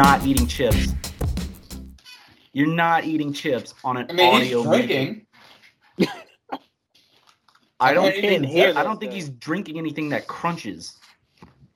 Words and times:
you 0.00 0.06
are 0.06 0.16
not 0.16 0.26
eating 0.26 0.46
chips. 0.46 0.94
You're 2.54 2.66
not 2.66 3.04
eating 3.04 3.34
chips 3.34 3.74
on 3.84 3.98
an 3.98 4.06
I 4.08 4.12
mean, 4.14 4.34
audio. 4.34 4.62
he's 4.62 4.70
medium. 4.70 5.26
drinking. 5.98 6.08
I 7.80 7.92
don't 7.92 8.06
I 8.06 8.12
think 8.12 8.46
hear 8.46 8.72
I 8.76 8.82
don't 8.82 8.98
think 8.98 9.12
thing. 9.12 9.20
he's 9.20 9.28
drinking 9.28 9.76
anything 9.78 10.08
that 10.08 10.26
crunches. 10.26 10.98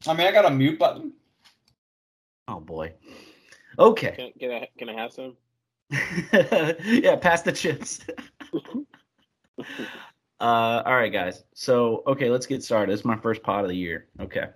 I 0.07 0.15
mean, 0.15 0.27
I 0.27 0.33
got 0.33 0.47
a 0.47 0.51
mute 0.51 0.79
button. 0.79 1.13
Oh 2.49 2.61
boy. 2.61 2.95
Okay. 3.79 4.13
Can, 4.17 4.33
can 4.41 4.51
I 4.51 4.69
can 4.79 4.89
I 4.89 4.95
have 4.95 5.13
some? 5.13 5.37
yeah, 5.91 7.17
pass 7.17 7.43
the 7.43 7.53
chips. 7.53 8.01
uh, 9.59 9.65
all 10.41 10.95
right, 10.95 11.13
guys. 11.13 11.45
So, 11.55 12.03
okay, 12.07 12.31
let's 12.31 12.47
get 12.47 12.63
started. 12.63 12.91
This 12.91 13.01
is 13.01 13.05
my 13.05 13.17
first 13.17 13.43
pot 13.43 13.65
of 13.65 13.69
the 13.69 13.77
year. 13.77 14.07
Okay, 14.19 14.47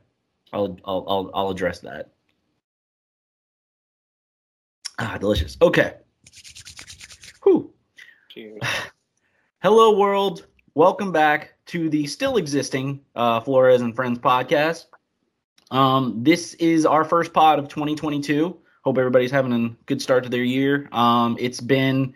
I'll 0.55 0.79
I'll 0.87 1.05
I'll, 1.07 1.31
I'll 1.35 1.51
address 1.51 1.81
that. 1.81 2.13
Ah, 5.01 5.17
delicious. 5.17 5.57
Okay. 5.63 5.95
Whew. 7.45 7.73
Cheers. 8.31 8.61
Hello, 9.63 9.97
world. 9.97 10.47
Welcome 10.75 11.13
back 11.13 11.55
to 11.67 11.89
the 11.89 12.05
still 12.09 12.37
existing 12.37 13.01
uh, 13.15 13.39
Flores 13.39 13.81
and 13.81 13.95
Friends 13.95 14.19
podcast. 14.19 14.87
Um, 15.71 16.25
this 16.25 16.55
is 16.55 16.85
our 16.85 17.05
first 17.05 17.33
pod 17.33 17.61
of 17.61 17.69
2022. 17.69 18.57
Hope 18.83 18.99
everybody's 18.99 19.31
having 19.31 19.53
a 19.53 19.69
good 19.87 20.03
start 20.03 20.25
to 20.25 20.31
their 20.31 20.43
year. 20.43 20.89
Um, 20.91 21.37
it's 21.39 21.61
been 21.61 22.15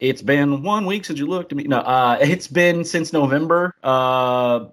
it's 0.00 0.22
been 0.22 0.64
one 0.64 0.86
week 0.86 1.04
since 1.04 1.20
you 1.20 1.26
looked 1.26 1.52
at 1.52 1.56
me. 1.56 1.64
No, 1.64 1.78
uh, 1.78 2.18
it's 2.20 2.48
been 2.48 2.84
since 2.84 3.12
November. 3.12 3.72
Uh, 3.84 4.66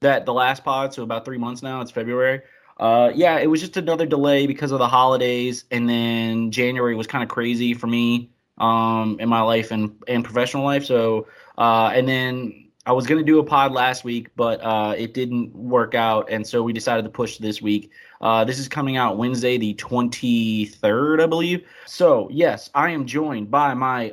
that 0.00 0.26
the 0.26 0.34
last 0.34 0.62
pod, 0.62 0.92
so 0.92 1.02
about 1.04 1.24
three 1.24 1.38
months 1.38 1.62
now. 1.62 1.80
It's 1.80 1.90
February. 1.90 2.42
Uh, 2.80 3.12
yeah, 3.14 3.38
it 3.38 3.46
was 3.46 3.60
just 3.60 3.76
another 3.76 4.06
delay 4.06 4.46
because 4.46 4.72
of 4.72 4.78
the 4.78 4.88
holidays, 4.88 5.66
and 5.70 5.86
then 5.86 6.50
January 6.50 6.94
was 6.94 7.06
kind 7.06 7.22
of 7.22 7.28
crazy 7.28 7.74
for 7.74 7.86
me 7.86 8.30
um, 8.56 9.18
in 9.20 9.28
my 9.28 9.42
life 9.42 9.70
and 9.70 9.94
and 10.08 10.24
professional 10.24 10.64
life. 10.64 10.86
So, 10.86 11.28
uh, 11.58 11.92
and 11.94 12.08
then 12.08 12.70
I 12.86 12.92
was 12.92 13.06
gonna 13.06 13.22
do 13.22 13.38
a 13.38 13.44
pod 13.44 13.72
last 13.72 14.02
week, 14.02 14.30
but 14.34 14.62
uh, 14.62 14.94
it 14.96 15.12
didn't 15.12 15.54
work 15.54 15.94
out, 15.94 16.30
and 16.30 16.46
so 16.46 16.62
we 16.62 16.72
decided 16.72 17.02
to 17.02 17.10
push 17.10 17.36
this 17.36 17.60
week. 17.60 17.90
Uh, 18.22 18.44
this 18.44 18.58
is 18.58 18.66
coming 18.66 18.96
out 18.96 19.18
Wednesday, 19.18 19.58
the 19.58 19.74
twenty 19.74 20.64
third, 20.64 21.20
I 21.20 21.26
believe. 21.26 21.66
So, 21.84 22.28
yes, 22.32 22.70
I 22.74 22.90
am 22.90 23.04
joined 23.04 23.50
by 23.50 23.74
my 23.74 24.12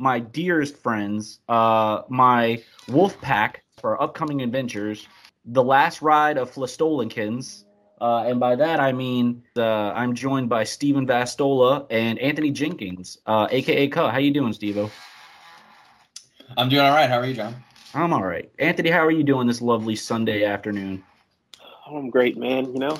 my 0.00 0.18
dearest 0.18 0.76
friends, 0.78 1.38
uh, 1.48 2.02
my 2.08 2.60
wolf 2.88 3.20
pack 3.20 3.62
for 3.80 4.02
upcoming 4.02 4.42
adventures, 4.42 5.06
the 5.44 5.62
last 5.62 6.02
ride 6.02 6.38
of 6.38 6.50
Flastolinkins. 6.52 7.66
Uh, 8.00 8.24
and 8.26 8.40
by 8.40 8.56
that 8.56 8.80
I 8.80 8.92
mean 8.92 9.42
uh, 9.56 9.92
I'm 9.92 10.14
joined 10.14 10.48
by 10.48 10.64
Stephen 10.64 11.06
Vastola 11.06 11.86
and 11.90 12.18
Anthony 12.18 12.50
Jenkins, 12.50 13.18
uh, 13.26 13.46
aka 13.50 13.88
Cut. 13.88 14.12
How 14.12 14.18
you 14.18 14.32
doing, 14.32 14.52
Steve? 14.52 14.90
I'm 16.56 16.68
doing 16.68 16.82
all 16.82 16.92
right. 16.94 17.08
How 17.08 17.18
are 17.18 17.26
you, 17.26 17.34
John? 17.34 17.54
I'm 17.94 18.12
all 18.12 18.24
right. 18.24 18.50
Anthony, 18.58 18.90
how 18.90 19.04
are 19.04 19.10
you 19.10 19.22
doing 19.22 19.46
this 19.46 19.60
lovely 19.60 19.96
Sunday 19.96 20.44
afternoon? 20.44 21.02
I'm 21.86 22.08
great, 22.10 22.36
man. 22.38 22.72
You 22.72 22.78
know, 22.78 22.98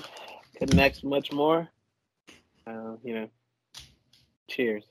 couldn't 0.58 0.78
ask 0.78 1.02
much 1.04 1.32
more. 1.32 1.68
Uh, 2.66 2.96
you 3.02 3.14
know, 3.14 3.28
cheers. 4.48 4.84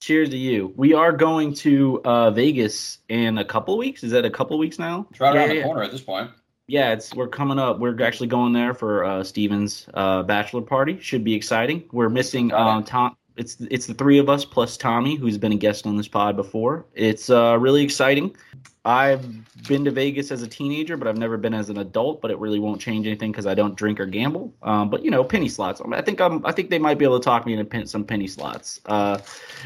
Cheers 0.00 0.30
to 0.30 0.36
you. 0.36 0.72
We 0.76 0.94
are 0.94 1.12
going 1.12 1.54
to 1.54 2.00
uh, 2.04 2.30
Vegas 2.30 2.98
in 3.08 3.38
a 3.38 3.44
couple 3.44 3.76
weeks. 3.78 4.04
Is 4.04 4.12
that 4.12 4.24
a 4.24 4.30
couple 4.30 4.56
weeks 4.58 4.78
now? 4.78 5.06
It's 5.10 5.20
right 5.20 5.34
Yeah, 5.34 5.40
around 5.40 5.50
yeah. 5.50 5.62
the 5.62 5.64
corner 5.64 5.82
at 5.82 5.90
this 5.92 6.00
point. 6.00 6.30
Yeah, 6.68 6.92
it's 6.92 7.14
we're 7.14 7.28
coming 7.28 7.58
up. 7.58 7.78
We're 7.78 8.00
actually 8.02 8.26
going 8.26 8.52
there 8.52 8.74
for 8.74 9.02
uh, 9.02 9.24
Steven's 9.24 9.88
uh, 9.94 10.22
bachelor 10.22 10.60
party. 10.60 11.00
Should 11.00 11.24
be 11.24 11.34
exciting. 11.34 11.84
We're 11.92 12.10
missing 12.10 12.52
um, 12.52 12.84
Tom. 12.84 13.16
It's 13.38 13.56
it's 13.70 13.86
the 13.86 13.94
three 13.94 14.18
of 14.18 14.28
us 14.28 14.44
plus 14.44 14.76
Tommy, 14.76 15.16
who's 15.16 15.38
been 15.38 15.52
a 15.52 15.56
guest 15.56 15.86
on 15.86 15.96
this 15.96 16.08
pod 16.08 16.36
before. 16.36 16.84
It's 16.94 17.30
uh, 17.30 17.56
really 17.58 17.82
exciting. 17.82 18.36
I've 18.84 19.26
been 19.66 19.82
to 19.86 19.90
Vegas 19.90 20.30
as 20.30 20.42
a 20.42 20.46
teenager, 20.46 20.98
but 20.98 21.08
I've 21.08 21.16
never 21.16 21.38
been 21.38 21.54
as 21.54 21.70
an 21.70 21.78
adult. 21.78 22.20
But 22.20 22.30
it 22.30 22.38
really 22.38 22.58
won't 22.58 22.82
change 22.82 23.06
anything 23.06 23.32
because 23.32 23.46
I 23.46 23.54
don't 23.54 23.74
drink 23.74 23.98
or 23.98 24.04
gamble. 24.04 24.52
Um, 24.62 24.90
but 24.90 25.02
you 25.02 25.10
know, 25.10 25.24
penny 25.24 25.48
slots. 25.48 25.80
I, 25.80 25.84
mean, 25.84 25.94
I 25.94 26.02
think 26.02 26.20
I'm. 26.20 26.44
I 26.44 26.52
think 26.52 26.68
they 26.68 26.78
might 26.78 26.98
be 26.98 27.06
able 27.06 27.18
to 27.18 27.24
talk 27.24 27.46
me 27.46 27.54
into 27.54 27.64
pin, 27.64 27.86
some 27.86 28.04
penny 28.04 28.26
slots. 28.26 28.82
Uh, 28.84 29.18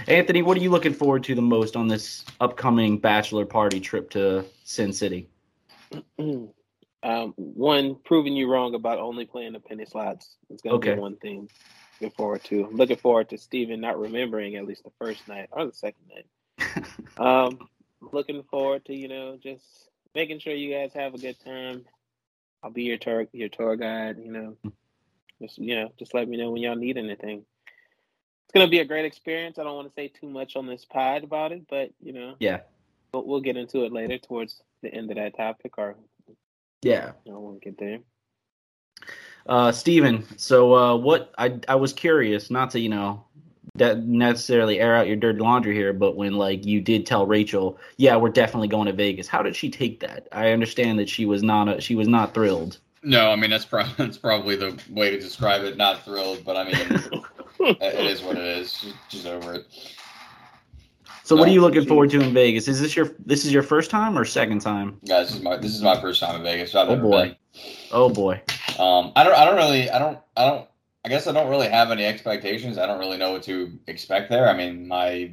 Anthony, 0.07 0.43
what 0.43 0.57
are 0.57 0.61
you 0.61 0.71
looking 0.71 0.95
forward 0.95 1.25
to 1.25 1.35
the 1.35 1.43
most 1.43 1.75
on 1.75 1.89
this 1.89 2.25
upcoming 2.41 2.97
bachelor 2.97 3.45
party 3.45 3.81
trip 3.81 4.09
to 4.11 4.45
Sin 4.63 4.93
City? 4.93 5.29
um, 7.03 7.33
one, 7.37 7.97
proving 8.05 8.35
you 8.35 8.49
wrong 8.51 8.75
about 8.75 8.99
only 8.99 9.25
playing 9.25 9.53
the 9.55 9.61
penny 9.61 9.85
slots. 9.85 10.37
It's 10.51 10.63
gonna 10.63 10.77
Okay. 10.77 10.95
be 10.95 11.01
one 11.01 11.17
thing. 11.17 11.49
Looking 12.01 12.17
forward 12.17 12.45
to. 12.45 12.65
I'm 12.67 12.77
looking 12.77 12.97
forward 12.97 13.29
to 13.31 13.39
Steven 13.39 13.81
not 13.81 13.99
remembering 13.99 14.57
at 14.57 14.67
least 14.67 14.85
the 14.85 14.91
first 14.99 15.27
night 15.29 15.49
or 15.53 15.67
the 15.67 15.73
second 15.73 16.05
night. 16.15 16.27
Um, 17.19 17.59
looking 18.01 18.43
forward 18.45 18.85
to 18.87 18.95
you 18.95 19.07
know 19.09 19.37
just 19.41 19.65
making 20.15 20.39
sure 20.41 20.55
you 20.55 20.73
guys 20.75 20.93
have 20.95 21.15
a 21.15 21.19
good 21.19 21.39
time. 21.45 21.85
I'll 22.63 22.71
be 22.71 22.85
your 22.85 22.97
tour 22.99 23.27
your 23.33 23.49
tour 23.49 23.77
guide. 23.77 24.17
You 24.19 24.33
know, 24.33 24.57
just 25.41 25.59
you 25.59 25.75
know, 25.77 25.93
just 25.99 26.15
let 26.15 26.29
me 26.29 26.37
know 26.37 26.51
when 26.51 26.63
y'all 26.63 26.75
need 26.77 26.97
anything. 26.97 27.45
It's 28.45 28.53
gonna 28.55 28.69
be 28.71 28.79
a 28.81 28.85
great 28.85 29.05
experience. 29.05 29.59
I 29.59 29.65
don't 29.65 29.77
want 29.77 29.89
to 29.89 29.95
say 29.95 30.09
too 30.09 30.29
much 30.29 30.57
on 30.57 30.67
this 30.67 30.85
pod 30.85 31.25
about 31.25 31.53
it, 31.53 31.63
but 31.69 31.91
you 32.01 32.13
know, 32.13 32.35
Yeah, 32.41 32.61
we'll, 33.13 33.27
we'll 33.27 33.41
get 33.41 33.57
into 33.57 33.85
it 33.85 33.93
later 33.93 34.19
towards 34.19 34.63
the 34.83 34.93
end 34.93 35.11
of 35.11 35.17
that 35.17 35.37
topic, 35.37 35.79
or 35.79 35.97
yeah. 36.83 37.13
you 37.25 37.33
know, 37.33 37.41
when 37.41 37.55
we 37.55 37.61
get 37.61 37.79
there. 37.79 37.99
Uh, 39.47 39.73
Steven, 39.73 40.25
so 40.37 40.75
uh, 40.75 40.97
what 40.97 41.33
I 41.37 41.59
I 41.67 41.75
was 41.75 41.93
curious, 41.93 42.51
not 42.51 42.71
to 42.71 42.81
you 42.81 42.89
know 42.89 43.25
that 43.75 44.05
necessarily 44.05 44.79
air 44.79 44.95
out 44.95 45.07
your 45.07 45.17
dirty 45.17 45.41
laundry 45.41 45.75
here, 45.75 45.93
but 45.93 46.17
when 46.17 46.35
like 46.35 46.65
you 46.67 46.81
did 46.81 47.07
tell 47.07 47.27
Rachel, 47.27 47.79
yeah, 47.97 48.17
we're 48.17 48.29
definitely 48.29 48.69
going 48.69 48.87
to 48.87 48.93
Vegas. 48.93 49.29
How 49.29 49.43
did 49.43 49.57
she 49.57 49.71
take 49.71 50.01
that? 50.01 50.29
I 50.31 50.51
understand 50.51 50.99
that 50.99 51.09
she 51.09 51.25
was 51.25 51.43
not 51.43 51.69
a, 51.69 51.81
she 51.81 51.95
was 51.95 52.07
not 52.07 52.35
thrilled. 52.35 52.79
No, 53.03 53.31
I 53.31 53.37
mean 53.37 53.51
that's, 53.51 53.65
pro- 53.65 53.85
that's 53.97 54.19
probably 54.19 54.57
the 54.57 54.79
way 54.91 55.11
to 55.11 55.19
describe 55.19 55.65
it. 55.65 55.77
Not 55.77 56.05
thrilled, 56.05 56.45
but 56.45 56.57
I 56.57 56.65
mean 56.65 56.77
it 57.81 58.11
is 58.11 58.23
what 58.23 58.37
it 58.37 58.45
is. 58.45 58.73
Just, 58.73 58.97
just 59.09 59.27
over 59.27 59.55
it. 59.55 59.67
So 61.25 61.37
what 61.37 61.49
are 61.49 61.53
you 61.53 61.61
looking 61.61 61.87
forward 61.87 62.11
to 62.11 62.21
in 62.21 62.35
Vegas? 62.35 62.67
Is 62.69 62.81
this 62.81 62.97
your 62.97 63.11
this 63.25 63.45
is 63.45 63.53
your 63.53 63.63
first 63.63 63.91
time 63.91 64.19
or 64.19 64.25
second 64.25 64.61
time? 64.61 64.99
Guys, 65.07 65.29
this 65.29 65.37
is 65.37 65.43
my 65.43 65.57
this 65.57 65.75
is 65.75 65.83
my 65.83 66.01
first 66.01 66.21
time 66.21 66.37
in 66.37 66.43
Vegas. 66.43 66.75
I've 66.75 66.89
Oh, 66.89 66.95
never 66.97 67.03
boy. 67.09 67.23
been. 67.29 67.37
Oh 67.93 68.09
boy. 68.09 68.41
Um, 68.79 69.13
I 69.15 69.23
don't 69.25 69.35
I 69.35 69.45
don't 69.45 69.57
really 69.57 69.89
I 69.91 69.99
don't 69.99 70.19
I 70.37 70.47
don't 70.47 70.69
I 71.05 71.09
guess 71.09 71.27
I 71.27 71.33
don't 71.33 71.49
really 71.49 71.69
have 71.69 71.91
any 71.91 72.05
expectations. 72.05 72.77
I 72.79 72.87
don't 72.87 72.99
really 72.99 73.19
know 73.19 73.33
what 73.33 73.43
to 73.45 73.73
expect 73.87 74.31
there. 74.31 74.49
I 74.49 74.57
mean 74.57 74.89
my 74.89 75.31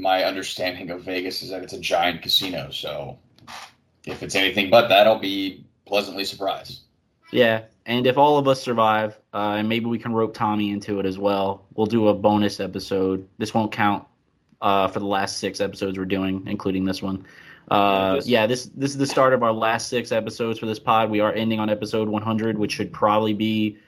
my 0.00 0.24
understanding 0.24 0.90
of 0.90 1.02
Vegas 1.02 1.42
is 1.42 1.50
that 1.50 1.62
it's 1.62 1.72
a 1.72 1.80
giant 1.80 2.22
casino, 2.22 2.70
so 2.70 3.18
if 4.04 4.22
it's 4.22 4.34
anything 4.36 4.70
but 4.70 4.88
that, 4.88 5.06
I'll 5.06 5.18
be 5.18 5.64
pleasantly 5.86 6.24
surprised. 6.24 6.82
Yeah, 7.32 7.62
and 7.86 8.06
if 8.06 8.16
all 8.16 8.38
of 8.38 8.46
us 8.48 8.62
survive, 8.62 9.18
uh, 9.34 9.56
and 9.58 9.68
maybe 9.68 9.86
we 9.86 9.98
can 9.98 10.12
rope 10.12 10.34
Tommy 10.34 10.70
into 10.70 10.98
it 11.00 11.04
as 11.06 11.18
well, 11.18 11.66
we'll 11.74 11.86
do 11.86 12.08
a 12.08 12.14
bonus 12.14 12.58
episode. 12.60 13.28
This 13.38 13.52
won't 13.52 13.72
count 13.72 14.06
uh, 14.60 14.88
for 14.88 14.98
the 15.00 15.06
last 15.06 15.38
six 15.38 15.60
episodes 15.60 15.98
we're 15.98 16.04
doing, 16.04 16.42
including 16.46 16.84
this 16.84 17.02
one. 17.02 17.24
Uh, 17.70 18.20
yeah, 18.24 18.46
this 18.46 18.66
this 18.74 18.90
is 18.90 18.98
the 18.98 19.06
start 19.06 19.34
of 19.34 19.42
our 19.42 19.52
last 19.52 19.88
six 19.88 20.10
episodes 20.10 20.58
for 20.58 20.66
this 20.66 20.78
pod. 20.78 21.10
We 21.10 21.20
are 21.20 21.32
ending 21.32 21.60
on 21.60 21.68
episode 21.68 22.08
100, 22.08 22.58
which 22.58 22.72
should 22.72 22.92
probably 22.92 23.34
be 23.34 23.78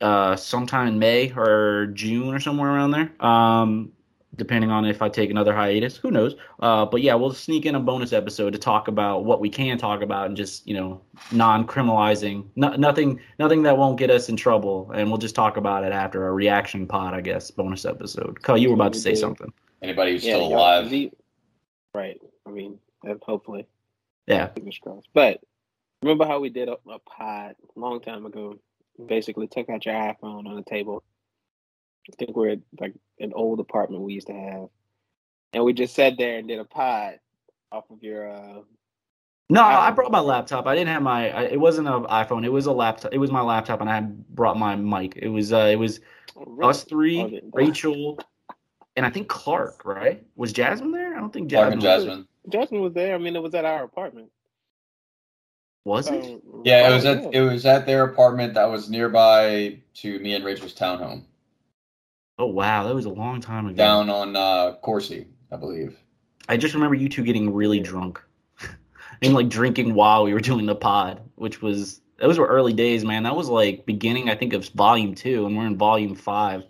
uh, 0.00 0.34
sometime 0.36 0.88
in 0.88 0.98
May 0.98 1.32
or 1.32 1.86
June 1.94 2.34
or 2.34 2.40
somewhere 2.40 2.70
around 2.70 2.90
there. 2.90 3.12
Um, 3.24 3.92
depending 4.36 4.70
on 4.70 4.84
if 4.84 5.02
I 5.02 5.08
take 5.08 5.30
another 5.30 5.54
hiatus, 5.54 5.96
who 5.96 6.10
knows? 6.10 6.34
Uh, 6.60 6.84
but 6.86 7.02
yeah, 7.02 7.14
we'll 7.14 7.32
sneak 7.32 7.66
in 7.66 7.74
a 7.74 7.80
bonus 7.80 8.12
episode 8.12 8.52
to 8.54 8.58
talk 8.58 8.88
about 8.88 9.24
what 9.24 9.40
we 9.40 9.50
can 9.50 9.78
talk 9.78 10.02
about 10.02 10.26
and 10.26 10.36
just 10.36 10.66
you 10.66 10.74
know 10.74 11.00
non-criminalizing, 11.30 12.44
no, 12.56 12.70
nothing, 12.70 13.20
nothing 13.38 13.62
that 13.62 13.76
won't 13.76 13.98
get 13.98 14.10
us 14.10 14.28
in 14.28 14.36
trouble, 14.36 14.90
and 14.94 15.08
we'll 15.08 15.18
just 15.18 15.34
talk 15.36 15.56
about 15.56 15.84
it 15.84 15.92
after 15.92 16.26
a 16.26 16.32
reaction 16.32 16.86
pod, 16.86 17.14
I 17.14 17.20
guess, 17.20 17.50
bonus 17.52 17.84
episode. 17.84 18.42
Cole, 18.42 18.58
you 18.58 18.68
were 18.68 18.74
about 18.74 18.94
to 18.94 18.98
say 18.98 19.14
something. 19.14 19.52
Anybody 19.82 20.12
who's 20.12 20.24
Yeah, 20.24 20.34
still 20.34 20.48
alive. 20.48 20.90
the- 20.90 21.12
right. 21.94 22.20
I 22.46 22.50
mean, 22.50 22.78
uh, 23.08 23.14
hopefully, 23.22 23.66
Yeah, 24.26 24.48
fingers 24.48 24.78
crossed. 24.78 25.08
But 25.14 25.40
remember 26.02 26.26
how 26.26 26.40
we 26.40 26.50
did 26.50 26.68
a, 26.68 26.76
a 26.88 26.98
pod 26.98 27.56
a 27.76 27.80
long 27.80 28.00
time 28.00 28.26
ago? 28.26 28.58
Basically, 29.06 29.46
took 29.46 29.70
out 29.70 29.86
your 29.86 29.94
iPhone 29.94 30.46
on 30.46 30.56
the 30.56 30.62
table. 30.62 31.02
I 32.10 32.16
think 32.18 32.36
we're 32.36 32.50
at 32.50 32.58
like 32.78 32.94
an 33.18 33.32
old 33.34 33.60
apartment 33.60 34.02
we 34.02 34.14
used 34.14 34.26
to 34.26 34.34
have, 34.34 34.68
and 35.52 35.64
we 35.64 35.72
just 35.72 35.94
sat 35.94 36.18
there 36.18 36.38
and 36.38 36.48
did 36.48 36.58
a 36.58 36.64
pod 36.64 37.18
off 37.72 37.84
of 37.90 38.02
your. 38.02 38.30
uh 38.30 38.62
no, 39.48 39.62
I 39.64 39.90
brought 39.90 40.12
my 40.12 40.20
laptop. 40.20 40.66
I 40.68 40.76
didn't 40.76 40.92
have 40.92 41.02
my. 41.02 41.30
I, 41.30 41.42
it 41.44 41.58
wasn't 41.58 41.88
an 41.88 42.04
iPhone. 42.04 42.44
It 42.44 42.50
was 42.52 42.66
a 42.66 42.72
laptop. 42.72 43.12
It 43.12 43.18
was 43.18 43.32
my 43.32 43.40
laptop, 43.40 43.80
and 43.80 43.90
I 43.90 43.96
had 43.96 44.28
brought 44.28 44.56
my 44.56 44.76
mic. 44.76 45.16
It 45.16 45.28
was. 45.28 45.52
Uh, 45.52 45.68
it 45.72 45.76
was 45.76 46.00
us 46.62 46.84
three, 46.84 47.20
Oh, 47.20 47.50
Rachel, 47.52 48.18
and 48.96 49.06
I 49.06 49.10
think 49.10 49.28
Clark. 49.28 49.84
Right? 49.84 50.24
Was 50.36 50.52
Jasmine 50.52 50.92
there? 50.92 51.16
I 51.16 51.20
don't 51.20 51.32
think 51.32 51.48
Jasmine. 51.48 51.80
Clark 51.80 51.82
Jasmine. 51.82 52.10
and 52.10 52.18
was- 52.20 52.26
Jasmine. 52.52 52.60
Jasmine 52.62 52.80
was 52.82 52.92
there. 52.94 53.14
I 53.14 53.18
mean, 53.18 53.36
it 53.36 53.42
was 53.42 53.54
at 53.54 53.64
our 53.64 53.84
apartment. 53.84 54.30
Was 55.84 56.08
it? 56.08 56.24
Um, 56.24 56.62
Yeah, 56.64 56.90
it 56.90 56.94
was 56.94 57.04
at 57.06 57.34
it 57.34 57.40
was 57.40 57.64
at 57.66 57.86
their 57.86 58.04
apartment 58.04 58.54
that 58.54 58.66
was 58.70 58.90
nearby 58.90 59.78
to 59.94 60.18
me 60.20 60.34
and 60.34 60.44
Rachel's 60.44 60.74
townhome 60.74 61.24
Oh 62.38 62.46
wow, 62.46 62.84
that 62.86 62.94
was 62.94 63.04
a 63.06 63.10
long 63.10 63.40
time 63.40 63.66
ago. 63.66 63.76
down 63.76 64.08
on 64.10 64.34
uh, 64.36 64.74
Corsi, 64.82 65.26
I 65.52 65.56
believe. 65.56 65.98
I 66.48 66.56
just 66.56 66.72
remember 66.74 66.94
you 66.96 67.08
two 67.08 67.22
getting 67.22 67.52
really 67.52 67.80
drunk 67.80 68.22
and 69.22 69.34
like 69.34 69.48
drinking 69.48 69.94
while 69.94 70.24
we 70.24 70.32
were 70.34 70.40
doing 70.40 70.64
the 70.66 70.74
pod, 70.74 71.20
which 71.36 71.60
was 71.62 72.00
those 72.18 72.38
were 72.38 72.46
early 72.46 72.72
days, 72.74 73.04
man. 73.04 73.22
That 73.24 73.36
was 73.36 73.48
like 73.48 73.84
beginning, 73.86 74.28
I 74.30 74.34
think, 74.34 74.52
of 74.52 74.66
volume 74.70 75.14
two, 75.14 75.46
and 75.46 75.56
we're 75.56 75.66
in 75.66 75.76
volume 75.78 76.14
five. 76.14 76.64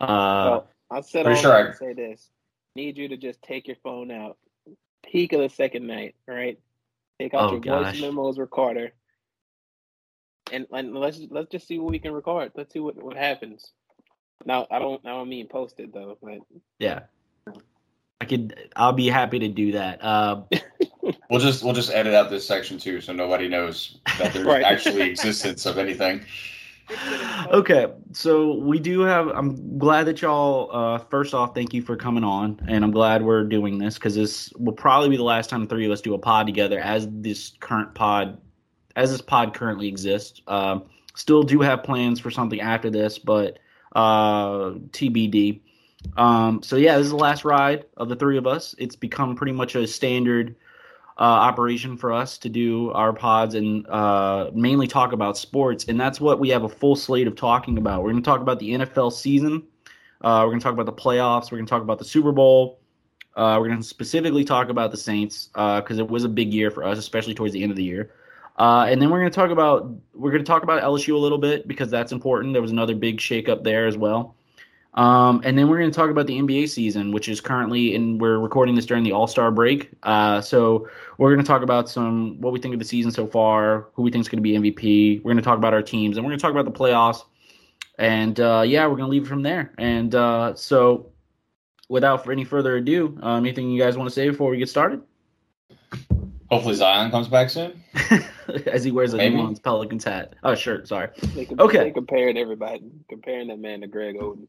Uh, 0.00 0.44
So 0.60 0.66
I 0.90 1.00
said 1.02 1.24
Pretty 1.24 1.36
all 1.38 1.42
sure 1.42 1.52
that 1.52 1.68
I- 1.68 1.70
to 1.72 1.76
say 1.76 1.92
this. 1.92 2.30
Need 2.76 2.96
you 2.96 3.08
to 3.08 3.16
just 3.16 3.42
take 3.42 3.66
your 3.66 3.76
phone 3.82 4.10
out. 4.10 4.36
Peak 5.04 5.32
of 5.32 5.40
the 5.40 5.48
second 5.48 5.86
night, 5.86 6.14
all 6.28 6.34
right? 6.34 6.58
Take 7.18 7.34
out 7.34 7.48
Oh, 7.48 7.52
your 7.52 7.60
gosh. 7.60 7.94
voice 7.94 8.00
memos 8.02 8.38
recorder. 8.38 8.92
And, 10.52 10.66
and 10.72 10.94
let's 10.94 11.20
let's 11.30 11.50
just 11.50 11.66
see 11.66 11.78
what 11.78 11.90
we 11.90 11.98
can 11.98 12.12
record. 12.12 12.52
Let's 12.54 12.72
see 12.72 12.78
what, 12.78 12.96
what 13.02 13.16
happens. 13.16 13.72
Now 14.46 14.66
I 14.70 14.78
don't 14.78 15.04
I 15.04 15.10
don't 15.10 15.28
mean 15.28 15.46
post 15.48 15.78
it 15.80 15.92
though, 15.92 16.16
but 16.22 16.38
yeah, 16.78 17.00
I 18.20 18.24
could. 18.24 18.70
I'll 18.76 18.92
be 18.92 19.08
happy 19.08 19.38
to 19.40 19.48
do 19.48 19.72
that. 19.72 20.02
Uh, 20.02 20.42
We'll 21.30 21.40
just 21.40 21.62
we'll 21.62 21.74
just 21.74 21.90
edit 21.90 22.14
out 22.14 22.30
this 22.30 22.46
section 22.46 22.78
too, 22.78 23.00
so 23.02 23.12
nobody 23.12 23.48
knows 23.48 23.98
that 24.18 24.32
there's 24.34 24.46
Right. 24.46 24.62
actually 24.62 25.02
existence 25.02 25.66
of 25.66 25.76
anything. 25.78 26.24
Okay, 27.52 27.86
so 28.12 28.54
we 28.54 28.78
do 28.78 29.00
have. 29.00 29.28
I'm 29.28 29.78
glad 29.78 30.04
that 30.04 30.22
y'all. 30.22 30.70
Uh, 30.72 30.98
first 30.98 31.34
off, 31.34 31.54
thank 31.54 31.74
you 31.74 31.82
for 31.82 31.96
coming 31.96 32.24
on, 32.24 32.60
and 32.68 32.84
I'm 32.84 32.90
glad 32.90 33.22
we're 33.22 33.44
doing 33.44 33.78
this 33.78 33.94
because 33.94 34.14
this 34.14 34.52
will 34.54 34.72
probably 34.72 35.08
be 35.08 35.16
the 35.16 35.22
last 35.22 35.50
time 35.50 35.62
the 35.62 35.66
three 35.66 35.84
of 35.86 35.92
us 35.92 36.00
do 36.00 36.14
a 36.14 36.18
pod 36.18 36.46
together 36.46 36.78
as 36.80 37.08
this 37.10 37.52
current 37.60 37.94
pod, 37.94 38.38
as 38.96 39.10
this 39.10 39.20
pod 39.20 39.54
currently 39.54 39.88
exists. 39.88 40.40
Um, 40.46 40.84
still 41.14 41.42
do 41.42 41.60
have 41.60 41.82
plans 41.82 42.20
for 42.20 42.30
something 42.30 42.60
after 42.60 42.90
this, 42.90 43.18
but 43.18 43.58
uh, 43.94 44.72
TBD. 44.90 45.60
Um, 46.16 46.62
so 46.62 46.76
yeah, 46.76 46.96
this 46.96 47.06
is 47.06 47.10
the 47.10 47.16
last 47.16 47.44
ride 47.44 47.84
of 47.96 48.08
the 48.08 48.16
three 48.16 48.38
of 48.38 48.46
us. 48.46 48.74
It's 48.78 48.96
become 48.96 49.34
pretty 49.34 49.52
much 49.52 49.74
a 49.74 49.86
standard 49.86 50.54
uh, 51.18 51.22
operation 51.22 51.96
for 51.96 52.12
us 52.12 52.38
to 52.38 52.48
do 52.48 52.92
our 52.92 53.12
pods 53.12 53.54
and 53.54 53.86
uh, 53.88 54.50
mainly 54.54 54.86
talk 54.86 55.12
about 55.12 55.36
sports, 55.36 55.86
and 55.88 56.00
that's 56.00 56.20
what 56.20 56.38
we 56.38 56.48
have 56.50 56.62
a 56.62 56.68
full 56.68 56.94
slate 56.94 57.26
of 57.26 57.34
talking 57.34 57.76
about. 57.76 58.02
We're 58.02 58.12
going 58.12 58.22
to 58.22 58.26
talk 58.26 58.40
about 58.40 58.60
the 58.60 58.70
NFL 58.70 59.12
season. 59.12 59.64
Uh, 60.20 60.42
we're 60.44 60.50
going 60.50 60.60
to 60.60 60.64
talk 60.64 60.74
about 60.74 60.86
the 60.86 60.92
playoffs. 60.92 61.50
We're 61.50 61.58
going 61.58 61.66
to 61.66 61.70
talk 61.70 61.82
about 61.82 61.98
the 61.98 62.04
Super 62.04 62.32
Bowl. 62.32 62.80
Uh, 63.34 63.56
we're 63.60 63.68
going 63.68 63.80
to 63.80 63.84
specifically 63.84 64.44
talk 64.44 64.68
about 64.68 64.90
the 64.90 64.96
Saints 64.96 65.48
because 65.52 65.98
it 65.98 66.08
was 66.08 66.24
a 66.24 66.28
big 66.28 66.52
year 66.52 66.70
for 66.70 66.84
us, 66.84 66.98
especially 66.98 67.34
towards 67.34 67.52
the 67.52 67.62
end 67.62 67.70
of 67.70 67.76
the 67.76 67.84
year. 67.84 68.12
Uh, 68.58 68.86
and 68.88 69.00
then 69.00 69.10
we're 69.10 69.20
going 69.20 69.30
to 69.30 69.34
talk 69.34 69.50
about 69.50 69.88
we're 70.14 70.32
going 70.32 70.42
to 70.42 70.48
talk 70.48 70.64
about 70.64 70.82
LSU 70.82 71.14
a 71.14 71.18
little 71.18 71.38
bit 71.38 71.68
because 71.68 71.90
that's 71.90 72.10
important. 72.10 72.52
There 72.52 72.62
was 72.62 72.72
another 72.72 72.94
big 72.94 73.18
shakeup 73.18 73.62
there 73.62 73.86
as 73.86 73.96
well. 73.96 74.34
Um, 74.98 75.40
and 75.44 75.56
then 75.56 75.68
we're 75.68 75.78
going 75.78 75.90
to 75.90 75.94
talk 75.96 76.10
about 76.10 76.26
the 76.26 76.36
NBA 76.36 76.68
season, 76.68 77.12
which 77.12 77.28
is 77.28 77.40
currently, 77.40 77.94
and 77.94 78.20
we're 78.20 78.38
recording 78.38 78.74
this 78.74 78.84
during 78.84 79.04
the 79.04 79.12
All 79.12 79.28
Star 79.28 79.52
break. 79.52 79.90
Uh, 80.02 80.40
so 80.40 80.88
we're 81.18 81.32
going 81.32 81.44
to 81.44 81.46
talk 81.46 81.62
about 81.62 81.88
some 81.88 82.40
what 82.40 82.52
we 82.52 82.58
think 82.58 82.74
of 82.74 82.80
the 82.80 82.84
season 82.84 83.12
so 83.12 83.24
far, 83.26 83.86
who 83.94 84.02
we 84.02 84.10
think 84.10 84.22
is 84.22 84.28
going 84.28 84.42
to 84.42 84.42
be 84.42 84.54
MVP. 84.72 85.18
We're 85.22 85.30
going 85.32 85.36
to 85.36 85.42
talk 85.42 85.56
about 85.56 85.72
our 85.72 85.82
teams, 85.82 86.16
and 86.16 86.26
we're 86.26 86.30
going 86.30 86.38
to 86.40 86.42
talk 86.42 86.50
about 86.50 86.64
the 86.64 86.76
playoffs. 86.76 87.24
And 88.00 88.40
uh, 88.40 88.64
yeah, 88.66 88.86
we're 88.86 88.96
going 88.96 89.06
to 89.06 89.10
leave 89.10 89.22
it 89.22 89.28
from 89.28 89.42
there. 89.42 89.72
And 89.78 90.12
uh, 90.16 90.56
so, 90.56 91.12
without 91.88 92.28
any 92.28 92.42
further 92.44 92.76
ado, 92.76 93.16
um, 93.22 93.44
anything 93.44 93.70
you 93.70 93.80
guys 93.80 93.96
want 93.96 94.08
to 94.08 94.14
say 94.14 94.28
before 94.28 94.50
we 94.50 94.58
get 94.58 94.68
started? 94.68 95.00
Hopefully 96.50 96.74
Zion 96.74 97.10
comes 97.12 97.28
back 97.28 97.50
soon. 97.50 97.84
As 98.66 98.82
he 98.82 98.90
wears 98.90 99.12
a 99.14 99.18
Maybe. 99.18 99.34
New 99.34 99.42
Orleans 99.42 99.60
Pelicans 99.60 100.02
hat. 100.02 100.34
Oh, 100.42 100.54
shirt. 100.54 100.88
Sorry. 100.88 101.10
they, 101.34 101.44
com- 101.44 101.60
Okay. 101.60 101.78
they 101.84 101.90
compared 101.90 102.36
everybody 102.36 102.82
comparing 103.08 103.48
that 103.48 103.58
man 103.60 103.82
to 103.82 103.86
Greg 103.86 104.16
Oden. 104.16 104.48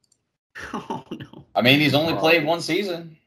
Oh 0.73 1.03
no. 1.11 1.45
I 1.55 1.61
mean, 1.61 1.79
he's 1.79 1.93
only 1.93 2.13
played 2.15 2.45
one 2.45 2.61
season. 2.61 3.17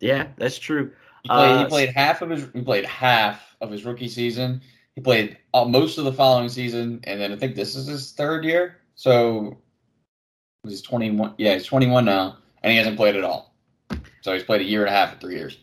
Yeah, 0.00 0.28
that's 0.36 0.58
true. 0.58 0.90
He 1.22 1.28
played, 1.28 1.52
Uh, 1.52 1.58
he 1.58 1.64
played 1.66 1.88
half 1.90 2.22
of 2.22 2.30
his 2.30 2.46
he 2.52 2.62
played 2.62 2.84
half 2.84 3.56
of 3.60 3.70
his 3.70 3.84
rookie 3.84 4.08
season. 4.08 4.60
He 4.94 5.00
played 5.00 5.36
uh, 5.54 5.64
most 5.64 5.98
of 5.98 6.04
the 6.04 6.12
following 6.12 6.48
season, 6.48 7.00
and 7.04 7.20
then 7.20 7.32
I 7.32 7.36
think 7.36 7.54
this 7.56 7.74
is 7.74 7.86
his 7.86 8.12
third 8.12 8.44
year. 8.44 8.78
So 8.94 9.58
he's 10.66 10.82
twenty 10.82 11.10
one. 11.10 11.34
Yeah, 11.38 11.54
he's 11.54 11.66
twenty 11.66 11.86
one 11.88 12.04
now, 12.04 12.38
and 12.62 12.70
he 12.72 12.78
hasn't 12.78 12.96
played 12.96 13.16
at 13.16 13.24
all. 13.24 13.54
So 14.20 14.32
he's 14.32 14.42
played 14.42 14.60
a 14.60 14.64
year 14.64 14.80
and 14.80 14.88
a 14.88 14.92
half 14.92 15.12
in 15.14 15.18
three 15.18 15.34
years. 15.36 15.58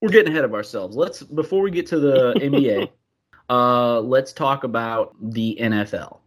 we're 0.00 0.08
getting 0.10 0.32
ahead 0.32 0.44
of 0.44 0.54
ourselves. 0.54 0.96
Let's 0.96 1.22
before 1.22 1.62
we 1.62 1.70
get 1.70 1.86
to 1.88 1.98
the 1.98 2.34
NBA, 2.34 2.90
uh, 3.50 4.00
let's 4.00 4.32
talk 4.32 4.64
about 4.64 5.14
the 5.20 5.58
NFL. 5.60 6.18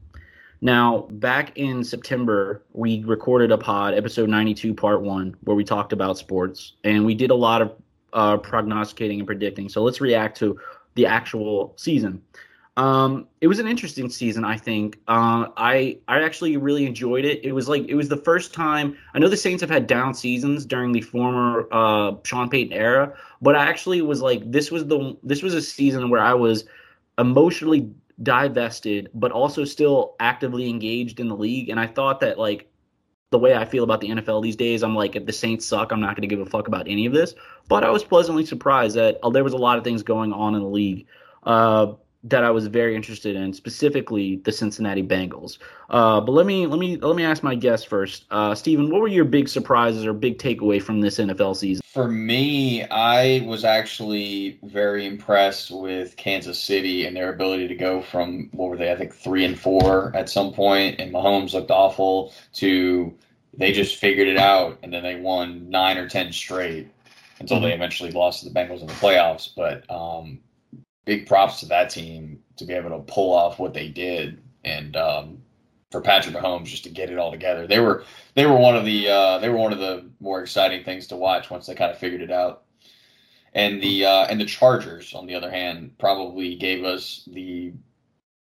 Now, 0.61 1.07
back 1.11 1.57
in 1.57 1.83
September, 1.83 2.63
we 2.73 3.03
recorded 3.03 3.51
a 3.51 3.57
pod, 3.57 3.95
episode 3.95 4.29
92, 4.29 4.75
part 4.75 5.01
one, 5.01 5.35
where 5.43 5.55
we 5.55 5.63
talked 5.63 5.91
about 5.91 6.19
sports, 6.19 6.73
and 6.83 7.03
we 7.03 7.15
did 7.15 7.31
a 7.31 7.35
lot 7.35 7.63
of 7.63 7.71
uh, 8.13 8.37
prognosticating 8.37 9.19
and 9.19 9.25
predicting. 9.25 9.69
So 9.69 9.81
let's 9.81 9.99
react 9.99 10.37
to 10.37 10.59
the 10.93 11.07
actual 11.07 11.73
season. 11.77 12.21
Um, 12.77 13.27
it 13.41 13.47
was 13.47 13.59
an 13.59 13.67
interesting 13.67 14.07
season, 14.09 14.45
I 14.45 14.55
think. 14.55 14.97
Uh, 15.07 15.47
I 15.57 15.97
I 16.07 16.21
actually 16.23 16.55
really 16.57 16.85
enjoyed 16.85 17.25
it. 17.25 17.43
It 17.43 17.51
was 17.51 17.67
like 17.67 17.85
it 17.87 17.95
was 17.95 18.07
the 18.07 18.17
first 18.17 18.53
time. 18.53 18.95
I 19.13 19.19
know 19.19 19.27
the 19.27 19.37
Saints 19.37 19.61
have 19.61 19.69
had 19.69 19.87
down 19.87 20.13
seasons 20.13 20.65
during 20.65 20.91
the 20.91 21.01
former 21.01 21.67
uh, 21.71 22.13
Sean 22.23 22.49
Payton 22.49 22.71
era, 22.71 23.13
but 23.41 23.55
I 23.55 23.65
actually 23.65 24.01
was 24.01 24.21
like 24.21 24.49
this 24.49 24.71
was 24.71 24.85
the 24.87 25.17
this 25.21 25.41
was 25.41 25.53
a 25.53 25.61
season 25.61 26.09
where 26.09 26.21
I 26.21 26.33
was 26.33 26.63
emotionally 27.17 27.89
divested, 28.21 29.09
but 29.13 29.31
also 29.31 29.65
still 29.65 30.15
actively 30.19 30.69
engaged 30.69 31.19
in 31.19 31.27
the 31.27 31.35
league. 31.35 31.69
And 31.69 31.79
I 31.79 31.87
thought 31.87 32.19
that 32.21 32.37
like 32.37 32.71
the 33.31 33.39
way 33.39 33.55
I 33.55 33.65
feel 33.65 33.83
about 33.83 34.01
the 34.01 34.09
NFL 34.09 34.43
these 34.43 34.55
days, 34.55 34.83
I'm 34.83 34.95
like 34.95 35.15
if 35.15 35.25
the 35.25 35.33
Saints 35.33 35.65
suck, 35.65 35.91
I'm 35.91 36.01
not 36.01 36.15
going 36.15 36.27
to 36.27 36.33
give 36.33 36.45
a 36.45 36.49
fuck 36.49 36.67
about 36.67 36.87
any 36.87 37.05
of 37.05 37.13
this. 37.13 37.33
But 37.67 37.83
I 37.83 37.89
was 37.89 38.03
pleasantly 38.03 38.45
surprised 38.45 38.95
that 38.95 39.19
uh, 39.23 39.29
there 39.29 39.43
was 39.43 39.53
a 39.53 39.57
lot 39.57 39.77
of 39.77 39.83
things 39.83 40.03
going 40.03 40.33
on 40.33 40.55
in 40.55 40.61
the 40.61 40.67
league. 40.67 41.07
Uh, 41.43 41.93
that 42.23 42.43
I 42.43 42.51
was 42.51 42.67
very 42.67 42.95
interested 42.95 43.35
in, 43.35 43.53
specifically 43.53 44.37
the 44.37 44.51
Cincinnati 44.51 45.01
Bengals. 45.01 45.57
Uh, 45.89 46.21
but 46.21 46.31
let 46.33 46.45
me 46.45 46.67
let 46.67 46.79
me 46.79 46.97
let 46.97 47.15
me 47.15 47.23
ask 47.23 47.41
my 47.41 47.55
guest 47.55 47.87
first, 47.87 48.25
uh, 48.31 48.53
Steven, 48.53 48.91
What 48.91 49.01
were 49.01 49.07
your 49.07 49.25
big 49.25 49.49
surprises 49.49 50.05
or 50.05 50.13
big 50.13 50.37
takeaway 50.37 50.81
from 50.81 51.01
this 51.01 51.17
NFL 51.17 51.55
season? 51.55 51.81
For 51.85 52.07
me, 52.07 52.83
I 52.85 53.43
was 53.45 53.65
actually 53.65 54.59
very 54.63 55.05
impressed 55.05 55.71
with 55.71 56.15
Kansas 56.15 56.61
City 56.61 57.05
and 57.05 57.15
their 57.15 57.33
ability 57.33 57.67
to 57.67 57.75
go 57.75 58.01
from 58.01 58.49
what 58.53 58.69
were 58.69 58.77
they? 58.77 58.91
I 58.91 58.95
think 58.95 59.13
three 59.13 59.43
and 59.43 59.59
four 59.59 60.15
at 60.15 60.29
some 60.29 60.53
point, 60.53 60.99
and 60.99 61.13
Mahomes 61.13 61.53
looked 61.53 61.71
awful. 61.71 62.33
To 62.53 63.13
they 63.57 63.71
just 63.71 63.97
figured 63.97 64.27
it 64.27 64.37
out, 64.37 64.77
and 64.83 64.93
then 64.93 65.03
they 65.03 65.15
won 65.15 65.69
nine 65.69 65.97
or 65.97 66.07
ten 66.07 66.31
straight 66.31 66.87
until 67.39 67.59
they 67.59 67.73
eventually 67.73 68.11
lost 68.11 68.43
to 68.43 68.49
the 68.49 68.57
Bengals 68.57 68.81
in 68.81 68.87
the 68.87 68.93
playoffs. 68.93 69.49
But 69.55 69.89
um, 69.89 70.39
big 71.05 71.27
props 71.27 71.59
to 71.59 71.65
that 71.67 71.89
team 71.89 72.39
to 72.57 72.65
be 72.65 72.73
able 72.73 72.89
to 72.89 73.11
pull 73.11 73.33
off 73.33 73.59
what 73.59 73.73
they 73.73 73.87
did, 73.87 74.41
and 74.63 74.95
um, 74.95 75.41
for 75.91 76.01
Patrick 76.01 76.35
Mahomes 76.35 76.65
just 76.65 76.83
to 76.83 76.89
get 76.89 77.09
it 77.09 77.17
all 77.17 77.31
together. 77.31 77.67
They 77.67 77.79
were 77.79 78.05
they 78.35 78.45
were 78.45 78.57
one 78.57 78.75
of 78.75 78.85
the 78.85 79.09
uh, 79.09 79.39
they 79.39 79.49
were 79.49 79.57
one 79.57 79.73
of 79.73 79.79
the 79.79 80.09
more 80.19 80.41
exciting 80.41 80.83
things 80.83 81.07
to 81.07 81.15
watch 81.15 81.49
once 81.49 81.67
they 81.67 81.75
kind 81.75 81.91
of 81.91 81.97
figured 81.97 82.21
it 82.21 82.31
out. 82.31 82.63
And 83.53 83.81
the 83.81 84.05
uh, 84.05 84.25
and 84.29 84.39
the 84.39 84.45
Chargers, 84.45 85.13
on 85.13 85.25
the 85.25 85.35
other 85.35 85.51
hand, 85.51 85.97
probably 85.97 86.55
gave 86.55 86.85
us 86.85 87.27
the 87.31 87.73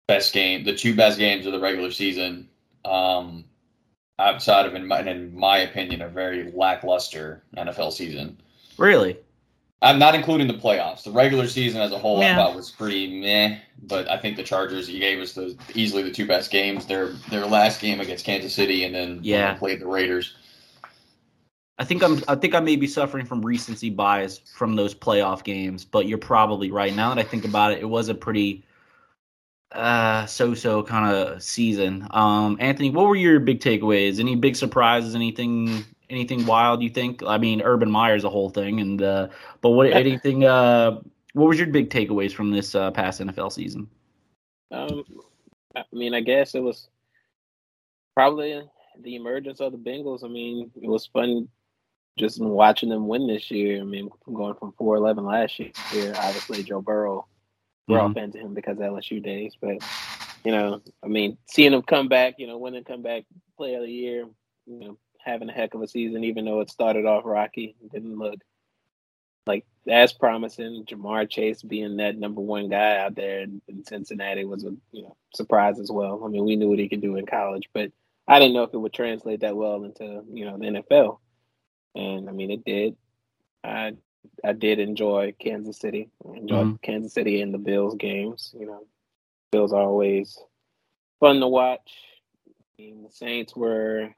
best 0.06 0.32
game, 0.32 0.64
the 0.64 0.74
two 0.74 0.94
best 0.94 1.18
games 1.18 1.46
of 1.46 1.52
the 1.52 1.60
regular 1.60 1.90
season. 1.90 2.48
Um, 2.84 3.44
outside 4.18 4.66
of, 4.66 4.74
in 4.74 4.86
my, 4.86 5.00
in 5.00 5.34
my 5.34 5.58
opinion, 5.58 6.02
a 6.02 6.08
very 6.08 6.50
lackluster 6.52 7.44
NFL 7.56 7.92
season. 7.92 8.40
Really? 8.76 9.18
I'm 9.80 9.98
not 9.98 10.14
including 10.16 10.48
the 10.48 10.54
playoffs. 10.54 11.04
The 11.04 11.12
regular 11.12 11.46
season 11.46 11.80
as 11.80 11.92
a 11.92 11.98
whole, 11.98 12.20
Yeah. 12.20 12.32
I 12.32 12.36
thought 12.36 12.56
was 12.56 12.70
pretty 12.70 13.20
meh. 13.20 13.58
But 13.82 14.10
I 14.10 14.16
think 14.18 14.36
the 14.36 14.42
Chargers 14.42 14.90
you 14.90 14.98
gave 14.98 15.20
us 15.20 15.34
the 15.34 15.56
easily 15.74 16.02
the 16.02 16.10
two 16.10 16.26
best 16.26 16.50
games. 16.50 16.86
Their 16.86 17.08
their 17.30 17.46
last 17.46 17.80
game 17.80 18.00
against 18.00 18.24
Kansas 18.24 18.52
City, 18.54 18.84
and 18.84 18.94
then 18.94 19.08
when 19.16 19.22
they 19.22 19.28
Yeah. 19.28 19.54
played 19.54 19.80
the 19.80 19.86
Raiders. 19.86 20.34
I 21.78 21.84
think 21.84 22.02
I'm 22.02 22.20
I 22.26 22.34
think 22.34 22.56
I 22.56 22.60
may 22.60 22.74
be 22.74 22.88
suffering 22.88 23.24
from 23.24 23.40
recency 23.46 23.88
bias 23.88 24.38
from 24.56 24.74
those 24.74 24.94
playoff 24.96 25.44
games, 25.44 25.84
but 25.84 26.06
you're 26.06 26.18
probably 26.18 26.72
right. 26.72 26.94
Now 26.94 27.14
that 27.14 27.20
I 27.20 27.22
think 27.22 27.44
about 27.44 27.70
it, 27.72 27.78
it 27.78 27.88
was 27.88 28.08
a 28.08 28.14
pretty 28.14 28.64
uh 29.70 30.26
so-so 30.26 30.82
kind 30.82 31.14
of 31.14 31.40
season. 31.40 32.08
Um 32.10 32.56
Anthony, 32.58 32.90
what 32.90 33.06
were 33.06 33.14
your 33.14 33.38
big 33.38 33.60
takeaways? 33.60 34.18
Any 34.18 34.34
big 34.34 34.56
surprises, 34.56 35.14
anything 35.14 35.84
anything 36.10 36.46
wild 36.46 36.82
you 36.82 36.90
think? 36.90 37.22
I 37.26 37.38
mean, 37.38 37.62
Urban 37.62 37.90
Meyer's 37.90 38.24
a 38.24 38.30
whole 38.30 38.50
thing 38.50 38.80
and 38.80 39.02
uh 39.02 39.28
but 39.60 39.70
what 39.70 39.92
anything 39.92 40.44
uh 40.44 41.00
what 41.34 41.48
was 41.48 41.58
your 41.58 41.68
big 41.68 41.90
takeaways 41.90 42.32
from 42.32 42.50
this 42.50 42.74
uh, 42.74 42.90
past 42.90 43.20
NFL 43.20 43.52
season? 43.52 43.88
Um, 44.70 45.04
I 45.76 45.84
mean, 45.92 46.14
I 46.14 46.20
guess 46.20 46.54
it 46.54 46.60
was 46.60 46.88
probably 48.14 48.62
the 49.00 49.14
emergence 49.14 49.60
of 49.60 49.72
the 49.72 49.78
Bengals. 49.78 50.24
I 50.24 50.28
mean, 50.28 50.70
it 50.80 50.88
was 50.88 51.06
fun 51.06 51.48
just 52.18 52.40
watching 52.40 52.88
them 52.88 53.06
win 53.06 53.26
this 53.26 53.50
year. 53.50 53.80
I 53.80 53.84
mean, 53.84 54.10
going 54.32 54.54
from 54.54 54.72
four 54.72 54.96
eleven 54.96 55.24
last 55.24 55.58
year, 55.58 55.72
obviously 56.16 56.62
Joe 56.64 56.80
Burrow. 56.80 57.26
We're 57.86 58.00
all 58.00 58.10
Mhm. 58.10 58.14
fans 58.14 58.34
of 58.34 58.42
him 58.42 58.54
because 58.54 58.78
of 58.78 58.82
LSU 58.84 59.22
days, 59.22 59.56
but 59.60 59.78
you 60.44 60.52
know, 60.52 60.80
I 61.02 61.06
mean, 61.08 61.38
seeing 61.46 61.72
him 61.72 61.82
come 61.82 62.08
back, 62.08 62.34
you 62.38 62.46
know, 62.46 62.58
winning 62.58 62.84
comeback 62.84 63.24
player 63.56 63.78
of 63.78 63.84
the 63.84 63.92
year, 63.92 64.28
you 64.66 64.78
know, 64.78 64.98
having 65.28 65.48
a 65.48 65.52
heck 65.52 65.74
of 65.74 65.82
a 65.82 65.88
season, 65.88 66.24
even 66.24 66.44
though 66.44 66.60
it 66.60 66.70
started 66.70 67.06
off 67.06 67.24
rocky, 67.26 67.76
didn't 67.92 68.18
look 68.18 68.40
like 69.46 69.64
as 69.86 70.12
promising. 70.12 70.84
Ja'Marr 70.84 71.28
Chase 71.28 71.62
being 71.62 71.96
that 71.98 72.18
number 72.18 72.40
one 72.40 72.68
guy 72.68 72.98
out 72.98 73.14
there 73.14 73.40
in, 73.40 73.60
in 73.68 73.84
Cincinnati 73.84 74.44
was 74.44 74.64
a 74.64 74.74
you 74.92 75.02
know 75.02 75.16
surprise 75.34 75.78
as 75.80 75.90
well. 75.90 76.22
I 76.24 76.28
mean, 76.28 76.44
we 76.44 76.56
knew 76.56 76.68
what 76.68 76.78
he 76.78 76.88
could 76.88 77.00
do 77.00 77.16
in 77.16 77.26
college, 77.26 77.68
but 77.72 77.90
I 78.26 78.38
didn't 78.38 78.54
know 78.54 78.64
if 78.64 78.74
it 78.74 78.78
would 78.78 78.92
translate 78.92 79.40
that 79.40 79.56
well 79.56 79.84
into 79.84 80.24
you 80.32 80.44
know 80.44 80.58
the 80.58 80.66
NFL. 80.66 81.18
And 81.94 82.28
I 82.28 82.32
mean, 82.32 82.50
it 82.50 82.64
did. 82.64 82.96
I 83.64 83.94
I 84.44 84.52
did 84.52 84.78
enjoy 84.78 85.34
Kansas 85.38 85.78
City. 85.78 86.10
I 86.26 86.36
enjoyed 86.36 86.66
Mhm. 86.66 86.82
Kansas 86.82 87.12
City 87.14 87.40
and 87.40 87.52
the 87.52 87.58
Bills 87.58 87.94
games. 87.96 88.54
You 88.58 88.66
know, 88.66 88.86
Bills 89.50 89.72
are 89.72 89.82
always 89.82 90.38
fun 91.20 91.40
to 91.40 91.48
watch. 91.48 91.90
I 92.46 92.82
mean, 92.82 93.02
the 93.02 93.10
Saints 93.10 93.56
were 93.56 94.14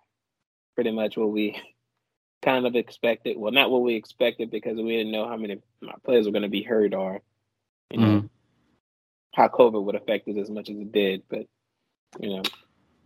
pretty 0.75 0.91
much 0.91 1.17
what 1.17 1.31
we 1.31 1.61
kind 2.43 2.67
of 2.67 2.75
expected. 2.77 3.37
Well, 3.37 3.53
not 3.53 3.71
what 3.71 3.83
we 3.83 3.95
expected 3.95 4.51
because 4.51 4.77
we 4.77 4.97
didn't 4.97 5.13
know 5.13 5.29
how 5.29 5.37
many 5.37 5.61
my 5.81 5.95
players 6.05 6.27
were 6.27 6.33
going 6.33 6.43
to 6.43 6.49
be 6.49 6.63
hurt 6.63 6.95
or, 6.95 7.21
you 7.91 8.01
know, 8.01 8.29
how 9.35 9.49
COVID 9.49 9.83
would 9.85 9.95
affect 9.95 10.29
it 10.29 10.39
as 10.39 10.51
much 10.51 10.71
as 10.71 10.77
it 10.77 10.93
did. 10.93 11.23
But, 11.29 11.47
you 12.19 12.31
know, 12.31 12.43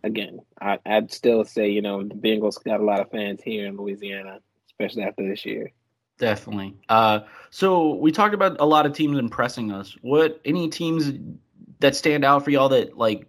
again, 0.03 0.39
I, 0.61 0.79
I'd 0.85 1.11
still 1.11 1.43
say, 1.43 1.69
you 1.69 1.81
know, 1.81 2.03
the 2.03 2.15
Bengals 2.15 2.63
got 2.63 2.79
a 2.79 2.83
lot 2.83 3.01
of 3.01 3.11
fans 3.11 3.41
here 3.43 3.67
in 3.67 3.77
Louisiana, 3.77 4.39
especially 4.69 5.03
after 5.03 5.27
this 5.27 5.45
year. 5.45 5.71
Definitely. 6.17 6.77
Uh, 6.87 7.21
so 7.49 7.95
we 7.95 8.11
talked 8.11 8.33
about 8.33 8.57
a 8.59 8.65
lot 8.65 8.85
of 8.85 8.93
teams 8.93 9.17
impressing 9.17 9.71
us. 9.71 9.97
What 10.01 10.39
any 10.45 10.69
teams 10.69 11.11
that 11.79 11.95
stand 11.95 12.23
out 12.23 12.43
for 12.43 12.51
y'all 12.51 12.69
that 12.69 12.97
like 12.97 13.27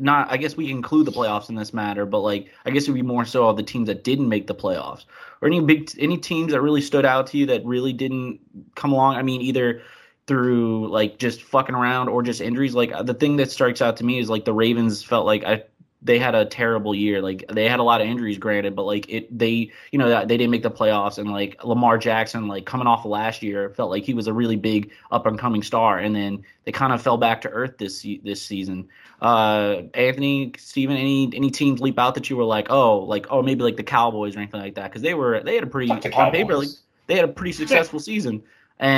not 0.00 0.30
I 0.30 0.36
guess 0.36 0.56
we 0.56 0.70
include 0.70 1.06
the 1.06 1.12
playoffs 1.12 1.48
in 1.48 1.54
this 1.54 1.72
matter, 1.72 2.06
but 2.06 2.20
like 2.20 2.48
I 2.64 2.70
guess 2.70 2.84
it 2.86 2.90
would 2.90 2.96
be 2.96 3.02
more 3.02 3.24
so 3.24 3.48
of 3.48 3.56
the 3.56 3.62
teams 3.62 3.86
that 3.86 4.04
didn't 4.04 4.28
make 4.28 4.46
the 4.46 4.54
playoffs. 4.54 5.04
Or 5.40 5.48
any 5.48 5.60
big 5.60 5.90
any 5.98 6.18
teams 6.18 6.52
that 6.52 6.60
really 6.60 6.80
stood 6.80 7.04
out 7.04 7.26
to 7.28 7.38
you 7.38 7.46
that 7.46 7.64
really 7.64 7.92
didn't 7.92 8.40
come 8.74 8.92
along. 8.92 9.16
I 9.16 9.22
mean 9.22 9.40
either 9.40 9.82
through 10.26 10.88
like 10.88 11.18
just 11.18 11.42
fucking 11.42 11.74
around 11.74 12.08
or 12.08 12.22
just 12.22 12.40
injuries. 12.40 12.74
Like 12.74 12.92
the 13.04 13.14
thing 13.14 13.36
that 13.36 13.50
strikes 13.50 13.82
out 13.82 13.96
to 13.96 14.04
me 14.04 14.18
is 14.18 14.30
like 14.30 14.44
the 14.44 14.52
Ravens 14.52 15.02
felt 15.02 15.26
like 15.26 15.44
I 15.44 15.64
they 16.02 16.18
had 16.18 16.34
a 16.34 16.44
terrible 16.46 16.94
year. 16.94 17.20
Like 17.20 17.44
they 17.52 17.68
had 17.68 17.78
a 17.80 17.82
lot 17.82 18.00
of 18.00 18.06
injuries, 18.06 18.38
granted, 18.38 18.74
but 18.74 18.84
like 18.84 19.08
it, 19.08 19.36
they, 19.36 19.70
you 19.92 19.98
know, 19.98 20.08
they 20.24 20.36
didn't 20.36 20.50
make 20.50 20.62
the 20.62 20.70
playoffs. 20.70 21.18
And 21.18 21.30
like 21.30 21.62
Lamar 21.64 21.98
Jackson, 21.98 22.48
like 22.48 22.64
coming 22.66 22.86
off 22.86 23.04
of 23.04 23.10
last 23.10 23.42
year, 23.42 23.70
felt 23.70 23.90
like 23.90 24.04
he 24.04 24.14
was 24.14 24.26
a 24.26 24.32
really 24.32 24.56
big 24.56 24.90
up 25.10 25.26
and 25.26 25.38
coming 25.38 25.62
star. 25.62 25.98
And 25.98 26.14
then 26.16 26.44
they 26.64 26.72
kind 26.72 26.92
of 26.92 27.02
fell 27.02 27.16
back 27.18 27.42
to 27.42 27.50
earth 27.50 27.76
this 27.78 28.06
this 28.24 28.42
season. 28.42 28.88
Uh, 29.20 29.82
Anthony, 29.94 30.52
Steven, 30.58 30.96
any 30.96 31.30
any 31.34 31.50
teams 31.50 31.80
leap 31.80 31.98
out 31.98 32.14
that 32.14 32.30
you 32.30 32.36
were 32.36 32.44
like, 32.44 32.68
oh, 32.70 33.00
like 33.00 33.26
oh 33.30 33.42
maybe 33.42 33.62
like 33.62 33.76
the 33.76 33.82
Cowboys 33.82 34.36
or 34.36 34.40
anything 34.40 34.60
like 34.60 34.74
that 34.76 34.90
because 34.90 35.02
they 35.02 35.14
were 35.14 35.42
they 35.42 35.54
had 35.54 35.64
a 35.64 35.66
pretty 35.66 35.88
Fuck 35.88 36.16
on 36.16 36.30
paper 36.30 36.56
like, 36.56 36.68
they 37.06 37.16
had 37.16 37.24
a 37.24 37.32
pretty 37.32 37.52
successful 37.52 38.00
season. 38.00 38.42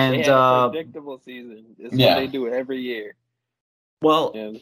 They 0.07 0.17
And 0.17 0.17
had 0.19 0.37
a 0.37 0.37
uh, 0.37 0.69
predictable 0.69 1.19
season. 1.19 1.75
It's 1.79 1.97
Yeah. 1.97 2.09
what 2.15 2.15
they 2.15 2.27
do 2.29 2.49
every 2.49 2.81
year. 2.81 3.17
well, 4.01 4.33
And 4.35 4.61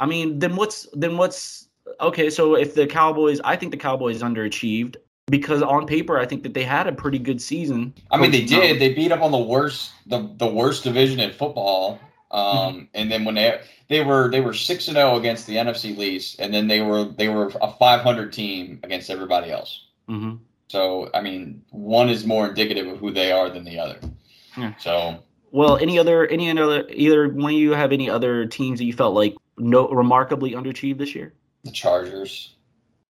I 0.00 0.06
mean, 0.06 0.38
then 0.38 0.56
what's 0.56 0.88
then 0.92 1.16
what's 1.16 1.68
okay? 2.00 2.30
So 2.30 2.56
if 2.56 2.74
the 2.74 2.86
Cowboys, 2.86 3.40
I 3.44 3.56
think 3.56 3.70
the 3.70 3.78
Cowboys 3.78 4.22
underachieved 4.22 4.96
because 5.30 5.62
on 5.62 5.86
paper, 5.86 6.18
I 6.18 6.26
think 6.26 6.42
that 6.42 6.54
they 6.54 6.64
had 6.64 6.86
a 6.86 6.92
pretty 6.92 7.18
good 7.18 7.40
season. 7.40 7.94
I 8.10 8.16
mean, 8.18 8.30
they 8.30 8.44
did. 8.44 8.80
They 8.80 8.92
beat 8.92 9.12
up 9.12 9.22
on 9.22 9.30
the 9.32 9.38
worst, 9.38 9.92
the 10.06 10.30
the 10.36 10.46
worst 10.46 10.84
division 10.84 11.20
in 11.20 11.32
football. 11.32 12.00
Um, 12.30 12.44
Mm-hmm. 12.44 12.78
and 12.94 13.12
then 13.12 13.24
when 13.24 13.36
they 13.36 13.60
they 13.88 14.02
were 14.02 14.28
they 14.28 14.40
were 14.40 14.54
six 14.54 14.88
and 14.88 14.96
zero 14.96 15.16
against 15.16 15.46
the 15.46 15.54
NFC 15.56 15.96
least, 15.96 16.40
and 16.40 16.52
then 16.52 16.66
they 16.66 16.80
were 16.80 17.04
they 17.04 17.28
were 17.28 17.52
a 17.62 17.70
500 17.70 18.32
team 18.32 18.80
against 18.82 19.08
everybody 19.08 19.52
else. 19.52 19.84
Mhm. 20.08 20.40
So 20.68 21.10
I 21.14 21.20
mean, 21.20 21.62
one 21.70 22.08
is 22.08 22.26
more 22.26 22.48
indicative 22.48 22.88
of 22.88 22.98
who 22.98 23.12
they 23.12 23.30
are 23.30 23.48
than 23.50 23.62
the 23.64 23.78
other. 23.78 24.00
Yeah. 24.58 24.72
So 24.80 25.22
Well, 25.52 25.76
any 25.76 25.96
other 25.98 26.26
any 26.26 26.50
other 26.50 26.84
either 26.90 27.28
one 27.28 27.52
of 27.54 27.58
you 27.58 27.70
have 27.72 27.92
any 27.92 28.10
other 28.10 28.46
teams 28.46 28.80
that 28.80 28.84
you 28.86 28.92
felt 28.92 29.14
like 29.14 29.36
no 29.58 29.88
remarkably 29.88 30.52
underachieved 30.52 30.98
this 30.98 31.14
year? 31.14 31.32
the 31.64 31.70
Chargers. 31.70 32.54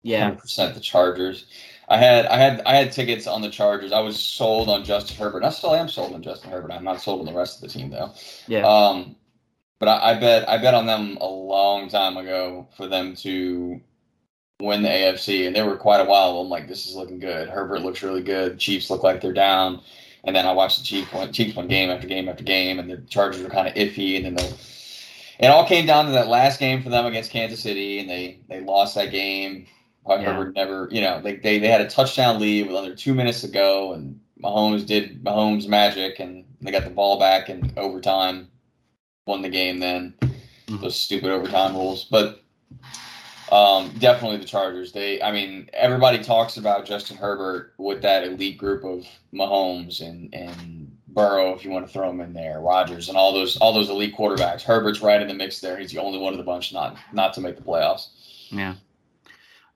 Yeah. 0.03 0.29
percent 0.31 0.75
the 0.75 0.79
Chargers. 0.79 1.45
I 1.89 1.97
had 1.97 2.25
I 2.27 2.37
had 2.37 2.61
I 2.65 2.75
had 2.75 2.91
tickets 2.91 3.27
on 3.27 3.41
the 3.41 3.49
Chargers. 3.49 3.91
I 3.91 3.99
was 3.99 4.19
sold 4.19 4.69
on 4.69 4.83
Justin 4.85 5.17
Herbert. 5.17 5.43
I 5.43 5.49
still 5.49 5.75
am 5.75 5.89
sold 5.89 6.13
on 6.13 6.23
Justin 6.23 6.51
Herbert. 6.51 6.71
I'm 6.71 6.83
not 6.83 7.01
sold 7.01 7.19
on 7.19 7.25
the 7.25 7.37
rest 7.37 7.55
of 7.55 7.61
the 7.61 7.79
team 7.79 7.89
though. 7.89 8.11
Yeah. 8.47 8.65
Um, 8.65 9.15
but 9.79 9.89
I, 9.89 10.11
I 10.11 10.19
bet 10.19 10.47
I 10.47 10.57
bet 10.57 10.73
on 10.73 10.85
them 10.85 11.17
a 11.21 11.25
long 11.27 11.89
time 11.89 12.17
ago 12.17 12.67
for 12.77 12.87
them 12.87 13.15
to 13.17 13.81
win 14.61 14.83
the 14.83 14.89
AFC, 14.89 15.47
and 15.47 15.55
they 15.55 15.63
were 15.63 15.75
quite 15.75 15.99
a 15.99 16.05
while. 16.05 16.37
I'm 16.39 16.49
like, 16.49 16.67
this 16.67 16.87
is 16.87 16.95
looking 16.95 17.19
good. 17.19 17.49
Herbert 17.49 17.81
looks 17.81 18.01
really 18.01 18.23
good. 18.23 18.57
Chiefs 18.57 18.89
look 18.89 19.03
like 19.03 19.21
they're 19.21 19.33
down, 19.33 19.81
and 20.23 20.35
then 20.35 20.45
I 20.45 20.53
watched 20.53 20.79
the 20.79 20.85
Chiefs 20.85 21.11
win, 21.13 21.33
Chiefs 21.33 21.57
win 21.57 21.67
game 21.67 21.89
after 21.89 22.07
game 22.07 22.29
after 22.29 22.43
game, 22.43 22.79
and 22.79 22.89
the 22.89 22.97
Chargers 23.09 23.43
were 23.43 23.49
kind 23.49 23.67
of 23.67 23.73
iffy, 23.73 24.15
and 24.15 24.25
then 24.25 24.35
the 24.35 24.57
it 25.39 25.47
all 25.47 25.65
came 25.65 25.85
down 25.85 26.05
to 26.05 26.11
that 26.13 26.27
last 26.27 26.59
game 26.59 26.81
for 26.81 26.89
them 26.89 27.05
against 27.05 27.31
Kansas 27.31 27.59
City, 27.61 27.99
and 27.99 28.09
they 28.09 28.39
they 28.49 28.61
lost 28.61 28.95
that 28.95 29.11
game. 29.11 29.65
But 30.05 30.21
Yeah. 30.21 30.33
Herbert 30.33 30.53
never, 30.55 30.87
you 30.91 31.01
know, 31.01 31.19
they, 31.21 31.35
they 31.37 31.57
they 31.59 31.67
had 31.67 31.81
a 31.81 31.89
touchdown 31.89 32.39
lead 32.39 32.67
with 32.67 32.75
under 32.75 32.95
two 32.95 33.13
minutes 33.13 33.41
to 33.41 33.47
go, 33.47 33.93
and 33.93 34.19
Mahomes 34.43 34.85
did 34.85 35.23
Mahomes 35.23 35.67
magic, 35.67 36.19
and 36.19 36.45
they 36.61 36.71
got 36.71 36.83
the 36.83 36.89
ball 36.91 37.17
back 37.19 37.49
in 37.49 37.71
overtime, 37.77 38.49
won 39.25 39.41
the 39.41 39.49
game. 39.49 39.79
Then 39.79 40.13
Mhm. 40.67 40.81
those 40.81 40.95
stupid 40.95 41.29
overtime 41.31 41.75
rules, 41.75 42.05
but 42.05 42.41
um, 43.51 43.91
definitely 43.99 44.37
the 44.37 44.45
Chargers. 44.45 44.91
They, 44.91 45.21
I 45.21 45.31
mean, 45.31 45.69
everybody 45.73 46.23
talks 46.23 46.57
about 46.57 46.85
Justin 46.85 47.17
Herbert 47.17 47.73
with 47.77 48.01
that 48.01 48.23
elite 48.23 48.57
group 48.57 48.83
of 48.83 49.05
Mahomes 49.33 50.01
and 50.01 50.33
and 50.33 50.74
Burrow, 51.15 51.53
if 51.55 51.63
you 51.63 51.71
want 51.71 51.87
to 51.87 51.91
throw 51.91 52.09
him 52.09 52.19
in 52.19 52.33
there, 52.33 52.59
Rodgers, 52.59 53.07
and 53.07 53.17
all 53.17 53.33
those 53.33 53.57
all 53.57 53.73
those 53.73 53.89
elite 53.89 54.15
quarterbacks. 54.15 54.61
Herbert's 54.61 55.01
right 55.01 55.21
in 55.21 55.27
the 55.27 55.33
mix 55.33 55.61
there. 55.61 55.77
He's 55.77 55.91
the 55.91 56.01
only 56.01 56.19
one 56.19 56.33
of 56.33 56.37
the 56.37 56.43
bunch 56.43 56.73
not 56.73 56.97
not 57.13 57.33
to 57.35 57.41
make 57.41 57.55
the 57.55 57.63
playoffs. 57.63 58.09
Yeah. 58.51 58.75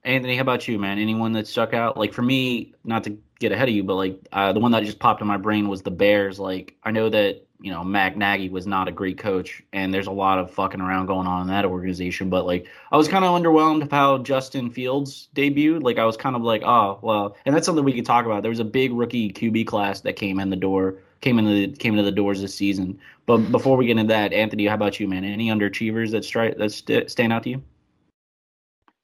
Anthony, 0.03 0.35
how 0.35 0.41
about 0.41 0.67
you, 0.67 0.79
man? 0.79 0.97
Anyone 0.97 1.33
that 1.33 1.47
stuck 1.47 1.73
out? 1.73 1.97
Like 1.97 2.13
for 2.13 2.21
me, 2.21 2.73
not 2.83 3.03
to 3.05 3.17
get 3.39 3.51
ahead 3.51 3.69
of 3.69 3.75
you, 3.75 3.83
but 3.83 3.95
like 3.95 4.27
uh, 4.31 4.53
the 4.53 4.59
one 4.59 4.71
that 4.71 4.83
just 4.83 4.99
popped 4.99 5.21
in 5.21 5.27
my 5.27 5.37
brain 5.37 5.67
was 5.67 5.81
the 5.81 5.91
Bears. 5.91 6.39
Like 6.39 6.75
I 6.83 6.91
know 6.91 7.09
that 7.09 7.45
you 7.61 7.71
know 7.71 7.83
Matt 7.83 8.17
Nagy 8.17 8.49
was 8.49 8.67
not 8.67 8.87
a 8.87 8.91
great 8.91 9.17
coach, 9.17 9.63
and 9.73 9.93
there's 9.93 10.07
a 10.07 10.11
lot 10.11 10.39
of 10.39 10.51
fucking 10.51 10.81
around 10.81 11.07
going 11.07 11.27
on 11.27 11.43
in 11.43 11.47
that 11.47 11.65
organization. 11.65 12.29
But 12.29 12.45
like 12.45 12.67
I 12.91 12.97
was 12.97 13.07
kind 13.07 13.25
of 13.25 13.31
underwhelmed 13.39 13.83
of 13.83 13.91
how 13.91 14.17
Justin 14.19 14.69
Fields 14.69 15.29
debuted. 15.35 15.83
Like 15.83 15.97
I 15.97 16.05
was 16.05 16.17
kind 16.17 16.35
of 16.35 16.41
like, 16.41 16.63
oh 16.63 16.99
well, 17.01 17.35
and 17.45 17.55
that's 17.55 17.65
something 17.65 17.83
we 17.83 17.93
could 17.93 18.05
talk 18.05 18.25
about. 18.25 18.41
There 18.41 18.51
was 18.51 18.59
a 18.59 18.65
big 18.65 18.93
rookie 18.93 19.31
QB 19.31 19.67
class 19.67 20.01
that 20.01 20.13
came 20.13 20.39
in 20.39 20.49
the 20.49 20.55
door, 20.55 20.99
came 21.21 21.39
into 21.39 21.51
the, 21.51 21.67
came 21.77 21.93
into 21.93 22.03
the 22.03 22.11
doors 22.11 22.41
this 22.41 22.53
season. 22.53 22.99
But 23.25 23.51
before 23.51 23.77
we 23.77 23.85
get 23.85 23.97
into 23.97 24.11
that, 24.13 24.33
Anthony, 24.33 24.65
how 24.65 24.75
about 24.75 24.99
you, 24.99 25.07
man? 25.07 25.23
Any 25.23 25.49
underachievers 25.49 26.11
that 26.11 26.25
strike 26.25 26.57
that 26.57 26.71
st- 26.71 27.09
stand 27.09 27.33
out 27.33 27.43
to 27.43 27.49
you? 27.49 27.63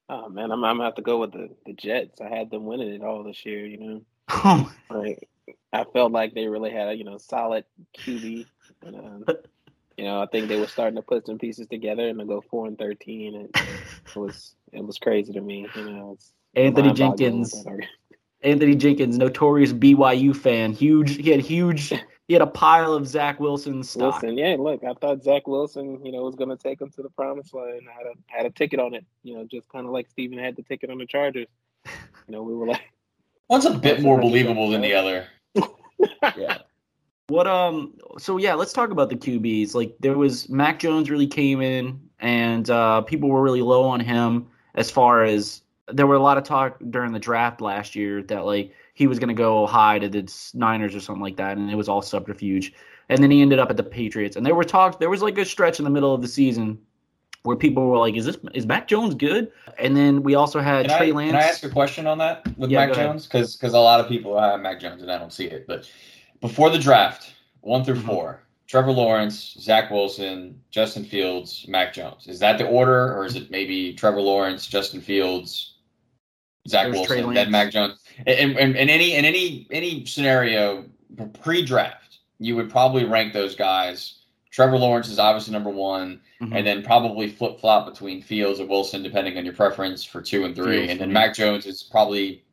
oh 0.10 0.30
man, 0.30 0.52
I'm 0.52 0.64
I'm 0.64 0.78
gonna 0.78 0.86
have 0.86 0.96
to 0.96 1.02
go 1.02 1.20
with 1.20 1.32
the, 1.32 1.50
the 1.66 1.74
Jets. 1.74 2.22
I 2.22 2.30
had 2.30 2.50
them 2.50 2.66
winning 2.66 2.94
it 2.94 3.04
all 3.04 3.24
this 3.24 3.46
year, 3.46 3.66
you 3.66 3.78
know. 3.78 4.02
Oh, 4.30 4.74
Like 4.90 5.28
I 5.74 5.84
felt 5.86 6.12
like 6.12 6.34
they 6.34 6.48
really 6.48 6.72
had 6.72 6.90
a 6.90 6.94
you 6.96 7.04
know 7.04 7.18
solid 7.18 7.66
QB. 7.98 8.46
And, 8.84 8.96
um, 8.96 9.26
you 9.98 10.06
know, 10.06 10.22
I 10.22 10.28
think 10.28 10.48
they 10.48 10.60
were 10.60 10.68
starting 10.68 10.96
to 10.96 11.02
put 11.02 11.26
some 11.26 11.40
pieces 11.40 11.68
together 11.68 12.08
and 12.08 12.20
to 12.20 12.26
go 12.26 12.42
four 12.42 12.68
and 12.68 12.78
thirteen. 12.78 13.36
And 13.36 13.50
it 13.56 14.16
was 14.16 14.56
it 14.72 14.86
was 14.86 14.98
crazy 14.98 15.34
to 15.34 15.42
me. 15.42 15.68
You 15.76 15.90
know, 15.90 16.12
it's 16.14 16.34
Anthony 16.56 16.94
Jenkins. 16.94 17.66
What 18.46 18.60
that 18.60 18.66
org- 18.66 18.76
Anthony 18.76 18.76
Jenkins, 18.76 19.18
notorious 19.18 19.74
BYU 19.74 20.36
fan, 20.36 20.74
huge. 20.74 21.16
He 21.16 21.30
had 21.30 21.40
huge. 21.40 21.94
He 22.28 22.34
had 22.34 22.42
a 22.42 22.48
pile 22.48 22.94
of 22.94 23.08
Zach 23.08 23.40
Wilson 23.40 23.84
stock. 23.84 24.24
Listen, 24.24 24.38
yeah, 24.38 24.56
look, 24.60 24.84
I 24.84 24.94
thought 24.94 25.24
Zach 25.24 25.48
Wilson, 25.48 26.04
you 26.06 26.12
know, 26.12 26.24
was 26.24 26.36
going 26.36 26.50
to 26.50 26.58
take 26.58 26.82
him 26.82 26.90
to 26.92 27.04
the 27.04 27.10
promised 27.10 27.54
land. 27.54 27.82
I 27.88 27.94
had 27.94 28.08
a 28.08 28.14
had 28.26 28.46
a 28.46 28.50
ticket 28.50 28.80
on 28.80 28.94
it, 28.94 29.06
you 29.24 29.36
know, 29.36 29.46
just 29.46 29.70
kind 29.70 29.86
of 29.86 29.92
like 29.92 30.10
Steven 30.10 30.40
had 30.40 30.56
the 30.56 30.64
ticket 30.64 30.90
on 30.90 30.98
the 30.98 31.06
Chargers. 31.06 31.48
You 31.86 31.92
know, 32.30 32.44
we 32.44 32.56
were 32.56 32.68
like, 32.68 32.82
One's 33.50 33.66
a 33.66 33.74
bit 33.74 34.02
more 34.02 34.20
believable 34.20 34.70
than 34.70 34.82
the 34.82 34.94
other. 34.94 35.28
yeah. 36.36 36.58
What 37.28 37.48
um 37.48 37.94
so 38.18 38.38
yeah, 38.38 38.56
let's 38.56 38.74
talk 38.74 38.92
about 38.92 39.10
the 39.10 39.16
QBs. 39.16 39.76
Like 39.76 39.96
there 40.00 40.18
was 40.18 40.50
Mac 40.50 40.80
Jones 40.80 41.10
really 41.10 41.28
came 41.28 41.62
in 41.62 42.00
and 42.20 42.70
uh 42.70 43.02
people 43.02 43.30
were 43.30 43.42
really 43.42 43.62
low 43.62 43.84
on 43.84 44.00
him 44.00 44.48
as 44.76 44.90
far 44.90 45.24
as 45.24 45.62
there 45.92 46.08
were 46.08 46.16
a 46.16 46.20
lot 46.22 46.38
of 46.38 46.44
talk 46.44 46.78
during 46.90 47.12
the 47.12 47.20
draft 47.20 47.62
last 47.62 47.96
year 47.96 48.24
that 48.24 48.46
like 48.46 48.72
he 48.94 49.08
was 49.08 49.20
going 49.20 49.28
to 49.30 49.36
go 49.36 49.68
high 49.68 50.00
to 50.00 50.10
the 50.10 50.32
Niners 50.54 50.96
or 50.96 51.00
something 51.00 51.22
like 51.22 51.38
that 51.38 51.58
and 51.58 51.70
it 51.70 51.76
was 51.76 51.88
all 51.90 52.02
subterfuge. 52.02 52.74
And 53.10 53.22
then 53.22 53.30
he 53.30 53.42
ended 53.42 53.60
up 53.60 53.70
at 53.70 53.78
the 53.78 53.84
Patriots 53.84 54.36
and 54.36 54.46
there 54.46 54.56
were 54.56 54.64
talks 54.64 54.96
there 54.98 55.10
was 55.10 55.22
like 55.22 55.38
a 55.38 55.46
stretch 55.46 55.80
in 55.80 55.84
the 55.86 55.92
middle 55.92 56.14
of 56.14 56.22
the 56.22 56.28
season 56.28 56.80
where 57.44 57.56
people 57.56 57.86
were 57.88 58.00
like, 58.00 58.16
"Is 58.16 58.26
this 58.26 58.38
is 58.56 58.66
Mac 58.66 58.88
Jones 58.88 59.14
good?" 59.14 59.52
And 59.78 59.96
then 59.96 60.24
we 60.24 60.34
also 60.34 60.60
had 60.60 60.88
Can 60.88 60.98
Trey 60.98 61.10
I, 61.10 61.14
Lance. 61.14 61.30
can 61.32 61.40
I 61.40 61.44
ask 61.44 61.64
a 61.64 61.70
question 61.70 62.08
on 62.08 62.18
that 62.18 62.48
with 62.58 62.72
Yeah, 62.72 62.88
Mac. 62.88 62.96
Jones? 62.96 63.28
Because 63.28 63.56
because 63.56 63.74
a 63.74 63.80
lot 63.80 64.00
of 64.00 64.08
people 64.08 64.40
have 64.40 64.60
Mac 64.62 64.80
Jones 64.80 65.04
and 65.04 65.12
I 65.12 65.20
don't 65.20 65.32
see 65.32 65.46
it. 65.46 65.68
But 65.68 65.88
before 66.42 66.72
the 66.72 66.80
draft, 66.80 67.34
one 67.62 67.84
through 67.84 67.98
Mhm. 67.98 68.06
four, 68.08 68.42
Trevor 68.66 68.92
Lawrence, 68.92 69.56
Zach 69.60 69.92
Wilson, 69.92 70.60
Justin 70.72 71.04
Fields, 71.06 71.66
Mac 71.68 71.94
Jones. 71.94 72.26
Is 72.26 72.40
that 72.40 72.58
the 72.58 72.66
order, 72.66 73.16
or 73.16 73.26
is 73.28 73.36
it 73.36 73.52
maybe 73.52 73.94
Trevor 73.94 74.22
Lawrence, 74.22 74.66
Justin 74.66 75.00
Fields, 75.00 75.75
Zach 76.68 76.92
There's 76.92 77.08
Wilson, 77.08 77.34
then 77.34 77.52
Mac 77.52 77.72
Jones? 77.72 78.00
In, 78.26 78.58
in, 78.58 78.76
in 78.76 78.90
any 78.90 79.16
in 79.16 79.26
any 79.26 79.68
any 79.72 80.06
scenario 80.06 80.86
pre-draft, 81.42 82.20
you 82.40 82.56
would 82.56 82.70
probably 82.70 83.06
rank 83.06 83.34
those 83.34 83.56
guys. 83.56 84.20
Trevor 84.52 84.78
Lawrence 84.78 85.10
is 85.10 85.20
obviously 85.20 85.52
number 85.54 85.70
one 85.70 86.22
Mhm. 86.42 86.54
and 86.58 86.68
then 86.68 86.84
probably 86.84 87.30
flip 87.30 87.60
flop 87.62 87.86
between 87.90 88.22
Fields 88.22 88.60
and 88.60 88.68
Wilson, 88.68 89.02
depending 89.02 89.38
on 89.38 89.46
your 89.46 89.54
preference 89.54 90.04
for 90.04 90.22
two 90.22 90.44
and 90.44 90.54
three. 90.56 90.78
Fields 90.80 90.92
and 90.92 91.00
then. 91.02 91.14
Mac 91.14 91.34
Jones 91.34 91.66
is 91.66 91.84
probably 91.84 92.44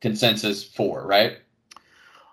consensus 0.00 0.64
four, 0.64 1.06
right? 1.06 1.38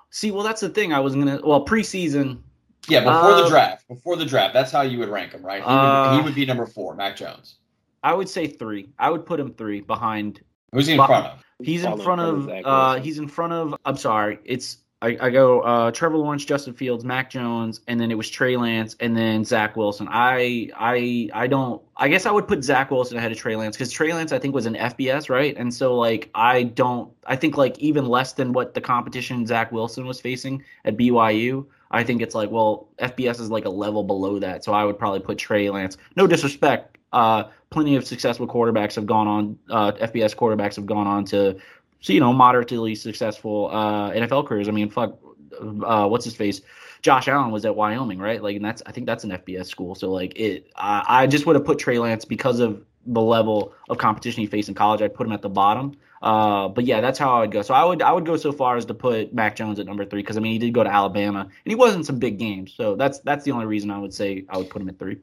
See, 0.09 0.31
well, 0.31 0.43
that's 0.43 0.61
the 0.61 0.69
thing. 0.69 0.93
I 0.93 0.99
was 0.99 1.13
gonna. 1.13 1.39
Well, 1.43 1.65
preseason. 1.65 2.39
Yeah, 2.87 3.01
before 3.01 3.31
Uh, 3.33 3.41
the 3.43 3.49
draft. 3.49 3.87
Before 3.89 4.15
the 4.15 4.25
draft, 4.25 4.53
that's 4.53 4.71
how 4.71 4.81
you 4.81 4.97
would 4.99 5.09
rank 5.09 5.33
him, 5.33 5.45
right? 5.45 5.61
He, 5.61 5.67
Uh, 5.67 6.11
would, 6.11 6.17
he 6.19 6.23
would 6.25 6.35
be 6.35 6.45
number 6.45 6.65
four, 6.65 6.95
Mac 6.95 7.15
Jones. 7.17 7.55
I 8.03 8.13
would 8.13 8.29
say 8.29 8.47
three. 8.47 8.89
I 8.97 9.09
would 9.09 9.25
put 9.25 9.39
him 9.39 9.53
three 9.53 9.81
behind. 9.81 10.39
Who's 10.73 10.87
he 10.87 10.93
in 10.93 10.97
But- 10.97 11.07
front 11.07 11.25
of? 11.27 11.43
He's 11.59 11.83
in 11.83 11.97
front 11.99 12.21
of. 12.21 12.49
Uh, 12.65 12.99
he's 12.99 13.17
in 13.17 13.27
front 13.27 13.51
of. 13.53 13.75
I'm 13.83 13.97
sorry. 13.97 14.37
It's 14.45 14.77
I, 15.01 15.17
I 15.19 15.29
go 15.31 15.61
uh, 15.61 15.89
Trevor 15.91 16.17
Lawrence, 16.17 16.45
Justin 16.45 16.73
Fields, 16.75 17.03
Mac 17.03 17.31
Jones, 17.31 17.81
and 17.87 17.99
then 17.99 18.11
it 18.11 18.15
was 18.15 18.29
Trey 18.29 18.57
Lance, 18.57 18.95
and 18.99 19.17
then 19.17 19.43
Zach 19.43 19.75
Wilson. 19.75 20.07
I 20.09 20.69
I 20.75 21.29
I 21.33 21.47
don't. 21.47 21.81
I 21.95 22.09
guess 22.09 22.27
I 22.27 22.31
would 22.31 22.47
put 22.47 22.63
Zach 22.63 22.91
Wilson 22.91 23.17
ahead 23.17 23.31
of 23.31 23.39
Trey 23.39 23.55
Lance 23.55 23.75
because 23.75 23.91
Trey 23.91 24.13
Lance 24.13 24.31
I 24.31 24.37
think 24.37 24.53
was 24.53 24.67
an 24.67 24.75
FBS 24.75 25.29
right, 25.31 25.55
and 25.57 25.73
so 25.73 25.95
like 25.95 26.29
I 26.35 26.61
don't. 26.63 27.11
I 27.25 27.35
think 27.35 27.57
like 27.57 27.77
even 27.79 28.05
less 28.07 28.33
than 28.33 28.53
what 28.53 28.75
the 28.75 28.81
competition 28.81 29.45
Zach 29.47 29.71
Wilson 29.71 30.05
was 30.05 30.21
facing 30.21 30.63
at 30.85 30.95
BYU. 30.95 31.65
I 31.89 32.03
think 32.03 32.21
it's 32.21 32.35
like 32.35 32.51
well 32.51 32.87
FBS 32.99 33.39
is 33.39 33.49
like 33.49 33.65
a 33.65 33.69
level 33.69 34.03
below 34.03 34.37
that, 34.39 34.63
so 34.63 34.73
I 34.73 34.83
would 34.83 34.99
probably 34.99 35.21
put 35.21 35.37
Trey 35.39 35.69
Lance. 35.71 35.97
No 36.15 36.27
disrespect. 36.27 36.96
Uh, 37.13 37.45
plenty 37.69 37.95
of 37.95 38.05
successful 38.05 38.47
quarterbacks 38.47 38.95
have 38.95 39.05
gone 39.05 39.27
on. 39.27 39.59
Uh, 39.69 39.91
FBS 39.93 40.35
quarterbacks 40.35 40.75
have 40.75 40.85
gone 40.85 41.07
on 41.07 41.25
to 41.25 41.57
so 41.99 42.13
you 42.13 42.19
know 42.19 42.33
moderately 42.33 42.95
successful 42.95 43.69
uh, 43.71 44.11
NFL 44.11 44.47
careers. 44.47 44.67
I 44.67 44.71
mean, 44.71 44.89
fuck, 44.89 45.17
uh, 45.59 46.07
what's 46.07 46.25
his 46.25 46.35
face? 46.35 46.61
Josh 47.01 47.27
Allen 47.27 47.51
was 47.51 47.65
at 47.65 47.75
Wyoming, 47.75 48.19
right? 48.19 48.41
Like, 48.41 48.55
and 48.55 48.65
that's 48.65 48.81
I 48.85 48.91
think 48.91 49.05
that's 49.05 49.23
an 49.23 49.31
FBS 49.31 49.67
school. 49.67 49.95
So 49.95 50.11
like 50.11 50.37
it, 50.37 50.69
I, 50.75 51.03
I 51.07 51.27
just 51.27 51.45
would 51.45 51.55
have 51.55 51.65
put 51.65 51.79
Trey 51.79 51.99
Lance 51.99 52.25
because 52.25 52.59
of 52.59 52.83
the 53.05 53.21
level 53.21 53.73
of 53.89 53.97
competition 53.97 54.41
he 54.41 54.47
faced 54.47 54.69
in 54.69 54.75
college. 54.75 55.01
I'd 55.01 55.13
put 55.13 55.25
him 55.25 55.33
at 55.33 55.41
the 55.41 55.49
bottom. 55.49 55.95
Uh, 56.21 56.67
but 56.67 56.83
yeah, 56.83 56.99
that's 56.99 57.19
how 57.19 57.37
I 57.37 57.41
would 57.41 57.51
go. 57.51 57.61
So 57.61 57.73
I 57.73 57.85
would 57.85 58.01
I 58.01 58.11
would 58.11 58.25
go 58.25 58.37
so 58.37 58.51
far 58.51 58.75
as 58.75 58.85
to 58.85 58.93
put 58.93 59.33
Mac 59.33 59.55
Jones 59.55 59.79
at 59.79 59.85
number 59.85 60.03
three 60.03 60.21
because 60.21 60.37
I 60.37 60.39
mean 60.39 60.53
he 60.53 60.59
did 60.59 60.73
go 60.73 60.83
to 60.83 60.91
Alabama 60.91 61.41
and 61.41 61.51
he 61.65 61.75
wasn't 61.75 62.05
some 62.05 62.17
big 62.19 62.39
games. 62.39 62.73
So 62.73 62.95
that's 62.95 63.19
that's 63.19 63.45
the 63.45 63.51
only 63.51 63.65
reason 63.65 63.91
I 63.91 63.99
would 63.99 64.13
say 64.13 64.45
I 64.49 64.57
would 64.57 64.69
put 64.69 64.81
him 64.81 64.89
at 64.89 64.97
three. 64.97 65.17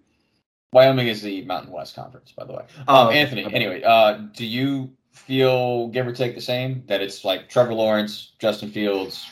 Wyoming 0.75 1.07
is 1.07 1.23
the 1.23 1.43
Mountain 1.45 1.73
West 1.73 1.95
Conference, 1.95 2.33
by 2.33 2.45
the 2.45 2.53
way. 2.53 2.65
Oh, 2.89 3.03
Um, 3.03 3.09
okay. 3.09 3.21
Anthony, 3.21 3.45
Okay. 3.47 3.55
anyway, 3.55 3.83
uh, 3.85 4.15
do 4.35 4.45
you 4.45 4.91
feel, 5.13 5.87
give 5.89 6.05
or 6.07 6.13
take, 6.13 6.35
the 6.35 6.41
same? 6.41 6.83
That 6.87 7.01
it's 7.01 7.25
like 7.25 7.49
Trevor 7.49 7.73
Lawrence, 7.75 8.33
Justin 8.41 8.71
Fields, 8.71 9.25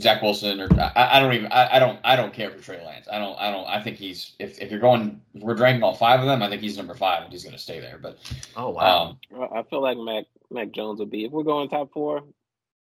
Zach 0.00 0.20
Wilson, 0.20 0.60
or 0.60 0.68
I, 0.80 1.16
I 1.16 1.20
don't 1.20 1.32
even, 1.34 1.52
I, 1.52 1.76
I 1.76 1.78
don't, 1.78 2.00
I 2.04 2.16
don't 2.16 2.32
care 2.34 2.50
for 2.50 2.58
Trey 2.60 2.84
Lance. 2.84 3.06
I 3.10 3.18
don't, 3.20 3.38
I 3.38 3.52
don't, 3.52 3.66
I 3.68 3.80
think 3.80 3.96
he's, 3.96 4.32
if, 4.40 4.60
if 4.60 4.72
you're 4.72 4.80
going, 4.80 5.20
if 5.34 5.42
we're 5.42 5.56
ranking 5.56 5.84
all 5.84 5.94
five 5.94 6.18
of 6.18 6.26
them, 6.26 6.42
I 6.42 6.48
think 6.48 6.62
he's 6.62 6.76
number 6.76 6.94
five 6.94 7.22
and 7.22 7.32
he's 7.32 7.44
going 7.44 7.54
to 7.54 7.58
stay 7.62 7.78
there. 7.78 7.98
But, 7.98 8.18
Oh 8.56 8.70
wow. 8.70 9.16
um, 9.32 9.48
I 9.52 9.62
feel 9.70 9.80
like 9.82 9.98
Mac 9.98 10.24
Mac 10.50 10.72
Jones 10.72 10.98
would 10.98 11.10
be 11.10 11.24
if 11.26 11.30
we're 11.32 11.44
going 11.44 11.68
top 11.68 11.92
four. 11.92 12.24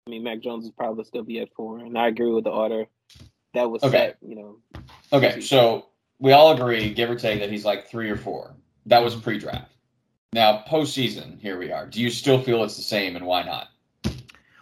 I 0.07 0.09
mean, 0.09 0.23
Mac 0.23 0.39
Jones 0.39 0.63
would 0.65 0.77
probably 0.77 1.03
still 1.03 1.23
be 1.23 1.39
at 1.39 1.53
four, 1.53 1.79
and 1.79 1.97
I 1.97 2.07
agree 2.07 2.31
with 2.31 2.45
the 2.45 2.49
order 2.51 2.85
that 3.53 3.69
was 3.69 3.83
Okay. 3.83 3.97
set. 3.97 4.17
You 4.21 4.35
know, 4.35 4.57
Okay, 5.11 5.41
so 5.41 5.87
we 6.19 6.31
all 6.33 6.51
agree, 6.51 6.93
give 6.93 7.09
or 7.09 7.15
take, 7.15 7.39
that 7.39 7.49
he's 7.49 7.65
like 7.65 7.87
three 7.87 8.09
or 8.09 8.17
four. 8.17 8.55
That 8.85 9.03
was 9.03 9.13
mm-hmm. 9.13 9.23
pre-draft. 9.23 9.71
Now 10.33 10.63
postseason, 10.67 11.39
here 11.39 11.57
we 11.57 11.71
are. 11.71 11.87
Do 11.87 12.01
you 12.01 12.09
still 12.09 12.41
feel 12.41 12.63
it's 12.63 12.77
the 12.77 12.83
same, 12.83 13.15
and 13.15 13.25
why 13.25 13.43
not? 13.43 13.69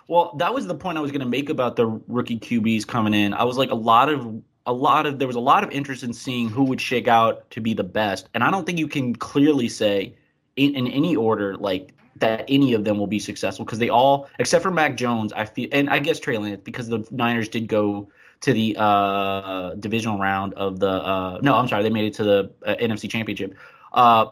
Well, 0.08 0.34
that 0.38 0.54
was 0.54 0.66
the 0.68 0.76
point 0.76 0.98
I 0.98 1.02
was 1.02 1.12
going 1.12 1.22
to 1.22 1.28
make 1.28 1.50
about 1.50 1.76
the 1.76 1.88
rookie 2.08 2.40
QBs 2.40 2.88
coming 2.88 3.14
in. 3.14 3.34
I 3.34 3.44
was 3.44 3.58
like 3.58 3.72
a 3.72 3.76
lot 3.76 4.08
of 4.08 4.42
a 4.66 4.74
lot 4.74 5.06
of 5.06 5.20
there 5.20 5.28
was 5.28 5.36
a 5.36 5.42
lot 5.42 5.64
of 5.64 5.72
interest 5.72 6.04
in 6.04 6.14
seeing 6.14 6.48
who 6.50 6.64
would 6.66 6.80
shake 6.80 7.08
out 7.08 7.50
to 7.52 7.62
be 7.62 7.74
the 7.74 7.84
best, 7.84 8.30
and 8.34 8.44
I 8.44 8.52
don't 8.52 8.66
think 8.66 8.80
you 8.80 8.88
can 8.88 9.16
clearly 9.16 9.68
say 9.68 10.16
in, 10.56 10.76
in 10.76 10.88
any 10.88 11.16
order 11.16 11.56
like 11.58 11.94
that 12.18 12.46
any 12.48 12.74
of 12.74 12.84
them 12.84 12.98
will 12.98 13.08
be 13.08 13.20
successful 13.20 13.66
because 13.66 13.80
they 13.80 13.90
all 13.90 14.30
except 14.40 14.64
for 14.64 14.72
Mac 14.72 14.96
Jones, 14.96 15.34
I 15.34 15.46
feel, 15.46 15.68
and 15.72 15.90
I 15.90 16.00
guess 16.00 16.20
Trey 16.20 16.38
Lance 16.38 16.62
because 16.64 16.88
the 16.88 17.06
Niners 17.12 17.50
did 17.50 17.68
go 17.68 18.10
to 18.42 18.54
the 18.54 18.76
uh, 18.78 19.74
divisional 19.76 20.20
round 20.20 20.54
of 20.54 20.80
the 20.80 20.90
uh, 20.90 21.40
no, 21.42 21.56
I'm 21.56 21.68
sorry, 21.68 21.84
they 21.84 21.90
made 21.90 22.06
it 22.06 22.14
to 22.16 22.24
the 22.24 22.52
uh, 22.66 22.76
NFC 22.76 23.10
Championship. 23.10 23.56
Uh, 23.94 24.28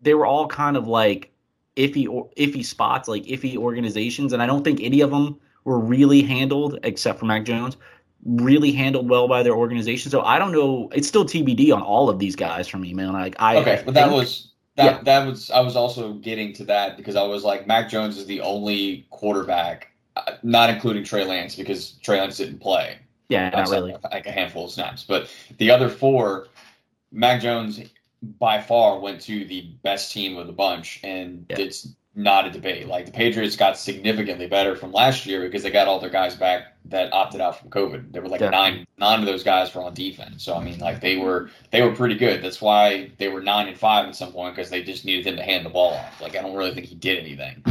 they 0.00 0.14
were 0.14 0.26
all 0.26 0.46
kind 0.46 0.76
of 0.76 0.86
like 0.86 1.32
iffy 1.76 2.08
or 2.08 2.28
iffy 2.36 2.64
spots, 2.64 3.08
like 3.08 3.24
iffy 3.24 3.56
organizations, 3.56 4.32
and 4.32 4.42
I 4.42 4.46
don't 4.46 4.64
think 4.64 4.80
any 4.82 5.00
of 5.00 5.10
them 5.10 5.38
were 5.64 5.78
really 5.78 6.22
handled, 6.22 6.78
except 6.82 7.18
for 7.18 7.26
Mac 7.26 7.44
Jones, 7.44 7.76
really 8.24 8.72
handled 8.72 9.08
well 9.08 9.28
by 9.28 9.42
their 9.42 9.54
organization. 9.54 10.10
So 10.10 10.22
I 10.22 10.38
don't 10.38 10.52
know. 10.52 10.88
It's 10.92 11.08
still 11.08 11.24
TBD 11.24 11.74
on 11.74 11.82
all 11.82 12.08
of 12.08 12.18
these 12.18 12.36
guys 12.36 12.68
for 12.68 12.78
me, 12.78 12.92
man. 12.94 13.12
Like 13.12 13.36
I 13.38 13.56
Okay, 13.58 13.82
but 13.84 13.94
that 13.94 14.10
was 14.10 14.52
that 14.76 14.84
yeah. 14.84 15.02
that 15.02 15.26
was 15.26 15.50
I 15.50 15.60
was 15.60 15.76
also 15.76 16.14
getting 16.14 16.52
to 16.54 16.64
that 16.64 16.96
because 16.96 17.16
I 17.16 17.22
was 17.22 17.44
like 17.44 17.66
Mac 17.66 17.88
Jones 17.88 18.18
is 18.18 18.26
the 18.26 18.40
only 18.40 19.06
quarterback, 19.10 19.92
uh, 20.16 20.32
not 20.42 20.70
including 20.70 21.04
Trey 21.04 21.24
Lance 21.24 21.56
because 21.56 21.92
Trey 22.02 22.20
Lance 22.20 22.36
didn't 22.36 22.60
play. 22.60 22.98
Yeah, 23.28 23.50
not 23.50 23.54
outside 23.60 23.76
uh, 23.76 23.80
really. 23.80 23.92
of, 23.94 24.04
like 24.10 24.26
a 24.26 24.32
handful 24.32 24.66
of 24.66 24.70
snaps, 24.70 25.04
but 25.04 25.28
the 25.58 25.70
other 25.70 25.88
four, 25.88 26.48
Mac 27.12 27.40
Jones 27.40 27.80
by 28.38 28.60
far 28.60 28.98
went 28.98 29.20
to 29.22 29.44
the 29.44 29.62
best 29.82 30.12
team 30.12 30.36
of 30.36 30.46
the 30.46 30.52
bunch, 30.52 31.00
and 31.04 31.46
Yeah. 31.50 31.58
it's 31.60 31.88
not 32.18 32.46
a 32.46 32.50
debate. 32.50 32.88
Like 32.88 33.04
the 33.04 33.12
Patriots 33.12 33.56
got 33.56 33.76
significantly 33.76 34.46
better 34.46 34.74
from 34.74 34.90
last 34.90 35.26
year 35.26 35.42
because 35.42 35.62
they 35.62 35.70
got 35.70 35.86
all 35.86 36.00
their 36.00 36.08
guys 36.08 36.34
back 36.34 36.72
that 36.86 37.12
opted 37.12 37.42
out 37.42 37.60
from 37.60 37.68
COVID. 37.68 38.10
There 38.10 38.22
were 38.22 38.28
like 38.28 38.40
Definitely. 38.40 38.70
nine 38.78 38.86
nine 38.96 39.20
of 39.20 39.26
those 39.26 39.42
guys 39.44 39.74
were 39.74 39.82
on 39.82 39.92
defense. 39.92 40.42
So 40.42 40.54
I 40.56 40.64
mean, 40.64 40.78
like 40.78 41.02
they 41.02 41.18
were 41.18 41.50
they 41.72 41.82
were 41.82 41.94
pretty 41.94 42.14
good. 42.14 42.42
That's 42.42 42.62
why 42.62 43.10
they 43.18 43.28
were 43.28 43.42
nine 43.42 43.68
and 43.68 43.76
five 43.76 44.06
at 44.08 44.16
some 44.16 44.32
point 44.32 44.56
because 44.56 44.70
they 44.70 44.82
just 44.82 45.04
needed 45.04 45.26
him 45.26 45.36
to 45.36 45.42
hand 45.42 45.66
the 45.66 45.70
ball 45.70 45.92
off. 45.92 46.18
Like 46.22 46.34
I 46.36 46.40
don't 46.40 46.56
really 46.56 46.72
think 46.72 46.86
he 46.86 46.94
did 46.94 47.18
anything. 47.18 47.62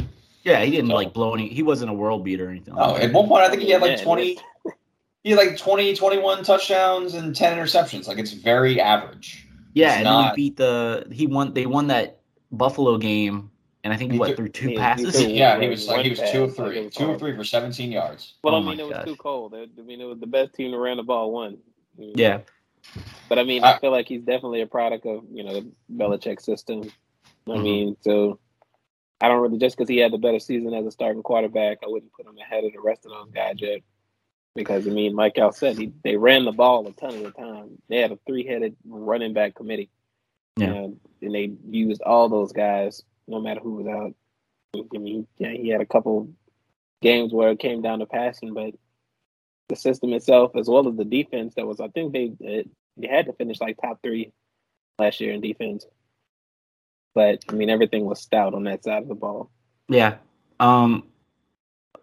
Yeah, 0.44 0.64
he 0.64 0.70
didn't 0.70 0.90
So- 0.90 0.96
like 0.96 1.12
blow 1.12 1.34
any. 1.34 1.50
He 1.50 1.64
wasn't 1.64 1.90
a 1.90 1.94
world 1.96 2.24
beater 2.24 2.46
or 2.46 2.52
anything. 2.52 2.76
Oh, 2.78 2.92
like 2.92 3.04
at 3.06 3.14
one 3.14 3.28
point 3.28 3.44
I 3.46 3.50
think 3.50 3.64
he 3.64 3.72
had 3.72 3.82
like 3.82 3.98
Yeah, 3.98 4.04
twenty. 4.04 4.38
He 5.26 5.32
had 5.32 5.40
like 5.40 5.58
20, 5.58 5.96
21 5.96 6.44
touchdowns 6.44 7.16
and 7.16 7.36
10 7.36 7.58
interceptions. 7.58 8.08
Like 8.08 8.20
it's 8.20 8.32
very 8.32 8.80
average. 8.80 9.48
yeah, 9.74 9.88
it's 9.88 9.98
and 9.98 10.06
then 10.06 10.24
he 10.30 10.36
beat 10.36 10.56
the. 10.58 11.08
He 11.12 11.26
won. 11.26 11.52
They 11.56 11.66
won 11.66 11.88
that 11.88 12.20
Buffalo 12.52 13.00
game, 13.00 13.50
and 13.84 13.92
I 13.92 13.98
think 13.98 14.12
He 14.12 14.20
what 14.20 14.28
took- 14.28 14.38
through 14.38 14.50
two 14.50 14.68
he- 14.68 14.74
he 14.74 14.78
passes. 14.78 15.20
took- 15.20 15.30
Yeah, 15.32 15.60
he 15.60 15.68
was 15.68 15.88
like 15.88 16.04
he 16.04 16.12
was 16.12 16.20
one 16.20 16.32
two 16.32 16.44
of 16.44 16.50
pass, 16.52 16.60
like, 16.60 16.74
three, 16.74 16.90
two 16.92 17.10
of 17.12 17.20
three 17.20 17.36
for 17.36 17.44
seventeen 17.44 17.92
yards. 17.92 18.36
well, 18.44 18.54
Oh 18.54 18.60
I 18.62 18.62
mean, 18.70 18.80
it 18.80 18.84
was 18.86 18.98
gosh. 18.98 19.06
too 19.06 19.16
cold. 19.16 19.56
I 19.56 19.66
mean, 19.82 20.00
it 20.00 20.06
was 20.06 20.20
the 20.20 20.28
best 20.28 20.54
team 20.54 20.70
that 20.72 20.78
ran 20.78 20.98
the 20.98 21.04
ball 21.04 21.32
won. 21.32 21.58
yeah, 21.98 22.42
But 23.28 23.40
I 23.40 23.44
mean, 23.44 23.64
I- 23.64 23.74
I 23.74 23.80
feel 23.80 23.90
like 23.90 24.08
he's 24.08 24.22
definitely 24.22 24.62
a 24.62 24.68
product 24.68 25.08
of 25.08 25.24
you 25.34 25.44
know 25.44 25.54
the 25.60 25.72
Belichick 25.92 26.40
system. 26.40 26.84
I 27.48 27.52
Mhm. 27.52 27.64
mean, 27.64 27.98
so 28.02 28.38
I 29.22 29.28
don't 29.28 29.42
really 29.42 29.58
just 29.58 29.76
because 29.76 29.90
he 29.90 29.98
had 29.98 30.12
the 30.14 30.20
better 30.20 30.38
season 30.40 30.72
as 30.76 30.86
a 30.86 30.92
starting 30.92 31.24
quarterback, 31.24 31.80
I 31.84 31.88
wouldn't 31.88 32.12
put 32.14 32.28
him 32.28 32.38
ahead 32.38 32.64
of 32.64 32.74
the 32.74 32.80
rest 32.80 33.08
of 33.08 33.12
those 33.12 33.32
guys 33.32 33.56
yet. 33.60 33.82
Because 34.56 34.88
I 34.88 34.90
mean, 34.92 35.16
like 35.16 35.38
y'all 35.38 35.52
said, 35.52 35.78
he, 35.78 35.92
they 36.04 36.16
ran 36.16 36.46
the 36.46 36.52
ball 36.52 36.88
a 36.88 36.92
ton 36.94 37.14
of 37.16 37.24
the 37.24 37.32
time. 37.32 37.72
They 37.90 37.98
had 38.00 38.12
a 38.12 38.20
three-headed 38.26 38.76
running 38.88 39.34
back 39.34 39.54
committee, 39.56 39.90
Yeah. 40.58 40.68
and, 40.74 41.00
and 41.22 41.36
they 41.36 41.52
used 41.70 42.02
all 42.02 42.30
those 42.30 42.54
guys 42.54 43.04
no 43.28 43.42
matter 43.42 43.60
who 43.60 43.76
was 43.76 43.88
out. 43.88 44.14
I 44.94 44.98
mean, 44.98 45.28
yeah, 45.38 45.52
he 45.52 45.70
had 45.70 45.82
a 45.82 45.86
couple 45.86 46.30
games 47.02 47.34
where 47.34 47.52
it 47.52 47.60
came 47.60 47.82
down 47.82 48.00
to 48.00 48.06
passing, 48.06 48.54
but 48.54 48.74
the 49.68 49.76
system 49.76 50.14
itself, 50.14 50.52
as 50.56 50.68
well 50.70 50.88
as 50.88 50.96
the 50.96 51.06
defense, 51.06 51.56
that 51.56 51.66
was 51.68 51.80
I 51.80 51.88
think 51.90 52.14
they 52.14 52.32
they 52.40 53.08
had 53.08 53.26
to 53.26 53.34
finish 53.34 53.60
like 53.60 53.78
top 53.82 54.00
three 54.04 54.32
last 55.00 55.20
year 55.20 55.34
in 55.34 55.42
defense. 55.42 55.86
But 57.14 57.40
I 57.50 57.54
mean, 57.54 57.70
everything 57.70 58.06
was 58.06 58.22
stout 58.22 58.54
on 58.54 58.64
that 58.66 58.84
side 58.84 59.02
of 59.04 59.08
the 59.10 59.16
ball. 59.16 59.50
yeah. 59.90 60.16
Um, 60.60 61.04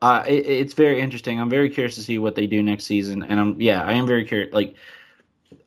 uh, 0.02 0.24
it, 0.26 0.44
it's 0.44 0.74
very 0.74 1.00
interesting. 1.00 1.40
I'm 1.40 1.48
very 1.48 1.70
curious 1.70 1.94
to 1.94 2.02
see 2.02 2.18
what 2.18 2.34
they 2.34 2.48
do 2.48 2.60
next 2.60 2.84
season, 2.84 3.22
and 3.22 3.38
I'm 3.38 3.60
yeah, 3.60 3.84
I 3.84 3.92
am 3.92 4.06
very 4.06 4.24
curious. 4.24 4.52
Like, 4.52 4.74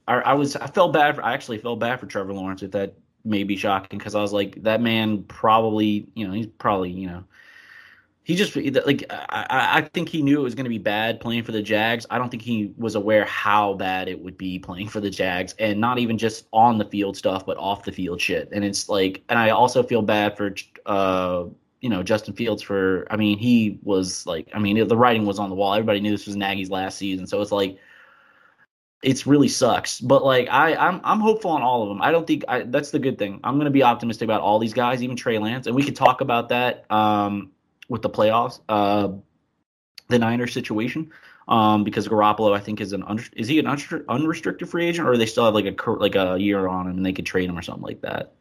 I, 0.10 0.15
I 0.15 0.34
was 0.34 0.58
I 0.58 0.67
felt 0.67 0.91
bad. 0.91 1.15
For, 1.15 1.24
I 1.24 1.34
actually 1.34 1.58
felt 1.58 1.80
bad 1.80 2.02
for 2.02 2.06
Trevor 2.06 2.34
Lawrence. 2.34 2.62
If 2.62 2.71
that 2.71 2.95
may 3.24 3.43
be 3.45 3.56
shocking, 3.56 3.98
because 3.98 4.13
I 4.13 4.21
was 4.21 4.34
like, 4.34 4.62
that 4.63 4.82
man 4.82 5.24
probably, 5.24 6.08
you 6.15 6.28
know, 6.28 6.34
he's 6.34 6.48
probably, 6.48 6.91
you 6.91 7.08
know, 7.08 7.24
he 8.26 8.36
just 8.36 8.58
like 8.58 9.06
I, 9.10 9.45
I 9.50 9.82
think 9.93 10.10
he 10.10 10.21
knew 10.21 10.41
it 10.41 10.43
was 10.43 10.54
going 10.54 10.65
to 10.65 10.69
be 10.69 10.80
bad 10.80 11.21
playing 11.21 11.43
for 11.43 11.54
the 11.54 11.62
Jags. 11.62 12.06
I 12.10 12.17
don't 12.17 12.30
think 12.30 12.43
he 12.43 12.74
was 12.76 12.95
aware 12.95 13.24
how 13.24 13.76
bad 13.76 14.10
it 14.10 14.19
would 14.19 14.38
be 14.38 14.60
playing 14.60 14.89
for 14.89 15.00
the 15.00 15.10
Jags, 15.10 15.56
and 15.60 15.80
not 15.80 15.98
even 15.98 16.17
just 16.17 16.48
on 16.52 16.78
the 16.78 16.86
field 16.86 17.15
stuff, 17.15 17.45
but 17.45 17.56
off 17.58 17.86
the 17.86 17.91
field 17.93 18.19
shit. 18.19 18.50
And 18.52 18.65
it's 18.65 18.89
like, 18.89 19.24
and 19.30 19.39
I 19.39 19.52
also 19.52 19.82
feel 19.82 20.02
bad 20.02 20.36
for 20.36 20.54
uh 20.88 21.45
you 21.86 21.89
know 21.89 22.02
Justin 22.02 22.34
Fields 22.34 22.63
for. 22.63 23.06
I 23.12 23.15
mean, 23.15 23.38
he 23.38 23.78
was 23.84 24.26
like, 24.26 24.50
I 24.56 24.58
mean, 24.58 24.88
the 24.88 24.98
writing 24.98 25.24
was 25.24 25.38
on 25.38 25.50
the 25.50 25.56
wall. 25.56 25.76
Everybody 25.76 26.00
knew 26.00 26.10
this 26.10 26.26
was 26.26 26.36
Nagy's 26.36 26.71
last 26.71 26.98
season, 26.98 27.28
so 27.28 27.39
it's 27.43 27.52
like 27.52 27.78
it's 29.04 29.28
really 29.28 29.48
sucks. 29.48 30.02
But 30.02 30.26
like 30.26 30.48
I, 30.50 30.74
I'm 30.74 31.00
I'm 31.04 31.19
hopeful 31.19 31.52
on 31.52 31.62
all 31.62 31.84
of 31.84 31.89
them. 31.89 32.02
I 32.02 32.10
don't 32.10 32.26
think 32.26 32.43
I, 32.48 32.63
that's 32.63 32.89
the 32.89 32.98
good 32.98 33.19
thing. 33.19 33.39
I'm 33.43 33.60
gonna 33.60 33.69
be 33.69 33.84
optimistic 33.84 34.26
about 34.26 34.41
all 34.41 34.58
these 34.58 34.74
guys, 34.74 35.04
even 35.04 35.15
Trey 35.15 35.38
Lance, 35.38 35.67
and 35.67 35.76
we 35.76 35.84
could 35.84 35.95
talk 35.95 36.21
about 36.21 36.50
that. 36.50 36.89
Um, 36.91 37.52
with 37.88 38.02
the 38.02 38.10
playoffs, 38.10 38.62
uh, 38.67 39.10
the 40.08 40.17
Niners 40.17 40.54
situation, 40.54 41.12
um, 41.48 41.84
because 41.84 42.08
Garoppolo 42.08 42.58
I 42.58 42.62
think 42.62 42.82
is 42.82 42.93
an 42.93 43.04
is 43.36 43.48
he 43.48 43.60
an 43.60 43.67
unrestricted 44.10 44.67
free 44.67 44.88
agent 44.88 45.08
or 45.08 45.17
they 45.17 45.28
still 45.28 45.45
have 45.45 45.54
like 45.54 45.67
a 45.67 45.91
like 45.91 46.15
a 46.15 46.36
year 46.39 46.67
on 46.67 46.88
him 46.88 46.98
and 46.98 47.06
they 47.06 47.13
could 47.13 47.28
trade 47.28 47.48
him 47.48 47.56
or 47.56 47.62
something 47.62 47.84
like 47.84 48.02
that. 48.02 48.34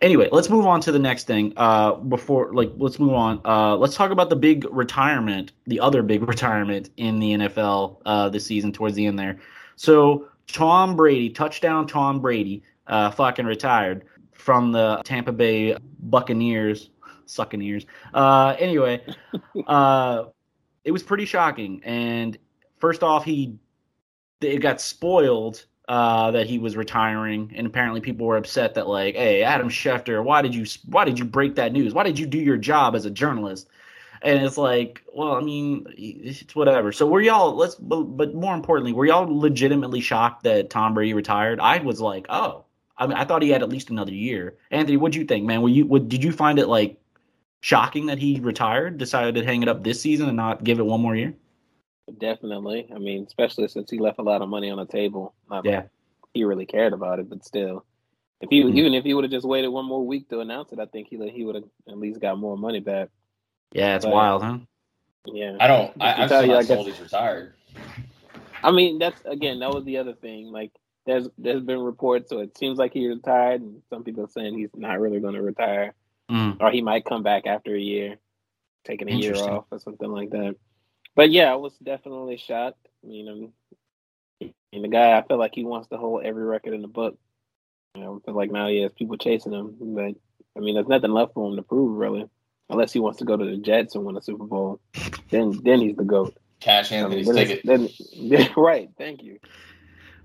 Anyway, 0.00 0.28
let's 0.32 0.50
move 0.50 0.66
on 0.66 0.80
to 0.80 0.92
the 0.92 0.98
next 0.98 1.26
thing. 1.26 1.52
Uh, 1.56 1.94
before 1.94 2.52
like 2.52 2.70
let's 2.76 2.98
move 2.98 3.14
on. 3.14 3.40
Uh, 3.44 3.76
let's 3.76 3.94
talk 3.94 4.10
about 4.10 4.30
the 4.30 4.36
big 4.36 4.66
retirement, 4.70 5.52
the 5.66 5.80
other 5.80 6.02
big 6.02 6.22
retirement 6.28 6.90
in 6.96 7.18
the 7.18 7.32
NFL 7.32 7.98
uh, 8.06 8.28
this 8.28 8.46
season 8.46 8.72
towards 8.72 8.94
the 8.94 9.06
end 9.06 9.18
there. 9.18 9.38
So 9.76 10.28
Tom 10.46 10.96
Brady, 10.96 11.30
touchdown 11.30 11.86
Tom 11.86 12.20
Brady, 12.20 12.62
uh, 12.86 13.10
fucking 13.10 13.46
retired 13.46 14.04
from 14.32 14.72
the 14.72 15.00
Tampa 15.04 15.32
Bay 15.32 15.76
Buccaneers 16.00 16.90
sucking 17.26 17.62
ears. 17.62 17.86
Uh, 18.12 18.56
anyway, 18.58 19.02
uh, 19.66 20.24
it 20.84 20.90
was 20.90 21.02
pretty 21.02 21.24
shocking. 21.24 21.80
And 21.84 22.36
first 22.78 23.02
off, 23.02 23.24
he 23.24 23.56
it 24.40 24.58
got 24.58 24.80
spoiled 24.80 25.66
uh, 25.88 26.30
that 26.30 26.46
he 26.46 26.58
was 26.58 26.76
retiring, 26.76 27.52
and 27.56 27.66
apparently 27.66 28.00
people 28.00 28.26
were 28.26 28.36
upset 28.36 28.74
that 28.74 28.86
like, 28.86 29.14
hey, 29.14 29.42
Adam 29.42 29.68
Schefter, 29.68 30.22
why 30.22 30.42
did 30.42 30.54
you 30.54 30.64
why 30.86 31.04
did 31.04 31.18
you 31.18 31.24
break 31.24 31.56
that 31.56 31.72
news? 31.72 31.92
Why 31.92 32.04
did 32.04 32.18
you 32.18 32.26
do 32.26 32.38
your 32.38 32.56
job 32.56 32.94
as 32.94 33.04
a 33.04 33.10
journalist? 33.10 33.68
And 34.22 34.44
it's 34.44 34.56
like, 34.56 35.02
well, 35.12 35.32
I 35.32 35.40
mean, 35.40 35.86
it's 35.98 36.54
whatever. 36.54 36.92
So 36.92 37.06
were 37.06 37.20
y'all? 37.20 37.56
Let's, 37.56 37.74
but, 37.74 38.02
but 38.02 38.34
more 38.34 38.54
importantly, 38.54 38.92
were 38.92 39.04
y'all 39.04 39.26
legitimately 39.26 40.00
shocked 40.00 40.44
that 40.44 40.70
Tom 40.70 40.94
Brady 40.94 41.12
retired? 41.12 41.58
I 41.58 41.78
was 41.78 42.00
like, 42.00 42.26
oh, 42.28 42.64
I 42.96 43.08
mean, 43.08 43.16
I 43.16 43.24
thought 43.24 43.42
he 43.42 43.50
had 43.50 43.64
at 43.64 43.68
least 43.68 43.90
another 43.90 44.12
year. 44.12 44.56
Anthony, 44.70 44.96
what'd 44.96 45.16
you 45.16 45.24
think, 45.24 45.44
man? 45.44 45.60
Were 45.60 45.68
you? 45.68 45.86
What, 45.86 46.08
did 46.08 46.22
you 46.22 46.30
find 46.30 46.60
it 46.60 46.68
like 46.68 47.00
shocking 47.60 48.06
that 48.06 48.18
he 48.18 48.38
retired, 48.38 48.98
decided 48.98 49.34
to 49.34 49.44
hang 49.44 49.62
it 49.62 49.68
up 49.68 49.82
this 49.82 50.00
season 50.00 50.28
and 50.28 50.36
not 50.36 50.62
give 50.62 50.78
it 50.78 50.86
one 50.86 51.00
more 51.00 51.16
year? 51.16 51.34
Definitely. 52.18 52.90
I 52.94 52.98
mean, 52.98 53.24
especially 53.26 53.68
since 53.68 53.90
he 53.90 53.98
left 53.98 54.18
a 54.18 54.22
lot 54.22 54.42
of 54.42 54.48
money 54.48 54.70
on 54.70 54.78
the 54.78 54.86
table. 54.86 55.34
Not 55.48 55.64
yeah. 55.64 55.84
he 56.34 56.44
really 56.44 56.66
cared 56.66 56.92
about 56.92 57.18
it, 57.18 57.28
but 57.28 57.44
still. 57.44 57.84
If 58.40 58.50
he 58.50 58.62
mm-hmm. 58.62 58.76
even 58.76 58.94
if 58.94 59.04
he 59.04 59.14
would 59.14 59.24
have 59.24 59.30
just 59.30 59.46
waited 59.46 59.68
one 59.68 59.84
more 59.84 60.04
week 60.04 60.28
to 60.30 60.40
announce 60.40 60.72
it, 60.72 60.80
I 60.80 60.86
think 60.86 61.08
he 61.08 61.16
he 61.30 61.44
would 61.44 61.54
have 61.54 61.64
at 61.88 61.98
least 61.98 62.20
got 62.20 62.38
more 62.38 62.56
money 62.56 62.80
back. 62.80 63.08
Yeah, 63.72 63.96
it's 63.96 64.04
but, 64.04 64.14
wild, 64.14 64.42
huh? 64.42 64.58
Yeah. 65.26 65.56
I 65.60 65.66
don't. 65.68 65.92
I, 66.00 66.12
I'm 66.14 66.28
still 66.28 66.42
you, 66.42 66.48
not 66.48 66.64
sold 66.64 66.86
he's 66.88 67.00
retired. 67.00 67.54
I 68.64 68.72
mean, 68.72 68.98
that's 68.98 69.20
again. 69.24 69.60
That 69.60 69.72
was 69.72 69.84
the 69.84 69.98
other 69.98 70.14
thing. 70.14 70.46
Like, 70.46 70.72
there's 71.06 71.28
there's 71.38 71.62
been 71.62 71.80
reports, 71.80 72.30
so 72.30 72.40
it 72.40 72.58
seems 72.58 72.78
like 72.78 72.92
he 72.92 73.06
retired, 73.06 73.60
and 73.62 73.80
some 73.90 74.02
people 74.02 74.24
are 74.24 74.28
saying 74.28 74.58
he's 74.58 74.70
not 74.74 75.00
really 75.00 75.20
going 75.20 75.34
to 75.34 75.42
retire 75.42 75.94
mm. 76.32 76.56
or 76.60 76.70
he 76.70 76.82
might 76.82 77.04
come 77.04 77.22
back 77.22 77.46
after 77.46 77.74
a 77.74 77.80
year, 77.80 78.16
taking 78.84 79.10
a 79.10 79.14
year 79.14 79.34
off 79.36 79.66
or 79.70 79.78
something 79.78 80.10
like 80.10 80.30
that. 80.30 80.56
But 81.14 81.30
yeah, 81.30 81.52
I 81.52 81.56
was 81.56 81.74
definitely 81.82 82.38
shocked. 82.38 82.88
I 83.04 83.06
mean, 83.06 83.52
I'm, 84.40 84.50
and 84.72 84.84
the 84.84 84.88
guy, 84.88 85.18
I 85.18 85.22
feel 85.22 85.38
like 85.38 85.54
he 85.54 85.64
wants 85.64 85.88
to 85.88 85.98
hold 85.98 86.24
every 86.24 86.44
record 86.44 86.74
in 86.74 86.82
the 86.82 86.88
book. 86.88 87.18
You 87.94 88.02
know, 88.02 88.20
I 88.20 88.24
feel 88.24 88.34
like 88.34 88.50
now 88.50 88.68
he 88.68 88.82
has 88.82 88.92
people 88.92 89.18
chasing 89.18 89.52
him, 89.52 89.76
but 89.78 90.14
I 90.56 90.60
mean, 90.60 90.74
there's 90.74 90.88
nothing 90.88 91.12
left 91.12 91.34
for 91.34 91.50
him 91.50 91.56
to 91.56 91.62
prove 91.62 91.96
really, 91.96 92.26
unless 92.70 92.92
he 92.92 93.00
wants 93.00 93.18
to 93.18 93.24
go 93.24 93.36
to 93.36 93.44
the 93.44 93.58
Jets 93.58 93.94
and 93.94 94.04
win 94.04 94.16
a 94.16 94.22
Super 94.22 94.44
Bowl. 94.44 94.80
then, 95.30 95.60
then 95.62 95.80
he's 95.80 95.96
the 95.96 96.04
goat. 96.04 96.34
Cash 96.60 96.92
Anthony's 96.92 97.28
I 97.28 97.32
mean, 97.32 97.46
ticket. 97.46 97.66
Then, 97.66 98.48
right. 98.56 98.88
Thank 98.96 99.22
you. 99.22 99.38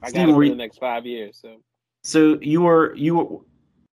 I 0.02 0.12
got 0.12 0.30
it 0.30 0.34
for 0.34 0.46
the 0.48 0.56
next 0.56 0.78
five 0.78 1.06
years. 1.06 1.40
So. 1.42 1.58
So 2.04 2.40
you 2.42 2.62
were 2.62 2.96
you 2.96 3.16
were 3.16 3.40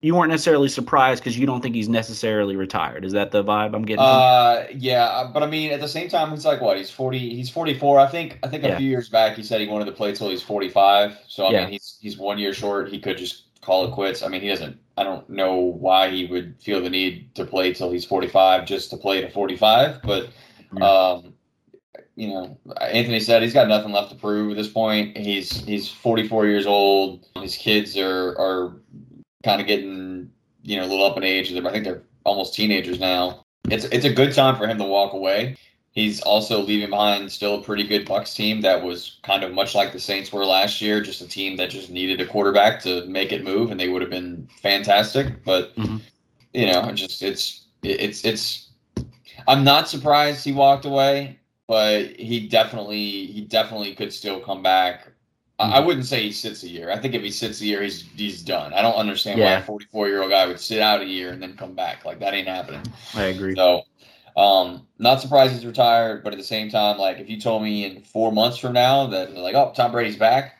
you 0.03 0.15
weren't 0.15 0.31
necessarily 0.31 0.69
surprised 0.69 1.23
because 1.23 1.37
you 1.37 1.47
don't 1.47 1.61
think 1.61 1.75
he's 1.75 1.89
necessarily 1.89 2.57
retired. 2.57 3.05
Is 3.05 3.13
that 3.13 3.33
the 3.33 3.45
vibe 3.45 3.75
I'm 3.75 3.83
getting? 3.83 4.01
Uh, 4.01 4.67
yeah, 4.75 5.05
uh, 5.05 5.31
but 5.31 5.43
I 5.43 5.47
mean, 5.47 5.73
at 5.73 5.81
the 5.81 5.89
same 5.89 6.09
time, 6.09 6.31
he's 6.31 6.47
like 6.47 6.61
what? 6.61 6.79
He's 6.79 6.91
forty. 6.91 7.35
He's 7.35 7.51
forty 7.51 7.79
four. 7.79 8.01
I 8.01 8.07
think. 8.07 8.39
I 8.43 8.49
think 8.49 8.65
a 8.65 8.69
yeah. 8.69 8.79
few 8.79 8.89
years 8.89 9.09
back, 9.09 9.37
he 9.37 9.43
said 9.43 9.61
he 9.61 9.67
wanted 9.67 9.85
to 9.87 9.93
play 9.93 10.13
till 10.13 10.31
he's 10.31 10.43
forty 10.43 10.71
five. 10.71 11.19
So 11.29 11.47
I 11.47 11.53
yeah. 11.53 11.61
mean, 11.63 11.73
he's 11.73 11.99
he's 12.01 12.17
one 12.17 12.39
year 12.39 12.55
short. 12.55 12.89
He 12.89 12.99
could 12.99 13.19
just 13.19 13.45
call 13.61 13.87
it 13.87 13.93
quits. 13.93 14.23
I 14.23 14.29
mean, 14.29 14.41
he 14.41 14.49
doesn't. 14.49 14.79
I 14.97 15.05
don't 15.05 15.29
know 15.29 15.55
why 15.57 16.11
he 16.11 16.27
would 16.27 16.57
feel 16.61 16.83
the 16.83 16.91
need 16.91 17.35
to 17.35 17.45
play 17.45 17.75
till 17.75 17.91
he's 17.91 18.05
forty 18.05 18.29
five 18.29 18.67
just 18.67 18.91
to 18.91 18.97
play 18.97 19.21
to 19.21 19.31
forty 19.31 19.57
five. 19.57 20.01
But, 20.03 20.31
yeah. 20.77 20.85
um, 20.85 21.35
you 22.17 22.29
know, 22.29 22.59
Anthony 22.81 23.21
said 23.21 23.43
he's 23.43 23.55
got 23.55 23.69
nothing 23.69 23.93
left 23.93 24.11
to 24.11 24.17
prove 24.17 24.51
at 24.51 24.57
this 24.57 24.69
point. 24.69 25.17
He's 25.17 25.63
he's 25.65 25.91
forty 25.91 26.27
four 26.27 26.47
years 26.47 26.67
old. 26.67 27.27
His 27.37 27.57
kids 27.57 27.97
are 27.99 28.31
are 28.39 28.77
kind 29.45 29.61
of 29.61 29.67
getting 29.67 30.31
you 30.63 30.77
know 30.77 30.85
a 30.85 30.89
little 30.89 31.07
up 31.07 31.17
in 31.17 31.25
age. 31.25 31.53
I 31.53 31.71
think 31.71 31.85
they're 31.85 32.03
almost 32.25 32.55
teenagers 32.55 33.01
now. 33.01 33.45
It's 33.71 33.85
it's 33.87 34.05
a 34.05 34.13
good 34.13 34.35
time 34.35 34.57
for 34.57 34.67
him 34.67 34.79
to 34.79 34.85
walk 34.85 35.13
away. 35.13 35.57
He's 35.93 36.21
also 36.23 36.61
leaving 36.61 36.91
behind 36.91 37.33
still 37.33 37.57
a 37.57 37.63
pretty 37.63 37.83
good 37.83 38.07
Bucs 38.07 38.35
team 38.35 38.61
that 38.61 38.85
was 38.85 39.19
kind 39.25 39.43
of 39.43 39.53
much 39.53 39.75
like 39.75 39.93
the 39.93 39.99
Saints 39.99 40.33
were 40.33 40.47
last 40.47 40.81
year, 40.81 41.01
just 41.01 41.21
a 41.21 41.27
team 41.27 41.57
that 41.57 41.69
just 41.69 41.91
needed 41.91 42.21
a 42.21 42.27
quarterback 42.27 42.81
to 42.83 43.05
make 43.07 43.33
it 43.33 43.43
move, 43.43 43.73
and 43.73 43.81
they 43.81 43.89
would 43.89 44.01
have 44.01 44.11
been 44.11 44.49
fantastic. 44.63 45.45
But 45.45 45.75
mm-hmm. 45.77 45.99
you 46.55 46.67
know, 46.67 46.93
just 46.93 47.23
it's 47.23 47.67
it's 47.83 48.25
it's. 48.25 48.69
I'm 49.49 49.65
not 49.65 49.89
surprised 49.89 50.45
he 50.45 50.53
walked 50.53 50.85
away, 50.85 51.39
but 51.67 52.11
he 52.11 52.47
definitely 52.47 53.27
he 53.27 53.41
definitely 53.41 53.95
could 53.95 54.13
still 54.13 54.39
come 54.41 54.63
back 54.63 55.09
I 55.61 55.81
wouldn't 55.81 56.07
say 56.07 56.23
he 56.23 56.33
sits 56.33 56.63
a 56.63 56.69
year. 56.69 56.91
I 56.91 56.99
think 56.99 57.15
if 57.15 57.23
he 57.23 57.31
sits 57.31 57.61
a 57.61 57.67
year, 57.67 57.83
he's 57.83 58.03
he's 58.17 58.43
done. 58.43 58.73
I 58.73 58.81
don't 58.81 58.95
understand 58.95 59.39
yeah. 59.39 59.57
why 59.57 59.61
a 59.61 59.65
44 59.65 60.09
year 60.09 60.23
old 60.23 60.31
guy 60.31 60.47
would 60.47 60.59
sit 60.59 60.81
out 60.81 61.03
a 61.03 61.05
year 61.05 61.33
and 61.33 61.43
then 61.43 61.57
come 61.57 61.75
back. 61.75 62.05
Like 62.05 62.19
that 62.21 62.33
ain't 62.33 62.49
happening. 62.49 62.83
I 63.15 63.25
agree. 63.25 63.55
So, 63.55 63.83
um, 64.37 64.87
not 64.99 65.21
surprised 65.21 65.53
he's 65.53 65.67
retired, 65.67 66.25
but 66.25 66.33
at 66.33 66.39
the 66.39 66.45
same 66.45 66.71
time, 66.71 66.99
like 66.99 67.19
if 67.19 67.29
you 67.29 67.39
told 67.41 67.63
me 67.63 67.85
in 67.85 68.03
four 68.03 68.33
months 68.33 68.57
from 68.57 68.73
now 68.73 69.09
that 69.09 69.35
like, 69.35 69.55
oh, 69.55 69.73
Tom 69.77 69.93
Brady's 69.93 70.17
back, 70.17 70.55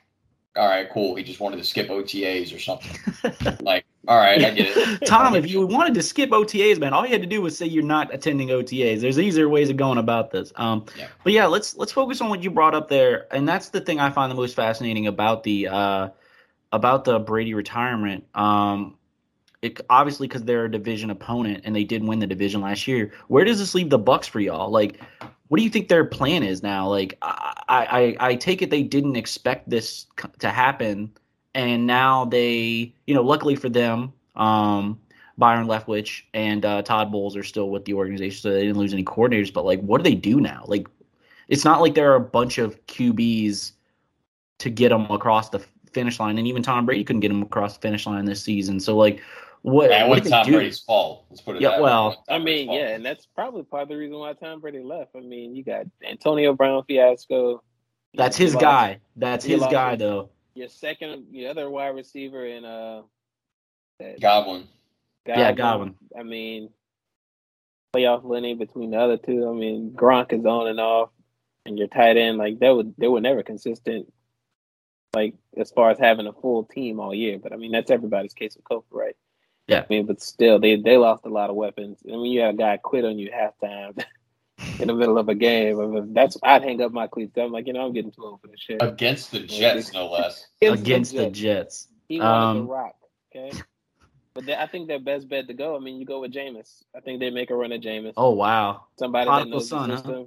all 0.57 0.69
right, 0.69 0.89
cool. 0.93 1.15
He 1.15 1.23
just 1.23 1.41
wanted 1.41 1.57
to 1.57 1.65
skip 1.65 1.89
OTAs 1.89 2.55
or 2.55 2.59
something. 2.59 3.57
like, 3.65 3.87
all 4.09 4.17
right, 4.17 4.43
I 4.43 4.51
get 4.51 4.77
it. 4.77 5.01
Tom, 5.07 5.35
if 5.35 5.49
you 5.49 5.67
wanted 5.67 5.95
to 5.95 6.03
skip 6.03 6.31
OTAs, 6.31 6.79
man, 6.79 6.93
all 6.93 7.05
you 7.05 7.13
had 7.13 7.21
to 7.21 7.29
do 7.29 7.43
was 7.43 7.57
say 7.57 7.67
you're 7.67 7.83
not 7.83 8.13
attending 8.15 8.49
OTAs. 8.49 9.01
There's 9.01 9.19
easier 9.19 9.49
ways 9.49 9.69
of 9.69 9.77
going 9.77 9.99
about 9.99 10.31
this. 10.31 10.53
Um, 10.57 10.87
yeah. 10.97 11.09
but 11.23 11.33
yeah, 11.33 11.47
let's 11.47 11.77
let's 11.77 11.93
focus 11.93 12.21
on 12.21 12.31
what 12.31 12.43
you 12.43 12.51
brought 12.51 12.75
up 12.75 12.89
there, 12.89 13.27
and 13.35 13.47
that's 13.47 13.69
the 13.69 13.81
thing 13.81 14.01
I 14.01 14.11
find 14.11 14.31
the 14.31 14.37
most 14.37 14.57
fascinating 14.57 15.07
about 15.07 15.43
the 15.43 15.69
uh, 15.69 16.09
about 16.73 17.05
the 17.05 17.19
Brady 17.19 17.53
retirement. 17.55 18.25
Um, 18.35 18.97
it, 19.63 19.81
obviously 19.91 20.27
because 20.27 20.45
they're 20.45 20.65
a 20.65 20.71
division 20.71 21.11
opponent 21.11 21.63
and 21.65 21.77
they 21.77 21.85
did 21.85 22.03
win 22.03 22.19
the 22.19 22.27
division 22.27 22.61
last 22.63 22.89
year. 22.89 23.13
Where 23.29 23.45
does 23.45 23.59
this 23.59 23.75
leave 23.75 23.91
the 23.91 23.99
Bucs 23.99 24.27
for 24.27 24.41
y'all? 24.41 24.71
Like, 24.71 25.01
what 25.49 25.59
do 25.59 25.65
you 25.65 25.71
think 25.71 25.89
their 25.89 26.05
plan 26.05 26.43
is 26.43 26.63
now? 26.63 26.89
Like, 26.89 27.19
I, 27.23 27.55
I, 27.69 28.17
I 28.21 28.35
take 28.37 28.63
it 28.63 28.71
they 28.71 28.83
didn't 28.83 29.17
expect 29.17 29.69
this 29.69 30.07
to 30.39 30.49
happen, 30.49 31.13
and 31.55 31.87
now 31.87 32.25
they, 32.25 32.95
you 33.07 33.15
know, 33.15 33.23
luckily 33.23 33.57
for 33.57 33.69
them, 33.69 34.13
um, 34.37 35.01
Byron 35.39 35.67
Leftwich 35.67 36.23
and 36.35 36.65
uh, 36.65 36.83
Todd 36.83 37.11
Bowles 37.11 37.37
are 37.37 37.43
still 37.43 37.71
with 37.71 37.85
the 37.85 37.95
organization, 37.95 38.41
so 38.41 38.53
they 38.53 38.63
didn't 38.63 38.79
lose 38.79 38.93
any 38.93 39.05
coordinators. 39.05 39.53
But 39.53 39.65
like, 39.65 39.81
what 39.81 39.99
do 39.99 40.05
they 40.05 40.15
do 40.15 40.41
now? 40.41 40.65
Like, 40.67 40.87
it's 41.49 41.65
not 41.65 41.81
like 41.81 41.95
there 41.95 42.13
are 42.13 42.17
a 42.17 42.21
bunch 42.21 42.59
of 42.59 42.85
QBs 42.87 43.73
to 44.59 44.71
get 44.71 44.91
them 44.91 45.11
across 45.11 45.49
the 45.49 45.65
finish 45.93 46.21
line, 46.21 46.39
and 46.39 46.47
even 46.47 46.63
Tom 46.63 46.87
Brady 46.87 47.03
couldn't 47.03 47.21
get 47.21 47.29
them 47.29 47.43
across 47.43 47.75
the 47.75 47.81
finish 47.81 48.07
line 48.07 48.25
this 48.27 48.43
season. 48.43 48.79
So 48.79 48.97
like, 48.97 49.21
what? 49.63 49.91
Yeah, 49.91 50.07
what 50.07 50.25
Tom 50.25 50.47
Brady's 50.47 50.81
fault. 50.81 51.25
Let's 51.31 51.41
put 51.41 51.57
it. 51.57 51.63
Yeah, 51.63 51.81
well, 51.81 52.23
I 52.29 52.39
mean, 52.39 52.71
yeah, 52.71 52.91
and 52.91 53.05
that's 53.05 53.27
probably 53.27 53.63
part 53.63 53.85
of 53.85 53.89
the 53.89 53.97
reason 53.97 54.19
why 54.19 54.33
Tom 54.35 54.61
Brady 54.61 54.81
left. 54.81 55.17
I 55.17 55.21
mean, 55.21 55.57
you 55.57 55.65
got 55.65 55.87
Antonio 56.07 56.53
Brown 56.55 56.85
fiasco. 56.85 57.63
That's 58.15 58.37
his 58.37 58.55
lost, 58.55 58.63
guy. 58.63 59.01
That's 59.17 59.45
his 59.45 59.61
guy, 59.61 59.97
though. 59.97 60.31
Your 60.61 60.69
second, 60.69 61.29
your 61.31 61.49
other 61.49 61.71
wide 61.71 61.95
receiver 61.95 62.45
in 62.45 62.67
uh, 62.67 63.01
Godwin. 64.21 64.21
Godwin. 64.21 64.69
Yeah, 65.27 65.53
Godwin. 65.53 65.95
I 66.19 66.23
mean, 66.23 66.69
playoff 67.97 68.23
winning 68.23 68.59
between 68.59 68.91
the 68.91 68.99
other 68.99 69.17
two. 69.17 69.49
I 69.49 69.55
mean, 69.55 69.93
Gronk 69.93 70.35
is 70.35 70.45
on 70.45 70.67
and 70.67 70.79
off, 70.79 71.09
and 71.65 71.79
your 71.79 71.89
tight 71.89 72.19
end 72.19 72.37
like 72.37 72.59
they 72.59 72.71
would 72.71 72.93
they 72.99 73.09
were 73.09 73.23
never 73.23 73.43
consistent. 73.43 74.13
Like 75.15 75.35
as 75.57 75.71
far 75.71 75.93
as 75.93 75.99
having 75.99 76.27
a 76.27 76.35
full 76.35 76.65
team 76.65 77.01
all 77.01 77.15
year, 77.15 77.39
but 77.39 77.55
I 77.55 77.57
mean 77.57 77.73
that's 77.73 77.91
everybody's 77.91 78.35
case 78.35 78.55
of 78.55 78.63
Kofi, 78.65 78.85
right? 78.91 79.17
Yeah. 79.67 79.81
I 79.81 79.87
mean, 79.89 80.05
but 80.05 80.21
still, 80.21 80.59
they 80.59 80.77
they 80.77 80.99
lost 80.99 81.25
a 81.25 81.31
lot 81.31 81.49
of 81.49 81.57
weapons. 81.57 82.03
I 82.07 82.11
mean, 82.11 82.33
you 82.33 82.43
had 82.43 82.55
a 82.55 82.59
guy 82.59 82.77
quit 82.77 83.07
on 83.07 83.19
you 83.19 83.31
halftime. 83.31 84.05
in 84.79 84.89
the 84.89 84.95
middle 84.95 85.19
of 85.19 85.29
a 85.29 85.35
game. 85.35 86.13
That's 86.13 86.37
I'd 86.43 86.63
hang 86.63 86.81
up 86.83 86.93
my 86.93 87.07
cleats. 87.07 87.37
I'm 87.39 87.53
like, 87.53 87.67
you 87.67 87.73
know, 87.73 87.85
I'm 87.87 87.93
getting 87.93 88.13
too 88.13 88.25
old 88.25 88.41
for 88.41 88.49
this 88.49 88.61
shit. 88.61 88.79
Against 88.83 89.31
the 89.33 89.41
Jets, 89.41 89.93
no 89.93 90.11
less. 90.11 90.47
Against 90.63 91.15
the 91.15 91.31
Jets. 91.31 91.89
He 92.09 92.19
wanted 92.21 92.33
Um, 92.35 92.57
to 92.67 92.73
rock. 92.73 92.95
Okay. 93.35 93.53
But 94.35 94.47
they, 94.47 94.55
I 94.55 94.67
think 94.67 94.87
their 94.89 95.01
best 95.01 95.29
bet 95.29 95.49
to 95.49 95.55
go. 95.55 95.77
I 95.77 95.81
mean, 95.81 95.99
you 95.99 96.07
go 96.07 96.21
with 96.21 96.33
Jameis. 96.33 96.85
I 96.97 97.01
think 97.01 97.19
they 97.21 97.31
make 97.31 97.51
a 97.51 97.55
run 97.55 97.73
at 97.73 97.81
Jameis. 97.81 98.13
Oh 98.17 98.31
wow. 98.31 98.85
Somebody 98.99 99.27
prodigal 99.27 99.51
that 99.51 99.57
knows 99.57 99.69
son, 99.69 99.89
the 99.89 99.95
huh? 99.97 100.03
system. 100.03 100.27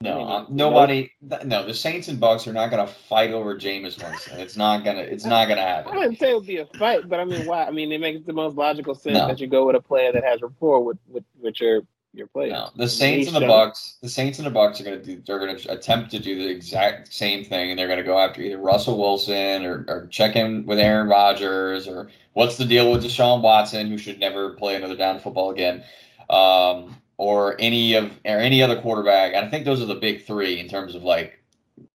No, 0.00 0.12
I 0.12 0.18
mean, 0.18 0.28
uh, 0.28 0.44
nobody. 0.50 1.10
th- 1.28 1.42
No, 1.44 1.66
the 1.66 1.74
Saints 1.74 2.06
and 2.06 2.20
Bucs 2.20 2.46
are 2.46 2.52
not 2.52 2.70
going 2.70 2.86
to 2.86 2.92
fight 2.92 3.30
over 3.32 3.56
Jameis 3.56 4.00
Winston. 4.00 4.38
It's 4.38 4.56
not 4.56 4.84
gonna. 4.84 5.00
It's 5.00 5.24
not 5.24 5.48
gonna 5.48 5.60
happen. 5.60 5.86
I 5.86 5.88
happen. 5.88 5.98
wouldn't 5.98 6.18
say 6.20 6.30
it 6.30 6.34
would 6.34 6.46
be 6.46 6.58
a 6.58 6.66
fight, 6.66 7.08
but 7.08 7.18
I 7.18 7.24
mean, 7.24 7.46
why? 7.46 7.64
I 7.64 7.72
mean, 7.72 7.90
it 7.90 8.00
makes 8.00 8.24
the 8.24 8.32
most 8.32 8.56
logical 8.56 8.94
sense 8.94 9.18
No. 9.18 9.26
that 9.26 9.40
you 9.40 9.48
go 9.48 9.66
with 9.66 9.74
a 9.74 9.80
player 9.80 10.12
that 10.12 10.22
has 10.24 10.40
rapport 10.40 10.84
with 10.84 10.98
with, 11.08 11.24
with 11.40 11.60
your 11.60 11.82
your 12.12 12.26
player. 12.26 12.50
No, 12.50 12.70
the 12.76 12.88
Saints 12.88 13.28
and 13.28 13.36
the 13.36 13.40
Bucs. 13.40 14.00
The 14.00 14.08
Saints 14.08 14.38
and 14.38 14.46
the 14.46 14.50
Bucs 14.50 14.80
are 14.80 14.84
going 14.84 15.00
to 15.00 15.04
do. 15.04 15.22
They're 15.26 15.38
going 15.38 15.56
to 15.56 15.72
attempt 15.72 16.10
to 16.12 16.18
do 16.18 16.38
the 16.38 16.48
exact 16.48 17.12
same 17.12 17.44
thing, 17.44 17.70
and 17.70 17.78
they're 17.78 17.86
going 17.86 17.98
to 17.98 18.04
go 18.04 18.18
after 18.18 18.40
either 18.40 18.58
Russell 18.58 18.98
Wilson 18.98 19.64
or, 19.64 19.84
or 19.88 20.06
check 20.10 20.36
in 20.36 20.66
with 20.66 20.78
Aaron 20.78 21.08
Rodgers 21.08 21.86
or 21.86 22.10
what's 22.32 22.56
the 22.56 22.64
deal 22.64 22.90
with 22.90 23.04
Deshaun 23.04 23.42
Watson, 23.42 23.88
who 23.88 23.98
should 23.98 24.18
never 24.18 24.50
play 24.54 24.76
another 24.76 24.96
down 24.96 25.20
football 25.20 25.50
again, 25.50 25.84
um, 26.30 26.96
or 27.16 27.56
any 27.58 27.94
of 27.94 28.10
or 28.24 28.38
any 28.38 28.62
other 28.62 28.80
quarterback. 28.80 29.34
And 29.34 29.44
I 29.44 29.50
think 29.50 29.64
those 29.64 29.82
are 29.82 29.86
the 29.86 29.94
big 29.94 30.24
three 30.24 30.58
in 30.58 30.68
terms 30.68 30.94
of 30.94 31.02
like 31.02 31.42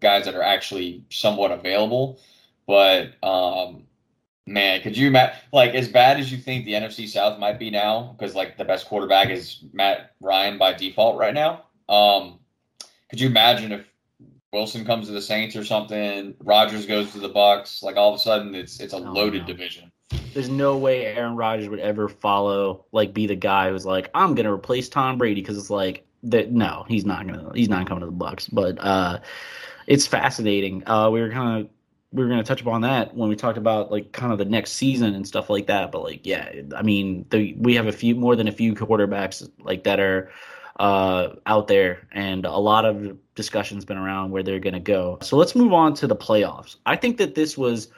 guys 0.01 0.25
that 0.25 0.35
are 0.35 0.43
actually 0.43 1.05
somewhat 1.11 1.51
available. 1.51 2.21
But 2.67 3.15
um, 3.23 3.88
man, 4.49 4.81
could 4.83 4.97
you 4.97 5.09
imagine 5.09 5.37
like 5.53 5.75
as 5.75 5.89
bad 5.89 6.19
as 6.19 6.31
you 6.33 6.39
think 6.39 6.65
the 6.65 6.73
NFC 6.73 7.09
South 7.09 7.39
might 7.39 7.59
be 7.59 7.71
now, 7.71 8.15
because 8.19 8.35
like 8.35 8.57
the 8.57 8.65
best 8.65 8.87
quarterback 8.87 9.31
is 9.31 9.65
Matt 9.73 10.13
Ryan 10.21 10.59
by 10.59 10.73
default 10.73 11.19
right 11.19 11.35
now. 11.35 11.65
Um, 11.89 12.39
could 13.11 13.21
you 13.21 13.29
imagine 13.29 13.73
if 13.73 13.87
Wilson 14.53 14.85
comes 14.85 15.07
to 15.07 15.13
the 15.13 15.23
Saints 15.23 15.57
or 15.57 15.65
something, 15.65 16.35
Rodgers 16.41 16.87
goes 16.87 17.13
to 17.13 17.19
the 17.19 17.31
Bucs, 17.31 17.83
like 17.83 17.97
all 17.97 18.11
of 18.13 18.17
a 18.17 18.23
sudden 18.23 18.55
it's 18.55 18.81
it's 18.81 18.93
a 18.95 18.97
Oh, 18.97 19.01
loaded 19.13 19.43
no. 19.43 19.47
division. 19.47 19.93
There's 20.35 20.49
no 20.49 20.77
way 20.77 21.05
Aaron 21.07 21.37
Rodgers 21.37 21.69
would 21.69 21.81
ever 21.81 22.09
follow, 22.09 22.85
like, 22.93 23.13
be 23.13 23.27
the 23.27 23.35
guy 23.35 23.71
who's 23.71 23.85
like, 23.87 24.11
I'm 24.15 24.35
gonna 24.35 24.53
replace 24.53 24.89
Tom 24.89 25.19
Brady 25.19 25.41
because 25.41 25.59
it's 25.59 25.71
like 25.71 26.07
that. 26.23 26.53
No, 26.53 26.85
he's 26.89 27.05
not 27.05 27.27
gonna. 27.27 27.51
He's 27.55 27.69
not 27.69 27.87
coming 27.87 28.01
to 28.01 28.07
the 28.07 28.13
Bucs. 28.13 28.49
But 28.53 28.79
uh, 28.79 29.19
it's 29.87 30.07
fascinating. 30.07 30.83
Uh, 30.87 31.11
we 31.11 31.21
were 31.21 31.31
kind 31.31 31.61
of 31.63 31.69
we 32.13 32.23
were 32.23 32.29
gonna 32.29 32.43
touch 32.43 32.61
upon 32.61 32.81
that 32.83 33.15
when 33.15 33.29
we 33.29 33.37
talked 33.37 33.59
about 33.59 33.91
like 33.91 34.13
kind 34.13 34.33
of 34.33 34.39
the 34.39 34.45
next 34.45 34.73
season 34.73 35.15
and 35.15 35.27
stuff 35.27 35.51
like 35.51 35.67
that. 35.67 35.93
But 35.93 36.03
like, 36.03 36.27
yeah, 36.27 36.51
I 36.75 36.83
mean, 36.83 37.27
the, 37.31 37.55
we 37.59 37.75
have 37.75 37.87
a 37.87 37.93
few 37.93 38.15
more 38.15 38.35
than 38.35 38.49
a 38.49 38.53
few 38.53 38.75
quarterbacks 38.75 39.49
like 39.61 39.85
that 39.85 40.01
are 40.01 40.31
uh, 40.79 41.35
out 41.47 41.69
there, 41.69 42.07
and 42.13 42.47
a 42.47 42.57
lot 42.57 42.85
of 42.85 43.17
discussions 43.35 43.85
been 43.85 43.99
around 43.99 44.31
where 44.31 44.43
they're 44.43 44.59
gonna 44.61 44.81
go. 44.81 45.19
So 45.23 45.37
let's 45.37 45.55
move 45.55 45.73
on 45.73 45.95
to 45.95 46.07
the 46.07 46.17
playoffs. 46.17 46.77
I 46.87 46.97
think 46.97 47.19
that 47.19 47.35
this 47.35 47.59
was 47.59 47.89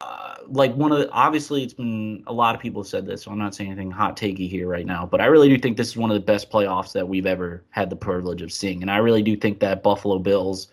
uh, 0.00 0.34
like 0.48 0.74
one 0.74 0.92
of 0.92 0.98
the, 0.98 1.10
obviously 1.10 1.62
it's 1.62 1.74
been 1.74 2.22
a 2.26 2.32
lot 2.32 2.54
of 2.54 2.60
people 2.60 2.82
have 2.82 2.88
said 2.88 3.06
this 3.06 3.22
so 3.22 3.30
i'm 3.30 3.38
not 3.38 3.54
saying 3.54 3.70
anything 3.70 3.90
hot 3.90 4.16
takey 4.16 4.50
here 4.50 4.68
right 4.68 4.86
now 4.86 5.06
but 5.06 5.20
i 5.20 5.24
really 5.24 5.48
do 5.48 5.56
think 5.56 5.76
this 5.76 5.88
is 5.88 5.96
one 5.96 6.10
of 6.10 6.14
the 6.14 6.20
best 6.20 6.50
playoffs 6.50 6.92
that 6.92 7.08
we've 7.08 7.26
ever 7.26 7.62
had 7.70 7.88
the 7.88 7.96
privilege 7.96 8.42
of 8.42 8.52
seeing 8.52 8.82
and 8.82 8.90
i 8.90 8.96
really 8.96 9.22
do 9.22 9.36
think 9.36 9.60
that 9.60 9.82
buffalo 9.82 10.18
bills 10.18 10.68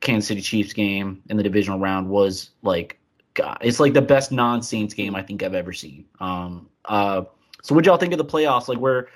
kansas 0.00 0.28
city 0.28 0.40
chiefs 0.40 0.72
game 0.72 1.22
in 1.30 1.36
the 1.36 1.42
divisional 1.42 1.78
round 1.78 2.08
was 2.08 2.50
like 2.62 2.98
God, 3.34 3.58
it's 3.60 3.80
like 3.80 3.92
the 3.92 4.02
best 4.02 4.32
non-saints 4.32 4.94
game 4.94 5.14
i 5.14 5.22
think 5.22 5.42
i've 5.42 5.54
ever 5.54 5.72
seen. 5.72 6.04
Um 6.20 6.68
uh 6.86 7.22
so 7.62 7.74
what 7.74 7.84
y'all 7.84 7.96
think 7.96 8.12
of 8.12 8.18
the 8.18 8.24
playoffs? 8.24 8.68
Like 8.68 8.78
where 8.78 9.08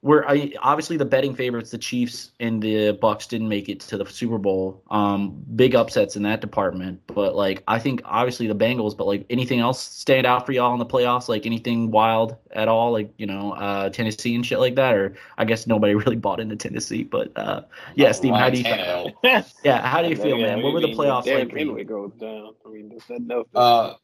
where 0.00 0.28
I 0.30 0.52
obviously 0.62 0.96
the 0.96 1.04
betting 1.04 1.34
favorites, 1.34 1.70
the 1.70 1.78
Chiefs 1.78 2.30
and 2.38 2.62
the 2.62 2.96
Bucs 3.02 3.26
didn't 3.26 3.48
make 3.48 3.68
it 3.68 3.80
to 3.80 3.96
the 3.96 4.06
Super 4.06 4.38
Bowl. 4.38 4.82
Um, 4.90 5.42
big 5.56 5.74
upsets 5.74 6.14
in 6.14 6.22
that 6.22 6.40
department, 6.40 7.00
but 7.08 7.34
like 7.34 7.64
I 7.66 7.80
think 7.80 8.02
obviously 8.04 8.46
the 8.46 8.54
Bengals. 8.54 8.96
But 8.96 9.08
like 9.08 9.26
anything 9.28 9.58
else 9.58 9.82
stand 9.82 10.24
out 10.24 10.46
for 10.46 10.52
y'all 10.52 10.72
in 10.72 10.78
the 10.78 10.86
playoffs? 10.86 11.28
Like 11.28 11.46
anything 11.46 11.90
wild 11.90 12.36
at 12.52 12.68
all? 12.68 12.92
Like 12.92 13.12
you 13.18 13.26
know 13.26 13.52
uh, 13.54 13.90
Tennessee 13.90 14.36
and 14.36 14.46
shit 14.46 14.60
like 14.60 14.76
that? 14.76 14.94
Or 14.94 15.16
I 15.36 15.44
guess 15.44 15.66
nobody 15.66 15.94
really 15.96 16.16
bought 16.16 16.38
into 16.38 16.54
Tennessee. 16.54 17.02
But 17.02 17.36
uh, 17.36 17.62
yeah, 17.96 18.12
Steve, 18.12 18.34
how 18.34 18.50
do 18.50 18.58
you? 18.58 18.64
Tannehill. 18.64 19.14
Yeah, 19.64 19.86
how 19.86 20.02
do 20.02 20.08
you 20.08 20.16
feel, 20.16 20.38
man? 20.38 20.62
What 20.62 20.72
were 20.72 20.80
the 20.80 20.94
playoffs 20.94 21.26
like? 21.26 21.50
for 21.50 21.58
you? 21.58 21.68
Henry 21.68 21.84
goes 21.84 22.12
down. 22.20 22.54
I 22.64 22.70
mean, 22.70 22.88
there's 22.88 23.02
nothing 23.08 23.30
else. 23.30 23.48
Uh, 23.54 23.94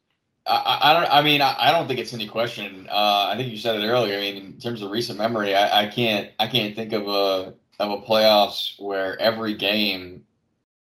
I, 0.47 0.55
I 0.55 0.89
I 0.89 0.93
don't. 0.93 1.13
I 1.13 1.21
mean, 1.21 1.41
I, 1.41 1.55
I 1.57 1.71
don't 1.71 1.87
think 1.87 1.99
it's 1.99 2.13
any 2.13 2.27
question. 2.27 2.87
Uh, 2.89 3.29
I 3.31 3.35
think 3.35 3.51
you 3.51 3.57
said 3.57 3.79
it 3.79 3.87
earlier. 3.87 4.17
I 4.17 4.21
mean, 4.21 4.37
in 4.37 4.59
terms 4.59 4.81
of 4.81 4.91
recent 4.91 5.17
memory, 5.17 5.55
I, 5.55 5.83
I 5.83 5.87
can't. 5.87 6.31
I 6.39 6.47
can't 6.47 6.75
think 6.75 6.93
of 6.93 7.07
a 7.07 7.53
of 7.79 7.91
a 7.91 8.01
playoffs 8.01 8.79
where 8.79 9.19
every 9.19 9.53
game 9.53 10.23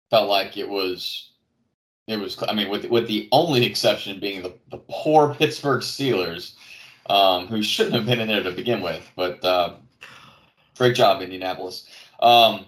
felt 0.09 0.29
like 0.29 0.57
it 0.57 0.69
was. 0.69 1.31
It 2.07 2.17
was. 2.17 2.41
I 2.47 2.53
mean, 2.53 2.69
with 2.69 2.85
with 2.85 3.07
the 3.07 3.27
only 3.31 3.65
exception 3.65 4.19
being 4.19 4.43
the, 4.43 4.53
the 4.69 4.77
poor 4.89 5.33
Pittsburgh 5.33 5.81
Steelers, 5.81 6.53
um, 7.09 7.47
who 7.47 7.63
shouldn't 7.63 7.95
have 7.95 8.05
been 8.05 8.19
in 8.19 8.27
there 8.27 8.43
to 8.43 8.51
begin 8.51 8.81
with. 8.81 9.09
But 9.15 9.43
uh, 9.43 9.75
great 10.77 10.95
job, 10.95 11.21
Indianapolis. 11.21 11.87
Um, 12.21 12.65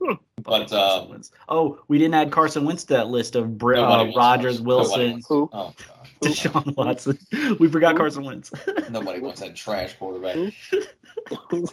But, 0.42 0.72
uh, 0.72 1.06
oh, 1.48 1.80
we 1.88 1.98
didn't 1.98 2.14
add 2.14 2.32
Carson 2.32 2.64
Wentz 2.64 2.84
to 2.84 2.94
that 2.94 3.08
list 3.08 3.36
of 3.36 3.58
Br- 3.58 3.76
uh, 3.76 3.82
wants 3.82 4.16
Rodgers, 4.16 4.60
Nobody 4.60 5.12
Wilson, 5.12 5.48
oh, 5.52 5.74
God. 5.76 5.99
Deshaun 6.24 6.76
Watson. 6.76 7.18
We 7.58 7.68
forgot? 7.68 7.96
Carson 7.96 8.24
Wentz. 8.24 8.52
Nobody 8.90 9.20
wants 9.20 9.40
that 9.40 9.56
trash 9.56 9.94
quarterback. 9.98 10.52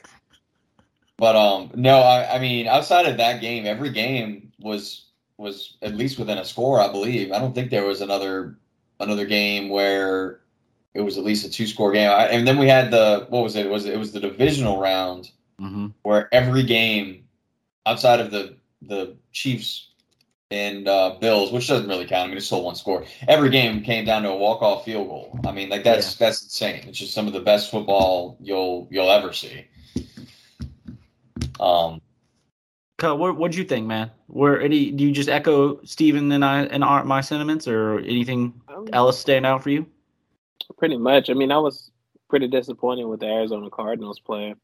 But 1.17 1.35
um, 1.35 1.71
no, 1.73 1.97
I, 1.99 2.35
I 2.35 2.39
mean, 2.39 2.67
outside 2.67 3.07
of 3.07 3.17
that 3.17 3.41
game, 3.41 3.65
every 3.65 3.89
game 3.89 4.51
was 4.59 5.05
was 5.37 5.77
at 5.81 5.95
least 5.95 6.19
within 6.19 6.37
a 6.37 6.45
score, 6.45 6.79
I 6.79 6.91
believe. 6.91 7.31
I 7.31 7.39
don't 7.39 7.53
think 7.53 7.71
there 7.71 7.85
was 7.85 8.01
another 8.01 8.57
another 8.99 9.25
game 9.25 9.69
where 9.69 10.41
it 10.93 11.01
was 11.01 11.17
at 11.17 11.23
least 11.23 11.45
a 11.45 11.49
two 11.49 11.65
score 11.67 11.91
game. 11.91 12.09
I, 12.09 12.27
and 12.27 12.47
then 12.47 12.57
we 12.57 12.67
had 12.67 12.91
the 12.91 13.25
what 13.29 13.43
was 13.43 13.55
it? 13.55 13.65
It 13.65 13.69
was 13.69 13.85
it 13.85 13.97
was 13.97 14.11
the 14.11 14.19
divisional 14.19 14.79
round 14.79 15.31
hmm 15.59 15.87
where 16.03 16.31
every 16.31 16.61
game 16.61 17.23
outside 17.87 18.19
of 18.19 18.29
the 18.29 18.55
the 18.83 19.15
Chiefs 19.31 19.86
and 20.51 20.87
uh, 20.87 21.15
Bills, 21.19 21.51
which 21.51 21.67
doesn't 21.67 21.87
really 21.87 22.05
count. 22.05 22.25
I 22.25 22.27
mean, 22.27 22.37
it's 22.37 22.45
still 22.45 22.63
one 22.63 22.75
score. 22.75 23.05
Every 23.27 23.49
game 23.49 23.83
came 23.83 24.05
down 24.05 24.23
to 24.23 24.29
a 24.29 24.35
walk 24.35 24.61
off 24.61 24.85
field 24.85 25.07
goal. 25.07 25.39
I 25.45 25.51
mean, 25.51 25.69
like 25.69 25.83
that's 25.83 26.15
that's 26.15 26.43
insane. 26.43 26.83
It's 26.87 26.97
just 26.97 27.13
some 27.13 27.27
of 27.27 27.33
the 27.33 27.41
best 27.41 27.71
football 27.71 28.37
you'll 28.39 28.87
you'll 28.89 29.11
ever 29.11 29.33
see. 29.33 29.65
Um, 31.59 32.01
Cut, 32.97 33.19
what 33.19 33.37
what'd 33.37 33.55
you 33.55 33.63
think, 33.63 33.87
man? 33.87 34.11
Were 34.27 34.59
any 34.59 34.91
do 34.91 35.03
you 35.03 35.11
just 35.11 35.29
echo 35.29 35.81
Steven 35.83 36.31
and 36.31 36.43
I 36.43 36.63
and 36.63 36.83
our, 36.83 37.03
my 37.03 37.21
sentiments, 37.21 37.67
or 37.67 37.99
anything 37.99 38.53
else 38.93 39.19
stand 39.19 39.45
out 39.45 39.63
for 39.63 39.69
you? 39.69 39.85
pretty 40.77 40.97
much. 40.97 41.29
I 41.29 41.33
mean, 41.33 41.51
I 41.51 41.57
was 41.57 41.91
pretty 42.29 42.47
disappointed 42.47 43.05
with 43.05 43.19
the 43.19 43.27
Arizona 43.27 43.69
Cardinals 43.69 44.19
player. 44.19 44.55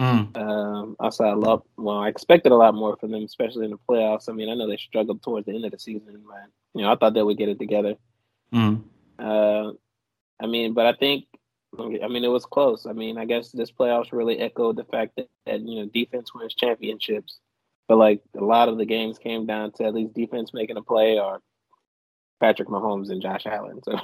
Mm. 0.00 0.36
Um, 0.36 0.96
I 0.98 1.10
saw 1.10 1.32
a 1.32 1.36
lot. 1.36 1.64
Well, 1.76 1.98
I 1.98 2.08
expected 2.08 2.52
a 2.52 2.56
lot 2.56 2.74
more 2.74 2.96
from 2.96 3.12
them, 3.12 3.22
especially 3.22 3.64
in 3.64 3.70
the 3.70 3.78
playoffs. 3.88 4.28
I 4.28 4.32
mean, 4.32 4.48
I 4.48 4.54
know 4.54 4.68
they 4.68 4.76
struggled 4.76 5.22
towards 5.22 5.46
the 5.46 5.54
end 5.54 5.64
of 5.64 5.70
the 5.70 5.78
season, 5.78 6.22
but 6.26 6.46
you 6.74 6.82
know, 6.82 6.92
I 6.92 6.96
thought 6.96 7.14
they 7.14 7.22
would 7.22 7.38
get 7.38 7.48
it 7.48 7.58
together. 7.58 7.94
Mm. 8.52 8.82
Uh, 9.18 9.72
I 10.40 10.46
mean, 10.46 10.74
but 10.74 10.86
I 10.86 10.94
think, 10.94 11.26
I 11.78 12.08
mean, 12.08 12.24
it 12.24 12.28
was 12.28 12.44
close. 12.44 12.86
I 12.86 12.92
mean, 12.92 13.18
I 13.18 13.24
guess 13.24 13.50
this 13.52 13.70
playoffs 13.70 14.12
really 14.12 14.38
echoed 14.38 14.76
the 14.76 14.84
fact 14.84 15.12
that, 15.16 15.28
that 15.46 15.60
you 15.60 15.80
know 15.80 15.86
defense 15.86 16.34
wins 16.34 16.54
championships. 16.54 17.38
But 17.86 17.98
like 17.98 18.22
a 18.36 18.44
lot 18.44 18.68
of 18.68 18.78
the 18.78 18.86
games 18.86 19.18
came 19.18 19.46
down 19.46 19.72
to 19.72 19.84
at 19.84 19.94
least 19.94 20.14
defense 20.14 20.52
making 20.54 20.76
a 20.76 20.82
play 20.82 21.18
or 21.18 21.40
Patrick 22.40 22.68
Mahomes 22.68 23.10
and 23.10 23.22
Josh 23.22 23.46
Allen. 23.46 23.80
So 23.84 23.98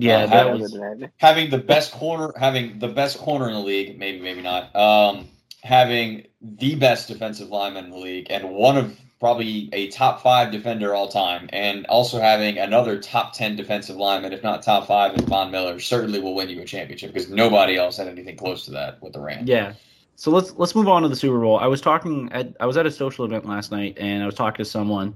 Yeah, 0.00 0.24
Uh, 0.24 0.26
that 0.28 0.58
was 0.58 0.76
having 1.18 1.50
the 1.50 1.58
best 1.58 1.92
corner, 1.92 2.32
having 2.38 2.78
the 2.78 2.88
best 2.88 3.18
corner 3.18 3.48
in 3.48 3.54
the 3.54 3.60
league, 3.60 3.98
maybe 3.98 4.20
maybe 4.20 4.42
not. 4.42 4.74
Um, 4.74 5.28
having 5.62 6.26
the 6.40 6.74
best 6.74 7.08
defensive 7.08 7.48
lineman 7.48 7.86
in 7.86 7.90
the 7.90 7.98
league, 7.98 8.26
and 8.30 8.50
one 8.50 8.76
of 8.76 8.98
probably 9.20 9.68
a 9.74 9.88
top 9.88 10.22
five 10.22 10.50
defender 10.50 10.94
all 10.94 11.06
time, 11.06 11.48
and 11.52 11.84
also 11.86 12.18
having 12.18 12.56
another 12.56 12.98
top 12.98 13.34
ten 13.34 13.56
defensive 13.56 13.96
lineman, 13.96 14.32
if 14.32 14.42
not 14.42 14.62
top 14.62 14.86
five, 14.86 15.14
in 15.14 15.26
Von 15.26 15.50
Miller, 15.50 15.78
certainly 15.78 16.18
will 16.18 16.34
win 16.34 16.48
you 16.48 16.62
a 16.62 16.64
championship 16.64 17.12
because 17.12 17.28
nobody 17.28 17.76
else 17.76 17.98
had 17.98 18.08
anything 18.08 18.36
close 18.36 18.64
to 18.64 18.70
that 18.70 19.02
with 19.02 19.12
the 19.12 19.20
Rams. 19.20 19.48
Yeah. 19.48 19.74
So 20.16 20.30
let's 20.30 20.52
let's 20.56 20.74
move 20.74 20.88
on 20.88 21.02
to 21.02 21.08
the 21.08 21.16
Super 21.16 21.40
Bowl. 21.40 21.58
I 21.58 21.66
was 21.66 21.80
talking 21.80 22.30
at 22.32 22.54
I 22.60 22.66
was 22.66 22.76
at 22.76 22.86
a 22.86 22.90
social 22.90 23.24
event 23.24 23.46
last 23.46 23.70
night 23.70 23.96
and 23.98 24.22
I 24.22 24.26
was 24.26 24.34
talking 24.34 24.62
to 24.64 24.70
someone 24.70 25.14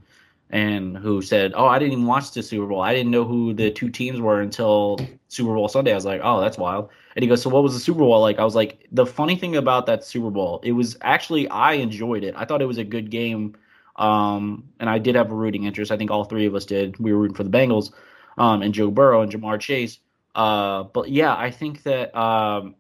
and 0.55 0.97
who 0.97 1.21
said, 1.21 1.53
"Oh, 1.57 1.67
I 1.67 1.81
didn't 1.81 1.95
even 1.95 2.07
watch 2.07 2.31
the 2.31 2.43
Super 2.43 2.67
Bowl. 2.67 2.81
I 2.81 2.95
didn't 2.95 3.11
know 3.11 3.25
who 3.25 3.53
the 3.53 3.73
two 3.73 3.91
teams 3.91 4.21
were 4.21 4.41
until 4.41 5.01
Super 5.29 5.53
Bowl 5.53 5.69
Sunday." 5.69 5.91
I 5.91 5.97
was 5.97 6.05
like, 6.05 6.21
"Oh, 6.23 6.41
that's 6.41 6.57
wild." 6.57 6.91
And 7.17 7.25
he 7.25 7.29
goes, 7.29 7.43
"So 7.43 7.51
what 7.51 7.65
was 7.65 7.75
the 7.75 7.81
Super 7.81 7.99
Bowl 7.99 8.21
like?" 8.21 8.39
I 8.39 8.45
was 8.45 8.55
like, 8.55 8.87
"The 8.93 9.05
funny 9.05 9.35
thing 9.35 9.57
about 9.57 9.87
that 9.87 10.05
Super 10.05 10.31
Bowl, 10.31 10.61
it 10.63 10.71
was 10.71 10.97
actually 11.01 11.49
I 11.49 11.73
enjoyed 11.75 12.23
it. 12.23 12.35
I 12.37 12.45
thought 12.45 12.63
it 12.63 12.67
was 12.67 12.79
a 12.79 12.85
good 12.85 13.11
game." 13.11 13.57
Um, 13.97 14.65
and 14.79 14.89
I 14.89 14.99
did 14.99 15.17
have 15.17 15.31
a 15.33 15.35
rooting 15.35 15.65
interest. 15.65 15.91
I 15.91 15.97
think 15.97 16.11
all 16.13 16.25
three 16.25 16.47
of 16.47 16.55
us 16.55 16.65
did. 16.65 16.99
We 16.99 17.13
were 17.13 17.19
rooting 17.19 17.37
for 17.37 17.45
the 17.45 17.51
Bengals, 17.51 17.93
um, 18.39 18.63
and 18.63 18.73
Joe 18.73 18.91
Burrow 18.93 19.23
and 19.23 19.33
Ja'Marr 19.33 19.61
Chase. 19.61 19.99
Uh, 20.37 20.85
but 20.85 21.09
yeah, 21.09 21.35
I 21.37 21.51
think 21.51 21.83
that 21.83 22.17
um, 22.17 22.77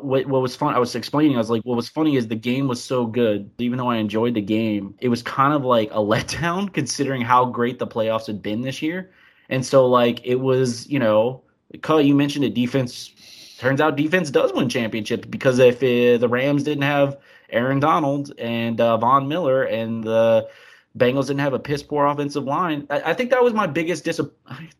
what 0.00 0.26
what 0.26 0.40
was 0.40 0.56
fun? 0.56 0.74
I 0.74 0.78
was 0.78 0.94
explaining. 0.94 1.36
I 1.36 1.38
was 1.38 1.50
like, 1.50 1.62
what 1.62 1.76
was 1.76 1.88
funny 1.88 2.16
is 2.16 2.28
the 2.28 2.34
game 2.34 2.68
was 2.68 2.82
so 2.82 3.06
good. 3.06 3.50
Even 3.58 3.78
though 3.78 3.90
I 3.90 3.96
enjoyed 3.96 4.34
the 4.34 4.40
game, 4.40 4.94
it 5.00 5.08
was 5.08 5.22
kind 5.22 5.52
of 5.52 5.64
like 5.64 5.90
a 5.90 5.94
letdown 6.12 6.72
considering 6.72 7.22
how 7.22 7.44
great 7.44 7.78
the 7.78 7.86
playoffs 7.86 8.26
had 8.26 8.42
been 8.42 8.62
this 8.62 8.82
year. 8.82 9.10
And 9.50 9.64
so, 9.64 9.86
like, 9.86 10.24
it 10.24 10.36
was, 10.36 10.86
you 10.88 10.98
know, 10.98 11.42
you 11.72 12.14
mentioned 12.14 12.44
it. 12.44 12.54
Defense 12.54 13.10
turns 13.58 13.80
out 13.80 13.96
defense 13.96 14.30
does 14.30 14.52
win 14.52 14.68
championships 14.68 15.26
because 15.26 15.58
if 15.58 15.76
uh, 15.76 16.18
the 16.18 16.28
Rams 16.28 16.62
didn't 16.62 16.82
have 16.82 17.18
Aaron 17.50 17.80
Donald 17.80 18.32
and 18.38 18.80
uh, 18.80 18.96
Von 18.98 19.26
Miller 19.26 19.64
and 19.64 20.04
the 20.04 20.48
Bengals 20.96 21.26
didn't 21.26 21.40
have 21.40 21.54
a 21.54 21.58
piss 21.58 21.82
poor 21.82 22.06
offensive 22.06 22.44
line, 22.44 22.86
I, 22.88 23.10
I 23.10 23.14
think 23.14 23.30
that 23.30 23.42
was 23.42 23.52
my 23.52 23.66
biggest 23.66 24.04
dis- 24.04 24.20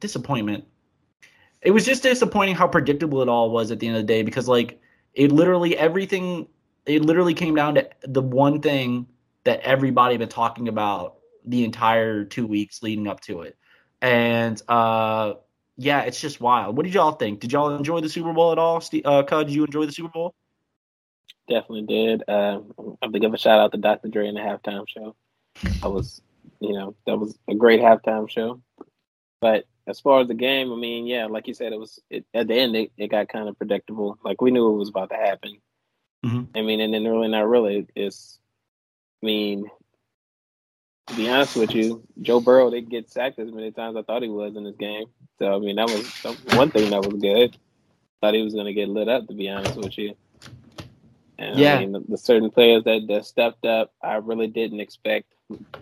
disappointment 0.01 0.65
it 1.63 1.71
was 1.71 1.85
just 1.85 2.03
disappointing 2.03 2.55
how 2.55 2.69
predictable 2.69 3.23
it 3.23 3.29
all 3.29 3.51
was 3.51 3.71
at 3.71 3.81
the 3.81 3.87
end 3.89 3.97
of 3.97 4.03
the 4.03 4.07
day 4.07 4.23
because 4.23 4.49
like 4.49 4.81
it 5.15 5.33
literally 5.33 5.77
everything 5.77 6.47
it 6.87 7.03
literally 7.03 7.35
came 7.35 7.55
down 7.55 7.75
to 7.75 7.89
the 8.03 8.23
one 8.23 8.61
thing 8.61 9.07
that 9.45 9.61
everybody 9.61 10.17
been 10.17 10.29
talking 10.29 10.69
about 10.69 11.17
the 11.45 11.65
entire 11.65 12.25
two 12.25 12.47
weeks 12.47 12.83
leading 12.83 13.07
up 13.07 13.21
to 13.21 13.43
it. 13.43 13.57
And 14.01 14.61
uh 14.69 15.35
yeah 15.77 16.03
it's 16.03 16.21
just 16.21 16.41
wild. 16.41 16.77
What 16.77 16.85
did 16.85 16.95
y'all 16.95 17.13
think? 17.13 17.41
Did 17.41 17.53
y'all 17.53 17.75
enjoy 17.75 18.01
the 18.01 18.09
super 18.09 18.33
bowl 18.33 18.53
at 18.53 18.59
all? 18.59 18.83
Uh 19.05 19.23
Cud, 19.23 19.47
did 19.49 19.55
you 19.55 19.65
enjoy 19.65 19.87
the 19.87 19.93
super 19.93 20.11
bowl? 20.11 20.35
Definitely 21.49 21.87
did. 21.87 22.23
Uh, 22.29 22.61
i 22.79 23.05
have 23.07 23.13
to 23.13 23.19
give 23.19 23.33
a 23.33 23.39
shout 23.39 23.59
out 23.59 23.73
to 23.73 23.79
dr 23.79 24.07
dre 24.09 24.29
in 24.29 24.35
the 24.35 24.41
halftime 24.41 24.87
show. 24.87 25.17
That 25.81 25.91
was 25.91 26.21
you 26.61 26.73
know 26.73 26.95
that 27.07 27.19
was 27.19 27.39
a 27.49 27.55
great 27.55 27.81
halftime 27.81 28.29
show. 28.29 28.61
But 29.41 29.65
as 29.89 29.99
far 29.99 30.21
as 30.21 30.29
the 30.29 30.35
game, 30.35 30.73
I 30.73 30.77
mean, 30.77 31.07
yeah, 31.07 31.27
like 31.27 31.49
you 31.49 31.55
said, 31.55 31.73
it 31.73 31.79
was 31.79 31.99
it, 32.11 32.27
at 32.35 32.47
the 32.47 32.55
end 32.55 32.77
it, 32.77 32.93
it 32.99 33.09
got 33.09 33.29
kind 33.29 33.49
of 33.49 33.57
predictable. 33.57 34.19
Like 34.23 34.41
we 34.41 34.51
knew 34.51 34.69
it 34.69 34.77
was 34.77 34.91
about 34.91 35.11
to 35.11 35.17
happen. 35.17 35.59
Mm-hmm. 36.25 36.57
I 36.57 36.63
mean, 36.63 36.81
and 36.81 36.93
then 36.93 37.05
really 37.05 37.29
not 37.29 37.49
really. 37.49 37.87
It's, 37.95 38.39
I 39.23 39.27
mean, 39.27 39.69
to 41.07 41.17
be 41.17 41.29
honest 41.29 41.57
with 41.57 41.75
you, 41.75 42.07
Joe 42.21 42.41
Burrow 42.41 42.71
didn't 42.71 42.91
get 42.91 43.11
sacked 43.11 43.39
as 43.39 43.51
many 43.51 43.71
times 43.73 43.97
as 43.97 44.03
I 44.03 44.05
thought 44.05 44.23
he 44.23 44.29
was 44.29 44.57
in 44.57 44.65
this 44.65 44.77
game. 44.77 45.07
So 45.39 45.57
I 45.57 45.59
mean, 45.59 45.77
that 45.77 45.89
was 45.89 46.07
one 46.55 46.71
thing 46.71 46.91
that 46.91 47.05
was 47.05 47.21
good. 47.21 47.57
Thought 48.21 48.35
he 48.35 48.43
was 48.43 48.53
going 48.53 48.67
to 48.67 48.75
get 48.75 48.89
lit 48.89 49.09
up. 49.09 49.27
To 49.29 49.35
be 49.35 49.49
honest 49.49 49.77
with 49.77 49.97
you. 49.97 50.15
And, 51.39 51.57
yeah. 51.57 51.77
I 51.77 51.79
mean, 51.79 51.93
the, 51.93 52.01
the 52.01 52.19
certain 52.19 52.51
players 52.51 52.83
that, 52.85 53.07
that 53.07 53.25
stepped 53.25 53.65
up, 53.65 53.93
I 54.03 54.17
really 54.17 54.49
didn't 54.49 54.81
expect 54.81 55.33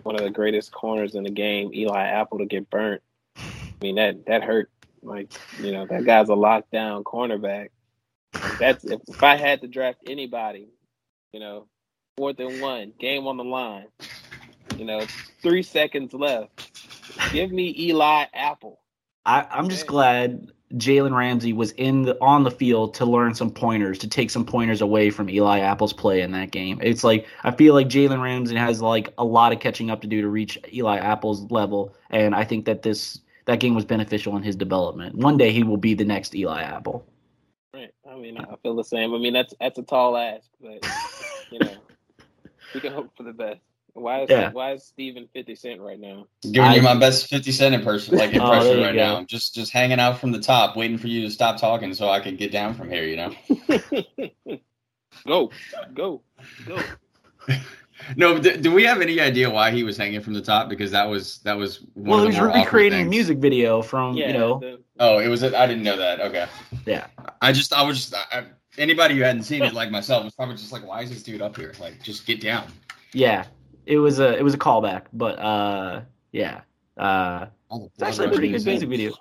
one 0.03 0.15
of 0.15 0.21
the 0.21 0.29
greatest 0.29 0.71
corners 0.71 1.15
in 1.15 1.23
the 1.23 1.31
game, 1.31 1.73
Eli 1.73 2.07
Apple, 2.07 2.37
to 2.37 2.45
get 2.45 2.69
burnt. 2.69 3.01
I 3.79 3.85
mean 3.85 3.95
that 3.95 4.25
that 4.25 4.43
hurt. 4.43 4.71
Like 5.03 5.31
you 5.61 5.71
know 5.71 5.85
that 5.85 6.05
guy's 6.05 6.29
a 6.29 6.33
lockdown 6.33 7.03
cornerback. 7.03 7.69
That's 8.59 8.83
if, 8.83 8.99
if 9.07 9.23
I 9.23 9.35
had 9.35 9.61
to 9.61 9.67
draft 9.67 9.99
anybody, 10.07 10.69
you 11.31 11.39
know, 11.39 11.67
fourth 12.17 12.39
and 12.39 12.61
one, 12.61 12.93
game 12.99 13.27
on 13.27 13.37
the 13.37 13.43
line. 13.43 13.87
You 14.77 14.85
know, 14.85 15.05
three 15.41 15.63
seconds 15.63 16.13
left. 16.13 16.71
Give 17.31 17.51
me 17.51 17.73
Eli 17.77 18.25
Apple. 18.33 18.79
I, 19.25 19.45
I'm 19.49 19.69
just 19.69 19.87
glad 19.87 20.51
Jalen 20.73 21.15
Ramsey 21.15 21.53
was 21.53 21.71
in 21.71 22.03
the 22.03 22.17
on 22.21 22.43
the 22.43 22.51
field 22.51 22.93
to 22.95 23.05
learn 23.05 23.33
some 23.33 23.49
pointers, 23.49 23.97
to 23.99 24.07
take 24.07 24.29
some 24.29 24.45
pointers 24.45 24.81
away 24.81 25.09
from 25.09 25.29
Eli 25.29 25.59
Apple's 25.59 25.93
play 25.93 26.21
in 26.21 26.31
that 26.31 26.51
game. 26.51 26.79
It's 26.81 27.03
like 27.03 27.25
I 27.43 27.51
feel 27.51 27.73
like 27.73 27.87
Jalen 27.87 28.21
Ramsey 28.21 28.55
has 28.55 28.81
like 28.81 29.13
a 29.17 29.23
lot 29.23 29.53
of 29.53 29.59
catching 29.59 29.89
up 29.89 30.01
to 30.01 30.07
do 30.07 30.21
to 30.21 30.27
reach 30.27 30.57
Eli 30.73 30.97
Apple's 30.97 31.49
level, 31.51 31.95
and 32.09 32.35
I 32.35 32.43
think 32.43 32.65
that 32.65 32.81
this 32.81 33.19
that 33.47 33.59
game 33.59 33.73
was 33.73 33.85
beneficial 33.85 34.35
in 34.35 34.43
his 34.43 34.55
development. 34.55 35.15
One 35.15 35.37
day 35.37 35.51
he 35.51 35.63
will 35.63 35.77
be 35.77 35.93
the 35.93 36.05
next 36.05 36.35
Eli 36.35 36.61
Apple. 36.61 37.07
Right. 37.73 37.93
I 38.09 38.15
mean, 38.15 38.37
I 38.37 38.55
feel 38.61 38.75
the 38.75 38.83
same. 38.83 39.13
I 39.13 39.17
mean, 39.17 39.33
that's 39.33 39.53
that's 39.59 39.79
a 39.79 39.83
tall 39.83 40.15
ask, 40.15 40.47
but 40.61 40.85
you 41.51 41.59
know, 41.59 41.75
we 42.73 42.81
can 42.81 42.93
hope 42.93 43.09
for 43.15 43.23
the 43.23 43.33
best. 43.33 43.61
Why 43.93 44.21
is 44.21 44.29
yeah. 44.29 44.51
why 44.51 44.73
is 44.73 44.85
Steven 44.85 45.27
Fifty 45.33 45.55
Cent 45.55 45.81
right 45.81 45.99
now? 45.99 46.27
Giving 46.43 46.69
I, 46.69 46.75
you 46.75 46.81
my 46.81 46.95
best 46.95 47.29
Fifty 47.29 47.51
Cent 47.51 47.73
oh, 47.75 47.79
impression, 47.79 48.17
like 48.17 48.35
oh, 48.35 48.43
impression 48.43 48.79
oh, 48.79 48.83
right 48.83 48.95
go. 48.95 49.19
now. 49.19 49.23
just 49.23 49.55
just 49.55 49.71
hanging 49.71 49.99
out 49.99 50.19
from 50.19 50.31
the 50.31 50.39
top, 50.39 50.75
waiting 50.75 50.97
for 50.97 51.07
you 51.07 51.21
to 51.21 51.31
stop 51.31 51.57
talking 51.57 51.93
so 51.93 52.09
I 52.09 52.19
can 52.19 52.35
get 52.35 52.51
down 52.51 52.75
from 52.75 52.89
here. 52.89 53.05
You 53.05 53.15
know. 53.15 53.33
go, 55.25 55.51
go, 55.93 56.21
go. 56.65 56.79
No, 58.15 58.37
do, 58.37 58.55
do, 58.57 58.71
we 58.71 58.83
have 58.83 59.01
any 59.01 59.19
idea 59.19 59.49
why 59.49 59.71
he 59.71 59.83
was 59.83 59.97
hanging 59.97 60.21
from 60.21 60.33
the 60.33 60.41
top? 60.41 60.69
Because 60.69 60.91
that 60.91 61.09
was 61.09 61.39
that 61.39 61.57
was 61.57 61.85
well, 61.95 62.21
he 62.21 62.27
was 62.27 62.39
recreating 62.39 63.07
a 63.07 63.09
music 63.09 63.39
video 63.39 63.81
from 63.81 64.15
yeah, 64.15 64.27
you 64.27 64.33
know. 64.33 64.59
The, 64.59 64.79
oh, 64.99 65.19
it 65.19 65.27
was. 65.27 65.43
I 65.43 65.65
didn't 65.65 65.83
know 65.83 65.97
that. 65.97 66.21
Okay. 66.21 66.47
Yeah. 66.85 67.07
I 67.41 67.51
just 67.51 67.73
I 67.73 67.81
was 67.83 67.97
just 67.97 68.15
I, 68.15 68.45
anybody 68.77 69.15
who 69.15 69.21
hadn't 69.21 69.43
seen 69.43 69.63
it 69.63 69.73
like 69.73 69.91
myself 69.91 70.23
was 70.23 70.35
probably 70.35 70.55
just 70.55 70.71
like, 70.71 70.85
why 70.85 71.01
is 71.01 71.09
this 71.09 71.23
dude 71.23 71.41
up 71.41 71.55
here? 71.55 71.73
Like, 71.79 72.01
just 72.01 72.25
get 72.25 72.41
down. 72.41 72.71
Yeah, 73.13 73.45
it 73.85 73.97
was 73.97 74.19
a 74.19 74.37
it 74.37 74.43
was 74.43 74.53
a 74.53 74.57
callback, 74.57 75.03
but 75.13 75.39
uh, 75.39 76.01
yeah, 76.31 76.61
uh, 76.97 77.47
oh, 77.71 77.89
it's 77.93 78.03
actually 78.03 78.27
a 78.27 78.31
pretty 78.31 78.51
good 78.51 78.65
music 78.65 78.89
video. 78.89 79.13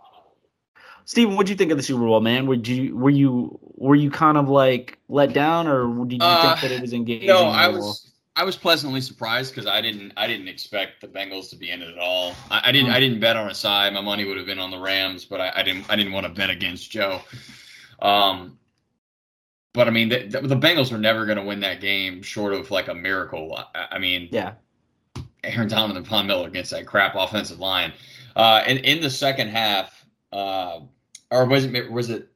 Steven, 1.04 1.36
what 1.36 1.46
do 1.46 1.52
you 1.52 1.56
think 1.56 1.70
of 1.70 1.76
the 1.76 1.84
Super 1.84 2.00
Bowl, 2.00 2.20
man? 2.20 2.46
Were 2.46 2.54
you 2.54 2.96
were 2.96 3.10
you 3.10 3.58
were 3.76 3.94
you 3.94 4.10
kind 4.10 4.36
of 4.36 4.48
like 4.48 4.98
let 5.08 5.32
down, 5.32 5.68
or 5.68 6.04
did 6.04 6.20
you 6.20 6.26
uh, 6.26 6.56
think 6.56 6.62
that 6.62 6.76
it 6.76 6.82
was 6.82 6.92
engaging? 6.92 7.28
No, 7.28 7.46
I 7.46 7.68
was. 7.68 8.05
I 8.36 8.44
was 8.44 8.54
pleasantly 8.54 9.00
surprised 9.00 9.54
because 9.54 9.66
I 9.66 9.80
didn't 9.80 10.12
I 10.14 10.26
didn't 10.26 10.48
expect 10.48 11.00
the 11.00 11.08
Bengals 11.08 11.48
to 11.50 11.56
be 11.56 11.70
in 11.70 11.80
it 11.80 11.88
at 11.88 11.98
all. 11.98 12.34
I, 12.50 12.64
I 12.66 12.72
didn't 12.72 12.90
I 12.90 13.00
didn't 13.00 13.18
bet 13.18 13.34
on 13.34 13.50
a 13.50 13.54
side. 13.54 13.94
My 13.94 14.02
money 14.02 14.26
would 14.26 14.36
have 14.36 14.44
been 14.44 14.58
on 14.58 14.70
the 14.70 14.78
Rams, 14.78 15.24
but 15.24 15.40
I, 15.40 15.52
I 15.56 15.62
didn't 15.62 15.86
I 15.88 15.96
didn't 15.96 16.12
want 16.12 16.26
to 16.26 16.32
bet 16.32 16.50
against 16.50 16.90
Joe. 16.90 17.22
Um, 18.00 18.58
but 19.72 19.88
I 19.88 19.90
mean 19.90 20.10
the, 20.10 20.26
the, 20.26 20.42
the 20.42 20.56
Bengals 20.56 20.92
were 20.92 20.98
never 20.98 21.24
going 21.24 21.38
to 21.38 21.44
win 21.44 21.60
that 21.60 21.80
game 21.80 22.20
short 22.22 22.52
of 22.52 22.70
like 22.70 22.88
a 22.88 22.94
miracle. 22.94 23.58
I, 23.74 23.86
I 23.92 23.98
mean, 23.98 24.28
yeah, 24.30 24.52
Aaron 25.42 25.68
Donald 25.68 25.96
and 25.96 26.06
Von 26.06 26.26
Miller 26.26 26.46
against 26.46 26.72
that 26.72 26.86
crap 26.86 27.14
offensive 27.14 27.58
line. 27.58 27.94
Uh, 28.36 28.62
and 28.66 28.80
in 28.80 29.00
the 29.00 29.08
second 29.08 29.48
half, 29.48 30.04
uh, 30.32 30.80
or 31.30 31.46
was 31.46 31.64
it 31.64 31.90
was 31.90 32.10
it? 32.10 32.28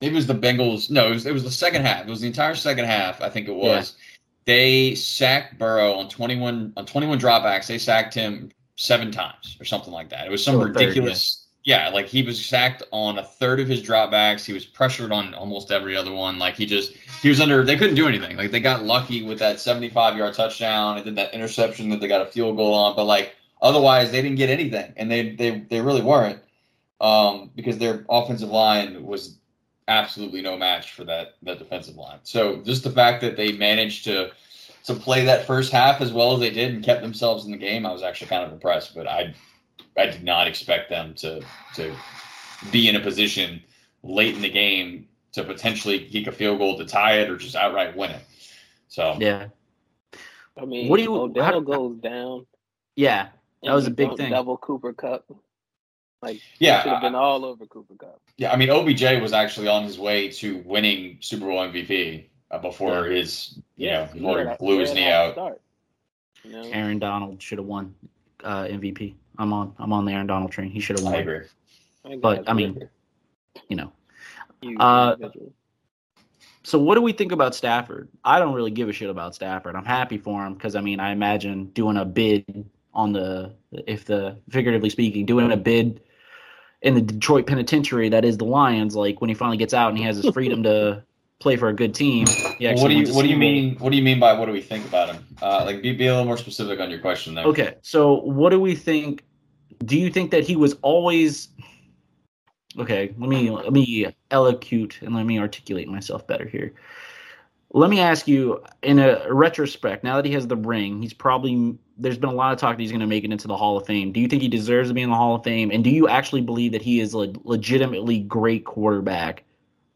It 0.00 0.12
was 0.12 0.26
the 0.26 0.34
Bengals. 0.34 0.90
No, 0.90 1.06
it 1.06 1.10
was 1.10 1.26
it 1.26 1.32
was 1.32 1.44
the 1.44 1.52
second 1.52 1.82
half. 1.82 2.08
It 2.08 2.10
was 2.10 2.20
the 2.20 2.26
entire 2.26 2.56
second 2.56 2.86
half. 2.86 3.22
I 3.22 3.28
think 3.28 3.46
it 3.46 3.54
was. 3.54 3.94
Yeah 3.96 4.06
they 4.44 4.94
sacked 4.94 5.58
Burrow 5.58 5.92
on 5.92 6.08
21 6.08 6.72
on 6.76 6.86
21 6.86 7.18
dropbacks. 7.18 7.66
They 7.66 7.78
sacked 7.78 8.14
him 8.14 8.50
seven 8.76 9.10
times 9.10 9.56
or 9.60 9.64
something 9.64 9.92
like 9.92 10.08
that. 10.10 10.26
It 10.26 10.30
was 10.30 10.44
some 10.44 10.56
oh, 10.56 10.64
ridiculous. 10.64 11.46
Yeah. 11.64 11.90
like 11.90 12.06
he 12.06 12.22
was 12.22 12.44
sacked 12.44 12.82
on 12.90 13.18
a 13.18 13.22
third 13.22 13.60
of 13.60 13.68
his 13.68 13.82
dropbacks. 13.82 14.44
He 14.44 14.52
was 14.52 14.64
pressured 14.64 15.12
on 15.12 15.34
almost 15.34 15.70
every 15.70 15.96
other 15.96 16.12
one. 16.12 16.38
Like 16.38 16.54
he 16.54 16.66
just 16.66 16.94
he 17.22 17.28
was 17.28 17.40
under. 17.40 17.62
They 17.64 17.76
couldn't 17.76 17.96
do 17.96 18.08
anything. 18.08 18.36
Like 18.36 18.50
they 18.50 18.60
got 18.60 18.84
lucky 18.84 19.22
with 19.22 19.38
that 19.40 19.60
75 19.60 20.16
yard 20.16 20.34
touchdown 20.34 20.96
and 20.96 21.06
then 21.06 21.14
that 21.16 21.34
interception 21.34 21.90
that 21.90 22.00
they 22.00 22.08
got 22.08 22.26
a 22.26 22.30
field 22.30 22.56
goal 22.56 22.74
on. 22.74 22.96
But 22.96 23.04
like 23.04 23.36
otherwise, 23.60 24.10
they 24.10 24.22
didn't 24.22 24.38
get 24.38 24.50
anything, 24.50 24.92
and 24.96 25.10
they 25.10 25.30
they 25.30 25.60
they 25.60 25.80
really 25.80 26.02
weren't 26.02 26.40
um, 27.00 27.50
because 27.54 27.78
their 27.78 28.04
offensive 28.08 28.50
line 28.50 29.04
was 29.04 29.38
absolutely 29.90 30.40
no 30.40 30.56
match 30.56 30.92
for 30.92 31.04
that 31.04 31.34
that 31.42 31.58
defensive 31.58 31.96
line. 31.96 32.20
So 32.22 32.62
just 32.62 32.84
the 32.84 32.90
fact 32.90 33.20
that 33.20 33.36
they 33.36 33.52
managed 33.52 34.04
to 34.04 34.30
to 34.84 34.94
play 34.94 35.24
that 35.26 35.46
first 35.46 35.72
half 35.72 36.00
as 36.00 36.12
well 36.12 36.32
as 36.32 36.40
they 36.40 36.50
did 36.50 36.72
and 36.72 36.82
kept 36.82 37.02
themselves 37.02 37.44
in 37.44 37.50
the 37.50 37.58
game, 37.58 37.84
I 37.84 37.92
was 37.92 38.02
actually 38.02 38.28
kind 38.28 38.44
of 38.44 38.52
impressed. 38.52 38.94
But 38.94 39.06
I 39.06 39.34
I 39.98 40.06
did 40.06 40.22
not 40.22 40.46
expect 40.46 40.88
them 40.88 41.14
to 41.16 41.42
to 41.74 41.94
be 42.70 42.88
in 42.88 42.96
a 42.96 43.00
position 43.00 43.62
late 44.02 44.34
in 44.34 44.42
the 44.42 44.50
game 44.50 45.08
to 45.32 45.44
potentially 45.44 46.06
kick 46.06 46.26
a 46.26 46.32
field 46.32 46.58
goal 46.58 46.78
to 46.78 46.84
tie 46.84 47.18
it 47.18 47.28
or 47.28 47.36
just 47.36 47.56
outright 47.56 47.96
win 47.96 48.12
it. 48.12 48.22
So 48.88 49.16
yeah. 49.18 49.48
I 50.56 50.64
mean, 50.64 50.88
what 50.88 50.98
do 50.98 51.02
you? 51.02 51.14
Odell 51.14 51.44
how, 51.44 51.60
goes 51.60 51.96
down. 51.98 52.46
Yeah, 52.96 53.28
that 53.62 53.72
was 53.72 53.86
a 53.86 53.90
big 53.90 54.16
thing. 54.16 54.30
Double 54.30 54.56
Cooper 54.56 54.92
Kupp. 54.92 55.24
Like 56.22 56.40
yeah, 56.58 56.82
should 56.82 56.92
have 56.92 57.00
been 57.00 57.14
all 57.14 57.44
over 57.44 57.64
Cooper 57.66 57.94
Kupp. 57.94 58.20
Yeah, 58.36 58.52
I 58.52 58.56
mean 58.56 58.68
OBJ 58.68 59.20
was 59.22 59.32
actually 59.32 59.68
on 59.68 59.84
his 59.84 59.98
way 59.98 60.28
to 60.32 60.58
winning 60.66 61.16
Super 61.20 61.46
Bowl 61.46 61.58
MVP 61.58 62.26
uh, 62.50 62.58
before 62.58 63.08
yeah. 63.08 63.16
his 63.16 63.54
you 63.76 63.88
yeah, 63.88 64.00
know 64.00 64.12
before 64.12 64.50
he 64.50 64.56
blew 64.58 64.78
his 64.80 64.92
knee 64.92 65.08
out. 65.08 65.32
Start, 65.32 65.60
you 66.44 66.52
know? 66.52 66.62
Aaron 66.70 66.98
Donald 66.98 67.42
should 67.42 67.58
have 67.58 67.66
won 67.66 67.94
uh, 68.44 68.64
MVP. 68.64 69.14
I'm 69.38 69.52
on 69.52 69.74
I'm 69.78 69.92
on 69.92 70.04
the 70.04 70.12
Aaron 70.12 70.26
Donald 70.26 70.52
train. 70.52 70.70
He 70.70 70.80
should 70.80 70.98
have 70.98 71.04
won. 71.04 71.14
I 71.14 71.18
agree. 71.18 71.40
But 72.18 72.48
I 72.48 72.52
mean, 72.52 72.88
you 73.68 73.76
know. 73.76 73.92
Uh, 74.78 75.16
so 76.62 76.78
what 76.78 76.96
do 76.96 77.00
we 77.00 77.12
think 77.12 77.32
about 77.32 77.54
Stafford? 77.54 78.08
I 78.24 78.38
don't 78.38 78.52
really 78.52 78.70
give 78.70 78.90
a 78.90 78.92
shit 78.92 79.08
about 79.08 79.34
Stafford. 79.34 79.74
I'm 79.74 79.86
happy 79.86 80.18
for 80.18 80.44
him 80.44 80.54
because 80.54 80.76
I 80.76 80.82
mean 80.82 81.00
I 81.00 81.12
imagine 81.12 81.66
doing 81.68 81.96
a 81.96 82.04
bid 82.04 82.68
on 82.92 83.12
the 83.12 83.54
if 83.72 84.04
the 84.04 84.36
figuratively 84.50 84.90
speaking 84.90 85.24
doing 85.24 85.50
a 85.52 85.56
bid 85.56 86.02
in 86.82 86.94
the 86.94 87.00
Detroit 87.00 87.46
penitentiary 87.46 88.08
that 88.08 88.24
is 88.24 88.38
the 88.38 88.44
Lions, 88.44 88.96
like 88.96 89.20
when 89.20 89.28
he 89.28 89.34
finally 89.34 89.56
gets 89.56 89.74
out 89.74 89.90
and 89.90 89.98
he 89.98 90.04
has 90.04 90.16
his 90.16 90.32
freedom 90.32 90.62
to 90.62 91.02
play 91.38 91.56
for 91.56 91.68
a 91.68 91.74
good 91.74 91.94
team. 91.94 92.26
what 92.80 92.88
do 92.88 92.94
you 92.94 93.12
What 93.14 93.22
do 93.22 93.28
you 93.28 93.36
mean? 93.36 93.76
What 93.76 93.90
do 93.90 93.96
you 93.96 94.02
mean 94.02 94.20
by 94.20 94.32
what 94.32 94.46
do 94.46 94.52
we 94.52 94.60
think 94.60 94.86
about 94.86 95.14
him? 95.14 95.26
Uh, 95.42 95.64
like, 95.64 95.82
be, 95.82 95.92
be 95.92 96.06
a 96.06 96.10
little 96.10 96.26
more 96.26 96.36
specific 96.36 96.80
on 96.80 96.90
your 96.90 97.00
question 97.00 97.34
there. 97.34 97.44
Okay, 97.44 97.74
so 97.82 98.20
what 98.20 98.50
do 98.50 98.60
we 98.60 98.74
think? 98.74 99.24
Do 99.84 99.98
you 99.98 100.10
think 100.10 100.30
that 100.30 100.44
he 100.44 100.56
was 100.56 100.76
always? 100.82 101.48
Okay, 102.78 103.14
let 103.18 103.28
me 103.28 103.50
let 103.50 103.72
me 103.72 104.06
elocute 104.30 105.02
and 105.02 105.14
let 105.14 105.26
me 105.26 105.38
articulate 105.38 105.88
myself 105.88 106.26
better 106.26 106.46
here. 106.46 106.72
Let 107.72 107.88
me 107.88 108.00
ask 108.00 108.26
you, 108.26 108.62
in 108.82 108.98
a 108.98 109.32
retrospect, 109.32 110.02
now 110.02 110.16
that 110.16 110.24
he 110.24 110.32
has 110.32 110.46
the 110.46 110.56
ring, 110.56 111.02
he's 111.02 111.12
probably 111.12 111.78
there's 111.96 112.18
been 112.18 112.30
a 112.30 112.34
lot 112.34 112.52
of 112.52 112.58
talk 112.58 112.76
that 112.76 112.82
he's 112.82 112.90
going 112.90 113.00
to 113.00 113.06
make 113.06 113.24
it 113.24 113.30
into 113.30 113.46
the 113.46 113.56
Hall 113.56 113.76
of 113.76 113.86
Fame. 113.86 114.10
Do 114.10 114.20
you 114.20 114.26
think 114.26 114.42
he 114.42 114.48
deserves 114.48 114.88
to 114.88 114.94
be 114.94 115.02
in 115.02 115.10
the 115.10 115.16
Hall 115.16 115.34
of 115.34 115.44
Fame? 115.44 115.70
And 115.70 115.84
do 115.84 115.90
you 115.90 116.08
actually 116.08 116.40
believe 116.40 116.72
that 116.72 116.82
he 116.82 116.98
is 116.98 117.14
a 117.14 117.32
legitimately 117.44 118.20
great 118.20 118.64
quarterback 118.64 119.44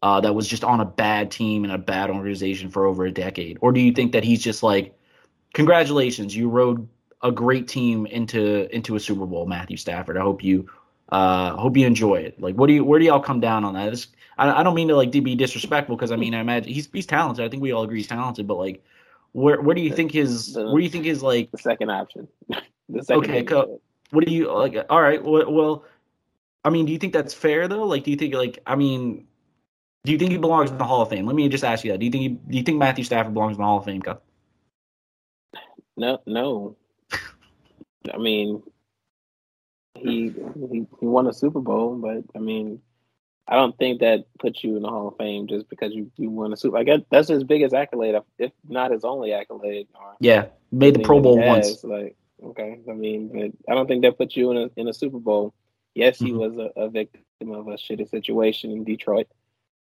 uh, 0.03 0.21
that 0.21 0.35
was 0.35 0.47
just 0.47 0.63
on 0.63 0.79
a 0.79 0.85
bad 0.85 1.31
team 1.31 1.63
and 1.63 1.73
a 1.73 1.79
bad 1.79 2.11
organization 2.11 2.69
for 2.69 2.85
over 2.85 3.05
a 3.05 3.11
decade? 3.11 3.57
Or 3.59 3.71
do 3.71 3.79
you 3.79 3.91
think 3.91 4.11
that 4.11 4.23
he's 4.23 4.41
just 4.41 4.61
like, 4.61 4.95
congratulations, 5.53 6.35
you 6.35 6.47
rode 6.47 6.87
a 7.25 7.31
great 7.31 7.67
team 7.67 8.05
into 8.05 8.73
into 8.73 8.95
a 8.95 8.99
Super 8.99 9.25
Bowl, 9.25 9.47
Matthew 9.47 9.77
Stafford. 9.77 10.17
I 10.17 10.21
hope 10.21 10.43
you 10.43 10.69
uh, 11.09 11.55
hope 11.55 11.75
you 11.75 11.85
enjoy 11.85 12.17
it. 12.17 12.39
Like, 12.39 12.55
what 12.55 12.67
do 12.67 12.73
you 12.73 12.85
where 12.85 12.99
do 12.99 13.05
y'all 13.05 13.19
come 13.19 13.39
down 13.39 13.65
on 13.65 13.73
that? 13.73 13.89
This, 13.89 14.07
I, 14.37 14.59
I 14.59 14.63
don't 14.63 14.75
mean 14.75 14.87
to 14.89 14.95
like 14.95 15.11
be 15.11 15.35
disrespectful 15.35 15.95
because 15.95 16.11
I 16.11 16.15
mean 16.15 16.33
I 16.33 16.39
imagine 16.39 16.71
he's 16.71 16.89
he's 16.91 17.05
talented. 17.05 17.45
I 17.45 17.49
think 17.49 17.61
we 17.61 17.71
all 17.71 17.83
agree 17.83 17.97
he's 17.97 18.07
talented, 18.07 18.47
but 18.47 18.55
like 18.55 18.83
where 19.31 19.61
where 19.61 19.75
do 19.75 19.81
you 19.81 19.93
think 19.93 20.11
his 20.11 20.53
the, 20.53 20.65
where 20.65 20.77
do 20.77 20.83
you 20.83 20.89
think 20.89 21.05
his 21.05 21.21
like 21.21 21.51
the 21.51 21.57
second 21.57 21.91
option? 21.91 22.27
the 22.89 23.03
second 23.03 23.23
okay, 23.23 23.43
co- 23.43 23.81
what 24.11 24.25
do 24.25 24.31
you 24.33 24.51
like? 24.53 24.75
All 24.89 25.01
right, 25.01 25.23
well, 25.23 25.51
well, 25.51 25.85
I 26.63 26.69
mean, 26.69 26.85
do 26.85 26.91
you 26.91 26.97
think 26.97 27.13
that's 27.13 27.33
fair 27.33 27.67
though? 27.67 27.85
Like, 27.85 28.03
do 28.03 28.11
you 28.11 28.17
think 28.17 28.33
like 28.33 28.59
I 28.65 28.75
mean, 28.75 29.27
do 30.05 30.11
you 30.11 30.17
think 30.17 30.31
he 30.31 30.37
belongs 30.37 30.71
in 30.71 30.77
the 30.77 30.85
Hall 30.85 31.01
of 31.01 31.09
Fame? 31.09 31.25
Let 31.25 31.35
me 31.35 31.49
just 31.49 31.63
ask 31.63 31.83
you 31.83 31.91
that. 31.91 31.99
Do 31.99 32.05
you 32.05 32.11
think 32.11 32.21
he, 32.21 32.29
do 32.29 32.57
you 32.57 32.63
think 32.63 32.77
Matthew 32.77 33.03
Stafford 33.03 33.33
belongs 33.33 33.57
in 33.57 33.61
the 33.61 33.65
Hall 33.65 33.79
of 33.79 33.85
Fame? 33.85 34.01
Co? 34.01 34.19
No, 35.97 36.21
no. 36.25 36.75
I 38.13 38.17
mean, 38.17 38.61
he, 39.95 40.33
he 40.69 40.85
he 40.99 41.05
won 41.05 41.27
a 41.27 41.33
Super 41.33 41.59
Bowl, 41.59 41.95
but 41.95 42.23
I 42.35 42.39
mean, 42.39 42.81
I 43.47 43.55
don't 43.55 43.77
think 43.77 43.99
that 43.99 44.25
puts 44.39 44.63
you 44.63 44.75
in 44.75 44.81
the 44.81 44.89
Hall 44.89 45.09
of 45.09 45.17
Fame 45.17 45.47
just 45.47 45.69
because 45.69 45.93
you, 45.93 46.11
you 46.15 46.31
won 46.31 46.51
a 46.51 46.57
Super. 46.57 46.77
I 46.77 46.83
guess 46.83 47.01
that's 47.11 47.27
his 47.27 47.43
biggest 47.43 47.75
accolade, 47.75 48.15
if 48.39 48.51
not 48.67 48.91
his 48.91 49.05
only 49.05 49.33
accolade. 49.33 49.87
yeah, 50.19 50.45
made 50.71 50.95
the 50.95 51.03
Pro 51.03 51.19
Bowl 51.19 51.37
once. 51.37 51.83
Like, 51.83 52.15
okay, 52.43 52.79
I 52.89 52.93
mean, 52.93 53.27
but 53.27 53.71
I 53.71 53.75
don't 53.75 53.87
think 53.87 54.03
that 54.03 54.17
puts 54.17 54.35
you 54.35 54.51
in 54.51 54.57
a 54.57 54.69
in 54.75 54.87
a 54.87 54.93
Super 54.93 55.19
Bowl. 55.19 55.53
Yes, 55.93 56.17
he 56.17 56.31
mm-hmm. 56.31 56.37
was 56.37 56.57
a, 56.57 56.81
a, 56.81 56.89
victim 56.89 57.21
of 57.51 57.67
a 57.67 57.75
shitty 57.75 58.09
situation 58.09 58.71
in 58.71 58.83
Detroit, 58.83 59.27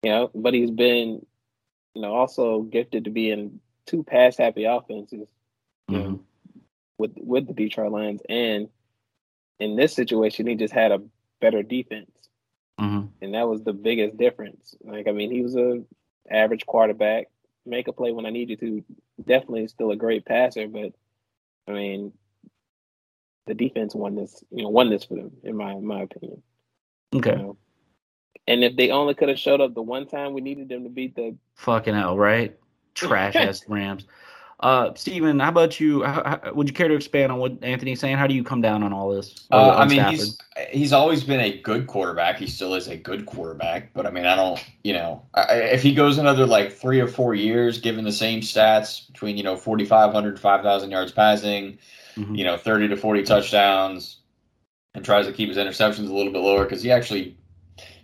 you 0.03 0.11
know, 0.11 0.29
but 0.35 0.53
he's 0.53 0.69
been, 0.69 1.25
you 1.95 2.01
know, 2.01 2.13
also 2.13 2.61
gifted 2.61 3.05
to 3.05 3.09
be 3.09 3.31
in 3.31 3.59
two 3.87 4.03
pass 4.03 4.37
happy 4.37 4.65
offenses, 4.65 5.27
you 5.87 5.97
mm-hmm. 5.97 6.11
know, 6.11 6.19
with 6.97 7.13
with 7.15 7.47
the 7.47 7.53
Detroit 7.53 7.93
Lions, 7.93 8.21
and 8.27 8.67
in 9.59 9.77
this 9.77 9.93
situation, 9.93 10.45
he 10.45 10.55
just 10.55 10.73
had 10.73 10.91
a 10.91 11.01
better 11.39 11.63
defense. 11.63 12.11
Mm-hmm. 12.80 13.07
And 13.21 13.34
that 13.34 13.47
was 13.47 13.63
the 13.63 13.73
biggest 13.73 14.17
difference. 14.17 14.76
Like, 14.84 15.07
I 15.07 15.11
mean, 15.11 15.32
he 15.32 15.41
was 15.41 15.55
a 15.55 15.84
average 16.30 16.65
quarterback, 16.65 17.28
make 17.65 17.88
a 17.88 17.93
play 17.93 18.11
when 18.11 18.26
I 18.26 18.32
needed 18.32 18.59
to. 18.59 18.84
Definitely 19.23 19.67
still 19.67 19.91
a 19.91 19.95
great 19.95 20.26
passer, 20.26 20.67
but 20.67 20.91
I 21.67 21.71
mean, 21.71 22.11
the 23.47 23.53
defense 23.53 23.95
won 23.95 24.15
this. 24.15 24.43
You 24.51 24.63
know, 24.63 24.69
won 24.69 24.89
this 24.89 25.05
for 25.05 25.15
them, 25.15 25.32
in 25.43 25.55
my 25.55 25.71
in 25.71 25.86
my 25.86 26.01
opinion. 26.01 26.41
Okay. 27.15 27.32
You 27.32 27.38
know? 27.38 27.57
And 28.47 28.63
if 28.63 28.76
they 28.76 28.91
only 28.91 29.15
could 29.15 29.30
have 29.30 29.39
showed 29.39 29.61
up 29.61 29.73
the 29.73 29.82
one 29.82 30.07
time 30.07 30.34
we 30.34 30.41
needed 30.41 30.69
them 30.69 30.84
to 30.84 30.89
beat 30.89 31.15
the 31.15 31.36
fucking 31.55 31.95
hell, 31.95 32.17
right? 32.17 32.57
Trash 32.93 33.36
ass 33.36 33.63
Rams. 33.67 34.05
Uh, 34.61 34.93
Steven, 34.95 35.39
how 35.39 35.49
about 35.49 35.79
you? 35.79 36.03
How, 36.03 36.39
how, 36.43 36.53
would 36.53 36.67
you 36.67 36.73
care 36.73 36.87
to 36.87 36.95
expand 36.95 37.31
on 37.31 37.39
what 37.39 37.61
Anthony's 37.61 37.99
saying? 37.99 38.17
How 38.17 38.25
do 38.25 38.33
you 38.33 38.43
come 38.43 38.61
down 38.61 38.83
on 38.83 38.93
all 38.93 39.13
this? 39.13 39.47
Uh, 39.51 39.71
I 39.71 39.85
mean, 39.85 39.99
Stafford? 39.99 40.19
he's 40.19 40.37
he's 40.71 40.93
always 40.93 41.23
been 41.25 41.41
a 41.41 41.57
good 41.59 41.87
quarterback. 41.87 42.37
He 42.37 42.47
still 42.47 42.73
is 42.73 42.87
a 42.87 42.95
good 42.95 43.25
quarterback. 43.25 43.93
But 43.93 44.05
I 44.05 44.11
mean, 44.11 44.25
I 44.25 44.35
don't, 44.35 44.63
you 44.83 44.93
know, 44.93 45.25
I, 45.33 45.55
if 45.55 45.83
he 45.83 45.93
goes 45.93 46.17
another 46.17 46.45
like 46.45 46.71
three 46.71 47.01
or 47.01 47.07
four 47.07 47.35
years, 47.35 47.79
given 47.79 48.05
the 48.05 48.13
same 48.13 48.39
stats 48.39 49.07
between 49.07 49.35
you 49.35 49.43
know 49.43 49.57
4,500, 49.57 50.39
5,000 50.39 50.91
yards 50.91 51.11
passing, 51.11 51.77
mm-hmm. 52.15 52.35
you 52.35 52.45
know, 52.45 52.57
30 52.57 52.87
to 52.89 52.97
40 52.97 53.23
touchdowns, 53.23 54.21
and 54.93 55.03
tries 55.03 55.25
to 55.25 55.33
keep 55.33 55.49
his 55.49 55.57
interceptions 55.57 56.09
a 56.09 56.13
little 56.13 56.31
bit 56.31 56.41
lower 56.41 56.63
because 56.63 56.81
he 56.81 56.91
actually 56.91 57.37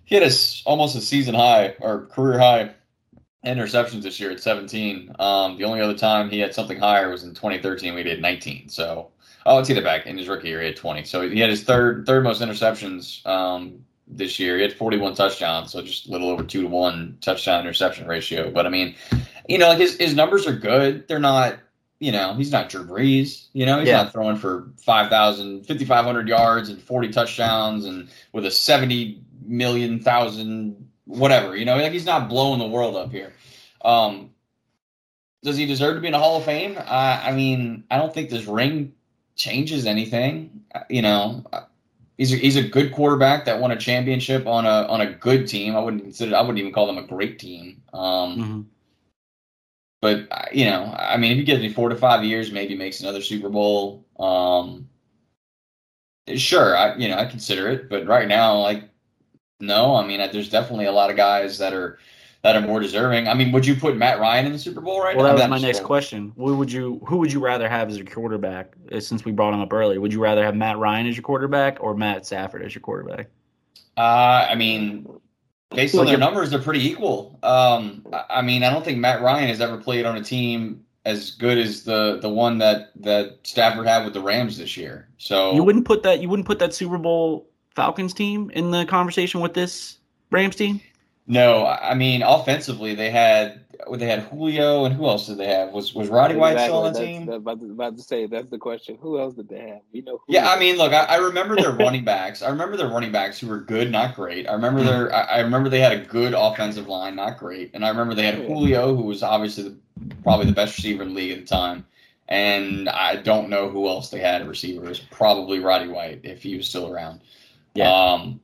he 0.03 0.15
had 0.15 0.29
a, 0.29 0.31
almost 0.65 0.97
a 0.97 1.01
season 1.01 1.33
high 1.33 1.75
or 1.79 2.07
career 2.07 2.37
high 2.37 2.75
interceptions 3.45 4.03
this 4.03 4.19
year 4.19 4.31
at 4.31 4.39
17. 4.39 5.15
Um, 5.19 5.57
the 5.57 5.63
only 5.63 5.81
other 5.81 5.97
time 5.97 6.29
he 6.29 6.39
had 6.39 6.53
something 6.53 6.79
higher 6.79 7.09
was 7.09 7.23
in 7.23 7.33
2013. 7.33 7.93
We 7.93 8.03
did 8.03 8.21
19. 8.21 8.69
So, 8.69 9.09
oh, 9.45 9.55
let's 9.55 9.67
get 9.67 9.77
it 9.77 9.83
back. 9.83 10.05
In 10.05 10.17
his 10.17 10.27
rookie 10.27 10.49
year, 10.49 10.61
he 10.61 10.67
had 10.67 10.75
20. 10.75 11.03
So 11.05 11.27
he 11.27 11.39
had 11.39 11.49
his 11.49 11.63
third 11.63 12.05
third 12.05 12.23
most 12.23 12.41
interceptions 12.41 13.25
um, 13.25 13.83
this 14.07 14.39
year. 14.39 14.57
He 14.57 14.61
had 14.61 14.73
41 14.73 15.15
touchdowns, 15.15 15.71
so 15.71 15.81
just 15.81 16.07
a 16.07 16.11
little 16.11 16.29
over 16.29 16.43
two 16.43 16.61
to 16.61 16.67
one 16.67 17.17
touchdown 17.21 17.61
interception 17.61 18.07
ratio. 18.07 18.51
But 18.51 18.65
I 18.65 18.69
mean, 18.69 18.95
you 19.47 19.57
know, 19.57 19.69
like 19.69 19.79
his 19.79 19.97
his 19.97 20.15
numbers 20.15 20.45
are 20.47 20.55
good. 20.55 21.07
They're 21.07 21.19
not. 21.19 21.57
You 21.99 22.11
know, 22.11 22.33
he's 22.33 22.51
not 22.51 22.69
Drew 22.69 22.83
Brees. 22.83 23.49
You 23.53 23.63
know, 23.67 23.77
he's 23.77 23.87
yeah. 23.87 23.97
not 23.97 24.11
throwing 24.11 24.35
for 24.35 24.71
5,000, 24.83 25.67
5,500 25.67 26.27
yards 26.27 26.69
and 26.69 26.81
40 26.81 27.09
touchdowns 27.09 27.85
and 27.85 28.09
with 28.33 28.43
a 28.43 28.49
70 28.49 29.21
million 29.45 29.99
thousand 29.99 30.89
whatever. 31.11 31.55
You 31.55 31.65
know, 31.65 31.77
like 31.77 31.91
he's 31.91 32.05
not 32.05 32.29
blowing 32.29 32.59
the 32.59 32.67
world 32.67 32.95
up 32.95 33.11
here. 33.11 33.33
Um, 33.83 34.31
does 35.43 35.57
he 35.57 35.65
deserve 35.65 35.95
to 35.95 36.01
be 36.01 36.07
in 36.07 36.13
a 36.13 36.19
Hall 36.19 36.37
of 36.37 36.45
Fame? 36.45 36.77
Uh, 36.77 37.21
I 37.23 37.31
mean, 37.31 37.83
I 37.89 37.97
don't 37.97 38.13
think 38.13 38.29
this 38.29 38.45
ring 38.45 38.93
changes 39.35 39.85
anything. 39.85 40.63
You 40.89 41.01
know, 41.01 41.43
he's 42.17 42.33
a, 42.33 42.37
he's 42.37 42.55
a 42.55 42.63
good 42.63 42.93
quarterback 42.93 43.45
that 43.45 43.59
won 43.59 43.71
a 43.71 43.77
championship 43.77 44.45
on 44.45 44.65
a 44.65 44.87
on 44.87 45.01
a 45.01 45.13
good 45.13 45.47
team. 45.47 45.75
I 45.75 45.79
wouldn't 45.79 46.03
consider. 46.03 46.35
I 46.35 46.41
wouldn't 46.41 46.59
even 46.59 46.73
call 46.73 46.87
them 46.87 46.97
a 46.97 47.07
great 47.07 47.39
team. 47.39 47.81
Um, 47.93 48.37
mm-hmm. 48.37 48.61
But 50.01 50.27
uh, 50.31 50.45
you 50.51 50.65
know, 50.65 50.93
I 50.97 51.17
mean, 51.17 51.31
if 51.31 51.37
he 51.37 51.43
gives 51.43 51.61
me 51.61 51.73
four 51.73 51.89
to 51.89 51.95
five 51.95 52.23
years, 52.23 52.51
maybe 52.51 52.75
makes 52.75 53.01
another 53.01 53.21
Super 53.21 53.49
Bowl. 53.49 54.05
Um, 54.19 54.87
sure, 56.35 56.77
I 56.77 56.95
you 56.95 57.09
know 57.09 57.17
I 57.17 57.25
consider 57.25 57.69
it. 57.69 57.89
But 57.89 58.05
right 58.05 58.27
now, 58.27 58.59
like 58.59 58.83
no, 59.61 59.95
I 59.95 60.05
mean, 60.05 60.19
there's 60.31 60.49
definitely 60.49 60.85
a 60.85 60.91
lot 60.91 61.09
of 61.09 61.15
guys 61.15 61.57
that 61.59 61.73
are 61.73 61.99
that 62.43 62.55
are 62.55 62.61
more 62.61 62.79
deserving. 62.79 63.27
I 63.27 63.33
mean, 63.33 63.51
would 63.51 63.65
you 63.65 63.75
put 63.75 63.95
Matt 63.95 64.19
Ryan 64.19 64.47
in 64.47 64.51
the 64.51 64.59
Super 64.59 64.81
Bowl 64.81 64.99
right 64.99 65.15
well, 65.15 65.25
now? 65.25 65.33
Well, 65.33 65.37
that 65.37 65.49
was 65.49 65.61
my 65.61 65.67
next 65.67 65.83
question. 65.83 66.33
Who 66.37 66.57
would 66.57 66.71
you 66.71 67.01
who 67.07 67.17
would 67.17 67.31
you 67.31 67.39
rather 67.39 67.69
have 67.69 67.89
as 67.89 67.97
your 67.97 68.05
quarterback? 68.05 68.73
Uh, 68.91 68.99
since 68.99 69.23
we 69.23 69.31
brought 69.31 69.53
him 69.53 69.61
up 69.61 69.71
earlier, 69.71 70.01
would 70.01 70.13
you 70.13 70.21
rather 70.21 70.43
have 70.43 70.55
Matt 70.55 70.77
Ryan 70.77 71.07
as 71.07 71.15
your 71.15 71.23
quarterback 71.23 71.77
or 71.81 71.95
Matt 71.95 72.25
Stafford 72.25 72.63
as 72.63 72.73
your 72.73 72.81
quarterback? 72.81 73.29
Uh, 73.97 74.47
I 74.49 74.55
mean, 74.55 75.07
based 75.69 75.95
on 75.95 76.05
their 76.05 76.17
numbers, 76.17 76.49
they're 76.49 76.59
pretty 76.59 76.87
equal. 76.87 77.37
Um, 77.43 78.05
I 78.29 78.41
mean, 78.41 78.63
I 78.63 78.69
don't 78.69 78.83
think 78.83 78.97
Matt 78.97 79.21
Ryan 79.21 79.49
has 79.49 79.61
ever 79.61 79.77
played 79.77 80.05
on 80.05 80.17
a 80.17 80.23
team 80.23 80.85
as 81.05 81.31
good 81.31 81.57
as 81.57 81.83
the 81.83 82.19
the 82.21 82.29
one 82.29 82.59
that 82.59 82.91
that 82.95 83.39
Stafford 83.43 83.87
had 83.87 84.03
with 84.03 84.13
the 84.13 84.21
Rams 84.21 84.57
this 84.57 84.77
year. 84.77 85.09
So 85.17 85.53
you 85.53 85.63
wouldn't 85.63 85.85
put 85.85 86.03
that 86.03 86.21
you 86.21 86.29
wouldn't 86.29 86.47
put 86.47 86.59
that 86.59 86.73
Super 86.73 86.97
Bowl 86.97 87.47
Falcons 87.75 88.13
team 88.13 88.49
in 88.51 88.71
the 88.71 88.85
conversation 88.85 89.41
with 89.41 89.53
this 89.53 89.97
Rams 90.29 90.55
team? 90.55 90.81
No, 91.27 91.65
I 91.65 91.93
mean 91.93 92.23
offensively 92.23 92.95
they 92.95 93.09
had 93.09 93.61
they 93.91 94.05
had 94.05 94.19
Julio 94.23 94.85
and 94.85 94.93
who 94.93 95.05
else 95.05 95.27
did 95.27 95.37
they 95.37 95.47
have? 95.47 95.71
Was 95.71 95.93
was 95.93 96.09
Roddy 96.09 96.35
White 96.35 96.59
still 96.59 96.77
on 96.77 96.93
the 96.93 96.99
that's, 96.99 97.05
team? 97.05 97.29
About 97.29 97.59
to, 97.59 97.65
about 97.71 97.97
to 97.97 98.03
say 98.03 98.25
that's 98.25 98.49
the 98.49 98.57
question. 98.57 98.97
Who 99.01 99.19
else 99.19 99.35
did 99.35 99.49
they 99.49 99.59
have? 99.59 99.81
You 99.91 100.03
know. 100.03 100.21
yeah, 100.27 100.49
I 100.49 100.59
mean, 100.59 100.77
look, 100.77 100.93
I, 100.93 101.03
I 101.05 101.15
remember 101.17 101.55
their 101.55 101.71
running 101.79 102.03
backs. 102.03 102.41
I 102.41 102.49
remember 102.49 102.77
their 102.77 102.89
running 102.89 103.11
backs 103.11 103.39
who 103.39 103.47
were 103.47 103.59
good, 103.59 103.91
not 103.91 104.15
great. 104.15 104.47
I 104.47 104.53
remember 104.53 104.83
their. 104.83 105.13
I, 105.13 105.21
I 105.21 105.39
remember 105.39 105.69
they 105.69 105.79
had 105.79 105.93
a 105.93 106.05
good 106.05 106.33
offensive 106.35 106.87
line, 106.87 107.15
not 107.15 107.37
great, 107.37 107.71
and 107.73 107.85
I 107.85 107.89
remember 107.89 108.13
they 108.13 108.25
had 108.25 108.35
Julio, 108.35 108.95
who 108.95 109.03
was 109.03 109.23
obviously 109.23 109.63
the, 109.63 110.15
probably 110.23 110.45
the 110.47 110.53
best 110.53 110.77
receiver 110.77 111.03
in 111.03 111.09
the 111.09 111.15
league 111.15 111.31
at 111.31 111.39
the 111.39 111.47
time. 111.47 111.85
And 112.27 112.87
I 112.87 113.17
don't 113.17 113.49
know 113.49 113.67
who 113.67 113.87
else 113.87 114.09
they 114.09 114.19
had 114.19 114.41
at 114.41 114.47
receiver. 114.47 114.85
It 114.85 114.89
was 114.89 114.99
probably 114.99 115.59
Roddy 115.59 115.89
White 115.89 116.21
if 116.23 116.41
he 116.41 116.55
was 116.55 116.67
still 116.67 116.91
around. 116.91 117.19
Yeah. 117.73 117.91
Um, 117.91 118.41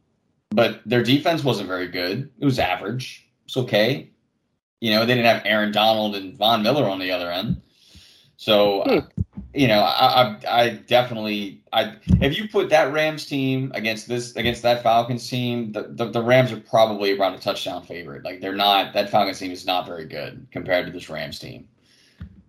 but 0.49 0.81
their 0.85 1.03
defense 1.03 1.43
wasn't 1.43 1.67
very 1.67 1.87
good. 1.87 2.29
It 2.39 2.45
was 2.45 2.59
average. 2.59 3.27
It's 3.45 3.57
okay. 3.57 4.09
You 4.79 4.91
know, 4.91 5.05
they 5.05 5.15
didn't 5.15 5.25
have 5.25 5.41
Aaron 5.45 5.71
Donald 5.71 6.15
and 6.15 6.37
Von 6.37 6.63
Miller 6.63 6.87
on 6.87 6.99
the 6.99 7.11
other 7.11 7.31
end. 7.31 7.61
So, 8.37 8.83
hmm. 8.83 8.89
uh, 8.89 9.01
you 9.53 9.67
know, 9.67 9.79
I, 9.79 10.37
I, 10.45 10.61
I, 10.61 10.69
definitely, 10.69 11.63
I 11.73 11.95
if 12.21 12.37
you 12.37 12.47
put 12.47 12.69
that 12.69 12.93
Rams 12.93 13.25
team 13.25 13.71
against 13.73 14.07
this 14.07 14.35
against 14.35 14.61
that 14.61 14.83
Falcons 14.83 15.27
team, 15.27 15.71
the, 15.71 15.87
the, 15.89 16.05
the 16.11 16.21
Rams 16.21 16.51
are 16.51 16.59
probably 16.59 17.17
around 17.17 17.33
a 17.33 17.39
touchdown 17.39 17.83
favorite. 17.83 18.23
Like 18.23 18.39
they're 18.39 18.55
not 18.55 18.93
that 18.93 19.09
Falcons 19.09 19.39
team 19.39 19.51
is 19.51 19.65
not 19.65 19.87
very 19.87 20.05
good 20.05 20.47
compared 20.51 20.85
to 20.85 20.91
this 20.91 21.09
Rams 21.09 21.39
team. 21.39 21.67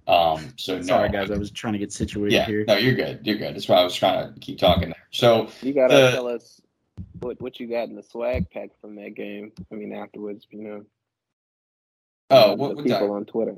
Um, 0.06 0.52
so 0.56 0.80
sorry 0.82 1.08
no, 1.08 1.20
guys, 1.20 1.30
I 1.30 1.38
was 1.38 1.50
trying 1.50 1.74
to 1.74 1.78
get 1.78 1.92
situated 1.92 2.34
yeah, 2.34 2.44
here. 2.44 2.64
No, 2.66 2.76
you're 2.76 2.94
good. 2.94 3.20
You're 3.26 3.36
good. 3.36 3.54
That's 3.54 3.68
why 3.68 3.76
I 3.76 3.84
was 3.84 3.94
trying 3.94 4.32
to 4.32 4.40
keep 4.40 4.58
talking 4.58 4.90
there. 4.90 5.06
So 5.10 5.48
you 5.62 5.72
gotta 5.72 5.94
the, 5.94 6.10
tell 6.10 6.28
us 6.28 6.60
what 7.20 7.40
what 7.40 7.60
you 7.60 7.66
got 7.68 7.88
in 7.88 7.96
the 7.96 8.02
swag 8.02 8.50
pack 8.50 8.70
from 8.80 8.96
that 8.96 9.14
game. 9.14 9.52
I 9.72 9.74
mean, 9.74 9.92
afterwards, 9.92 10.46
you 10.50 10.62
know. 10.62 10.84
Oh, 12.30 12.52
uh, 12.52 12.56
what, 12.56 12.84
people 12.84 13.12
on 13.12 13.24
Twitter? 13.24 13.56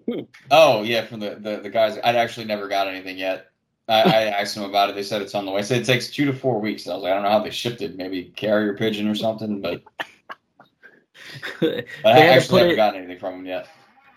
oh 0.50 0.82
yeah, 0.82 1.04
from 1.04 1.20
the, 1.20 1.36
the 1.40 1.60
the 1.62 1.70
guys. 1.70 1.98
I'd 2.02 2.16
actually 2.16 2.46
never 2.46 2.68
got 2.68 2.88
anything 2.88 3.18
yet. 3.18 3.50
I, 3.88 4.02
I 4.02 4.22
asked 4.40 4.54
them 4.54 4.64
about 4.64 4.90
it. 4.90 4.94
They 4.94 5.02
said 5.02 5.22
it's 5.22 5.34
on 5.34 5.44
the 5.44 5.52
way. 5.52 5.60
I 5.60 5.64
said 5.64 5.82
it 5.82 5.84
takes 5.84 6.10
two 6.10 6.24
to 6.26 6.32
four 6.32 6.60
weeks. 6.60 6.86
I 6.88 6.94
was 6.94 7.02
like, 7.02 7.12
I 7.12 7.14
don't 7.14 7.24
know 7.24 7.30
how 7.30 7.40
they 7.42 7.50
shipped 7.50 7.82
it. 7.82 7.96
Maybe 7.96 8.24
carrier 8.36 8.74
pigeon 8.74 9.08
or 9.08 9.14
something, 9.14 9.60
but, 9.60 9.82
but 11.60 11.86
I 12.04 12.26
actually 12.28 12.60
haven't 12.60 12.72
it, 12.72 12.76
gotten 12.76 13.00
anything 13.00 13.18
from 13.18 13.38
them 13.38 13.46
yet. 13.46 13.68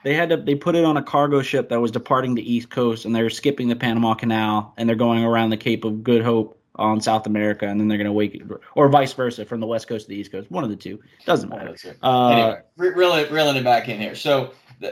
They 0.04 0.14
had 0.14 0.30
to. 0.30 0.38
They 0.38 0.56
put 0.56 0.76
it 0.76 0.86
on 0.86 0.98
a 0.98 1.04
cargo 1.04 1.42
ship 1.42 1.70
that 1.70 1.82
was 1.82 1.92
departing 1.92 2.36
the 2.36 2.54
East 2.54 2.70
Coast, 2.70 3.06
and 3.06 3.16
they're 3.16 3.30
skipping 3.30 3.68
the 3.68 3.76
Panama 3.76 4.14
Canal, 4.14 4.74
and 4.78 4.88
they're 4.88 4.96
going 4.96 5.24
around 5.24 5.50
the 5.50 5.58
Cape 5.58 5.84
of 5.84 6.04
Good 6.04 6.24
Hope 6.24 6.61
on 6.76 7.02
South 7.02 7.28
America, 7.28 7.68
and 7.68 7.80
then 7.80 7.88
they're 7.88 7.98
going 7.98 8.06
to 8.06 8.14
wake, 8.14 8.42
or 8.76 8.90
vice 8.90 9.14
versa, 9.14 9.46
from 9.46 9.60
the 9.60 9.68
West 9.68 9.88
Coast 9.88 10.06
to 10.06 10.10
the 10.10 10.16
East 10.16 10.32
Coast. 10.32 10.50
One 10.52 10.64
of 10.64 10.70
the 10.70 10.76
two 10.76 11.00
doesn't 11.26 11.50
matter. 11.50 11.76
Uh, 12.02 12.30
anyway, 12.30 12.62
reeling, 12.78 13.32
reeling 13.32 13.56
it 13.58 13.64
back 13.64 13.90
in 13.90 14.00
here. 14.00 14.16
So 14.16 14.52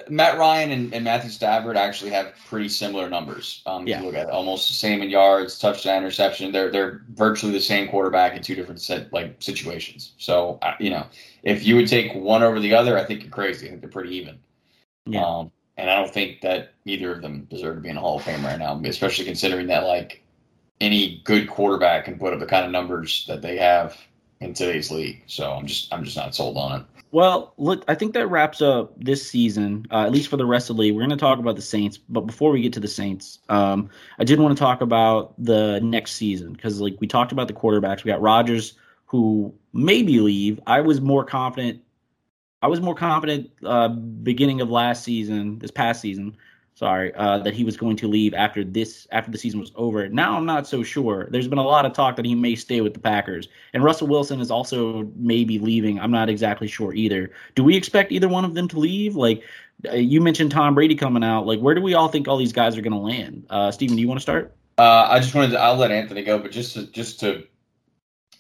Matt 0.10 0.38
Ryan 0.38 0.72
and, 0.72 0.94
and, 0.94 1.04
Matthew 1.04 1.30
Stafford 1.30 1.76
actually 1.76 2.12
have 2.12 2.34
pretty 2.48 2.70
similar 2.70 3.10
numbers. 3.10 3.64
Um, 3.66 3.88
yeah. 3.88 4.02
look 4.02 4.14
at 4.14 4.28
it. 4.28 4.32
almost 4.32 4.68
the 4.68 4.74
same 4.74 5.02
in 5.02 5.10
yards, 5.10 5.58
touchdown, 5.58 5.98
interception. 5.98 6.52
They're 6.52 6.70
they're 6.70 7.02
virtually 7.10 7.52
the 7.52 7.62
same 7.62 7.88
quarterback 7.88 8.36
in 8.36 8.44
two 8.44 8.56
different 8.56 8.82
set, 8.82 9.12
like 9.14 9.36
situations. 9.40 10.14
So 10.18 10.60
uh, 10.62 10.74
you 10.80 10.90
know, 10.90 11.08
if 11.44 11.66
you 11.66 11.76
would 11.76 11.88
take 11.88 12.14
one 12.14 12.44
over 12.44 12.60
the 12.60 12.74
other, 12.74 12.98
I 12.98 13.06
think 13.06 13.24
you're 13.24 13.32
crazy. 13.32 13.68
I 13.68 13.70
think 13.70 13.82
they're 13.82 13.90
pretty 13.90 14.16
even. 14.16 14.38
Yeah. 15.06 15.26
Um, 15.26 15.52
and 15.78 15.90
I 15.90 15.96
don't 15.96 16.14
think 16.14 16.42
that 16.42 16.74
either 16.86 17.14
of 17.14 17.22
them 17.22 17.48
deserve 17.50 17.76
to 17.76 17.82
be 17.82 17.90
in 17.90 17.98
a 17.98 18.02
Hall 18.02 18.18
of 18.18 18.24
Fame 18.24 18.46
right 18.46 18.60
now, 18.60 18.80
especially 18.84 19.26
considering 19.26 19.68
that 19.68 19.86
like 19.86 20.22
any 20.82 21.22
good 21.26 21.50
quarterback 21.50 22.06
can 22.06 22.18
put 22.18 22.34
up 22.34 22.40
the 22.40 22.46
kind 22.46 22.66
of 22.66 22.72
numbers 22.72 23.26
that 23.28 23.42
they 23.42 23.58
have 23.58 23.98
in 24.40 24.54
today's 24.54 24.92
league. 24.92 25.24
So 25.28 25.52
I'm 25.52 25.68
just 25.68 25.94
I'm 25.94 26.04
just 26.04 26.18
not 26.18 26.36
sold 26.36 26.58
on 26.58 26.82
it. 26.82 26.86
Well, 27.12 27.54
look, 27.58 27.84
I 27.88 27.96
think 27.96 28.14
that 28.14 28.28
wraps 28.28 28.62
up 28.62 28.94
this 29.04 29.28
season, 29.28 29.88
uh, 29.90 30.06
at 30.06 30.12
least 30.12 30.30
for 30.30 30.38
the 30.38 30.46
rest 30.46 30.70
of 30.70 30.76
the 30.76 30.84
league. 30.84 30.94
We're 30.94 31.02
going 31.02 31.10
to 31.10 31.18
talk 31.18 31.40
about 31.40 31.56
the 31.56 31.62
Saints, 31.62 31.98
but 31.98 32.22
before 32.22 32.52
we 32.52 32.62
get 32.62 32.72
to 32.74 32.80
the 32.80 32.88
Saints, 32.88 33.40
um, 33.50 33.90
I 34.20 34.24
did 34.24 34.40
want 34.40 34.56
to 34.56 34.60
talk 34.60 34.82
about 34.82 35.34
the 35.44 35.80
next 35.82 36.14
season 36.14 36.54
because, 36.54 36.80
like, 36.80 36.98
we 37.00 37.08
talked 37.08 37.32
about 37.32 37.48
the 37.48 37.54
quarterbacks. 37.56 38.04
We 38.04 38.12
got 38.12 38.22
Rodgers, 38.22 38.76
who 39.06 39.52
maybe 39.74 40.20
leave. 40.20 40.60
I 40.68 40.82
was 40.82 41.02
more 41.02 41.26
confident. 41.26 41.82
I 42.62 42.68
was 42.68 42.80
more 42.80 42.94
confident 42.94 43.50
uh, 43.66 43.88
beginning 43.88 44.62
of 44.62 44.70
last 44.70 45.04
season, 45.04 45.58
this 45.58 45.72
past 45.72 46.02
season, 46.02 46.38
sorry, 46.80 47.14
uh, 47.16 47.38
that 47.40 47.54
he 47.54 47.66
was 47.66 47.76
going 47.76 47.98
to 47.98 48.08
leave 48.08 48.34
after 48.34 48.64
this 48.64 49.06
after 49.12 49.30
the 49.30 49.38
season 49.38 49.60
was 49.60 49.74
over. 49.76 50.08
Now 50.08 50.38
I'm 50.38 50.46
not 50.46 50.66
so 50.66 50.82
sure. 50.82 51.28
There's 51.30 51.50
been 51.50 51.60
a 51.60 51.64
lot 51.64 51.86
of 51.86 51.92
talk 51.92 52.16
that 52.16 52.24
he 52.24 52.36
may 52.36 52.56
stay 52.56 52.80
with 52.80 52.94
the 52.94 53.02
Packers, 53.02 53.50
and 53.74 53.84
Russell 53.84 54.08
Wilson 54.08 54.40
is 54.40 54.50
also 54.50 55.12
maybe 55.18 55.60
leaving. 55.60 56.00
I'm 56.00 56.10
not 56.10 56.30
exactly 56.30 56.68
sure 56.68 56.94
either. 56.94 57.32
Do 57.56 57.66
we 57.66 57.76
expect 57.76 58.14
either 58.14 58.30
one 58.30 58.46
of 58.46 58.54
them 58.54 58.70
to 58.70 58.80
leave? 58.80 59.18
Like 59.18 59.44
uh, 59.90 59.96
you 59.96 60.22
mentioned, 60.22 60.52
Tom 60.52 60.74
Brady 60.74 60.96
coming 60.96 61.24
out. 61.24 61.46
Like 61.46 61.60
where 61.60 61.76
do 61.76 61.82
we 61.82 61.96
all 61.96 62.08
think 62.08 62.30
all 62.30 62.38
these 62.38 62.54
guys 62.54 62.78
are 62.78 62.82
going 62.82 62.94
to 62.94 62.98
land? 62.98 63.46
Uh, 63.50 63.72
Steven, 63.72 63.98
do 63.98 64.02
you 64.02 64.08
want 64.08 64.20
to 64.20 64.24
start? 64.24 64.56
Uh, 64.78 65.08
I 65.10 65.20
just 65.20 65.36
wanted 65.36 65.52
to. 65.52 65.60
I'll 65.60 65.76
let 65.76 65.92
Anthony 65.92 66.24
go, 66.24 66.40
but 66.40 66.52
just 66.52 66.76
to, 66.76 66.86
just 66.88 67.20
to 67.20 67.46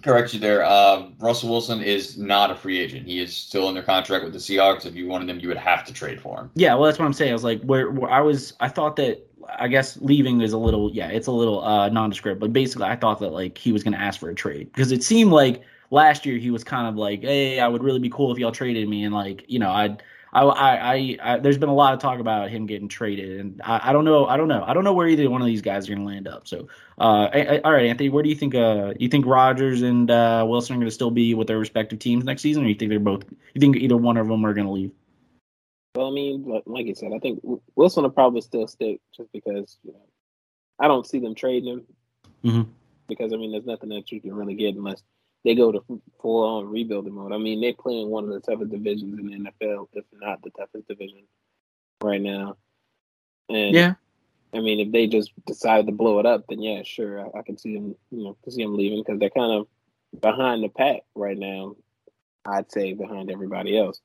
correct 0.02 0.34
you 0.34 0.39
there. 0.39 0.64
Uh, 0.64 1.08
Russell 1.20 1.50
Wilson 1.50 1.82
is 1.82 2.18
not 2.18 2.52
a 2.52 2.56
free 2.56 2.80
agent. 2.80 3.06
He 3.08 3.20
is 3.20 3.36
still 3.36 3.68
under 3.68 3.82
contract 3.82 4.24
with 4.24 4.34
the 4.34 4.39
Seahawks. 4.39 4.86
If 4.86 4.95
you 4.95 5.08
wanted 5.08 5.30
him, 5.30 5.39
you 5.39 5.47
would 5.47 5.58
have 5.58 5.86
to 5.86 5.93
trade 5.93 6.22
for 6.22 6.39
him. 6.39 6.52
Yeah, 6.56 6.76
well, 6.76 6.86
that's 6.86 7.00
what 7.00 7.06
I'm 7.06 7.14
saying. 7.14 7.32
I 7.32 7.34
was 7.34 7.43
like, 7.43 7.62
where, 7.64 7.89
where 7.91 8.10
I 8.10 8.22
was, 8.22 8.54
I 8.60 8.68
thought 8.68 8.95
that. 8.97 9.26
I 9.58 9.68
guess 9.68 9.97
leaving 10.00 10.41
is 10.41 10.54
a 10.54 10.60
little, 10.60 10.91
yeah, 10.93 11.08
it's 11.08 11.26
a 11.26 11.32
little 11.32 11.64
uh, 11.64 11.89
nondescript. 11.89 12.39
But 12.39 12.54
basically, 12.54 12.86
I 12.86 12.95
thought 12.95 13.20
that 13.20 13.30
like 13.30 13.58
he 13.58 13.72
was 13.72 13.82
going 13.82 13.93
to 13.93 14.00
ask 14.00 14.20
for 14.20 14.30
a 14.30 14.36
trade 14.36 14.72
because 14.72 14.91
it 14.91 15.02
seemed 15.02 15.32
like 15.32 15.64
last 15.89 16.24
year 16.24 16.38
he 16.38 16.52
was 16.52 16.64
kind 16.64 16.88
of 16.88 16.97
like, 16.97 17.22
hey, 17.22 17.60
I 17.60 17.68
would 17.68 17.82
really 17.82 17.97
be 17.97 18.12
cool 18.12 18.32
if 18.32 18.38
y'all 18.38 18.52
traded 18.52 18.88
me, 18.88 19.04
and 19.04 19.16
like, 19.16 19.45
you 19.47 19.58
know, 19.58 19.72
I'd 19.72 20.04
I, 20.32 20.43
I, 20.43 21.17
I, 21.21 21.39
there's 21.39 21.57
been 21.57 21.69
a 21.69 21.73
lot 21.73 21.93
of 21.93 21.99
talk 21.99 22.19
about 22.19 22.49
him 22.49 22.65
getting 22.65 22.88
traded, 22.88 23.39
and 23.39 23.61
I, 23.63 23.89
I 23.89 23.93
don't 23.93 24.05
know, 24.05 24.25
I 24.25 24.38
don't 24.38 24.47
know, 24.47 24.63
I 24.63 24.73
don't 24.73 24.84
know 24.84 24.93
where 24.93 25.07
either 25.07 25.30
one 25.30 25.41
of 25.41 25.47
these 25.47 25.61
guys 25.61 25.88
are 25.89 25.95
going 25.95 26.05
to 26.05 26.13
land 26.13 26.27
up. 26.27 26.47
So, 26.47 26.67
uh, 26.99 27.30
I, 27.34 27.41
I, 27.41 27.59
all 27.61 27.71
right, 27.71 27.88
Anthony, 27.88 28.09
where 28.09 28.21
do 28.21 28.30
you 28.30 28.36
think? 28.36 28.53
Uh, 28.53 28.93
you 28.99 29.09
think 29.09 29.25
Rodgers 29.25 29.82
and 29.82 30.09
uh, 30.11 30.45
Wilson 30.47 30.75
are 30.75 30.80
going 30.80 30.88
to 30.88 30.93
still 30.93 31.11
be 31.11 31.34
with 31.34 31.47
their 31.47 31.57
respective 31.57 31.99
teams 31.99 32.23
next 32.23 32.41
season, 32.41 32.63
or 32.63 32.67
you 32.67 32.75
think 32.75 32.89
they're 32.89 32.99
both? 32.99 33.23
You 33.53 33.59
think 33.59 33.77
either 33.77 33.97
one 33.97 34.17
of 34.17 34.27
them 34.27 34.45
are 34.45 34.53
going 34.53 34.67
to 34.67 34.73
leave? 34.73 34.91
Well, 35.95 36.07
I 36.07 36.11
mean, 36.11 36.61
like 36.65 36.86
you 36.86 36.95
said, 36.95 37.11
I 37.15 37.19
think 37.19 37.39
Wilson 37.75 38.03
will 38.03 38.11
probably 38.11 38.41
still 38.41 38.67
stick 38.67 39.01
just 39.15 39.32
because 39.32 39.80
you 39.84 39.93
know 39.93 40.05
I 40.80 40.88
don't 40.88 41.07
see 41.07 41.19
them 41.19 41.34
trading 41.36 41.69
him 41.69 41.86
mm-hmm. 42.43 42.71
because 43.07 43.34
I 43.34 43.38
mean, 43.38 43.51
there's 43.51 43.65
nothing 43.65 43.89
that 43.89 44.11
you 44.11 44.21
can 44.21 44.34
really 44.34 44.55
get 44.55 44.75
unless 44.75 45.01
they 45.43 45.55
go 45.55 45.71
to 45.71 45.83
full 46.21 46.43
on 46.43 46.69
rebuilding 46.69 47.13
mode. 47.13 47.31
I 47.31 47.37
mean, 47.37 47.61
they're 47.61 47.73
playing 47.73 48.09
one 48.09 48.25
of 48.25 48.29
the 48.31 48.39
toughest 48.39 48.71
divisions 48.71 49.17
in 49.17 49.27
the 49.27 49.51
NFL, 49.65 49.87
if 49.93 50.05
not 50.13 50.41
the 50.41 50.51
toughest 50.51 50.87
division 50.87 51.23
right 52.01 52.21
now. 52.21 52.57
And 53.49 53.73
yeah, 53.73 53.93
I 54.53 54.59
mean, 54.59 54.79
if 54.79 54.91
they 54.91 55.07
just 55.07 55.31
decide 55.45 55.85
to 55.85 55.91
blow 55.91 56.19
it 56.19 56.25
up, 56.25 56.45
then 56.49 56.61
yeah, 56.61 56.81
sure, 56.83 57.21
I, 57.21 57.39
I 57.39 57.41
can 57.43 57.57
see 57.57 57.75
them, 57.75 57.95
you 58.11 58.23
know, 58.23 58.37
see 58.49 58.63
them 58.63 58.75
leaving 58.75 59.03
because 59.03 59.19
they're 59.19 59.29
kind 59.29 59.51
of 59.51 59.67
behind 60.21 60.63
the 60.63 60.69
pack 60.69 61.01
right 61.15 61.37
now. 61.37 61.75
I'd 62.45 62.71
say 62.71 62.93
behind 62.93 63.29
everybody 63.29 63.77
else. 63.77 63.99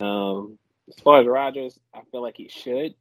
Um, 0.00 0.58
as 0.88 1.00
far 1.02 1.20
as 1.20 1.26
Rodgers, 1.26 1.78
I 1.94 2.00
feel 2.10 2.22
like 2.22 2.36
he 2.36 2.48
should 2.48 2.94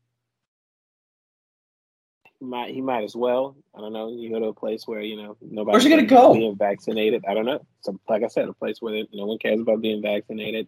might 2.41 2.73
he 2.73 2.81
might 2.81 3.03
as 3.03 3.15
well. 3.15 3.55
I 3.75 3.81
don't 3.81 3.93
know. 3.93 4.11
You 4.11 4.29
go 4.29 4.39
to 4.39 4.47
a 4.47 4.53
place 4.53 4.87
where 4.87 5.01
you 5.01 5.15
know 5.15 5.37
nobody. 5.41 5.73
Where's 5.73 5.83
he 5.83 5.89
gonna 5.89 6.03
go? 6.03 6.33
Being 6.33 6.57
vaccinated. 6.57 7.23
I 7.27 7.33
don't 7.33 7.45
know. 7.45 7.65
So, 7.81 7.99
like 8.09 8.23
I 8.23 8.27
said, 8.27 8.47
a 8.47 8.53
place 8.53 8.77
where 8.79 9.03
no 9.13 9.25
one 9.25 9.37
cares 9.37 9.59
about 9.59 9.81
being 9.81 10.01
vaccinated. 10.01 10.67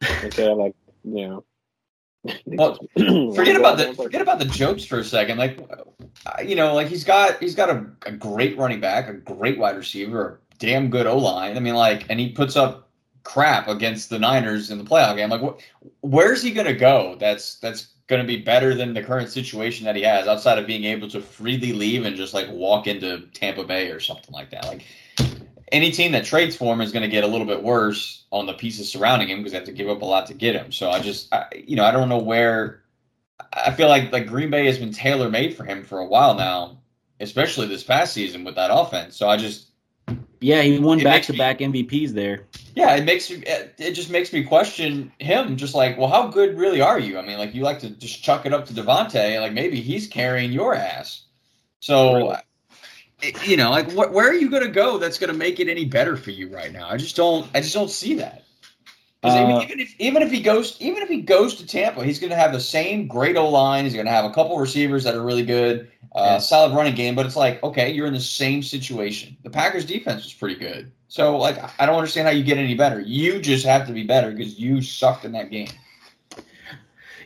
They 0.36 0.48
like 0.48 0.74
you 1.04 1.28
know. 1.28 1.44
well, 2.46 2.78
forget 3.34 3.56
about 3.56 3.78
the 3.78 3.94
forget 3.94 4.20
about 4.20 4.38
the 4.38 4.44
jokes 4.46 4.84
for 4.84 4.98
a 4.98 5.04
second. 5.04 5.38
Like, 5.38 5.58
uh, 6.26 6.42
you 6.42 6.54
know, 6.54 6.74
like 6.74 6.88
he's 6.88 7.04
got 7.04 7.40
he's 7.40 7.54
got 7.54 7.70
a, 7.70 7.86
a 8.06 8.12
great 8.12 8.56
running 8.56 8.80
back, 8.80 9.08
a 9.08 9.14
great 9.14 9.58
wide 9.58 9.76
receiver, 9.76 10.40
a 10.52 10.56
damn 10.58 10.90
good 10.90 11.06
O 11.06 11.18
line. 11.18 11.56
I 11.56 11.60
mean, 11.60 11.74
like, 11.74 12.06
and 12.08 12.20
he 12.20 12.30
puts 12.30 12.56
up 12.56 12.90
crap 13.22 13.68
against 13.68 14.10
the 14.10 14.18
Niners 14.18 14.70
in 14.70 14.78
the 14.78 14.84
playoff 14.84 15.16
game. 15.16 15.30
Like, 15.30 15.42
wh- 15.42 16.04
where's 16.04 16.42
he 16.42 16.50
gonna 16.50 16.74
go? 16.74 17.16
That's 17.18 17.56
that's 17.56 17.88
going 18.10 18.20
to 18.20 18.26
be 18.26 18.36
better 18.36 18.74
than 18.74 18.92
the 18.92 19.02
current 19.02 19.30
situation 19.30 19.86
that 19.86 19.96
he 19.96 20.02
has 20.02 20.28
outside 20.28 20.58
of 20.58 20.66
being 20.66 20.84
able 20.84 21.08
to 21.08 21.22
freely 21.22 21.72
leave 21.72 22.04
and 22.04 22.16
just 22.16 22.34
like 22.34 22.50
walk 22.50 22.86
into 22.86 23.26
Tampa 23.32 23.64
Bay 23.64 23.90
or 23.90 24.00
something 24.00 24.34
like 24.34 24.50
that. 24.50 24.66
Like 24.66 24.84
any 25.72 25.92
team 25.92 26.12
that 26.12 26.24
trades 26.24 26.56
for 26.56 26.74
him 26.74 26.80
is 26.80 26.92
going 26.92 27.04
to 27.04 27.08
get 27.08 27.24
a 27.24 27.28
little 27.28 27.46
bit 27.46 27.62
worse 27.62 28.24
on 28.30 28.46
the 28.46 28.52
pieces 28.52 28.90
surrounding 28.90 29.28
him 29.28 29.38
because 29.38 29.52
they 29.52 29.58
have 29.58 29.66
to 29.66 29.72
give 29.72 29.88
up 29.88 30.02
a 30.02 30.04
lot 30.04 30.26
to 30.26 30.34
get 30.34 30.54
him. 30.54 30.72
So 30.72 30.90
I 30.90 31.00
just, 31.00 31.32
I, 31.32 31.46
you 31.54 31.76
know, 31.76 31.84
I 31.84 31.92
don't 31.92 32.08
know 32.08 32.18
where. 32.18 32.82
I 33.54 33.72
feel 33.72 33.88
like 33.88 34.12
like 34.12 34.26
Green 34.26 34.50
Bay 34.50 34.66
has 34.66 34.78
been 34.78 34.92
tailor 34.92 35.30
made 35.30 35.56
for 35.56 35.64
him 35.64 35.82
for 35.82 36.00
a 36.00 36.04
while 36.04 36.34
now, 36.34 36.78
especially 37.20 37.68
this 37.68 37.82
past 37.82 38.12
season 38.12 38.44
with 38.44 38.56
that 38.56 38.70
offense. 38.70 39.16
So 39.16 39.28
I 39.28 39.38
just 39.38 39.69
yeah, 40.40 40.62
he 40.62 40.78
won 40.78 41.02
back 41.02 41.22
to 41.24 41.34
back 41.34 41.58
MVPs 41.58 42.10
there. 42.10 42.46
Yeah, 42.74 42.94
it 42.96 43.04
makes 43.04 43.28
you. 43.28 43.42
It 43.46 43.92
just 43.92 44.10
makes 44.10 44.32
me 44.32 44.42
question 44.42 45.12
him. 45.18 45.56
Just 45.56 45.74
like, 45.74 45.98
well, 45.98 46.08
how 46.08 46.28
good 46.28 46.56
really 46.56 46.80
are 46.80 46.98
you? 46.98 47.18
I 47.18 47.22
mean, 47.22 47.38
like 47.38 47.54
you 47.54 47.62
like 47.62 47.80
to 47.80 47.90
just 47.90 48.22
chuck 48.22 48.46
it 48.46 48.52
up 48.54 48.66
to 48.66 48.72
Davante, 48.72 49.40
like 49.40 49.52
maybe 49.52 49.80
he's 49.80 50.06
carrying 50.06 50.50
your 50.50 50.74
ass. 50.74 51.22
So, 51.80 52.36
you 53.44 53.56
know, 53.56 53.70
like 53.70 53.90
wh- 53.90 54.12
where 54.12 54.28
are 54.28 54.34
you 54.34 54.48
going 54.50 54.62
to 54.62 54.70
go? 54.70 54.98
That's 54.98 55.18
going 55.18 55.32
to 55.32 55.38
make 55.38 55.60
it 55.60 55.68
any 55.68 55.84
better 55.84 56.16
for 56.16 56.30
you 56.30 56.48
right 56.48 56.72
now? 56.72 56.88
I 56.88 56.96
just 56.96 57.16
don't. 57.16 57.46
I 57.54 57.60
just 57.60 57.74
don't 57.74 57.90
see 57.90 58.14
that. 58.14 58.44
Uh, 59.22 59.60
even 59.62 59.80
if 59.80 59.94
even 59.98 60.22
if 60.22 60.30
he 60.30 60.40
goes 60.40 60.80
even 60.80 61.02
if 61.02 61.08
he 61.08 61.20
goes 61.20 61.54
to 61.56 61.66
Tampa, 61.66 62.02
he's 62.04 62.18
going 62.18 62.30
to 62.30 62.36
have 62.36 62.52
the 62.52 62.60
same 62.60 63.06
great 63.06 63.36
O 63.36 63.50
line. 63.50 63.84
He's 63.84 63.92
going 63.92 64.06
to 64.06 64.12
have 64.12 64.24
a 64.24 64.30
couple 64.30 64.58
receivers 64.58 65.04
that 65.04 65.14
are 65.14 65.22
really 65.22 65.44
good, 65.44 65.90
uh, 66.14 66.22
yeah. 66.24 66.38
solid 66.38 66.74
running 66.74 66.94
game. 66.94 67.14
But 67.14 67.26
it's 67.26 67.36
like, 67.36 67.62
okay, 67.62 67.92
you're 67.92 68.06
in 68.06 68.14
the 68.14 68.20
same 68.20 68.62
situation. 68.62 69.36
The 69.42 69.50
Packers' 69.50 69.84
defense 69.84 70.24
is 70.24 70.32
pretty 70.32 70.54
good, 70.54 70.90
so 71.08 71.36
like 71.36 71.58
I 71.78 71.84
don't 71.84 71.96
understand 71.96 72.28
how 72.28 72.32
you 72.32 72.42
get 72.42 72.56
any 72.56 72.74
better. 72.74 73.00
You 73.00 73.40
just 73.40 73.66
have 73.66 73.86
to 73.88 73.92
be 73.92 74.04
better 74.04 74.30
because 74.30 74.58
you 74.58 74.80
sucked 74.80 75.26
in 75.26 75.32
that 75.32 75.50
game. 75.50 75.68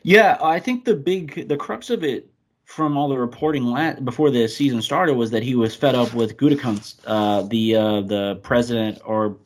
Yeah, 0.03 0.37
I 0.43 0.59
think 0.59 0.85
the 0.85 0.97
big 0.97 1.49
the 1.49 1.57
crux 1.57 1.91
of 1.91 2.03
it 2.03 2.29
from 2.65 2.97
all 2.97 3.09
the 3.09 3.19
reporting 3.19 3.75
before 4.05 4.31
the 4.31 4.49
season 4.49 4.81
started 4.83 5.15
was 5.15 5.31
that 5.31 5.43
he 5.43 5.55
was 5.55 5.75
fed 5.75 5.95
up 5.95 6.15
with 6.15 6.37
Gutekunst, 6.37 6.97
uh, 7.07 7.43
the 7.43 7.77
uh, 7.77 8.01
the 8.01 8.41
president 8.43 9.01
or 9.05 9.37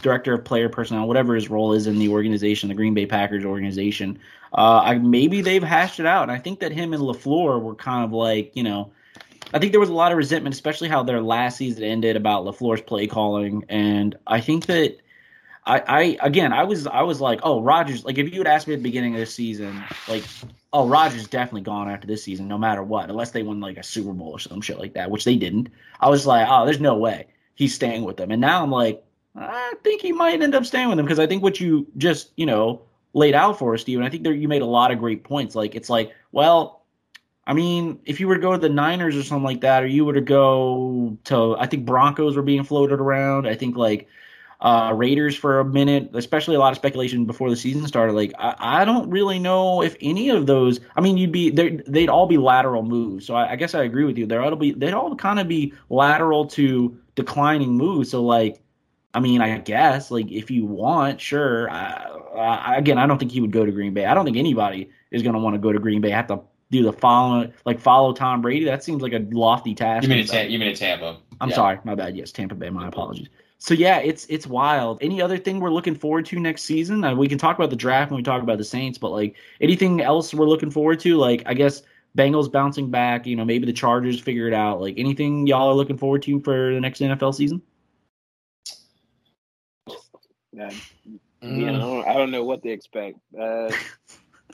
director 0.00 0.34
of 0.34 0.44
player 0.44 0.68
personnel, 0.68 1.08
whatever 1.08 1.34
his 1.34 1.50
role 1.50 1.72
is 1.72 1.86
in 1.86 1.98
the 1.98 2.08
organization, 2.08 2.68
the 2.68 2.74
Green 2.74 2.94
Bay 2.94 3.06
Packers 3.06 3.44
organization. 3.44 4.18
Uh, 4.52 4.80
I, 4.84 4.98
maybe 4.98 5.42
they've 5.42 5.62
hashed 5.62 6.00
it 6.00 6.06
out, 6.06 6.22
and 6.22 6.32
I 6.32 6.38
think 6.38 6.60
that 6.60 6.72
him 6.72 6.94
and 6.94 7.02
LaFleur 7.02 7.60
were 7.60 7.74
kind 7.74 8.04
of 8.04 8.12
like, 8.12 8.52
you 8.54 8.62
know, 8.62 8.92
I 9.52 9.58
think 9.58 9.72
there 9.72 9.80
was 9.80 9.90
a 9.90 9.94
lot 9.94 10.12
of 10.12 10.18
resentment, 10.18 10.54
especially 10.54 10.88
how 10.88 11.02
their 11.02 11.20
last 11.20 11.56
season 11.56 11.82
ended 11.82 12.16
about 12.16 12.44
LaFleur's 12.44 12.80
play 12.80 13.06
calling, 13.06 13.64
and 13.68 14.16
I 14.26 14.40
think 14.40 14.66
that 14.66 14.98
I, 15.68 15.82
I 15.86 16.18
again, 16.22 16.52
I 16.52 16.64
was 16.64 16.86
I 16.86 17.02
was 17.02 17.20
like, 17.20 17.40
oh, 17.42 17.60
Rodgers. 17.60 18.04
Like 18.04 18.16
if 18.16 18.32
you 18.32 18.40
had 18.40 18.46
asked 18.46 18.66
me 18.66 18.74
at 18.74 18.78
the 18.78 18.82
beginning 18.82 19.14
of 19.14 19.20
the 19.20 19.26
season, 19.26 19.84
like, 20.08 20.24
oh, 20.72 20.88
Rodgers 20.88 21.28
definitely 21.28 21.60
gone 21.60 21.90
after 21.90 22.06
this 22.06 22.24
season, 22.24 22.48
no 22.48 22.56
matter 22.56 22.82
what, 22.82 23.10
unless 23.10 23.32
they 23.32 23.42
won 23.42 23.60
like 23.60 23.76
a 23.76 23.82
Super 23.82 24.12
Bowl 24.12 24.30
or 24.30 24.38
some 24.38 24.62
shit 24.62 24.78
like 24.78 24.94
that, 24.94 25.10
which 25.10 25.24
they 25.24 25.36
didn't. 25.36 25.68
I 26.00 26.08
was 26.08 26.26
like, 26.26 26.48
oh, 26.50 26.64
there's 26.64 26.80
no 26.80 26.96
way 26.96 27.26
he's 27.54 27.74
staying 27.74 28.04
with 28.04 28.16
them. 28.16 28.30
And 28.30 28.40
now 28.40 28.62
I'm 28.62 28.70
like, 28.70 29.04
I 29.36 29.74
think 29.84 30.00
he 30.00 30.10
might 30.10 30.40
end 30.40 30.54
up 30.54 30.64
staying 30.64 30.88
with 30.88 30.96
them 30.96 31.04
because 31.04 31.18
I 31.18 31.26
think 31.26 31.42
what 31.42 31.60
you 31.60 31.86
just 31.98 32.30
you 32.36 32.46
know 32.46 32.80
laid 33.12 33.34
out 33.34 33.58
for 33.58 33.74
us, 33.74 33.82
Steven, 33.82 34.04
I 34.04 34.08
think 34.08 34.24
there 34.24 34.32
you 34.32 34.48
made 34.48 34.62
a 34.62 34.66
lot 34.66 34.90
of 34.90 34.98
great 34.98 35.22
points. 35.22 35.54
Like 35.54 35.74
it's 35.74 35.90
like, 35.90 36.14
well, 36.32 36.82
I 37.46 37.52
mean, 37.52 38.00
if 38.06 38.20
you 38.20 38.28
were 38.28 38.36
to 38.36 38.40
go 38.40 38.52
to 38.52 38.58
the 38.58 38.70
Niners 38.70 39.16
or 39.16 39.22
something 39.22 39.44
like 39.44 39.60
that, 39.60 39.82
or 39.82 39.86
you 39.86 40.06
were 40.06 40.14
to 40.14 40.22
go 40.22 41.18
to, 41.24 41.56
I 41.58 41.66
think 41.66 41.84
Broncos 41.84 42.36
were 42.36 42.42
being 42.42 42.64
floated 42.64 43.00
around. 43.00 43.46
I 43.46 43.54
think 43.54 43.76
like 43.76 44.08
uh, 44.60 44.92
Raiders 44.94 45.36
for 45.36 45.60
a 45.60 45.64
minute, 45.64 46.10
especially 46.14 46.56
a 46.56 46.58
lot 46.58 46.72
of 46.72 46.76
speculation 46.76 47.24
before 47.24 47.48
the 47.48 47.56
season 47.56 47.86
started. 47.86 48.14
Like, 48.14 48.32
I, 48.38 48.80
I 48.80 48.84
don't 48.84 49.08
really 49.08 49.38
know 49.38 49.82
if 49.82 49.96
any 50.00 50.30
of 50.30 50.46
those. 50.46 50.80
I 50.96 51.00
mean, 51.00 51.16
you'd 51.16 51.32
be 51.32 51.50
they'd 51.50 52.08
all 52.08 52.26
be 52.26 52.38
lateral 52.38 52.82
moves. 52.82 53.26
So 53.26 53.34
I, 53.34 53.52
I 53.52 53.56
guess 53.56 53.74
I 53.74 53.84
agree 53.84 54.04
with 54.04 54.18
you. 54.18 54.26
There 54.26 54.42
ought 54.42 54.50
to 54.50 54.56
be 54.56 54.72
they'd 54.72 54.94
all 54.94 55.14
kind 55.14 55.38
of 55.38 55.46
be 55.46 55.72
lateral 55.90 56.46
to 56.48 56.98
declining 57.14 57.76
moves. 57.76 58.10
So 58.10 58.24
like, 58.24 58.60
I 59.14 59.20
mean, 59.20 59.40
I 59.40 59.58
guess 59.58 60.10
like 60.10 60.30
if 60.30 60.50
you 60.50 60.66
want, 60.66 61.20
sure. 61.20 61.70
I, 61.70 62.16
I, 62.36 62.76
again, 62.76 62.98
I 62.98 63.06
don't 63.06 63.18
think 63.18 63.32
he 63.32 63.40
would 63.40 63.52
go 63.52 63.64
to 63.64 63.72
Green 63.72 63.94
Bay. 63.94 64.06
I 64.06 64.14
don't 64.14 64.24
think 64.24 64.36
anybody 64.36 64.90
is 65.10 65.22
going 65.22 65.34
to 65.34 65.40
want 65.40 65.54
to 65.54 65.58
go 65.58 65.72
to 65.72 65.78
Green 65.78 66.00
Bay. 66.00 66.12
I 66.12 66.16
Have 66.16 66.26
to 66.28 66.40
do 66.70 66.82
the 66.82 66.92
following, 66.92 67.52
like 67.64 67.80
follow 67.80 68.12
Tom 68.12 68.42
Brady. 68.42 68.64
That 68.64 68.84
seems 68.84 69.02
like 69.02 69.12
a 69.12 69.26
lofty 69.30 69.74
task. 69.74 70.02
You 70.02 70.10
mean 70.10 70.18
in, 70.18 70.50
you 70.50 70.58
mean 70.58 70.68
in 70.68 70.74
Tampa? 70.74 71.18
I'm 71.40 71.48
yeah. 71.48 71.54
sorry, 71.54 71.78
my 71.84 71.94
bad. 71.94 72.16
Yes, 72.16 72.32
Tampa 72.32 72.54
Bay. 72.54 72.70
My 72.70 72.88
apologies. 72.88 73.28
So 73.58 73.74
yeah, 73.74 73.98
it's 73.98 74.24
it's 74.26 74.46
wild. 74.46 74.98
Any 75.00 75.20
other 75.20 75.36
thing 75.36 75.58
we're 75.58 75.70
looking 75.70 75.96
forward 75.96 76.26
to 76.26 76.38
next 76.38 76.62
season? 76.62 77.02
Uh, 77.02 77.14
we 77.14 77.28
can 77.28 77.38
talk 77.38 77.56
about 77.56 77.70
the 77.70 77.76
draft 77.76 78.10
when 78.10 78.16
we 78.16 78.22
talk 78.22 78.40
about 78.42 78.58
the 78.58 78.64
Saints, 78.64 78.98
but 78.98 79.10
like 79.10 79.34
anything 79.60 80.00
else 80.00 80.32
we're 80.32 80.46
looking 80.46 80.70
forward 80.70 81.00
to? 81.00 81.16
Like 81.16 81.42
I 81.44 81.54
guess 81.54 81.82
Bengals 82.16 82.50
bouncing 82.50 82.88
back. 82.88 83.26
You 83.26 83.34
know, 83.34 83.44
maybe 83.44 83.66
the 83.66 83.72
Chargers 83.72 84.20
figure 84.20 84.46
it 84.46 84.54
out. 84.54 84.80
Like 84.80 84.94
anything 84.96 85.46
y'all 85.48 85.68
are 85.68 85.74
looking 85.74 85.98
forward 85.98 86.22
to 86.22 86.40
for 86.40 86.72
the 86.72 86.80
next 86.80 87.00
NFL 87.00 87.34
season? 87.34 87.60
Yeah, 90.52 90.70
mm. 91.42 91.68
I, 91.68 91.78
don't, 91.78 92.08
I 92.08 92.14
don't 92.14 92.30
know 92.30 92.44
what 92.44 92.62
to 92.62 92.68
expect. 92.68 93.18
Uh, 93.38 93.72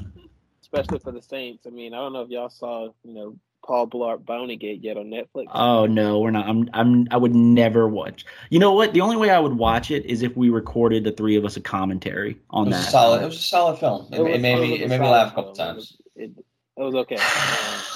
especially 0.62 0.98
for 0.98 1.12
the 1.12 1.22
Saints. 1.22 1.66
I 1.66 1.70
mean, 1.70 1.92
I 1.92 1.98
don't 1.98 2.14
know 2.14 2.22
if 2.22 2.30
y'all 2.30 2.48
saw, 2.48 2.88
you 3.04 3.14
know, 3.14 3.36
Paul 3.64 3.88
Blart 3.88 4.24
Bounty 4.26 4.56
Gate 4.56 4.82
yet 4.82 4.96
on 4.96 5.06
Netflix. 5.06 5.46
Oh 5.52 5.86
no, 5.86 6.20
we're 6.20 6.30
not. 6.30 6.46
I'm 6.46 6.68
I'm 6.72 7.08
I 7.10 7.16
would 7.16 7.34
never 7.34 7.88
watch. 7.88 8.24
You 8.50 8.58
know 8.58 8.72
what? 8.72 8.92
The 8.92 9.00
only 9.00 9.16
way 9.16 9.30
I 9.30 9.38
would 9.38 9.54
watch 9.54 9.90
it 9.90 10.04
is 10.04 10.22
if 10.22 10.36
we 10.36 10.50
recorded 10.50 11.04
the 11.04 11.12
three 11.12 11.36
of 11.36 11.44
us 11.44 11.56
a 11.56 11.60
commentary 11.60 12.38
on 12.50 12.68
it 12.68 12.70
that. 12.72 12.90
solid. 12.90 13.22
It 13.22 13.26
was 13.26 13.36
a 13.36 13.42
solid 13.42 13.78
film. 13.78 14.06
It, 14.12 14.18
it, 14.18 14.22
was, 14.22 14.34
it 14.34 14.40
made 14.40 14.60
me 14.60 14.82
it 14.82 14.88
made 14.88 15.00
me 15.00 15.08
laugh 15.08 15.32
a 15.32 15.34
couple 15.34 15.54
film. 15.54 15.76
times. 15.76 15.96
It, 16.14 16.30
it, 16.76 16.82
was 16.82 16.94
okay. 16.94 17.18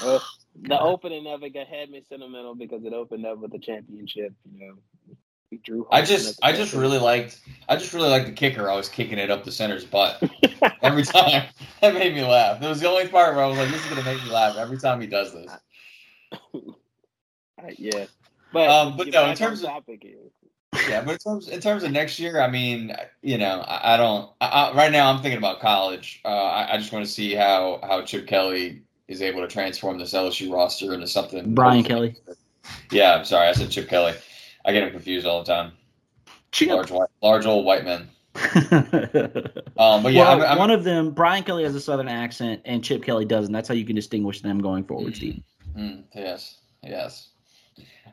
Um, 0.01 0.19
the 0.61 0.79
opening 0.79 1.27
of 1.27 1.43
it 1.43 1.55
had 1.55 1.89
me 1.89 2.01
sentimental 2.07 2.55
because 2.55 2.83
it 2.85 2.93
opened 2.93 3.25
up 3.25 3.37
with 3.39 3.51
the 3.51 3.59
championship. 3.59 4.33
You 4.51 4.59
know, 4.59 4.75
Drew. 5.57 5.87
I 5.91 6.01
just, 6.01 6.39
I 6.43 6.53
just 6.53 6.73
really 6.73 6.99
liked, 6.99 7.41
I 7.67 7.75
just 7.75 7.93
really 7.93 8.09
liked 8.09 8.27
the 8.27 8.33
kicker. 8.33 8.69
I 8.69 8.75
was 8.75 8.87
kicking 8.87 9.17
it 9.17 9.31
up 9.31 9.43
the 9.43 9.51
center's 9.51 9.85
butt 9.85 10.21
every 10.81 11.03
time. 11.03 11.43
That 11.81 11.93
made 11.93 12.13
me 12.13 12.25
laugh. 12.25 12.59
That 12.59 12.67
was 12.67 12.81
the 12.81 12.89
only 12.89 13.07
part 13.07 13.35
where 13.35 13.45
I 13.45 13.47
was 13.47 13.57
like, 13.57 13.69
"This 13.69 13.81
is 13.81 13.89
gonna 13.89 14.03
make 14.03 14.21
me 14.21 14.29
laugh 14.29 14.57
every 14.57 14.77
time 14.77 14.99
he 14.99 15.07
does 15.07 15.31
this." 15.31 15.49
yeah, 17.77 18.05
but 18.51 18.69
um, 18.69 18.97
but 18.97 19.07
no, 19.07 19.29
in 19.29 19.35
terms 19.37 19.61
of 19.61 19.69
topic 19.69 20.05
yeah, 20.87 21.01
but 21.01 21.13
in 21.13 21.17
terms 21.17 21.47
in 21.49 21.59
terms 21.59 21.83
of 21.83 21.91
next 21.91 22.19
year, 22.19 22.41
I 22.41 22.49
mean, 22.49 22.95
you 23.21 23.37
know, 23.37 23.61
I, 23.61 23.95
I 23.95 23.97
don't. 23.97 24.29
I, 24.39 24.47
I, 24.47 24.73
right 24.75 24.91
now, 24.91 25.11
I'm 25.11 25.21
thinking 25.21 25.39
about 25.39 25.59
college. 25.59 26.21
Uh, 26.23 26.43
I, 26.69 26.77
just 26.77 26.91
want 26.91 27.05
to 27.05 27.11
see 27.11 27.33
how 27.33 27.79
how 27.81 28.03
Chip 28.03 28.27
Kelly 28.27 28.83
is 29.07 29.21
able 29.21 29.41
to 29.41 29.47
transform 29.47 29.97
this 29.97 30.13
LSU 30.13 30.53
roster 30.53 30.93
into 30.93 31.07
something. 31.07 31.55
Brian 31.55 31.83
Kelly. 31.83 32.15
Yeah, 32.91 33.15
I'm 33.15 33.25
sorry, 33.25 33.47
I 33.47 33.53
said 33.53 33.71
Chip 33.71 33.89
Kelly. 33.89 34.13
I 34.65 34.73
get 34.73 34.81
them 34.81 34.91
confused 34.91 35.25
all 35.25 35.43
the 35.43 35.51
time. 35.51 35.73
Chip. 36.51 36.69
Large, 36.69 36.91
white, 36.91 37.09
large 37.21 37.45
old 37.45 37.65
white 37.65 37.85
men. 37.85 38.09
um, 39.77 40.03
but 40.03 40.13
yeah, 40.13 40.23
well, 40.23 40.31
I'm, 40.31 40.41
I'm, 40.41 40.57
one 40.57 40.71
of 40.71 40.83
them, 40.83 41.11
Brian 41.11 41.43
Kelly 41.43 41.63
has 41.63 41.75
a 41.75 41.81
southern 41.81 42.07
accent, 42.07 42.61
and 42.65 42.83
Chip 42.83 43.03
Kelly 43.03 43.25
doesn't. 43.25 43.51
That's 43.51 43.67
how 43.67 43.73
you 43.73 43.85
can 43.85 43.95
distinguish 43.95 44.41
them 44.41 44.59
going 44.59 44.83
forward, 44.83 45.15
Steve. 45.15 45.43
Mm, 45.75 46.03
yes, 46.15 46.57
yes. 46.83 47.29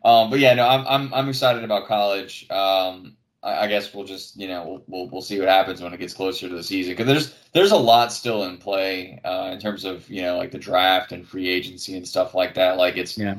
Um, 0.04 0.30
but 0.30 0.38
yeah, 0.38 0.54
no, 0.54 0.66
I'm 0.66 0.86
I'm 0.86 1.14
I'm 1.14 1.28
excited 1.28 1.64
about 1.64 1.86
college. 1.86 2.46
Um, 2.50 3.16
I, 3.42 3.64
I, 3.64 3.66
guess 3.66 3.94
we'll 3.94 4.04
just 4.04 4.36
you 4.36 4.48
know 4.48 4.64
we'll, 4.66 4.84
we'll 4.86 5.08
we'll 5.10 5.22
see 5.22 5.38
what 5.38 5.48
happens 5.48 5.80
when 5.80 5.92
it 5.92 5.98
gets 5.98 6.14
closer 6.14 6.48
to 6.48 6.54
the 6.54 6.62
season 6.62 6.92
because 6.92 7.06
there's 7.06 7.34
there's 7.52 7.72
a 7.72 7.76
lot 7.76 8.12
still 8.12 8.44
in 8.44 8.58
play 8.58 9.20
uh, 9.24 9.50
in 9.52 9.58
terms 9.58 9.84
of 9.84 10.08
you 10.08 10.22
know 10.22 10.36
like 10.36 10.50
the 10.50 10.58
draft 10.58 11.12
and 11.12 11.26
free 11.26 11.48
agency 11.48 11.96
and 11.96 12.06
stuff 12.06 12.34
like 12.34 12.54
that. 12.54 12.76
Like 12.76 12.96
it's 12.96 13.16
yeah 13.16 13.36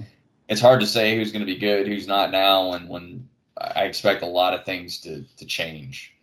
it's 0.49 0.61
hard 0.61 0.79
to 0.79 0.87
say 0.87 1.15
who's 1.15 1.31
going 1.31 1.45
to 1.45 1.51
be 1.51 1.57
good, 1.57 1.87
who's 1.87 2.07
not 2.07 2.31
now, 2.31 2.73
and 2.73 2.87
when 2.87 3.27
I 3.57 3.83
expect 3.83 4.21
a 4.21 4.27
lot 4.27 4.53
of 4.53 4.65
things 4.65 4.99
to 5.01 5.23
to 5.37 5.45
change. 5.45 6.13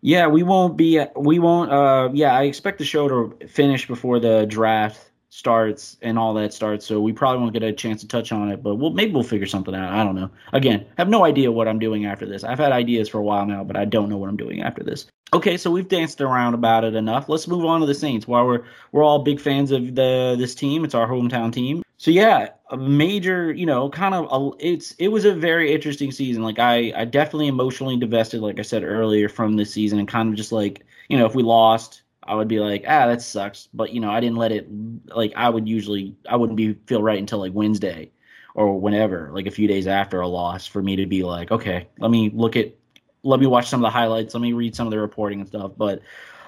Yeah, 0.00 0.26
we 0.26 0.42
won't 0.42 0.76
be. 0.76 1.02
We 1.16 1.38
won't. 1.38 1.70
Uh, 1.70 2.10
yeah, 2.12 2.36
I 2.36 2.42
expect 2.42 2.78
the 2.78 2.84
show 2.84 3.08
to 3.08 3.46
finish 3.48 3.86
before 3.86 4.20
the 4.20 4.44
draft 4.46 5.10
starts 5.30 5.96
and 6.00 6.16
all 6.18 6.32
that 6.34 6.52
starts. 6.52 6.86
So 6.86 7.00
we 7.00 7.12
probably 7.12 7.40
won't 7.40 7.54
get 7.54 7.62
a 7.62 7.72
chance 7.72 8.02
to 8.02 8.08
touch 8.08 8.30
on 8.30 8.50
it, 8.50 8.62
but 8.62 8.76
we'll 8.76 8.90
maybe 8.90 9.12
we'll 9.12 9.22
figure 9.22 9.46
something 9.46 9.74
out. 9.74 9.92
I 9.92 10.04
don't 10.04 10.14
know. 10.14 10.30
Again, 10.52 10.86
have 10.98 11.08
no 11.08 11.24
idea 11.24 11.50
what 11.50 11.68
I'm 11.68 11.78
doing 11.78 12.06
after 12.06 12.26
this. 12.26 12.44
I've 12.44 12.58
had 12.58 12.70
ideas 12.70 13.08
for 13.08 13.18
a 13.18 13.22
while 13.22 13.46
now, 13.46 13.64
but 13.64 13.76
I 13.76 13.84
don't 13.84 14.08
know 14.08 14.16
what 14.16 14.28
I'm 14.28 14.36
doing 14.36 14.62
after 14.62 14.82
this. 14.84 15.06
Okay, 15.32 15.56
so 15.56 15.70
we've 15.70 15.88
danced 15.88 16.20
around 16.20 16.54
about 16.54 16.84
it 16.84 16.94
enough. 16.94 17.28
Let's 17.28 17.48
move 17.48 17.64
on 17.64 17.80
to 17.80 17.86
the 17.86 17.94
Saints. 17.94 18.28
While 18.28 18.46
we're 18.46 18.64
we're 18.92 19.02
all 19.02 19.20
big 19.20 19.40
fans 19.40 19.72
of 19.72 19.94
the 19.94 20.36
this 20.38 20.54
team, 20.54 20.84
it's 20.84 20.94
our 20.94 21.08
hometown 21.08 21.52
team. 21.52 21.82
So 22.04 22.10
yeah, 22.10 22.50
a 22.68 22.76
major, 22.76 23.50
you 23.50 23.64
know, 23.64 23.88
kind 23.88 24.14
of 24.14 24.28
a, 24.30 24.50
it's 24.58 24.92
it 24.98 25.08
was 25.08 25.24
a 25.24 25.32
very 25.32 25.72
interesting 25.72 26.12
season. 26.12 26.42
Like 26.42 26.58
I 26.58 26.92
I 26.94 27.06
definitely 27.06 27.46
emotionally 27.46 27.96
divested, 27.96 28.42
like 28.42 28.58
I 28.58 28.62
said 28.62 28.84
earlier, 28.84 29.26
from 29.26 29.56
this 29.56 29.72
season, 29.72 29.98
and 29.98 30.06
kind 30.06 30.28
of 30.28 30.34
just 30.34 30.52
like 30.52 30.84
you 31.08 31.16
know 31.16 31.24
if 31.24 31.34
we 31.34 31.42
lost, 31.42 32.02
I 32.24 32.34
would 32.34 32.46
be 32.46 32.60
like 32.60 32.84
ah 32.86 33.06
that 33.06 33.22
sucks. 33.22 33.70
But 33.72 33.94
you 33.94 34.00
know 34.00 34.10
I 34.10 34.20
didn't 34.20 34.36
let 34.36 34.52
it 34.52 34.68
like 35.16 35.32
I 35.34 35.48
would 35.48 35.66
usually 35.66 36.14
I 36.28 36.36
wouldn't 36.36 36.58
be 36.58 36.74
feel 36.84 37.02
right 37.02 37.18
until 37.18 37.38
like 37.38 37.54
Wednesday 37.54 38.10
or 38.54 38.78
whenever, 38.78 39.30
like 39.32 39.46
a 39.46 39.50
few 39.50 39.66
days 39.66 39.86
after 39.86 40.20
a 40.20 40.28
loss, 40.28 40.66
for 40.66 40.82
me 40.82 40.96
to 40.96 41.06
be 41.06 41.22
like 41.22 41.52
okay, 41.52 41.88
let 42.00 42.10
me 42.10 42.30
look 42.34 42.54
at 42.54 42.74
let 43.22 43.40
me 43.40 43.46
watch 43.46 43.70
some 43.70 43.82
of 43.82 43.88
the 43.88 43.98
highlights. 43.98 44.34
Let 44.34 44.42
me 44.42 44.52
read 44.52 44.76
some 44.76 44.86
of 44.86 44.90
the 44.90 45.00
reporting 45.00 45.40
and 45.40 45.48
stuff. 45.48 45.72
But 45.78 46.02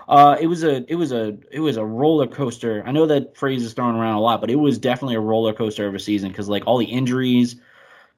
uh, 0.09 0.37
it 0.41 0.47
was 0.47 0.63
a 0.63 0.85
it 0.91 0.95
was 0.95 1.13
a 1.13 1.37
it 1.51 1.61
was 1.61 1.77
a 1.77 1.85
roller 1.85 2.27
coaster. 2.27 2.83
I 2.87 2.93
know 2.93 3.07
that 3.07 3.37
phrase 3.37 3.65
is 3.65 3.73
thrown 3.73 3.97
around 3.97 4.15
a 4.15 4.21
lot, 4.21 4.41
but 4.41 4.51
it 4.51 4.57
was 4.57 4.79
definitely 4.79 5.17
a 5.17 5.21
roller 5.21 5.53
coaster 5.53 5.87
of 5.87 5.95
a 5.95 5.99
season 5.99 6.31
because 6.31 6.49
like 6.49 6.65
all 6.67 6.79
the 6.79 6.85
injuries, 6.85 7.57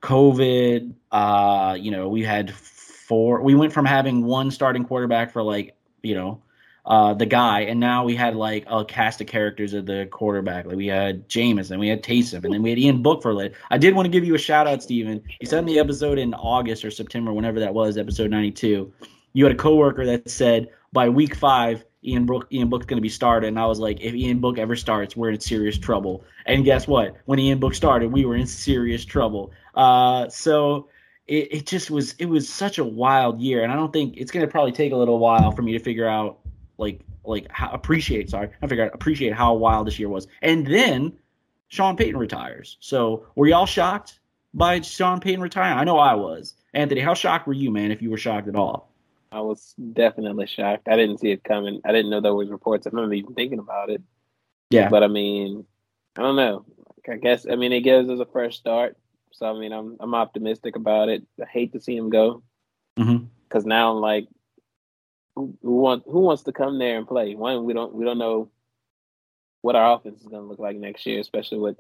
COVID. 0.03 0.93
Uh, 1.11 1.76
you 1.80 1.91
know, 1.91 2.09
we 2.09 2.22
had 2.22 2.55
four. 2.55 3.43
We 3.43 3.55
went 3.55 3.72
from 3.72 3.86
having 3.86 4.24
one 4.24 4.51
starting 4.51 4.84
quarterback 4.84 5.32
for 5.32 5.43
like 5.43 5.76
you 6.03 6.14
know 6.14 6.43
uh, 6.84 7.14
the 7.14 7.24
guy, 7.24 7.61
and 7.61 7.80
now 7.80 8.05
we 8.05 8.14
had 8.14 8.36
like 8.36 8.64
a 8.66 8.84
cast 8.84 9.22
of 9.22 9.26
characters 9.26 9.72
of 9.72 9.86
the 9.86 10.07
quarterback. 10.11 10.66
Like 10.66 10.76
we 10.76 10.89
had 10.89 11.26
Jameis, 11.26 11.70
and 11.70 11.80
we 11.80 11.89
had 11.89 12.03
Taysom, 12.03 12.45
and 12.45 12.53
then 12.53 12.62
we 12.62 12.68
had 12.68 12.78
Ian 12.78 13.03
Book 13.03 13.22
for 13.22 13.32
late. 13.32 13.53
I 13.70 13.78
did 13.78 13.95
want 13.95 14.05
to 14.05 14.11
give 14.11 14.24
you 14.24 14.34
a 14.34 14.39
shout 14.39 14.66
out, 14.66 14.82
Steven. 14.82 15.22
You 15.41 15.47
sent 15.47 15.64
me 15.64 15.74
the 15.74 15.80
episode 15.80 16.18
in 16.18 16.34
August 16.34 16.84
or 16.84 16.91
September, 16.91 17.32
whenever 17.32 17.59
that 17.61 17.72
was, 17.72 17.97
episode 17.97 18.30
ninety 18.30 18.51
two. 18.51 18.93
You 19.32 19.45
had 19.45 19.55
a 19.55 19.59
coworker 19.59 20.05
that 20.05 20.28
said 20.28 20.68
by 20.93 21.09
week 21.09 21.34
five, 21.34 21.84
Ian 22.05 22.26
Book 22.26 22.47
Ian 22.53 22.68
Book's 22.68 22.86
going 22.86 22.99
to 22.99 23.03
be 23.03 23.09
started, 23.09 23.49
and 23.49 23.59
I 23.59 23.66
was 23.66 23.78
like, 23.78 24.01
if 24.01 24.14
Ian 24.14 24.39
Book 24.39 24.59
ever 24.59 24.76
starts, 24.76 25.16
we're 25.16 25.30
in 25.30 25.41
serious 25.41 25.76
trouble. 25.76 26.24
And 26.47 26.64
guess 26.64 26.86
what? 26.86 27.16
When 27.24 27.39
Ian 27.39 27.59
Book 27.59 27.74
started, 27.74 28.12
we 28.12 28.24
were 28.24 28.36
in 28.36 28.47
serious 28.47 29.05
trouble. 29.05 29.53
Uh, 29.74 30.28
so 30.28 30.89
it, 31.26 31.53
it 31.53 31.66
just 31.66 31.91
was 31.91 32.14
it 32.18 32.26
was 32.26 32.49
such 32.49 32.78
a 32.78 32.84
wild 32.84 33.41
year, 33.41 33.62
and 33.62 33.72
I 33.72 33.76
don't 33.76 33.93
think 33.93 34.16
it's 34.16 34.30
going 34.30 34.47
to 34.47 34.51
probably 34.51 34.72
take 34.72 34.93
a 34.93 34.97
little 34.97 35.18
while 35.18 35.53
for 35.53 35.62
me 35.62 35.72
to 35.72 35.78
figure 35.78 36.09
out 36.09 36.39
like 36.78 37.01
like 37.24 37.47
how, 37.51 37.70
appreciate 37.70 38.30
sorry 38.30 38.51
I 38.62 38.66
figure 38.66 38.84
out 38.84 38.95
appreciate 38.95 39.34
how 39.34 39.55
wild 39.55 39.86
this 39.86 39.99
year 39.99 40.09
was. 40.09 40.26
And 40.41 40.66
then 40.66 41.12
Sean 41.68 41.97
Payton 41.97 42.16
retires. 42.16 42.78
So 42.80 43.26
were 43.34 43.47
y'all 43.47 43.66
shocked 43.66 44.20
by 44.55 44.80
Sean 44.80 45.20
Payton 45.20 45.41
retiring? 45.41 45.78
I 45.78 45.84
know 45.84 45.99
I 45.99 46.14
was. 46.14 46.55
Anthony, 46.72 47.01
how 47.01 47.14
shocked 47.14 47.47
were 47.47 47.53
you, 47.53 47.70
man? 47.70 47.91
If 47.91 48.03
you 48.03 48.11
were 48.11 48.16
shocked 48.16 48.49
at 48.49 48.57
all? 48.57 48.88
I 49.31 49.41
was 49.41 49.74
definitely 49.93 50.47
shocked. 50.47 50.89
I 50.89 50.97
didn't 50.97 51.18
see 51.18 51.31
it 51.31 51.45
coming. 51.45 51.81
I 51.85 51.93
didn't 51.93 52.11
know 52.11 52.20
there 52.20 52.35
was 52.35 52.49
reports. 52.49 52.87
I'm 52.87 52.97
not 52.97 53.12
even 53.12 53.35
thinking 53.35 53.59
about 53.59 53.91
it. 53.91 54.03
Yeah. 54.70 54.89
But 54.89 55.03
I 55.03 55.09
mean, 55.09 55.64
I 56.16 56.22
don't 56.22 56.37
know. 56.37 56.64
I 57.09 57.16
guess 57.16 57.47
I 57.51 57.57
mean 57.57 57.72
it 57.72 57.81
gives 57.81 58.09
us 58.11 58.20
a 58.20 58.26
fresh 58.26 58.57
start. 58.57 58.97
So 59.33 59.47
I 59.47 59.59
mean, 59.59 59.72
I'm 59.72 59.97
I'm 60.01 60.14
optimistic 60.14 60.76
about 60.76 61.09
it. 61.09 61.24
I 61.41 61.47
hate 61.47 61.72
to 61.72 61.81
see 61.81 61.97
him 61.97 62.11
go 62.11 62.43
because 62.97 63.09
mm-hmm. 63.09 63.68
now 63.68 63.93
I'm 63.93 64.01
like, 64.01 64.29
who, 65.37 65.57
who 65.62 65.76
wants 65.76 66.07
who 66.11 66.20
wants 66.20 66.43
to 66.45 66.53
come 66.53 66.79
there 66.79 66.99
and 66.99 67.07
play? 67.07 67.35
One, 67.35 67.64
we 67.64 67.72
don't 67.72 67.95
we 67.95 68.05
don't 68.05 68.18
know 68.18 68.51
what 69.62 69.76
our 69.76 69.97
offense 69.97 70.20
is 70.20 70.26
going 70.26 70.43
to 70.43 70.49
look 70.49 70.59
like 70.59 70.76
next 70.76 71.05
year, 71.07 71.20
especially 71.20 71.59
with 71.59 71.76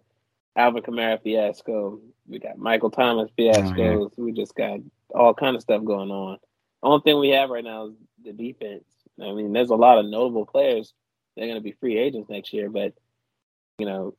Alvin 0.56 0.82
Kamara 0.82 1.22
fiasco. 1.22 2.00
We 2.26 2.38
got 2.38 2.58
Michael 2.58 2.90
Thomas 2.90 3.30
fiascos. 3.38 3.78
Oh, 3.78 4.12
yeah. 4.16 4.24
We 4.24 4.32
just 4.32 4.54
got 4.54 4.80
all 5.14 5.34
kind 5.34 5.56
of 5.56 5.62
stuff 5.62 5.84
going 5.84 6.10
on. 6.10 6.38
Only 6.82 7.02
thing 7.02 7.18
we 7.18 7.30
have 7.30 7.50
right 7.50 7.64
now 7.64 7.88
is 7.88 7.94
the 8.24 8.32
defense. 8.32 8.84
I 9.20 9.32
mean, 9.32 9.52
there's 9.52 9.70
a 9.70 9.76
lot 9.76 9.98
of 9.98 10.06
notable 10.06 10.46
players. 10.46 10.92
They're 11.36 11.46
going 11.46 11.58
to 11.58 11.62
be 11.62 11.72
free 11.72 11.98
agents 11.98 12.30
next 12.30 12.52
year, 12.52 12.68
but 12.70 12.94
you 13.78 13.86
know, 13.86 14.14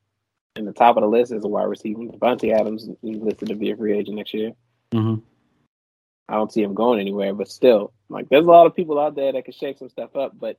in 0.56 0.64
the 0.64 0.72
top 0.72 0.96
of 0.96 1.02
the 1.02 1.08
list 1.08 1.32
is 1.32 1.44
a 1.44 1.48
wide 1.48 1.64
receiver. 1.64 2.00
Davante 2.00 2.52
Adams 2.54 2.84
is 2.84 2.96
listed 3.02 3.48
to 3.48 3.54
be 3.54 3.70
a 3.70 3.76
free 3.76 3.96
agent 3.96 4.16
next 4.16 4.34
year. 4.34 4.52
Mm-hmm. 4.92 5.20
I 6.28 6.34
don't 6.34 6.52
see 6.52 6.62
him 6.62 6.74
going 6.74 7.00
anywhere, 7.00 7.34
but 7.34 7.48
still, 7.48 7.92
like 8.08 8.28
there's 8.28 8.44
a 8.44 8.50
lot 8.50 8.66
of 8.66 8.74
people 8.74 8.98
out 8.98 9.16
there 9.16 9.32
that 9.32 9.44
can 9.44 9.54
shake 9.54 9.78
some 9.78 9.88
stuff 9.88 10.14
up, 10.16 10.32
but 10.38 10.58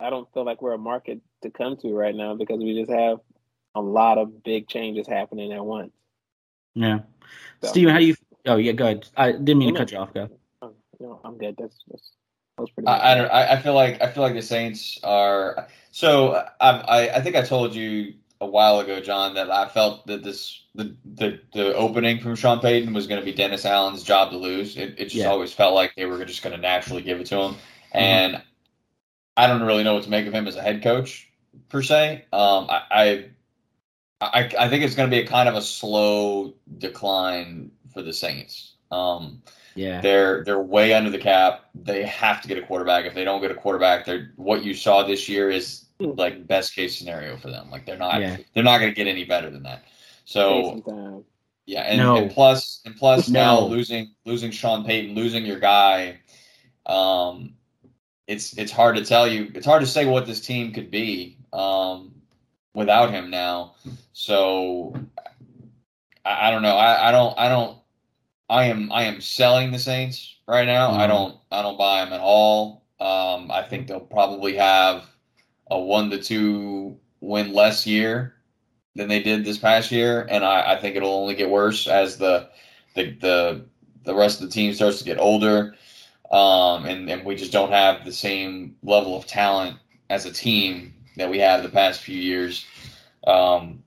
I 0.00 0.10
don't 0.10 0.32
feel 0.32 0.44
like 0.44 0.62
we're 0.62 0.72
a 0.72 0.78
market 0.78 1.20
to 1.42 1.50
come 1.50 1.76
to 1.78 1.92
right 1.92 2.14
now 2.14 2.34
because 2.34 2.58
we 2.58 2.78
just 2.78 2.90
have 2.90 3.18
a 3.74 3.80
lot 3.80 4.18
of 4.18 4.42
big 4.42 4.68
changes 4.68 5.06
happening 5.06 5.52
at 5.52 5.64
once. 5.64 5.92
Yeah. 6.74 7.00
So- 7.62 7.68
Steven, 7.68 7.92
how 7.92 7.98
do 7.98 8.06
you? 8.06 8.14
Oh 8.46 8.56
yeah, 8.56 8.72
go 8.72 8.84
ahead. 8.86 9.08
I 9.16 9.32
didn't 9.32 9.58
mean 9.58 9.74
to 9.74 9.78
cut 9.78 9.92
you 9.92 9.98
off. 9.98 10.14
Go. 10.14 10.30
No, 11.00 11.20
I'm 11.24 11.38
good. 11.38 11.56
That's 11.58 11.76
that's 11.90 12.10
that 12.56 12.62
was 12.62 12.70
pretty. 12.70 12.86
I, 12.88 13.12
I 13.12 13.14
don't. 13.14 13.30
I, 13.30 13.52
I 13.52 13.62
feel 13.62 13.74
like 13.74 14.00
I 14.02 14.10
feel 14.12 14.22
like 14.22 14.34
the 14.34 14.42
Saints 14.42 14.98
are. 15.02 15.66
So 15.90 16.34
I, 16.60 16.70
I 16.70 17.16
I 17.16 17.20
think 17.22 17.36
I 17.36 17.42
told 17.42 17.74
you 17.74 18.14
a 18.40 18.46
while 18.46 18.80
ago, 18.80 19.00
John, 19.00 19.34
that 19.34 19.50
I 19.50 19.68
felt 19.68 20.06
that 20.06 20.22
this 20.22 20.64
the 20.74 20.94
the, 21.04 21.40
the 21.54 21.74
opening 21.74 22.20
from 22.20 22.36
Sean 22.36 22.60
Payton 22.60 22.92
was 22.92 23.06
going 23.06 23.20
to 23.20 23.24
be 23.24 23.32
Dennis 23.32 23.64
Allen's 23.64 24.02
job 24.02 24.30
to 24.30 24.36
lose. 24.36 24.76
It, 24.76 24.94
it 24.98 25.04
just 25.06 25.16
Yeah. 25.16 25.30
always 25.30 25.52
felt 25.52 25.74
like 25.74 25.94
they 25.96 26.06
were 26.06 26.24
just 26.24 26.42
going 26.42 26.54
to 26.54 26.60
naturally 26.60 27.02
give 27.02 27.20
it 27.20 27.26
to 27.28 27.36
him, 27.38 27.56
and 27.92 28.42
I 29.36 29.46
don't 29.46 29.62
really 29.62 29.84
know 29.84 29.94
what 29.94 30.04
to 30.04 30.10
make 30.10 30.26
of 30.26 30.34
him 30.34 30.46
as 30.46 30.56
a 30.56 30.62
head 30.62 30.82
coach 30.82 31.30
per 31.68 31.82
se. 31.82 32.24
Um, 32.32 32.66
I. 32.70 32.82
I 32.90 33.30
I, 34.22 34.50
I 34.58 34.68
think 34.68 34.84
it's 34.84 34.94
going 34.94 35.10
to 35.10 35.16
be 35.16 35.22
a 35.22 35.26
kind 35.26 35.48
of 35.48 35.54
a 35.54 35.62
slow 35.62 36.52
decline 36.76 37.70
for 37.94 38.02
the 38.02 38.12
Saints. 38.12 38.74
Um, 38.90 39.42
Yeah. 39.74 40.00
they're 40.00 40.42
they're 40.44 40.60
way 40.60 40.92
under 40.94 41.10
the 41.10 41.18
cap. 41.18 41.66
They 41.74 42.02
have 42.04 42.42
to 42.42 42.48
get 42.48 42.58
a 42.58 42.62
quarterback. 42.62 43.04
If 43.04 43.14
they 43.14 43.24
don't 43.24 43.40
get 43.40 43.50
a 43.50 43.54
quarterback, 43.54 44.04
they're 44.04 44.32
what 44.36 44.64
you 44.64 44.74
saw 44.74 45.02
this 45.04 45.28
year 45.28 45.50
is 45.50 45.86
like 45.98 46.46
best 46.46 46.74
case 46.74 46.98
scenario 46.98 47.36
for 47.36 47.50
them. 47.50 47.70
Like 47.70 47.86
they're 47.86 47.96
not 47.98 48.20
Yeah. 48.20 48.36
they're 48.54 48.64
not 48.64 48.78
going 48.78 48.90
to 48.90 48.94
get 48.96 49.06
any 49.06 49.24
better 49.24 49.50
than 49.50 49.62
that. 49.64 49.84
So 50.24 50.62
Take 50.74 50.84
some 50.84 50.96
time. 50.96 51.24
yeah, 51.66 51.82
and, 51.82 51.98
No. 51.98 52.16
and 52.16 52.30
plus 52.30 52.80
and 52.84 52.96
plus 52.96 53.28
now 53.28 53.60
losing 53.60 54.14
losing 54.24 54.50
Sean 54.50 54.84
Payton, 54.84 55.14
losing 55.14 55.44
your 55.46 55.58
guy, 55.58 56.18
um, 56.86 57.54
it's 58.26 58.56
it's 58.58 58.72
hard 58.72 58.96
to 58.96 59.04
tell 59.04 59.26
you. 59.28 59.50
It's 59.54 59.66
hard 59.66 59.80
to 59.80 59.86
say 59.86 60.06
what 60.06 60.26
this 60.26 60.40
team 60.40 60.72
could 60.72 60.90
be 60.90 61.36
um, 61.52 62.14
without 62.74 63.10
him 63.10 63.28
now. 63.30 63.74
So 64.12 64.94
I, 66.24 66.48
I 66.48 66.50
don't 66.50 66.62
know. 66.62 66.76
I, 66.76 67.08
I 67.08 67.12
don't 67.12 67.38
I 67.38 67.48
don't 67.48 67.76
I 68.50 68.64
am 68.66 68.92
I 68.92 69.04
am 69.04 69.20
selling 69.22 69.72
the 69.72 69.78
Saints 69.78 70.36
right 70.48 70.66
now. 70.66 70.92
I 70.92 71.06
Mhm. 71.06 71.08
don't 71.08 71.38
I 71.52 71.62
don't 71.62 71.78
buy 71.78 72.04
them 72.04 72.12
at 72.14 72.20
all. 72.20 72.82
Um, 73.00 73.50
I 73.50 73.62
think 73.62 73.88
they'll 73.88 74.00
probably 74.00 74.56
have 74.56 75.04
a 75.70 75.78
one 75.80 76.10
to 76.10 76.18
two 76.22 76.98
win 77.20 77.52
less 77.54 77.86
year 77.86 78.34
than 78.96 79.08
they 79.08 79.22
did 79.22 79.44
this 79.44 79.58
past 79.58 79.92
year, 79.92 80.26
and 80.30 80.44
I, 80.44 80.72
I 80.74 80.76
think 80.80 80.96
it'll 80.96 81.14
only 81.14 81.34
get 81.36 81.50
worse 81.50 81.86
as 81.88 82.18
the 82.18 82.50
the 82.96 83.12
the, 83.20 83.66
the 84.04 84.14
rest 84.16 84.40
of 84.42 84.48
the 84.48 84.52
team 84.54 84.74
starts 84.74 84.98
to 84.98 85.04
get 85.04 85.18
older, 85.20 85.76
um, 86.32 86.86
and 86.86 87.08
and 87.10 87.24
we 87.24 87.36
just 87.36 87.52
don't 87.52 87.72
have 87.72 88.04
the 88.04 88.12
same 88.12 88.76
level 88.82 89.16
of 89.16 89.26
talent 89.26 89.78
as 90.10 90.26
a 90.26 90.32
team 90.32 90.94
that 91.16 91.30
we 91.30 91.38
have 91.38 91.62
the 91.62 91.68
past 91.70 92.00
few 92.02 92.18
years. 92.18 92.66
Um, 93.26 93.84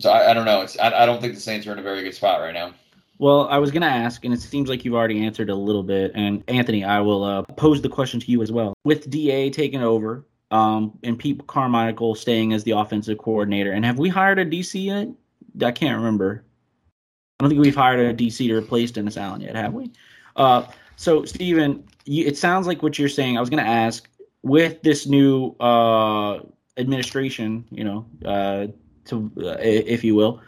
so 0.00 0.10
I, 0.10 0.30
I 0.30 0.34
don't 0.34 0.46
know. 0.46 0.62
It's 0.62 0.78
I, 0.78 1.02
I 1.02 1.06
don't 1.06 1.20
think 1.20 1.34
the 1.34 1.40
Saints 1.40 1.66
are 1.66 1.72
in 1.72 1.80
a 1.80 1.82
very 1.82 2.02
good 2.04 2.14
spot 2.14 2.40
right 2.40 2.54
now. 2.54 2.74
Well, 3.18 3.48
I 3.48 3.58
was 3.58 3.70
going 3.70 3.82
to 3.82 3.88
ask, 3.88 4.24
and 4.24 4.34
it 4.34 4.40
seems 4.40 4.68
like 4.68 4.84
you've 4.84 4.94
already 4.94 5.24
answered 5.24 5.48
a 5.48 5.54
little 5.54 5.82
bit. 5.82 6.12
And 6.14 6.44
Anthony, 6.48 6.84
I 6.84 7.00
will 7.00 7.24
uh, 7.24 7.42
pose 7.42 7.80
the 7.80 7.88
question 7.88 8.20
to 8.20 8.30
you 8.30 8.42
as 8.42 8.52
well. 8.52 8.74
With 8.84 9.08
DA 9.08 9.50
taking 9.50 9.82
over, 9.82 10.26
um, 10.50 10.98
and 11.02 11.18
Pete 11.18 11.46
Carmichael 11.46 12.14
staying 12.14 12.52
as 12.52 12.64
the 12.64 12.72
offensive 12.72 13.18
coordinator, 13.18 13.72
and 13.72 13.84
have 13.84 13.98
we 13.98 14.08
hired 14.08 14.38
a 14.38 14.44
DC 14.44 14.84
yet? 14.84 15.08
I 15.66 15.72
can't 15.72 15.96
remember. 15.96 16.44
I 17.38 17.44
don't 17.44 17.50
think 17.50 17.62
we've 17.62 17.74
hired 17.74 18.00
a 18.00 18.14
DC 18.14 18.46
to 18.48 18.56
replace 18.56 18.90
Dennis 18.90 19.16
Allen 19.16 19.40
yet, 19.40 19.56
have 19.56 19.72
we? 19.72 19.90
Uh, 20.36 20.66
so, 20.96 21.24
Stephen, 21.24 21.84
it 22.06 22.36
sounds 22.36 22.66
like 22.66 22.82
what 22.82 22.98
you're 22.98 23.08
saying. 23.08 23.36
I 23.36 23.40
was 23.40 23.50
going 23.50 23.62
to 23.62 23.68
ask, 23.68 24.08
with 24.42 24.80
this 24.82 25.06
new 25.06 25.56
uh, 25.58 26.40
administration, 26.76 27.66
you 27.70 27.84
know, 27.84 28.06
uh, 28.24 28.68
to 29.06 29.30
uh, 29.38 29.56
if 29.60 30.04
you 30.04 30.14
will, 30.14 30.40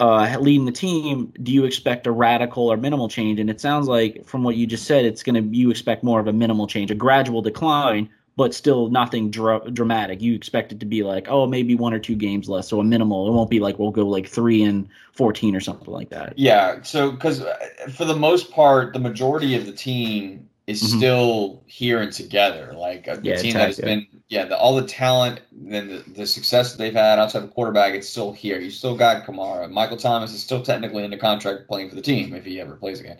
uh, 0.00 0.36
leading 0.40 0.66
the 0.66 0.72
team, 0.72 1.32
do 1.42 1.52
you 1.52 1.64
expect 1.64 2.06
a 2.06 2.12
radical 2.12 2.70
or 2.70 2.76
minimal 2.76 3.08
change? 3.08 3.40
And 3.40 3.50
it 3.50 3.60
sounds 3.60 3.88
like 3.88 4.24
from 4.26 4.42
what 4.42 4.56
you 4.56 4.66
just 4.66 4.86
said, 4.86 5.04
it's 5.04 5.22
going 5.22 5.34
to 5.34 5.56
you 5.56 5.70
expect 5.70 6.02
more 6.02 6.20
of 6.20 6.26
a 6.26 6.32
minimal 6.32 6.66
change, 6.66 6.90
a 6.90 6.94
gradual 6.94 7.42
decline, 7.42 8.08
but 8.36 8.54
still 8.54 8.88
nothing 8.88 9.30
dra- 9.30 9.70
dramatic. 9.70 10.20
You 10.22 10.34
expect 10.34 10.72
it 10.72 10.80
to 10.80 10.86
be 10.86 11.02
like, 11.02 11.26
oh, 11.28 11.46
maybe 11.46 11.74
one 11.74 11.92
or 11.92 11.98
two 11.98 12.16
games 12.16 12.48
less, 12.48 12.68
so 12.68 12.80
a 12.80 12.84
minimal. 12.84 13.28
It 13.28 13.32
won't 13.32 13.50
be 13.50 13.60
like 13.60 13.78
we'll 13.78 13.90
go 13.90 14.06
like 14.06 14.28
three 14.28 14.62
and 14.62 14.88
fourteen 15.12 15.54
or 15.54 15.60
something 15.60 15.92
like 15.92 16.10
that. 16.10 16.38
Yeah, 16.38 16.82
so 16.82 17.10
because 17.10 17.44
for 17.90 18.04
the 18.04 18.16
most 18.16 18.50
part, 18.50 18.92
the 18.92 19.00
majority 19.00 19.56
of 19.56 19.66
the 19.66 19.72
team 19.72 20.48
is 20.66 20.80
Mhm. 20.82 20.96
still 20.98 21.62
here 21.66 22.00
and 22.00 22.12
together. 22.12 22.72
Like 22.76 23.08
uh, 23.08 23.16
the 23.16 23.28
Yeah, 23.30 23.36
team 23.36 23.54
that 23.54 23.66
has 23.66 23.78
been, 23.78 24.06
yeah, 24.28 24.44
the, 24.44 24.56
all 24.56 24.76
the 24.76 24.86
talent 24.86 25.40
and 25.70 25.90
the, 25.90 26.04
the 26.14 26.26
success 26.26 26.70
that 26.72 26.78
they've 26.78 26.94
had 26.94 27.18
outside 27.18 27.42
of 27.42 27.52
quarterback, 27.52 27.94
it's 27.94 28.08
still 28.08 28.32
here. 28.32 28.60
You 28.60 28.70
still 28.70 28.96
got 28.96 29.24
Kamara. 29.26 29.70
Michael 29.70 29.96
Thomas 29.96 30.32
is 30.32 30.42
still 30.42 30.62
technically 30.62 31.04
under 31.04 31.16
contract 31.16 31.66
playing 31.68 31.88
for 31.88 31.96
the 31.96 32.02
team 32.02 32.32
if 32.34 32.44
he 32.44 32.60
ever 32.60 32.76
plays 32.76 33.00
again. 33.00 33.18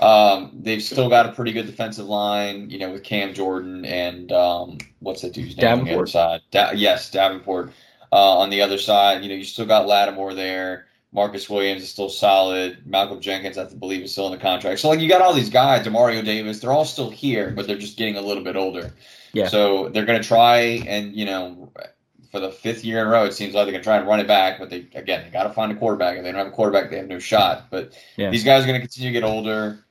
Um, 0.00 0.52
they've 0.60 0.82
still 0.82 1.08
got 1.08 1.26
a 1.26 1.32
pretty 1.32 1.52
good 1.52 1.66
defensive 1.66 2.06
line, 2.06 2.68
you 2.70 2.78
know, 2.78 2.90
with 2.92 3.04
Cam 3.04 3.32
Jordan 3.34 3.84
and 3.86 4.30
um, 4.32 4.78
what's 5.00 5.22
that 5.22 5.32
dude's 5.32 5.56
name 5.56 5.78
on 5.78 5.84
the 5.84 5.94
other 5.94 6.06
side? 6.06 6.42
Da- 6.50 6.72
yes, 6.72 7.10
Davenport. 7.10 7.72
Uh, 8.12 8.38
on 8.38 8.50
the 8.50 8.60
other 8.60 8.76
side, 8.76 9.22
you 9.22 9.28
know, 9.30 9.34
you 9.34 9.44
still 9.44 9.64
got 9.64 9.86
Lattimore 9.86 10.34
there. 10.34 10.86
Marcus 11.12 11.48
Williams 11.50 11.82
is 11.82 11.90
still 11.90 12.08
solid. 12.08 12.78
Malcolm 12.86 13.20
Jenkins, 13.20 13.58
I 13.58 13.64
believe, 13.64 14.02
is 14.02 14.12
still 14.12 14.26
in 14.26 14.32
the 14.32 14.38
contract. 14.38 14.80
So, 14.80 14.88
like, 14.88 15.00
you 15.00 15.08
got 15.08 15.20
all 15.20 15.34
these 15.34 15.50
guys, 15.50 15.86
Demario 15.86 16.24
Davis, 16.24 16.60
they're 16.60 16.72
all 16.72 16.84
still 16.86 17.10
here, 17.10 17.50
but 17.50 17.66
they're 17.66 17.76
just 17.78 17.98
getting 17.98 18.16
a 18.16 18.20
little 18.22 18.42
bit 18.42 18.56
older. 18.56 18.92
Yeah. 19.34 19.48
So 19.48 19.88
they're 19.90 20.06
going 20.06 20.20
to 20.20 20.26
try 20.26 20.58
and, 20.86 21.14
you 21.14 21.24
know, 21.26 21.70
for 22.30 22.40
the 22.40 22.50
fifth 22.50 22.82
year 22.84 23.00
in 23.02 23.06
a 23.06 23.10
row, 23.10 23.24
it 23.26 23.34
seems 23.34 23.52
like 23.54 23.66
they're 23.66 23.72
going 23.72 23.82
to 23.82 23.84
try 23.84 23.98
and 23.98 24.06
run 24.06 24.20
it 24.20 24.26
back. 24.26 24.58
But 24.58 24.70
they, 24.70 24.86
again, 24.94 25.24
they 25.24 25.30
got 25.30 25.44
to 25.44 25.50
find 25.52 25.70
a 25.70 25.74
quarterback. 25.74 26.16
If 26.16 26.22
they 26.24 26.30
don't 26.32 26.38
have 26.38 26.46
a 26.46 26.50
quarterback, 26.50 26.90
they 26.90 26.96
have 26.96 27.08
no 27.08 27.18
shot. 27.18 27.70
But 27.70 27.92
Yeah. 28.16 28.30
these 28.30 28.44
guys 28.44 28.64
are 28.64 28.66
going 28.66 28.80
to 28.80 28.86
continue 28.86 29.10
to 29.10 29.20
get 29.20 29.24
older. 29.24 29.84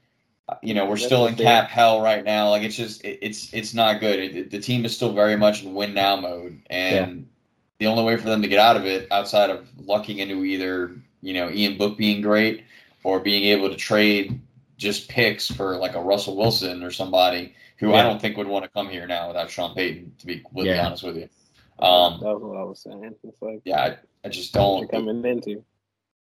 Uh, 0.49 0.55
You 0.63 0.74
know, 0.74 0.86
we're 0.86 0.95
That's 0.95 1.05
still 1.05 1.28
in 1.28 1.36
thing. 1.36 1.45
cap 1.45 1.69
hell 1.69 2.01
right 2.01 2.24
now. 2.26 2.49
Like 2.49 2.63
it's 2.63 2.76
just, 2.76 3.03
it, 3.05 3.19
it's 3.22 3.53
it's 3.53 3.76
not 3.76 3.99
good. 3.99 4.17
It, 4.19 4.36
it- 4.36 4.51
the 4.51 4.59
team 4.59 4.86
is 4.86 4.95
still 4.95 5.13
very 5.13 5.36
much 5.38 5.63
in 5.63 5.76
win 5.76 5.93
now 5.93 6.15
mode, 6.15 6.59
and 6.72 7.28
the 7.78 7.86
only 7.88 8.03
way 8.03 8.17
for 8.17 8.28
them 8.28 8.41
to 8.41 8.47
get 8.47 8.59
out 8.59 8.76
of 8.76 8.86
it, 8.88 9.07
outside 9.11 9.49
of 9.51 9.67
lucking 9.78 10.17
into 10.17 10.43
either 10.43 10.91
you 11.22 11.34
know 11.34 11.49
Ian 11.49 11.78
Book 11.78 11.97
being 11.97 12.22
great 12.22 12.65
or 13.03 13.19
being 13.19 13.45
able 13.45 13.69
to 13.69 13.76
trade 13.76 14.39
just 14.78 15.07
picks 15.09 15.49
for 15.49 15.78
like 15.78 15.95
a 15.95 16.01
Russell 16.01 16.36
Wilson 16.38 16.84
or 16.84 16.91
somebody 16.91 17.55
who 17.78 17.93
I 17.93 18.03
don't 18.03 18.19
think 18.22 18.38
would 18.38 18.47
want 18.47 18.63
to 18.65 18.69
come 18.69 18.89
here 18.89 19.07
now 19.07 19.28
without 19.28 19.49
Sean 19.49 19.74
Payton. 19.76 20.13
To 20.19 20.26
be 20.26 20.39
completely 20.39 20.76
Yeah. 20.76 20.86
honest 20.86 21.03
with 21.03 21.17
you, 21.17 21.30
um, 21.84 22.19
that 22.22 22.34
was 22.34 22.41
what 22.43 22.57
I 22.57 22.63
was 22.63 22.80
saying. 22.82 23.15
It's 23.24 23.41
like 23.41 23.61
yeah, 23.65 23.82
I, 23.82 23.97
I 24.26 24.30
just 24.30 24.53
don't 24.53 24.89
coming 24.89 25.24
into. 25.26 25.63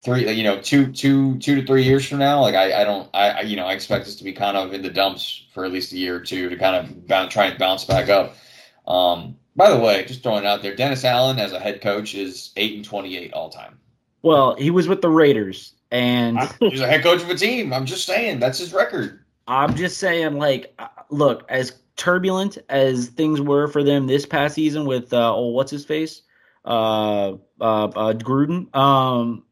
three 0.03 0.29
you 0.31 0.43
know 0.43 0.59
two 0.61 0.91
two 0.91 1.37
two 1.39 1.55
to 1.61 1.65
three 1.65 1.83
years 1.83 2.05
from 2.07 2.17
now 2.19 2.41
like 2.41 2.55
i, 2.55 2.81
I 2.81 2.83
don't 2.83 3.09
I, 3.13 3.29
I 3.29 3.41
you 3.41 3.55
know 3.55 3.65
i 3.65 3.73
expect 3.73 4.05
this 4.05 4.15
to 4.17 4.23
be 4.23 4.33
kind 4.33 4.57
of 4.57 4.73
in 4.73 4.81
the 4.81 4.89
dumps 4.89 5.45
for 5.53 5.63
at 5.63 5.71
least 5.71 5.93
a 5.93 5.97
year 5.97 6.17
or 6.17 6.19
two 6.19 6.49
to 6.49 6.57
kind 6.57 6.75
of 6.75 7.07
bounce, 7.07 7.31
try 7.33 7.45
and 7.45 7.57
bounce 7.57 7.85
back 7.85 8.09
up 8.09 8.35
um 8.87 9.37
by 9.55 9.69
the 9.69 9.77
way 9.79 10.03
just 10.05 10.21
throwing 10.21 10.43
it 10.43 10.47
out 10.47 10.61
there 10.61 10.75
dennis 10.75 11.05
allen 11.05 11.39
as 11.39 11.53
a 11.53 11.59
head 11.59 11.79
coach 11.81 12.15
is 12.15 12.51
8 12.57 12.75
and 12.75 12.83
28 12.85 13.31
all 13.33 13.49
time 13.49 13.79
Well, 14.23 14.55
he 14.55 14.71
was 14.71 14.87
with 14.87 15.01
the 15.01 15.09
Raiders, 15.09 15.73
and 15.91 16.39
he's 16.59 16.81
a 16.81 16.87
head 16.87 17.03
coach 17.03 17.21
of 17.21 17.29
a 17.29 17.35
team 17.35 17.71
i'm 17.71 17.85
just 17.85 18.07
saying 18.07 18.39
that's 18.39 18.57
his 18.57 18.73
record 18.73 19.23
I'm 19.47 19.75
just 19.75 19.97
saying, 19.97 20.37
like, 20.37 20.73
uh, 20.79 20.87
look, 21.09 21.45
as 21.49 21.73
turbulent 21.95 22.57
as 22.69 23.07
things 23.09 23.41
were 23.41 23.67
for 23.67 23.83
them 23.83 24.07
this 24.07 24.25
past 24.25 24.55
season 24.55 24.85
with 24.85 25.13
uh, 25.13 25.35
oh, 25.35 25.47
what's 25.47 25.71
his 25.71 25.85
face, 25.85 26.21
uh, 26.65 27.33
uh, 27.59 27.85
uh 27.85 28.13
Gruden. 28.13 28.73
Um, 28.75 29.43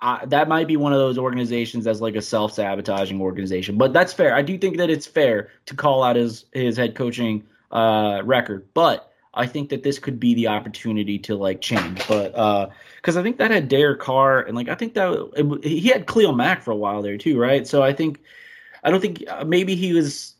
I, 0.00 0.24
that 0.26 0.48
might 0.48 0.68
be 0.68 0.76
one 0.76 0.92
of 0.92 0.98
those 0.98 1.18
organizations 1.18 1.84
that's 1.84 2.00
like 2.00 2.14
a 2.14 2.22
self 2.22 2.52
sabotaging 2.52 3.20
organization, 3.20 3.78
but 3.78 3.92
that's 3.92 4.12
fair. 4.12 4.34
I 4.34 4.42
do 4.42 4.56
think 4.58 4.76
that 4.76 4.90
it's 4.90 5.06
fair 5.06 5.48
to 5.66 5.74
call 5.74 6.02
out 6.02 6.16
his 6.16 6.44
his 6.52 6.76
head 6.76 6.94
coaching 6.94 7.44
uh 7.72 8.22
record, 8.24 8.68
but 8.74 9.10
I 9.38 9.46
think 9.46 9.70
that 9.70 9.82
this 9.82 9.98
could 9.98 10.20
be 10.20 10.34
the 10.34 10.48
opportunity 10.48 11.18
to 11.20 11.36
like 11.36 11.60
change. 11.60 12.06
But 12.08 12.34
uh, 12.34 12.68
because 12.96 13.16
I 13.16 13.22
think 13.22 13.38
that 13.38 13.50
had 13.50 13.68
Derek 13.68 14.00
Carr 14.00 14.40
and 14.40 14.56
like 14.56 14.68
I 14.68 14.74
think 14.74 14.94
that 14.94 15.30
it, 15.36 15.64
he 15.64 15.88
had 15.88 16.06
Khalil 16.06 16.32
Mack 16.32 16.62
for 16.62 16.72
a 16.72 16.76
while 16.76 17.00
there 17.00 17.16
too, 17.16 17.38
right? 17.38 17.66
So 17.66 17.82
I 17.82 17.92
think. 17.92 18.20
I 18.84 18.92
don't 18.92 19.00
think 19.00 19.24
uh, 19.28 19.44
maybe 19.44 19.74
he 19.74 19.92
was. 19.92 20.34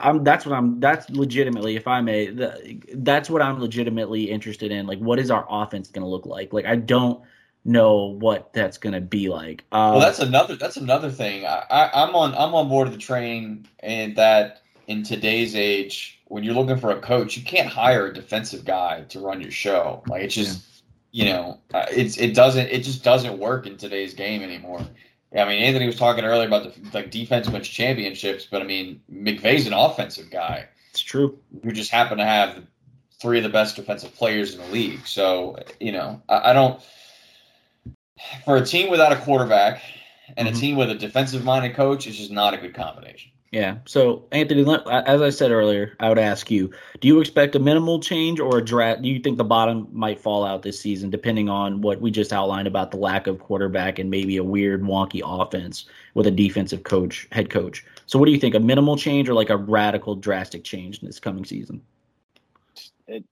I'm. 0.00 0.24
That's 0.24 0.44
what 0.44 0.56
I'm. 0.56 0.80
That's 0.80 1.08
legitimately, 1.08 1.76
if 1.76 1.86
I 1.86 2.00
may, 2.00 2.26
the, 2.26 2.80
that's 2.94 3.30
what 3.30 3.42
I'm 3.42 3.60
legitimately 3.60 4.24
interested 4.24 4.72
in. 4.72 4.88
Like, 4.88 4.98
what 4.98 5.20
is 5.20 5.30
our 5.30 5.46
offense 5.48 5.88
going 5.88 6.02
to 6.02 6.08
look 6.08 6.26
like? 6.26 6.52
Like, 6.52 6.66
I 6.66 6.74
don't 6.74 7.22
know 7.66 8.16
what 8.18 8.52
that's 8.52 8.78
going 8.78 8.92
to 8.92 9.00
be 9.00 9.28
like. 9.28 9.64
Uh, 9.72 9.90
well 9.94 10.00
that's 10.00 10.20
another 10.20 10.56
that's 10.56 10.76
another 10.76 11.10
thing 11.10 11.44
I, 11.44 11.64
I 11.68 12.04
i'm 12.04 12.14
on 12.14 12.32
i'm 12.34 12.54
on 12.54 12.68
board 12.68 12.86
of 12.86 12.92
the 12.92 12.98
train 12.98 13.66
and 13.80 14.14
that 14.16 14.62
in 14.86 15.02
today's 15.02 15.56
age 15.56 16.15
when 16.26 16.44
you're 16.44 16.54
looking 16.54 16.76
for 16.78 16.90
a 16.90 17.00
coach 17.00 17.36
you 17.36 17.42
can't 17.44 17.68
hire 17.68 18.06
a 18.06 18.14
defensive 18.14 18.64
guy 18.64 19.02
to 19.08 19.20
run 19.20 19.40
your 19.40 19.50
show 19.50 20.02
like 20.08 20.22
it's 20.22 20.34
just 20.34 20.82
you 21.12 21.24
know 21.24 21.58
uh, 21.74 21.86
it's 21.90 22.16
it 22.18 22.34
doesn't 22.34 22.68
it 22.68 22.82
just 22.82 23.02
doesn't 23.04 23.38
work 23.38 23.66
in 23.66 23.76
today's 23.76 24.14
game 24.14 24.42
anymore 24.42 24.84
I 25.34 25.44
mean, 25.44 25.62
Anthony 25.62 25.86
was 25.86 25.96
talking 25.98 26.24
earlier 26.24 26.46
about 26.46 26.74
the 26.74 26.90
like 26.94 27.10
defense 27.10 27.48
wins 27.48 27.68
championships, 27.68 28.46
but 28.50 28.62
I 28.62 28.64
mean, 28.64 29.02
McVay's 29.12 29.66
an 29.66 29.72
offensive 29.72 30.30
guy 30.30 30.66
it's 30.90 31.00
true. 31.00 31.38
who 31.62 31.72
just 31.72 31.90
happened 31.90 32.20
to 32.20 32.24
have 32.24 32.62
three 33.20 33.38
of 33.38 33.42
the 33.42 33.50
best 33.50 33.76
defensive 33.76 34.14
players 34.14 34.54
in 34.54 34.60
the 34.60 34.66
league. 34.68 35.06
So 35.06 35.58
you 35.80 35.92
know, 35.92 36.22
I, 36.28 36.50
I 36.50 36.52
don't. 36.52 36.80
For 38.44 38.56
a 38.56 38.64
team 38.64 38.90
without 38.90 39.12
a 39.12 39.16
quarterback 39.16 39.82
and 40.36 40.48
Mhm. 40.48 40.52
a 40.52 40.54
team 40.54 40.76
with 40.76 40.90
a 40.90 40.94
defensive-minded 40.94 41.74
coach, 41.74 42.06
it's 42.06 42.16
just 42.16 42.30
not 42.30 42.54
a 42.54 42.56
good 42.56 42.74
combination. 42.74 43.32
Yeah. 43.56 43.78
So, 43.86 44.26
Anthony, 44.32 44.66
as 44.86 45.22
I 45.22 45.30
said 45.30 45.50
earlier, 45.50 45.96
I 45.98 46.10
would 46.10 46.18
ask 46.18 46.50
you: 46.50 46.70
Do 47.00 47.08
you 47.08 47.20
expect 47.20 47.54
a 47.54 47.58
minimal 47.58 47.98
change 48.00 48.38
or 48.38 48.58
a 48.58 48.62
draft? 48.62 49.00
Do 49.00 49.08
you 49.08 49.18
think 49.18 49.38
the 49.38 49.44
bottom 49.44 49.88
might 49.92 50.20
fall 50.20 50.44
out 50.44 50.60
this 50.60 50.78
season, 50.78 51.08
depending 51.08 51.48
on 51.48 51.80
what 51.80 52.02
we 52.02 52.10
just 52.10 52.34
outlined 52.34 52.68
about 52.68 52.90
the 52.90 52.98
lack 52.98 53.26
of 53.26 53.38
quarterback 53.38 53.98
and 53.98 54.10
maybe 54.10 54.36
a 54.36 54.44
weird, 54.44 54.82
wonky 54.82 55.22
offense 55.24 55.86
with 56.12 56.26
a 56.26 56.30
defensive 56.30 56.82
coach, 56.82 57.26
head 57.32 57.48
coach? 57.48 57.82
So, 58.04 58.18
what 58.18 58.26
do 58.26 58.32
you 58.32 58.38
think? 58.38 58.54
A 58.54 58.60
minimal 58.60 58.94
change 58.94 59.26
or 59.26 59.32
like 59.32 59.48
a 59.48 59.56
radical, 59.56 60.14
drastic 60.16 60.62
change 60.62 60.98
in 60.98 61.06
this 61.06 61.18
coming 61.18 61.46
season? 61.46 61.80
It, 63.06 63.24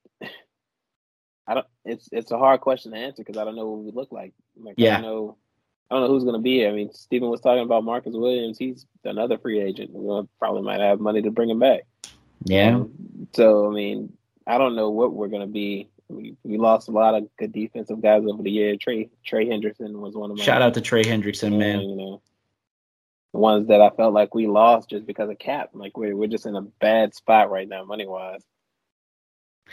I 1.46 1.52
don't. 1.52 1.66
It's 1.84 2.08
it's 2.12 2.30
a 2.30 2.38
hard 2.38 2.62
question 2.62 2.92
to 2.92 2.96
answer 2.96 3.22
because 3.22 3.36
I 3.36 3.44
don't 3.44 3.56
know 3.56 3.66
what 3.68 3.84
we 3.84 3.90
look 3.90 4.10
like. 4.10 4.32
Like 4.56 4.76
I 4.78 4.82
Yeah. 4.82 5.00
don't 5.02 5.02
know. 5.02 5.36
I 5.94 5.98
don't 5.98 6.08
know 6.08 6.12
who's 6.12 6.24
going 6.24 6.34
to 6.34 6.42
be. 6.42 6.56
here. 6.56 6.70
I 6.70 6.72
mean, 6.72 6.92
Stephen 6.92 7.30
was 7.30 7.40
talking 7.40 7.62
about 7.62 7.84
Marcus 7.84 8.14
Williams. 8.16 8.58
He's 8.58 8.84
another 9.04 9.38
free 9.38 9.60
agent. 9.60 9.90
We'll 9.92 10.28
probably 10.40 10.62
might 10.62 10.80
have 10.80 10.98
money 10.98 11.22
to 11.22 11.30
bring 11.30 11.50
him 11.50 11.60
back. 11.60 11.82
Yeah. 12.44 12.76
Um, 12.76 13.28
so 13.32 13.70
I 13.70 13.72
mean, 13.72 14.12
I 14.44 14.58
don't 14.58 14.74
know 14.74 14.90
what 14.90 15.14
we're 15.14 15.28
going 15.28 15.42
to 15.42 15.46
be. 15.46 15.88
We 16.08 16.34
we 16.42 16.58
lost 16.58 16.88
a 16.88 16.90
lot 16.90 17.14
of 17.14 17.28
good 17.38 17.52
defensive 17.52 18.02
guys 18.02 18.24
over 18.28 18.42
the 18.42 18.50
year. 18.50 18.76
Trey 18.76 19.08
Trey 19.24 19.46
Hendrickson 19.46 19.92
was 19.92 20.16
one 20.16 20.32
of 20.32 20.36
my 20.36 20.42
Shout 20.42 20.62
out 20.62 20.74
to 20.74 20.80
Trey 20.80 21.04
Hendrickson, 21.04 21.56
man. 21.58 21.80
you 21.82 21.96
know, 21.96 22.22
the 23.32 23.38
ones 23.38 23.68
that 23.68 23.80
I 23.80 23.90
felt 23.90 24.14
like 24.14 24.34
we 24.34 24.48
lost 24.48 24.90
just 24.90 25.06
because 25.06 25.30
of 25.30 25.38
cap. 25.38 25.70
Like 25.74 25.96
we're 25.96 26.16
we're 26.16 26.26
just 26.26 26.44
in 26.44 26.56
a 26.56 26.62
bad 26.62 27.14
spot 27.14 27.52
right 27.52 27.68
now, 27.68 27.84
money 27.84 28.06
wise. 28.06 28.42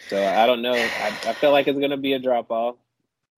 So 0.07 0.23
I 0.23 0.45
don't 0.45 0.61
know. 0.61 0.73
I, 0.73 1.07
I 1.25 1.33
feel 1.33 1.51
like 1.51 1.67
it's 1.67 1.79
gonna 1.79 1.97
be 1.97 2.13
a 2.13 2.19
drop 2.19 2.51
off 2.51 2.75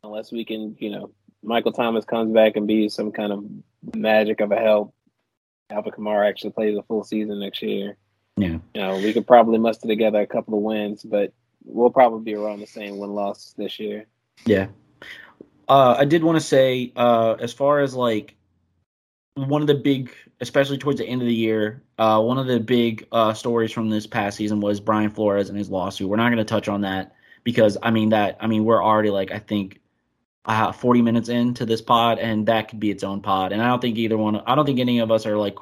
unless 0.03 0.33
we 0.33 0.43
can, 0.43 0.75
you 0.79 0.89
know, 0.91 1.11
Michael 1.43 1.71
Thomas 1.71 2.05
comes 2.05 2.33
back 2.33 2.55
and 2.55 2.67
be 2.67 2.89
some 2.89 3.11
kind 3.11 3.31
of 3.31 3.45
magic 3.95 4.39
of 4.39 4.51
a 4.51 4.55
help. 4.55 4.93
Alvin 5.69 5.91
Kamara 5.91 6.27
actually 6.27 6.51
plays 6.51 6.77
a 6.77 6.83
full 6.83 7.03
season 7.03 7.39
next 7.39 7.61
year. 7.61 7.97
Yeah. 8.37 8.57
You 8.73 8.81
know, 8.81 8.97
we 8.97 9.13
could 9.13 9.27
probably 9.27 9.59
muster 9.59 9.87
together 9.87 10.21
a 10.21 10.27
couple 10.27 10.57
of 10.57 10.63
wins, 10.63 11.03
but 11.03 11.33
we'll 11.63 11.89
probably 11.89 12.23
be 12.23 12.35
around 12.35 12.59
the 12.59 12.67
same 12.67 12.97
win 12.97 13.11
loss 13.11 13.53
this 13.57 13.79
year. 13.79 14.05
Yeah. 14.45 14.67
Uh, 15.67 15.95
I 15.97 16.05
did 16.05 16.23
want 16.23 16.35
to 16.35 16.45
say, 16.45 16.91
uh, 16.95 17.35
as 17.39 17.53
far 17.53 17.79
as 17.79 17.93
like 17.95 18.35
one 19.35 19.61
of 19.61 19.67
the 19.67 19.75
big, 19.75 20.13
especially 20.41 20.77
towards 20.77 20.99
the 20.99 21.05
end 21.05 21.21
of 21.21 21.27
the 21.27 21.33
year, 21.33 21.81
uh, 21.97 22.21
one 22.21 22.37
of 22.37 22.47
the 22.47 22.59
big 22.59 23.07
uh, 23.11 23.33
stories 23.33 23.71
from 23.71 23.89
this 23.89 24.05
past 24.05 24.37
season 24.37 24.59
was 24.59 24.79
Brian 24.79 25.09
Flores 25.09 25.49
and 25.49 25.57
his 25.57 25.69
lawsuit. 25.69 26.09
We're 26.09 26.17
not 26.17 26.29
going 26.29 26.37
to 26.37 26.43
touch 26.43 26.67
on 26.67 26.81
that 26.81 27.15
because 27.43 27.77
I 27.81 27.91
mean 27.91 28.09
that 28.09 28.37
I 28.39 28.47
mean 28.47 28.65
we're 28.65 28.83
already 28.83 29.09
like 29.09 29.31
I 29.31 29.39
think 29.39 29.79
uh, 30.45 30.71
40 30.71 31.01
minutes 31.01 31.29
into 31.29 31.65
this 31.65 31.81
pod, 31.81 32.19
and 32.19 32.45
that 32.47 32.69
could 32.69 32.79
be 32.79 32.91
its 32.91 33.03
own 33.03 33.21
pod. 33.21 33.51
And 33.51 33.61
I 33.61 33.67
don't 33.67 33.81
think 33.81 33.97
either 33.97 34.17
one. 34.17 34.37
I 34.45 34.55
don't 34.55 34.65
think 34.65 34.79
any 34.79 34.99
of 34.99 35.11
us 35.11 35.25
are 35.25 35.37
like. 35.37 35.55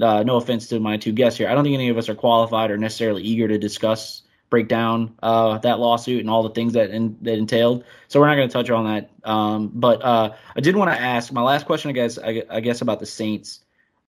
Uh, 0.00 0.24
no 0.24 0.34
offense 0.34 0.66
to 0.66 0.80
my 0.80 0.96
two 0.96 1.12
guests 1.12 1.38
here. 1.38 1.48
I 1.48 1.54
don't 1.54 1.62
think 1.62 1.74
any 1.74 1.88
of 1.88 1.96
us 1.96 2.08
are 2.08 2.16
qualified 2.16 2.72
or 2.72 2.76
necessarily 2.76 3.22
eager 3.22 3.46
to 3.46 3.56
discuss 3.56 4.22
break 4.54 4.68
down 4.68 5.12
uh, 5.22 5.58
that 5.58 5.80
lawsuit 5.80 6.20
and 6.20 6.30
all 6.30 6.42
the 6.42 6.50
things 6.50 6.72
that 6.74 6.90
in, 6.90 7.16
that 7.22 7.38
entailed. 7.38 7.84
So 8.08 8.20
we're 8.20 8.28
not 8.28 8.36
going 8.36 8.48
to 8.48 8.52
touch 8.52 8.70
on 8.70 8.84
that. 8.84 9.10
Um, 9.28 9.70
but 9.74 10.00
uh, 10.04 10.34
I 10.54 10.60
did 10.60 10.76
want 10.76 10.92
to 10.92 11.00
ask 11.00 11.32
my 11.32 11.42
last 11.42 11.66
question. 11.66 11.88
I 11.88 11.92
guess 11.92 12.18
I, 12.18 12.44
I 12.50 12.60
guess 12.60 12.80
about 12.80 13.00
the 13.00 13.06
Saints. 13.06 13.64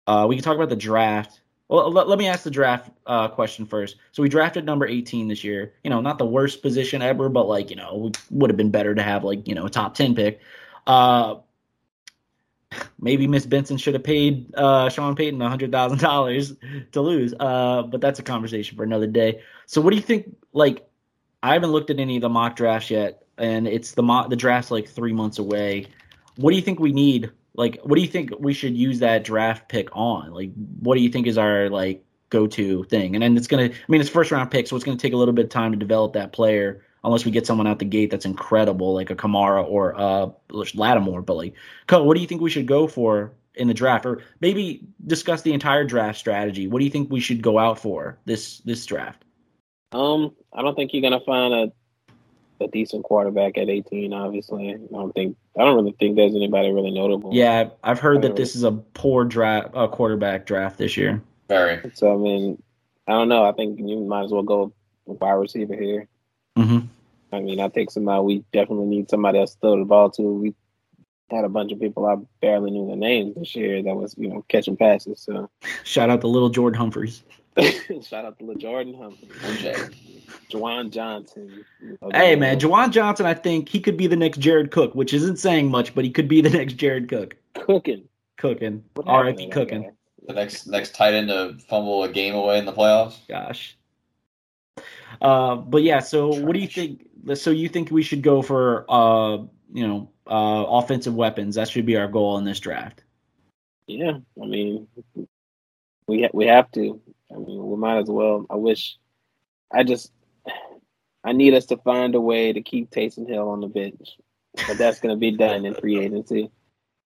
Uh, 0.06 0.26
we 0.28 0.36
can 0.36 0.44
talk 0.44 0.56
about 0.56 0.68
the 0.70 0.76
draft. 0.76 1.40
Well, 1.74 1.92
let, 1.92 2.08
let 2.08 2.20
me 2.20 2.28
ask 2.28 2.44
the 2.44 2.52
draft 2.52 2.92
uh, 3.08 3.30
question 3.30 3.66
first. 3.66 3.96
So 4.12 4.22
we 4.22 4.30
drafted 4.30 4.64
number 4.64 4.86
18 4.86 5.28
this 5.28 5.44
year. 5.44 5.74
You 5.84 5.90
know, 5.90 6.02
not 6.02 6.20
the 6.20 6.26
worst 6.26 6.62
position 6.62 7.02
ever, 7.02 7.30
but 7.30 7.48
like 7.48 7.72
you 7.72 7.76
know, 7.76 8.12
would 8.30 8.52
have 8.52 8.58
been 8.58 8.70
better 8.70 8.94
to 8.94 9.02
have 9.02 9.24
like 9.24 9.48
you 9.48 9.56
know 9.56 9.66
a 9.66 9.72
top 9.72 9.96
10 9.96 10.14
pick. 10.14 10.40
Uh, 10.86 11.38
maybe 13.00 13.26
Miss 13.26 13.48
Benson 13.48 13.78
should 13.78 13.96
have 13.96 14.04
paid 14.04 14.54
uh, 14.54 14.88
Sean 14.90 15.16
Payton 15.16 15.42
hundred 15.42 15.72
thousand 15.72 15.98
dollars 15.98 16.54
to 16.92 17.02
lose. 17.02 17.34
Uh, 17.40 17.82
but 17.82 18.02
that's 18.02 18.20
a 18.20 18.24
conversation 18.24 18.78
for 18.78 18.84
another 18.84 19.08
day. 19.08 19.42
So 19.66 19.82
what 19.82 19.90
do 19.90 19.96
you 19.96 20.04
think? 20.04 20.36
Like, 20.54 20.88
I 21.42 21.54
haven't 21.54 21.72
looked 21.72 21.90
at 21.90 22.00
any 22.00 22.18
of 22.18 22.22
the 22.22 22.30
mock 22.30 22.56
drafts 22.56 22.92
yet, 22.92 23.24
and 23.40 23.68
it's 23.68 23.94
the 23.94 24.04
mock 24.04 24.30
the 24.30 24.36
draft's 24.36 24.70
like 24.70 24.88
three 24.88 25.12
months 25.12 25.40
away. 25.40 25.88
What 26.36 26.52
do 26.52 26.56
you 26.56 26.62
think 26.62 26.80
we 26.80 26.92
need? 26.92 27.32
Like, 27.56 27.80
what 27.84 27.96
do 27.96 28.02
you 28.02 28.08
think 28.08 28.32
we 28.40 28.54
should 28.54 28.76
use 28.76 29.00
that 29.00 29.24
draft 29.24 29.70
pick 29.70 29.90
on? 29.96 30.32
Like, 30.32 30.52
what 30.80 30.96
do 30.96 31.02
you 31.02 31.10
think 31.10 31.28
is 31.28 31.38
our 31.38 31.70
like 31.70 32.04
go 32.30 32.48
to 32.48 32.84
thing? 32.86 33.16
And 33.16 33.22
then 33.22 33.38
it's 33.38 33.48
gonna, 33.48 33.66
I 33.66 33.74
mean, 33.88 34.02
it's 34.02 34.10
first 34.10 34.32
round 34.32 34.50
pick, 34.50 34.68
so 34.68 34.76
it's 34.76 34.86
gonna 34.86 34.98
take 34.98 35.14
a 35.14 35.18
little 35.18 35.34
bit 35.34 35.46
of 35.46 35.52
time 35.52 35.72
to 35.72 35.78
develop 35.78 36.14
that 36.14 36.34
player. 36.34 36.84
Unless 37.06 37.26
we 37.26 37.32
get 37.32 37.46
someone 37.46 37.68
out 37.68 37.80
the 37.80 37.86
gate 37.86 38.10
that's 38.12 38.26
incredible, 38.26 38.94
like 38.94 39.10
a 39.10 39.16
Kamara 39.16 39.66
or 39.68 39.94
uh 40.00 40.30
Lattimore. 40.74 41.22
But 41.22 41.36
like, 41.36 41.54
Co, 41.88 42.04
what 42.04 42.16
do 42.16 42.22
you 42.22 42.28
think 42.28 42.42
we 42.42 42.50
should 42.50 42.66
go 42.66 42.88
for 42.88 43.34
in 43.56 43.68
the 43.68 43.74
draft, 43.74 44.06
or 44.06 44.22
maybe 44.40 44.88
discuss 45.06 45.42
the 45.42 45.54
entire 45.54 45.84
draft 45.84 46.18
strategy? 46.18 46.68
What 46.68 46.80
do 46.80 46.86
you 46.86 46.92
think 46.92 47.12
we 47.12 47.20
should 47.20 47.42
go 47.42 47.60
out 47.60 47.78
for 47.78 48.18
this 48.26 48.60
this 48.60 48.86
draft? 48.86 49.26
Um, 49.92 50.34
I 50.54 50.62
don't 50.62 50.76
think 50.76 50.92
you're 50.94 51.04
gonna 51.04 51.24
find 51.26 51.54
a 51.54 51.72
a 52.64 52.68
decent 52.68 53.04
quarterback 53.04 53.58
at 53.58 53.70
18. 53.70 54.14
Obviously, 54.14 54.74
I 54.74 54.78
don't 54.92 55.14
think 55.14 55.38
I 55.58 55.64
don't 55.64 55.76
really 55.76 55.96
think 56.00 56.16
there's 56.16 56.36
anybody 56.36 56.72
really 56.72 56.92
notable. 56.92 57.32
Yeah, 57.34 57.70
I've 57.84 58.00
heard 58.00 58.22
that 58.24 58.32
Uh, 58.32 58.36
this 58.36 58.56
is 58.56 58.64
a 58.64 58.72
poor 58.72 59.26
draft, 59.26 59.70
uh, 59.74 59.88
quarterback 59.88 60.46
draft 60.46 60.78
this 60.78 60.98
year. 60.98 61.22
Very. 61.50 61.80
So 61.94 62.14
I 62.14 62.18
mean, 62.18 62.62
I 63.08 63.12
don't 63.12 63.30
know. 63.30 63.44
I 63.44 63.52
think 63.52 63.80
you 63.80 64.00
might 64.00 64.26
as 64.26 64.32
well 64.32 64.44
go 64.44 64.74
wide 65.06 65.34
receiver 65.34 65.76
here. 65.76 66.08
Mm-hmm. 66.58 66.88
I 67.34 67.40
mean, 67.40 67.60
I 67.60 67.70
think 67.70 67.92
somebody 67.92 68.24
we 68.24 68.44
definitely 68.54 68.86
need 68.86 69.10
somebody 69.10 69.40
else 69.40 69.54
to 69.54 69.60
throw 69.60 69.78
the 69.78 69.86
ball 69.86 70.10
to. 70.12 70.22
We 70.22 70.56
had 71.30 71.46
a 71.46 71.50
bunch 71.50 71.72
of 71.72 71.80
people 71.80 72.06
I 72.06 72.16
barely 72.42 72.72
knew 72.72 72.86
their 72.88 72.96
names 72.96 73.36
this 73.36 73.56
year 73.56 73.82
that 73.82 73.96
was 73.96 74.16
you 74.18 74.30
know 74.30 74.46
catching 74.48 74.78
passes. 74.78 75.22
So 75.22 75.50
Shout 75.84 76.10
out 76.10 76.22
to 76.22 76.28
little 76.28 76.50
Jordan 76.50 76.78
Humphreys. 76.78 77.24
shout 78.02 78.26
out 78.26 78.38
to 78.40 78.46
Lil'Jordan 78.46 78.98
Humphrey, 78.98 79.28
MJ. 79.28 79.94
Juwan 80.50 80.90
Johnson. 80.90 81.64
you 81.82 81.98
know, 82.02 82.10
Hey 82.14 82.36
man, 82.36 82.60
Juwan 82.60 82.92
Johnson, 82.92 83.26
I 83.26 83.34
think 83.34 83.70
he 83.70 83.80
could 83.80 83.98
be 83.98 84.08
the 84.08 84.16
next 84.16 84.40
Jared 84.40 84.72
Cook, 84.72 84.96
which 84.96 85.14
isn't 85.14 85.38
saying 85.38 85.70
much, 85.70 85.94
but 85.94 86.04
he 86.04 86.10
could 86.12 86.28
be 86.28 86.42
the 86.42 86.50
next 86.50 86.74
Jared 86.74 87.08
Cook. 87.10 87.36
cooking. 87.54 88.08
Cooking, 88.38 88.84
What 88.96 89.08
R.I.P. 89.08 89.48
Cooking. 89.50 89.84
guy? 89.84 89.90
The 90.28 90.34
next 90.34 90.68
next 90.68 90.96
tight 90.96 91.14
end 91.14 91.28
to 91.30 91.58
fumble 91.68 92.04
a 92.04 92.10
game 92.10 92.34
away 92.34 92.58
in 92.58 92.66
the 92.66 92.74
playoffs. 92.74 93.20
Gosh. 93.28 93.78
Uh, 95.22 95.56
but 95.56 95.84
yeah, 95.84 96.00
so 96.00 96.28
what 96.42 96.54
do 96.54 96.60
you 96.60 96.68
think? 96.68 97.08
So 97.36 97.52
you 97.52 97.70
think 97.70 97.92
we 97.92 98.04
should 98.04 98.22
go 98.22 98.42
for 98.42 98.86
uh, 98.90 99.38
you 99.72 99.88
know, 99.88 100.10
uh, 100.28 100.66
offensive 100.68 101.14
weapons? 101.16 101.56
That 101.56 101.70
should 101.70 101.86
be 101.86 101.96
our 101.98 102.08
goal 102.08 102.38
in 102.38 102.44
this 102.44 102.60
draft. 102.60 103.04
Yeah, 103.88 104.18
I 104.42 104.46
mean, 104.46 104.88
we 106.08 106.24
ha- 106.24 106.30
we 106.34 106.48
have 106.48 106.72
to. 106.72 107.00
I 107.34 107.38
mean, 107.40 107.66
we 107.68 107.78
might 107.78 107.98
as 108.00 108.08
well. 108.10 108.46
I 108.50 108.56
wish. 108.56 108.98
I 109.72 109.84
just. 109.84 110.12
I 111.26 111.32
need 111.32 111.54
us 111.54 111.68
to 111.68 111.78
find 111.78 112.16
a 112.16 112.22
way 112.22 112.52
to 112.52 112.62
keep 112.62 112.92
Taysom 112.92 113.28
Hill 113.30 113.48
on 113.48 113.62
the 113.62 113.68
bench, 113.68 114.18
but 114.68 114.78
that's 114.78 115.00
going 115.00 115.16
to 115.16 115.20
be 115.20 115.32
done 115.32 115.66
in 115.66 115.74
free 115.74 115.98
agency. 116.00 116.52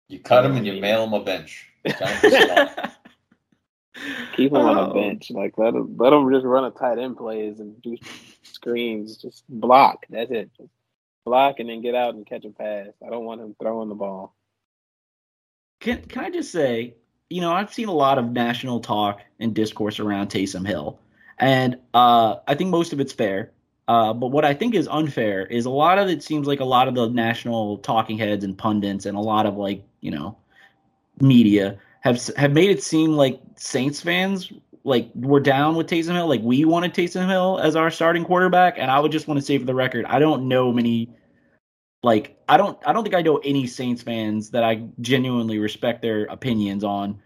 You 0.09 0.19
cut 0.19 0.43
him 0.43 0.55
and 0.55 0.65
you 0.65 0.81
mail 0.81 1.03
him 1.03 1.13
a 1.13 1.23
bench. 1.23 1.69
Tell 1.87 2.07
him 2.07 2.31
to 2.31 2.59
on. 2.61 2.91
Keep 4.35 4.51
him 4.51 4.57
on 4.57 4.77
Oh. 4.77 4.87
the 4.87 4.93
bench. 4.93 5.29
Like 5.31 5.57
let 5.57 5.73
him 5.75 5.97
let 5.97 6.13
him 6.13 6.31
just 6.31 6.45
run 6.45 6.63
a 6.65 6.71
tight 6.71 6.97
end 6.97 7.17
plays 7.17 7.59
and 7.59 7.79
do 7.81 7.95
screens. 8.43 9.17
Just 9.17 9.43
block. 9.49 10.05
That's 10.09 10.31
it. 10.31 10.49
Just 10.57 10.69
block 11.25 11.59
and 11.59 11.69
then 11.69 11.81
get 11.81 11.93
out 11.95 12.15
and 12.15 12.25
catch 12.25 12.45
a 12.45 12.49
pass. 12.49 12.87
I 13.05 13.09
don't 13.09 13.25
want 13.25 13.41
him 13.41 13.55
throwing 13.61 13.89
the 13.89 13.95
ball. 13.95 14.35
Can 15.79 16.01
can 16.03 16.25
I 16.25 16.29
just 16.31 16.51
say, 16.51 16.95
you 17.29 17.41
know, 17.41 17.51
I've 17.51 17.73
seen 17.73 17.87
a 17.87 17.93
lot 17.93 18.17
of 18.17 18.31
national 18.31 18.79
talk 18.79 19.21
and 19.39 19.53
discourse 19.53 19.99
around 19.99 20.29
Taysom 20.29 20.65
Hill, 20.65 20.99
and 21.37 21.77
uh, 21.93 22.37
I 22.47 22.55
think 22.55 22.69
most 22.69 22.93
of 22.93 22.99
it's 22.99 23.13
fair. 23.13 23.51
Uh, 23.87 24.13
but 24.13 24.27
what 24.27 24.43
I 24.43 24.53
think 24.53 24.75
is 24.75 24.87
unfair 24.89 25.45
is 25.45 25.65
a 25.65 25.69
lot 25.69 25.97
of 25.97 26.09
it 26.09 26.21
seems 26.21 26.45
like 26.45 26.59
a 26.59 26.65
lot 26.65 26.89
of 26.89 26.95
the 26.95 27.07
national 27.07 27.77
talking 27.77 28.17
heads 28.17 28.43
and 28.43 28.57
pundits 28.57 29.05
and 29.05 29.17
a 29.17 29.21
lot 29.21 29.45
of 29.45 29.55
like 29.55 29.81
you 30.01 30.11
know 30.11 30.37
media 31.21 31.77
have 32.01 32.25
have 32.35 32.51
made 32.51 32.69
it 32.69 32.83
seem 32.83 33.11
like 33.11 33.39
Saints 33.55 34.01
fans 34.01 34.51
like 34.87 35.11
we're 35.15 35.41
down 35.41 35.75
with 35.75 35.87
Taysom 35.87 36.13
Hill, 36.13 36.27
like 36.27 36.41
we 36.41 36.63
wanted 36.63 36.93
Taysom 36.93 37.27
Hill 37.27 37.59
as 37.61 37.75
our 37.75 37.91
starting 37.91 38.23
quarterback. 38.23 38.75
And 38.77 38.89
I 38.89 38.99
would 38.99 39.11
just 39.11 39.27
want 39.27 39.37
to 39.37 39.45
say 39.45 39.57
for 39.57 39.65
the 39.65 39.75
record, 39.75 40.05
I 40.05 40.17
don't 40.17 40.47
know 40.47 40.71
many 40.71 41.09
like 42.03 42.36
I 42.49 42.57
don't 42.57 42.77
I 42.85 42.93
don't 42.93 43.03
think 43.03 43.15
I 43.15 43.21
know 43.21 43.37
any 43.37 43.67
Saints 43.67 44.01
fans 44.01 44.51
that 44.51 44.63
I 44.63 44.83
genuinely 45.01 45.59
respect 45.59 46.01
their 46.01 46.25
opinions 46.25 46.83
on 46.83 47.19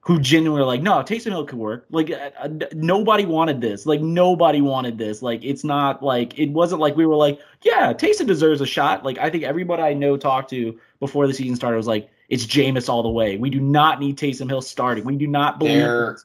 who 0.00 0.18
genuinely 0.20 0.62
are 0.62 0.66
like 0.66 0.80
no 0.82 0.92
Taysom 1.02 1.32
Hill 1.32 1.44
could 1.44 1.58
work. 1.58 1.86
Like 1.90 2.10
uh, 2.10 2.30
uh, 2.40 2.48
nobody 2.72 3.26
wanted 3.26 3.60
this. 3.60 3.84
Like 3.86 4.00
nobody 4.00 4.60
wanted 4.60 4.96
this. 4.96 5.20
Like 5.20 5.44
it's 5.44 5.64
not 5.64 6.02
like 6.02 6.38
it 6.38 6.50
wasn't 6.50 6.80
like 6.80 6.96
we 6.96 7.06
were 7.06 7.16
like 7.16 7.40
yeah 7.62 7.92
Taysom 7.92 8.26
deserves 8.26 8.60
a 8.60 8.66
shot. 8.66 9.04
Like 9.04 9.18
I 9.18 9.30
think 9.30 9.44
everybody 9.44 9.82
I 9.82 9.94
know 9.94 10.16
talked 10.16 10.50
to 10.50 10.78
before 11.00 11.26
the 11.26 11.34
season 11.34 11.56
started 11.56 11.76
was 11.76 11.86
like 11.86 12.08
it's 12.28 12.46
Jameis 12.46 12.88
all 12.88 13.02
the 13.02 13.08
way. 13.08 13.36
We 13.36 13.50
do 13.50 13.60
not 13.60 14.00
need 14.00 14.16
Taysom 14.18 14.48
Hill 14.48 14.62
starting. 14.62 15.04
We 15.04 15.16
do 15.16 15.26
not 15.26 15.58
believe 15.58 15.74
There- 15.74 16.18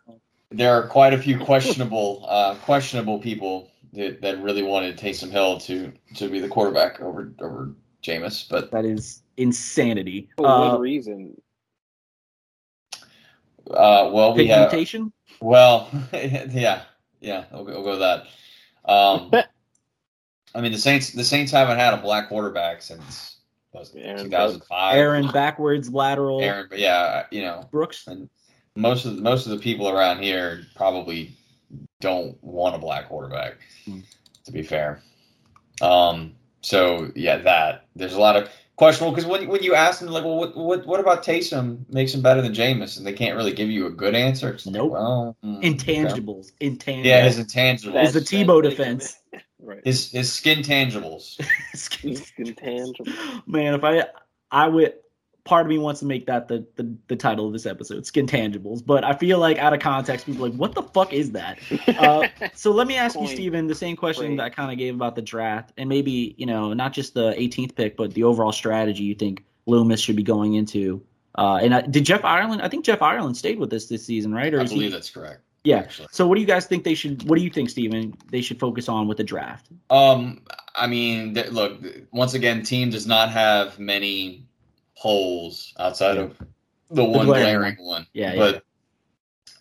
There 0.51 0.73
are 0.75 0.87
quite 0.87 1.13
a 1.13 1.17
few 1.17 1.39
questionable 1.39 2.25
uh, 2.29 2.55
questionable 2.63 3.19
people 3.19 3.71
that, 3.93 4.21
that 4.21 4.41
really 4.43 4.63
wanted 4.63 4.97
Taysom 4.97 5.31
Hill 5.31 5.59
to 5.61 5.91
to 6.15 6.29
be 6.29 6.39
the 6.39 6.47
quarterback 6.47 7.01
over 7.01 7.33
over 7.39 7.73
Jameis, 8.03 8.47
but 8.49 8.71
That 8.71 8.85
is 8.85 9.21
insanity. 9.37 10.29
For 10.37 10.45
Uh, 10.47 10.69
what 10.71 10.79
reason? 10.81 11.35
uh, 13.71 14.09
well, 14.11 14.33
we 14.33 14.47
have 14.47 14.69
pigmentation? 14.69 15.11
well, 15.41 15.89
yeah, 16.13 16.83
yeah, 17.21 17.45
we'll, 17.51 17.63
go- 17.63 17.73
we'll 17.81 17.83
go 17.83 17.89
with 17.91 17.99
that. 17.99 18.91
Um, 18.91 19.31
I 20.55 20.61
mean, 20.61 20.71
the 20.71 20.77
Saints 20.77 21.11
the 21.11 21.23
Saints 21.23 21.51
haven't 21.51 21.77
had 21.79 21.93
a 21.93 21.97
black 21.97 22.27
quarterback 22.29 22.81
since 22.81 23.37
was 23.71 23.93
it, 23.95 24.17
2005. 24.19 24.95
Aaron 24.95 25.27
backwards 25.31 25.89
lateral. 25.89 26.41
Aaron, 26.41 26.67
but 26.69 26.77
yeah, 26.79 27.25
you 27.31 27.41
know, 27.41 27.67
Brooks. 27.71 28.05
and 28.07 28.29
most 28.75 29.05
of 29.05 29.15
the, 29.15 29.21
most 29.21 29.45
of 29.47 29.51
the 29.51 29.57
people 29.57 29.89
around 29.89 30.21
here 30.21 30.63
probably 30.75 31.31
don't 32.01 32.37
want 32.43 32.75
a 32.75 32.77
black 32.77 33.07
quarterback. 33.07 33.55
Hmm. 33.85 34.01
To 34.45 34.51
be 34.51 34.61
fair, 34.61 35.01
um, 35.81 36.33
so 36.63 37.11
yeah, 37.15 37.37
that 37.37 37.85
there's 37.95 38.13
a 38.13 38.19
lot 38.19 38.35
of 38.35 38.49
questionable 38.75 39.13
because 39.13 39.29
when 39.29 39.47
when 39.47 39.61
you 39.63 39.75
ask 39.75 39.99
them 39.99 40.09
like, 40.09 40.23
well, 40.23 40.37
what 40.37 40.57
what 40.57 40.85
what 40.87 40.99
about 40.99 41.23
Taysom 41.23 41.87
makes 41.89 42.13
him 42.13 42.21
better 42.21 42.41
than 42.41 42.53
Jameis, 42.53 42.97
and 42.97 43.05
they 43.05 43.13
can't 43.13 43.35
really 43.35 43.53
give 43.53 43.69
you 43.69 43.85
a 43.85 43.91
good 43.91 44.15
answer. 44.15 44.49
It's 44.49 44.65
like, 44.65 44.73
Nope. 44.75 44.91
well, 44.91 45.37
hmm, 45.43 45.57
okay. 45.57 45.73
Intangibles. 45.73 46.51
Intangibles. 46.59 47.05
Yeah, 47.05 47.23
his 47.23 47.39
intangibles, 47.39 48.03
Is 48.03 48.13
the 48.13 48.21
Tebow 48.21 48.63
defense. 48.63 49.15
right. 49.59 49.81
his 49.83 50.11
his 50.11 50.31
skin 50.31 50.59
tangibles. 50.59 51.39
skin 51.75 52.55
tangibles. 52.55 53.47
Man, 53.47 53.73
if 53.73 53.83
I 53.83 54.05
I 54.51 54.67
would 54.67 54.93
part 55.45 55.65
of 55.65 55.69
me 55.69 55.77
wants 55.77 55.99
to 55.99 56.05
make 56.05 56.25
that 56.27 56.47
the, 56.47 56.65
the 56.75 56.95
the 57.07 57.15
title 57.15 57.47
of 57.47 57.53
this 57.53 57.65
episode, 57.65 58.05
skin 58.05 58.27
tangibles. 58.27 58.85
But 58.85 59.03
I 59.03 59.13
feel 59.13 59.39
like 59.39 59.57
out 59.57 59.73
of 59.73 59.79
context, 59.79 60.25
people 60.25 60.45
are 60.45 60.49
like, 60.49 60.57
what 60.57 60.73
the 60.73 60.83
fuck 60.83 61.13
is 61.13 61.31
that? 61.31 61.59
Uh, 61.87 62.27
so 62.53 62.71
let 62.71 62.87
me 62.87 62.95
ask 62.95 63.19
you, 63.19 63.27
stephen 63.27 63.67
the 63.67 63.75
same 63.75 63.95
question 63.95 64.37
that 64.37 64.43
I 64.43 64.49
kind 64.49 64.71
of 64.71 64.77
gave 64.77 64.95
about 64.95 65.15
the 65.15 65.21
draft, 65.21 65.73
and 65.77 65.89
maybe 65.89 66.35
you 66.37 66.45
know 66.45 66.73
not 66.73 66.93
just 66.93 67.13
the 67.13 67.33
18th 67.33 67.75
pick, 67.75 67.97
but 67.97 68.13
the 68.13 68.23
overall 68.23 68.51
strategy 68.51 69.03
you 69.03 69.15
think 69.15 69.43
Loomis 69.65 69.99
should 69.99 70.15
be 70.15 70.23
going 70.23 70.53
into. 70.55 71.01
Uh, 71.35 71.59
and 71.61 71.73
I, 71.73 71.81
did 71.81 72.05
Jeff 72.05 72.23
Ireland? 72.23 72.61
I 72.61 72.69
think 72.69 72.85
Jeff 72.85 73.01
Ireland 73.01 73.37
stayed 73.37 73.59
with 73.59 73.73
us 73.73 73.87
this 73.87 74.05
season, 74.05 74.33
right? 74.33 74.53
Or 74.53 74.61
I 74.61 74.65
believe 74.65 74.81
he? 74.81 74.89
that's 74.89 75.09
correct. 75.09 75.41
Yeah. 75.63 75.77
actually. 75.77 76.09
So 76.11 76.27
what 76.27 76.35
do 76.35 76.41
you 76.41 76.47
guys 76.47 76.65
think 76.65 76.83
they 76.83 76.93
should? 76.93 77.27
What 77.27 77.37
do 77.37 77.43
you 77.43 77.49
think, 77.49 77.69
stephen 77.69 78.15
They 78.29 78.41
should 78.41 78.59
focus 78.59 78.89
on 78.89 79.07
with 79.07 79.17
the 79.17 79.23
draft? 79.23 79.67
Um, 79.89 80.41
I 80.75 80.87
mean, 80.87 81.33
th- 81.33 81.51
look, 81.51 81.79
once 82.11 82.33
again, 82.33 82.63
team 82.63 82.89
does 82.89 83.07
not 83.07 83.29
have 83.29 83.79
many 83.79 84.45
holes 84.93 85.73
outside 85.79 86.17
of 86.17 86.37
the 86.89 87.03
one 87.03 87.25
glaring 87.25 87.75
one. 87.79 88.05
Yeah, 88.13 88.35
but 88.35 88.63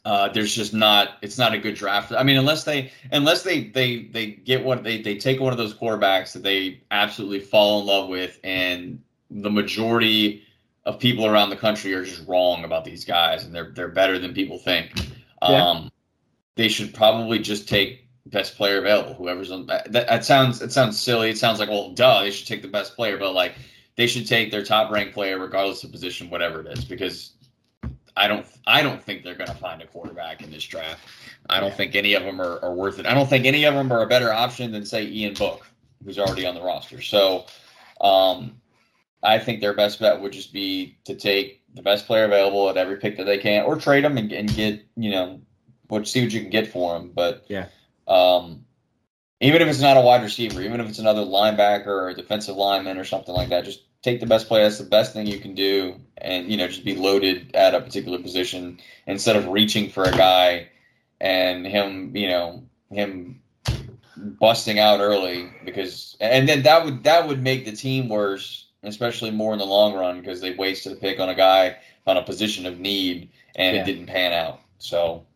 uh, 0.04 0.28
there's 0.28 0.54
just 0.54 0.74
not. 0.74 1.18
It's 1.22 1.38
not 1.38 1.54
a 1.54 1.58
good 1.58 1.74
draft. 1.74 2.12
I 2.12 2.22
mean, 2.22 2.36
unless 2.36 2.64
they 2.64 2.90
unless 3.12 3.42
they 3.42 3.68
they 3.68 4.04
they 4.04 4.26
get 4.26 4.64
what 4.64 4.82
they 4.82 5.00
they 5.00 5.16
take 5.16 5.40
one 5.40 5.52
of 5.52 5.58
those 5.58 5.74
quarterbacks 5.74 6.32
that 6.32 6.42
they 6.42 6.82
absolutely 6.90 7.40
fall 7.40 7.80
in 7.80 7.86
love 7.86 8.08
with, 8.08 8.38
and 8.44 9.00
the 9.30 9.50
majority 9.50 10.42
of 10.84 10.98
people 10.98 11.26
around 11.26 11.50
the 11.50 11.56
country 11.56 11.94
are 11.94 12.04
just 12.04 12.26
wrong 12.26 12.64
about 12.64 12.84
these 12.84 13.04
guys, 13.04 13.44
and 13.44 13.54
they're 13.54 13.72
they're 13.74 13.88
better 13.88 14.18
than 14.18 14.34
people 14.34 14.58
think. 14.58 14.90
Yeah. 15.40 15.70
Um, 15.70 15.92
they 16.54 16.68
should 16.68 16.92
probably 16.92 17.38
just 17.38 17.68
take 17.68 18.06
best 18.26 18.56
player 18.56 18.78
available. 18.78 19.14
Whoever's 19.14 19.50
on 19.50 19.66
that, 19.66 19.92
that 19.92 20.24
sounds 20.24 20.60
it 20.62 20.72
sounds 20.72 21.00
silly. 21.00 21.30
It 21.30 21.38
sounds 21.38 21.60
like 21.60 21.68
well, 21.68 21.90
duh, 21.90 22.22
they 22.22 22.30
should 22.30 22.48
take 22.48 22.62
the 22.62 22.68
best 22.68 22.96
player, 22.96 23.18
but 23.18 23.34
like 23.34 23.54
they 23.96 24.06
should 24.06 24.26
take 24.26 24.50
their 24.50 24.62
top 24.62 24.90
ranked 24.90 25.14
player 25.14 25.38
regardless 25.38 25.84
of 25.84 25.92
position, 25.92 26.30
whatever 26.30 26.60
it 26.60 26.66
is, 26.78 26.84
because 26.84 27.32
I 28.16 28.28
don't 28.28 28.46
I 28.66 28.82
don't 28.82 29.02
think 29.02 29.22
they're 29.24 29.34
going 29.34 29.48
to 29.50 29.54
find 29.56 29.82
a 29.82 29.86
quarterback 29.86 30.42
in 30.42 30.50
this 30.50 30.64
draft. 30.64 31.00
I 31.48 31.60
don't 31.60 31.74
think 31.74 31.94
any 31.94 32.14
of 32.14 32.22
them 32.22 32.40
are, 32.40 32.58
are 32.64 32.74
worth 32.74 32.98
it. 32.98 33.06
I 33.06 33.14
don't 33.14 33.28
think 33.28 33.46
any 33.46 33.64
of 33.64 33.74
them 33.74 33.92
are 33.92 34.02
a 34.02 34.06
better 34.06 34.32
option 34.32 34.70
than 34.72 34.84
say 34.84 35.06
Ian 35.06 35.34
Book, 35.34 35.66
who's 36.04 36.18
already 36.18 36.46
on 36.46 36.54
the 36.54 36.62
roster. 36.62 37.00
So 37.00 37.46
um, 38.00 38.60
I 39.22 39.38
think 39.38 39.60
their 39.60 39.74
best 39.74 40.00
bet 40.00 40.20
would 40.20 40.32
just 40.32 40.52
be 40.52 40.98
to 41.04 41.14
take 41.14 41.62
the 41.74 41.82
best 41.82 42.06
player 42.06 42.24
available 42.24 42.68
at 42.68 42.76
every 42.76 42.96
pick 42.96 43.16
that 43.16 43.24
they 43.24 43.38
can, 43.38 43.64
or 43.64 43.76
trade 43.76 44.04
them 44.04 44.18
and, 44.18 44.30
and 44.32 44.54
get 44.54 44.84
you 44.96 45.10
know 45.10 45.40
what 45.88 46.06
see 46.08 46.22
what 46.22 46.32
you 46.32 46.40
can 46.40 46.50
get 46.50 46.68
for 46.68 46.98
them. 46.98 47.12
But 47.14 47.44
Yeah. 47.48 47.66
um, 48.08 48.64
even 49.42 49.60
if 49.60 49.68
it's 49.68 49.80
not 49.80 49.96
a 49.96 50.00
wide 50.00 50.22
receiver, 50.22 50.62
even 50.62 50.80
if 50.80 50.88
it's 50.88 51.00
another 51.00 51.22
linebacker 51.22 51.86
or 51.88 52.08
a 52.10 52.14
defensive 52.14 52.56
lineman 52.56 52.96
or 52.96 53.04
something 53.04 53.34
like 53.34 53.48
that, 53.48 53.64
just 53.64 53.82
take 54.02 54.20
the 54.20 54.26
best 54.26 54.46
player. 54.46 54.62
That's 54.62 54.78
the 54.78 54.84
best 54.84 55.12
thing 55.12 55.26
you 55.26 55.40
can 55.40 55.54
do, 55.54 55.96
and 56.18 56.48
you 56.50 56.56
know 56.56 56.68
just 56.68 56.84
be 56.84 56.94
loaded 56.94 57.54
at 57.54 57.74
a 57.74 57.80
particular 57.80 58.18
position 58.18 58.78
instead 59.06 59.36
of 59.36 59.48
reaching 59.48 59.90
for 59.90 60.04
a 60.04 60.12
guy 60.12 60.68
and 61.20 61.66
him, 61.66 62.14
you 62.16 62.28
know, 62.28 62.62
him 62.90 63.40
busting 64.16 64.78
out 64.78 65.00
early 65.00 65.50
because 65.64 66.16
and 66.20 66.48
then 66.48 66.62
that 66.62 66.84
would 66.84 67.02
that 67.04 67.26
would 67.26 67.42
make 67.42 67.64
the 67.64 67.72
team 67.72 68.08
worse, 68.08 68.66
especially 68.84 69.30
more 69.30 69.52
in 69.52 69.58
the 69.58 69.66
long 69.66 69.94
run 69.94 70.20
because 70.20 70.40
they 70.40 70.54
wasted 70.54 70.92
a 70.92 70.96
pick 70.96 71.18
on 71.18 71.28
a 71.28 71.34
guy 71.34 71.76
on 72.06 72.16
a 72.16 72.22
position 72.22 72.66
of 72.66 72.78
need 72.78 73.28
and 73.56 73.74
Yeah. 73.74 73.82
it 73.82 73.86
didn't 73.86 74.06
pan 74.06 74.32
out. 74.32 74.60
So 74.78 75.26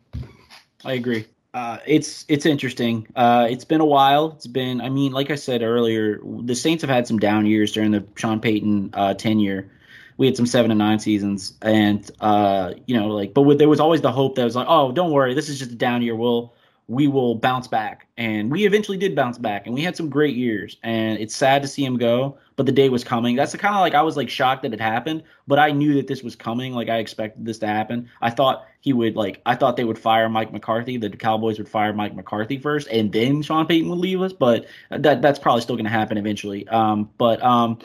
I 0.85 0.93
agree. 0.93 1.25
Uh, 1.53 1.79
it's 1.87 2.25
it's 2.27 2.45
interesting. 2.45 3.07
Uh, 3.15 3.47
it's 3.49 3.65
been 3.65 3.81
a 3.81 3.85
while. 3.85 4.31
It's 4.31 4.47
been. 4.47 4.81
I 4.81 4.89
mean, 4.89 5.11
like 5.11 5.31
I 5.31 5.35
said 5.35 5.63
earlier, 5.63 6.19
the 6.41 6.55
Saints 6.55 6.81
have 6.81 6.89
had 6.89 7.07
some 7.07 7.17
down 7.17 7.45
years 7.45 7.71
during 7.71 7.91
the 7.91 8.05
Sean 8.15 8.39
Payton 8.39 8.91
uh, 8.93 9.13
tenure. 9.13 9.69
We 10.17 10.25
had 10.25 10.35
some 10.35 10.45
seven 10.45 10.71
and 10.71 10.77
nine 10.77 10.99
seasons, 10.99 11.53
and 11.61 12.09
uh, 12.19 12.73
you 12.85 12.99
know, 12.99 13.07
like, 13.07 13.33
but 13.33 13.43
with, 13.43 13.59
there 13.59 13.69
was 13.69 13.79
always 13.79 14.01
the 14.01 14.11
hope 14.11 14.35
that 14.35 14.43
was 14.43 14.55
like, 14.55 14.67
oh, 14.69 14.91
don't 14.91 15.11
worry, 15.11 15.33
this 15.33 15.47
is 15.47 15.59
just 15.59 15.71
a 15.71 15.75
down 15.75 16.01
year. 16.01 16.15
We'll 16.15 16.53
we 16.87 17.07
will 17.07 17.35
bounce 17.35 17.67
back, 17.67 18.07
and 18.17 18.51
we 18.51 18.65
eventually 18.65 18.97
did 18.97 19.15
bounce 19.15 19.37
back, 19.37 19.65
and 19.65 19.75
we 19.75 19.81
had 19.81 19.95
some 19.95 20.09
great 20.09 20.35
years. 20.35 20.77
And 20.83 21.19
it's 21.19 21.35
sad 21.35 21.61
to 21.61 21.67
see 21.67 21.83
him 21.83 21.97
go, 21.97 22.37
but 22.57 22.65
the 22.65 22.71
day 22.71 22.89
was 22.89 23.03
coming. 23.03 23.35
That's 23.35 23.51
the 23.53 23.57
kind 23.57 23.75
of 23.75 23.81
like 23.81 23.93
I 23.93 24.01
was 24.01 24.17
like 24.17 24.29
shocked 24.29 24.63
that 24.63 24.73
it 24.73 24.81
happened, 24.81 25.23
but 25.47 25.59
I 25.59 25.71
knew 25.71 25.93
that 25.93 26.07
this 26.07 26.23
was 26.23 26.35
coming. 26.35 26.73
Like 26.73 26.89
I 26.89 26.97
expected 26.97 27.45
this 27.45 27.59
to 27.59 27.67
happen. 27.67 28.09
I 28.19 28.31
thought 28.31 28.65
he 28.81 28.91
would 28.91 29.15
like 29.15 29.41
I 29.45 29.55
thought 29.55 29.77
they 29.77 29.83
would 29.83 29.99
fire 29.99 30.27
Mike 30.27 30.51
McCarthy. 30.51 30.97
The 30.97 31.11
Cowboys 31.11 31.59
would 31.59 31.69
fire 31.69 31.93
Mike 31.93 32.15
McCarthy 32.15 32.57
first, 32.57 32.87
and 32.89 33.13
then 33.13 33.43
Sean 33.43 33.67
Payton 33.67 33.89
would 33.89 33.99
leave 33.99 34.21
us. 34.21 34.33
But 34.33 34.65
that 34.89 35.21
that's 35.21 35.37
probably 35.39 35.61
still 35.61 35.75
going 35.75 35.85
to 35.85 35.91
happen 35.91 36.17
eventually. 36.17 36.67
Um, 36.67 37.11
but 37.19 37.41
um, 37.43 37.77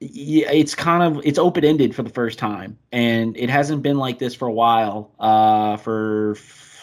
yeah, 0.00 0.50
it's 0.50 0.74
kind 0.74 1.04
of 1.04 1.24
it's 1.24 1.38
open 1.38 1.64
ended 1.64 1.94
for 1.94 2.02
the 2.02 2.10
first 2.10 2.40
time, 2.40 2.76
and 2.90 3.36
it 3.36 3.50
hasn't 3.50 3.82
been 3.82 3.98
like 3.98 4.18
this 4.18 4.34
for 4.34 4.48
a 4.48 4.52
while. 4.52 5.12
Uh, 5.20 5.76
for 5.76 6.36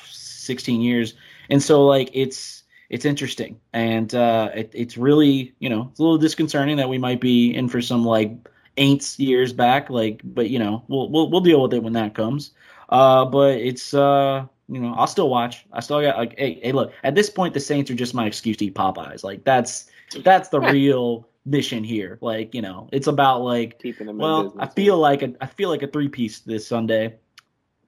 16 0.10 0.80
years, 0.80 1.16
and 1.50 1.62
so 1.62 1.86
like 1.86 2.10
it's 2.14 2.57
it's 2.90 3.06
interesting, 3.06 3.60
and 3.74 4.14
uh, 4.16 4.50
it, 4.56 4.72
it's 4.74 4.98
really 4.98 5.54
you 5.60 5.70
know 5.70 5.90
it's 5.92 6.00
a 6.00 6.04
little 6.04 6.18
disconcerting 6.18 6.78
that 6.78 6.90
we 6.90 6.98
might 6.98 7.20
be 7.20 7.54
in 7.54 7.68
for 7.68 7.82
some 7.82 8.06
like 8.06 8.32
ain'ts 8.78 9.20
years 9.20 9.52
back, 9.54 9.90
like 9.90 10.22
but 10.24 10.50
you 10.50 10.60
know 10.60 10.84
we'll 10.88 11.10
we'll 11.10 11.30
we'll 11.30 11.42
deal 11.42 11.62
with 11.62 11.74
it 11.74 11.84
when 11.84 11.94
that 11.94 12.14
comes. 12.14 12.52
Uh, 12.90 13.26
but 13.26 13.58
it's 13.58 13.94
uh 13.94 14.46
you 14.70 14.80
know 14.80 14.94
I'll 14.96 15.08
still 15.08 15.30
watch. 15.30 15.66
I 15.74 15.82
still 15.82 16.02
got 16.02 16.18
like 16.18 16.38
hey 16.38 16.60
hey 16.62 16.72
look 16.72 16.94
at 17.04 17.16
this 17.16 17.30
point 17.30 17.54
the 17.54 17.60
Saints 17.60 17.92
are 17.92 17.96
just 17.96 18.14
my 18.14 18.26
excuse 18.26 18.58
to 18.58 18.66
eat 18.66 18.76
Popeyes. 18.76 19.24
Like 19.24 19.44
that's 19.44 19.90
that's 20.24 20.50
the 20.50 20.60
real 20.74 21.28
mission 21.46 21.84
here. 21.84 22.18
Like 22.22 22.54
you 22.54 22.62
know 22.62 22.88
it's 22.94 23.08
about 23.08 23.42
like 23.42 23.80
Keeping 23.80 24.08
them 24.08 24.16
in 24.16 24.22
well 24.22 24.44
business. 24.44 24.70
I 24.70 24.74
feel 24.74 24.98
like 24.98 25.24
a 25.24 25.34
I 25.42 25.48
feel 25.48 25.70
like 25.70 25.84
a 25.84 25.88
three 25.88 26.08
piece 26.10 26.40
this 26.40 26.66
Sunday. 26.68 27.16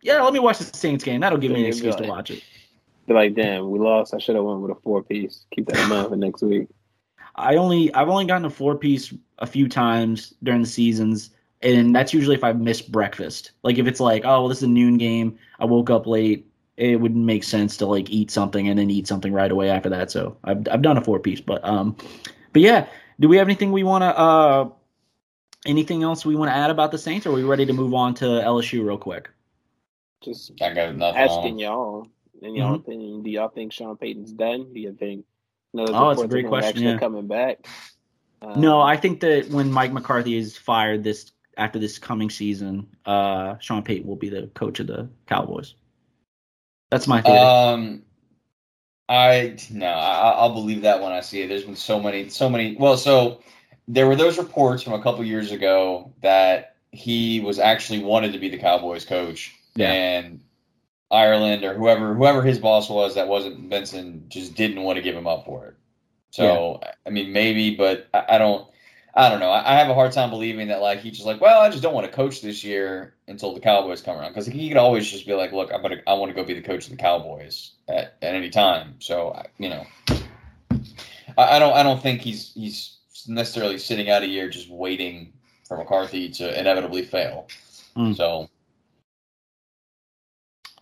Yeah, 0.01 0.21
let 0.21 0.33
me 0.33 0.39
watch 0.39 0.59
the 0.59 0.65
Saints 0.65 1.03
game. 1.03 1.21
That'll 1.21 1.39
give 1.39 1.51
me 1.51 1.61
an 1.61 1.67
excuse 1.67 1.95
to 1.95 2.07
watch 2.07 2.31
it. 2.31 2.43
They're 3.09 3.17
like, 3.17 3.33
damn, 3.33 3.71
we 3.71 3.79
lost. 3.79 4.13
I 4.13 4.19
should 4.19 4.35
have 4.35 4.45
went 4.45 4.59
with 4.59 4.69
a 4.69 4.79
four 4.81 5.01
piece. 5.01 5.47
Keep 5.49 5.65
that 5.69 5.79
in 5.79 5.89
mind 5.89 6.09
for 6.09 6.15
next 6.15 6.43
week. 6.43 6.67
I 7.35 7.55
only 7.55 7.91
I've 7.95 8.07
only 8.07 8.25
gotten 8.25 8.45
a 8.45 8.51
four 8.51 8.75
piece 8.75 9.11
a 9.39 9.47
few 9.47 9.67
times 9.67 10.35
during 10.43 10.61
the 10.61 10.67
seasons, 10.67 11.31
and 11.63 11.95
that's 11.95 12.13
usually 12.13 12.35
if 12.35 12.43
I've 12.43 12.59
missed 12.59 12.91
breakfast. 12.91 13.53
Like 13.63 13.79
if 13.79 13.87
it's 13.87 13.99
like, 13.99 14.25
oh, 14.25 14.41
well, 14.41 14.47
this 14.47 14.59
is 14.59 14.65
a 14.65 14.67
noon 14.67 14.99
game, 14.99 15.39
I 15.59 15.65
woke 15.65 15.89
up 15.89 16.05
late, 16.05 16.45
it 16.77 17.01
wouldn't 17.01 17.25
make 17.25 17.43
sense 17.43 17.77
to 17.77 17.87
like 17.87 18.11
eat 18.11 18.29
something 18.29 18.67
and 18.67 18.77
then 18.77 18.91
eat 18.91 19.07
something 19.07 19.33
right 19.33 19.51
away 19.51 19.71
after 19.71 19.89
that. 19.89 20.11
So 20.11 20.37
I've 20.43 20.67
I've 20.69 20.83
done 20.83 20.97
a 20.97 21.03
four 21.03 21.17
piece, 21.17 21.41
but 21.41 21.65
um, 21.65 21.97
but 22.53 22.61
yeah, 22.61 22.85
do 23.19 23.27
we 23.27 23.37
have 23.37 23.47
anything 23.47 23.71
we 23.71 23.81
want 23.81 24.03
to 24.03 24.15
uh, 24.15 24.69
anything 25.65 26.03
else 26.03 26.27
we 26.27 26.35
want 26.35 26.51
to 26.51 26.55
add 26.55 26.69
about 26.69 26.91
the 26.91 26.99
Saints? 26.99 27.25
Or 27.25 27.31
are 27.31 27.33
we 27.33 27.43
ready 27.43 27.65
to 27.65 27.73
move 27.73 27.95
on 27.95 28.13
to 28.15 28.25
LSU 28.25 28.85
real 28.85 28.99
quick? 28.99 29.31
Just 30.21 30.51
I 30.61 30.75
got 30.75 30.95
nothing. 30.95 31.19
asking 31.19 31.53
on. 31.53 31.59
y'all, 31.59 32.07
in 32.41 32.55
y'all 32.55 32.75
opinion, 32.75 33.23
do 33.23 33.29
y'all 33.29 33.49
think 33.49 33.73
Sean 33.73 33.97
Payton's 33.97 34.31
done? 34.31 34.73
Do 34.73 34.79
you 34.79 34.93
think 34.93 35.25
no, 35.73 35.85
there's 35.85 35.95
Oh, 35.97 36.09
it's 36.11 36.21
a 36.21 36.27
great 36.27 36.47
question, 36.47 36.69
Actually 36.69 36.91
yeah. 36.93 36.97
coming 36.97 37.27
back. 37.27 37.67
Um, 38.41 38.59
No, 38.61 38.81
I 38.81 38.97
think 38.97 39.19
that 39.21 39.49
when 39.49 39.71
Mike 39.71 39.91
McCarthy 39.93 40.35
is 40.35 40.57
fired 40.57 41.03
this 41.03 41.31
after 41.57 41.77
this 41.77 41.99
coming 41.99 42.29
season, 42.29 42.87
uh, 43.05 43.57
Sean 43.59 43.83
Payton 43.83 44.07
will 44.07 44.15
be 44.15 44.29
the 44.29 44.47
coach 44.55 44.79
of 44.79 44.87
the 44.87 45.09
Cowboys. 45.27 45.75
That's 46.89 47.07
my 47.07 47.21
theory. 47.21 47.37
Um, 47.37 48.01
I 49.09 49.57
no, 49.71 49.87
I, 49.87 50.31
I'll 50.31 50.53
believe 50.53 50.83
that 50.83 51.01
when 51.01 51.11
I 51.11 51.21
see 51.21 51.41
it. 51.41 51.47
There's 51.47 51.65
been 51.65 51.75
so 51.75 51.99
many, 51.99 52.29
so 52.29 52.49
many. 52.49 52.75
Well, 52.77 52.95
so 52.97 53.41
there 53.87 54.07
were 54.07 54.15
those 54.15 54.37
reports 54.37 54.83
from 54.83 54.93
a 54.93 55.01
couple 55.01 55.23
years 55.25 55.51
ago 55.51 56.13
that 56.21 56.75
he 56.91 57.39
was 57.39 57.59
actually 57.59 58.03
wanted 58.03 58.33
to 58.33 58.39
be 58.39 58.49
the 58.49 58.57
Cowboys 58.57 59.05
coach, 59.05 59.55
Yeah. 59.75 59.91
and 59.91 60.41
Ireland 61.11 61.63
or 61.63 61.73
whoever 61.73 62.13
whoever 62.13 62.43
his 62.43 62.59
boss 62.59 62.89
was 62.89 63.15
that 63.15 63.27
wasn't 63.27 63.69
Benson 63.69 64.25
just 64.29 64.55
didn't 64.55 64.83
want 64.83 64.97
to 64.97 65.01
give 65.01 65.15
him 65.15 65.27
up 65.27 65.45
for 65.45 65.67
it. 65.67 65.75
So 66.31 66.81
I 67.05 67.09
mean 67.09 67.33
maybe, 67.33 67.75
but 67.75 68.07
I, 68.13 68.35
I 68.35 68.37
don't 68.37 68.67
I 69.15 69.29
don't 69.29 69.39
know. 69.39 69.49
I, 69.49 69.73
I 69.73 69.77
have 69.77 69.89
a 69.89 69.93
hard 69.95 70.11
time 70.11 70.29
believing 70.29 70.67
that 70.67 70.81
like 70.81 70.99
he's 70.99 71.13
just 71.13 71.25
like, 71.25 71.41
well, 71.41 71.61
I 71.61 71.69
just 71.69 71.81
don't 71.81 71.93
want 71.93 72.05
to 72.05 72.11
coach 72.11 72.41
this 72.41 72.63
year 72.63 73.15
until 73.27 73.53
the 73.53 73.59
Cowboys 73.59 74.01
come 74.01 74.17
around 74.17 74.29
because 74.29 74.45
he 74.45 74.67
could 74.67 74.77
always 74.77 75.09
just 75.09 75.25
be 75.25 75.33
like, 75.33 75.51
look, 75.51 75.73
I'm 75.73 75.81
gonna 75.81 76.01
I 76.05 76.13
want 76.13 76.29
to 76.29 76.35
go 76.35 76.43
be 76.43 76.53
the 76.53 76.61
coach 76.61 76.85
of 76.85 76.91
the 76.91 76.97
Cowboys 76.97 77.71
at, 77.87 78.17
at 78.21 78.35
any 78.35 78.49
time. 78.49 78.95
So 78.99 79.41
you 79.57 79.69
know, 79.69 79.85
I, 81.37 81.55
I 81.55 81.59
don't 81.59 81.73
I 81.73 81.83
don't 81.83 82.01
think 82.01 82.21
he's 82.21 82.53
he's 82.53 82.97
necessarily 83.27 83.77
sitting 83.77 84.09
out 84.09 84.23
a 84.23 84.27
year 84.27 84.47
just 84.47 84.69
waiting 84.69 85.33
for 85.67 85.77
McCarthy 85.77 86.29
to 86.29 86.59
inevitably 86.59 87.03
fail. 87.03 87.47
Mm. 87.95 88.15
So 88.15 88.49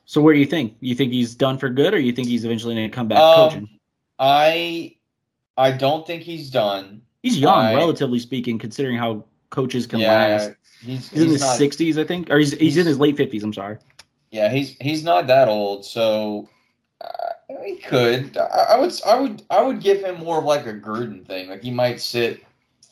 So 0.08 0.22
where 0.22 0.34
do 0.34 0.40
you 0.40 0.46
think? 0.46 0.78
You 0.80 0.96
think 0.96 1.12
he's 1.12 1.36
done 1.36 1.58
for 1.58 1.70
good, 1.70 1.94
or 1.94 2.00
you 2.00 2.14
think 2.14 2.30
he's 2.30 2.46
eventually 2.46 2.74
going 2.76 2.90
to 2.90 2.96
come 2.96 3.10
back 3.10 3.20
Um, 3.20 3.50
coaching? 3.50 3.70
I 4.18 4.96
I 5.58 5.72
don't 5.72 6.08
think 6.08 6.24
he's 6.24 6.50
done. 6.50 7.02
He's 7.24 7.38
young, 7.38 7.58
I- 7.60 7.76
relatively 7.76 8.20
speaking, 8.20 8.58
considering 8.58 8.98
how 8.98 9.26
coaches 9.50 9.86
can 9.86 10.00
yeah, 10.00 10.08
last. 10.14 10.52
he's, 10.82 11.10
He's, 11.10 11.22
in 11.22 11.30
his 11.30 11.42
not, 11.42 11.58
sixties, 11.58 11.98
I 11.98 12.06
think, 12.06 12.30
or 12.30 12.38
he's, 12.40 12.54
he's 12.54 12.78
in 12.78 12.86
his 12.88 13.00
late 13.00 13.18
fifties. 13.18 13.44
I'm 13.44 13.54
sorry. 13.54 13.78
Yeah, 14.32 14.50
he's 14.50 14.78
he's 14.80 15.04
not 15.04 15.28
that 15.28 15.50
old, 15.50 15.84
so 15.84 16.48
uh, 17.02 17.56
he 17.66 17.76
could. 17.76 18.38
I, 18.38 18.66
I 18.72 18.80
would 18.80 18.94
I 19.06 19.20
would 19.20 19.44
I 19.50 19.62
would 19.62 19.82
give 19.82 20.02
him 20.02 20.20
more 20.24 20.38
of 20.40 20.46
like 20.46 20.66
a 20.68 20.74
Gruden 20.74 21.26
thing. 21.28 21.50
Like 21.50 21.64
he 21.64 21.72
might 21.72 22.00
sit 22.00 22.44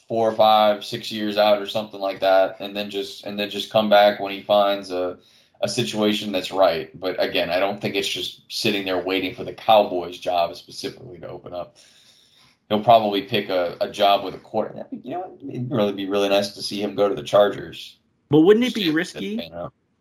four 0.08 0.30
or 0.30 0.34
five, 0.36 0.84
six 0.84 1.12
years 1.14 1.38
out 1.38 1.62
or 1.62 1.66
something 1.68 2.00
like 2.02 2.20
that, 2.20 2.58
and 2.60 2.76
then 2.76 2.90
just 2.90 3.26
and 3.26 3.40
then 3.40 3.50
just 3.50 3.72
come 3.72 3.90
back 3.90 4.20
when 4.20 4.34
he 4.34 4.42
finds 4.42 4.92
a 4.92 5.18
a 5.62 5.68
situation 5.68 6.32
that's 6.32 6.52
right. 6.52 6.98
But 7.00 7.22
again, 7.22 7.50
I 7.50 7.60
don't 7.60 7.82
think 7.82 7.96
it's 7.96 8.08
just 8.08 8.42
sitting 8.52 8.86
there 8.86 9.02
waiting 9.02 9.34
for 9.34 9.44
the 9.44 9.54
Cowboys 9.54 10.18
job 10.18 10.56
specifically 10.56 11.20
to 11.20 11.28
open 11.28 11.54
up. 11.54 11.78
He'll 12.70 12.84
probably 12.84 13.22
pick 13.24 13.50
a, 13.50 13.78
a 13.80 13.90
job 13.90 14.24
with 14.24 14.34
a 14.34 14.40
quarter. 14.40 14.86
You 14.92 15.12
know, 15.12 15.38
it'd 15.48 15.72
really 15.72 15.94
be 15.94 16.08
really 16.08 16.30
nice 16.30 16.52
to 16.52 16.62
see 16.62 16.82
him 16.82 16.96
go 16.96 17.08
to 17.08 17.16
the 17.16 17.24
Chargers. 17.24 17.98
But 18.30 18.42
wouldn't 18.42 18.66
it 18.66 18.74
be 18.74 18.90
risky? 18.90 19.52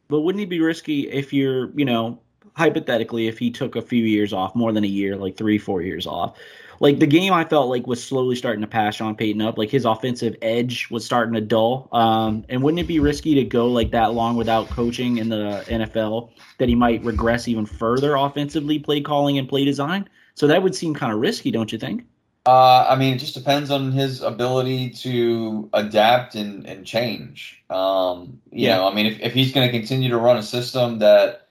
But 0.08 0.20
wouldn't 0.20 0.42
it 0.42 0.48
be 0.48 0.60
risky 0.60 1.10
if 1.10 1.32
you're, 1.32 1.70
you 1.78 1.84
know, 1.84 2.20
hypothetically, 2.54 3.26
if 3.26 3.38
he 3.38 3.50
took 3.50 3.76
a 3.76 3.82
few 3.82 4.04
years 4.04 4.32
off, 4.32 4.54
more 4.54 4.72
than 4.72 4.84
a 4.84 4.88
year, 4.88 5.16
like 5.16 5.36
three, 5.36 5.58
four 5.58 5.82
years 5.82 6.06
off? 6.06 6.38
Like 6.80 6.98
the 7.00 7.06
game, 7.06 7.32
I 7.32 7.44
felt 7.44 7.68
like 7.68 7.86
was 7.86 8.02
slowly 8.04 8.36
starting 8.36 8.60
to 8.62 8.66
pass 8.66 8.96
Sean 8.96 9.14
Payton 9.16 9.40
up. 9.42 9.58
Like 9.58 9.70
his 9.70 9.84
offensive 9.84 10.36
edge 10.42 10.88
was 10.90 11.04
starting 11.04 11.34
to 11.34 11.40
dull. 11.40 11.88
Um, 11.92 12.44
and 12.48 12.62
wouldn't 12.62 12.80
it 12.80 12.86
be 12.88 13.00
risky 13.00 13.34
to 13.36 13.44
go 13.44 13.68
like 13.70 13.90
that 13.92 14.12
long 14.14 14.36
without 14.36 14.70
coaching 14.70 15.18
in 15.18 15.28
the 15.28 15.64
NFL 15.68 16.32
that 16.58 16.68
he 16.68 16.74
might 16.74 17.02
regress 17.04 17.48
even 17.48 17.66
further 17.66 18.14
offensively, 18.16 18.78
play 18.78 19.00
calling 19.00 19.38
and 19.38 19.48
play 19.48 19.64
design? 19.64 20.08
So 20.34 20.46
that 20.48 20.62
would 20.62 20.74
seem 20.74 20.94
kind 20.94 21.12
of 21.12 21.18
risky, 21.20 21.50
don't 21.50 21.72
you 21.72 21.78
think? 21.78 22.04
Uh, 22.46 22.86
I 22.90 22.96
mean, 22.96 23.14
it 23.14 23.18
just 23.18 23.34
depends 23.34 23.70
on 23.70 23.90
his 23.92 24.20
ability 24.20 24.90
to 24.90 25.70
adapt 25.72 26.34
and, 26.34 26.66
and 26.66 26.86
change. 26.86 27.64
Um, 27.70 28.42
you 28.52 28.68
Yeah. 28.68 28.76
know, 28.76 28.86
I 28.86 28.94
mean, 28.94 29.06
if, 29.06 29.20
if 29.20 29.32
he's 29.32 29.52
going 29.52 29.66
to 29.66 29.72
continue 29.72 30.10
to 30.10 30.18
run 30.18 30.36
a 30.36 30.42
system 30.42 30.98
that 30.98 31.43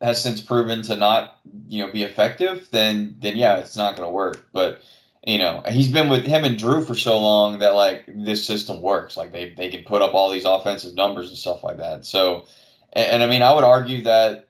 has 0.00 0.22
since 0.22 0.40
proven 0.40 0.82
to 0.82 0.96
not, 0.96 1.38
you 1.68 1.84
know, 1.84 1.92
be 1.92 2.02
effective, 2.02 2.68
then 2.70 3.16
then 3.20 3.36
yeah, 3.36 3.56
it's 3.56 3.76
not 3.76 3.96
going 3.96 4.06
to 4.06 4.12
work. 4.12 4.46
But 4.52 4.82
you 5.26 5.38
know, 5.38 5.62
he's 5.68 5.88
been 5.88 6.08
with 6.08 6.24
him 6.24 6.44
and 6.44 6.58
Drew 6.58 6.82
for 6.84 6.94
so 6.94 7.18
long 7.18 7.58
that 7.58 7.74
like 7.74 8.04
this 8.08 8.44
system 8.44 8.80
works. 8.80 9.16
Like 9.16 9.32
they 9.32 9.50
they 9.50 9.68
can 9.68 9.84
put 9.84 10.02
up 10.02 10.14
all 10.14 10.30
these 10.30 10.46
offensive 10.46 10.94
numbers 10.94 11.28
and 11.28 11.36
stuff 11.36 11.62
like 11.62 11.76
that. 11.76 12.06
So, 12.06 12.46
and, 12.94 13.06
and 13.10 13.22
I 13.22 13.26
mean, 13.26 13.42
I 13.42 13.52
would 13.52 13.64
argue 13.64 14.02
that 14.04 14.48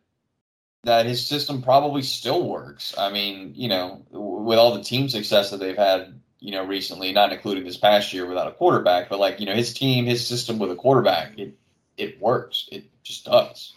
that 0.84 1.06
his 1.06 1.26
system 1.26 1.60
probably 1.60 2.02
still 2.02 2.48
works. 2.48 2.94
I 2.96 3.10
mean, 3.10 3.52
you 3.54 3.68
know, 3.68 4.04
with 4.10 4.58
all 4.58 4.74
the 4.74 4.82
team 4.82 5.08
success 5.08 5.50
that 5.50 5.58
they've 5.58 5.76
had, 5.76 6.20
you 6.38 6.52
know, 6.52 6.64
recently, 6.64 7.12
not 7.12 7.32
including 7.32 7.64
this 7.64 7.76
past 7.76 8.12
year 8.12 8.26
without 8.26 8.48
a 8.48 8.52
quarterback, 8.52 9.08
but 9.10 9.18
like, 9.18 9.40
you 9.40 9.46
know, 9.46 9.54
his 9.54 9.74
team, 9.74 10.06
his 10.06 10.26
system 10.26 10.58
with 10.58 10.70
a 10.70 10.76
quarterback, 10.76 11.38
it 11.38 11.54
it 11.96 12.20
works. 12.20 12.68
It 12.72 12.84
just 13.02 13.24
does. 13.24 13.74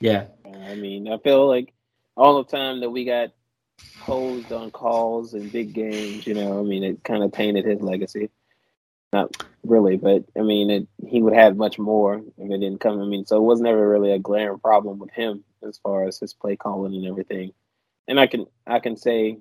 Yeah. 0.00 0.24
I 0.54 0.74
mean, 0.74 1.08
I 1.08 1.18
feel 1.18 1.46
like 1.46 1.72
all 2.16 2.42
the 2.42 2.50
time 2.50 2.80
that 2.80 2.90
we 2.90 3.04
got 3.04 3.30
posed 4.00 4.52
on 4.52 4.70
calls 4.70 5.34
and 5.34 5.50
big 5.50 5.72
games, 5.72 6.26
you 6.26 6.34
know, 6.34 6.60
I 6.60 6.62
mean, 6.62 6.82
it 6.84 7.02
kind 7.04 7.22
of 7.22 7.32
tainted 7.32 7.64
his 7.64 7.80
legacy. 7.80 8.30
Not 9.12 9.36
really, 9.62 9.96
but 9.98 10.24
I 10.38 10.40
mean, 10.42 10.70
it, 10.70 10.88
he 11.06 11.20
would 11.20 11.34
have 11.34 11.56
much 11.56 11.78
more 11.78 12.16
if 12.16 12.50
it 12.50 12.58
didn't 12.58 12.78
come. 12.80 13.00
I 13.00 13.04
mean, 13.04 13.26
so 13.26 13.36
it 13.36 13.42
was 13.42 13.60
never 13.60 13.86
really 13.88 14.12
a 14.12 14.18
glaring 14.18 14.58
problem 14.58 14.98
with 14.98 15.10
him 15.10 15.44
as 15.66 15.78
far 15.78 16.06
as 16.08 16.18
his 16.18 16.32
play 16.32 16.56
calling 16.56 16.94
and 16.94 17.06
everything. 17.06 17.52
And 18.08 18.18
I 18.18 18.26
can 18.26 18.46
I 18.66 18.80
can 18.80 18.96
say 18.96 19.38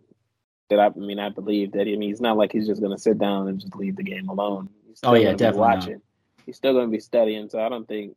that 0.70 0.80
I, 0.80 0.88
I 0.88 0.90
mean 0.90 1.20
I 1.20 1.30
believe 1.30 1.72
that 1.72 1.82
I 1.82 1.86
mean 1.86 2.02
he's 2.02 2.20
not 2.22 2.38
like 2.38 2.52
he's 2.52 2.68
just 2.68 2.82
going 2.82 2.96
to 2.96 3.02
sit 3.02 3.18
down 3.18 3.48
and 3.48 3.60
just 3.60 3.76
leave 3.76 3.96
the 3.96 4.04
game 4.04 4.28
alone. 4.28 4.70
He's 4.88 5.00
Oh, 5.04 5.14
yeah, 5.14 5.28
gonna 5.28 5.38
definitely 5.38 5.68
not. 5.68 5.78
watching. 5.78 6.02
He's 6.46 6.58
still 6.58 6.74
going 6.74 6.88
to 6.88 6.92
be 6.92 7.00
studying, 7.00 7.50
so 7.50 7.60
I 7.60 7.70
don't 7.70 7.88
think 7.88 8.16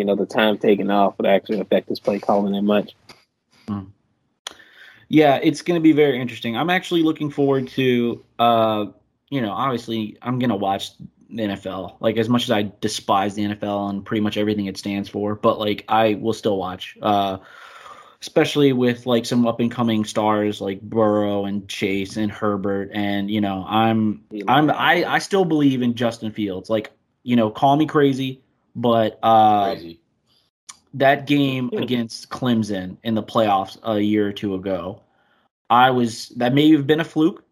you 0.00 0.06
know 0.06 0.16
the 0.16 0.24
time 0.24 0.56
taken 0.56 0.90
off 0.90 1.18
would 1.18 1.26
actually 1.26 1.60
affect 1.60 1.90
his 1.90 2.00
play 2.00 2.18
calling 2.18 2.54
that 2.54 2.62
much. 2.62 2.96
Yeah, 5.10 5.38
it's 5.42 5.60
going 5.60 5.78
to 5.78 5.82
be 5.82 5.92
very 5.92 6.18
interesting. 6.18 6.56
I'm 6.56 6.70
actually 6.70 7.02
looking 7.02 7.30
forward 7.30 7.68
to, 7.68 8.24
uh, 8.38 8.86
you 9.28 9.42
know, 9.42 9.50
obviously 9.50 10.16
I'm 10.22 10.38
going 10.38 10.50
to 10.50 10.56
watch 10.56 10.96
the 11.28 11.42
NFL. 11.42 11.96
Like 12.00 12.16
as 12.16 12.30
much 12.30 12.44
as 12.44 12.50
I 12.50 12.72
despise 12.80 13.34
the 13.34 13.42
NFL 13.42 13.90
and 13.90 14.06
pretty 14.06 14.22
much 14.22 14.38
everything 14.38 14.66
it 14.66 14.78
stands 14.78 15.08
for, 15.10 15.34
but 15.34 15.58
like 15.58 15.84
I 15.86 16.14
will 16.14 16.32
still 16.32 16.56
watch. 16.56 16.96
Uh, 17.02 17.38
especially 18.22 18.72
with 18.72 19.04
like 19.04 19.26
some 19.26 19.46
up 19.46 19.60
and 19.60 19.70
coming 19.70 20.04
stars 20.04 20.60
like 20.60 20.80
Burrow 20.80 21.44
and 21.44 21.68
Chase 21.68 22.16
and 22.16 22.32
Herbert, 22.32 22.90
and 22.94 23.30
you 23.30 23.42
know, 23.42 23.66
I'm 23.68 24.24
I'm 24.48 24.70
I 24.70 25.04
I 25.04 25.18
still 25.18 25.44
believe 25.44 25.82
in 25.82 25.94
Justin 25.94 26.32
Fields. 26.32 26.70
Like 26.70 26.92
you 27.22 27.36
know, 27.36 27.50
call 27.50 27.76
me 27.76 27.86
crazy, 27.86 28.42
but 28.74 29.18
uh, 29.22 29.72
Crazy. 29.72 30.00
that 30.94 31.26
game 31.26 31.70
against 31.76 32.30
Clemson 32.30 32.96
in 33.02 33.14
the 33.14 33.22
playoffs 33.22 33.78
a 33.82 34.00
year 34.00 34.28
or 34.28 34.32
two 34.32 34.54
ago, 34.54 35.02
I 35.68 35.90
was 35.90 36.28
that 36.36 36.54
may 36.54 36.70
have 36.72 36.86
been 36.86 37.00
a 37.00 37.04
fluke. 37.04 37.44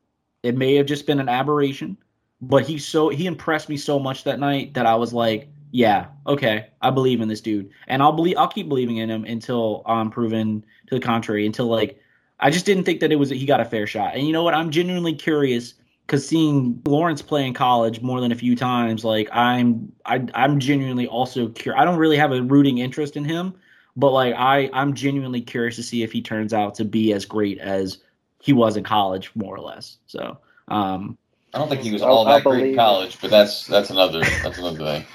It 0.43 0.57
may 0.57 0.75
have 0.77 0.87
just 0.87 1.07
been 1.07 1.21
an 1.21 1.29
aberration, 1.29 1.97
but 2.41 2.67
he 2.67 2.79
so 2.79 3.09
he 3.09 3.27
impressed 3.27 3.69
me 3.69 3.77
so 3.77 3.99
much 3.99 4.25
that 4.25 4.39
night 4.39 4.75
that 4.75 4.87
I 4.87 4.95
was 4.95 5.13
like, 5.13 5.49
yeah, 5.71 6.07
okay, 6.27 6.69
I 6.81 6.91
believe 6.91 7.21
in 7.21 7.29
this 7.29 7.41
dude, 7.41 7.71
and 7.87 8.03
I'll 8.03 8.13
believe 8.13 8.37
I'll 8.37 8.49
keep 8.49 8.69
believing 8.69 8.99
in 8.99 9.11
him 9.11 9.25
until 9.25 9.83
I'm 9.87 10.11
proven 10.11 10.65
to 10.89 10.95
the 10.95 11.01
contrary. 11.01 11.47
Until 11.47 11.67
like, 11.67 12.01
I 12.41 12.51
just 12.51 12.67
didn't 12.67 12.85
think 12.85 13.01
that 13.01 13.13
it 13.13 13.17
was 13.17 13.31
he 13.31 13.47
got 13.47 13.61
a 13.61 13.65
fair 13.65 13.87
shot. 13.87 14.15
And 14.15 14.27
you 14.27 14.33
know 14.33 14.45
what? 14.45 14.55
I'm 14.55 14.71
genuinely 14.71 15.15
curious 15.15 15.75
because 16.09 16.27
seeing 16.27 16.83
Lawrence 16.87 17.23
play 17.23 17.47
in 17.47 17.55
college 17.55 18.01
more 18.01 18.21
than 18.21 18.33
a 18.33 18.35
few 18.35 18.57
times, 18.57 19.05
like 19.05 19.29
I'm 19.31 19.93
I, 20.07 20.27
I'm 20.35 20.59
genuinely 20.59 21.07
also 21.07 21.49
curious. 21.49 21.81
I 21.81 21.85
don't 21.85 21.99
really 21.99 22.17
have 22.17 22.33
a 22.33 22.43
rooting 22.43 22.79
interest 22.79 23.17
in 23.17 23.25
him, 23.25 23.55
but 23.95 24.11
like 24.13 24.35
I 24.35 24.71
I'm 24.73 24.95
genuinely 24.95 25.43
curious 25.43 25.77
to 25.77 25.83
see 25.83 26.03
if 26.03 26.13
he 26.13 26.23
turns 26.23 26.53
out 26.55 26.75
to 26.77 26.85
be 26.85 27.13
as 27.13 27.25
great 27.27 27.59
as 27.59 27.99
he 28.41 28.53
was 28.53 28.77
in 28.77 28.85
college, 28.85 29.31
more 29.35 29.55
or 29.55 29.61
less. 29.61 29.99
So. 30.07 30.39
um 30.69 31.17
I 31.55 31.59
don't 31.59 31.69
think 31.71 31.81
he 31.81 31.93
was 31.93 32.03
all 32.03 32.27
I'll 32.29 32.35
that 32.37 32.45
great 32.45 32.55
in 32.57 32.61
believe 32.61 32.75
it. 32.75 32.77
college, 32.77 33.21
but 33.21 33.31
that's 33.31 33.67
that's 33.67 33.91
another 33.91 34.21
that's 34.21 34.59
another 34.59 34.79
thing. 34.79 35.07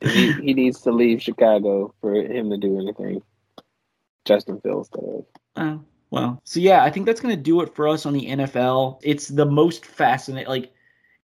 he, 0.00 0.32
he 0.32 0.54
needs 0.54 0.80
to 0.82 0.90
leave 0.92 1.22
Chicago 1.22 1.94
for 2.00 2.14
him 2.14 2.50
to 2.50 2.56
do 2.56 2.80
anything. 2.80 3.22
Justin 4.24 4.60
Fields 4.60 4.88
does. 4.88 5.24
Oh, 5.56 5.80
well. 6.10 6.40
So 6.44 6.60
yeah, 6.60 6.84
I 6.84 6.90
think 6.90 7.06
that's 7.06 7.20
gonna 7.20 7.36
do 7.36 7.60
it 7.60 7.74
for 7.74 7.88
us 7.88 8.06
on 8.06 8.12
the 8.12 8.26
NFL. 8.26 9.00
It's 9.02 9.28
the 9.28 9.46
most 9.46 9.84
fascinating. 9.84 10.48
Like, 10.48 10.72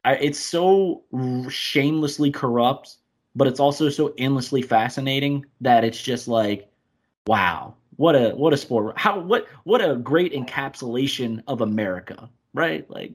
I, 0.05 0.15
it's 0.15 0.39
so 0.39 1.03
shamelessly 1.49 2.31
corrupt, 2.31 2.97
but 3.35 3.47
it's 3.47 3.59
also 3.59 3.89
so 3.89 4.13
endlessly 4.17 4.61
fascinating 4.61 5.45
that 5.61 5.83
it's 5.83 6.01
just 6.01 6.27
like, 6.27 6.69
wow, 7.27 7.75
what 7.97 8.15
a 8.15 8.29
what 8.31 8.53
a 8.53 8.57
sport. 8.57 8.97
How 8.97 9.19
what 9.19 9.47
what 9.63 9.81
a 9.81 9.95
great 9.95 10.33
encapsulation 10.33 11.43
of 11.47 11.61
America, 11.61 12.29
right? 12.53 12.89
Like, 12.89 13.13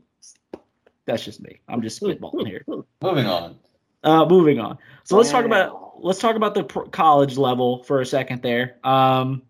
that's 1.06 1.24
just 1.24 1.40
me. 1.40 1.60
I'm 1.68 1.82
just 1.82 2.00
spitballing 2.00 2.46
here. 2.46 2.64
Moving 3.02 3.26
on. 3.26 3.58
Uh, 4.02 4.26
moving 4.26 4.60
on. 4.60 4.78
So 5.04 5.16
let's 5.16 5.30
talk 5.30 5.44
about 5.46 6.04
let's 6.04 6.18
talk 6.18 6.36
about 6.36 6.54
the 6.54 6.64
pro- 6.64 6.86
college 6.86 7.38
level 7.38 7.82
for 7.84 8.00
a 8.00 8.06
second 8.06 8.42
there. 8.42 8.76
Um, 8.84 9.42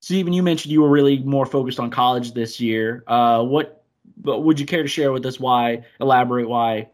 Stephen, 0.00 0.32
you 0.32 0.42
mentioned 0.42 0.72
you 0.72 0.82
were 0.82 0.88
really 0.88 1.18
more 1.18 1.46
focused 1.46 1.80
on 1.80 1.90
college 1.90 2.32
this 2.32 2.60
year. 2.60 3.02
Uh, 3.06 3.42
what, 3.42 3.82
would 4.22 4.58
you 4.60 4.66
care 4.66 4.82
to 4.82 4.88
share 4.88 5.12
with 5.12 5.24
us 5.26 5.40
why? 5.40 5.84
Elaborate 6.00 6.48
why 6.48 6.88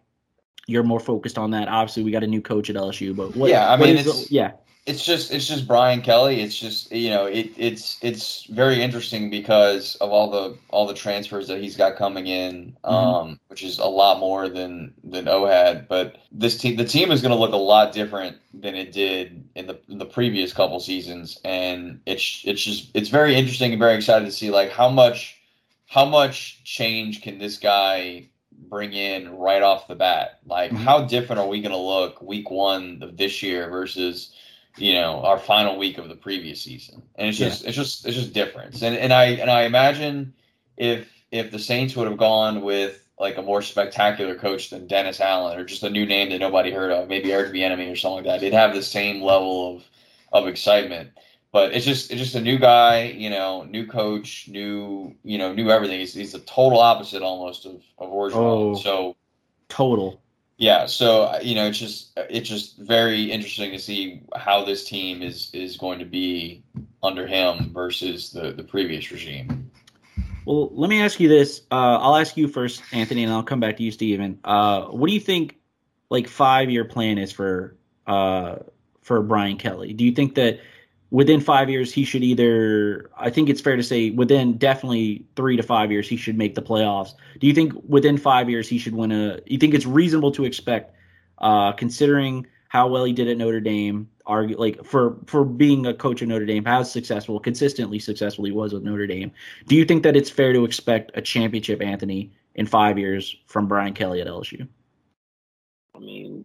you're 0.66 0.82
more 0.82 1.00
focused 1.00 1.38
on 1.38 1.50
that. 1.50 1.68
Obviously, 1.68 2.02
we 2.02 2.10
got 2.10 2.24
a 2.24 2.26
new 2.26 2.40
coach 2.40 2.70
at 2.70 2.76
LSU, 2.76 3.14
but 3.14 3.36
what? 3.36 3.50
Yeah, 3.50 3.70
I 3.70 3.76
mean, 3.76 3.96
is 3.96 4.30
yeah, 4.30 4.52
it's 4.86 5.02
just 5.04 5.32
it's 5.32 5.46
just 5.48 5.66
Brian 5.66 6.02
Kelly. 6.02 6.42
It's 6.42 6.58
just 6.58 6.92
you 6.92 7.08
know 7.08 7.24
it 7.24 7.50
it's 7.56 7.96
it's 8.02 8.44
very 8.44 8.82
interesting 8.82 9.30
because 9.30 9.96
of 9.96 10.10
all 10.10 10.30
the 10.30 10.58
all 10.68 10.86
the 10.86 10.92
transfers 10.94 11.48
that 11.48 11.60
he's 11.60 11.76
got 11.76 11.96
coming 11.96 12.26
in, 12.26 12.76
Mm-hmm. 12.84 12.94
um, 12.94 13.40
which 13.48 13.62
is 13.62 13.78
a 13.78 13.86
lot 13.86 14.18
more 14.20 14.48
than 14.48 14.92
than 15.02 15.26
O 15.28 15.46
had. 15.46 15.88
But 15.88 16.16
this 16.32 16.58
team 16.58 16.76
the 16.76 16.84
team 16.84 17.10
is 17.10 17.22
going 17.22 17.32
to 17.32 17.38
look 17.38 17.52
a 17.52 17.56
lot 17.56 17.92
different 17.92 18.36
than 18.52 18.74
it 18.74 18.92
did 18.92 19.48
in 19.54 19.66
the 19.66 19.80
in 19.88 19.98
the 19.98 20.04
previous 20.06 20.52
couple 20.52 20.78
seasons, 20.80 21.40
and 21.44 22.00
it's 22.04 22.42
it's 22.44 22.62
just 22.62 22.90
it's 22.94 23.08
very 23.08 23.34
interesting 23.36 23.72
and 23.72 23.80
very 23.80 23.94
excited 23.96 24.26
to 24.26 24.32
see 24.32 24.50
like 24.50 24.70
how 24.70 24.90
much 24.90 25.40
how 25.86 26.04
much 26.04 26.62
change 26.64 27.22
can 27.22 27.38
this 27.38 27.56
guy 27.56 28.28
bring 28.68 28.92
in 28.92 29.30
right 29.36 29.62
off 29.62 29.88
the 29.88 29.94
bat? 29.94 30.40
Like 30.46 30.72
Mhm. 30.72 30.76
how 30.76 31.02
different 31.04 31.40
are 31.40 31.48
we 31.48 31.60
going 31.62 31.72
to 31.72 31.78
look 31.78 32.20
week 32.20 32.50
one 32.50 32.98
of 33.02 33.16
this 33.16 33.42
year 33.42 33.70
versus 33.70 34.34
you 34.76 34.94
know 34.94 35.22
our 35.22 35.38
final 35.38 35.76
week 35.76 35.98
of 35.98 36.08
the 36.08 36.16
previous 36.16 36.60
season 36.62 37.02
and 37.16 37.28
it's 37.28 37.38
just 37.38 37.64
it's 37.64 37.76
just 37.76 38.06
it's 38.06 38.16
just 38.16 38.32
difference 38.32 38.82
and 38.82 38.96
and 38.96 39.12
i 39.12 39.24
and 39.24 39.50
i 39.50 39.62
imagine 39.62 40.34
if 40.76 41.08
if 41.30 41.50
the 41.50 41.58
saints 41.58 41.94
would 41.96 42.08
have 42.08 42.18
gone 42.18 42.62
with 42.62 43.00
like 43.18 43.36
a 43.36 43.42
more 43.42 43.62
spectacular 43.62 44.34
coach 44.34 44.70
than 44.70 44.86
dennis 44.86 45.20
allen 45.20 45.58
or 45.58 45.64
just 45.64 45.82
a 45.82 45.90
new 45.90 46.04
name 46.04 46.30
that 46.30 46.38
nobody 46.38 46.70
heard 46.70 46.90
of 46.90 47.08
maybe 47.08 47.32
eric 47.32 47.52
Bieniemy 47.52 47.92
or 47.92 47.96
something 47.96 48.24
like 48.24 48.24
that 48.24 48.40
they'd 48.40 48.52
have 48.52 48.74
the 48.74 48.82
same 48.82 49.22
level 49.22 49.76
of 49.76 49.84
of 50.32 50.48
excitement 50.48 51.10
but 51.52 51.72
it's 51.72 51.84
just 51.84 52.10
it's 52.10 52.20
just 52.20 52.34
a 52.34 52.40
new 52.40 52.58
guy 52.58 53.04
you 53.04 53.30
know 53.30 53.62
new 53.64 53.86
coach 53.86 54.48
new 54.48 55.14
you 55.22 55.38
know 55.38 55.52
new 55.52 55.70
everything 55.70 56.00
he's, 56.00 56.14
he's 56.14 56.32
the 56.32 56.40
total 56.40 56.80
opposite 56.80 57.22
almost 57.22 57.64
of 57.64 57.82
of 57.98 58.10
Orgeron. 58.10 58.34
Oh. 58.34 58.74
so 58.74 59.16
Total. 59.68 60.20
Yeah, 60.56 60.86
so 60.86 61.38
you 61.42 61.54
know, 61.54 61.66
it's 61.66 61.78
just 61.78 62.12
it's 62.16 62.48
just 62.48 62.78
very 62.78 63.30
interesting 63.30 63.72
to 63.72 63.78
see 63.78 64.22
how 64.36 64.64
this 64.64 64.84
team 64.84 65.22
is 65.22 65.50
is 65.52 65.76
going 65.76 65.98
to 65.98 66.04
be 66.04 66.62
under 67.02 67.26
him 67.26 67.72
versus 67.72 68.30
the 68.30 68.52
the 68.52 68.62
previous 68.62 69.10
regime. 69.10 69.70
Well, 70.46 70.70
let 70.72 70.90
me 70.90 71.00
ask 71.00 71.18
you 71.20 71.28
this. 71.28 71.62
Uh, 71.70 71.98
I'll 71.98 72.16
ask 72.16 72.36
you 72.36 72.48
first, 72.48 72.82
Anthony, 72.92 73.24
and 73.24 73.32
I'll 73.32 73.42
come 73.42 73.60
back 73.60 73.78
to 73.78 73.82
you, 73.82 73.90
Steven. 73.90 74.38
Uh, 74.44 74.82
what 74.82 75.06
do 75.06 75.14
you 75.14 75.20
think, 75.20 75.56
like, 76.10 76.28
five 76.28 76.68
year 76.70 76.84
plan 76.84 77.16
is 77.16 77.32
for 77.32 77.76
uh, 78.06 78.56
for 79.00 79.22
Brian 79.22 79.56
Kelly? 79.56 79.92
Do 79.94 80.04
you 80.04 80.12
think 80.12 80.34
that 80.34 80.60
within 81.14 81.40
five 81.40 81.70
years 81.70 81.92
he 81.92 82.04
should 82.04 82.24
either? 82.24 83.08
I 83.16 83.30
think 83.30 83.48
it's 83.48 83.60
fair 83.60 83.76
to 83.76 83.84
say 83.84 84.10
within 84.10 84.58
definitely 84.58 85.24
three 85.36 85.56
to 85.56 85.62
five 85.62 85.92
years 85.92 86.08
he 86.08 86.16
should 86.16 86.36
make 86.36 86.56
the 86.56 86.62
playoffs. 86.62 87.14
Do 87.38 87.46
you 87.46 87.54
think 87.54 87.72
within 87.86 88.18
five 88.18 88.50
years 88.50 88.68
he 88.68 88.78
should 88.78 88.96
win 88.96 89.12
a? 89.12 89.38
You 89.46 89.56
think 89.58 89.74
it's 89.74 89.86
reasonable 89.86 90.32
to 90.32 90.44
expect, 90.44 90.92
uh, 91.38 91.70
considering 91.72 92.46
how 92.68 92.88
well 92.88 93.04
he 93.04 93.12
did 93.12 93.28
at 93.28 93.38
Notre 93.38 93.60
Dame, 93.60 94.10
argue 94.26 94.56
like 94.58 94.84
for 94.84 95.16
for 95.26 95.44
being 95.44 95.86
a 95.86 95.94
coach 95.94 96.20
at 96.20 96.26
Notre 96.26 96.46
Dame, 96.46 96.64
how 96.64 96.82
successful, 96.82 97.38
consistently 97.38 98.00
successful 98.00 98.44
he 98.44 98.50
was 98.50 98.72
with 98.74 98.82
Notre 98.82 99.06
Dame. 99.06 99.30
Do 99.68 99.76
you 99.76 99.84
think 99.84 100.02
that 100.02 100.16
it's 100.16 100.28
fair 100.30 100.52
to 100.52 100.64
expect 100.64 101.12
a 101.14 101.22
championship, 101.22 101.80
Anthony, 101.80 102.32
in 102.56 102.66
five 102.66 102.98
years 102.98 103.36
from 103.46 103.68
Brian 103.68 103.94
Kelly 103.94 104.20
at 104.20 104.26
LSU? 104.26 104.66
I 105.94 106.00
mean, 106.00 106.44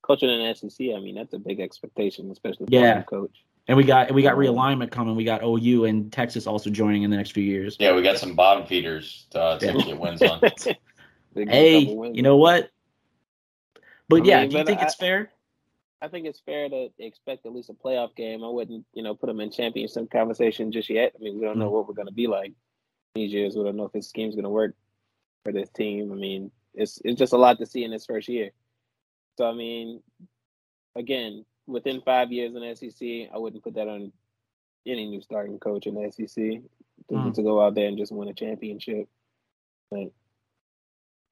coaching 0.00 0.30
in 0.30 0.38
the 0.38 0.54
SEC, 0.54 0.86
I 0.96 1.00
mean, 1.00 1.16
that's 1.16 1.34
a 1.34 1.38
big 1.38 1.60
expectation, 1.60 2.30
especially 2.30 2.64
for 2.64 2.72
Yeah. 2.72 3.00
a 3.00 3.04
coach. 3.04 3.44
And 3.66 3.76
we 3.78 3.84
got 3.84 4.12
we 4.12 4.22
got 4.22 4.36
realignment 4.36 4.90
coming. 4.90 5.16
We 5.16 5.24
got 5.24 5.42
OU 5.42 5.86
and 5.86 6.12
Texas 6.12 6.46
also 6.46 6.68
joining 6.68 7.02
in 7.02 7.10
the 7.10 7.16
next 7.16 7.32
few 7.32 7.42
years. 7.44 7.76
Yeah, 7.80 7.94
we 7.94 8.02
got 8.02 8.18
some 8.18 8.34
bottom 8.34 8.66
feeders 8.66 9.26
to, 9.30 9.40
uh, 9.40 9.58
to 9.58 9.66
Yeah. 9.66 9.84
get 9.84 9.98
wins 9.98 10.22
on. 10.22 10.40
They 11.34 11.46
get 11.46 11.52
a 11.52 11.56
Hey, 11.56 11.94
wins. 11.94 12.16
you 12.16 12.22
know 12.22 12.36
what? 12.36 12.70
But 14.08 14.22
I 14.22 14.24
yeah, 14.24 14.40
mean, 14.42 14.50
do 14.50 14.58
you 14.58 14.64
think 14.64 14.80
I- 14.80 14.84
it's 14.84 14.94
fair? 14.94 15.30
I 16.00 16.06
think 16.08 16.26
it's 16.26 16.38
fair 16.40 16.68
to 16.68 16.90
expect 16.98 17.46
at 17.46 17.52
least 17.52 17.70
a 17.70 17.72
playoff 17.72 18.14
game. 18.14 18.44
I 18.44 18.48
wouldn't, 18.48 18.84
you 18.92 19.02
know, 19.02 19.14
put 19.14 19.26
them 19.28 19.40
in 19.40 19.50
championship 19.50 20.10
conversation 20.10 20.70
just 20.70 20.90
yet. 20.90 21.12
I 21.18 21.22
mean, 21.22 21.38
we 21.40 21.44
don't 21.46 21.58
know 21.58 21.70
Mm. 21.70 21.72
what 21.72 21.88
we're 21.88 21.94
going 21.94 22.08
to 22.08 22.12
be 22.14 22.26
like 22.26 22.52
these 23.14 23.32
years. 23.32 23.56
We 23.56 23.64
don't 23.64 23.76
know 23.76 23.86
if 23.86 23.92
this 23.92 24.10
scheme's 24.10 24.34
going 24.34 24.44
to 24.44 24.50
work 24.50 24.76
for 25.44 25.52
this 25.52 25.70
team. 25.70 26.12
I 26.12 26.14
mean, 26.14 26.50
it's 26.74 27.00
it's 27.04 27.18
just 27.18 27.32
a 27.32 27.38
lot 27.38 27.58
to 27.58 27.66
see 27.66 27.82
in 27.84 27.90
this 27.90 28.04
first 28.06 28.28
year. 28.28 28.50
So 29.38 29.48
I 29.48 29.54
mean, 29.54 30.02
again, 30.94 31.44
within 31.66 32.00
five 32.02 32.30
years 32.32 32.54
in 32.54 32.60
the 32.60 32.74
SEC, 32.76 33.28
I 33.34 33.38
wouldn't 33.38 33.62
put 33.62 33.74
that 33.74 33.88
on 33.88 34.12
any 34.86 35.06
new 35.08 35.20
starting 35.22 35.58
coach 35.58 35.86
in 35.86 35.94
the 35.94 36.10
SEC 36.12 36.34
to, 37.08 37.14
Mm. 37.14 37.34
to 37.34 37.42
go 37.42 37.60
out 37.64 37.74
there 37.74 37.88
and 37.88 37.98
just 37.98 38.12
win 38.12 38.28
a 38.28 38.34
championship. 38.34 39.08
But 39.90 40.10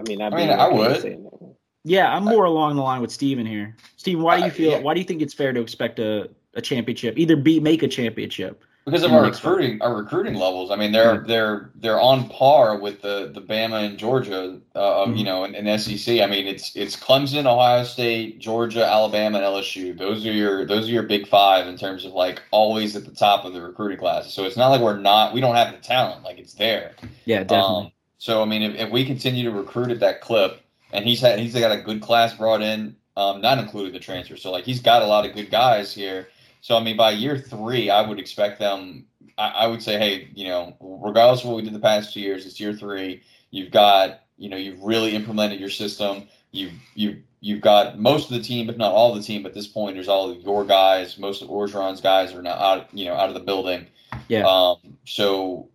I 0.01 0.09
mean, 0.09 0.21
I'd 0.21 0.33
I 0.33 0.37
mean, 0.37 0.51
I 0.51 0.67
okay 0.69 1.15
would. 1.17 1.57
Yeah, 1.85 2.13
I'm 2.15 2.25
more 2.25 2.45
along 2.45 2.77
the 2.77 2.83
line 2.83 3.01
with 3.01 3.11
Steven 3.11 3.45
here. 3.45 3.77
Steven, 3.97 4.23
why 4.23 4.37
do 4.37 4.43
you 4.45 4.51
Uh, 4.51 4.55
feel? 4.55 4.71
yeah. 4.73 4.79
Why 4.81 4.95
do 4.95 5.01
you 5.01 5.07
think 5.07 5.21
it's 5.21 5.35
fair 5.35 5.53
to 5.53 5.61
expect 5.61 5.99
a, 5.99 6.31
a 6.55 6.61
championship? 6.63 7.19
Either 7.19 7.37
be 7.37 7.61
make 7.61 7.83
a 7.83 7.89
championship. 7.89 8.65
Because 8.85 9.05
of 9.05 9.13
our 9.13 9.23
recruiting, 9.23 9.81
our 9.81 9.95
recruiting 9.95 10.35
levels. 10.35 10.73
I 10.73 10.77
mean, 10.77 10.91
they're 10.91 11.19
they're 11.19 11.71
they're 11.77 12.01
on 12.01 12.29
par 12.29 12.77
with 12.77 13.01
the 13.01 13.31
the 13.33 13.41
Bama 13.41 13.85
and 13.87 13.97
Georgia, 13.97 14.59
uh, 14.75 15.07
Mhm. 15.07 15.19
you 15.19 15.25
know, 15.25 15.45
in, 15.45 15.55
in 15.55 15.79
SEC. 15.79 16.21
I 16.21 16.27
mean, 16.27 16.49
it's 16.49 16.75
it's 16.75 16.97
Clemson, 16.97 17.47
Ohio 17.47 17.85
State, 17.85 18.41
Georgia, 18.41 18.85
Alabama, 18.85 19.39
and 19.39 19.47
LSU. 19.47 19.97
Those 19.97 20.27
are 20.27 20.33
your 20.33 20.67
those 20.67 20.89
are 20.89 20.93
your 20.93 21.05
big 21.05 21.29
five 21.29 21.69
in 21.69 21.77
terms 21.79 22.05
of 22.05 22.13
like 22.13 22.43
always 22.51 22.97
at 22.97 23.05
the 23.05 23.13
top 23.13 23.45
of 23.45 23.53
the 23.53 23.63
recruiting 23.63 23.99
classes. 23.99 24.33
So 24.35 24.45
it's 24.45 24.57
not 24.57 24.69
like 24.71 24.81
we're 24.81 24.99
not 24.99 25.33
we 25.33 25.41
don't 25.41 25.55
have 25.55 25.73
the 25.73 25.79
talent, 25.79 26.25
like 26.25 26.39
it's 26.41 26.55
there. 26.55 26.97
Yeah, 27.25 27.45
definitely. 27.45 27.85
Um, 27.87 27.93
so 28.19 28.43
I 28.43 28.47
mean, 28.47 28.63
if, 28.63 28.75
if 28.75 28.91
we 28.91 29.05
continue 29.05 29.45
to 29.45 29.53
recruit 29.53 29.93
at 29.93 30.01
that 30.01 30.21
clip, 30.23 30.61
and 30.93 31.05
he's 31.05 31.21
had 31.21 31.39
he's 31.39 31.55
got 31.55 31.71
a 31.71 31.81
good 31.81 32.01
class 32.01 32.35
brought 32.35 32.63
in, 32.63 32.97
um, 33.17 33.41
not 33.41 33.59
including 33.59 33.93
the 33.93 34.01
transfer. 34.01 34.37
So 34.37 34.51
like 34.51 34.65
he's 34.65 34.81
got 34.83 35.03
a 35.03 35.07
lot 35.07 35.25
of 35.25 35.35
good 35.35 35.53
guys 35.53 35.95
here. 35.95 36.27
So 36.62 36.76
I 36.76 36.82
mean, 36.82 36.97
by 36.97 37.10
year 37.10 37.36
three, 37.36 37.90
I 37.90 38.06
would 38.06 38.20
expect 38.20 38.59
them. 38.60 39.05
I, 39.36 39.48
I 39.48 39.66
would 39.66 39.82
say, 39.82 39.98
hey, 39.98 40.30
you 40.32 40.47
know, 40.47 40.76
regardless 40.80 41.43
of 41.43 41.48
what 41.48 41.56
we 41.56 41.62
did 41.62 41.74
the 41.74 41.80
past 41.80 42.14
two 42.14 42.20
years, 42.20 42.47
it's 42.47 42.59
year 42.60 42.72
three. 42.72 43.22
You've 43.51 43.72
got, 43.72 44.20
you 44.39 44.48
know, 44.48 44.56
you've 44.56 44.80
really 44.80 45.14
implemented 45.14 45.59
your 45.59 45.70
system. 45.70 46.28
You've 46.52 46.72
you 46.94 47.22
you've 47.40 47.60
got 47.60 47.98
most 47.98 48.30
of 48.30 48.36
the 48.36 48.43
team, 48.43 48.70
if 48.70 48.76
not 48.76 48.93
all 48.93 49.12
the 49.12 49.22
team, 49.22 49.44
at 49.44 49.55
this 49.55 49.66
point. 49.66 49.97
There's 49.97 50.09
all 50.09 50.30
of 50.30 50.40
your 50.40 50.64
guys. 50.64 51.18
Most 51.18 51.43
of 51.43 51.48
Orgeron's 51.48 52.01
guys 52.01 52.32
are 52.32 52.43
now 52.43 52.55
out, 52.55 52.94
you 52.94 53.06
know, 53.06 53.14
out 53.14 53.28
of 53.28 53.34
the 53.34 53.40
building. 53.40 53.89
Yeah. 54.28 54.47
Um, 54.47 54.97
so 55.05 55.68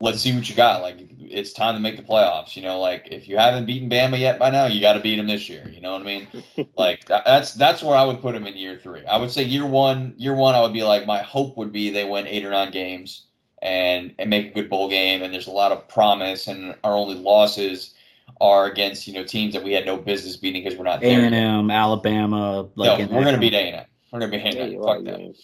let's 0.00 0.20
see 0.20 0.34
what 0.34 0.48
you 0.48 0.54
got. 0.54 0.82
Like 0.82 0.96
it's 1.20 1.52
time 1.52 1.74
to 1.74 1.80
make 1.80 1.96
the 1.96 2.02
playoffs. 2.02 2.56
You 2.56 2.62
know, 2.62 2.80
like 2.80 3.08
if 3.10 3.28
you 3.28 3.36
haven't 3.36 3.66
beaten 3.66 3.88
Bama 3.88 4.18
yet 4.18 4.38
by 4.38 4.50
now, 4.50 4.66
you 4.66 4.80
got 4.80 4.94
to 4.94 5.00
beat 5.00 5.16
them 5.16 5.26
this 5.26 5.48
year. 5.48 5.68
You 5.68 5.80
know 5.80 5.92
what 5.92 6.02
I 6.02 6.04
mean? 6.04 6.28
like 6.76 7.04
that, 7.06 7.24
that's 7.24 7.54
that's 7.54 7.82
where 7.82 7.96
I 7.96 8.04
would 8.04 8.20
put 8.20 8.32
them 8.32 8.46
in 8.46 8.56
year 8.56 8.78
three. 8.82 9.04
I 9.06 9.16
would 9.16 9.30
say 9.30 9.44
year 9.44 9.66
one, 9.66 10.14
year 10.16 10.34
one, 10.34 10.54
I 10.54 10.60
would 10.60 10.72
be 10.72 10.82
like 10.82 11.06
my 11.06 11.22
hope 11.22 11.56
would 11.56 11.72
be 11.72 11.90
they 11.90 12.04
win 12.04 12.26
eight 12.26 12.44
or 12.44 12.50
nine 12.50 12.70
games 12.70 13.26
and 13.62 14.14
and 14.18 14.30
make 14.30 14.48
a 14.48 14.54
good 14.54 14.70
bowl 14.70 14.88
game. 14.88 15.22
And 15.22 15.32
there's 15.32 15.46
a 15.46 15.52
lot 15.52 15.72
of 15.72 15.86
promise, 15.88 16.46
and 16.46 16.74
our 16.82 16.94
only 16.94 17.16
losses 17.16 17.94
are 18.40 18.66
against 18.66 19.06
you 19.06 19.12
know 19.12 19.24
teams 19.24 19.54
that 19.54 19.62
we 19.62 19.72
had 19.72 19.86
no 19.86 19.96
business 19.96 20.36
beating 20.36 20.64
because 20.64 20.78
we're 20.78 20.84
not 20.84 21.02
A 21.02 21.06
there. 21.06 21.24
and. 21.24 21.34
M, 21.34 21.70
Alabama. 21.70 22.68
Like 22.74 23.10
no, 23.10 23.16
we're 23.16 23.24
gonna 23.24 23.38
beat 23.38 23.54
A 23.54 23.58
and 23.58 23.76
M. 23.76 23.84
We're 24.12 24.20
gonna 24.20 24.32
beat 24.32 24.56
A 24.56 24.62
and 24.62 24.74
M. 24.74 24.82
Fuck 24.82 25.04
that. 25.04 25.34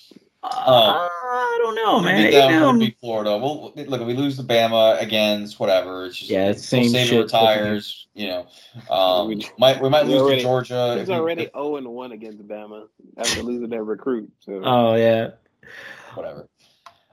Man. 0.42 0.52
Uh, 0.52 1.08
I 1.28 1.58
don't 1.62 1.74
know, 1.74 1.96
We're 1.98 2.02
man. 2.04 2.16
gonna 2.16 2.28
beat 2.28 2.32
them, 2.36 2.46
we're 2.52 2.58
gonna 2.58 2.66
A&M 2.68 2.78
beat 2.78 2.96
Florida. 3.00 3.36
We'll 3.38 3.72
look 3.76 4.00
if 4.00 4.06
we 4.06 4.14
lose 4.14 4.36
the 4.36 4.42
Bama 4.42 5.00
again. 5.00 5.42
It's 5.42 5.58
whatever. 5.58 6.06
It's 6.06 6.16
just 6.18 6.30
Yeah, 6.30 6.48
it's 6.50 6.72
until 6.72 6.90
same 6.90 7.04
Saban 7.04 7.08
shit. 7.08 7.22
retires. 7.24 8.06
You 8.14 8.28
know, 8.28 8.46
um, 8.90 9.28
We- 9.28 9.46
might 9.58 9.80
we 9.82 9.88
might 9.88 10.06
lose 10.06 10.20
already- 10.22 10.36
to 10.38 10.42
Georgia. 10.42 10.96
He's 10.98 11.10
already 11.10 11.48
0 11.54 11.76
and 11.76 11.88
1 11.88 12.12
against 12.12 12.46
Bama 12.46 12.88
after 13.18 13.42
losing 13.42 13.68
that 13.70 13.82
recruit. 13.82 14.30
So 14.40 14.62
Oh 14.64 14.94
yeah. 14.94 15.30
whatever. 16.14 16.48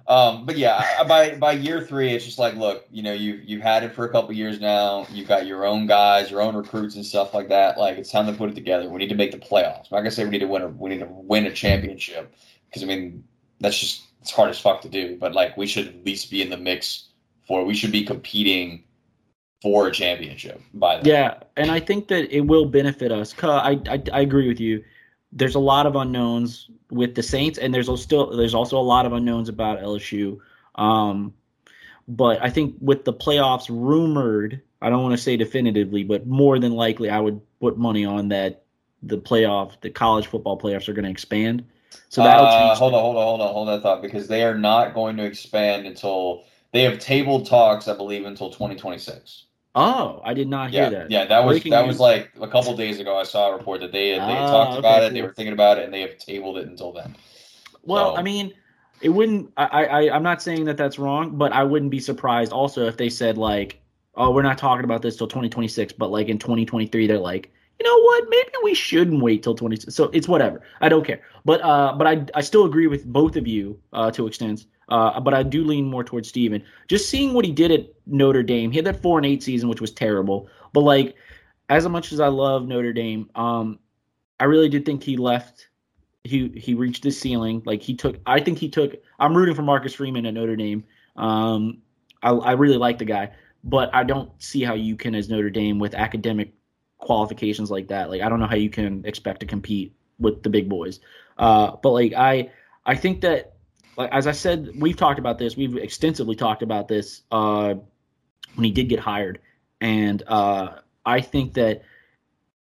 Um, 0.06 0.46
but 0.46 0.58
yeah, 0.58 1.04
by 1.08 1.36
by 1.36 1.54
year 1.54 1.82
three, 1.82 2.14
it's 2.14 2.26
just 2.26 2.38
like, 2.38 2.56
look, 2.56 2.86
you 2.92 3.02
know, 3.04 3.14
you 3.14 3.40
you've 3.46 3.62
had 3.62 3.84
it 3.84 3.94
for 3.94 4.04
a 4.04 4.10
couple 4.10 4.34
years 4.34 4.60
now. 4.60 5.08
You've 5.10 5.30
got 5.30 5.46
your 5.46 5.66
own 5.66 5.88
guys, 5.88 6.30
your 6.30 6.42
own 6.42 6.58
recruits 6.58 6.96
and 6.96 7.06
stuff 7.06 7.34
like 7.34 7.48
that. 7.50 7.78
Like 7.78 7.98
it's 7.98 8.12
time 8.12 8.26
to 8.28 8.34
put 8.34 8.50
it 8.50 8.56
together. 8.56 8.90
We 8.90 8.98
need 9.00 9.08
to 9.10 9.16
make 9.16 9.32
the 9.32 9.38
playoffs. 9.38 9.88
I'm 9.92 9.94
not 9.94 10.00
gonna 10.00 10.12
say 10.12 10.26
we 10.26 10.32
need 10.32 10.40
to 10.40 10.48
win 10.48 10.62
a 10.62 10.68
we 10.68 10.90
need 10.90 11.00
to 11.00 11.08
win 11.10 11.46
a 11.46 11.52
championship 11.54 12.34
because 12.74 12.84
I 12.84 12.88
mean 12.88 13.24
that's 13.60 13.78
just 13.78 14.04
it's 14.22 14.32
hard 14.32 14.50
as 14.50 14.60
fuck 14.60 14.82
to 14.82 14.90
do. 14.90 15.18
But 15.20 15.34
like 15.34 15.56
we 15.56 15.68
should 15.68 15.88
at 15.88 16.06
least 16.06 16.32
be 16.32 16.42
in 16.42 16.50
the 16.50 16.58
mix 16.58 17.10
for. 17.48 17.64
We 17.64 17.76
should 17.76 17.92
be 17.92 18.04
competing 18.04 18.84
for 19.62 19.88
a 19.88 19.92
championship 19.92 20.60
by 20.74 20.98
then. 20.98 21.06
Yeah, 21.06 21.36
and 21.56 21.70
I 21.72 21.80
think 21.80 22.08
that 22.08 22.36
it 22.36 22.42
will 22.42 22.66
benefit 22.66 23.12
us. 23.12 23.34
I, 23.44 23.80
I 23.88 24.02
I 24.12 24.22
agree 24.22 24.48
with 24.48 24.60
you. 24.60 24.84
There's 25.32 25.56
a 25.56 25.60
lot 25.60 25.86
of 25.86 25.96
unknowns 25.96 26.70
with 26.90 27.16
the 27.16 27.24
Saints, 27.24 27.60
and 27.60 27.74
there's 27.74 27.90
still 28.02 28.36
there's 28.36 28.56
also 28.56 28.78
a 28.78 28.82
lot 28.82 29.06
of 29.06 29.14
unknowns 29.14 29.50
about 29.50 29.80
LSU. 29.80 30.40
Um, 30.76 31.34
but 32.08 32.42
I 32.42 32.50
think 32.50 32.76
with 32.82 33.06
the 33.06 33.14
playoffs 33.14 33.68
rumored, 33.70 34.62
I 34.82 34.90
don't 34.90 35.04
want 35.04 35.14
to 35.14 35.22
say 35.22 35.38
definitively, 35.38 36.04
but 36.04 36.28
more 36.28 36.60
than 36.60 36.74
likely, 36.74 37.10
I 37.10 37.20
would 37.20 37.40
put 37.60 37.78
money 37.78 38.04
on 38.04 38.30
that 38.30 38.64
the 39.02 39.18
playoff, 39.18 39.80
the 39.82 39.90
college 39.90 40.28
football 40.28 40.60
playoffs 40.60 40.88
are 40.88 40.94
going 40.94 41.06
to 41.06 41.12
expand. 41.12 41.66
So 42.10 42.24
that'll 42.24 42.46
Uh, 42.46 42.76
hold 42.76 42.94
on, 42.94 43.02
hold 43.02 43.16
on, 43.18 43.24
hold 43.24 43.42
on, 43.42 43.54
hold 43.54 43.68
that 43.70 43.82
thought 43.82 44.02
because 44.02 44.28
they 44.28 44.44
are 44.44 44.58
not 44.58 44.94
going 44.94 45.18
to 45.18 45.24
expand 45.24 45.86
until 45.88 46.44
they 46.72 46.82
have 46.84 47.00
tabled 47.00 47.46
talks, 47.46 47.88
I 47.88 47.96
believe, 47.96 48.26
until 48.26 48.50
2026. 48.50 49.46
Oh, 49.76 50.22
I 50.24 50.34
did 50.36 50.48
not 50.48 50.70
hear 50.70 50.84
Yeah, 50.84 50.90
that. 50.90 51.12
yeah, 51.12 51.26
that 51.26 51.44
was 51.44 51.56
Breaking 51.56 51.72
that 51.72 51.82
news. 51.86 51.94
was 51.96 52.00
like 52.00 52.32
a 52.40 52.48
couple 52.48 52.76
days 52.78 53.00
ago. 53.00 53.18
I 53.18 53.24
saw 53.24 53.50
a 53.50 53.58
report 53.58 53.82
that 53.82 53.92
they 53.92 54.10
had, 54.10 54.22
they 54.30 54.34
had 54.36 54.44
Ah, 54.44 54.52
talked 54.52 54.78
about 54.80 54.98
okay, 55.02 55.08
it, 55.08 55.14
they 55.14 55.22
were 55.24 55.34
thinking 55.34 55.54
about 55.54 55.80
it, 55.80 55.86
and 55.86 55.94
they 55.94 56.02
have 56.02 56.18
tabled 56.20 56.58
it 56.60 56.68
until 56.68 56.92
then. 56.92 57.16
Well, 57.84 58.14
So- 58.14 58.18
I 58.20 58.22
mean, 58.22 58.54
it 59.02 59.10
wouldn't. 59.10 59.52
I, 59.58 59.86
I, 59.86 60.16
I'm 60.16 60.24
not 60.24 60.42
saying 60.42 60.66
that 60.66 60.78
that's 60.78 61.00
wrong, 61.00 61.36
but 61.38 61.52
I 61.52 61.64
wouldn't 61.64 61.92
be 61.92 62.00
surprised 62.00 62.54
also 62.54 62.86
if 62.86 62.96
they 62.98 63.10
said 63.10 63.38
like, 63.38 63.82
"Oh, 64.16 64.30
we're 64.32 64.44
not 64.44 64.58
talking 64.60 64.86
about 64.86 65.02
this 65.02 65.16
till 65.18 65.28
2026," 65.28 65.94
but 65.94 66.12
like 66.12 66.28
in 66.30 66.38
2023, 66.38 67.08
they're 67.08 67.18
like, 67.20 67.52
"You 67.84 67.90
know 67.90 68.02
what? 68.04 68.30
Maybe 68.30 68.52
we 68.64 68.74
shouldn't 68.74 69.22
wait 69.22 69.44
till 69.44 69.56
20." 69.56 69.92
So 69.92 70.06
it's 70.14 70.28
whatever. 70.28 70.62
I 70.82 70.90
don't 70.90 71.06
care. 71.06 71.22
But 71.46 71.62
uh, 71.62 71.94
but 71.98 72.08
I 72.08 72.26
I 72.34 72.42
still 72.42 72.66
agree 72.66 72.88
with 72.88 73.06
both 73.06 73.36
of 73.36 73.48
you 73.48 73.80
uh, 73.92 74.12
to 74.12 74.28
extents. 74.28 74.68
Uh, 74.90 75.20
but 75.20 75.34
I 75.34 75.44
do 75.44 75.64
lean 75.64 75.86
more 75.86 76.04
towards 76.04 76.30
Steven. 76.30 76.64
Just 76.88 77.10
seeing 77.10 77.34
what 77.34 77.46
he 77.46 77.52
did 77.52 77.72
at 77.72 77.88
Notre 78.06 78.44
Dame, 78.44 78.72
he 78.72 78.78
had 78.78 78.86
that 78.86 79.02
four 79.02 79.18
and 79.18 79.26
eight 79.26 79.42
season, 79.42 79.70
which 79.70 79.82
was 79.82 79.92
terrible. 79.92 80.48
But 80.74 80.82
like, 80.82 81.16
as 81.70 81.88
much 81.88 82.12
as 82.12 82.20
I 82.20 82.28
love 82.28 82.68
Notre 82.68 82.94
Dame, 82.94 83.30
um, 83.36 83.80
I 84.40 84.46
really 84.46 84.70
did 84.70 84.86
think 84.86 85.04
he 85.04 85.18
left 85.18 85.70
he 86.24 86.50
he 86.56 86.74
reached 86.74 87.04
his 87.04 87.20
ceiling. 87.20 87.62
Like 87.66 87.82
he 87.82 87.96
took, 87.96 88.18
I 88.26 88.40
think 88.40 88.58
he 88.58 88.70
took. 88.70 88.96
I'm 89.20 89.36
rooting 89.36 89.56
for 89.56 89.62
Marcus 89.62 89.94
Freeman 89.94 90.26
at 90.26 90.34
Notre 90.34 90.56
Dame. 90.56 90.84
Um, 91.16 91.82
I, 92.22 92.32
I 92.32 92.52
really 92.54 92.78
like 92.78 92.98
the 92.98 93.06
guy, 93.06 93.32
but 93.64 93.94
I 93.94 94.04
don't 94.04 94.32
see 94.42 94.64
how 94.64 94.74
you 94.74 94.96
can, 94.96 95.16
as 95.16 95.30
Notre 95.30 95.50
Dame, 95.50 95.80
with 95.80 95.94
academic 95.94 96.54
qualifications 97.04 97.70
like 97.70 97.90
that. 97.90 98.10
Like 98.10 98.22
I 98.22 98.30
don't 98.30 98.40
know 98.40 98.48
how 98.48 98.56
you 98.56 98.70
can 98.70 99.06
expect 99.06 99.42
to 99.42 99.46
compete 99.46 99.94
with 100.20 100.44
the 100.44 100.50
big 100.50 100.70
boys. 100.70 101.00
Uh, 101.38 101.76
but 101.82 101.92
like 101.92 102.14
I, 102.14 102.52
I 102.86 102.96
think 102.96 103.22
that, 103.22 103.54
like 103.98 104.12
as 104.12 104.28
I 104.28 104.32
said, 104.32 104.72
we've 104.76 104.98
talked 104.98 105.20
about 105.20 105.38
this. 105.38 105.56
We've 105.56 105.78
extensively 105.78 106.36
talked 106.36 106.64
about 106.64 106.88
this 106.88 107.22
uh, 107.32 107.76
when 108.56 108.64
he 108.64 108.72
did 108.72 108.90
get 108.90 109.00
hired, 109.00 109.40
and 109.80 110.24
uh, 110.26 110.80
I 111.06 111.22
think 111.22 111.54
that 111.54 111.84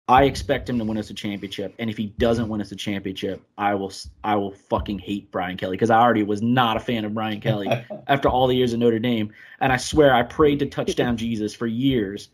I 0.09 0.24
expect 0.24 0.70
him 0.70 0.78
to 0.78 0.85
win 0.85 0.97
us 0.97 1.10
a 1.10 1.15
championship, 1.15 1.74
and 1.78 1.90
if 1.90 1.98
he 1.98 2.06
doesn't 2.06 2.48
win 2.48 2.62
us 2.62 2.73
a 2.73 2.77
championship, 2.77 3.43
I 3.59 3.74
will 3.74 3.93
I 4.24 4.36
will 4.36 4.52
fucking 4.52 5.01
hate 5.01 5.31
Brian 5.31 5.59
Kelly 5.59 5.77
because 5.77 5.90
I 5.90 6.01
already 6.01 6.23
was 6.23 6.40
not 6.40 6.78
a 6.78 6.81
fan 6.81 7.05
of 7.05 7.12
Brian 7.12 7.40
Kelly 7.40 7.69
after 8.06 8.28
all 8.28 8.47
the 8.47 8.56
years 8.56 8.73
of 8.73 8.78
Notre 8.78 8.98
Dame, 8.98 9.35
and 9.60 9.70
I 9.70 9.77
swear 9.77 10.15
I 10.15 10.23
prayed 10.23 10.60
to 10.60 10.66
touchdown 10.66 11.16
Jesus 11.19 11.55
for 11.55 11.66
years. 11.66 12.31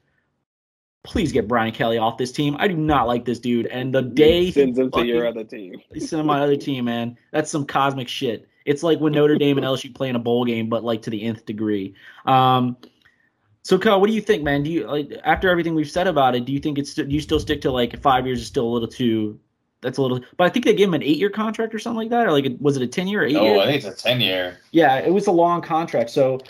Please 1.04 1.32
get 1.32 1.46
Brian 1.46 1.72
Kelly 1.72 1.98
off 1.98 2.16
this 2.18 2.32
team. 2.32 2.56
I 2.58 2.66
do 2.66 2.76
not 2.76 3.06
like 3.06 3.24
this 3.24 3.38
dude, 3.38 3.66
and 3.66 3.94
the 3.94 4.02
day 4.02 4.46
he 4.46 4.52
sends 4.52 4.78
them 4.78 4.90
to 4.90 5.04
your 5.04 5.26
other 5.26 5.44
team. 5.44 5.74
He 5.74 6.00
He's 6.00 6.08
sending 6.08 6.26
my 6.26 6.40
other 6.40 6.56
team, 6.56 6.86
man. 6.86 7.16
That's 7.30 7.50
some 7.50 7.66
cosmic 7.66 8.08
shit. 8.08 8.48
It's 8.64 8.82
like 8.82 8.98
when 9.00 9.12
Notre 9.12 9.36
Dame 9.36 9.58
and 9.58 9.66
LSU 9.66 9.94
play 9.94 10.08
in 10.08 10.16
a 10.16 10.20
bowl 10.20 10.44
game, 10.44 10.68
but 10.68 10.82
like 10.82 11.02
to 11.02 11.10
the 11.10 11.22
nth 11.22 11.44
degree. 11.44 11.94
Um, 12.24 12.76
so, 13.62 13.78
Kyle, 13.78 14.00
what 14.00 14.08
do 14.08 14.14
you 14.14 14.20
think, 14.20 14.42
man? 14.42 14.62
Do 14.62 14.70
you 14.70 14.86
like 14.86 15.10
after 15.24 15.48
everything 15.48 15.74
we've 15.74 15.90
said 15.90 16.06
about 16.06 16.34
it? 16.34 16.44
Do 16.44 16.52
you 16.52 16.58
think 16.58 16.78
it's 16.78 16.94
do 16.94 17.06
you 17.08 17.20
still 17.20 17.40
stick 17.40 17.60
to 17.62 17.70
like 17.70 18.00
five 18.00 18.26
years 18.26 18.40
is 18.40 18.46
still 18.46 18.66
a 18.66 18.72
little 18.72 18.88
too? 18.88 19.38
That's 19.80 19.98
a 19.98 20.02
little, 20.02 20.20
but 20.38 20.44
I 20.44 20.48
think 20.48 20.64
they 20.64 20.74
gave 20.74 20.88
him 20.88 20.94
an 20.94 21.02
eight 21.02 21.18
year 21.18 21.28
contract 21.28 21.74
or 21.74 21.78
something 21.78 21.98
like 21.98 22.10
that, 22.10 22.26
or 22.26 22.32
like 22.32 22.46
was 22.58 22.76
it 22.76 22.82
a 22.82 22.86
ten 22.86 23.06
year 23.06 23.22
or 23.22 23.26
eight 23.26 23.36
Oh. 23.36 23.60
I 23.60 23.66
think 23.66 23.84
it's 23.84 24.00
a 24.00 24.02
ten 24.02 24.20
year. 24.20 24.58
Yeah, 24.72 24.96
it 24.96 25.12
was 25.12 25.26
a 25.26 25.32
long 25.32 25.60
contract. 25.60 26.08
So, 26.08 26.40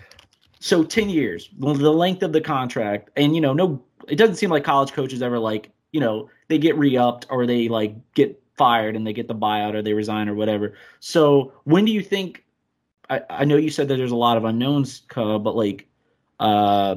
so 0.60 0.84
ten 0.84 1.08
years, 1.08 1.50
the 1.58 1.72
length 1.72 2.22
of 2.22 2.32
the 2.32 2.40
contract, 2.40 3.10
and 3.16 3.34
you 3.34 3.40
know, 3.40 3.52
no, 3.52 3.82
it 4.08 4.16
doesn't 4.16 4.36
seem 4.36 4.50
like 4.50 4.64
college 4.64 4.92
coaches 4.92 5.22
ever 5.22 5.38
like, 5.38 5.70
you 5.92 6.00
know, 6.00 6.30
they 6.48 6.58
get 6.58 6.76
re-upped 6.76 7.26
or 7.30 7.46
they 7.46 7.68
like 7.68 7.94
get 8.14 8.40
fired 8.56 8.96
and 8.96 9.06
they 9.06 9.12
get 9.12 9.28
the 9.28 9.34
buyout 9.34 9.74
or 9.74 9.82
they 9.82 9.92
resign 9.92 10.28
or 10.28 10.34
whatever. 10.34 10.74
So, 11.00 11.52
when 11.64 11.84
do 11.84 11.92
you 11.92 12.02
think? 12.02 12.44
I, 13.10 13.20
I 13.28 13.44
know 13.44 13.56
you 13.56 13.70
said 13.70 13.88
that 13.88 13.96
there's 13.96 14.12
a 14.12 14.16
lot 14.16 14.36
of 14.36 14.44
unknowns, 14.44 15.02
Ka, 15.08 15.38
but 15.38 15.54
like, 15.54 15.86
uh, 16.40 16.96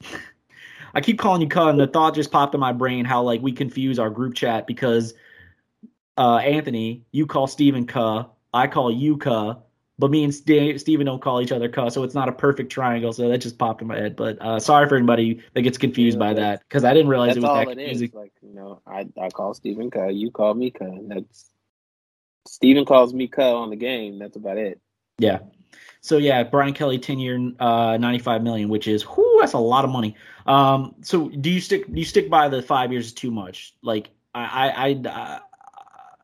I 0.94 1.00
keep 1.00 1.18
calling 1.18 1.40
you 1.40 1.48
Ka, 1.48 1.68
and 1.68 1.80
the 1.80 1.86
thought 1.86 2.14
just 2.14 2.30
popped 2.30 2.54
in 2.54 2.60
my 2.60 2.72
brain 2.72 3.04
how 3.04 3.22
like 3.22 3.42
we 3.42 3.52
confuse 3.52 3.98
our 3.98 4.10
group 4.10 4.34
chat 4.34 4.66
because 4.66 5.14
uh, 6.18 6.36
Anthony, 6.36 7.04
you 7.12 7.26
call 7.26 7.46
Steven 7.46 7.86
Ka, 7.86 8.28
I 8.52 8.66
call 8.66 8.90
you 8.90 9.16
Ka, 9.16 9.58
but 10.02 10.10
me 10.10 10.24
and 10.24 10.34
St- 10.34 10.80
Steven 10.80 11.06
don't 11.06 11.22
call 11.22 11.40
each 11.40 11.52
other 11.52 11.68
Ka, 11.68 11.88
so 11.88 12.02
it's 12.02 12.12
not 12.12 12.28
a 12.28 12.32
perfect 12.32 12.72
triangle. 12.72 13.12
So 13.12 13.28
that 13.28 13.38
just 13.38 13.56
popped 13.56 13.82
in 13.82 13.86
my 13.86 13.96
head. 13.96 14.16
But 14.16 14.36
uh, 14.42 14.58
sorry 14.58 14.88
for 14.88 14.96
anybody 14.96 15.40
that 15.54 15.62
gets 15.62 15.78
confused 15.78 16.16
Yeah, 16.16 16.26
by 16.26 16.34
that 16.34 16.64
because 16.68 16.82
I 16.82 16.92
didn't 16.92 17.06
realize 17.06 17.28
That's 17.28 17.36
it 17.36 17.40
was 17.42 17.50
all 17.50 17.54
that 17.54 17.68
it 17.68 17.76
confusing. 17.76 18.08
is. 18.08 18.14
Like 18.14 18.32
you 18.42 18.52
know, 18.52 18.82
I 18.84 19.06
I 19.22 19.28
call 19.28 19.54
Stephen 19.54 19.92
Cuh, 19.92 20.08
you 20.08 20.32
call 20.32 20.54
me 20.54 20.72
Cuh. 20.72 20.90
That's 21.02 21.52
Stephen 22.48 22.84
calls 22.84 23.14
me 23.14 23.28
Cuh 23.28 23.54
on 23.54 23.70
the 23.70 23.76
game. 23.76 24.18
That's 24.18 24.34
about 24.34 24.58
it. 24.58 24.80
Yeah. 25.18 25.38
So 26.00 26.16
yeah, 26.16 26.42
Brian 26.42 26.74
Kelly, 26.74 26.98
ten 26.98 27.20
year, 27.20 27.52
uh, 27.60 27.96
ninety 27.96 28.18
five 28.18 28.42
million, 28.42 28.68
which 28.70 28.88
is 28.88 29.04
whoo, 29.04 29.36
that's 29.38 29.52
a 29.52 29.58
lot 29.58 29.84
of 29.84 29.92
money. 29.92 30.16
Um, 30.46 30.96
so 31.02 31.28
do 31.28 31.48
you 31.48 31.60
stick? 31.60 31.86
Do 31.86 31.96
you 31.96 32.04
stick 32.04 32.28
by 32.28 32.48
the 32.48 32.60
five 32.60 32.90
years 32.90 33.06
is 33.06 33.12
too 33.12 33.30
much? 33.30 33.76
Like 33.84 34.10
I, 34.34 34.68
I, 34.68 34.88
I 34.88 35.40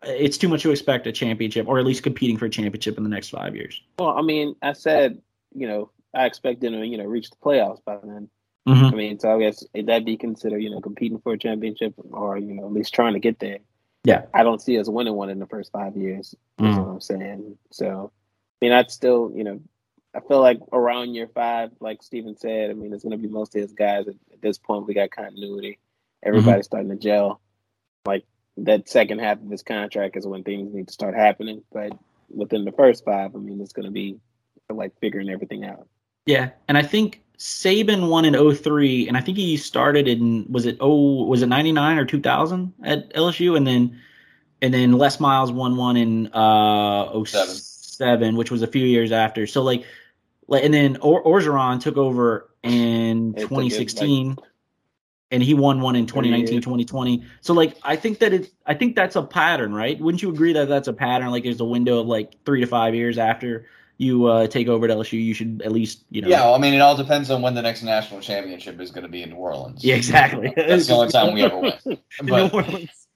it's 0.02 0.38
too 0.38 0.48
much 0.48 0.62
to 0.62 0.70
expect 0.70 1.06
a 1.06 1.12
championship, 1.12 1.66
or 1.68 1.78
at 1.78 1.84
least 1.84 2.02
competing 2.02 2.36
for 2.36 2.46
a 2.46 2.50
championship 2.50 2.96
in 2.96 3.04
the 3.04 3.10
next 3.10 3.30
five 3.30 3.54
years. 3.54 3.82
Well, 3.98 4.10
I 4.10 4.22
mean, 4.22 4.54
I 4.62 4.72
said 4.72 5.20
you 5.54 5.66
know 5.66 5.90
I 6.14 6.26
expect 6.26 6.60
them 6.60 6.72
to 6.74 6.86
you 6.86 6.98
know 6.98 7.04
reach 7.04 7.30
the 7.30 7.36
playoffs 7.36 7.84
by 7.84 7.98
then. 8.02 8.28
Mm-hmm. 8.68 8.84
I 8.84 8.90
mean, 8.90 9.18
so 9.18 9.34
I 9.34 9.38
guess 9.38 9.64
that'd 9.74 10.04
be 10.04 10.16
considered 10.16 10.62
you 10.62 10.70
know 10.70 10.80
competing 10.80 11.18
for 11.20 11.32
a 11.32 11.38
championship 11.38 11.94
or 12.10 12.38
you 12.38 12.54
know 12.54 12.66
at 12.66 12.72
least 12.72 12.94
trying 12.94 13.14
to 13.14 13.20
get 13.20 13.38
there. 13.38 13.58
Yeah. 14.04 14.26
I 14.32 14.42
don't 14.42 14.62
see 14.62 14.78
us 14.78 14.88
winning 14.88 15.14
one 15.14 15.28
in 15.28 15.38
the 15.38 15.46
first 15.46 15.72
five 15.72 15.96
years. 15.96 16.34
That's 16.56 16.76
Mhm. 16.76 16.86
what 16.86 16.92
I'm 16.92 17.00
saying. 17.00 17.58
So, 17.70 18.12
I 18.14 18.64
mean, 18.64 18.72
I'd 18.72 18.90
still, 18.90 19.32
you 19.34 19.44
know, 19.44 19.60
I 20.14 20.20
feel 20.20 20.40
like 20.40 20.60
around 20.72 21.14
year 21.14 21.28
five, 21.28 21.72
like 21.80 22.02
Steven 22.02 22.36
said, 22.36 22.70
I 22.70 22.72
mean, 22.72 22.92
it's 22.92 23.02
going 23.02 23.10
to 23.10 23.18
be 23.18 23.28
mostly 23.28 23.60
his 23.60 23.72
guys. 23.72 24.08
At, 24.08 24.14
at 24.32 24.40
this 24.40 24.56
point, 24.56 24.86
we 24.86 24.94
got 24.94 25.10
continuity. 25.10 25.78
Everybody's 26.22 26.64
starting 26.64 26.90
to 26.90 26.96
gel. 26.96 27.40
Like 28.06 28.24
that 28.64 28.88
second 28.88 29.20
half 29.20 29.40
of 29.40 29.50
his 29.50 29.62
contract 29.62 30.16
is 30.16 30.26
when 30.26 30.42
things 30.42 30.72
need 30.74 30.88
to 30.88 30.92
start 30.92 31.14
happening. 31.14 31.62
But 31.72 31.92
within 32.30 32.64
the 32.64 32.72
first 32.72 33.04
five, 33.04 33.34
I 33.34 33.38
mean, 33.38 33.60
it's 33.60 33.72
going 33.72 33.86
to 33.86 33.92
be 33.92 34.18
like 34.70 34.92
figuring 35.00 35.30
everything 35.30 35.64
out. 35.64 35.86
Yeah, 36.26 36.50
and 36.66 36.76
I 36.76 36.82
think 36.82 37.22
Saban 37.38 38.08
won 38.08 38.24
in 38.24 38.54
03, 38.54 39.08
and 39.08 39.16
I 39.16 39.20
think 39.20 39.38
he 39.38 39.56
started 39.56 40.08
in 40.08 40.46
was 40.50 40.66
it 40.66 40.76
oh 40.80 41.24
was 41.24 41.42
it 41.42 41.46
99 41.46 41.98
or 41.98 42.04
2000 42.04 42.74
at 42.84 43.14
LSU, 43.14 43.56
and 43.56 43.66
then 43.66 43.98
and 44.60 44.74
then 44.74 44.92
Les 44.92 45.20
Miles 45.20 45.52
won 45.52 45.76
one 45.76 45.96
in 45.96 46.26
uh 46.32 47.24
07, 47.24 48.36
which 48.36 48.50
was 48.50 48.62
a 48.62 48.66
few 48.66 48.84
years 48.84 49.12
after. 49.12 49.46
So 49.46 49.62
like, 49.62 49.84
like 50.48 50.64
and 50.64 50.74
then 50.74 50.98
or- 51.00 51.24
Orgeron 51.24 51.80
took 51.80 51.96
over 51.96 52.50
in 52.62 53.34
It 53.36 53.42
took 53.42 53.52
it, 53.52 53.54
2016. 53.54 54.36
And 55.30 55.42
he 55.42 55.54
won 55.54 55.80
one 55.80 55.94
in 55.96 56.06
2019 56.06 56.54
Yeah. 56.54 56.60
2020 56.60 57.24
so 57.40 57.52
like 57.52 57.76
i 57.82 57.94
think 57.96 58.18
that 58.20 58.32
it's 58.32 58.48
i 58.66 58.74
think 58.74 58.96
that's 58.96 59.16
a 59.16 59.22
pattern 59.22 59.74
right 59.74 59.98
wouldn't 60.00 60.22
you 60.22 60.30
agree 60.30 60.52
that 60.54 60.68
that's 60.68 60.88
a 60.88 60.92
pattern 60.92 61.30
like 61.30 61.44
there's 61.44 61.60
a 61.60 61.64
window 61.64 62.00
of 62.00 62.06
like 62.06 62.32
three 62.44 62.60
to 62.60 62.66
five 62.66 62.94
years 62.94 63.18
after 63.18 63.66
you 63.98 64.26
uh, 64.26 64.46
take 64.46 64.68
over 64.68 64.86
at 64.86 64.96
lsu 64.96 65.12
you 65.22 65.34
should 65.34 65.60
at 65.64 65.72
least 65.72 66.04
you 66.10 66.22
know 66.22 66.28
Yeah, 66.28 66.42
well, 66.44 66.54
I 66.54 66.58
mean, 66.58 66.72
it 66.72 66.78
all 66.80 66.96
depends 66.96 67.30
on 67.32 67.42
when 67.42 67.54
the 67.54 67.62
next 67.62 67.82
national 67.82 68.20
championship 68.20 68.80
is 68.80 68.92
going 68.92 69.02
to 69.02 69.08
be 69.10 69.24
in 69.24 69.30
New 69.30 69.36
Orleans. 69.36 69.82
Yeah, 69.84 69.96
exactly. 69.96 70.52
That's 70.56 70.86
the 70.86 70.94
only 70.94 71.08
time 71.10 71.34
we 71.34 71.42
ever 71.42 71.58
win. 71.58 71.72
In 71.84 71.98
New 72.26 72.30
But 72.30 72.54
Orleans. 72.54 73.08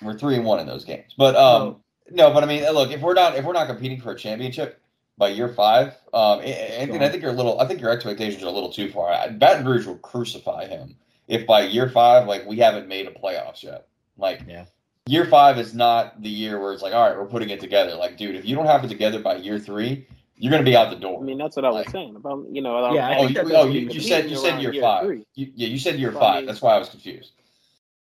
we're 0.00 0.16
three 0.16 0.36
and 0.36 0.44
one 0.44 0.60
in 0.60 0.68
those 0.68 0.84
games. 0.84 1.14
But 1.18 1.34
um, 1.34 1.82
no, 2.12 2.32
but 2.32 2.44
I 2.44 2.46
mean, 2.46 2.62
look, 2.72 2.92
if 2.92 3.00
we're 3.00 3.14
not 3.14 3.34
if 3.34 3.44
we're 3.44 3.54
not 3.54 3.66
competing 3.66 4.00
for 4.00 4.12
a 4.12 4.16
championship 4.16 4.80
by 5.18 5.30
year 5.30 5.48
five, 5.48 5.94
um, 6.12 6.38
and, 6.42 6.92
and 6.92 7.02
I 7.02 7.08
think 7.08 7.20
you're 7.22 7.32
a 7.32 7.36
little, 7.36 7.58
I 7.60 7.66
think 7.66 7.80
your 7.80 7.90
expectations 7.90 8.42
are 8.44 8.46
a 8.46 8.50
little 8.52 8.72
too 8.72 8.90
far. 8.90 9.10
Baton 9.32 9.66
Rouge 9.66 9.84
will 9.86 9.98
crucify 9.98 10.66
him 10.66 10.94
if 11.28 11.46
by 11.46 11.62
year 11.62 11.88
five, 11.88 12.26
like 12.26 12.46
we 12.46 12.58
haven't 12.58 12.88
made 12.88 13.06
a 13.06 13.10
playoffs 13.10 13.62
yet. 13.62 13.86
Like, 14.16 14.42
Yeah. 14.48 14.66
year 15.06 15.24
five 15.26 15.58
is 15.58 15.74
not 15.74 16.22
the 16.22 16.28
year 16.28 16.60
where 16.60 16.72
it's 16.72 16.82
like, 16.82 16.94
all 16.94 17.08
right, 17.08 17.18
we're 17.18 17.26
putting 17.26 17.50
it 17.50 17.60
together. 17.60 17.94
Like, 17.96 18.16
dude, 18.16 18.36
if 18.36 18.44
you 18.44 18.54
don't 18.54 18.66
have 18.66 18.84
it 18.84 18.88
together 18.88 19.20
by 19.20 19.36
year 19.36 19.58
three, 19.58 20.06
you're 20.36 20.50
gonna 20.50 20.62
be 20.64 20.76
out 20.76 20.90
the 20.90 20.96
door. 20.96 21.20
I 21.20 21.24
mean, 21.24 21.38
that's 21.38 21.56
what 21.56 21.64
I 21.64 21.68
was 21.70 21.86
Like- 21.86 21.90
saying 21.90 22.16
about 22.16 22.46
you 22.50 22.60
know. 22.62 22.92
Yeah, 22.92 23.08
I 23.08 23.18
oh, 23.18 23.26
you, 23.26 23.34
that 23.34 23.46
oh, 23.52 23.66
you, 23.66 23.80
you 23.80 23.90
you 23.90 24.00
said 24.00 24.28
you 24.30 24.36
said 24.36 24.60
year, 24.60 24.72
year 24.72 24.82
five. 24.82 25.06
You, 25.34 25.52
yeah, 25.54 25.68
you 25.68 25.78
said 25.78 25.98
year 25.98 26.10
Well, 26.10 26.22
I 26.22 26.26
five. 26.26 26.36
mean- 26.38 26.46
That's 26.46 26.60
why 26.62 26.74
I 26.74 26.78
was 26.78 26.88
confused. 26.88 27.32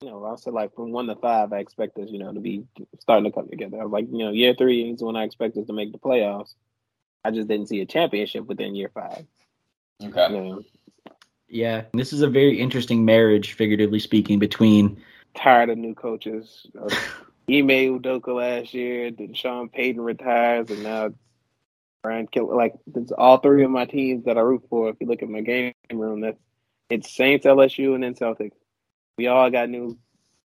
You 0.01 0.09
know, 0.11 0.23
I 0.25 0.35
said 0.37 0.53
like 0.53 0.73
from 0.75 0.91
one 0.93 1.07
to 1.07 1.15
five, 1.15 1.51
I 1.51 1.59
expect 1.59 1.97
us, 1.97 2.09
you 2.09 2.19
know, 2.19 2.31
to 2.31 2.39
be 2.39 2.63
starting 2.99 3.25
to 3.25 3.31
come 3.35 3.49
together. 3.49 3.81
I 3.81 3.83
was 3.83 3.91
like, 3.91 4.05
you 4.09 4.19
know, 4.19 4.31
year 4.31 4.53
three 4.53 4.91
is 4.91 5.03
when 5.03 5.17
I 5.17 5.23
expect 5.23 5.57
us 5.57 5.67
to 5.67 5.73
make 5.73 5.91
the 5.91 5.97
playoffs. 5.97 6.53
I 7.25 7.31
just 7.31 7.49
didn't 7.49 7.67
see 7.67 7.81
a 7.81 7.85
championship 7.85 8.45
within 8.45 8.75
year 8.75 8.89
five. 8.93 9.25
Okay. 10.01 10.33
You 10.33 10.41
know, 10.41 10.63
Yeah, 11.49 11.83
this 11.93 12.13
is 12.13 12.21
a 12.21 12.27
very 12.29 12.59
interesting 12.59 13.03
marriage, 13.03 13.53
figuratively 13.53 13.99
speaking, 13.99 14.39
between 14.39 15.01
tired 15.35 15.69
of 15.69 15.77
new 15.77 15.95
coaches. 15.95 16.67
Uh, 16.79 16.89
Ime 17.51 17.99
Udoka 17.99 18.27
last 18.35 18.75
year, 18.75 19.09
then 19.09 19.33
Sean 19.33 19.69
Payton 19.69 19.99
retires, 20.01 20.69
and 20.69 20.83
now 20.83 21.05
it's 21.05 21.15
Brian 22.03 22.27
Kelly. 22.27 22.53
Like 22.53 22.75
it's 22.95 23.11
all 23.11 23.37
three 23.37 23.63
of 23.63 23.71
my 23.71 23.85
teams 23.85 24.25
that 24.25 24.37
I 24.37 24.41
root 24.41 24.61
for. 24.69 24.89
If 24.89 24.97
you 24.99 25.07
look 25.07 25.23
at 25.23 25.29
my 25.29 25.41
game 25.41 25.73
room, 25.91 26.21
that's 26.21 26.37
it's 26.91 27.11
Saints, 27.11 27.47
LSU, 27.47 27.95
and 27.95 28.03
then 28.03 28.13
Celtics. 28.13 28.51
We 29.17 29.25
all 29.25 29.49
got 29.49 29.67
new 29.67 29.97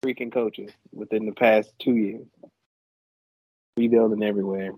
freaking 0.05 0.33
coaches 0.33 0.73
within 0.93 1.25
the 1.25 1.31
past 1.31 1.73
two 1.79 1.95
years. 1.95 2.27
Rebuilding 3.77 4.25
everywhere. 4.25 4.73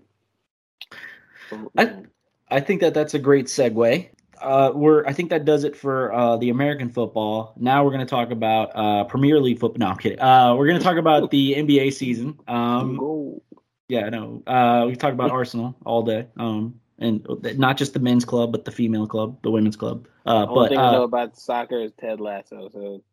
I- 1.75 2.03
I 2.51 2.59
think 2.59 2.81
that 2.81 2.93
that's 2.93 3.15
a 3.15 3.19
great 3.19 3.45
segue. 3.47 4.09
Uh, 4.41 4.71
we're 4.73 5.05
I 5.05 5.13
think 5.13 5.29
that 5.29 5.45
does 5.45 5.63
it 5.63 5.75
for 5.75 6.13
uh, 6.13 6.37
the 6.37 6.49
American 6.49 6.89
football. 6.89 7.53
Now 7.57 7.83
we're 7.83 7.91
going 7.91 8.05
to 8.05 8.09
talk 8.09 8.31
about 8.31 8.71
uh, 8.75 9.03
Premier 9.05 9.39
League 9.39 9.59
football. 9.59 9.79
No, 9.79 9.91
I'm 9.91 9.97
kidding. 9.97 10.19
Uh, 10.19 10.55
we're 10.55 10.67
going 10.67 10.79
to 10.79 10.83
talk 10.83 10.97
about 10.97 11.31
the 11.31 11.55
NBA 11.55 11.93
season. 11.93 12.39
Um, 12.47 13.39
yeah, 13.87 14.09
no. 14.09 14.41
Uh, 14.47 14.85
we 14.87 14.95
talk 14.95 15.13
about 15.13 15.31
Arsenal 15.31 15.75
all 15.85 16.03
day. 16.03 16.27
Um, 16.37 16.79
and 16.97 17.25
not 17.57 17.77
just 17.77 17.93
the 17.93 17.99
men's 17.99 18.23
club, 18.23 18.51
but 18.51 18.63
the 18.63 18.71
female 18.71 19.07
club, 19.07 19.41
the 19.41 19.51
women's 19.51 19.75
club. 19.75 20.07
Uh, 20.25 20.45
Only 20.45 20.55
but 20.55 20.69
thing 20.69 20.77
I 20.77 20.91
know 20.91 21.01
uh, 21.01 21.05
about 21.05 21.37
soccer 21.37 21.79
is 21.79 21.91
Ted 21.99 22.21
Lasso, 22.21 22.69
so 22.69 23.03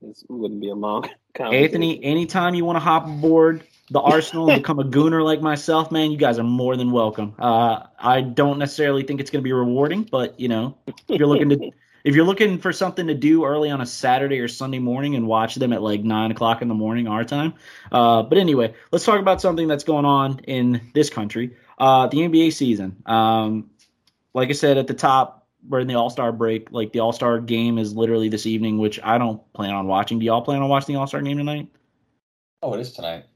this 0.00 0.24
wouldn't 0.28 0.60
be 0.60 0.68
a 0.68 0.74
long. 0.74 1.10
Anthony, 1.38 2.02
anytime 2.04 2.54
you 2.54 2.64
want 2.64 2.76
to 2.76 2.80
hop 2.80 3.06
aboard 3.06 3.64
the 3.90 4.00
Arsenal 4.00 4.50
and 4.50 4.62
become 4.62 4.78
a 4.78 4.84
gooner 4.84 5.24
like 5.24 5.40
myself, 5.40 5.90
man, 5.90 6.10
you 6.10 6.16
guys 6.16 6.38
are 6.38 6.44
more 6.44 6.76
than 6.76 6.90
welcome. 6.90 7.34
Uh, 7.38 7.86
I 7.98 8.20
don't 8.20 8.58
necessarily 8.58 9.02
think 9.02 9.20
it's 9.20 9.30
going 9.30 9.42
to 9.42 9.44
be 9.44 9.52
rewarding, 9.52 10.04
but 10.04 10.38
you 10.40 10.48
know, 10.48 10.78
if 10.86 11.18
you're 11.18 11.26
looking 11.26 11.48
to 11.50 11.70
if 12.04 12.14
you're 12.14 12.24
looking 12.24 12.58
for 12.58 12.72
something 12.72 13.06
to 13.06 13.14
do 13.14 13.44
early 13.44 13.70
on 13.70 13.80
a 13.80 13.86
Saturday 13.86 14.40
or 14.40 14.48
Sunday 14.48 14.78
morning 14.78 15.14
and 15.14 15.26
watch 15.26 15.54
them 15.54 15.72
at 15.72 15.82
like 15.82 16.02
nine 16.02 16.30
o'clock 16.30 16.62
in 16.62 16.68
the 16.68 16.74
morning 16.74 17.06
our 17.06 17.24
time. 17.24 17.54
Uh, 17.90 18.22
but 18.22 18.38
anyway, 18.38 18.74
let's 18.90 19.04
talk 19.04 19.20
about 19.20 19.40
something 19.40 19.68
that's 19.68 19.84
going 19.84 20.04
on 20.04 20.40
in 20.40 20.90
this 20.94 21.10
country. 21.10 21.56
Uh, 21.78 22.06
the 22.08 22.18
NBA 22.18 22.52
season. 22.52 23.02
Um, 23.06 23.70
like 24.34 24.48
I 24.48 24.52
said 24.52 24.78
at 24.78 24.86
the 24.86 24.94
top, 24.94 25.46
we're 25.68 25.80
in 25.80 25.86
the 25.86 25.94
All 25.94 26.10
Star 26.10 26.32
break. 26.32 26.72
Like 26.72 26.92
the 26.92 27.00
All 27.00 27.12
Star 27.12 27.38
game 27.40 27.78
is 27.78 27.94
literally 27.94 28.28
this 28.28 28.46
evening, 28.46 28.78
which 28.78 29.00
I 29.02 29.18
don't 29.18 29.40
plan 29.52 29.74
on 29.74 29.86
watching. 29.86 30.18
Do 30.18 30.26
y'all 30.26 30.42
plan 30.42 30.62
on 30.62 30.68
watching 30.68 30.94
the 30.94 31.00
All 31.00 31.06
Star 31.06 31.22
game 31.22 31.38
tonight? 31.38 31.68
Oh, 32.62 32.74
it 32.74 32.80
is 32.80 32.92
tonight. 32.92 33.26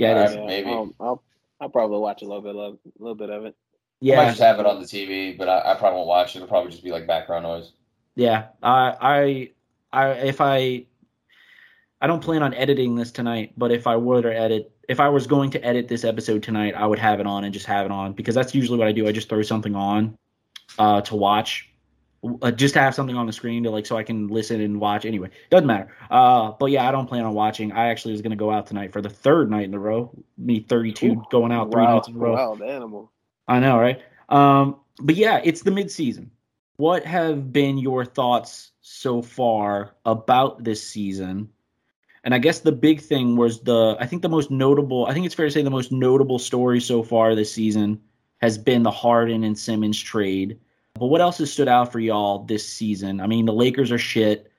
Yeah, 0.00 0.12
it 0.12 0.16
All 0.18 0.24
is. 0.24 0.36
right. 0.36 0.46
maybe. 0.46 0.70
Um, 0.70 0.94
I'll 1.00 1.22
I'll 1.60 1.68
probably 1.68 1.98
watch 1.98 2.22
a 2.22 2.24
little 2.24 2.40
bit 2.42 2.56
of 2.56 2.74
a 2.74 2.78
little 2.98 3.14
bit 3.14 3.30
of 3.30 3.44
it. 3.44 3.54
Yeah, 4.00 4.20
I 4.20 4.24
might 4.24 4.30
just 4.30 4.40
have 4.40 4.58
it 4.58 4.66
on 4.66 4.80
the 4.80 4.86
TV, 4.86 5.36
but 5.36 5.48
I, 5.48 5.72
I 5.72 5.74
probably 5.74 5.98
won't 5.98 6.08
watch 6.08 6.34
it. 6.34 6.38
It'll 6.38 6.48
probably 6.48 6.70
just 6.70 6.82
be 6.82 6.90
like 6.90 7.06
background 7.06 7.42
noise. 7.44 7.72
yeah. 8.14 8.46
I, 8.62 8.96
I, 9.00 9.50
I, 9.92 10.08
if 10.12 10.40
I, 10.40 10.86
I 12.00 12.06
don't 12.06 12.22
plan 12.22 12.42
on 12.42 12.54
editing 12.54 12.94
this 12.94 13.12
tonight, 13.12 13.52
but 13.58 13.70
if 13.70 13.86
I 13.86 13.96
were 13.96 14.22
to 14.22 14.34
edit, 14.34 14.72
if 14.88 15.00
I 15.00 15.10
was 15.10 15.26
going 15.26 15.50
to 15.50 15.62
edit 15.62 15.86
this 15.88 16.04
episode 16.04 16.42
tonight, 16.42 16.74
I 16.74 16.86
would 16.86 16.98
have 16.98 17.20
it 17.20 17.26
on 17.26 17.44
and 17.44 17.52
just 17.52 17.66
have 17.66 17.84
it 17.84 17.92
on 17.92 18.14
because 18.14 18.34
that's 18.34 18.54
usually 18.54 18.78
what 18.78 18.88
I 18.88 18.92
do. 18.92 19.06
I 19.06 19.12
just 19.12 19.28
throw 19.28 19.42
something 19.42 19.74
on, 19.74 20.16
uh, 20.78 21.02
to 21.02 21.14
watch, 21.14 21.69
uh, 22.42 22.50
just 22.50 22.74
to 22.74 22.80
have 22.80 22.94
something 22.94 23.16
on 23.16 23.26
the 23.26 23.32
screen 23.32 23.62
to 23.64 23.70
like 23.70 23.86
so 23.86 23.96
I 23.96 24.02
can 24.02 24.28
listen 24.28 24.60
and 24.60 24.80
watch. 24.80 25.04
Anyway, 25.04 25.30
doesn't 25.50 25.66
matter. 25.66 25.92
Uh, 26.10 26.52
but 26.58 26.66
yeah, 26.66 26.86
I 26.86 26.92
don't 26.92 27.06
plan 27.06 27.24
on 27.24 27.34
watching. 27.34 27.72
I 27.72 27.88
actually 27.88 28.12
was 28.12 28.22
gonna 28.22 28.36
go 28.36 28.50
out 28.50 28.66
tonight 28.66 28.92
for 28.92 29.00
the 29.00 29.08
third 29.08 29.50
night 29.50 29.64
in 29.64 29.74
a 29.74 29.78
row. 29.78 30.10
Me 30.36 30.60
32 30.60 31.06
Ooh, 31.06 31.24
going 31.30 31.52
out 31.52 31.72
three 31.72 31.84
nights 31.84 32.08
in 32.08 32.16
a 32.16 32.18
row. 32.18 32.34
Wild 32.34 32.62
animal. 32.62 33.10
I 33.48 33.58
know, 33.58 33.78
right? 33.78 34.02
Um, 34.28 34.76
but 35.00 35.16
yeah, 35.16 35.40
it's 35.42 35.62
the 35.62 35.70
midseason. 35.70 36.28
What 36.76 37.04
have 37.04 37.52
been 37.52 37.78
your 37.78 38.04
thoughts 38.04 38.72
so 38.80 39.22
far 39.22 39.94
about 40.04 40.64
this 40.64 40.86
season? 40.86 41.48
And 42.24 42.34
I 42.34 42.38
guess 42.38 42.60
the 42.60 42.72
big 42.72 43.00
thing 43.00 43.36
was 43.36 43.60
the 43.60 43.96
I 43.98 44.06
think 44.06 44.22
the 44.22 44.28
most 44.28 44.50
notable 44.50 45.06
I 45.06 45.14
think 45.14 45.24
it's 45.24 45.34
fair 45.34 45.46
to 45.46 45.50
say 45.50 45.62
the 45.62 45.70
most 45.70 45.90
notable 45.90 46.38
story 46.38 46.80
so 46.80 47.02
far 47.02 47.34
this 47.34 47.52
season 47.52 48.00
has 48.38 48.58
been 48.58 48.82
the 48.82 48.90
Harden 48.90 49.44
and 49.44 49.58
Simmons 49.58 49.98
trade. 49.98 50.58
But 50.94 51.06
what 51.06 51.20
else 51.20 51.38
has 51.38 51.52
stood 51.52 51.68
out 51.68 51.92
for 51.92 52.00
y'all 52.00 52.44
this 52.44 52.66
season? 52.66 53.20
I 53.20 53.26
mean, 53.26 53.46
the 53.46 53.52
Lakers 53.52 53.90
are 53.92 53.98
shit. 53.98 54.50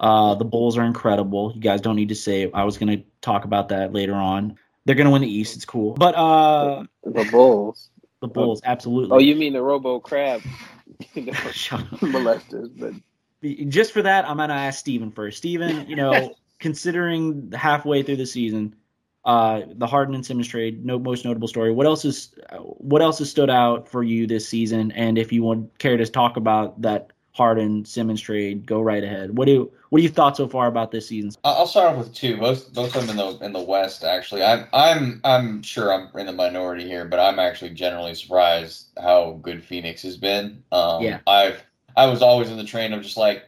Uh, 0.00 0.34
the 0.34 0.44
Bulls 0.44 0.78
are 0.78 0.84
incredible. 0.84 1.52
You 1.54 1.60
guys 1.60 1.80
don't 1.80 1.96
need 1.96 2.10
to 2.10 2.14
say 2.14 2.42
it. 2.42 2.50
I 2.54 2.64
was 2.64 2.78
going 2.78 2.96
to 2.98 3.04
talk 3.20 3.44
about 3.44 3.70
that 3.70 3.92
later 3.92 4.14
on. 4.14 4.56
They're 4.84 4.94
going 4.94 5.06
to 5.06 5.10
win 5.10 5.22
the 5.22 5.28
East. 5.32 5.56
It's 5.56 5.64
cool. 5.64 5.94
But 5.94 6.14
uh, 6.14 6.84
The 7.04 7.24
Bulls. 7.30 7.90
the 8.20 8.28
Bulls, 8.28 8.60
absolutely. 8.64 9.16
Oh, 9.16 9.18
you 9.18 9.34
mean 9.34 9.52
the 9.54 9.62
Robo 9.62 9.98
Crab 9.98 10.42
Shut 11.52 11.80
up. 11.80 11.86
molesters? 12.00 12.70
But 12.78 13.68
Just 13.68 13.92
for 13.92 14.02
that, 14.02 14.28
I'm 14.28 14.36
gonna 14.36 14.54
ask 14.54 14.78
Steven 14.78 15.10
first. 15.10 15.38
Steven, 15.38 15.88
you 15.88 15.96
know, 15.96 16.34
considering 16.58 17.50
halfway 17.52 18.02
through 18.02 18.16
the 18.16 18.26
season, 18.26 18.76
uh, 19.24 19.62
the 19.74 19.86
Harden 19.86 20.14
and 20.14 20.24
Simmons 20.24 20.48
trade, 20.48 20.84
no 20.84 20.98
most 20.98 21.24
notable 21.24 21.48
story. 21.48 21.72
What 21.72 21.86
else 21.86 22.04
is 22.04 22.34
what 22.78 23.02
else 23.02 23.18
has 23.18 23.30
stood 23.30 23.50
out 23.50 23.88
for 23.88 24.02
you 24.02 24.26
this 24.26 24.48
season? 24.48 24.92
And 24.92 25.18
if 25.18 25.32
you 25.32 25.42
would 25.44 25.68
care 25.78 25.96
to 25.96 26.06
talk 26.06 26.36
about 26.36 26.80
that 26.82 27.12
Harden 27.32 27.84
Simmons 27.84 28.20
trade, 28.20 28.66
go 28.66 28.80
right 28.80 29.02
ahead. 29.02 29.36
What 29.38 29.46
do 29.46 29.70
what 29.90 29.98
do 29.98 30.02
you 30.02 30.08
thought 30.08 30.36
so 30.36 30.48
far 30.48 30.66
about 30.66 30.90
this 30.90 31.06
season? 31.08 31.30
I'll 31.44 31.66
start 31.66 31.92
off 31.92 31.98
with 31.98 32.14
two. 32.14 32.36
Both 32.36 32.74
both 32.74 32.96
of 32.96 33.06
them 33.06 33.10
in 33.10 33.16
the 33.16 33.44
in 33.44 33.52
the 33.52 33.62
West. 33.62 34.02
Actually, 34.02 34.42
I'm 34.42 34.66
I'm 34.72 35.20
I'm 35.24 35.62
sure 35.62 35.92
I'm 35.92 36.10
in 36.18 36.26
the 36.26 36.32
minority 36.32 36.86
here, 36.86 37.04
but 37.04 37.20
I'm 37.20 37.38
actually 37.38 37.70
generally 37.70 38.14
surprised 38.14 38.88
how 39.00 39.38
good 39.42 39.64
Phoenix 39.64 40.02
has 40.02 40.16
been. 40.16 40.64
Um, 40.72 41.02
Yeah. 41.02 41.20
I've 41.26 41.62
I 41.96 42.06
was 42.06 42.22
always 42.22 42.50
in 42.50 42.56
the 42.56 42.64
train 42.64 42.92
of 42.92 43.02
just 43.02 43.16
like 43.16 43.44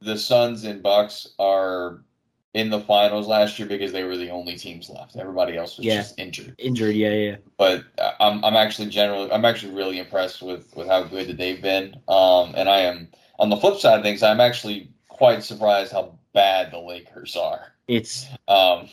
the 0.00 0.18
Suns 0.18 0.64
and 0.64 0.82
Bucks 0.82 1.28
are 1.38 2.03
in 2.54 2.70
the 2.70 2.80
finals 2.80 3.26
last 3.26 3.58
year 3.58 3.66
because 3.68 3.92
they 3.92 4.04
were 4.04 4.16
the 4.16 4.30
only 4.30 4.56
teams 4.56 4.88
left. 4.88 5.16
Everybody 5.16 5.56
else 5.56 5.76
was 5.76 5.86
Yeah. 5.86 5.96
just 5.96 6.18
injured. 6.18 6.54
Injured, 6.58 6.94
yeah, 6.94 7.10
yeah. 7.10 7.36
But 7.58 7.84
I'm 8.20 8.44
I'm 8.44 8.54
actually 8.56 8.88
generally 8.88 9.30
I'm 9.32 9.44
actually 9.44 9.74
really 9.74 9.98
impressed 9.98 10.40
with 10.40 10.74
with 10.76 10.86
how 10.86 11.02
good 11.02 11.28
that 11.28 11.36
they've 11.36 11.60
been. 11.60 11.96
Um, 12.08 12.54
and 12.56 12.68
I 12.68 12.80
am 12.80 13.08
on 13.38 13.50
the 13.50 13.56
flip 13.56 13.78
side 13.78 13.98
of 13.98 14.04
things, 14.04 14.22
I'm 14.22 14.40
actually 14.40 14.88
quite 15.08 15.42
surprised 15.42 15.92
how 15.92 16.16
bad 16.32 16.70
the 16.70 16.78
Lakers 16.78 17.36
are. 17.36 17.72
It's 17.88 18.26
Um, 18.48 18.88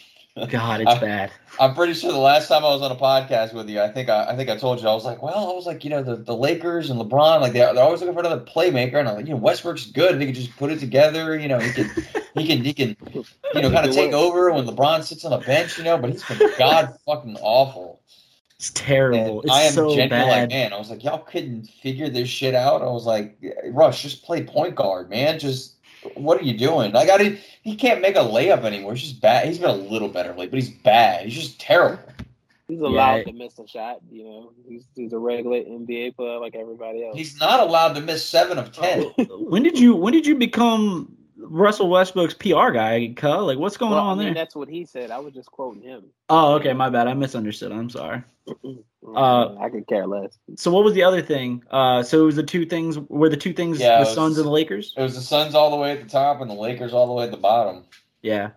God, 0.50 0.82
it's 0.82 1.00
bad. 1.00 1.32
I'm 1.60 1.76
pretty 1.76 1.94
sure 1.94 2.12
the 2.12 2.18
last 2.18 2.48
time 2.48 2.64
I 2.64 2.70
was 2.70 2.82
on 2.82 2.92
a 2.92 2.96
podcast 2.96 3.54
with 3.54 3.70
you, 3.70 3.82
I 3.82 3.90
think 3.90 4.08
I, 4.08 4.30
I 4.30 4.36
think 4.36 4.50
I 4.50 4.56
told 4.56 4.82
you 4.82 4.88
I 4.88 4.94
was 4.94 5.04
like, 5.04 5.22
well, 5.22 5.52
I 5.52 5.54
was 5.54 5.66
like, 5.66 5.84
you 5.84 5.90
know, 5.90 6.02
the, 6.02 6.16
the 6.16 6.36
Lakers 6.36 6.90
and 6.90 7.00
LeBron, 7.00 7.42
like 7.42 7.52
they 7.52 7.60
they're 7.60 7.80
always 7.80 8.00
looking 8.00 8.14
for 8.14 8.22
another 8.22 8.44
playmaker, 8.46 8.96
and 8.96 9.10
I'm 9.10 9.16
like, 9.16 9.26
you 9.26 9.34
know, 9.34 9.40
Westbrook's 9.40 9.88
good, 9.88 10.14
and 10.14 10.22
he 10.22 10.28
can 10.28 10.36
just 10.36 10.56
put 10.56 10.72
it 10.72 10.80
together, 10.80 11.38
you 11.38 11.50
know, 11.50 11.60
he 11.60 11.74
can 11.74 11.90
he 12.36 12.48
can 12.48 12.64
he 12.64 12.74
can 12.74 12.96
you 13.14 13.62
know 13.62 13.72
kind 13.72 13.88
of 13.88 13.94
take 13.94 14.14
over 14.14 14.52
when 14.52 14.66
LeBron 14.66 15.04
sits 15.04 15.26
on 15.26 15.32
the 15.32 15.46
bench, 15.46 15.78
you 15.78 15.84
know, 15.84 15.98
but 15.98 16.12
he's 16.12 16.24
been 16.24 16.40
god 16.58 16.98
fucking 17.06 17.36
awful. 17.42 18.02
It's 18.56 18.70
terrible. 18.70 19.42
It's 19.42 19.52
I 19.52 19.62
am 19.64 19.74
so 19.74 19.96
genuinely 19.96 20.30
like, 20.30 20.50
man, 20.50 20.72
I 20.72 20.78
was 20.78 20.92
like, 20.92 21.04
y'all 21.04 21.24
couldn't 21.24 21.66
figure 21.66 22.10
this 22.10 22.30
shit 22.30 22.54
out. 22.54 22.84
I 22.84 22.86
was 22.86 23.08
like, 23.08 23.36
Rush, 23.66 24.04
just 24.04 24.24
play 24.24 24.44
point 24.44 24.76
guard, 24.76 25.10
man. 25.10 25.40
Just 25.40 25.78
what 26.16 26.40
are 26.42 26.44
you 26.44 26.58
doing? 26.58 26.92
Like 26.92 27.10
I 27.10 27.18
didn't 27.18 27.40
he 27.62 27.76
can't 27.76 28.02
make 28.02 28.16
a 28.16 28.20
layup 28.20 28.64
anymore. 28.64 28.94
He's 28.94 29.04
just 29.10 29.22
bad. 29.22 29.48
He's 29.48 29.60
been 29.60 29.70
a 29.70 29.74
little 29.74 30.08
better 30.10 30.30
lately, 30.30 30.48
but 30.48 30.56
he's 30.60 30.70
bad. 30.70 31.26
He's 31.26 31.36
just 31.36 31.60
terrible. 31.60 32.04
he's 32.68 32.80
allowed 32.80 33.18
Yeah. 33.18 33.24
to 33.26 33.34
miss 33.34 33.60
a 33.60 33.68
shot. 33.68 33.98
You 34.12 34.24
know, 34.24 34.54
he's 34.68 34.86
he's 34.96 35.14
a 35.14 35.20
regular 35.20 35.60
NBA 35.60 36.16
player 36.16 36.40
like 36.40 36.56
everybody 36.56 37.06
else. 37.06 37.18
He's 37.18 37.40
not 37.40 37.60
allowed 37.60 37.94
to 37.94 38.02
miss 38.02 38.26
seven 38.26 38.58
of 38.58 38.72
ten. 38.72 39.04
when 39.30 39.64
did 39.64 39.78
you 39.80 39.96
when 39.96 40.14
did 40.14 40.26
you 40.26 40.36
become 40.36 41.16
Russell 41.44 41.90
Westbrook's 41.90 42.34
PR 42.34 42.72
guy, 42.72 43.14
Cuh? 43.16 43.44
Like 43.44 43.58
what's 43.58 43.78
going 43.78 43.92
Well, 43.92 44.02
on 44.02 44.18
I 44.20 44.24
mean, 44.24 44.34
there? 44.34 44.44
that's 44.44 44.56
what 44.56 44.70
he 44.70 44.86
said. 44.86 45.12
I 45.12 45.20
was 45.20 45.34
just 45.34 45.52
quoting 45.52 45.82
him. 45.82 46.04
Oh, 46.30 46.54
okay, 46.56 46.74
my 46.74 46.90
bad. 46.90 47.08
I 47.08 47.14
misunderstood. 47.14 47.72
I'm 47.72 47.90
sorry. 47.90 48.24
Uh, 49.16 49.56
I 49.60 49.70
could 49.70 49.88
care 49.88 50.06
less. 50.06 50.38
So 50.58 50.70
what 50.70 50.84
was 50.84 50.94
the 50.94 51.02
other 51.02 51.24
thing? 51.24 51.64
Uh, 51.72 52.04
so 52.04 52.22
it 52.22 52.26
was 52.26 52.36
the 52.36 52.44
two 52.44 52.68
things. 52.68 53.00
Were 53.10 53.30
the 53.30 53.36
two 53.36 53.52
things 53.52 53.80
Yeah, 53.80 53.96
the 53.96 54.00
was- 54.02 54.14
Suns 54.14 54.38
and 54.38 54.46
the 54.46 54.52
Lakers? 54.52 54.94
It 54.96 55.02
was 55.02 55.16
the 55.16 55.22
Suns 55.22 55.56
all 55.56 55.72
the 55.72 55.76
way 55.76 55.92
at 55.92 56.04
the 56.04 56.08
top 56.08 56.40
and 56.40 56.48
the 56.50 56.54
Lakers 56.54 56.94
all 56.94 57.08
the 57.08 57.14
way 57.14 57.24
at 57.26 57.32
the 57.32 57.38
bottom. 57.38 57.84
Yeah. 58.22 58.52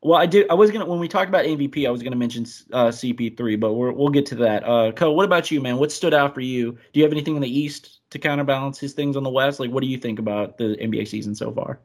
Well, 0.00 0.18
I 0.18 0.24
did. 0.24 0.48
I 0.50 0.54
was 0.54 0.70
gonna 0.70 0.86
when 0.86 0.98
we 1.00 1.06
talked 1.06 1.28
about 1.28 1.44
MVP, 1.44 1.86
I 1.86 1.90
was 1.90 2.02
gonna 2.02 2.16
mention 2.16 2.44
uh, 2.72 2.86
CP3, 2.88 3.60
but 3.60 3.74
we're, 3.74 3.92
we'll 3.92 4.08
get 4.08 4.24
to 4.26 4.34
that. 4.36 4.66
Uh, 4.66 4.90
Co, 4.92 5.12
what 5.12 5.26
about 5.26 5.50
you, 5.50 5.60
man? 5.60 5.76
What 5.76 5.92
stood 5.92 6.14
out 6.14 6.32
for 6.34 6.40
you? 6.40 6.72
Do 6.72 6.78
you 7.00 7.02
have 7.02 7.12
anything 7.12 7.36
in 7.36 7.42
the 7.42 7.58
East 7.58 8.00
to 8.10 8.18
counterbalance 8.18 8.78
his 8.78 8.94
things 8.94 9.16
on 9.18 9.22
the 9.22 9.30
West? 9.30 9.60
Like, 9.60 9.70
what 9.70 9.82
do 9.82 9.86
you 9.86 9.98
think 9.98 10.18
about 10.18 10.56
the 10.56 10.76
NBA 10.80 11.06
season 11.08 11.34
so 11.34 11.52
far? 11.52 11.78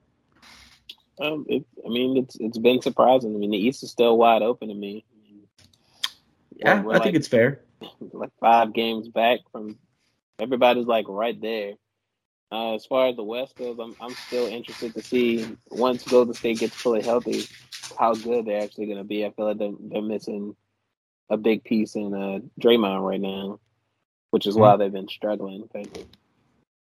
Um, 1.21 1.45
it, 1.49 1.65
I 1.85 1.89
mean, 1.89 2.17
it's 2.17 2.37
it's 2.39 2.57
been 2.57 2.81
surprising. 2.81 3.35
I 3.35 3.37
mean, 3.37 3.51
the 3.51 3.57
East 3.57 3.83
is 3.83 3.91
still 3.91 4.17
wide 4.17 4.41
open 4.41 4.69
to 4.69 4.73
me. 4.73 5.03
I 5.11 5.21
mean, 5.21 5.41
Yeah, 6.55 6.73
I 6.73 6.75
think 6.81 7.05
like- 7.05 7.15
it's 7.15 7.27
fair. 7.27 7.61
like 8.13 8.31
five 8.39 8.73
games 8.73 9.07
back 9.07 9.39
from 9.51 9.77
everybody's 10.39 10.85
like 10.85 11.05
right 11.07 11.39
there. 11.39 11.73
Uh, 12.51 12.73
as 12.73 12.85
far 12.85 13.07
as 13.07 13.15
the 13.15 13.23
West 13.23 13.55
goes, 13.55 13.77
I'm 13.79 13.95
I'm 14.01 14.13
still 14.27 14.47
interested 14.47 14.93
to 14.95 15.01
see 15.03 15.47
once 15.69 16.03
Golden 16.03 16.33
State 16.33 16.59
gets 16.59 16.75
fully 16.75 17.01
healthy, 17.01 17.45
how 17.97 18.13
good 18.15 18.45
they're 18.45 18.61
actually 18.61 18.87
going 18.87 18.97
to 18.97 19.03
be. 19.03 19.25
I 19.25 19.29
feel 19.31 19.45
like 19.45 19.59
they're, 19.59 19.71
they're 19.79 20.01
missing 20.01 20.55
a 21.29 21.37
big 21.37 21.63
piece 21.63 21.95
in 21.95 22.13
uh, 22.13 22.39
Draymond 22.59 23.07
right 23.07 23.21
now, 23.21 23.59
which 24.31 24.47
is 24.47 24.55
why 24.55 24.75
they've 24.77 24.91
been 24.91 25.07
struggling. 25.07 25.69
But 25.71 25.87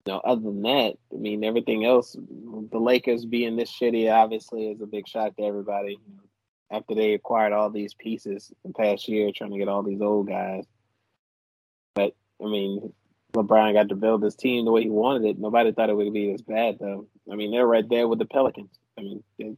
you 0.07 0.13
know, 0.13 0.21
other 0.25 0.41
than 0.41 0.63
that, 0.63 0.95
I 1.13 1.17
mean, 1.17 1.45
everything 1.45 1.85
else, 1.85 2.17
the 2.17 2.79
Lakers 2.79 3.25
being 3.25 3.57
this 3.57 3.71
shitty 3.71 4.13
obviously 4.13 4.69
is 4.69 4.81
a 4.81 4.87
big 4.87 5.07
shock 5.07 5.37
to 5.37 5.43
everybody. 5.43 5.99
After 6.71 6.95
they 6.95 7.13
acquired 7.13 7.53
all 7.53 7.71
these 7.71 7.95
pieces 7.95 8.51
the 8.65 8.73
past 8.73 9.07
year, 9.07 9.31
trying 9.31 9.53
to 9.53 9.59
get 9.59 9.69
all 9.69 9.83
these 9.83 10.01
old 10.01 10.27
guys. 10.27 10.65
But 11.95 12.17
I 12.43 12.47
mean, 12.47 12.93
LeBron 13.35 13.75
got 13.75 13.91
to 13.91 13.95
build 13.95 14.23
his 14.23 14.35
team 14.35 14.65
the 14.65 14.73
way 14.73 14.83
he 14.83 14.91
wanted 14.91 15.29
it. 15.29 15.39
Nobody 15.39 15.73
thought 15.73 15.91
it 15.91 15.97
would 15.97 16.13
be 16.13 16.33
as 16.33 16.43
bad, 16.43 16.79
though. 16.81 17.07
I 17.31 17.37
mean, 17.37 17.51
they're 17.51 17.67
right 17.67 17.89
there 17.89 18.09
with 18.09 18.19
the 18.19 18.25
Pelicans. 18.25 18.79
I 18.99 19.03
mean, 19.03 19.23
they, 19.39 19.55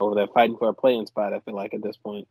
over 0.00 0.14
there 0.14 0.26
fighting 0.26 0.56
for 0.56 0.68
a 0.68 0.74
playing 0.74 1.06
spot. 1.06 1.34
I 1.34 1.40
feel 1.40 1.54
like 1.54 1.74
at 1.74 1.82
this 1.82 1.96
point. 1.96 2.26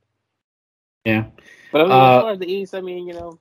Yeah. 1.05 1.25
But 1.71 1.81
I 1.81 1.83
mean, 1.83 1.91
Uh, 1.91 2.17
as 2.17 2.21
far 2.21 2.31
as 2.31 2.39
the 2.39 2.51
East, 2.51 2.75
I 2.75 2.81
mean, 2.81 3.07
you 3.07 3.13
know, 3.13 3.39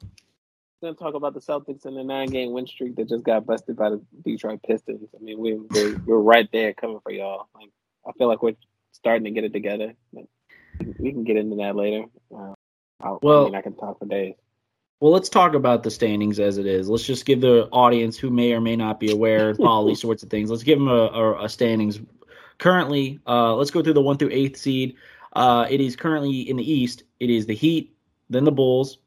gonna 0.83 0.95
talk 0.95 1.15
about 1.15 1.33
the 1.33 1.41
Celtics 1.41 1.87
and 1.87 1.97
the 1.97 2.05
nine-game 2.05 2.53
win 2.53 2.67
streak 2.67 2.97
that 2.97 3.09
just 3.09 3.25
got 3.25 3.47
busted 3.47 3.77
by 3.77 3.91
the 3.91 4.03
Detroit 4.25 4.61
Pistons. 4.67 5.09
I 5.19 5.23
mean, 5.23 5.39
we 5.39 5.55
we're, 5.55 5.99
we're 6.05 6.19
right 6.19 6.49
there 6.53 6.75
coming 6.75 6.99
for 7.03 7.13
y'all. 7.13 7.49
Like, 7.55 7.71
I 8.07 8.13
feel 8.19 8.29
like 8.29 8.43
we're 8.43 8.57
starting 8.93 9.25
to 9.25 9.31
get 9.31 9.45
it 9.45 9.53
together. 9.53 9.95
We 10.99 11.13
can 11.13 11.25
get 11.25 11.37
into 11.37 11.57
that 11.57 11.77
later. 11.77 12.05
Uh, 12.35 12.55
I, 13.01 13.17
Well- 13.23 13.43
I 13.43 13.45
mean, 13.47 13.55
I 13.55 13.63
can 13.63 13.77
talk 13.77 13.99
for 13.99 14.07
days. 14.07 14.35
Well, 15.01 15.11
let's 15.11 15.29
talk 15.29 15.55
about 15.55 15.83
the 15.83 15.91
standings 15.91 16.39
as 16.39 16.59
it 16.59 16.67
is. 16.67 16.89
Let's 16.89 17.05
just 17.05 17.25
give 17.27 17.41
the 17.41 17.69
audience 17.73 18.17
who 18.17 18.31
may 18.31 18.53
or 18.53 18.61
may 18.61 18.77
not 18.77 19.01
be 19.01 19.11
aware 19.11 19.53
follow 19.57 19.89
these 19.89 20.01
sorts 20.01 20.23
of 20.23 20.31
things. 20.31 20.49
Let's 20.49 20.63
give 20.63 20.79
them 20.79 20.87
a, 20.87 21.07
a, 21.07 21.45
a 21.47 21.49
standings. 21.49 22.01
Currently, 22.59 23.19
uh, 23.27 23.57
let's 23.57 23.73
go 23.73 23.83
through 23.83 23.95
the 23.95 24.01
one 24.01 24.17
through 24.17 24.31
eighth 24.31 24.59
seed. 24.59 24.95
Uh, 25.33 25.67
it 25.69 25.81
is 25.81 25.97
currently 25.97 26.49
in 26.49 26.57
the 26.57 26.73
East. 26.73 27.03
It 27.19 27.31
is 27.31 27.47
the 27.47 27.55
Heat, 27.55 27.97
then 28.31 28.45
the 28.45 28.53
Bulls, 28.53 28.99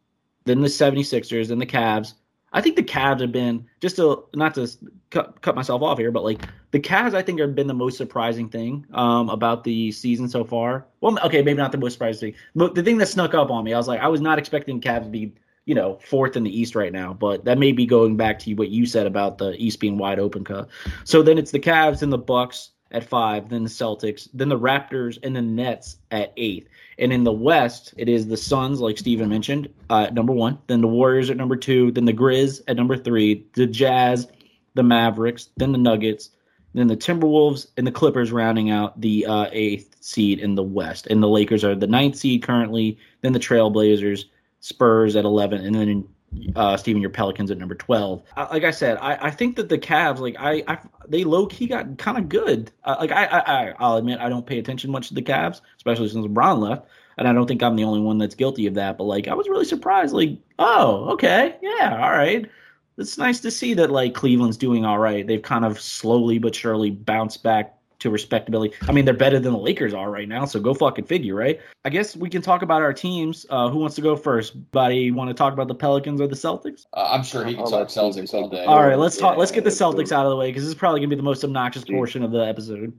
then 0.45 0.61
the 0.61 0.67
76ers, 0.67 1.47
then 1.47 1.59
the 1.59 1.65
Cavs. 1.65 2.13
I 2.53 2.61
think 2.61 2.77
the 2.77 2.84
Cavs 2.84 3.19
have 3.19 3.34
been 3.34 3.65
just 3.81 3.97
to 3.97 4.23
not 4.34 4.53
to 4.55 4.69
cut, 5.09 5.41
cut 5.41 5.55
myself 5.55 5.81
off 5.81 5.97
here, 5.97 6.11
but 6.11 6.23
like 6.23 6.41
the 6.72 6.80
Cavs, 6.80 7.13
I 7.13 7.22
think 7.22 7.39
have 7.39 7.53
been 7.53 7.67
the 7.67 7.73
most 7.73 7.97
surprising 7.97 8.47
thing 8.47 8.85
um, 8.93 9.30
about 9.30 9.65
the 9.65 9.91
season 9.91 10.30
so 10.30 10.45
far. 10.45 10.85
Well, 11.01 11.19
okay, 11.26 11.41
maybe 11.41 11.57
not 11.57 11.73
the 11.73 11.77
most 11.77 11.93
surprising 11.93 12.31
thing, 12.31 12.41
but 12.55 12.73
the 12.73 12.84
thing 12.84 12.97
that 12.99 13.07
snuck 13.07 13.34
up 13.34 13.51
on 13.51 13.65
me, 13.65 13.73
I 13.73 13.77
was 13.77 13.89
like, 13.89 13.99
I 13.99 14.07
was 14.07 14.22
not 14.22 14.39
expecting 14.39 14.80
Cavs 14.80 15.03
to 15.03 15.09
be 15.09 15.34
you 15.65 15.73
know, 15.73 15.97
fourth 16.03 16.35
in 16.35 16.43
the 16.43 16.59
East 16.59 16.76
right 16.76 16.93
now. 16.93 17.13
But 17.13 17.43
that 17.45 17.57
may 17.57 17.72
be 17.72 17.85
going 17.85 18.15
back 18.17 18.39
to 18.39 18.53
what 18.53 18.69
you 18.69 18.85
said 18.85 19.07
about 19.07 19.39
the 19.39 19.55
East 19.57 19.80
being 19.80 19.97
wide 19.97 20.19
open. 20.19 20.43
Cut. 20.43 20.69
So 21.03 21.23
then 21.23 21.38
it's 21.38 21.51
the 21.51 21.59
Cavs 21.59 22.01
and 22.01 22.13
the 22.13 22.17
Bucks 22.17 22.72
at 22.95 23.03
five, 23.03 23.49
then 23.49 23.63
the 23.63 23.69
Celtics, 23.69 24.30
then 24.34 24.49
the 24.49 24.57
Raptors 24.57 25.19
and 25.22 25.35
the 25.35 25.41
Nets 25.41 25.97
at 26.11 26.34
eighth. 26.38 26.69
And 26.97 27.11
in 27.11 27.26
the 27.26 27.31
West, 27.31 27.93
it 27.97 28.07
is 28.07 28.27
the 28.27 28.38
Suns, 28.38 28.80
like 28.80 28.97
Steven 28.97 29.27
mentioned, 29.27 29.69
uh, 29.89 30.07
number 30.11 30.31
one, 30.31 30.57
then 30.67 30.81
the 30.81 30.88
Warriors 30.88 31.30
at 31.30 31.38
number 31.38 31.57
two, 31.57 31.91
then 31.91 32.05
the 32.05 32.13
Grizz 32.13 32.61
at 32.67 32.77
number 32.77 32.95
three, 32.95 33.45
the 33.53 33.67
Jazz, 33.67 34.27
the 34.76 34.84
Mavericks, 34.84 35.49
then 35.57 35.73
the 35.73 35.77
Nuggets, 35.77 36.30
then 36.73 36.88
the 36.88 36.97
Timberwolves 36.97 37.67
and 37.77 37.85
the 37.85 37.91
Clippers 37.91 38.31
rounding 38.31 38.69
out 38.69 38.99
the 38.99 39.26
uh, 39.26 39.47
eighth 39.51 39.95
seed 39.99 40.39
in 40.39 40.55
the 40.55 40.63
West. 40.63 41.07
And 41.07 41.22
the 41.22 41.27
Lakers 41.27 41.63
are 41.63 41.76
the 41.76 41.88
ninth 41.88 42.15
seed 42.15 42.43
currently, 42.43 42.97
then 43.22 43.34
the 43.34 43.39
Trailblazers, 43.39 44.26
Spurs 44.61 45.15
at 45.15 45.26
11, 45.26 45.65
and 45.65 45.76
then 45.76 46.07
uh, 46.56 46.78
Steven, 46.78 47.02
your 47.02 47.12
Pelicans 47.12 47.52
at 47.52 47.57
number 47.57 47.76
12. 47.76 48.24
Uh, 48.36 48.48
like 48.52 48.64
I 48.64 48.72
said, 48.72 48.98
I, 48.98 49.28
I 49.28 49.32
think 49.32 49.56
that 49.57 49.70
the 49.70 49.78
Cavs, 49.78 50.20
like 50.20 50.36
I, 50.40 50.64
I 50.68 50.78
they 51.07 51.24
low 51.24 51.45
key 51.45 51.68
got 51.68 51.98
kind 51.98 52.18
of 52.18 52.30
good. 52.30 52.72
Uh, 52.84 52.95
like 52.99 53.12
I, 53.12 53.26
I, 53.26 53.74
I'll 53.80 53.98
admit 53.98 54.20
I 54.20 54.30
don't 54.30 54.45
pay 54.45 54.60
attention 54.60 54.91
much 54.91 55.10
to 55.10 55.14
the 55.14 55.22
Cavs, 55.22 55.62
especially 55.78 56.10
since 56.10 56.26
LeBron 56.26 56.60
left, 56.60 56.88
and 57.18 57.28
I 57.28 57.34
don't 57.34 57.48
think 57.48 57.64
I'm 57.64 57.76
the 57.76 57.84
only 57.84 58.02
one 58.02 58.18
that's 58.18 58.36
guilty 58.36 58.68
of 58.68 58.74
that. 58.76 58.98
But 58.98 59.06
like 59.06 59.28
I 59.28 59.34
was 59.34 59.48
really 59.48 59.66
surprised. 59.66 60.14
Like, 60.14 60.38
oh, 60.60 61.10
okay, 61.14 61.56
yeah, 61.62 61.99
all 62.02 62.12
right. 62.12 62.49
It's 62.98 63.18
nice 63.18 63.41
to 63.41 63.52
see 63.52 63.74
that 63.74 63.91
like 63.91 64.14
Cleveland's 64.14 64.57
doing 64.57 64.86
all 64.86 64.99
right. 64.99 65.28
They've 65.28 65.41
kind 65.41 65.66
of 65.66 65.80
slowly 65.80 66.40
but 66.40 66.56
surely 66.56 66.91
bounced 66.91 67.44
back 67.44 67.78
to 67.99 68.09
respectability. 68.09 68.76
I 68.88 68.91
mean, 68.91 69.05
they're 69.05 69.13
better 69.13 69.39
than 69.39 69.53
the 69.53 69.59
Lakers 69.59 69.93
are 69.93 70.09
right 70.11 70.27
now, 70.27 70.45
so 70.45 70.59
go 70.59 70.73
fucking 70.73 71.05
figure, 71.05 71.35
right? 71.35 71.59
I 71.85 71.89
guess 71.89 72.15
we 72.15 72.30
can 72.30 72.41
talk 72.41 72.61
about 72.61 72.81
our 72.81 72.93
teams. 72.93 73.45
Uh, 73.49 73.69
who 73.69 73.80
wants 73.80 73.95
to 73.95 74.01
go 74.01 74.15
first? 74.15 74.72
Buddy, 74.72 75.11
want 75.11 75.30
to 75.30 75.34
talk 75.34 75.53
about 75.53 75.67
the 75.67 75.76
Pelicans 75.76 76.19
or 76.22 76.27
the 76.27 76.35
Celtics? 76.35 76.85
Uh, 76.93 77.07
I'm 77.11 77.23
sure 77.23 77.45
he 77.45 77.53
can 77.53 77.63
I'll 77.63 77.69
talk 77.72 77.88
Celtics 77.88 78.31
take 78.31 78.34
all 78.43 78.49
day. 78.49 78.65
All 78.65 78.81
right, 78.85 78.97
let's 78.97 79.17
talk. 79.17 79.35
Yeah, 79.35 79.39
Let's 79.39 79.51
get 79.51 79.63
the 79.63 79.69
Celtics 79.69 80.11
out 80.11 80.26
of 80.26 80.30
the 80.30 80.35
way 80.35 80.49
because 80.49 80.63
this 80.63 80.69
is 80.69 80.76
probably 80.76 80.99
gonna 80.99 81.09
be 81.09 81.15
the 81.15 81.23
most 81.23 81.43
obnoxious 81.43 81.84
Dude. 81.84 81.95
portion 81.95 82.23
of 82.23 82.31
the 82.31 82.45
episode. 82.45 82.91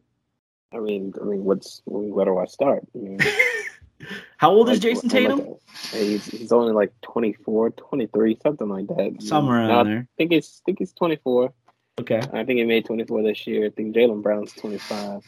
I 0.73 0.79
mean, 0.79 1.13
I 1.21 1.25
mean, 1.25 1.45
what's 1.45 1.83
where 1.85 2.25
do 2.25 2.39
I 2.39 2.45
start? 2.47 2.83
I 2.95 2.99
mean, 2.99 3.19
How 4.37 4.51
old 4.51 4.69
is 4.69 4.77
like, 4.79 4.83
Jason 4.83 5.09
what- 5.09 5.15
what 5.15 5.21
Tatum? 5.21 5.33
am 5.33 5.41
I 5.41 5.43
gonna- 5.45 5.57
He's, 6.05 6.27
he's 6.27 6.53
only 6.53 6.73
like 6.73 6.93
24, 7.03 7.71
23, 7.71 8.39
something 8.43 8.69
like 8.69 8.87
that. 8.89 9.17
Somewhere 9.21 9.63
No, 9.63 9.69
around 9.69 9.87
I 9.87 9.91
there. 9.91 10.09
think 10.19 10.33
he's 10.33 10.63
think 10.67 10.81
it's 10.81 10.93
24. 10.93 11.53
Okay. 11.99 12.21
I 12.33 12.45
think 12.45 12.59
he 12.59 12.65
made 12.65 12.85
24 12.85 13.23
this 13.23 13.47
year. 13.47 13.67
I 13.67 13.71
think 13.71 13.95
Jaylen 13.95 14.23
Brown's 14.23 14.53
25. 14.53 15.23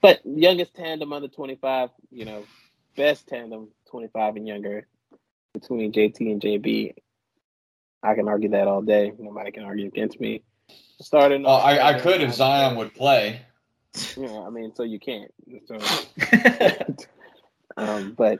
But 0.00 0.20
youngest 0.24 0.74
tandem 0.74 1.12
under 1.12 1.28
25, 1.28 1.90
you 2.10 2.24
know, 2.24 2.44
best 2.96 3.26
tandem 3.28 3.68
25 3.90 4.36
and 4.36 4.46
younger 4.46 4.86
between 5.54 5.92
JT 5.92 6.20
and 6.20 6.40
JB. 6.40 6.94
I 8.02 8.14
can 8.14 8.28
argue 8.28 8.50
that 8.50 8.68
all 8.68 8.82
day. 8.82 9.12
Nobody 9.18 9.50
can 9.50 9.64
argue 9.64 9.86
against 9.86 10.20
me. 10.20 10.42
Starting 11.00 11.42
Well, 11.42 11.54
off, 11.54 11.64
I, 11.64 11.80
I 11.80 12.00
could 12.00 12.20
if 12.20 12.34
Zion 12.34 12.76
would 12.76 12.94
play. 12.94 13.40
Yeah, 14.16 14.40
I 14.40 14.50
mean, 14.50 14.72
so 14.74 14.82
you 14.82 14.98
can't. 15.00 15.32
So, 15.66 15.78
um, 17.76 18.12
but 18.16 18.38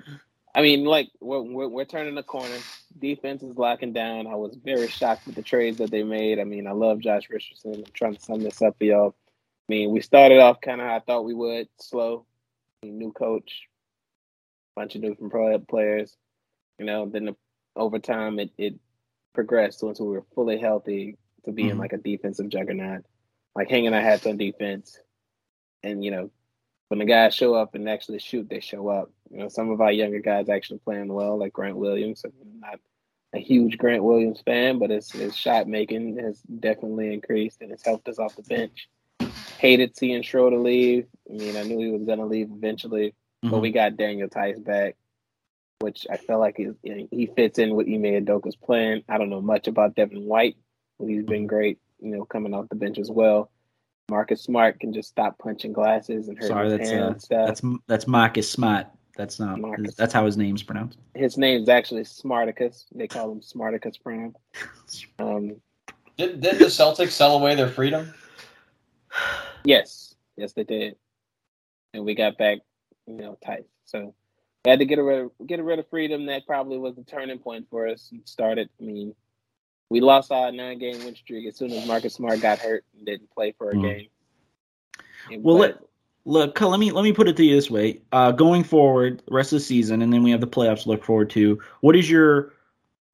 I 0.55 0.63
mean, 0.63 0.85
like 0.85 1.11
we're, 1.21 1.41
we're 1.41 1.69
we're 1.69 1.85
turning 1.85 2.15
the 2.15 2.23
corner. 2.23 2.59
Defense 2.99 3.43
is 3.43 3.57
locking 3.57 3.93
down. 3.93 4.27
I 4.27 4.35
was 4.35 4.57
very 4.65 4.89
shocked 4.89 5.27
with 5.27 5.35
the 5.35 5.43
trades 5.43 5.79
that 5.79 5.91
they 5.91 6.03
made. 6.03 6.39
I 6.39 6.45
mean, 6.45 6.67
I 6.67 6.73
love 6.73 7.01
Josh 7.01 7.29
Richardson. 7.31 7.75
I'm 7.75 7.85
trying 7.93 8.15
to 8.15 8.21
sum 8.21 8.41
this 8.41 8.63
up 8.63 8.77
for 8.79 8.85
y'all. 8.85 9.15
I 9.69 9.73
mean, 9.73 9.91
we 9.91 10.01
started 10.01 10.39
off 10.39 10.61
kind 10.61 10.81
of 10.81 10.87
how 10.87 10.97
I 10.97 11.01
thought 11.01 11.25
we 11.25 11.35
would, 11.35 11.69
slow. 11.81 12.25
New 12.83 13.13
coach, 13.13 13.69
bunch 14.77 14.95
of 14.95 15.03
different 15.03 15.31
pro- 15.33 15.59
players. 15.59 16.17
You 16.79 16.87
know, 16.87 17.07
then 17.09 17.27
the, 17.27 17.37
over 17.77 17.99
time 17.99 18.39
it 18.39 18.51
it 18.57 18.75
progressed 19.35 19.83
once 19.83 20.01
we 20.01 20.07
were 20.09 20.25
fully 20.35 20.59
healthy 20.59 21.17
to 21.45 21.53
being 21.53 21.75
Mhm. 21.75 21.79
like 21.79 21.93
a 21.93 21.99
defensive 21.99 22.49
juggernaut, 22.49 23.05
like 23.55 23.69
hanging 23.69 23.95
our 23.95 24.01
hats 24.01 24.27
on 24.27 24.37
defense. 24.37 24.99
And 25.83 26.05
you 26.05 26.11
know, 26.11 26.31
when 26.89 26.99
the 26.99 27.05
guys 27.05 27.35
show 27.35 27.55
up 27.55 27.75
and 27.75 27.89
actually 27.89 28.19
shoot, 28.19 28.49
they 28.49 28.61
show 28.61 28.89
up. 28.89 29.11
You 29.31 29.39
know, 29.39 29.49
some 29.49 29.71
of 29.71 29.81
our 29.81 29.93
younger 29.93 30.21
guys 30.21 30.49
actually 30.49 30.79
playing 30.79 31.13
well, 31.13 31.39
like 31.39 31.53
Grant 31.53 31.77
Williams. 31.77 32.25
I'm 32.25 32.61
not 32.61 32.81
a 33.35 33.39
huge 33.39 33.77
Grant 33.77 34.03
Williams 34.03 34.41
fan, 34.41 34.79
but 34.79 34.91
his, 34.91 35.11
his 35.11 35.37
shot 35.37 35.69
making 35.69 36.19
has 36.19 36.41
definitely 36.41 37.13
increased 37.13 37.61
and 37.61 37.71
it's 37.71 37.85
helped 37.85 38.09
us 38.09 38.19
off 38.19 38.37
the 38.37 38.43
bench. 38.43 38.89
Hated 39.59 39.97
seeing 39.97 40.23
Schroeder 40.23 40.57
leave. 40.57 41.07
I 41.29 41.35
mean, 41.35 41.57
I 41.57 41.63
knew 41.63 41.79
he 41.79 41.91
was 41.91 42.05
going 42.05 42.21
to 42.21 42.25
leave 42.25 42.49
eventually, 42.51 43.15
but 43.43 43.49
mm-hmm. 43.49 43.61
we 43.61 43.71
got 43.71 43.97
Daniel 43.97 44.29
Theis 44.29 44.59
back, 44.59 44.97
which 45.81 46.07
I 46.11 46.17
feel 46.17 46.39
like 46.39 46.57
is, 46.59 46.75
he 46.83 47.31
fits 47.37 47.59
in 47.59 47.75
with 47.75 47.87
Ime 47.87 48.25
Udoka's 48.25 48.57
plan. 48.57 49.03
I 49.09 49.19
don't 49.19 49.31
know 49.31 49.43
much 49.43 49.69
about 49.69 49.95
Derrick 49.95 50.13
White, 50.15 50.57
but 50.99 51.09
he's 51.09 51.25
been 51.25 51.41
mm-hmm. 51.41 51.47
great, 51.47 51.79
you 52.01 52.17
know, 52.17 52.25
coming 52.25 52.55
off 52.55 52.69
the 52.71 52.77
bench 52.77 52.99
as 52.99 53.11
well. 53.11 53.51
Marcus 54.11 54.43
Smart 54.43 54.81
can 54.81 54.93
just 54.93 55.09
stop 55.09 55.39
punching 55.39 55.73
glasses 55.73 56.29
and 56.29 56.39
hurt 56.39 56.49
Sorry, 56.49 56.71
his 56.71 56.79
that's 56.79 56.91
hand 56.91 57.03
uh, 57.03 57.07
and 57.09 57.23
stuff. 57.23 57.47
that's 57.47 57.63
that's 57.87 58.07
Marcus 58.07 58.51
Smart. 58.51 58.87
That's 59.17 59.41
not. 59.41 59.59
Marcus. 59.61 59.95
That's 59.97 60.13
how 60.13 60.25
his 60.25 60.37
name's 60.37 60.63
pronounced. 60.63 60.99
his 61.15 61.37
name's 61.37 61.69
actually 61.69 62.03
Smarticus. 62.03 62.85
They 62.95 63.09
call 63.09 63.33
him 63.33 63.41
Smarticus 63.41 64.01
Prime. 64.03 64.35
Um, 65.19 65.57
Did, 66.17 66.41
did 66.41 66.59
the 66.59 66.65
Celtics 66.67 67.11
sell 67.11 67.37
away 67.37 67.55
their 67.55 67.69
freedom? 67.69 68.15
yes, 69.65 70.15
yes, 70.37 70.53
they 70.55 70.65
did, 70.65 70.97
and 71.93 72.05
we 72.05 72.15
got 72.15 72.39
back, 72.39 72.59
you 73.07 73.15
know, 73.17 73.37
tight. 73.45 73.67
So 73.85 74.15
we 74.65 74.71
had 74.71 74.79
to 74.79 74.87
get 74.87 74.99
rid 74.99 75.21
of 75.25 75.31
get 75.47 75.63
rid 75.63 75.79
of 75.79 75.89
freedom. 75.91 76.27
That 76.27 76.47
probably 76.47 76.79
was 76.79 76.95
the 76.97 77.03
turning 77.05 77.39
point 77.39 77.67
for 77.69 77.87
us. 77.89 78.09
It 78.13 78.27
started. 78.29 78.71
I 78.81 78.85
mean, 78.85 79.15
we 79.91 80.01
lost 80.01 80.31
our 80.31 80.53
nine 80.53 80.79
game 80.79 81.03
win 81.05 81.15
streak 81.15 81.47
as 81.47 81.57
soon 81.57 81.73
as 81.73 81.87
Marcus 81.87 82.15
Smart 82.15 82.41
got 82.41 82.59
hurt 82.59 82.85
and 82.97 83.07
didn't 83.07 83.31
play 83.31 83.53
for 83.57 83.71
a 83.71 83.75
Mm. 83.75 83.83
game. 83.83 84.09
And- 85.31 85.43
Well, 85.43 85.57
let, 85.57 85.79
look, 86.25 86.61
let 86.61 86.79
me 86.81 86.91
let 86.91 87.03
me 87.03 87.13
put 87.13 87.29
it 87.29 87.37
to 87.37 87.45
you 87.45 87.55
this 87.55 87.71
way: 87.71 88.01
uh, 88.13 88.33
going 88.33 88.65
forward, 88.65 89.23
the 89.27 89.35
rest 89.35 89.53
of 89.53 89.59
the 89.59 89.65
season, 89.65 90.03
and 90.03 90.13
then 90.13 90.23
we 90.23 90.31
have 90.31 90.41
the 90.41 90.47
playoffs 90.47 90.83
to 90.83 90.91
look 90.91 91.05
forward 91.05 91.31
to. 91.31 91.59
What 91.81 91.97
is 91.97 92.11
your 92.11 92.53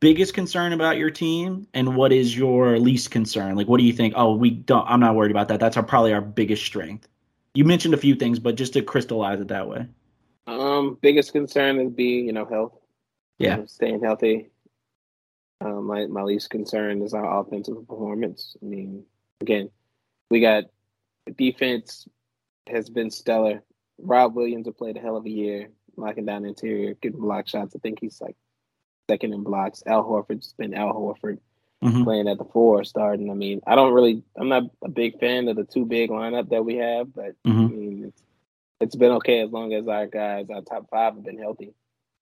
biggest 0.01 0.35
concern 0.35 0.73
about 0.73 0.99
your 0.99 1.11
team, 1.11 1.67
and 1.75 1.97
what 1.97 2.13
is 2.13 2.37
your 2.37 2.79
least 2.79 3.11
concern? 3.11 3.57
Like, 3.57 3.69
what 3.69 3.79
do 3.79 3.85
you 3.87 3.93
think? 3.93 4.15
Oh, 4.17 4.35
we 4.35 4.51
don't. 4.51 4.87
I'm 4.89 5.01
not 5.01 5.15
worried 5.15 5.31
about 5.31 5.49
that. 5.49 5.61
That's 5.61 5.77
our 5.77 5.83
probably 5.83 6.13
our 6.13 6.21
biggest 6.21 6.65
strength. 6.65 7.09
You 7.55 7.65
mentioned 7.65 7.95
a 7.95 7.99
few 7.99 8.15
things, 8.17 8.39
but 8.41 8.57
just 8.57 8.73
to 8.73 8.83
crystallize 8.83 9.41
it 9.41 9.49
that 9.49 9.69
way. 9.69 9.87
Um, 10.47 10.99
biggest 11.01 11.33
concern 11.33 11.79
is 11.81 11.91
be 11.93 12.21
you 12.21 12.33
know 12.33 12.45
health. 12.45 12.73
Yeah. 13.39 13.55
You 13.55 13.61
know, 13.63 13.67
staying 13.67 14.03
healthy. 14.03 14.51
Um, 15.61 15.87
my 15.87 16.07
my 16.07 16.23
least 16.23 16.51
concern 16.51 17.03
is 17.03 17.15
our 17.15 17.41
offensive 17.41 17.77
performance. 17.87 18.57
I 18.63 18.67
mean, 18.67 19.05
again, 19.41 19.71
we 20.31 20.41
got 20.41 20.65
defense 21.37 22.07
has 22.67 22.91
been 22.91 23.11
stellar. 23.11 23.63
Rob 23.99 24.35
Williams 24.35 24.67
has 24.67 24.75
played 24.75 24.97
a 24.97 25.01
hell 25.01 25.17
of 25.17 25.27
a 25.27 25.31
year, 25.31 25.69
locking 25.97 26.27
down 26.27 26.43
the 26.43 26.49
interior, 26.49 26.95
getting 26.95 27.21
block 27.21 27.47
shots. 27.49 27.75
I 27.77 27.79
think 27.79 28.01
he's 28.01 28.21
like 28.21 28.37
second 29.09 29.33
in 29.33 29.43
blocks. 29.43 29.83
Al 29.87 30.03
Horford's 30.05 30.53
been 30.55 30.75
Al 30.75 30.93
Horford 30.93 31.39
Mhm. 31.83 32.05
playing 32.05 32.29
at 32.29 32.39
the 32.39 32.45
four, 32.47 32.83
starting. 32.85 33.31
I 33.31 33.35
mean, 33.35 33.61
I 33.67 33.75
don't 33.75 33.93
really, 33.93 34.23
I'm 34.37 34.49
not 34.49 34.65
a 34.83 34.89
big 34.89 35.21
fan 35.21 35.49
of 35.49 35.57
the 35.57 35.65
two 35.65 35.85
big 35.85 36.09
lineup 36.11 36.49
that 36.49 36.65
we 36.65 36.77
have, 36.77 37.15
but 37.15 37.35
I 37.45 37.49
Mhm. 37.49 37.71
mean, 37.71 38.05
it's, 38.07 38.23
it's 38.81 38.97
been 38.97 39.13
okay 39.13 39.41
as 39.41 39.51
long 39.51 39.73
as 39.75 39.87
our 39.87 40.07
guys, 40.07 40.49
our 40.51 40.63
top 40.63 40.89
five, 40.89 41.15
have 41.15 41.23
been 41.23 41.39
healthy. 41.39 41.75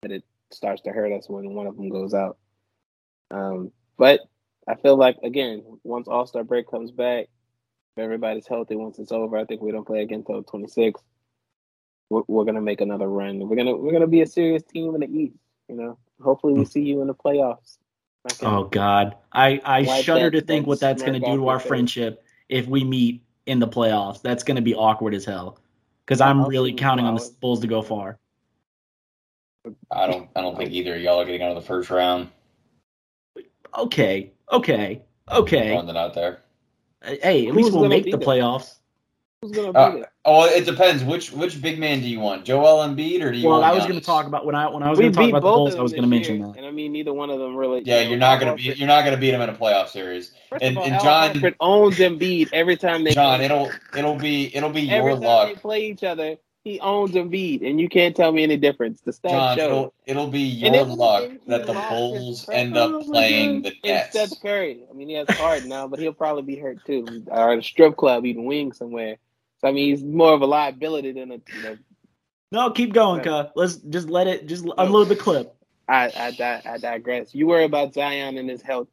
But 0.02 0.10
it 0.10 0.24
starts 0.50 0.82
to 0.82 0.90
hurt 0.90 1.12
us 1.12 1.28
when 1.28 1.54
one 1.54 1.68
of 1.68 1.76
them 1.76 1.88
goes 1.88 2.12
out. 2.12 2.36
Um, 3.32 3.72
but 3.98 4.20
I 4.68 4.74
feel 4.76 4.96
like 4.96 5.16
again, 5.24 5.62
once 5.82 6.08
All 6.08 6.26
Star 6.26 6.44
break 6.44 6.70
comes 6.70 6.90
back, 6.90 7.26
if 7.96 8.02
everybody's 8.02 8.46
healthy, 8.46 8.76
once 8.76 8.98
it's 8.98 9.12
over, 9.12 9.36
I 9.36 9.44
think 9.44 9.60
we 9.60 9.72
don't 9.72 9.86
play 9.86 10.02
again 10.02 10.20
until 10.20 10.42
26. 10.42 11.00
We're, 12.10 12.22
we're 12.28 12.44
gonna 12.44 12.60
make 12.60 12.80
another 12.80 13.08
run. 13.08 13.38
We're 13.48 13.56
gonna 13.56 13.76
we're 13.76 13.92
gonna 13.92 14.06
be 14.06 14.20
a 14.20 14.26
serious 14.26 14.62
team 14.62 14.94
in 14.94 15.00
the 15.00 15.10
East. 15.10 15.36
You 15.68 15.76
know, 15.76 15.98
hopefully 16.20 16.54
we 16.54 16.64
see 16.64 16.82
you 16.82 17.00
in 17.00 17.08
the 17.08 17.14
playoffs. 17.14 17.78
Oh 18.42 18.64
God, 18.64 19.16
I 19.32 19.60
I 19.64 20.02
shudder 20.02 20.30
that- 20.30 20.40
to 20.40 20.46
think 20.46 20.66
what 20.66 20.80
that's 20.80 21.02
going 21.02 21.14
to 21.14 21.20
do 21.20 21.26
to 21.26 21.32
your 21.32 21.50
our 21.50 21.58
face. 21.58 21.68
friendship 21.68 22.24
if 22.48 22.66
we 22.66 22.84
meet 22.84 23.22
in 23.46 23.58
the 23.58 23.66
playoffs. 23.68 24.22
That's 24.22 24.44
going 24.44 24.56
to 24.56 24.62
be 24.62 24.74
awkward 24.74 25.14
as 25.14 25.24
hell. 25.24 25.58
Because 26.04 26.20
I'm 26.20 26.44
really 26.44 26.72
counting 26.72 27.06
on 27.06 27.14
the 27.14 27.20
flowers. 27.20 27.36
Bulls 27.36 27.60
to 27.60 27.66
go 27.66 27.82
far. 27.82 28.18
I 29.90 30.06
don't 30.06 30.28
I 30.36 30.40
don't 30.40 30.56
think 30.56 30.72
either 30.72 30.96
of 30.96 31.00
y'all 31.00 31.20
are 31.20 31.24
getting 31.24 31.42
out 31.42 31.56
of 31.56 31.62
the 31.62 31.66
first 31.66 31.90
round. 31.90 32.28
Okay, 33.76 34.32
okay, 34.50 35.02
okay. 35.30 35.68
Throwing 35.68 35.86
that 35.86 35.96
out 35.96 36.14
there. 36.14 36.40
Hey, 37.04 37.46
at 37.48 37.54
Who's 37.54 37.64
least 37.64 37.72
we'll 37.76 37.88
make 37.88 38.04
the 38.04 38.10
it? 38.12 38.20
playoffs. 38.20 38.76
Who's 39.40 39.50
gonna 39.50 39.76
Uh. 39.76 40.04
Oh, 40.24 40.44
it 40.44 40.64
depends. 40.64 41.02
Which 41.02 41.32
which 41.32 41.60
big 41.60 41.80
man 41.80 41.98
do 42.00 42.06
you 42.06 42.20
want? 42.20 42.44
Joel 42.44 42.86
Embiid 42.86 43.22
or 43.22 43.32
do 43.32 43.38
you 43.38 43.48
Well, 43.48 43.58
want? 43.60 43.72
I 43.72 43.74
was 43.74 43.82
going 43.86 43.98
to 43.98 44.04
talk 44.04 44.26
about 44.28 44.46
when 44.46 44.54
I 44.54 44.68
when 44.68 44.84
I 44.84 44.90
was 44.90 45.00
going 45.00 45.10
to 45.10 45.18
talk 45.18 45.28
about 45.30 45.38
the 45.40 45.42
both 45.42 45.56
Bulls. 45.70 45.74
I 45.74 45.82
was 45.82 45.90
going 45.90 46.02
to 46.04 46.08
mention 46.08 46.36
year, 46.38 46.46
that. 46.46 46.58
and 46.58 46.66
I 46.66 46.70
mean 46.70 46.92
neither 46.92 47.12
one 47.12 47.28
of 47.28 47.40
them 47.40 47.56
really. 47.56 47.82
Yeah, 47.84 47.98
you 47.98 48.04
know, 48.04 48.10
you're 48.10 48.18
not 48.20 48.38
gonna 48.38 48.54
be 48.54 48.62
you're 48.62 48.86
not 48.86 49.04
gonna 49.04 49.16
beat 49.16 49.34
him 49.34 49.40
in 49.40 49.48
a 49.48 49.52
playoff 49.54 49.88
series. 49.88 50.32
First 50.48 50.62
and- 50.62 50.76
of 50.76 50.82
all, 50.82 50.84
and 50.86 50.94
Al 50.94 51.02
John- 51.02 51.34
Horford 51.34 51.54
owns 51.58 51.96
Embiid 51.96 52.50
every 52.52 52.76
time 52.76 53.02
they 53.02 53.10
John, 53.14 53.38
play. 53.38 53.46
it'll 53.46 53.68
it'll 53.96 54.14
be 54.14 54.54
it'll 54.54 54.70
be 54.70 54.88
every 54.90 55.10
your 55.10 55.18
time 55.20 55.26
luck. 55.26 55.48
they 55.48 55.54
play 55.56 55.86
each 55.86 56.04
other. 56.04 56.36
He 56.64 56.78
owns 56.78 57.12
Embiid, 57.12 57.68
and 57.68 57.80
you 57.80 57.88
can't 57.88 58.14
tell 58.14 58.30
me 58.30 58.44
any 58.44 58.56
difference. 58.56 59.00
The 59.00 59.10
stats 59.10 59.30
John, 59.30 59.56
show. 59.58 59.64
it'll 59.64 59.94
it'll 60.06 60.26
be 60.28 60.40
your 60.42 60.74
it 60.74 60.86
was 60.86 60.96
luck 60.96 61.24
against 61.24 61.46
that 61.48 61.66
the 61.66 61.72
Lost 61.72 61.88
Bulls 61.90 62.48
end 62.48 62.76
up 62.76 63.02
playing 63.04 63.62
the 63.62 63.68
and 63.70 63.84
Nets. 63.84 64.10
Steph 64.10 64.40
Curry. 64.40 64.84
I 64.88 64.92
mean, 64.94 65.08
he 65.08 65.14
has 65.16 65.26
hard 65.28 65.64
now, 65.64 65.88
but 65.88 65.98
he'll 65.98 66.12
probably 66.12 66.42
be 66.42 66.56
hurt 66.56 66.84
too, 66.84 67.24
or 67.26 67.52
at 67.52 67.58
a 67.58 67.62
strip 67.62 67.96
club 67.96 68.24
eating 68.24 68.44
wings 68.44 68.78
somewhere. 68.78 69.16
So 69.60 69.68
I 69.68 69.72
mean, 69.72 69.90
he's 69.90 70.04
more 70.04 70.34
of 70.34 70.42
a 70.42 70.46
liability 70.46 71.10
than 71.12 71.32
a. 71.32 71.40
You 71.52 71.62
know, 71.62 71.78
No, 72.52 72.70
keep 72.70 72.92
going, 72.92 73.22
Right. 73.22 73.50
Let's 73.56 73.76
just 73.76 74.08
let 74.08 74.28
it 74.28 74.46
just 74.46 74.64
unload 74.78 75.08
the 75.08 75.16
clip. 75.16 75.52
I, 75.88 76.12
I 76.16 76.30
di- 76.30 76.62
I 76.64 76.78
digress. 76.78 77.34
You 77.34 77.48
worry 77.48 77.64
about 77.64 77.92
Zion 77.92 78.38
and 78.38 78.48
his 78.48 78.62
health. 78.62 78.86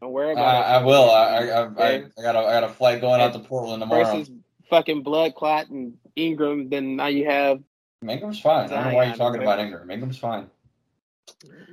Don't 0.00 0.12
worry 0.12 0.30
Uh, 0.30 0.32
about. 0.32 0.64
I 0.66 0.84
will. 0.84 1.10
I 1.10 1.24
I, 1.24 1.46
I, 1.46 1.62
I, 1.62 2.04
I 2.18 2.22
got 2.22 2.36
a 2.36 2.38
I 2.40 2.60
got 2.60 2.64
a 2.64 2.68
flight 2.68 3.00
going 3.00 3.20
out 3.20 3.32
to 3.32 3.38
Portland 3.38 3.80
tomorrow. 3.80 4.04
versus 4.04 4.30
fucking 4.70 5.02
blood 5.02 5.34
clot 5.34 5.68
and 5.68 5.94
Ingram. 6.18 6.68
Then 6.68 6.96
now 6.96 7.06
you 7.06 7.24
have 7.26 7.60
Ingram's 8.06 8.40
fine. 8.40 8.66
I 8.70 8.74
don't 8.74 8.84
know 8.92 8.94
why 8.96 9.04
you're 9.06 9.16
talking 9.16 9.42
about 9.42 9.58
Ingram. 9.58 9.90
Ingram's 9.90 10.18
fine. 10.18 10.48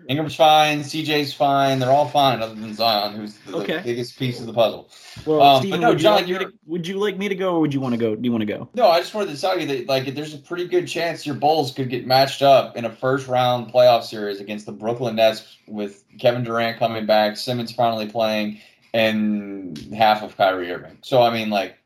Ingram's 0.08 0.36
fine. 0.36 0.82
CJ's 0.82 1.34
fine. 1.34 1.80
They're 1.80 1.92
all 1.92 2.08
fine, 2.08 2.42
other 2.42 2.54
than 2.54 2.74
Zion, 2.76 3.16
who's 3.16 3.38
the, 3.40 3.58
Okay. 3.58 3.82
biggest 3.84 4.20
piece 4.20 4.40
of 4.40 4.46
the 4.46 4.54
puzzle. 4.54 4.90
Well, 5.26 5.42
Um, 5.42 5.62
Steven, 5.62 5.80
but 5.80 5.82
no, 5.82 5.90
would, 5.90 5.98
John, 6.00 6.28
you 6.28 6.36
like 6.36 6.42
me 6.42 6.52
to, 6.52 6.54
would 6.68 6.88
you 6.88 6.98
like 7.00 7.18
me 7.18 7.30
to 7.30 7.36
go, 7.36 7.56
or 7.56 7.62
would 7.62 7.74
you 7.74 7.80
want 7.82 7.94
to 7.94 7.98
go? 7.98 8.16
Do 8.16 8.22
you 8.24 8.32
want 8.32 8.42
to 8.44 8.46
go? 8.46 8.70
No, 8.76 8.88
I 8.88 9.00
just 9.00 9.16
wanted 9.16 9.34
to 9.34 9.42
tell 9.42 9.60
you 9.60 9.66
that 9.68 9.88
like 9.88 10.14
there's 10.14 10.34
a 10.36 10.38
pretty 10.38 10.68
good 10.68 10.88
chance 10.88 11.26
your 11.26 11.36
Bulls 11.36 11.72
could 11.72 11.90
get 11.90 12.06
matched 12.06 12.44
up 12.44 12.78
in 12.78 12.86
a 12.86 12.92
first 12.92 13.28
round 13.28 13.72
playoff 13.74 14.04
series 14.04 14.40
against 14.40 14.68
the 14.68 14.72
Brooklyn 14.72 15.16
Nets 15.16 15.58
with 15.68 16.04
Kevin 16.20 16.44
Durant 16.44 16.78
coming 16.78 17.06
back, 17.08 17.36
Simmons 17.38 17.72
finally 17.72 18.08
playing, 18.08 18.60
and 18.94 19.78
half 19.96 20.22
of 20.22 20.38
Kyrie 20.38 20.72
Irving. 20.72 21.00
So 21.02 21.24
I 21.24 21.32
mean, 21.34 21.50
like, 21.50 21.78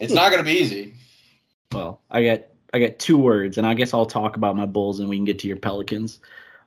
it's 0.00 0.12
not 0.14 0.30
going 0.32 0.42
to 0.42 0.50
be 0.50 0.58
easy. 0.58 0.94
Well, 1.72 2.00
I 2.10 2.24
got 2.24 2.40
I 2.72 2.78
got 2.78 2.98
two 2.98 3.18
words, 3.18 3.58
and 3.58 3.66
I 3.66 3.74
guess 3.74 3.92
I'll 3.92 4.06
talk 4.06 4.36
about 4.36 4.56
my 4.56 4.66
Bulls, 4.66 5.00
and 5.00 5.08
we 5.08 5.16
can 5.16 5.24
get 5.24 5.38
to 5.40 5.48
your 5.48 5.56
Pelicans. 5.56 6.20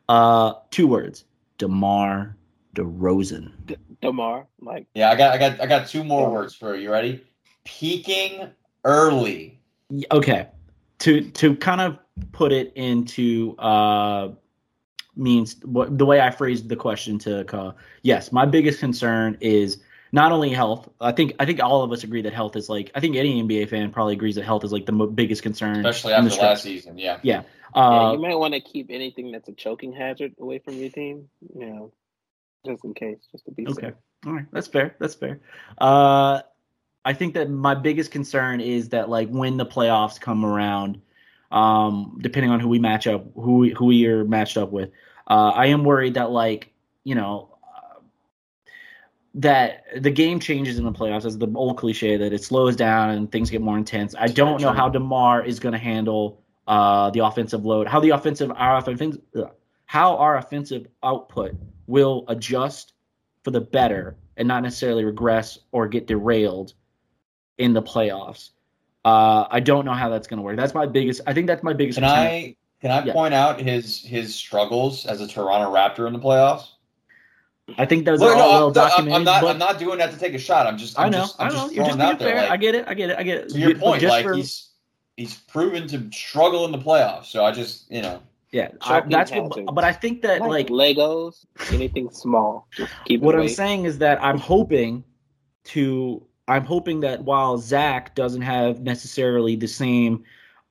Uh, 0.09 0.53
two 0.69 0.87
words: 0.87 1.25
Demar 1.57 2.35
Derozan. 2.75 3.51
D- 3.65 3.77
Demar. 4.01 4.47
Like 4.61 4.87
Yeah, 4.93 5.09
I 5.11 5.15
got 5.15 5.33
I 5.33 5.37
got 5.37 5.61
I 5.61 5.65
got 5.65 5.87
two 5.87 6.03
more 6.03 6.27
Yeah. 6.27 6.33
words 6.33 6.55
for 6.55 6.75
you. 6.75 6.83
You 6.83 6.91
ready? 6.91 7.23
Peaking 7.63 8.49
early. 8.83 9.59
Okay, 10.11 10.47
to 10.99 11.21
to 11.31 11.55
kind 11.55 11.81
of 11.81 11.97
put 12.31 12.51
it 12.51 12.71
into 12.75 13.55
uh 13.57 14.29
means 15.15 15.57
what 15.65 15.97
the 15.97 16.05
way 16.05 16.21
I 16.21 16.29
phrased 16.29 16.69
the 16.69 16.75
question 16.75 17.17
to 17.19 17.43
Ka. 17.45 17.73
Yes, 18.03 18.31
my 18.31 18.45
biggest 18.45 18.79
concern 18.79 19.37
is 19.41 19.79
not 20.11 20.31
only 20.31 20.49
health. 20.49 20.89
I 20.99 21.11
think 21.11 21.35
I 21.39 21.45
think 21.45 21.61
all 21.61 21.83
of 21.83 21.91
us 21.91 22.03
agree 22.03 22.21
that 22.23 22.33
health 22.33 22.55
is 22.55 22.69
like 22.69 22.91
I 22.95 22.99
think 22.99 23.15
any 23.15 23.41
NBA 23.41 23.69
fan 23.69 23.91
probably 23.91 24.13
agrees 24.13 24.35
that 24.35 24.43
health 24.45 24.63
is 24.63 24.71
like 24.71 24.85
the 24.85 24.91
mo- 24.91 25.07
biggest 25.07 25.43
concern, 25.43 25.85
Especially 25.85 26.13
in 26.13 26.25
the 26.25 26.31
after 26.31 26.45
last 26.45 26.63
season, 26.63 26.97
yeah. 26.97 27.19
yeah, 27.23 27.43
Uh, 27.73 28.11
you 28.13 28.19
might 28.21 28.35
want 28.35 28.53
to 28.53 28.59
keep 28.61 28.87
anything 28.89 29.31
that's 29.31 29.47
a 29.47 29.53
choking 29.53 29.93
hazard 29.93 30.33
away 30.39 30.59
from 30.59 30.75
your 30.75 30.89
team. 30.89 31.29
You 31.55 31.65
know, 31.65 31.93
just 32.65 32.83
in 32.83 32.93
case, 32.93 33.19
just 33.31 33.45
to 33.45 33.51
be 33.51 33.65
Okay. 33.67 33.87
safe. 33.87 33.93
All 34.25 34.33
right, 34.33 34.45
that's 34.51 34.67
fair. 34.67 34.95
That's 34.99 35.15
fair. 35.15 35.39
Uh, 35.77 36.41
I 37.03 37.13
think 37.13 37.33
that 37.33 37.49
my 37.49 37.73
biggest 37.73 38.11
concern 38.11 38.61
is 38.61 38.89
that 38.89 39.09
like 39.09 39.29
when 39.29 39.57
the 39.57 39.65
playoffs 39.65 40.19
come 40.21 40.45
around, 40.45 41.01
um, 41.51 42.19
depending 42.21 42.51
on 42.51 42.59
who 42.59 42.67
we 42.67 42.79
match 42.79 43.07
up, 43.07 43.25
who 43.33 43.57
we, 43.57 43.69
who 43.71 43.85
we 43.85 44.05
are 44.07 44.23
matched 44.23 44.57
up 44.57 44.71
with, 44.71 44.91
uh, 45.27 45.51
I 45.55 45.67
am 45.67 45.83
worried 45.83 46.13
that 46.15 46.29
like 46.31 46.71
you 47.03 47.15
know 47.15 47.49
uh, 47.50 47.50
that 49.33 49.85
the 50.01 50.11
game 50.11 50.39
changes 50.39 50.77
in 50.77 50.83
the 50.83 50.91
playoffs 50.91 51.25
as 51.25 51.37
the 51.37 51.47
old 51.55 51.77
cliche 51.77 52.17
that 52.17 52.33
it 52.33 52.43
slows 52.43 52.75
down 52.75 53.11
and 53.11 53.31
things 53.31 53.49
get 53.49 53.61
more 53.61 53.77
intense. 53.77 54.13
I 54.19 54.27
don't 54.27 54.61
know 54.61 54.73
how 54.73 54.89
Demar 54.89 55.43
is 55.43 55.59
going 55.59 55.73
to 55.73 55.79
handle 55.79 56.41
uh, 56.67 57.09
the 57.11 57.19
offensive 57.19 57.65
load, 57.65 57.87
how 57.87 57.99
the 57.99 58.09
offensive 58.09 58.51
our 58.55 58.77
offensive 58.77 59.21
how 59.85 60.15
our 60.17 60.37
offensive 60.37 60.87
output 61.03 61.53
will 61.87 62.25
adjust 62.27 62.93
for 63.43 63.51
the 63.51 63.61
better 63.61 64.15
and 64.37 64.47
not 64.47 64.63
necessarily 64.63 65.03
regress 65.03 65.59
or 65.71 65.87
get 65.87 66.07
derailed 66.07 66.73
in 67.57 67.73
the 67.73 67.81
playoffs. 67.81 68.51
Uh, 69.03 69.45
I 69.49 69.59
don't 69.59 69.85
know 69.85 69.93
how 69.93 70.09
that's 70.09 70.27
going 70.27 70.37
to 70.37 70.43
work. 70.43 70.57
That's 70.57 70.73
my 70.73 70.85
biggest. 70.85 71.21
I 71.25 71.33
think 71.33 71.47
that's 71.47 71.63
my 71.63 71.73
biggest. 71.73 71.97
Can 71.97 72.03
concern. 72.03 72.27
I 72.27 72.55
can 72.81 72.91
I 72.91 73.03
Yeah. 73.05 73.13
point 73.13 73.33
out 73.33 73.59
his 73.59 74.01
his 74.03 74.35
struggles 74.35 75.05
as 75.05 75.21
a 75.21 75.27
Toronto 75.27 75.73
Raptor 75.73 76.07
in 76.07 76.13
the 76.13 76.19
playoffs? 76.19 76.67
I 77.77 77.85
think 77.85 78.05
those 78.05 78.19
Look, 78.19 78.35
are 78.35 78.37
no, 78.37 78.43
all 78.43 78.49
well 78.49 78.59
I'm, 78.59 78.65
I'm- 78.65 78.73
documented. 78.89 79.13
I'm 79.15 79.23
not. 79.23 79.41
but 79.41 79.49
I'm 79.51 79.57
not 79.59 79.79
doing 79.79 79.97
that 79.99 80.11
to 80.11 80.17
take 80.17 80.33
a 80.33 80.39
shot. 80.39 80.67
I'm 80.67 80.77
just. 80.77 80.97
I 80.99 81.05
I'm 81.05 81.11
know. 81.11 81.17
Just, 81.19 81.35
I'm 81.39 81.47
I 81.47 81.49
know. 81.49 81.55
just 81.63 81.73
You're 81.75 81.85
just 81.85 81.97
being 81.97 82.09
out 82.09 82.19
there. 82.19 82.29
fair. 82.33 82.41
like, 82.43 82.51
I 82.51 82.57
get 82.57 82.75
it. 82.75 82.85
I 82.87 82.93
get 82.93 83.09
it. 83.11 83.17
I 83.19 83.23
get 83.23 83.37
it. 83.39 83.49
to 83.49 83.59
your 83.59 83.75
point, 83.75 84.01
just 84.01 84.11
like 84.11 84.25
for- 84.25 84.33
he's 84.33 84.69
he's 85.17 85.35
proven 85.35 85.87
to 85.89 86.09
struggle 86.11 86.65
in 86.65 86.71
the 86.71 86.77
playoffs. 86.77 87.25
So 87.25 87.43
I 87.45 87.51
just 87.51 87.89
you 87.91 88.01
know 88.01 88.21
yeah, 88.51 88.69
I, 88.81 88.99
choking 88.99 89.09
that's 89.11 89.31
what. 89.31 89.75
But 89.75 89.83
I 89.83 89.93
think 89.93 90.21
that 90.23 90.41
Like, 90.41 90.69
like 90.69 90.97
Legos, 90.97 91.45
anything 91.71 92.09
small, 92.11 92.67
just 92.71 92.91
keep 93.05 93.21
what 93.21 93.35
it 93.35 93.37
I'm 93.37 93.41
away. 93.43 93.53
saying 93.53 93.85
is 93.85 93.97
that 93.99 94.21
I'm 94.23 94.37
hoping 94.37 95.03
to 95.65 96.25
I'm 96.47 96.65
hoping 96.65 96.99
that 97.01 97.23
while 97.23 97.57
Zach 97.57 98.13
doesn't 98.15 98.41
have 98.41 98.81
necessarily 98.81 99.55
the 99.55 99.67
same 99.67 100.23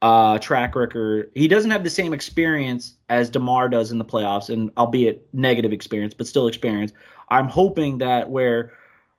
uh, 0.02 0.38
track 0.38 0.74
record, 0.74 1.30
he 1.34 1.48
doesn't 1.48 1.70
have 1.70 1.84
the 1.84 1.90
same 1.90 2.12
experience 2.12 2.94
as 3.08 3.28
Demar 3.28 3.68
does 3.68 3.92
in 3.92 3.98
the 3.98 4.04
playoffs, 4.04 4.48
and 4.48 4.70
albeit 4.76 5.28
negative 5.32 5.72
experience, 5.72 6.14
but 6.14 6.26
still 6.26 6.46
experience. 6.46 6.92
I'm 7.28 7.48
hoping 7.48 7.98
that 7.98 8.30
where 8.30 8.72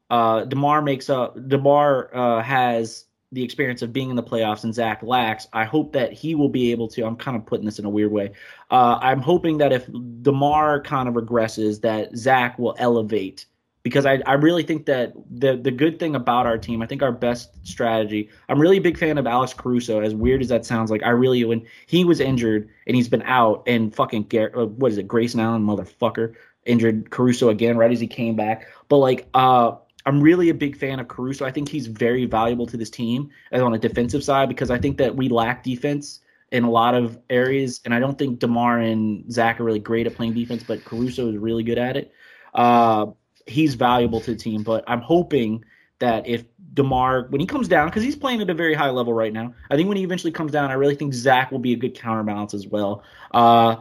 uh, 0.09 0.45
Demar 0.45 0.81
makes 0.81 1.09
up, 1.09 1.37
Demar 1.47 2.13
uh, 2.15 2.41
has 2.41 3.05
the 3.31 3.43
experience 3.43 3.81
of 3.81 3.93
being 3.93 4.09
in 4.09 4.15
the 4.15 4.23
playoffs 4.23 4.65
and 4.65 4.73
Zach 4.73 5.01
lacks. 5.03 5.47
I 5.53 5.63
hope 5.63 5.93
that 5.93 6.11
he 6.11 6.35
will 6.35 6.49
be 6.49 6.71
able 6.71 6.89
to. 6.89 7.05
I'm 7.05 7.15
kind 7.15 7.37
of 7.37 7.45
putting 7.45 7.65
this 7.65 7.79
in 7.79 7.85
a 7.85 7.89
weird 7.89 8.11
way. 8.11 8.33
Uh, 8.69 8.99
I'm 9.01 9.21
hoping 9.21 9.57
that 9.59 9.71
if 9.71 9.87
Demar 10.21 10.81
kind 10.81 11.07
of 11.07 11.15
regresses, 11.15 11.79
that 11.81 12.15
Zach 12.17 12.59
will 12.59 12.75
elevate 12.77 13.45
because 13.83 14.05
I, 14.05 14.21
I 14.25 14.33
really 14.33 14.63
think 14.63 14.85
that 14.85 15.13
the 15.29 15.57
the 15.57 15.71
good 15.71 15.99
thing 15.99 16.15
about 16.15 16.45
our 16.45 16.57
team, 16.57 16.81
I 16.81 16.85
think 16.85 17.01
our 17.01 17.11
best 17.11 17.65
strategy. 17.65 18.29
I'm 18.47 18.59
really 18.59 18.77
a 18.77 18.81
big 18.81 18.97
fan 18.97 19.17
of 19.17 19.25
Alex 19.25 19.53
Caruso. 19.53 20.01
As 20.01 20.13
weird 20.13 20.41
as 20.41 20.49
that 20.49 20.65
sounds, 20.65 20.91
like 20.91 21.03
I 21.03 21.09
really 21.09 21.43
when 21.45 21.65
he 21.87 22.05
was 22.05 22.19
injured 22.19 22.69
and 22.87 22.95
he's 22.95 23.07
been 23.07 23.23
out 23.23 23.63
and 23.65 23.93
fucking 23.93 24.23
Gar- 24.23 24.51
uh, 24.55 24.65
what 24.65 24.91
is 24.91 24.97
it, 24.97 25.07
Grayson 25.07 25.39
Allen, 25.39 25.65
motherfucker, 25.65 26.35
injured 26.65 27.09
Caruso 27.09 27.49
again 27.49 27.77
right 27.77 27.91
as 27.91 27.99
he 27.99 28.07
came 28.07 28.35
back. 28.35 28.67
But 28.87 28.97
like, 28.97 29.27
uh, 29.33 29.73
I'm 30.05 30.21
really 30.21 30.49
a 30.49 30.53
big 30.53 30.75
fan 30.75 30.99
of 30.99 31.07
Caruso. 31.07 31.45
I 31.45 31.51
think 31.51 31.69
he's 31.69 31.87
very 31.87 32.25
valuable 32.25 32.65
to 32.67 32.77
this 32.77 32.89
team 32.89 33.29
on 33.51 33.73
a 33.73 33.77
defensive 33.77 34.23
side 34.23 34.49
because 34.49 34.71
I 34.71 34.79
think 34.79 34.97
that 34.97 35.15
we 35.15 35.29
lack 35.29 35.63
defense 35.63 36.21
in 36.51 36.63
a 36.63 36.69
lot 36.69 36.93
of 36.93 37.17
areas, 37.29 37.79
and 37.85 37.93
I 37.93 37.99
don't 37.99 38.17
think 38.17 38.39
Demar 38.39 38.79
and 38.79 39.31
Zach 39.31 39.59
are 39.59 39.63
really 39.63 39.79
great 39.79 40.05
at 40.05 40.15
playing 40.15 40.33
defense, 40.33 40.63
but 40.63 40.83
Caruso 40.83 41.29
is 41.29 41.37
really 41.37 41.63
good 41.63 41.77
at 41.77 41.95
it. 41.95 42.11
Uh, 42.53 43.07
he's 43.47 43.75
valuable 43.75 44.21
to 44.21 44.31
the 44.31 44.37
team, 44.37 44.63
but 44.63 44.83
I'm 44.87 45.01
hoping 45.01 45.63
that 45.99 46.27
if 46.27 46.43
Demar, 46.73 47.27
when 47.29 47.41
he 47.41 47.47
comes 47.47 47.67
down, 47.67 47.87
because 47.87 48.03
he's 48.03 48.15
playing 48.15 48.41
at 48.41 48.49
a 48.49 48.53
very 48.53 48.73
high 48.73 48.89
level 48.89 49.13
right 49.13 49.33
now, 49.33 49.53
I 49.69 49.75
think 49.75 49.87
when 49.87 49.97
he 49.97 50.03
eventually 50.03 50.31
comes 50.31 50.51
down, 50.51 50.71
I 50.71 50.73
really 50.73 50.95
think 50.95 51.13
Zach 51.13 51.51
will 51.51 51.59
be 51.59 51.73
a 51.73 51.75
good 51.75 51.95
counterbalance 51.95 52.53
as 52.53 52.67
well. 52.67 53.03
Uh, 53.31 53.77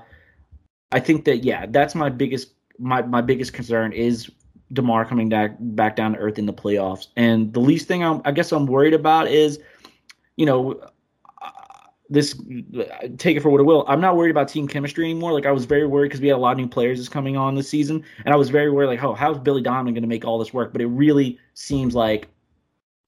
I 0.92 1.00
think 1.00 1.24
that 1.24 1.44
yeah, 1.44 1.66
that's 1.68 1.94
my 1.94 2.08
biggest 2.08 2.52
my 2.78 3.02
my 3.02 3.20
biggest 3.20 3.52
concern 3.52 3.92
is 3.92 4.30
Demar 4.72 5.04
coming 5.04 5.28
back 5.28 5.56
back 5.58 5.96
down 5.96 6.12
to 6.12 6.18
earth 6.18 6.38
in 6.38 6.46
the 6.46 6.52
playoffs, 6.52 7.08
and 7.16 7.52
the 7.52 7.60
least 7.60 7.86
thing 7.86 8.04
I'm, 8.04 8.22
I 8.24 8.32
guess 8.32 8.52
I'm 8.52 8.66
worried 8.66 8.94
about 8.94 9.28
is, 9.28 9.60
you 10.36 10.46
know, 10.46 10.80
this 12.10 12.34
take 13.18 13.36
it 13.36 13.40
for 13.40 13.50
what 13.50 13.60
it 13.60 13.64
will. 13.64 13.84
I'm 13.88 14.00
not 14.00 14.16
worried 14.16 14.30
about 14.30 14.48
team 14.48 14.68
chemistry 14.68 15.04
anymore. 15.04 15.32
Like 15.32 15.46
I 15.46 15.52
was 15.52 15.64
very 15.64 15.86
worried 15.86 16.08
because 16.08 16.20
we 16.20 16.28
had 16.28 16.36
a 16.36 16.38
lot 16.38 16.52
of 16.52 16.58
new 16.58 16.68
players 16.68 16.98
that's 16.98 17.08
coming 17.08 17.36
on 17.36 17.54
this 17.54 17.68
season, 17.68 18.04
and 18.24 18.34
I 18.34 18.36
was 18.36 18.50
very 18.50 18.70
worried 18.70 18.88
like, 18.88 19.02
oh, 19.04 19.14
how's 19.14 19.38
Billy 19.38 19.62
Donovan 19.62 19.94
going 19.94 20.02
to 20.02 20.08
make 20.08 20.24
all 20.24 20.38
this 20.38 20.52
work? 20.52 20.72
But 20.72 20.82
it 20.82 20.86
really 20.88 21.38
seems 21.54 21.94
like, 21.94 22.28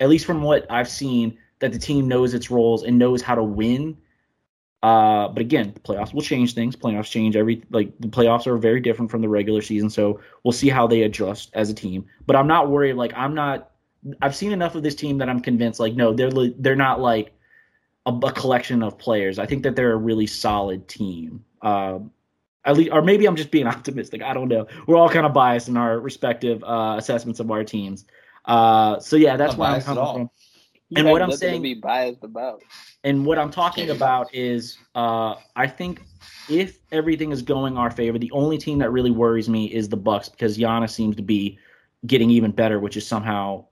at 0.00 0.08
least 0.08 0.24
from 0.24 0.42
what 0.42 0.66
I've 0.70 0.88
seen, 0.88 1.36
that 1.58 1.72
the 1.72 1.78
team 1.78 2.08
knows 2.08 2.34
its 2.34 2.50
roles 2.50 2.84
and 2.84 2.98
knows 2.98 3.22
how 3.22 3.34
to 3.34 3.42
win 3.42 3.96
Uh, 4.82 5.28
but 5.28 5.40
again, 5.40 5.72
the 5.74 5.80
playoffs 5.80 6.12
will 6.12 6.22
change 6.22 6.54
things. 6.54 6.74
Playoffs 6.74 7.10
change 7.10 7.36
every 7.36 7.62
like 7.70 7.92
the 8.00 8.08
playoffs 8.08 8.48
are 8.48 8.56
very 8.58 8.80
different 8.80 9.10
from 9.12 9.22
the 9.22 9.28
regular 9.28 9.62
season, 9.62 9.88
so 9.88 10.20
we'll 10.42 10.52
see 10.52 10.68
how 10.68 10.88
they 10.88 11.02
adjust 11.02 11.50
as 11.54 11.70
a 11.70 11.74
team. 11.74 12.04
But 12.26 12.34
I'm 12.34 12.48
not 12.48 12.68
worried. 12.68 12.94
Like 12.94 13.12
I'm 13.14 13.34
not. 13.34 13.70
I've 14.20 14.34
seen 14.34 14.50
enough 14.52 14.74
of 14.74 14.82
this 14.82 14.96
team 14.96 15.18
that 15.18 15.28
I'm 15.28 15.40
convinced. 15.40 15.78
Like 15.78 15.94
no, 15.94 16.12
they're 16.12 16.32
they're 16.58 16.74
not 16.74 17.00
like 17.00 17.32
a, 18.06 18.10
a 18.10 18.32
collection 18.32 18.82
of 18.82 18.98
players. 18.98 19.38
I 19.38 19.46
think 19.46 19.62
that 19.62 19.76
they're 19.76 19.92
a 19.92 19.96
really 19.96 20.26
solid 20.26 20.88
team. 20.88 21.44
Um, 21.62 22.10
at 22.64 22.76
least, 22.76 22.92
or 22.92 23.02
maybe 23.02 23.26
I'm 23.26 23.36
just 23.36 23.50
being 23.50 23.66
optimistic. 23.76 24.22
I 24.22 24.34
don't 24.34 24.48
know. 24.48 24.66
We're 24.86 24.96
all 24.96 25.08
kind 25.08 25.26
of 25.26 25.32
biased 25.32 25.68
in 25.68 25.76
our 25.76 25.98
respective 25.98 26.62
uh, 26.64 26.96
assessments 26.98 27.40
of 27.40 27.50
our 27.50 27.64
teams. 27.64 28.04
Uh, 28.44 28.98
so 28.98 29.16
yeah, 29.16 29.36
that's 29.36 29.56
why 29.56 29.74
I'm 29.74 29.82
coming 29.82 30.04
from. 30.04 30.30
And 30.94 31.10
what 31.10 31.22
I'm 31.22 31.32
saying- 31.32 31.62
be 31.62 31.72
biased 31.72 32.22
about. 32.22 32.62
And 33.02 33.24
what 33.24 33.38
I'm 33.38 33.50
talking 33.50 33.88
about 33.88 34.32
is, 34.34 34.76
uh, 34.94 35.36
I 35.56 35.66
think 35.66 36.02
if 36.50 36.78
everything 36.92 37.32
is 37.32 37.40
going 37.40 37.78
our 37.78 37.90
favor, 37.90 38.18
the 38.18 38.30
only 38.32 38.58
team 38.58 38.78
that 38.80 38.90
really 38.90 39.10
worries 39.10 39.48
me 39.48 39.72
is 39.72 39.88
the 39.88 39.96
Bucks 39.96 40.28
because 40.28 40.58
Giannis 40.58 40.90
seems 40.90 41.16
to 41.16 41.22
be 41.22 41.58
getting 42.06 42.30
even 42.30 42.50
better, 42.50 42.78
which 42.78 42.98
is 42.98 43.06
somehow 43.06 43.64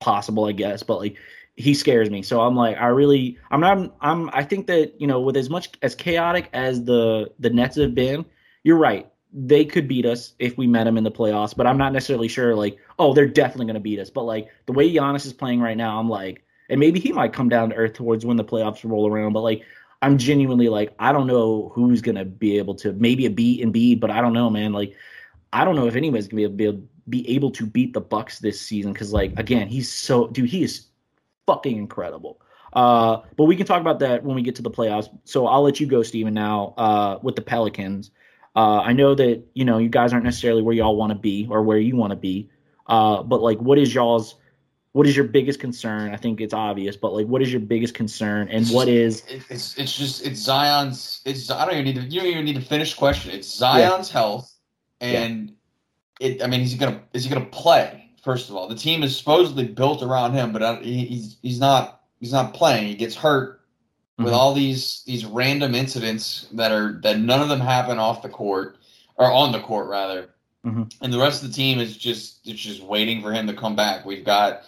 possible, 0.00 0.46
I 0.46 0.52
guess. 0.52 0.82
But 0.82 0.98
like, 0.98 1.16
he 1.62 1.74
scares 1.74 2.10
me. 2.10 2.22
So 2.22 2.40
I'm 2.40 2.56
like, 2.56 2.76
I 2.76 2.86
really, 2.86 3.38
I'm 3.52 3.60
not, 3.60 3.94
I'm, 4.00 4.28
I 4.32 4.42
think 4.42 4.66
that 4.66 5.00
you 5.00 5.06
know, 5.06 5.20
with 5.20 5.36
as 5.36 5.48
much 5.48 5.70
as 5.80 5.94
chaotic 5.94 6.50
as 6.52 6.84
the 6.84 7.30
the 7.38 7.50
Nets 7.50 7.76
have 7.76 7.94
been, 7.94 8.24
you're 8.64 8.78
right. 8.78 9.08
They 9.32 9.64
could 9.64 9.86
beat 9.86 10.04
us 10.04 10.34
if 10.40 10.58
we 10.58 10.66
met 10.66 10.84
them 10.84 10.98
in 10.98 11.04
the 11.04 11.10
playoffs, 11.10 11.56
but 11.56 11.66
I'm 11.66 11.78
not 11.78 11.92
necessarily 11.92 12.28
sure. 12.28 12.54
Like, 12.54 12.78
oh, 12.98 13.14
they're 13.14 13.28
definitely 13.28 13.66
going 13.66 13.74
to 13.74 13.80
beat 13.80 14.00
us. 14.00 14.10
But 14.10 14.24
like 14.24 14.48
the 14.66 14.72
way 14.72 14.92
Giannis 14.92 15.24
is 15.24 15.32
playing 15.32 15.60
right 15.60 15.76
now, 15.76 15.98
I'm 15.98 16.10
like, 16.10 16.44
and 16.68 16.80
maybe 16.80 16.98
he 16.98 17.12
might 17.12 17.32
come 17.32 17.48
down 17.48 17.70
to 17.70 17.76
earth 17.76 17.94
towards 17.94 18.26
when 18.26 18.36
the 18.36 18.44
playoffs 18.44 18.82
roll 18.82 19.08
around. 19.08 19.32
But 19.32 19.42
like, 19.42 19.62
I'm 20.02 20.18
genuinely 20.18 20.68
like, 20.68 20.92
I 20.98 21.12
don't 21.12 21.28
know 21.28 21.70
who's 21.74 22.02
going 22.02 22.16
to 22.16 22.24
be 22.24 22.58
able 22.58 22.74
to 22.76 22.92
maybe 22.92 23.24
a 23.24 23.30
beat 23.30 23.62
and 23.62 23.72
beat, 23.72 24.00
but 24.00 24.10
I 24.10 24.20
don't 24.20 24.32
know, 24.32 24.50
man. 24.50 24.72
Like, 24.72 24.94
I 25.52 25.64
don't 25.64 25.76
know 25.76 25.86
if 25.86 25.94
anybody's 25.94 26.26
going 26.26 26.42
to 26.42 26.48
be 26.48 26.64
able, 26.64 26.82
be 27.08 27.28
able 27.30 27.52
to 27.52 27.66
beat 27.66 27.92
the 27.94 28.00
Bucks 28.00 28.40
this 28.40 28.60
season 28.60 28.92
because 28.92 29.12
like 29.12 29.38
again, 29.38 29.68
he's 29.68 29.90
so 29.90 30.28
dude, 30.28 30.50
he 30.50 30.62
is 30.62 30.86
fucking 31.46 31.76
incredible. 31.76 32.40
Uh, 32.72 33.18
but 33.36 33.44
we 33.44 33.56
can 33.56 33.66
talk 33.66 33.80
about 33.80 33.98
that 33.98 34.24
when 34.24 34.34
we 34.34 34.42
get 34.42 34.56
to 34.56 34.62
the 34.62 34.70
playoffs. 34.70 35.08
So 35.24 35.46
I'll 35.46 35.62
let 35.62 35.78
you 35.78 35.86
go, 35.86 36.02
Steven, 36.02 36.32
now 36.32 36.74
uh, 36.76 37.18
with 37.22 37.36
the 37.36 37.42
Pelicans. 37.42 38.10
Uh, 38.54 38.80
I 38.80 38.92
know 38.92 39.14
that 39.14 39.42
you 39.54 39.64
know 39.64 39.78
you 39.78 39.88
guys 39.88 40.12
aren't 40.12 40.24
necessarily 40.24 40.62
where 40.62 40.74
y'all 40.74 40.96
want 40.96 41.10
to 41.10 41.18
be 41.18 41.46
or 41.50 41.62
where 41.62 41.78
you 41.78 41.96
want 41.96 42.10
to 42.10 42.16
be, 42.16 42.50
uh, 42.86 43.22
but 43.22 43.40
like, 43.40 43.58
what 43.58 43.78
is 43.78 43.94
y'all's 43.94 44.36
what 44.92 45.06
is 45.06 45.16
your 45.16 45.24
biggest 45.24 45.58
concern? 45.58 46.12
I 46.12 46.18
think 46.18 46.40
it's 46.40 46.52
obvious, 46.52 46.96
but 46.96 47.14
like, 47.14 47.26
what 47.26 47.40
is 47.40 47.50
your 47.50 47.60
biggest 47.60 47.94
concern, 47.94 48.48
and 48.48 48.62
It's 48.62 48.72
what 48.72 48.88
is 48.88 49.22
It, 49.26 49.42
it's 49.48 49.76
it's 49.78 49.96
just 49.96 50.24
it's 50.26 50.38
Zion's. 50.38 51.22
It's 51.24 51.50
I 51.50 51.64
don't 51.64 51.74
even 51.74 51.84
need 51.84 51.96
to. 51.96 52.02
You 52.02 52.20
don't 52.20 52.30
even 52.30 52.44
need 52.44 52.56
to 52.56 52.62
finish 52.62 52.92
the 52.92 52.98
question. 52.98 53.30
It's 53.30 53.48
Zion's 53.48 54.10
health, 54.10 54.52
and 55.00 55.54
it. 56.20 56.42
I 56.42 56.46
mean, 56.46 56.60
he's 56.60 56.74
gonna 56.74 57.02
is 57.14 57.24
he 57.24 57.30
gonna 57.30 57.46
play? 57.46 58.01
First 58.22 58.48
of 58.48 58.56
all, 58.56 58.68
the 58.68 58.76
team 58.76 59.02
is 59.02 59.16
supposedly 59.16 59.64
built 59.66 60.02
around 60.02 60.32
him, 60.34 60.52
but 60.52 60.82
he's 60.82 61.36
he's 61.42 61.58
not 61.58 62.02
he's 62.20 62.32
not 62.32 62.54
playing. 62.54 62.86
He 62.86 62.94
gets 62.94 63.16
hurt 63.16 63.60
with 64.18 64.28
Mhm. 64.28 64.36
all 64.36 64.54
these 64.54 65.02
these 65.06 65.24
random 65.24 65.74
incidents 65.74 66.46
that 66.52 66.70
are 66.70 67.00
that 67.02 67.18
none 67.18 67.40
of 67.40 67.48
them 67.48 67.60
happen 67.60 67.98
off 67.98 68.22
the 68.22 68.28
court 68.28 68.76
or 69.16 69.30
on 69.30 69.50
the 69.50 69.58
court 69.60 69.88
rather, 69.88 70.30
Mhm. 70.64 70.92
and 71.00 71.12
the 71.12 71.18
rest 71.18 71.42
of 71.42 71.48
the 71.48 71.54
team 71.54 71.80
is 71.80 71.96
just 71.96 72.36
it's 72.46 72.60
just 72.60 72.82
waiting 72.82 73.22
for 73.22 73.32
him 73.32 73.48
to 73.48 73.54
come 73.54 73.74
back. 73.74 74.06
We've 74.06 74.24
got 74.24 74.62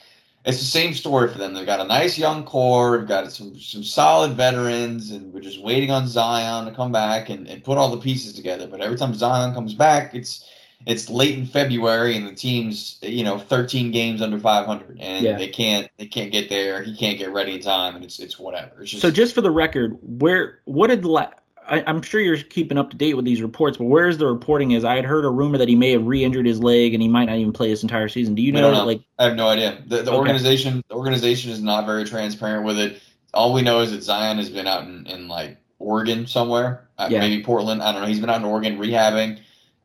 it's 0.44 0.59
the 0.59 0.64
same 0.64 0.93
story 0.93 1.31
for 1.31 1.39
them. 1.39 1.55
They've 1.55 1.64
got 1.64 1.81
a 1.81 1.85
nice 1.85 2.18
young 2.18 2.43
core, 2.44 2.98
we've 2.98 3.09
got 3.09 3.31
some 3.32 3.59
some 3.60 3.85
solid 3.85 4.32
veterans, 4.32 5.12
and 5.12 5.32
we're 5.32 5.40
just 5.40 5.62
waiting 5.62 5.93
on 5.93 6.09
Zion 6.09 6.64
to 6.66 6.72
come 6.72 6.90
back 6.90 7.31
and, 7.31 7.47
and 7.48 7.62
put 7.62 7.78
all 7.78 7.89
the 7.90 7.98
pieces 8.02 8.32
together. 8.32 8.66
But 8.66 8.81
every 8.81 8.98
time 8.98 9.14
Zion 9.14 9.55
comes 9.55 9.74
back, 9.74 10.12
it's 10.12 10.44
it's 10.86 11.09
late 11.09 11.39
in 11.39 11.47
February 11.47 12.16
and 12.16 12.27
the 12.27 12.35
team's 12.35 12.98
you 13.02 13.24
know 13.24 13.39
13 13.39 13.90
games 13.90 14.20
under 14.20 14.39
500 14.39 14.98
and 15.01 15.24
Yeah. 15.24 15.39
they 15.39 15.48
can't 15.48 15.89
they 15.98 16.06
can't 16.06 16.31
get 16.32 16.48
there. 16.48 16.82
He 16.82 16.94
can't 16.97 17.19
get 17.19 17.32
ready 17.32 17.55
in 17.55 17.61
time, 17.61 17.97
and 17.97 18.05
it's 18.05 18.19
it's 18.19 18.39
whatever. 18.39 18.82
It's 18.82 18.90
just 18.90 19.02
so 19.02 19.11
just 19.11 19.35
for 19.35 19.40
the 19.40 19.51
record, 19.51 19.97
where 20.02 20.61
what 20.65 20.89
did 20.89 21.05
la- 21.05 21.31
I, 21.66 21.82
I'm 21.86 22.02
sure 22.02 22.20
you're 22.20 22.36
keeping 22.36 22.77
up 22.77 22.90
to 22.90 22.97
date 22.98 23.15
with 23.15 23.24
these 23.24 23.40
reports, 23.40 23.78
but 23.78 23.85
where's 23.85 24.19
the 24.19 24.27
reporting? 24.27 24.73
Is 24.73 24.85
I 24.85 24.97
had 24.97 25.06
heard 25.06 25.24
a 25.24 25.31
rumor 25.31 25.56
that 25.56 25.69
he 25.69 25.74
may 25.74 25.93
have 25.93 26.06
re-injured 26.06 26.44
his 26.44 26.61
leg 26.61 26.93
and 26.93 27.02
he 27.02 27.09
might 27.09 27.24
not 27.24 27.36
even 27.39 27.55
play 27.55 27.69
this 27.70 27.82
entire 27.82 28.09
season. 28.11 28.35
Do 28.35 28.43
you 28.43 28.52
know, 28.52 28.70
know. 28.70 28.85
like 28.85 29.01
I 29.19 29.24
have 29.24 29.35
no 29.36 29.48
idea. 29.48 29.78
The, 29.86 30.02
the 30.02 30.11
Okay. 30.11 30.16
organization 30.19 30.82
the 30.90 30.94
organization 30.94 31.51
is 31.51 31.62
not 31.62 31.86
very 31.86 32.05
transparent 32.05 32.66
with 32.66 32.78
it. 32.78 33.01
All 33.32 33.55
we 33.55 33.62
know 33.62 33.81
is 33.81 33.93
that 33.93 34.02
Zion 34.02 34.36
has 34.36 34.51
been 34.51 34.66
out 34.66 34.82
in, 34.85 35.06
in 35.06 35.27
like 35.27 35.56
Oregon 35.78 36.27
somewhere, 36.27 36.86
uh, 36.98 37.09
Yeah. 37.11 37.20
maybe 37.20 37.43
Portland. 37.43 37.82
I 37.82 37.93
don't 37.93 38.02
know. 38.02 38.09
He's 38.09 38.20
been 38.20 38.28
out 38.31 38.36
in 38.40 38.44
Oregon 38.44 38.78
rehabbing, 38.78 39.39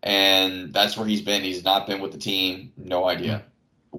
and 0.03 0.73
that's 0.73 0.97
where 0.97 1.07
he's 1.07 1.21
been. 1.21 1.43
He's 1.43 1.63
not 1.63 1.87
been 1.87 2.01
with 2.01 2.11
the 2.11 2.17
team. 2.17 2.71
No 2.77 3.05
idea. 3.07 3.43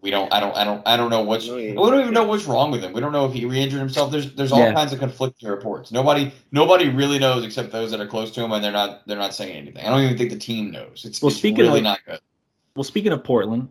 We 0.03 0.11
don't. 0.11 0.33
I 0.33 0.39
don't. 0.39 0.57
I 0.57 0.63
don't. 0.65 0.83
I 0.87 0.97
don't 0.97 1.11
know 1.11 1.23
what's. 1.23 1.47
No, 1.49 1.57
We 1.57 1.75
don't 1.75 2.01
even 2.01 2.15
know 2.15 2.25
what's 2.25 2.45
wrong 2.45 2.71
with 2.71 2.81
him. 2.83 2.93
We 2.93 3.01
don't 3.01 3.11
know 3.13 3.27
if 3.27 3.33
he 3.33 3.45
re-injured 3.45 3.81
himself. 3.81 4.13
There's 4.13 4.33
there's 4.35 4.53
all 4.53 4.61
Yeah. 4.61 4.73
kinds 4.73 4.93
of 4.93 5.01
conflicting 5.01 5.49
reports. 5.49 5.91
Nobody 5.91 6.33
nobody 6.53 6.89
really 6.89 7.19
knows 7.19 7.45
except 7.45 7.73
those 7.73 7.91
that 7.91 8.01
are 8.01 8.07
close 8.07 8.31
to 8.33 8.41
him, 8.45 8.53
and 8.53 8.63
they're 8.63 8.71
not 8.73 9.07
they're 9.09 9.19
not 9.19 9.35
saying 9.35 9.57
anything. 9.57 9.85
I 9.85 9.91
don't 9.91 10.03
even 10.03 10.17
think 10.17 10.31
the 10.31 10.39
team 10.39 10.71
knows. 10.71 11.05
It's, 11.05 11.21
Well, 11.21 11.29
it's 11.31 11.39
speaking 11.39 11.65
really 11.65 11.79
of- 11.79 11.85
not 11.85 11.99
good. 12.07 12.21
well, 12.77 12.85
speaking 12.85 13.11
of 13.11 13.25
Portland, 13.25 13.69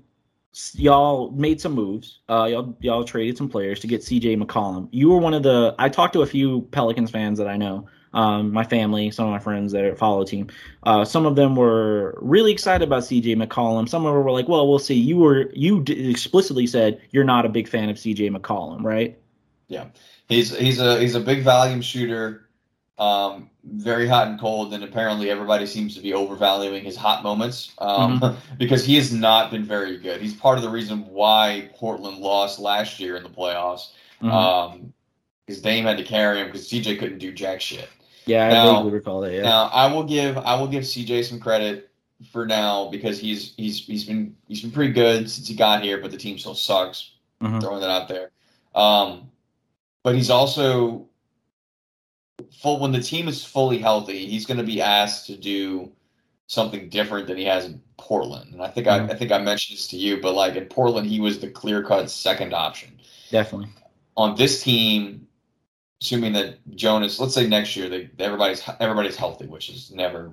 y'all 0.74 1.32
made 1.32 1.62
some 1.62 1.72
moves. 1.72 2.20
Uh, 2.28 2.48
y'all 2.52 2.76
y'all 2.82 3.04
traded 3.06 3.38
some 3.38 3.48
players 3.48 3.80
to 3.80 3.88
get 3.88 4.02
CJ 4.02 4.42
McCollum. 4.44 4.90
You 4.92 5.10
were 5.10 5.20
one 5.20 5.34
of 5.34 5.44
the. 5.44 5.74
I 5.80 5.88
talked 5.88 6.12
to 6.14 6.22
a 6.22 6.26
few 6.28 6.64
Pelicans 6.72 7.12
fans 7.12 7.38
that 7.38 7.48
I 7.48 7.56
know. 7.56 7.88
Um, 8.14 8.52
my 8.52 8.64
family, 8.64 9.12
some 9.12 9.26
of 9.26 9.32
my 9.32 9.40
friends 9.40 9.72
that 9.74 9.98
follow 9.98 10.24
the 10.24 10.30
team. 10.30 10.48
Uh, 10.84 11.06
some 11.06 11.26
of 11.26 11.36
them 11.36 11.56
were 11.56 12.18
really 12.22 12.52
excited 12.52 12.88
about 12.88 13.04
CJ 13.04 13.36
McCollum. 13.36 13.88
Some 13.88 14.06
of 14.06 14.14
them 14.14 14.24
were 14.24 14.32
like, 14.32 14.48
"Well, 14.48 14.68
we'll 14.68 14.80
see." 14.80 14.96
You 14.96 15.18
were 15.18 15.52
you 15.54 15.82
d- 15.84 16.10
explicitly 16.10 16.66
said 16.66 17.02
you're 17.12 17.24
not 17.24 17.46
a 17.46 17.50
big 17.50 17.68
fan 17.68 17.90
of 17.90 17.98
CJ 17.98 18.36
McCollum, 18.36 18.84
right? 18.84 19.18
Yeah, 19.68 19.86
he's 20.28 20.58
he's 20.58 20.80
a 20.80 21.00
he's 21.00 21.14
a 21.14 21.20
big 21.20 21.44
volume 21.44 21.82
shooter, 21.82 22.50
um, 22.98 23.52
very 23.64 24.08
hot 24.08 24.28
and 24.28 24.40
cold, 24.40 24.74
and 24.74 24.84
apparently 24.84 25.30
everybody 25.30 25.68
seems 25.68 25.96
to 25.96 26.02
be 26.02 26.14
overvaluing 26.14 26.84
his 26.84 26.96
hot 26.96 27.22
moments 27.22 27.74
um, 27.78 28.38
because 28.58 28.84
he 28.84 28.96
has 28.96 29.14
not 29.14 29.52
been 29.52 29.64
very 29.64 29.98
good. 29.98 30.20
He's 30.20 30.34
part 30.34 30.58
of 30.58 30.64
the 30.64 30.70
reason 30.70 31.06
why 31.10 31.70
Portland 31.76 32.18
lost 32.18 32.58
last 32.58 33.00
year 33.00 33.16
in 33.18 33.24
the 33.24 33.30
playoffs. 33.30 33.92
Mhm. 34.24 34.32
Um, 34.32 34.94
because 35.50 35.64
Dame 35.64 35.86
had 35.86 35.98
to 35.98 36.04
carry 36.04 36.40
him 36.40 36.46
because 36.46 36.70
CJ 36.70 37.00
couldn't 37.00 37.18
do 37.18 37.32
jack 37.32 37.60
shit. 37.60 37.90
Yeah, 38.26 38.46
I 38.46 38.50
now- 38.52 38.76
vaguely 38.78 38.92
recall 38.92 39.22
that. 39.22 39.34
Yeah. 39.34 39.42
Now 39.44 39.64
I 39.74 39.92
will 39.92 40.04
give 40.04 40.38
I 40.38 40.60
will 40.60 40.68
give 40.68 40.84
CJ 40.84 41.24
some 41.26 41.40
credit 41.40 41.90
for 42.32 42.46
now 42.46 42.90
because 42.90 43.20
he's 43.20 43.54
he's 43.56 43.86
he's 43.86 44.04
been 44.06 44.36
he's 44.48 44.62
been 44.62 44.72
pretty 44.72 44.94
good 44.94 45.30
since 45.30 45.48
he 45.48 45.56
got 45.56 45.82
here, 45.84 46.00
but 46.00 46.12
the 46.12 46.18
team 46.18 46.38
still 46.38 46.56
sucks. 46.56 47.12
Mhm. 47.42 47.62
Throwing 47.62 47.82
that 47.82 47.90
out 47.90 48.08
there. 48.10 48.32
Um, 48.76 49.32
but 50.04 50.16
he's 50.16 50.30
also 50.30 51.08
full 52.62 52.80
when 52.80 52.92
the 52.92 53.02
team 53.02 53.28
is 53.28 53.44
fully 53.44 53.78
healthy. 53.78 54.26
He's 54.26 54.46
going 54.46 54.58
to 54.58 54.64
be 54.64 54.82
asked 54.82 55.28
to 55.28 55.36
do 55.38 55.92
something 56.48 56.90
different 56.90 57.28
than 57.28 57.38
he 57.38 57.46
has 57.46 57.66
in 57.66 57.82
Portland. 57.98 58.54
And 58.54 58.62
I 58.62 58.68
think 58.70 58.88
Mhm. 58.88 59.10
I, 59.10 59.14
I 59.14 59.16
think 59.16 59.32
I 59.32 59.38
mentioned 59.38 59.78
this 59.78 59.88
to 59.88 59.98
you, 59.98 60.20
but 60.22 60.34
like 60.34 60.56
in 60.56 60.66
Portland, 60.66 61.08
he 61.08 61.20
was 61.20 61.40
the 61.40 61.50
clear 61.50 61.84
cut 61.84 62.10
second 62.10 62.54
option 62.54 63.00
Definitely. 63.30 63.70
on 64.18 64.36
this 64.36 64.64
team. 64.64 65.28
Assuming 66.02 66.32
that 66.34 66.58
Jonas, 66.76 67.20
let's 67.20 67.34
say 67.34 67.46
next 67.48 67.76
year, 67.76 67.90
they 67.90 68.10
everybody's 68.20 68.64
everybody's 68.80 69.18
healthy, 69.18 69.48
which 69.48 69.70
is 69.70 69.92
never 69.92 70.32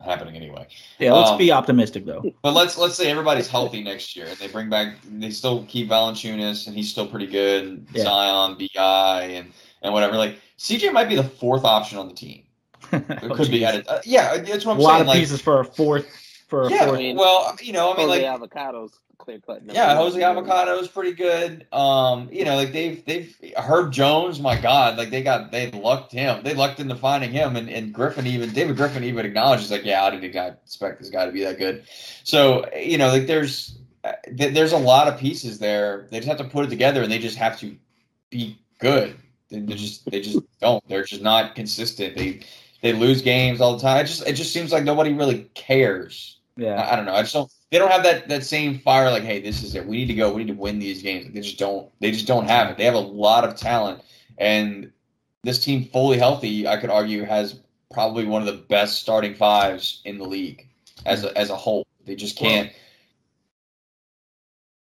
happening 0.00 0.36
anyway. 0.36 0.66
Yeah, 1.00 1.12
let's 1.14 1.30
Um, 1.30 1.38
be 1.38 1.50
optimistic 1.50 2.06
though. 2.06 2.22
But 2.42 2.52
let's 2.54 2.78
let's 2.78 2.94
say 2.94 3.10
everybody's 3.10 3.48
healthy 3.48 3.82
next 3.82 4.14
year, 4.16 4.26
and 4.26 4.36
they 4.36 4.46
bring 4.48 4.70
back, 4.70 4.96
they 5.10 5.30
still 5.30 5.64
keep 5.64 5.88
Valanciunas, 5.88 6.68
and 6.68 6.76
he's 6.76 6.88
still 6.90 7.06
pretty 7.08 7.26
good. 7.26 7.64
And 7.64 7.88
Yeah. 7.92 8.04
Zion, 8.04 8.56
Bi, 8.76 9.22
and 9.24 9.52
and 9.82 9.92
whatever. 9.92 10.16
Like 10.16 10.38
CJ 10.58 10.92
might 10.92 11.08
be 11.08 11.16
the 11.16 11.24
fourth 11.24 11.64
option 11.64 11.98
on 11.98 12.06
the 12.08 12.14
team. 12.14 12.44
It 12.92 13.24
Oh, 13.24 13.34
could 13.34 13.50
be 13.50 13.64
added. 13.64 13.86
Uh, 13.88 14.00
yeah, 14.04 14.36
that's 14.36 14.64
what 14.64 14.72
a 14.72 14.74
I'm 14.76 14.78
lot 14.80 14.90
saying. 14.90 15.00
of 15.02 15.06
Like, 15.08 15.18
pieces 15.18 15.40
for 15.40 15.60
a 15.60 15.64
fourth 15.64 16.06
for 16.52 16.70
yeah. 16.70 16.84
fourth. 16.84 17.16
well, 17.16 17.56
you 17.62 17.72
know, 17.72 17.94
I 17.94 17.96
mean, 17.96 18.08
Jose 18.08 18.28
like, 18.28 18.40
Alvarado's 18.40 18.92
clear 19.16 19.40
cut. 19.40 19.62
yeah. 19.64 19.96
Jose 19.96 20.22
Alvarado 20.22 20.78
is 20.80 20.86
pretty 20.86 21.12
good. 21.12 21.66
Um, 21.72 22.28
you 22.30 22.44
know, 22.44 22.56
like 22.56 22.72
they've 22.74 23.02
they've 23.06 23.34
Herb 23.56 23.90
Jones, 23.90 24.38
my 24.38 24.60
God, 24.60 24.98
like 24.98 25.08
they 25.08 25.22
got 25.22 25.50
they 25.50 25.70
lucked 25.70 26.12
him. 26.12 26.42
They 26.44 26.52
lucked 26.52 26.78
into 26.78 26.94
finding 26.94 27.30
him, 27.30 27.56
and, 27.56 27.70
and 27.70 27.94
Griffin 27.94 28.26
even 28.26 28.52
David 28.52 28.76
Griffin 28.76 29.02
even 29.02 29.24
acknowledges 29.24 29.70
like, 29.70 29.86
yeah, 29.86 30.04
I 30.04 30.10
didn't 30.10 30.36
expect 30.36 31.00
this 31.00 31.08
guy 31.08 31.24
to 31.24 31.32
be 31.32 31.42
that 31.44 31.56
good. 31.56 31.84
So 32.22 32.68
you 32.76 32.98
know, 32.98 33.08
like 33.08 33.26
there's 33.26 33.78
uh, 34.04 34.12
there's 34.30 34.72
a 34.72 34.78
lot 34.78 35.08
of 35.08 35.18
pieces 35.18 35.58
there. 35.58 36.06
They 36.10 36.18
just 36.18 36.28
have 36.28 36.36
to 36.36 36.44
put 36.44 36.66
it 36.66 36.68
together, 36.68 37.02
and 37.02 37.10
they 37.10 37.18
just 37.18 37.38
have 37.38 37.58
to 37.60 37.74
be 38.28 38.58
good. 38.78 39.16
They, 39.48 39.60
they 39.60 39.74
just 39.74 40.10
they 40.10 40.20
just 40.20 40.38
don't. 40.60 40.86
They're 40.86 41.04
just 41.04 41.22
not 41.22 41.54
consistent. 41.54 42.14
They 42.14 42.40
they 42.82 42.92
lose 42.92 43.22
games 43.22 43.62
all 43.62 43.74
the 43.74 43.82
time. 43.82 44.04
It 44.04 44.08
just 44.08 44.26
it 44.26 44.34
just 44.34 44.52
seems 44.52 44.70
like 44.70 44.84
nobody 44.84 45.14
really 45.14 45.48
cares. 45.54 46.40
Yeah. 46.56 46.74
I, 46.74 46.92
I 46.92 46.96
don't 46.96 47.06
know. 47.06 47.14
I 47.14 47.22
just 47.22 47.34
don't. 47.34 47.50
They 47.70 47.78
don't 47.78 47.90
have 47.90 48.02
that 48.02 48.28
that 48.28 48.44
same 48.44 48.78
fire. 48.80 49.10
Like, 49.10 49.22
hey, 49.22 49.40
this 49.40 49.62
is 49.62 49.74
it. 49.74 49.86
We 49.86 49.96
need 49.96 50.06
to 50.06 50.14
go. 50.14 50.32
We 50.32 50.44
need 50.44 50.52
to 50.52 50.58
win 50.58 50.78
these 50.78 51.02
games. 51.02 51.32
They 51.32 51.40
just 51.40 51.58
don't. 51.58 51.88
They 52.00 52.10
just 52.10 52.26
don't 52.26 52.48
have 52.48 52.70
it. 52.70 52.76
They 52.76 52.84
have 52.84 52.94
a 52.94 52.98
lot 52.98 53.44
of 53.44 53.56
talent, 53.56 54.02
and 54.38 54.92
this 55.42 55.62
team 55.62 55.86
fully 55.86 56.18
healthy, 56.18 56.68
I 56.68 56.76
could 56.76 56.90
argue 56.90 57.24
has 57.24 57.60
probably 57.92 58.24
one 58.24 58.42
of 58.42 58.46
the 58.46 58.62
best 58.68 59.00
starting 59.00 59.34
fives 59.34 60.00
in 60.04 60.18
the 60.18 60.24
league 60.24 60.66
as 61.04 61.24
a, 61.24 61.36
as 61.36 61.50
a 61.50 61.56
whole. 61.56 61.86
They 62.04 62.14
just 62.14 62.36
can't. 62.38 62.70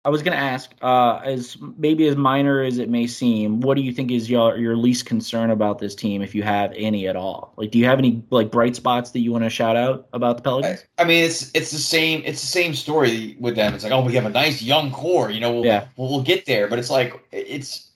I 0.06 0.10
was 0.10 0.22
going 0.22 0.36
to 0.36 0.44
ask, 0.44 0.72
uh, 0.82 1.22
as 1.24 1.58
maybe 1.78 2.08
as 2.08 2.18
minor 2.18 2.62
as 2.62 2.78
it 2.78 2.90
may 2.90 3.08
seem, 3.08 3.62
what 3.62 3.76
do 3.76 3.82
you 3.82 3.94
think 3.94 4.12
is 4.12 4.30
your 4.30 4.58
your 4.58 4.76
least 4.76 5.06
concern 5.06 5.50
about 5.50 5.80
this 5.80 5.96
team, 5.96 6.22
if 6.22 6.36
you 6.36 6.44
have 6.44 6.74
any 6.76 7.08
at 7.08 7.16
all? 7.16 7.54
Like, 7.56 7.72
do 7.72 7.80
you 7.80 7.86
have 7.86 8.00
any 8.00 8.22
like 8.30 8.52
bright 8.52 8.76
spots 8.76 9.12
that 9.12 9.20
you 9.20 9.32
want 9.32 9.46
to 9.46 9.50
shout 9.50 9.78
out 9.78 10.08
about 10.12 10.38
the 10.38 10.44
Pelicans? 10.44 10.84
I, 10.98 11.04
I, 11.04 11.06
mean, 11.06 11.24
it's 11.24 11.50
it's 11.54 11.72
the 11.72 11.78
same 11.78 12.22
it's 12.26 12.42
the 12.42 12.48
same 12.48 12.74
story 12.74 13.38
with 13.40 13.56
them. 13.56 13.74
It's 13.74 13.84
like, 13.84 13.94
oh, 13.94 14.04
we 14.04 14.14
have 14.16 14.26
a 14.26 14.30
nice 14.30 14.62
young 14.62 14.92
core, 14.92 15.32
you 15.32 15.40
know, 15.40 15.54
we'll, 15.54 15.66
yeah. 15.66 15.88
we'll, 15.96 16.10
we'll 16.10 16.24
get 16.24 16.46
there, 16.46 16.68
but 16.68 16.80
it's 16.80 16.90
like 16.90 17.14
it's 17.32 17.92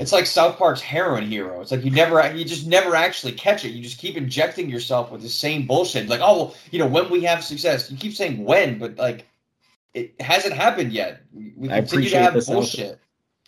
it's 0.00 0.12
like 0.12 0.26
South 0.26 0.58
Park's 0.58 0.80
heroin 0.80 1.26
hero. 1.26 1.60
It's 1.60 1.70
like 1.70 1.84
you 1.84 1.90
never, 1.90 2.34
you 2.34 2.44
just 2.44 2.66
never 2.66 2.96
actually 2.96 3.32
catch 3.32 3.64
it. 3.64 3.70
You 3.70 3.82
just 3.82 3.98
keep 3.98 4.16
injecting 4.16 4.68
yourself 4.68 5.10
with 5.10 5.22
the 5.22 5.28
same 5.28 5.66
bullshit. 5.66 6.08
Like, 6.08 6.20
oh, 6.22 6.36
well, 6.36 6.54
you 6.70 6.78
know, 6.78 6.86
when 6.86 7.10
we 7.10 7.22
have 7.22 7.44
success, 7.44 7.90
you 7.90 7.96
keep 7.96 8.14
saying 8.14 8.44
when, 8.44 8.78
but 8.78 8.96
like, 8.96 9.26
it 9.94 10.20
hasn't 10.20 10.54
happened 10.54 10.92
yet. 10.92 11.22
We 11.32 11.70
I 11.70 11.80
continue 11.80 12.10
to 12.10 12.18
have 12.18 12.28
appreciate 12.34 12.46
the 12.46 12.52
bullshit. 12.52 12.88
South, 12.90 12.98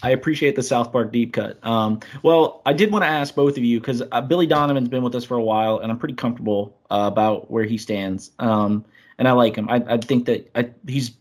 I 0.02 0.10
appreciate 0.10 0.56
the 0.56 0.62
South 0.62 0.92
Park 0.92 1.12
deep 1.12 1.32
cut. 1.32 1.64
Um, 1.66 2.00
well, 2.22 2.62
I 2.66 2.72
did 2.72 2.92
want 2.92 3.02
to 3.02 3.08
ask 3.08 3.34
both 3.34 3.56
of 3.56 3.64
you 3.64 3.80
because 3.80 4.02
uh, 4.12 4.20
Billy 4.20 4.46
Donovan's 4.46 4.88
been 4.88 5.02
with 5.02 5.14
us 5.14 5.24
for 5.24 5.36
a 5.36 5.42
while, 5.42 5.78
and 5.78 5.90
I'm 5.90 5.98
pretty 5.98 6.14
comfortable 6.14 6.78
uh, 6.90 7.08
about 7.10 7.50
where 7.50 7.64
he 7.64 7.78
stands. 7.78 8.30
Um, 8.38 8.84
and 9.18 9.26
I 9.26 9.32
like 9.32 9.56
him. 9.56 9.68
I, 9.68 9.82
I 9.88 9.96
think 9.96 10.26
that 10.26 10.50
I, 10.54 10.70
he's 10.86 11.12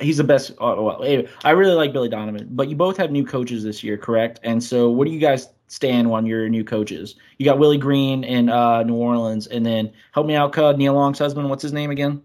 he's 0.00 0.16
the 0.18 0.24
best. 0.24 0.52
Uh, 0.52 0.76
well, 0.78 1.02
anyway, 1.02 1.28
I 1.44 1.50
really 1.50 1.74
like 1.74 1.92
Billy 1.92 2.08
Donovan. 2.08 2.48
But 2.50 2.68
you 2.68 2.76
both 2.76 2.96
have 2.96 3.10
new 3.10 3.26
coaches 3.26 3.64
this 3.64 3.82
year, 3.82 3.98
correct? 3.98 4.38
And 4.44 4.62
so, 4.62 4.88
what 4.90 5.06
do 5.06 5.12
you 5.12 5.18
guys 5.18 5.48
stand 5.66 6.06
on 6.08 6.24
your 6.24 6.48
new 6.48 6.62
coaches? 6.62 7.16
You 7.38 7.44
got 7.44 7.58
Willie 7.58 7.78
Green 7.78 8.22
in 8.22 8.48
uh, 8.48 8.84
New 8.84 8.94
Orleans, 8.94 9.48
and 9.48 9.66
then 9.66 9.92
help 10.12 10.26
me 10.26 10.36
out, 10.36 10.56
Nia 10.78 10.92
Long's 10.92 11.18
husband. 11.18 11.50
What's 11.50 11.62
his 11.62 11.72
name 11.72 11.90
again? 11.90 12.22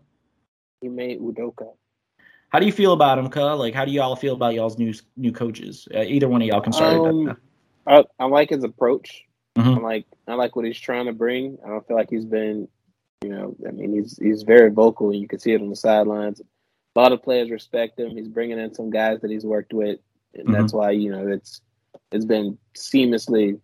Ime 0.84 1.20
Udoka. 1.20 1.74
How 2.50 2.60
do 2.60 2.66
you 2.66 2.72
feel 2.72 2.94
about 2.94 3.20
him, 3.20 3.30
Cud? 3.30 3.60
Like, 3.60 3.74
how 3.74 3.84
do 3.84 3.92
y'all 3.92 4.16
feel 4.16 4.34
about 4.34 4.54
y'all's 4.54 4.78
new 4.78 4.94
new 5.16 5.32
coaches? 5.32 5.88
Uh, 5.94 6.02
either 6.02 6.30
one 6.30 6.42
of 6.42 6.48
y'all 6.48 6.62
can 6.62 6.74
start. 6.74 6.96
Um, 6.96 7.38
I, 7.86 8.04
I 8.20 8.26
like 8.26 8.50
his 8.50 8.64
approach. 8.64 9.26
Mhm. 9.58 9.78
I 9.78 9.82
like 9.82 10.06
I 10.28 10.34
like 10.36 10.56
what 10.56 10.66
he's 10.66 10.80
trying 10.80 11.08
to 11.08 11.14
bring. 11.14 11.58
I 11.66 11.70
don't 11.70 11.86
feel 11.88 11.98
like 11.98 12.10
he's 12.10 12.26
been, 12.26 12.68
you 13.24 13.30
know, 13.30 13.56
I 13.68 13.72
mean 13.72 13.92
he's 13.94 14.18
he's 14.18 14.44
very 14.44 14.70
vocal 14.70 15.10
and 15.10 15.20
you 15.20 15.28
can 15.28 15.40
see 15.40 15.54
it 15.54 15.62
on 15.62 15.70
the 15.70 15.76
sidelines. 15.76 16.42
A 16.96 17.00
lot 17.00 17.12
of 17.12 17.24
players 17.24 17.50
respect 17.50 18.00
him. 18.00 18.16
He's 18.16 18.28
bringing 18.28 18.60
in 18.60 18.74
some 18.74 18.90
guys 18.90 19.20
that 19.22 19.32
he's 19.32 19.46
worked 19.46 19.74
with, 19.74 20.00
and 20.34 20.54
that's 20.54 20.74
why 20.74 20.92
you 20.92 21.12
know 21.12 21.28
it's 21.28 21.62
it's 22.12 22.26
been 22.26 22.58
seamlessly 22.76 23.60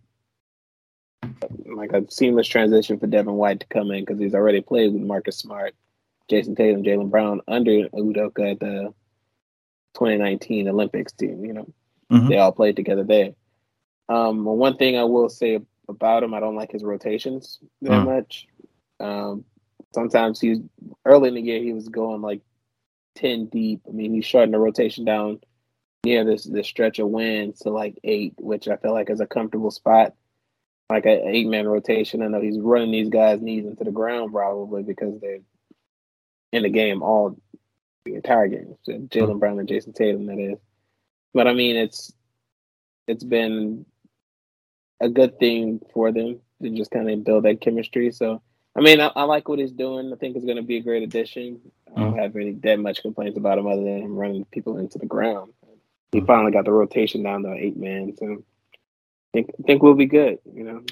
like 1.65 1.93
a 1.93 2.09
seamless 2.11 2.47
transition 2.47 2.99
for 2.99 3.07
Devin 3.07 3.33
White 3.33 3.59
to 3.61 3.67
come 3.67 3.91
in 3.91 4.03
because 4.03 4.19
he's 4.19 4.35
already 4.35 4.61
played 4.61 4.93
with 4.93 5.01
Marcus 5.01 5.37
Smart, 5.37 5.73
Jayson 6.29 6.55
Tatum, 6.55 6.83
Jaylen 6.83 7.09
Brown 7.09 7.41
under 7.47 7.89
Udoka 7.89 8.51
at 8.51 8.59
the 8.59 8.93
2019 9.95 10.67
Olympics 10.67 11.13
team. 11.13 11.45
You 11.45 11.53
know, 11.53 11.67
Mhm. 12.11 12.29
they 12.29 12.37
all 12.37 12.51
played 12.51 12.75
together 12.75 13.03
there. 13.03 13.35
Um, 14.09 14.43
one 14.45 14.77
thing 14.77 14.97
I 14.97 15.03
will 15.03 15.29
say 15.29 15.59
about 15.87 16.23
him, 16.23 16.33
I 16.33 16.39
don't 16.39 16.55
like 16.55 16.71
his 16.71 16.83
rotations 16.83 17.59
that 17.81 17.91
Mm. 17.91 18.05
much. 18.05 18.47
Um, 18.99 19.45
sometimes 19.93 20.39
he's 20.39 20.59
early 21.05 21.29
in 21.29 21.35
the 21.35 21.41
year 21.41 21.61
he 21.61 21.73
was 21.73 21.89
going 21.89 22.21
like 22.21 22.41
ten 23.15 23.45
deep. 23.45 23.81
I 23.87 23.91
mean, 23.91 24.13
he's 24.13 24.25
shorting 24.25 24.51
the 24.51 24.59
rotation 24.59 25.05
down 25.05 25.41
near 26.03 26.23
this 26.23 26.43
this 26.45 26.67
stretch 26.67 26.99
of 26.99 27.09
wins 27.09 27.59
to 27.59 27.69
like 27.69 27.97
eight, 28.03 28.33
which 28.39 28.67
I 28.67 28.75
feel 28.77 28.93
like 28.93 29.09
is 29.09 29.19
a 29.21 29.27
comfortable 29.27 29.71
spot. 29.71 30.15
Like 30.89 31.05
an 31.05 31.21
eight 31.25 31.47
man 31.47 31.67
rotation. 31.67 32.21
I 32.21 32.27
know 32.27 32.41
he's 32.41 32.59
running 32.59 32.91
these 32.91 33.09
guys' 33.09 33.41
knees 33.41 33.65
into 33.65 33.83
the 33.83 33.91
ground 33.91 34.31
probably 34.33 34.83
because 34.83 35.19
they're 35.21 35.39
in 36.53 36.63
the 36.63 36.69
game 36.69 37.01
all 37.01 37.35
the 38.05 38.15
entire 38.15 38.47
game. 38.47 38.75
So 38.83 38.93
Jaylen 38.93 39.33
hmm. 39.33 39.39
Brown 39.39 39.59
and 39.59 39.67
Jayson 39.67 39.93
Tatum, 39.93 40.27
that 40.27 40.39
is. 40.39 40.59
But 41.33 41.47
I 41.47 41.53
mean, 41.53 41.75
it's 41.75 42.13
it's 43.07 43.23
been 43.23 43.85
a 45.01 45.09
good 45.09 45.39
thing 45.39 45.81
for 45.93 46.11
them 46.11 46.39
to 46.61 46.69
just 46.69 46.91
kind 46.91 47.09
of 47.09 47.23
build 47.23 47.43
that 47.43 47.59
chemistry. 47.59 48.11
So 48.11 48.41
I 48.75 48.81
mean, 48.81 49.01
I, 49.01 49.11
I 49.15 49.23
like 49.23 49.49
what 49.49 49.59
he's 49.59 49.71
doing. 49.71 50.13
I 50.13 50.15
think 50.15 50.35
it's 50.35 50.45
going 50.45 50.57
to 50.57 50.63
be 50.63 50.77
a 50.77 50.83
great 50.83 51.03
addition. 51.03 51.59
I 51.95 51.99
don't 51.99 52.13
hmm. 52.13 52.19
have 52.19 52.35
any 52.35 52.51
that 52.51 52.79
much 52.79 53.01
complaints 53.01 53.37
about 53.37 53.57
him 53.57 53.67
other 53.67 53.83
than 53.83 54.03
him 54.03 54.15
running 54.15 54.45
people 54.45 54.77
into 54.77 54.99
the 54.99 55.07
ground. 55.07 55.51
He 56.11 56.19
hmm. 56.19 56.25
finally 56.25 56.51
got 56.51 56.65
the 56.65 56.71
rotation 56.71 57.23
down 57.23 57.43
to 57.43 57.53
eight 57.53 57.77
man, 57.77 58.15
so 58.15 58.25
I 58.27 59.29
think 59.33 59.49
I 59.59 59.63
think 59.63 59.81
we'll 59.81 59.95
be 59.95 60.05
good. 60.05 60.37
You 60.53 60.63
know. 60.63 60.83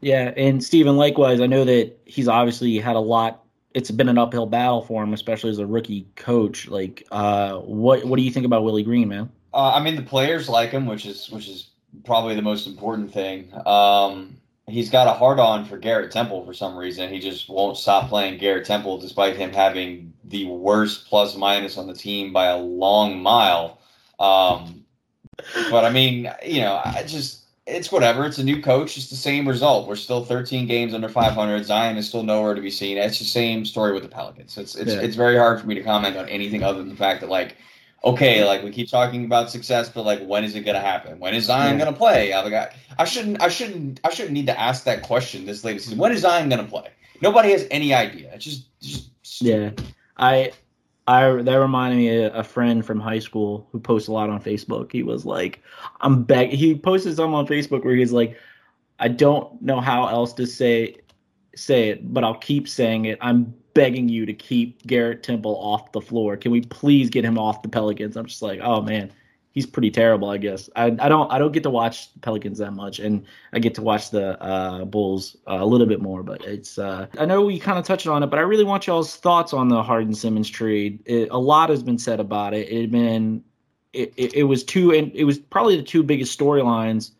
Yeah, 0.00 0.32
and 0.36 0.62
Steven, 0.64 0.96
likewise, 0.96 1.40
I 1.40 1.46
know 1.46 1.64
that 1.64 1.96
he's 2.06 2.26
obviously 2.26 2.78
had 2.78 2.96
a 2.96 3.00
lot. 3.00 3.44
It's 3.74 3.90
been 3.90 4.08
an 4.08 4.18
uphill 4.18 4.46
battle 4.46 4.82
for 4.82 5.02
him, 5.02 5.12
especially 5.12 5.50
as 5.50 5.58
a 5.58 5.66
rookie 5.66 6.06
coach. 6.16 6.68
Like, 6.68 7.06
uh, 7.10 7.58
what 7.58 8.04
what 8.04 8.16
do 8.16 8.22
you 8.22 8.30
think 8.30 8.46
about 8.46 8.64
Willie 8.64 8.82
Green, 8.82 9.08
man? 9.08 9.30
Uh, 9.54 9.72
I 9.74 9.82
mean, 9.82 9.96
the 9.96 10.02
players 10.02 10.48
like 10.48 10.70
him, 10.70 10.86
which 10.86 11.06
is 11.06 11.30
which 11.30 11.48
is 11.48 11.70
probably 12.04 12.34
the 12.34 12.42
most 12.42 12.66
important 12.66 13.12
thing. 13.12 13.52
Um, 13.66 14.36
he's 14.66 14.90
got 14.90 15.06
a 15.06 15.12
hard 15.12 15.38
on 15.38 15.64
for 15.64 15.76
Garrett 15.78 16.10
Temple 16.10 16.44
for 16.44 16.54
some 16.54 16.76
reason. 16.76 17.12
He 17.12 17.18
just 17.18 17.48
won't 17.48 17.76
stop 17.76 18.08
playing 18.08 18.38
Garrett 18.38 18.66
Temple, 18.66 18.98
despite 18.98 19.36
him 19.36 19.52
having 19.52 20.12
the 20.24 20.46
worst 20.46 21.06
plus 21.06 21.36
minus 21.36 21.76
on 21.76 21.86
the 21.86 21.94
team 21.94 22.32
by 22.32 22.46
a 22.46 22.56
long 22.56 23.20
mile. 23.20 23.80
Um, 24.18 24.84
but 25.70 25.84
I 25.84 25.90
mean, 25.90 26.30
you 26.44 26.60
know, 26.60 26.80
I 26.84 27.02
just 27.06 27.41
it's 27.72 27.90
whatever. 27.90 28.24
It's 28.26 28.38
a 28.38 28.44
new 28.44 28.60
coach. 28.62 28.96
It's 28.96 29.08
the 29.10 29.16
same 29.16 29.48
result. 29.48 29.88
We're 29.88 29.96
still 29.96 30.24
13 30.24 30.66
games 30.66 30.94
under 30.94 31.08
500. 31.08 31.64
Zion 31.64 31.96
is 31.96 32.08
still 32.08 32.22
nowhere 32.22 32.54
to 32.54 32.60
be 32.60 32.70
seen. 32.70 32.98
It's 32.98 33.18
the 33.18 33.24
same 33.24 33.64
story 33.64 33.92
with 33.92 34.02
the 34.02 34.08
Pelicans. 34.08 34.56
It's 34.56 34.74
it's 34.74 34.92
Yeah. 34.94 35.00
it's 35.00 35.16
very 35.16 35.36
hard 35.36 35.60
for 35.60 35.66
me 35.66 35.74
to 35.74 35.82
comment 35.82 36.16
on 36.16 36.28
anything 36.28 36.62
other 36.62 36.78
than 36.78 36.88
the 36.88 36.96
fact 36.96 37.20
that 37.20 37.30
like 37.30 37.56
okay, 38.04 38.44
like 38.44 38.64
we 38.64 38.70
keep 38.70 38.88
talking 38.90 39.24
about 39.24 39.50
success, 39.50 39.88
but 39.88 40.04
like 40.04 40.24
when 40.26 40.44
is 40.44 40.54
it 40.54 40.62
gonna 40.62 40.80
happen? 40.80 41.18
When 41.18 41.34
is 41.34 41.44
Zion 41.44 41.78
Yeah. 41.78 41.84
gonna 41.84 41.96
play? 41.96 42.32
I, 42.32 42.42
like, 42.42 42.52
I, 42.52 42.68
I 42.98 43.04
shouldn't 43.04 43.40
I 43.42 43.48
shouldn't 43.48 44.00
I 44.04 44.10
shouldn't 44.10 44.34
need 44.34 44.46
to 44.46 44.58
ask 44.58 44.84
that 44.84 45.02
question 45.02 45.46
this 45.46 45.64
late 45.64 45.80
season. 45.82 45.98
When 45.98 46.12
is 46.12 46.20
Zion 46.22 46.48
gonna 46.48 46.64
play? 46.64 46.88
Nobody 47.20 47.52
has 47.52 47.66
any 47.70 47.94
idea. 47.94 48.30
It's 48.34 48.44
just 48.44 48.64
just 48.80 49.08
Yeah, 49.40 49.70
I, 50.16 50.52
I 51.06 51.30
that 51.30 51.54
reminded 51.54 51.96
me 51.96 52.24
of 52.24 52.34
a 52.34 52.44
friend 52.44 52.84
from 52.84 53.00
high 53.00 53.18
school 53.18 53.68
who 53.72 53.80
posts 53.80 54.08
a 54.08 54.12
lot 54.12 54.30
on 54.30 54.40
Facebook. 54.40 54.92
He 54.92 55.02
was 55.02 55.24
like, 55.24 55.62
"I'm 56.00 56.22
beg." 56.22 56.50
He 56.50 56.76
posted 56.76 57.16
something 57.16 57.34
on 57.34 57.46
Facebook 57.46 57.84
where 57.84 57.96
he's 57.96 58.12
like, 58.12 58.36
"I 59.00 59.08
don't 59.08 59.60
know 59.60 59.80
how 59.80 60.06
else 60.06 60.32
to 60.34 60.46
say 60.46 60.96
say 61.56 61.90
it, 61.90 62.12
but 62.12 62.24
I'll 62.24 62.38
keep 62.38 62.68
saying 62.68 63.06
it. 63.06 63.18
I'm 63.20 63.54
begging 63.74 64.08
you 64.08 64.26
to 64.26 64.32
keep 64.32 64.86
Garrett 64.86 65.22
Temple 65.22 65.56
off 65.56 65.92
the 65.92 66.00
floor. 66.00 66.36
Can 66.36 66.52
we 66.52 66.60
please 66.62 67.10
get 67.10 67.24
him 67.24 67.38
off 67.38 67.62
the 67.62 67.68
Pelicans?" 67.68 68.16
I'm 68.16 68.26
just 68.26 68.42
like, 68.42 68.60
"Oh 68.62 68.80
man." 68.80 69.10
He's 69.52 69.66
pretty 69.66 69.90
terrible, 69.90 70.30
I 70.30 70.38
guess. 70.38 70.70
I, 70.76 70.86
I 70.98 71.08
don't 71.08 71.30
I 71.30 71.38
don't 71.38 71.52
get 71.52 71.62
to 71.64 71.70
watch 71.70 72.08
Pelicans 72.22 72.58
that 72.58 72.72
much, 72.72 72.98
and 72.98 73.24
I 73.52 73.58
get 73.58 73.74
to 73.74 73.82
watch 73.82 74.10
the 74.10 74.42
uh, 74.42 74.84
Bulls 74.86 75.36
uh, 75.46 75.58
a 75.60 75.66
little 75.66 75.86
bit 75.86 76.00
more. 76.00 76.22
But 76.22 76.42
it's 76.44 76.78
uh, 76.78 77.06
I 77.18 77.26
know 77.26 77.42
we 77.42 77.58
kind 77.58 77.78
of 77.78 77.84
touched 77.84 78.06
on 78.06 78.22
it, 78.22 78.28
but 78.28 78.38
I 78.38 78.42
really 78.42 78.64
want 78.64 78.86
y'all's 78.86 79.16
thoughts 79.16 79.52
on 79.52 79.68
the 79.68 79.82
Harden 79.82 80.14
Simmons 80.14 80.48
trade. 80.48 81.00
It, 81.04 81.28
a 81.30 81.38
lot 81.38 81.68
has 81.68 81.82
been 81.82 81.98
said 81.98 82.18
about 82.18 82.54
it. 82.54 82.68
It 82.70 82.80
had 82.80 82.90
been 82.90 83.44
it, 83.92 84.12
it, 84.16 84.34
it 84.34 84.44
was 84.44 84.64
two 84.64 84.92
and 84.92 85.12
it 85.14 85.24
was 85.24 85.38
probably 85.38 85.76
the 85.76 85.82
two 85.82 86.02
biggest 86.02 86.38
storylines, 86.38 87.10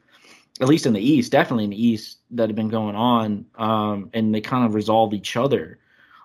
at 0.60 0.68
least 0.68 0.86
in 0.86 0.92
the 0.92 1.00
East, 1.00 1.32
definitely 1.32 1.64
in 1.64 1.70
the 1.70 1.86
East, 1.86 2.18
that 2.30 2.48
have 2.48 2.56
been 2.56 2.68
going 2.68 2.96
on. 2.96 3.44
Um, 3.56 4.10
and 4.14 4.34
they 4.34 4.40
kind 4.40 4.64
of 4.64 4.74
resolved 4.74 5.14
each 5.14 5.36
other. 5.36 5.78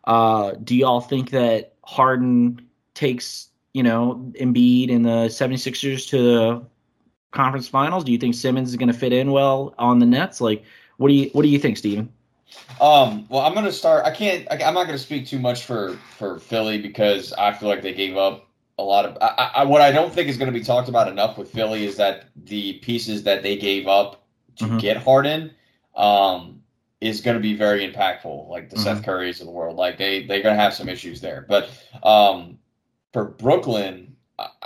Uh, 0.06 0.54
do 0.64 0.76
y'all 0.76 1.02
think 1.02 1.32
that 1.32 1.74
Harden 1.84 2.62
takes 2.94 3.50
you 3.78 3.84
know 3.84 4.16
Embiid 4.42 4.94
and 4.94 5.06
the 5.06 5.28
76ers 5.30 6.08
to 6.10 6.18
the 6.22 6.66
conference 7.32 7.68
finals? 7.68 8.04
Do 8.04 8.12
you 8.12 8.18
think 8.18 8.34
Simmons 8.34 8.70
is 8.70 8.76
going 8.76 8.92
to 8.92 8.98
fit 8.98 9.14
in 9.14 9.32
well 9.32 9.76
on 9.78 10.00
the 10.00 10.06
Nets? 10.06 10.42
Like, 10.42 10.64
what 10.98 11.10
do 11.10 11.14
you 11.14 11.30
what 11.34 11.44
do 11.44 11.50
you 11.50 11.60
think, 11.60 11.78
Steven? 11.78 12.12
Um, 12.82 13.28
well, 13.30 13.42
I'm 13.42 13.54
gonna 13.54 13.72
start. 13.72 14.06
I 14.06 14.12
can't. 14.12 14.48
I, 14.50 14.56
I'm 14.64 14.74
not 14.74 14.86
gonna 14.88 14.98
speak 14.98 15.28
too 15.28 15.38
much 15.38 15.64
for 15.64 15.94
for 16.18 16.40
Philly 16.40 16.82
because 16.82 17.34
I 17.34 17.54
feel 17.54 17.70
like 17.70 17.82
they 17.84 17.94
gave 17.94 18.18
up 18.18 18.48
a 18.80 18.84
lot 18.84 19.06
of. 19.06 19.18
I, 19.22 19.52
I, 19.58 19.64
what 19.66 19.82
I 19.82 19.92
don't 19.92 20.14
think 20.14 20.28
is 20.30 20.38
going 20.38 20.52
to 20.52 20.58
be 20.60 20.64
talked 20.64 20.90
about 20.90 21.08
enough 21.08 21.38
with 21.38 21.52
Philly 21.52 21.86
is 21.86 21.98
that 21.98 22.26
the 22.46 22.74
pieces 22.80 23.24
that 23.24 23.44
they 23.44 23.58
gave 23.58 23.88
up 23.88 24.24
to 24.58 24.66
Mhm. 24.66 24.80
get 24.80 24.98
Harden, 24.98 25.52
um, 25.96 26.62
is 27.02 27.22
going 27.22 27.36
to 27.36 27.42
be 27.42 27.54
very 27.54 27.88
impactful. 27.88 28.48
Like 28.50 28.70
the 28.70 28.76
Mhm. 28.78 28.84
Seth 28.84 29.04
Currys 29.06 29.40
of 29.40 29.46
the 29.46 29.52
world. 29.52 29.76
Like 29.76 29.98
they 29.98 30.26
they're 30.26 30.42
going 30.42 30.56
to 30.56 30.62
have 30.62 30.74
some 30.74 30.90
issues 30.90 31.22
there. 31.22 31.46
But 31.48 31.70
um, 32.04 32.58
for 33.18 33.26
Brooklyn, 33.26 34.16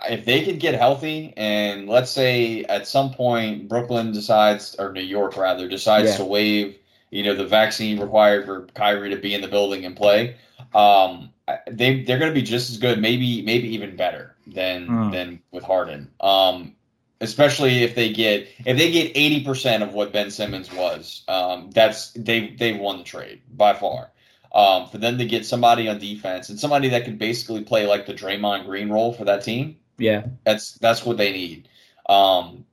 if 0.09 0.25
they 0.25 0.43
could 0.43 0.59
get 0.59 0.75
healthy 0.75 1.33
and 1.37 1.87
let's 1.87 2.11
say 2.11 2.63
at 2.65 2.85
some 2.85 3.13
point 3.13 3.69
Brooklyn 3.69 4.11
decides 4.11 4.75
or 4.75 4.91
New 4.91 5.01
York 5.01 5.37
rather 5.37 5.67
decides 5.69 6.09
Yeah. 6.11 6.17
to 6.17 6.25
waive 6.25 6.75
you 7.11 7.23
know 7.23 7.33
the 7.33 7.45
vaccine 7.45 7.99
required 7.99 8.45
for 8.45 8.67
Kyrie 8.73 9.09
to 9.11 9.15
be 9.15 9.33
in 9.33 9.41
the 9.41 9.47
building 9.47 9.85
and 9.85 9.95
play 9.95 10.35
um 10.75 11.29
they 11.69 12.03
they're 12.03 12.19
going 12.19 12.31
to 12.31 12.35
be 12.35 12.41
just 12.41 12.69
as 12.69 12.77
good 12.77 12.99
maybe 13.01 13.41
maybe 13.43 13.69
even 13.73 13.95
better 13.95 14.35
than 14.47 14.87
Hmm. 14.87 15.11
than 15.11 15.41
with 15.51 15.63
Harden 15.63 16.09
um 16.19 16.75
especially 17.21 17.83
if 17.83 17.95
they 17.95 18.11
get 18.11 18.47
if 18.65 18.77
they 18.77 18.91
get 18.91 19.11
eighty 19.15 19.43
percent 19.43 19.83
of 19.83 19.93
what 19.93 20.11
Ben 20.11 20.29
Simmons 20.31 20.73
was. 20.73 21.23
Um, 21.29 21.69
that's 21.71 22.11
they 22.13 22.49
they 22.59 22.73
won 22.73 22.97
the 22.97 23.03
trade 23.03 23.41
by 23.55 23.73
far. 23.73 24.11
Um, 24.53 24.89
for 24.89 24.97
them 24.97 25.17
to 25.17 25.25
get 25.25 25.45
somebody 25.45 25.87
on 25.87 25.97
defense 25.97 26.49
and 26.49 26.59
somebody 26.59 26.89
that 26.89 27.05
could 27.05 27.17
basically 27.17 27.63
play 27.63 27.85
like 27.87 28.05
the 28.05 28.13
Draymond 28.13 28.65
Green 28.65 28.89
role 28.89 29.13
for 29.13 29.23
that 29.23 29.43
team, 29.45 29.77
Yeah. 29.97 30.23
that's 30.43 30.73
that's 30.73 31.05
what 31.05 31.15
they 31.17 31.31
need. 31.31 31.69
Um, 32.09 32.65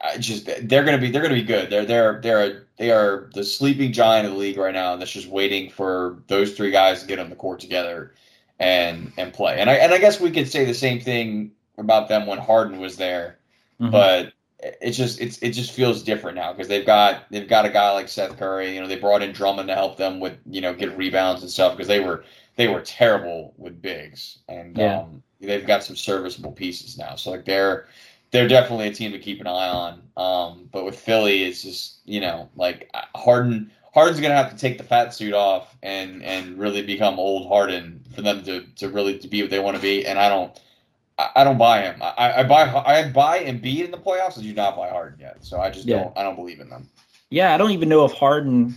I 0.00 0.16
just 0.18 0.46
they're 0.68 0.82
gonna 0.82 0.98
be 0.98 1.10
they're 1.10 1.22
gonna 1.22 1.34
be 1.34 1.42
good. 1.44 1.70
They're 1.70 1.84
they're 1.84 2.20
they're 2.22 2.66
they 2.78 2.90
are 2.90 3.30
the 3.34 3.44
sleeping 3.44 3.92
giant 3.92 4.26
of 4.26 4.32
the 4.32 4.38
league 4.38 4.56
right 4.56 4.72
now, 4.74 4.92
and 4.94 5.00
that's 5.00 5.12
just 5.12 5.28
waiting 5.28 5.70
for 5.70 6.22
those 6.26 6.54
three 6.54 6.70
guys 6.70 7.02
to 7.02 7.06
get 7.06 7.18
on 7.20 7.30
the 7.30 7.36
court 7.36 7.60
together 7.60 8.14
and 8.58 9.12
and 9.18 9.32
play. 9.32 9.58
And 9.60 9.68
I 9.70 9.74
and 9.74 9.92
I 9.92 9.98
guess 9.98 10.18
we 10.18 10.30
could 10.30 10.48
say 10.48 10.64
the 10.64 10.74
same 10.74 11.00
thing 11.00 11.52
about 11.78 12.08
them 12.08 12.26
when 12.26 12.38
Harden 12.38 12.80
was 12.80 12.96
there, 12.96 13.38
Mhm. 13.80 13.90
but 13.92 14.32
it's 14.62 14.96
just 14.96 15.20
it's 15.20 15.38
it 15.38 15.50
just 15.52 15.72
feels 15.72 16.02
different 16.02 16.36
now 16.36 16.52
because 16.52 16.68
they've 16.68 16.86
got 16.86 17.24
they've 17.30 17.48
got 17.48 17.64
a 17.66 17.70
guy 17.70 17.92
like 17.92 18.08
Seth 18.08 18.36
Curry. 18.38 18.74
You 18.74 18.80
know, 18.80 18.86
they 18.86 18.96
brought 18.96 19.22
in 19.22 19.32
Drummond 19.32 19.68
to 19.68 19.74
help 19.74 19.96
them 19.96 20.20
with 20.20 20.38
you 20.46 20.60
know 20.60 20.74
get 20.74 20.96
rebounds 20.96 21.42
and 21.42 21.50
stuff 21.50 21.72
because 21.72 21.88
they 21.88 22.00
were 22.00 22.24
they 22.56 22.68
were 22.68 22.80
terrible 22.80 23.54
with 23.56 23.80
bigs, 23.80 24.38
and 24.48 24.76
Yeah. 24.76 25.00
um, 25.00 25.22
they've 25.40 25.66
got 25.66 25.82
some 25.84 25.96
serviceable 25.96 26.52
pieces 26.52 26.98
now. 26.98 27.14
So 27.16 27.30
like 27.30 27.44
they're 27.44 27.88
they're 28.30 28.48
definitely 28.48 28.88
a 28.88 28.94
team 28.94 29.12
to 29.12 29.18
keep 29.18 29.40
an 29.40 29.46
eye 29.46 29.68
on. 29.68 30.02
Um, 30.16 30.68
but 30.72 30.84
with 30.84 30.98
Philly, 30.98 31.44
it's 31.44 31.62
just 31.62 32.00
you 32.04 32.20
know 32.20 32.48
like 32.56 32.90
Harden. 33.14 33.70
Harden's 33.92 34.20
gonna 34.20 34.36
have 34.36 34.50
to 34.50 34.56
take 34.56 34.78
the 34.78 34.84
fat 34.84 35.12
suit 35.14 35.34
off 35.34 35.76
and 35.82 36.22
and 36.22 36.58
really 36.58 36.82
become 36.82 37.18
old 37.18 37.48
Harden 37.48 38.04
for 38.14 38.22
them 38.22 38.42
to 38.44 38.62
to 38.76 38.88
really 38.88 39.18
to 39.18 39.28
be 39.28 39.42
what 39.42 39.50
they 39.50 39.58
want 39.58 39.76
to 39.76 39.82
be. 39.82 40.06
And 40.06 40.18
I 40.18 40.28
don't 40.28 40.58
I, 41.20 41.40
I 41.40 41.44
don't 41.44 41.58
buy 41.58 41.82
him. 41.82 42.02
I, 42.02 42.40
I 42.40 42.44
buy 42.44 42.62
I 42.86 43.08
buy 43.10 43.40
Embiid 43.40 43.84
in 43.84 43.90
the 43.90 43.98
playoffs. 43.98 44.38
I 44.38 44.42
do 44.42 44.52
not 44.54 44.76
buy 44.76 44.88
Harden 44.88 45.20
yet. 45.20 45.44
So 45.44 45.60
I 45.60 45.70
just 45.70 45.86
Yeah. 45.86 46.04
don't 46.04 46.18
I 46.18 46.22
don't 46.22 46.36
believe 46.36 46.60
in 46.60 46.70
them. 46.70 46.88
Yeah, 47.30 47.54
I 47.54 47.58
don't 47.58 47.70
even 47.72 47.88
know 47.88 48.04
if 48.04 48.12
Harden 48.12 48.74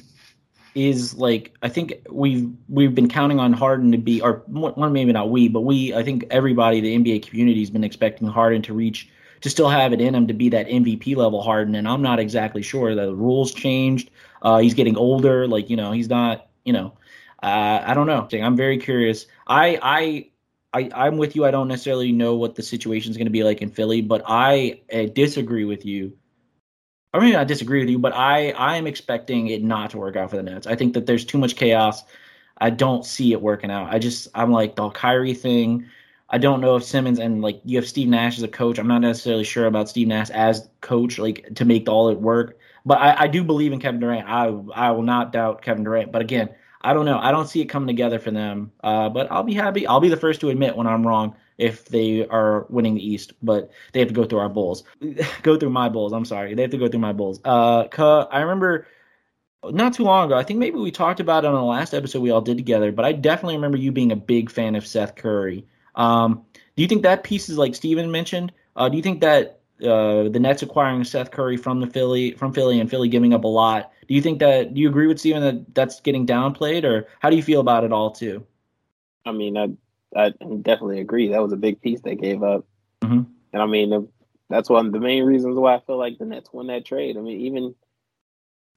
is 0.75 1.13
like 1.15 1.53
I 1.61 1.69
think 1.69 1.93
we've 2.09 2.49
we've 2.67 2.93
been 2.95 3.07
counting 3.07 3.39
on 3.39 3.53
Harden 3.53 3.91
to 3.91 3.97
be 3.97 4.21
or 4.21 4.43
one 4.47 4.91
maybe 4.91 5.11
not 5.11 5.29
we, 5.29 5.47
but 5.47 5.61
we 5.61 5.93
I 5.93 6.03
think 6.03 6.25
everybody 6.31 6.81
the 6.81 6.95
NBA 6.95 7.27
community 7.27 7.59
has 7.61 7.69
been 7.69 7.83
expecting 7.83 8.27
Harden 8.27 8.61
to 8.63 8.73
reach 8.73 9.09
to 9.41 9.49
still 9.49 9.69
have 9.69 9.93
it 9.93 10.01
in 10.01 10.15
him 10.15 10.27
to 10.27 10.33
be 10.33 10.49
that 10.49 10.67
MVP 10.67 11.15
level 11.15 11.41
Harden 11.43 11.75
and 11.75 11.87
I'm 11.87 12.01
not 12.01 12.19
exactly 12.19 12.61
sure 12.61 12.95
that 12.95 13.05
the 13.05 13.15
rules 13.15 13.53
changed. 13.53 14.09
Uh 14.41 14.57
he's 14.59 14.73
getting 14.73 14.97
older, 14.97 15.47
like 15.47 15.69
you 15.69 15.77
know, 15.77 15.91
he's 15.91 16.09
not, 16.09 16.47
you 16.65 16.73
know, 16.73 16.93
uh 17.43 17.81
I 17.85 17.93
don't 17.93 18.07
know. 18.07 18.27
I'm 18.41 18.55
very 18.57 18.77
curious. 18.77 19.27
I 19.47 19.79
I 19.81 20.27
I, 20.73 20.89
I'm 20.95 21.17
with 21.17 21.35
you. 21.35 21.45
I 21.45 21.51
don't 21.51 21.67
necessarily 21.67 22.11
know 22.11 22.35
what 22.35 22.55
the 22.55 22.63
situation 22.63 23.11
is 23.11 23.17
going 23.17 23.27
to 23.27 23.31
be 23.31 23.43
like 23.43 23.61
in 23.61 23.69
Philly, 23.69 24.01
but 24.01 24.23
I 24.25 24.81
uh, 24.91 25.03
disagree 25.13 25.65
with 25.65 25.85
you 25.85 26.13
I 27.13 27.19
mean, 27.19 27.35
I 27.35 27.43
disagree 27.43 27.79
with 27.79 27.89
you, 27.89 27.99
but 27.99 28.13
I 28.13 28.51
I 28.51 28.77
am 28.77 28.87
expecting 28.87 29.47
it 29.47 29.63
not 29.63 29.91
to 29.91 29.97
work 29.97 30.15
out 30.15 30.31
for 30.31 30.37
the 30.37 30.43
Nets. 30.43 30.65
I 30.65 30.75
think 30.75 30.93
that 30.95 31.05
there's 31.05 31.25
too 31.25 31.37
much 31.37 31.55
chaos. 31.55 32.03
I 32.59 32.69
don't 32.71 33.05
see 33.05 33.33
it 33.33 33.41
working 33.41 33.71
out. 33.71 33.93
I 33.93 33.99
just 33.99 34.27
I'm 34.33 34.51
like 34.51 34.75
the 34.75 34.89
Kyrie 34.89 35.33
thing. 35.35 35.85
I 36.29 36.39
don't 36.39 36.61
know 36.61 36.75
if 36.75 36.83
Simmons 36.83 37.19
and 37.19 37.41
like 37.41 37.61
you 37.65 37.77
have 37.77 37.87
Steve 37.87 38.07
Nash 38.07 38.37
as 38.37 38.43
a 38.43 38.47
coach. 38.47 38.79
I'm 38.79 38.87
not 38.87 39.01
necessarily 39.01 39.43
sure 39.43 39.67
about 39.67 39.89
Steve 39.89 40.07
Nash 40.07 40.31
as 40.31 40.69
coach, 40.81 41.19
like 41.19 41.53
to 41.55 41.65
make 41.65 41.87
all 41.87 42.09
it 42.09 42.19
work. 42.19 42.57
But 42.85 42.99
I, 42.99 43.23
I 43.23 43.27
do 43.27 43.43
believe 43.43 43.73
in 43.73 43.79
Kevin 43.79 43.99
Durant. 43.99 44.27
I 44.27 44.45
I 44.73 44.91
will 44.91 45.03
not 45.03 45.31
doubt 45.31 45.61
Kevin 45.61 45.83
Durant. 45.83 46.11
But 46.11 46.23
again, 46.23 46.49
I 46.83 46.93
don't 46.93 47.05
know. 47.05 47.17
I 47.17 47.31
don't 47.31 47.47
see 47.47 47.61
it 47.61 47.65
coming 47.65 47.87
together 47.87 48.19
for 48.19 48.31
them. 48.31 48.71
Uh, 48.83 49.09
but 49.09 49.31
I'll 49.31 49.43
be 49.43 49.53
happy. 49.53 49.87
I'll 49.87 50.01
be 50.01 50.09
the 50.09 50.17
first 50.17 50.41
to 50.41 50.49
admit 50.49 50.75
when 50.75 50.87
I'm 50.87 51.05
wrong 51.07 51.35
if 51.57 51.85
they 51.85 52.27
are 52.27 52.65
winning 52.69 52.95
the 52.95 53.07
East. 53.07 53.33
But 53.41 53.71
they 53.93 53.99
have 53.99 54.09
to 54.09 54.13
go 54.13 54.25
through 54.25 54.39
our 54.39 54.49
Bulls. 54.49 54.83
go 55.43 55.57
through 55.57 55.69
my 55.69 55.89
Bulls. 55.89 56.11
I'm 56.11 56.25
sorry. 56.25 56.55
They 56.55 56.63
have 56.63 56.71
to 56.71 56.77
go 56.77 56.89
through 56.89 56.99
my 56.99 57.13
Bulls. 57.13 57.39
Uh, 57.45 57.87
I 58.31 58.41
remember 58.41 58.85
not 59.63 59.93
too 59.93 60.03
long 60.03 60.25
ago. 60.25 60.37
I 60.37 60.43
think 60.43 60.59
maybe 60.59 60.77
we 60.77 60.91
talked 60.91 61.19
about 61.21 61.45
it 61.45 61.47
on 61.47 61.53
the 61.53 61.61
last 61.61 61.93
episode 61.93 62.21
we 62.21 62.31
all 62.31 62.41
did 62.41 62.57
together. 62.57 62.91
But 62.91 63.05
I 63.05 63.13
definitely 63.13 63.55
remember 63.55 63.77
you 63.77 63.91
being 63.91 64.11
a 64.11 64.17
big 64.17 64.51
fan 64.51 64.75
of 64.75 64.85
Seth 64.85 65.15
Curry. 65.15 65.65
Um, 65.95 66.45
do 66.75 66.81
you 66.81 66.87
think 66.87 67.03
that 67.03 67.23
piece 67.23 67.47
is 67.47 67.57
like 67.57 67.75
Steven 67.75 68.11
mentioned? 68.11 68.51
Uh, 68.75 68.89
do 68.89 68.97
you 68.97 69.03
think 69.03 69.21
that 69.21 69.61
uh, 69.81 70.23
the 70.29 70.39
Nets 70.39 70.63
acquiring 70.63 71.03
Seth 71.05 71.31
Curry 71.31 71.55
from 71.55 71.79
the 71.79 71.87
Philly 71.87 72.31
from 72.31 72.51
Philly 72.51 72.79
and 72.79 72.89
Philly 72.89 73.07
giving 73.07 73.33
up 73.33 73.45
a 73.45 73.47
lot? 73.47 73.92
Do 74.07 74.13
you 74.13 74.21
think 74.21 74.39
that 74.39 74.73
do 74.73 74.81
you 74.81 74.89
agree 74.89 75.07
with 75.07 75.19
Steven 75.19 75.41
that 75.41 75.75
that's 75.75 76.01
getting 76.01 76.25
downplayed, 76.25 76.83
or 76.83 77.07
how 77.19 77.29
do 77.29 77.35
you 77.35 77.43
feel 77.43 77.61
about 77.61 77.83
it 77.83 77.91
all 77.91 78.11
too? 78.11 78.45
I 79.25 79.31
mean, 79.31 79.57
I 79.57 79.69
I 80.15 80.29
definitely 80.29 80.99
agree. 80.99 81.29
That 81.29 81.41
was 81.41 81.53
a 81.53 81.57
big 81.57 81.81
piece 81.81 82.01
they 82.01 82.15
gave 82.15 82.43
up, 82.43 82.65
Mhm. 83.01 83.25
and 83.53 83.61
I 83.61 83.65
mean 83.65 84.09
that's 84.49 84.69
one 84.69 84.85
of 84.85 84.91
the 84.91 84.99
main 84.99 85.23
reasons 85.23 85.55
why 85.57 85.75
I 85.75 85.79
feel 85.79 85.97
like 85.97 86.17
the 86.17 86.25
Nets 86.25 86.51
won 86.53 86.67
that 86.67 86.85
trade. 86.85 87.17
I 87.17 87.21
mean, 87.21 87.39
even 87.41 87.63
you 87.63 87.75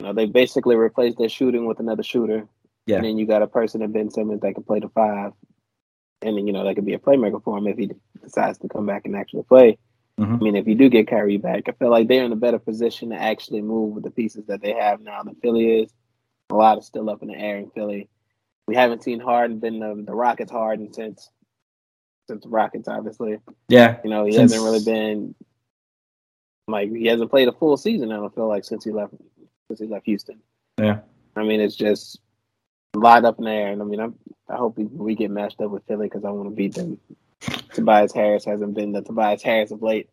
know 0.02 0.12
they 0.12 0.26
basically 0.26 0.76
replaced 0.76 1.18
their 1.18 1.28
shooting 1.28 1.66
with 1.66 1.80
another 1.80 2.02
shooter, 2.02 2.48
Yeah. 2.86 2.96
and 2.96 3.04
then 3.04 3.18
you 3.18 3.26
got 3.26 3.42
a 3.42 3.46
person 3.46 3.82
in 3.82 3.92
Ben 3.92 4.10
Simmons 4.10 4.40
that 4.40 4.54
can 4.54 4.64
play 4.64 4.80
the 4.80 4.88
five, 4.90 5.32
and 6.22 6.36
then 6.36 6.46
you 6.46 6.52
know 6.52 6.64
that 6.64 6.74
could 6.76 6.86
be 6.86 6.94
a 6.94 6.98
playmaker 6.98 7.42
for 7.42 7.58
him 7.58 7.66
if 7.66 7.76
he 7.76 7.90
decides 8.22 8.58
to 8.58 8.68
come 8.68 8.86
back 8.86 9.04
and 9.06 9.16
actually 9.16 9.42
play. 9.42 9.76
Mhm. 10.18 10.34
I 10.34 10.36
mean, 10.44 10.56
if 10.56 10.66
you 10.66 10.74
do 10.74 10.88
get 10.88 11.08
Kyrie 11.08 11.36
back, 11.36 11.68
I 11.68 11.72
feel 11.72 11.90
like 11.90 12.08
they're 12.08 12.24
in 12.24 12.32
a 12.32 12.36
better 12.36 12.58
position 12.58 13.10
to 13.10 13.16
actually 13.16 13.60
move 13.60 13.94
with 13.94 14.04
the 14.04 14.10
pieces 14.10 14.46
that 14.46 14.62
they 14.62 14.72
have 14.72 15.00
now. 15.02 15.22
The 15.22 15.34
Philly 15.42 15.80
is 15.82 15.92
a 16.50 16.54
lot 16.54 16.78
is 16.78 16.86
still 16.86 17.10
up 17.10 17.22
in 17.22 17.28
the 17.28 17.34
air 17.36 17.58
in 17.58 17.70
Philly. 17.70 18.08
We 18.66 18.74
haven't 18.76 19.02
seen 19.02 19.20
Harden 19.20 19.58
been 19.58 19.78
the, 19.80 20.02
the 20.06 20.14
Rockets 20.14 20.50
Harden 20.50 20.92
since 20.92 21.30
since 22.28 22.42
the 22.42 22.48
Rockets, 22.48 22.88
obviously. 22.88 23.38
Yeah, 23.68 24.00
You 24.02 24.10
know, 24.10 24.24
he 24.24 24.32
Since- 24.32 24.52
hasn't 24.52 24.66
really 24.68 24.84
been 24.84 25.34
like 26.66 26.90
he 26.90 27.06
hasn't 27.06 27.30
played 27.30 27.48
a 27.48 27.52
full 27.52 27.76
season. 27.76 28.10
I 28.10 28.16
don't 28.16 28.34
feel 28.34 28.48
like 28.48 28.64
since 28.64 28.84
he 28.84 28.90
left 28.90 29.14
since 29.68 29.80
he 29.80 29.86
left 29.86 30.06
Houston. 30.06 30.40
Yeah. 30.78 31.00
I 31.36 31.44
mean, 31.44 31.60
it's 31.60 31.76
just 31.76 32.18
a 32.94 32.98
lot 32.98 33.24
up 33.24 33.38
in 33.38 33.44
the 33.44 33.50
air, 33.50 33.70
and 33.72 33.82
I 33.82 33.84
mean, 33.84 34.00
I'm, 34.00 34.14
I 34.48 34.56
hope 34.56 34.78
we, 34.78 34.84
we 34.84 35.14
get 35.14 35.30
matched 35.30 35.60
up 35.60 35.70
with 35.70 35.84
Philly 35.86 36.06
because 36.06 36.24
I 36.24 36.30
want 36.30 36.48
to 36.48 36.54
beat 36.54 36.74
them. 36.74 36.98
Tobias 37.72 38.12
Harris 38.12 38.44
hasn't 38.44 38.74
been 38.74 38.92
the 38.92 39.02
Tobias 39.02 39.42
Harris 39.42 39.70
of 39.70 39.82
late, 39.82 40.08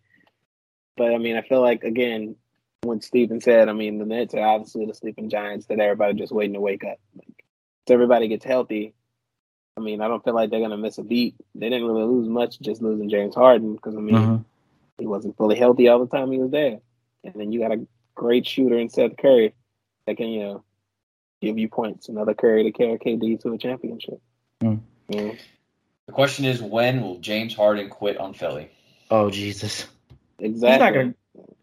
but 0.98 1.14
I 1.14 1.18
mean, 1.18 1.38
I 1.38 1.42
feel 1.42 1.62
like 1.62 1.84
again, 1.84 2.36
when 2.82 3.02
Steven 3.02 3.40
said, 3.40 3.70
I 3.70 3.74
mean, 3.74 3.98
the 3.98 4.06
Nets 4.06 4.34
are 4.34 4.46
obviously 4.46 4.86
the 4.86 4.94
sleeping 4.94 5.30
giants 5.30 5.68
that 5.68 5.80
everybody 5.80 6.16
just 6.16 6.34
waiting 6.34 6.54
to 6.54 6.60
wake 6.60 6.84
up. 6.84 7.00
Like, 7.16 7.46
so 7.88 7.94
everybody 7.94 8.28
gets 8.28 8.44
healthy. 8.44 8.94
I 9.78 9.82
mean, 9.82 10.02
I 10.02 10.08
don't 10.08 10.24
feel 10.24 10.36
like 10.36 10.50
they're 10.52 10.60
gonna 10.60 10.78
miss 10.78 10.98
a 10.98 11.04
beat. 11.04 11.36
They 11.56 11.70
didn't 11.70 11.88
really 11.88 12.04
lose 12.04 12.28
much, 12.28 12.60
just 12.60 12.82
losing 12.82 13.10
James 13.10 13.36
Harden 13.36 13.74
because 13.76 13.96
I 13.96 14.00
mean, 14.00 14.16
Mhm. 14.16 14.46
he 15.00 15.08
wasn't 15.08 15.38
fully 15.38 15.56
healthy 15.56 15.88
all 15.88 16.00
the 16.00 16.08
time 16.08 16.32
he 16.32 16.40
was 16.40 16.52
there. 16.52 16.80
And 17.24 17.34
then 17.36 17.52
you 17.52 17.60
got 17.60 17.72
a 17.72 17.88
great 18.16 18.46
shooter 18.46 18.78
in 18.78 18.90
Seth 18.90 19.18
Curry 19.18 19.54
that 20.06 20.18
can, 20.18 20.28
you 20.28 20.42
know, 20.42 20.64
give 21.42 21.58
you 21.58 21.68
points. 21.70 22.10
Another 22.10 22.34
Curry 22.34 22.64
to 22.64 22.72
carry 22.72 22.98
KD 22.98 23.38
to 23.42 23.54
a 23.54 23.58
championship. 23.58 24.22
Mm. 24.62 24.82
You 25.10 25.22
know? 25.22 25.36
The 26.08 26.14
question 26.14 26.46
is 26.46 26.62
when 26.62 27.02
will 27.02 27.20
James 27.20 27.56
Harden 27.56 27.90
quit 27.90 28.18
on 28.18 28.34
Philly? 28.34 28.70
Oh 29.10 29.30
Jesus, 29.30 29.88
Exactly. 30.40 30.72
he's 30.72 30.80
not 30.80 30.94
gonna 30.94 31.14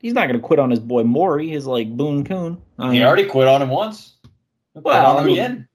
he's 0.01 0.13
not 0.15 0.27
gonna 0.29 0.39
quit 0.41 0.59
on 0.59 0.71
his 0.71 0.81
boy 0.81 1.03
Morey, 1.05 1.49
his 1.49 1.67
like 1.67 1.95
Boone 1.95 2.25
Coon. 2.25 2.61
I 2.79 2.95
He 2.95 3.03
already 3.03 3.27
quit 3.27 3.49
on 3.49 3.61
him 3.63 3.69
once. 3.69 4.15
He'll 4.73 4.83
quit 4.83 4.95
Well, 4.95 5.17
on 5.17 5.21
him 5.21 5.27
mean- 5.27 5.35
again. 5.39 5.69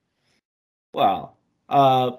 Well, 0.94 1.38
uh, 1.70 2.12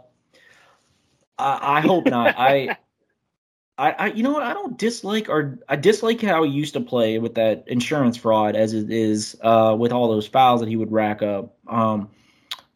I, 1.38 1.78
I 1.78 1.80
hope 1.80 2.04
not. 2.06 2.34
I, 2.38 2.76
I, 3.78 3.90
I, 3.92 4.06
you 4.08 4.22
know 4.22 4.32
what? 4.32 4.42
I 4.42 4.52
don't 4.52 4.76
dislike 4.78 5.28
or 5.30 5.58
I 5.68 5.76
dislike 5.76 6.20
how 6.20 6.42
he 6.44 6.50
used 6.50 6.74
to 6.74 6.80
play 6.80 7.18
with 7.18 7.34
that 7.36 7.64
insurance 7.68 8.16
fraud 8.18 8.54
as 8.54 8.74
it 8.74 8.90
is 8.90 9.36
uh, 9.42 9.74
with 9.78 9.92
all 9.92 10.08
those 10.08 10.26
fouls 10.26 10.60
that 10.60 10.68
he 10.68 10.76
would 10.76 10.92
rack 10.92 11.22
up. 11.22 11.56
Um, 11.66 12.10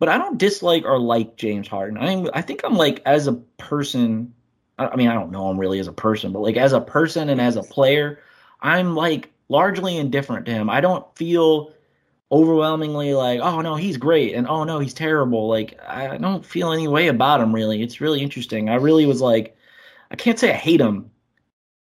but 0.00 0.08
I 0.08 0.18
don't 0.18 0.38
dislike 0.38 0.84
or 0.84 0.98
like 0.98 1.36
James 1.36 1.68
Harden. 1.68 1.98
I 1.98 2.06
mean, 2.06 2.30
I 2.34 2.42
think 2.42 2.62
I'm 2.64 2.74
like 2.74 3.02
as 3.06 3.28
a 3.28 3.34
person. 3.34 4.34
I 4.78 4.96
mean, 4.96 5.08
I 5.08 5.14
don't 5.14 5.30
know 5.30 5.50
him 5.50 5.60
really 5.60 5.78
as 5.78 5.88
a 5.88 5.92
person, 5.92 6.32
but 6.32 6.40
like 6.40 6.56
as 6.56 6.72
a 6.72 6.80
person 6.80 7.28
and 7.28 7.38
as 7.40 7.56
a 7.56 7.62
player, 7.62 8.18
I'm 8.62 8.96
like 8.96 9.30
largely 9.50 9.98
indifferent 9.98 10.46
to 10.46 10.52
him. 10.52 10.70
I 10.70 10.80
don't 10.80 11.04
feel 11.16 11.74
overwhelmingly 12.32 13.12
like, 13.12 13.40
oh 13.40 13.60
no, 13.60 13.76
he's 13.76 13.98
great, 13.98 14.34
and 14.34 14.48
oh 14.48 14.64
no, 14.64 14.78
he's 14.78 14.94
terrible. 14.94 15.48
Like 15.48 15.78
I 15.86 16.16
don't 16.16 16.44
feel 16.44 16.72
any 16.72 16.88
way 16.88 17.08
about 17.08 17.42
him 17.42 17.54
really. 17.54 17.82
It's 17.82 18.00
really 18.00 18.22
interesting. 18.22 18.70
I 18.70 18.76
really 18.76 19.04
was 19.04 19.20
like, 19.20 19.54
I 20.10 20.16
can't 20.16 20.38
say 20.38 20.50
I 20.50 20.54
hate 20.54 20.80
him. 20.80 21.10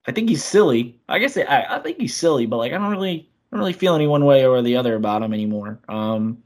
I 0.06 0.12
think 0.12 0.30
he's 0.30 0.42
silly. 0.42 0.98
I 1.10 1.18
guess 1.18 1.36
I, 1.36 1.66
I 1.68 1.78
think 1.80 1.98
he's 2.00 2.16
silly, 2.16 2.46
but 2.46 2.56
like 2.56 2.72
I 2.72 2.78
don't 2.78 2.90
really, 2.90 3.28
I 3.52 3.56
don't 3.56 3.60
really 3.60 3.74
feel 3.74 3.94
any 3.94 4.06
one 4.06 4.24
way 4.24 4.46
or 4.46 4.62
the 4.62 4.76
other 4.76 4.94
about 4.96 5.22
him 5.22 5.34
anymore. 5.34 5.80
Um, 5.90 6.42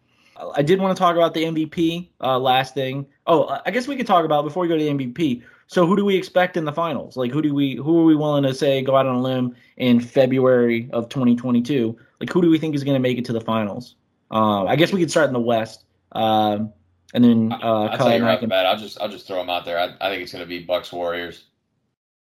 I 0.54 0.62
did 0.62 0.80
want 0.80 0.96
to 0.96 1.00
talk 1.00 1.16
about 1.16 1.34
the 1.34 1.44
MVP. 1.44 2.08
Uh, 2.20 2.38
last 2.38 2.74
thing. 2.74 3.06
Oh, 3.26 3.58
I 3.64 3.70
guess 3.70 3.86
we 3.86 3.96
could 3.96 4.06
talk 4.06 4.24
about 4.24 4.44
before 4.44 4.62
we 4.62 4.68
go 4.68 4.76
to 4.76 4.82
the 4.82 4.90
MVP. 4.90 5.42
So 5.66 5.86
who 5.86 5.96
do 5.96 6.04
we 6.04 6.16
expect 6.16 6.56
in 6.56 6.64
the 6.64 6.72
finals? 6.72 7.16
Like 7.16 7.30
who 7.30 7.40
do 7.40 7.54
we 7.54 7.76
who 7.76 8.00
are 8.00 8.04
we 8.04 8.14
willing 8.14 8.42
to 8.42 8.54
say 8.54 8.82
go 8.82 8.96
out 8.96 9.06
on 9.06 9.14
a 9.14 9.20
limb 9.22 9.56
in 9.76 10.00
February 10.00 10.90
of 10.92 11.08
2022? 11.08 11.96
Like 12.20 12.30
who 12.30 12.42
do 12.42 12.50
we 12.50 12.58
think 12.58 12.74
is 12.74 12.84
going 12.84 12.94
to 12.94 13.00
make 13.00 13.16
it 13.18 13.24
to 13.26 13.32
the 13.32 13.40
finals? 13.40 13.96
Uh, 14.30 14.64
I 14.64 14.76
guess 14.76 14.92
we 14.92 15.00
could 15.00 15.10
start 15.10 15.28
in 15.28 15.32
the 15.32 15.40
West, 15.40 15.84
um, 16.12 16.72
and 17.12 17.22
then 17.22 17.52
uh, 17.52 17.56
I'll 17.56 17.98
tell 17.98 18.16
you 18.16 18.24
right 18.24 18.34
off 18.34 18.40
can- 18.40 18.48
bat. 18.48 18.66
I'll 18.66 18.78
just 18.78 19.00
I'll 19.00 19.08
just 19.08 19.26
throw 19.26 19.36
them 19.36 19.50
out 19.50 19.64
there. 19.64 19.78
I, 19.78 19.94
I 20.00 20.10
think 20.10 20.22
it's 20.22 20.32
going 20.32 20.44
to 20.44 20.48
be 20.48 20.60
Bucks 20.60 20.92
Warriors. 20.92 21.44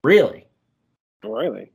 really. 0.02 0.46
Really? 1.24 1.72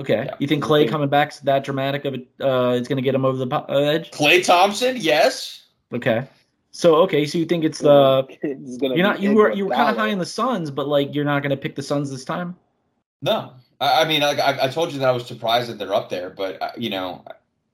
Okay. 0.00 0.24
Yeah. 0.26 0.34
You 0.38 0.46
think 0.46 0.64
Klay 0.64 0.88
coming 0.88 1.08
back's 1.08 1.40
that 1.40 1.62
dramatic 1.62 2.04
of 2.06 2.14
a 2.14 2.46
uh 2.46 2.72
it's 2.72 2.88
gonna 2.88 3.02
get 3.02 3.14
him 3.14 3.24
over 3.24 3.44
the 3.44 3.54
uh, 3.54 3.74
edge? 3.74 4.10
Klay 4.10 4.44
Thompson, 4.44 4.96
yes. 4.98 5.59
Okay. 5.92 6.26
So 6.72 6.96
okay, 6.96 7.26
so 7.26 7.36
you 7.38 7.46
think 7.46 7.64
it's 7.64 7.80
the 7.80 8.26
It's 8.42 8.76
gonna 8.76 8.94
you're 8.94 9.02
not 9.06 9.20
you 9.20 9.34
were 9.34 9.52
you 9.52 9.66
were 9.66 9.74
kind 9.74 9.90
of 9.90 9.96
high 9.96 10.08
in 10.08 10.18
the 10.18 10.26
Suns, 10.26 10.70
but 10.70 10.86
like 10.86 11.14
you're 11.14 11.24
not 11.24 11.42
gonna 11.42 11.56
pick 11.56 11.74
the 11.74 11.82
Suns 11.82 12.10
this 12.10 12.24
time. 12.24 12.56
No, 13.22 13.52
I, 13.80 14.02
I 14.02 14.04
mean, 14.08 14.20
like 14.22 14.38
I, 14.38 14.66
I 14.66 14.68
told 14.68 14.92
you 14.92 14.98
that 15.00 15.08
I 15.08 15.12
was 15.12 15.26
surprised 15.26 15.68
that 15.68 15.78
they're 15.78 15.94
up 15.94 16.08
there, 16.08 16.30
but 16.30 16.62
uh, 16.62 16.70
you 16.78 16.88
know, 16.90 17.24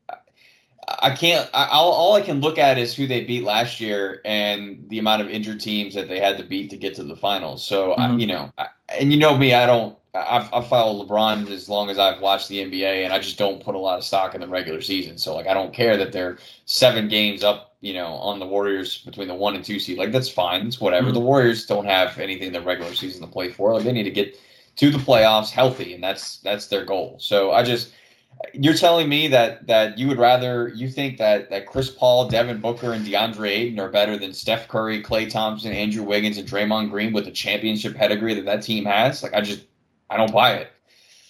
I, 0.09 0.17
I 1.03 1.11
can't. 1.15 1.49
I, 1.53 1.67
all, 1.67 1.93
all 1.93 2.15
I 2.15 2.23
can 2.23 2.41
look 2.41 2.59
at 2.59 2.79
is 2.79 2.95
who 2.95 3.07
they 3.07 3.25
beat 3.25 3.45
last 3.45 3.81
year 3.81 4.23
and 4.25 4.85
the 4.89 4.99
amount 4.99 5.23
of 5.23 5.29
injured 5.29 5.61
teams 5.61 5.95
that 5.95 6.09
they 6.09 6.19
had 6.19 6.39
to 6.39 6.45
beat 6.45 6.71
to 6.71 6.77
get 6.77 6.95
to 6.97 7.05
the 7.05 7.17
finals. 7.17 7.65
So 7.65 7.93
I, 7.93 8.09
Mhm. 8.09 8.21
you 8.21 8.27
know, 8.29 8.51
I, 8.57 8.69
and 8.99 9.13
you 9.13 9.19
know 9.19 9.37
me, 9.37 9.53
I 9.53 9.67
don't. 9.67 9.97
I've, 10.17 10.53
I've 10.53 10.67
followed 10.69 11.07
LeBron 11.07 11.51
as 11.51 11.69
long 11.69 11.91
as 11.91 11.99
I've 11.99 12.21
watched 12.21 12.49
the 12.49 12.59
NBA, 12.59 13.05
and 13.05 13.13
I 13.13 13.19
just 13.19 13.39
don't 13.39 13.63
put 13.63 13.75
a 13.75 13.79
lot 13.79 13.99
of 13.99 14.05
stock 14.05 14.35
in 14.35 14.41
the 14.41 14.49
regular 14.49 14.81
season. 14.81 15.19
So 15.19 15.35
like, 15.35 15.47
I 15.47 15.55
don't 15.55 15.73
care 15.75 15.97
that 15.97 16.13
they're 16.13 16.39
seven 16.65 17.09
games 17.09 17.45
up, 17.45 17.77
you 17.81 17.95
know, 17.95 18.15
on 18.15 18.39
the 18.39 18.47
Warriors 18.47 18.99
between 18.99 19.29
the 19.29 19.35
one 19.35 19.55
and 19.55 19.65
two 19.65 19.79
seed. 19.79 19.99
Like 19.99 20.13
that's 20.13 20.29
fine. 20.29 20.67
It's 20.67 20.81
whatever. 20.81 21.11
Mhm. 21.11 21.15
The 21.15 21.21
Warriors 21.21 21.67
don't 21.67 21.87
have 21.87 22.19
anything 22.19 22.49
in 22.49 22.53
the 22.53 22.61
regular 22.61 22.95
season 22.95 23.21
to 23.23 23.27
play 23.29 23.51
for. 23.51 23.75
Like 23.75 23.85
they 23.85 23.93
need 23.93 24.05
to 24.05 24.11
get 24.11 24.39
to 24.77 24.91
the 24.91 24.99
playoffs 24.99 25.51
healthy, 25.51 25.95
and 25.95 26.03
that's 26.03 26.39
that's 26.39 26.67
their 26.69 26.85
goal. 26.85 27.17
So 27.19 27.53
I 27.53 27.63
just 27.63 27.93
you're 28.53 28.75
telling 28.75 29.09
me 29.09 29.29
that 29.29 29.67
that 29.67 29.99
you 29.99 30.09
would 30.09 30.19
rather 30.19 30.69
you 30.69 30.89
think 30.91 31.19
that 31.19 31.49
that 31.51 31.67
Chris 31.67 31.91
Paul, 31.91 32.29
Devin 32.29 32.61
Booker, 32.61 32.93
and 32.93 33.07
DeAndre 33.07 33.49
Ayton 33.49 33.81
are 33.81 33.89
better 33.91 34.17
than 34.19 34.33
Steph 34.35 34.69
Curry, 34.69 35.03
Klay 35.03 35.29
Thompson, 35.31 35.73
Andrew 35.73 36.03
Wiggins, 36.03 36.37
and 36.39 36.49
Draymond 36.49 36.91
Green 36.91 37.13
with 37.13 37.25
the 37.25 37.31
championship 37.31 37.95
pedigree 37.97 38.35
that 38.35 38.45
that 38.45 38.63
team 38.63 38.85
has? 38.85 39.23
Like 39.23 39.35
I 39.35 39.41
just 39.41 39.63
I 40.11 40.17
don't 40.17 40.33
buy 40.33 40.55
it. 40.55 40.69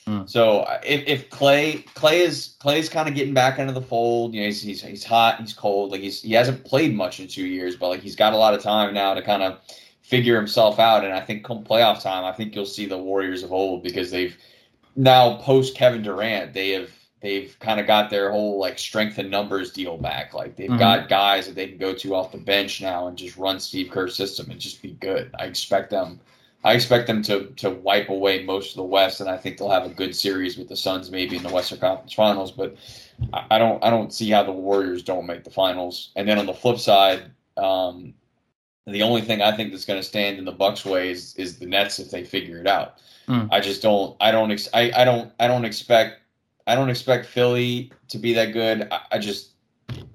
Hmm. 0.06 0.24
So 0.26 0.60
uh, 0.60 0.80
if, 0.84 1.02
if 1.06 1.30
Klay 1.30 1.84
Klay 1.94 2.20
is 2.20 2.54
Klay's 2.60 2.88
kind 2.88 3.08
of 3.08 3.14
getting 3.14 3.34
back 3.34 3.58
into 3.58 3.72
the 3.72 3.82
fold, 3.82 4.34
you 4.34 4.40
know 4.40 4.46
he's, 4.46 4.62
he's 4.62 4.80
he's 4.82 5.04
hot, 5.04 5.40
he's 5.40 5.52
cold, 5.52 5.90
like 5.90 6.00
he's 6.00 6.22
he 6.22 6.32
hasn't 6.32 6.64
played 6.64 6.94
much 6.94 7.18
in 7.18 7.26
two 7.26 7.46
years, 7.46 7.74
but 7.76 7.88
like 7.88 8.00
he's 8.00 8.16
got 8.16 8.32
a 8.32 8.36
lot 8.36 8.54
of 8.54 8.62
time 8.62 8.94
now 8.94 9.14
to 9.14 9.22
kind 9.22 9.42
of 9.42 9.58
figure 10.02 10.36
himself 10.36 10.78
out. 10.78 11.04
And 11.04 11.12
I 11.12 11.20
think 11.20 11.44
come 11.44 11.64
playoff 11.64 12.02
time, 12.02 12.24
I 12.24 12.30
think 12.32 12.54
you'll 12.54 12.66
see 12.66 12.86
the 12.86 12.98
Warriors 12.98 13.42
of 13.42 13.52
old 13.52 13.82
because 13.82 14.10
they've 14.12 14.36
now 14.94 15.38
post 15.38 15.74
Kevin 15.74 16.02
Durant, 16.02 16.52
they 16.54 16.70
have 16.70 16.90
they've 17.20 17.56
kind 17.58 17.80
of 17.80 17.88
got 17.88 18.08
their 18.08 18.30
whole 18.30 18.60
like 18.60 18.78
strength 18.78 19.18
and 19.18 19.28
numbers 19.28 19.72
deal 19.72 19.96
back. 19.96 20.32
Like 20.34 20.54
they've 20.54 20.70
Mhm. 20.70 20.78
got 20.78 21.08
guys 21.08 21.46
that 21.46 21.56
they 21.56 21.66
can 21.66 21.78
go 21.78 21.92
to 21.94 22.14
off 22.14 22.30
the 22.30 22.38
bench 22.38 22.80
now 22.80 23.08
and 23.08 23.18
just 23.18 23.36
run 23.36 23.58
Steve 23.58 23.90
Kerr's 23.90 24.14
system 24.14 24.50
and 24.52 24.60
just 24.60 24.80
be 24.82 24.92
good. 24.92 25.34
I 25.36 25.46
expect 25.46 25.90
them. 25.90 26.20
I 26.66 26.72
expect 26.72 27.06
them 27.06 27.22
to 27.22 27.46
to 27.58 27.70
wipe 27.70 28.08
away 28.08 28.42
most 28.42 28.70
of 28.70 28.76
the 28.76 28.82
West, 28.82 29.20
and 29.20 29.30
I 29.30 29.36
think 29.36 29.56
they'll 29.56 29.70
have 29.70 29.86
a 29.86 29.94
good 29.94 30.16
series 30.16 30.58
with 30.58 30.68
the 30.68 30.76
Suns, 30.76 31.12
maybe 31.12 31.36
in 31.36 31.44
the 31.44 31.48
Western 31.48 31.78
Conference 31.78 32.12
Finals. 32.12 32.50
But 32.50 32.74
I 33.32 33.56
don't 33.58 33.82
I 33.84 33.88
don't 33.88 34.12
see 34.12 34.30
how 34.30 34.42
the 34.42 34.50
Warriors 34.50 35.04
don't 35.04 35.26
make 35.26 35.44
the 35.44 35.50
finals. 35.50 36.10
And 36.16 36.28
then 36.28 36.38
on 36.38 36.46
the 36.46 36.52
flip 36.52 36.80
side, 36.80 37.30
um, 37.56 38.14
the 38.84 39.02
only 39.02 39.20
thing 39.20 39.42
I 39.42 39.56
think 39.56 39.70
that's 39.70 39.84
going 39.84 40.00
to 40.00 40.06
stand 40.06 40.38
in 40.38 40.44
the 40.44 40.50
Bucks' 40.50 40.84
way 40.84 41.10
is, 41.10 41.36
is 41.36 41.56
the 41.56 41.66
Nets 41.66 42.00
if 42.00 42.10
they 42.10 42.24
figure 42.24 42.58
it 42.58 42.66
out. 42.66 42.98
Hmm. 43.28 43.46
I 43.52 43.60
just 43.60 43.80
don't. 43.80 44.16
I 44.20 44.32
don't. 44.32 44.50
Ex- 44.50 44.68
I, 44.74 44.90
I 44.96 45.04
don't. 45.04 45.32
I 45.38 45.46
don't 45.46 45.64
expect. 45.64 46.20
I 46.66 46.74
don't 46.74 46.90
expect 46.90 47.26
Philly 47.26 47.92
to 48.08 48.18
be 48.18 48.34
that 48.34 48.52
good. 48.52 48.88
I, 48.90 49.00
I 49.12 49.18
just, 49.18 49.50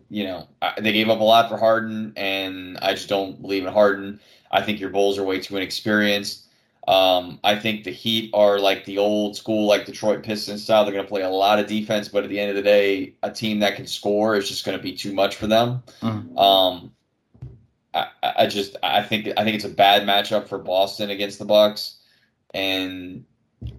you 0.10 0.26
know, 0.26 0.50
I, 0.62 0.74
they 0.82 0.92
gave 0.92 1.08
up 1.08 1.22
a 1.22 1.24
lot 1.24 1.50
for 1.50 1.58
Harden, 1.58 2.12
and 2.18 2.78
I 2.82 2.94
just 2.94 3.08
don't 3.08 3.42
believe 3.42 3.66
in 3.66 3.72
Harden. 3.72 4.20
I 4.52 4.62
think 4.62 4.80
your 4.80 4.90
Bulls 4.90 5.18
are 5.18 5.24
way 5.24 5.40
too 5.40 5.58
inexperienced. 5.58 6.44
Um, 6.88 7.40
I 7.44 7.56
think 7.56 7.84
the 7.84 7.92
Heat 7.92 8.32
are 8.34 8.60
like 8.60 8.86
the 8.86 8.98
old 8.98 9.38
school, 9.38 9.68
like 9.68 9.86
Detroit 9.86 10.24
Pistons 10.24 10.64
style. 10.64 10.84
They're 10.84 10.94
going 10.94 11.06
to 11.06 11.10
play 11.10 11.22
a 11.22 11.30
lot 11.30 11.60
of 11.60 11.68
defense, 11.68 12.08
but 12.08 12.24
at 12.24 12.30
the 12.30 12.40
end 12.40 12.50
of 12.50 12.56
the 12.56 12.64
day, 12.64 13.14
a 13.24 13.32
team 13.32 13.60
that 13.60 13.76
can 13.76 13.86
score 13.86 14.36
is 14.36 14.48
just 14.48 14.66
going 14.66 14.78
to 14.78 14.82
be 14.82 14.94
too 14.94 15.14
much 15.14 15.36
for 15.36 15.48
them. 15.48 15.84
Mhm. 16.02 16.38
Um, 16.38 16.92
I, 17.94 18.08
I 18.24 18.34
I 18.40 18.48
just 18.48 18.78
I 18.82 19.04
think 19.04 19.28
I 19.38 19.44
think 19.44 19.56
it's 19.56 19.66
a 19.66 19.70
bad 19.70 20.04
matchup 20.04 20.48
for 20.48 20.58
Boston 20.58 21.12
against 21.12 21.38
the 21.40 21.46
Bucks, 21.46 21.98
and 22.54 23.26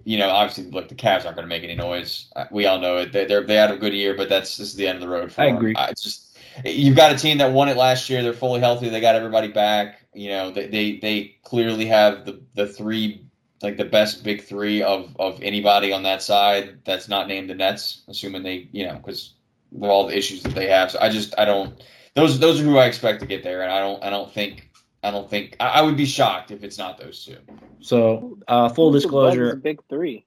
you 0.05 0.17
know 0.17 0.29
obviously 0.29 0.71
look 0.71 0.87
the 0.87 0.95
Cavs 0.95 1.25
aren't 1.25 1.35
going 1.35 1.43
to 1.45 1.47
make 1.47 1.63
any 1.63 1.75
noise. 1.75 2.31
Uh, 2.35 2.45
We 2.51 2.65
all 2.67 2.79
know 2.79 2.97
it. 2.97 3.11
They 3.11 3.25
they're, 3.25 3.43
they 3.43 3.55
had 3.55 3.71
a 3.71 3.77
good 3.77 3.93
year, 3.93 4.15
but 4.15 4.29
that's 4.29 4.55
this 4.57 4.69
is 4.69 4.75
the 4.75 4.87
end 4.87 4.95
of 4.97 5.01
the 5.01 5.09
road 5.09 5.31
for 5.31 5.41
I 5.41 5.47
them. 5.47 5.57
agree. 5.57 5.75
I 5.75 5.89
just 5.89 6.37
you've 6.63 6.95
got 6.95 7.11
a 7.11 7.17
team 7.17 7.37
that 7.39 7.51
won 7.51 7.67
it 7.69 7.75
last 7.75 8.09
year. 8.09 8.23
They're 8.23 8.33
fully 8.33 8.59
healthy. 8.61 8.87
They 8.87 9.01
got 9.01 9.15
everybody 9.15 9.49
back. 9.49 10.02
You 10.13 10.29
know 10.29 10.51
they 10.51 10.67
they, 10.67 10.97
they 10.97 11.35
clearly 11.43 11.85
have 11.85 12.25
the 12.25 12.41
the 12.55 12.67
three 12.67 13.25
like 13.61 13.77
the 13.77 13.85
best 13.85 14.23
big 14.23 14.43
three 14.43 14.83
of 14.83 15.15
of 15.19 15.41
anybody 15.41 15.91
on 15.91 16.03
that 16.03 16.21
side 16.21 16.79
that's 16.85 17.07
not 17.07 17.27
named 17.27 17.49
the 17.49 17.55
Nets, 17.55 18.03
assuming 18.07 18.43
they 18.43 18.67
you 18.71 18.85
know 18.85 18.95
because 18.95 19.33
of 19.75 19.83
all 19.83 20.07
the 20.07 20.17
issues 20.17 20.43
that 20.43 20.53
they 20.53 20.67
have. 20.67 20.91
So 20.91 20.99
I 20.99 21.09
just 21.09 21.33
I 21.37 21.45
don't 21.45 21.81
those 22.15 22.39
those 22.39 22.61
are 22.61 22.63
who 22.63 22.77
I 22.77 22.85
expect 22.85 23.21
to 23.21 23.25
get 23.25 23.43
there, 23.43 23.63
and 23.63 23.71
I 23.71 23.79
don't 23.79 24.03
I 24.03 24.09
don't 24.09 24.31
think 24.31 24.69
I 25.03 25.11
don't 25.11 25.29
think 25.29 25.55
I, 25.59 25.67
I 25.67 25.81
would 25.81 25.97
be 25.97 26.05
shocked 26.05 26.51
if 26.51 26.63
it's 26.63 26.77
not 26.77 26.97
those 26.97 27.25
two. 27.25 27.37
So 27.79 28.37
uh, 28.47 28.69
full 28.69 28.91
Who's 28.91 29.03
the 29.03 29.07
disclosure, 29.07 29.55
big 29.55 29.81
three. 29.89 30.25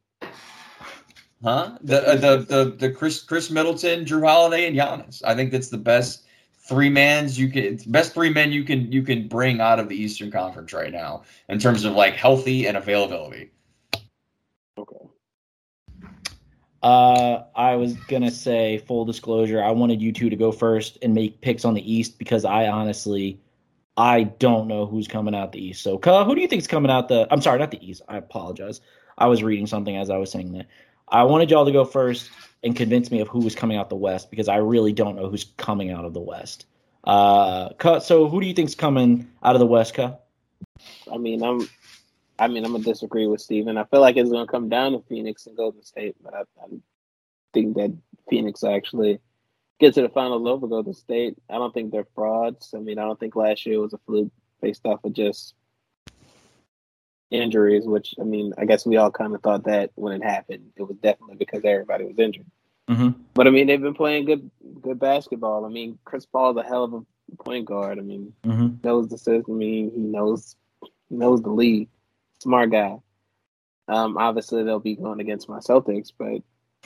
Huh? 1.43 1.79
The 1.83 2.09
uh, 2.09 2.17
the 2.17 2.37
the 2.39 2.77
the 2.77 2.91
Khris 2.91 3.23
Khris 3.23 3.51
Middleton, 3.51 4.05
Jrue 4.05 4.27
Holiday, 4.27 4.67
and 4.67 4.77
Giannis. 4.77 5.23
I 5.25 5.35
think 5.35 5.53
that's 5.53 5.69
the 5.69 5.79
best 5.79 6.26
three 6.67 6.89
mans 6.89 7.39
you 7.39 7.49
can 7.49 7.79
best 7.87 8.13
three 8.13 8.31
men 8.31 8.53
you 8.53 8.65
can 8.65 8.91
you 8.91 9.03
can 9.03 9.29
bring 9.29 9.61
out 9.61 9.79
of 9.79 9.89
the 9.89 9.97
Eastern 9.97 10.31
Conference 10.31 10.73
right 10.73 10.93
now 10.93 11.23
in 11.49 11.59
terms 11.59 11.85
of 11.85 11.93
like 11.93 12.15
healthy 12.15 12.67
and 12.67 12.77
availability. 12.77 13.51
Okay. 14.79 14.97
Uh, 16.83 17.45
I 17.55 17.77
was 17.77 17.95
gonna 17.95 18.31
say 18.31 18.79
full 18.79 19.05
disclosure. 19.05 19.63
I 19.63 19.71
wanted 19.71 20.03
you 20.03 20.13
two 20.13 20.29
to 20.29 20.37
go 20.37 20.53
first 20.53 20.99
and 21.03 21.15
make 21.15 21.41
picks 21.41 21.65
on 21.65 21.75
the 21.75 21.93
East 21.93 22.19
because 22.19 22.45
I 22.45 22.67
honestly, 22.67 23.41
I 23.97 24.25
don't 24.25 24.69
know 24.69 24.87
who's 24.87 25.09
coming 25.09 25.35
out 25.35 25.53
the 25.53 25.65
East. 25.65 25.83
So, 25.83 25.99
Ka, 25.99 26.25
who 26.25 26.35
do 26.35 26.41
you 26.41 26.49
think's 26.49 26.67
coming 26.67 26.91
out 26.91 27.09
the? 27.09 27.27
I'm 27.31 27.41
sorry, 27.41 27.59
not 27.59 27.71
the 27.71 27.85
East. 27.89 28.03
I 28.09 28.19
apologize. 28.19 28.81
I 29.19 29.27
was 29.27 29.43
reading 29.43 29.67
something 29.67 29.97
as 29.97 30.11
I 30.11 30.19
was 30.19 30.31
saying 30.31 30.53
that. 30.53 30.67
I 31.09 31.23
wanted 31.23 31.51
y'all 31.51 31.65
to 31.65 31.73
go 31.73 31.85
first 31.85 32.31
and 32.67 32.75
convince 32.75 33.11
me 33.13 33.21
of 33.21 33.29
who 33.29 33.39
was 33.39 33.55
coming 33.55 33.77
out 33.77 33.89
the 33.89 33.97
West 33.97 34.29
because 34.29 34.49
I 34.49 34.57
really 34.57 34.93
don't 34.93 35.15
know 35.17 35.31
who's 35.31 35.45
coming 35.57 35.91
out 35.91 36.05
of 36.05 36.13
the 36.13 36.21
West. 36.21 36.67
Uh, 37.05 37.71
so 38.01 38.29
who 38.29 38.41
do 38.41 38.47
you 38.47 38.55
think's 38.55 38.75
coming 38.75 39.31
out 39.43 39.55
of 39.55 39.61
the 39.61 39.67
West, 39.67 39.95
Ka? 39.95 40.17
I 41.11 41.17
mean, 41.17 41.43
I'm. 41.43 41.69
I 42.39 42.49
mean, 42.49 42.67
I'm 42.67 42.73
gonna 42.73 42.85
disagree 42.85 43.27
with 43.27 43.41
Steven. 43.41 43.79
I 43.79 43.85
feel 43.85 44.01
like 44.01 44.17
it's 44.17 44.31
gonna 44.31 44.47
come 44.47 44.69
down 44.69 44.93
to 44.93 45.03
Phoenix 45.09 45.47
and 45.47 45.57
Golden 45.57 45.83
State, 45.83 46.17
but 46.23 46.35
I, 46.35 46.41
I 46.41 46.67
think 47.55 47.77
that 47.77 47.97
Phoenix 48.29 48.63
actually 48.63 49.21
get 49.79 49.95
to 49.95 50.03
the 50.03 50.11
finals 50.11 50.47
over 50.47 50.67
Golden 50.67 50.93
State. 50.93 51.39
I 51.49 51.55
don't 51.55 51.73
think 51.73 51.93
they're 51.93 52.09
frauds. 52.15 52.75
I 52.77 52.81
mean, 52.81 52.99
I 52.99 53.05
don't 53.05 53.19
think 53.19 53.37
last 53.37 53.65
year 53.65 53.81
was 53.81 53.95
a 53.95 53.99
fluke 54.05 54.33
based 54.61 54.85
off 54.85 55.05
of 55.05 55.15
just 55.15 55.55
injuries. 57.31 57.87
Which 57.87 58.15
I 58.21 58.25
mean, 58.25 58.53
I 58.59 58.67
guess 58.67 58.85
we 58.85 58.97
all 58.97 59.13
kind 59.13 59.35
of 59.35 59.43
thought 59.43 59.65
that 59.65 59.93
when 59.95 60.13
it 60.13 60.25
happened, 60.25 60.73
it 60.77 60.83
was 60.83 60.97
definitely 60.99 61.37
because 61.37 61.65
everybody 61.65 62.05
was 62.05 62.19
injured. 62.19 62.51
Mm-hmm. 62.89 63.21
But 63.35 63.47
I 63.47 63.51
mean, 63.51 63.67
they've 63.67 63.81
been 63.81 63.95
playing 63.95 64.27
good, 64.27 64.51
good 64.81 64.99
basketball. 65.01 65.65
I 65.65 65.69
mean, 65.69 65.99
Chris 66.05 66.25
Paul's 66.27 66.57
a 66.57 66.63
hell 66.63 66.85
of 66.85 66.95
a 66.95 67.03
point 67.43 67.65
guard. 67.67 67.99
I 67.99 68.03
mean, 68.03 68.33
Mm-hmm. 68.45 68.77
knows 68.87 69.09
the 69.09 69.19
system. 69.19 69.45
I 69.55 69.59
mean, 69.59 69.91
he 69.93 70.01
knows 70.01 70.57
he 71.09 71.17
knows 71.17 71.43
the 71.43 71.51
league. 71.51 71.89
Smart 72.41 72.71
guy. 72.71 72.99
Um, 73.89 74.17
obviously 74.19 74.63
they'll 74.65 74.79
be 74.81 74.97
going 74.97 75.21
against 75.21 75.49
my 75.49 75.59
Celtics, 75.59 76.13
but 76.17 76.43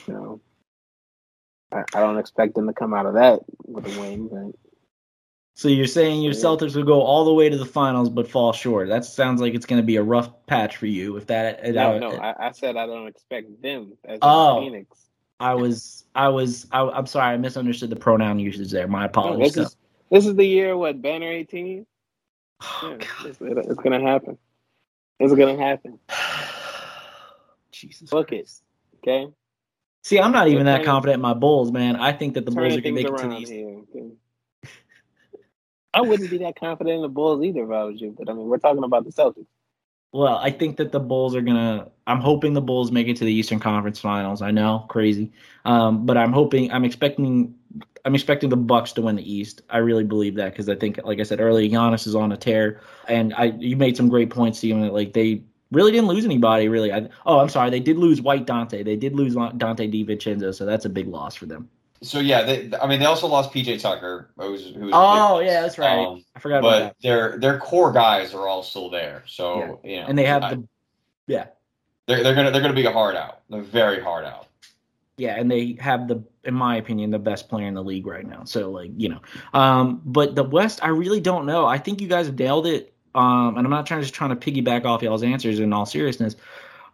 you 0.06 0.14
know, 0.14 0.40
I, 1.72 1.80
I 1.94 2.00
don't 2.00 2.18
expect 2.18 2.54
them 2.54 2.66
to 2.66 2.72
come 2.72 2.94
out 2.94 3.06
of 3.06 3.14
that 3.14 3.40
with 3.66 3.86
a 3.86 4.00
win. 4.00 4.28
But 4.28 4.54
So 5.54 5.68
you're 5.68 5.86
saying 5.86 6.22
your 6.22 6.32
Yeah. 6.32 6.40
Celtics 6.40 6.76
will 6.76 6.84
go 6.84 7.00
all 7.02 7.24
the 7.24 7.32
way 7.34 7.48
to 7.48 7.56
the 7.58 7.66
finals 7.66 8.08
but 8.10 8.28
fall 8.28 8.52
short. 8.52 8.88
That 8.88 9.04
sounds 9.04 9.40
like 9.40 9.54
it's 9.54 9.66
going 9.66 9.80
to 9.82 9.86
be 9.86 9.96
a 9.96 10.02
rough 10.02 10.30
patch 10.46 10.76
for 10.76 10.86
you. 10.86 11.16
If 11.16 11.26
that, 11.28 11.62
no, 11.64 11.72
that- 11.72 12.00
no, 12.00 12.10
I, 12.16 12.48
I 12.48 12.52
said 12.52 12.76
I 12.76 12.86
don't 12.86 13.06
expect 13.08 13.60
them 13.62 13.92
as 14.04 14.18
Oh. 14.22 14.60
Phoenix. 14.60 15.09
I 15.40 15.54
was, 15.54 16.04
I 16.14 16.28
was, 16.28 16.66
I, 16.70 16.82
I'm 16.82 17.06
sorry, 17.06 17.32
I 17.34 17.36
misunderstood 17.38 17.90
the 17.90 17.96
pronoun 17.96 18.38
usage 18.38 18.70
there. 18.70 18.86
My 18.86 19.00
No, 19.00 19.06
apologies. 19.06 19.54
this 19.54 19.66
is 19.68 19.76
this 20.10 20.26
is 20.26 20.34
the 20.36 20.44
year 20.44 20.76
what 20.76 21.00
banner 21.00 21.30
eighteen. 21.30 21.86
Oh, 22.62 22.90
Yeah, 22.90 22.96
God. 22.98 23.26
it's, 23.26 23.38
it's 23.40 23.80
gonna 23.80 24.00
happen. 24.00 24.36
It's 25.18 25.34
gonna 25.34 25.56
happen. 25.56 25.98
Jesus. 27.72 28.10
Book 28.10 28.32
it. 28.32 28.50
Okay. 28.98 29.32
See, 30.02 30.18
I'm 30.18 30.32
not 30.32 30.48
even 30.48 30.66
that 30.66 30.76
Turning- 30.76 30.86
confident 30.86 31.14
in 31.16 31.20
my 31.22 31.34
Bulls, 31.34 31.72
man. 31.72 31.96
I 31.96 32.12
think 32.12 32.34
that 32.34 32.44
the 32.44 32.50
Bulls 32.50 32.74
are 32.76 32.80
to 32.80 32.92
make 32.92 33.06
it 33.06 33.10
to 33.10 33.16
the 33.16 33.22
around 33.22 33.32
East. 33.40 33.52
here. 33.52 33.80
Okay? 33.94 34.10
I 35.92 36.02
wouldn't 36.02 36.30
be 36.30 36.38
that 36.38 36.58
confident 36.58 36.96
in 36.96 37.02
the 37.02 37.08
Bulls 37.08 37.42
either 37.42 37.64
if 37.64 37.70
I 37.70 37.84
was 37.84 38.00
you. 38.00 38.14
But 38.16 38.28
I 38.28 38.32
mean, 38.34 38.46
we're 38.46 38.58
talking 38.58 38.84
about 38.84 39.04
the 39.04 39.10
Celtics. 39.10 39.46
Well, 40.12 40.38
I 40.38 40.50
think 40.50 40.76
that 40.78 40.90
the 40.90 40.98
Bulls 40.98 41.36
are 41.36 41.40
gonna. 41.40 41.88
I'm 42.06 42.20
hoping 42.20 42.52
the 42.52 42.60
Bulls 42.60 42.90
make 42.90 43.06
it 43.06 43.16
to 43.18 43.24
the 43.24 43.32
Eastern 43.32 43.60
Conference 43.60 44.00
Finals. 44.00 44.42
I 44.42 44.50
know, 44.50 44.84
crazy, 44.88 45.30
um, 45.64 46.04
but 46.04 46.16
I'm 46.16 46.32
hoping. 46.32 46.70
I'm 46.72 46.84
expecting. 46.84 47.54
I'm 48.04 48.14
expecting 48.14 48.50
the 48.50 48.56
Bucks 48.56 48.92
to 48.94 49.02
win 49.02 49.16
the 49.16 49.32
East. 49.32 49.62
I 49.70 49.78
really 49.78 50.02
believe 50.02 50.34
that 50.34 50.52
because 50.52 50.68
I 50.68 50.74
think, 50.74 50.98
like 51.04 51.20
I 51.20 51.22
said 51.22 51.40
earlier, 51.40 51.68
Giannis 51.70 52.08
is 52.08 52.16
on 52.16 52.32
a 52.32 52.36
tear, 52.36 52.80
and 53.06 53.32
I. 53.34 53.52
You 53.58 53.76
made 53.76 53.96
some 53.96 54.08
great 54.08 54.30
points, 54.30 54.58
Steven. 54.58 54.80
That 54.80 54.92
like 54.92 55.12
they 55.12 55.44
really 55.70 55.92
didn't 55.92 56.08
lose 56.08 56.24
anybody. 56.24 56.68
Really, 56.68 56.92
I, 56.92 57.08
oh, 57.24 57.38
I'm 57.38 57.48
sorry, 57.48 57.70
they 57.70 57.78
did 57.78 57.96
lose 57.96 58.20
White 58.20 58.46
Dante. 58.46 58.82
They 58.82 58.96
did 58.96 59.14
lose 59.14 59.36
Donte 59.36 59.60
DiVincenzo, 59.60 60.52
so 60.52 60.66
that's 60.66 60.86
a 60.86 60.90
big 60.90 61.06
loss 61.06 61.36
for 61.36 61.46
them. 61.46 61.68
So 62.02 62.18
yeah, 62.18 62.42
they, 62.42 62.70
I 62.80 62.86
mean, 62.86 62.98
they 62.98 63.06
also 63.06 63.26
lost 63.26 63.52
PJ 63.52 63.82
Tucker, 63.82 64.30
who 64.38 64.52
was, 64.52 64.64
who 64.74 64.86
was 64.86 64.92
oh 64.94 65.40
yeah, 65.40 65.60
that's 65.60 65.76
right. 65.76 65.98
Um, 65.98 66.24
I 66.34 66.38
forgot 66.38 66.60
about 66.60 66.70
that. 66.70 66.96
But 66.96 67.02
their 67.02 67.38
their 67.38 67.58
core 67.58 67.92
guys 67.92 68.32
are 68.34 68.48
all 68.48 68.62
still 68.62 68.88
there. 68.88 69.22
So 69.26 69.80
yeah. 69.84 69.90
you 69.90 70.00
know, 70.00 70.06
and 70.08 70.18
they 70.18 70.24
have 70.24 70.42
I, 70.42 70.54
the 70.54 70.68
yeah. 71.26 71.46
They're 72.06 72.22
they're 72.22 72.34
gonna 72.34 72.50
they're 72.50 72.62
gonna 72.62 72.72
be 72.72 72.86
a 72.86 72.92
hard 72.92 73.16
out. 73.16 73.42
They're 73.50 73.60
very 73.60 74.00
hard 74.00 74.24
out. 74.24 74.46
Yeah, 75.18 75.38
and 75.38 75.50
they 75.50 75.76
have 75.78 76.08
the, 76.08 76.24
in 76.44 76.54
my 76.54 76.76
opinion, 76.76 77.10
the 77.10 77.18
best 77.18 77.50
player 77.50 77.66
in 77.66 77.74
the 77.74 77.84
league 77.84 78.06
right 78.06 78.26
now. 78.26 78.44
So 78.44 78.70
like 78.70 78.92
you 78.96 79.10
know, 79.10 79.20
um, 79.52 80.00
but 80.06 80.34
the 80.34 80.42
West, 80.42 80.82
I 80.82 80.88
really 80.88 81.20
don't 81.20 81.44
know. 81.44 81.66
I 81.66 81.76
think 81.76 82.00
you 82.00 82.08
guys 82.08 82.26
have 82.26 82.38
nailed 82.38 82.66
it. 82.66 82.94
Um, 83.14 83.58
and 83.58 83.66
I'm 83.66 83.70
not 83.70 83.86
trying 83.86 84.00
just 84.00 84.14
trying 84.14 84.30
to 84.30 84.36
piggyback 84.36 84.86
off 84.86 85.02
y'all's 85.02 85.22
answers 85.22 85.60
in 85.60 85.72
all 85.72 85.84
seriousness. 85.84 86.36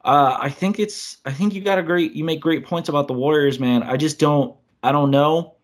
Uh, 0.05 0.37
I 0.41 0.49
think 0.49 0.81
it's 0.81 1.19
I 1.25 1.33
think 1.33 1.55
you 1.55 1.61
got 1.61 1.79
a 1.79 1.83
great 1.83 2.13
you 2.13 2.25
make 2.25 2.41
great 2.41 2.65
points 2.65 2.89
about 2.89 3.07
the 3.07 3.15
Warriors, 3.15 3.61
man. 3.61 3.85
I 3.85 3.97
just 3.97 4.19
don't 4.19 4.57
I 4.87 4.93
don't 4.93 5.11
know. 5.11 5.57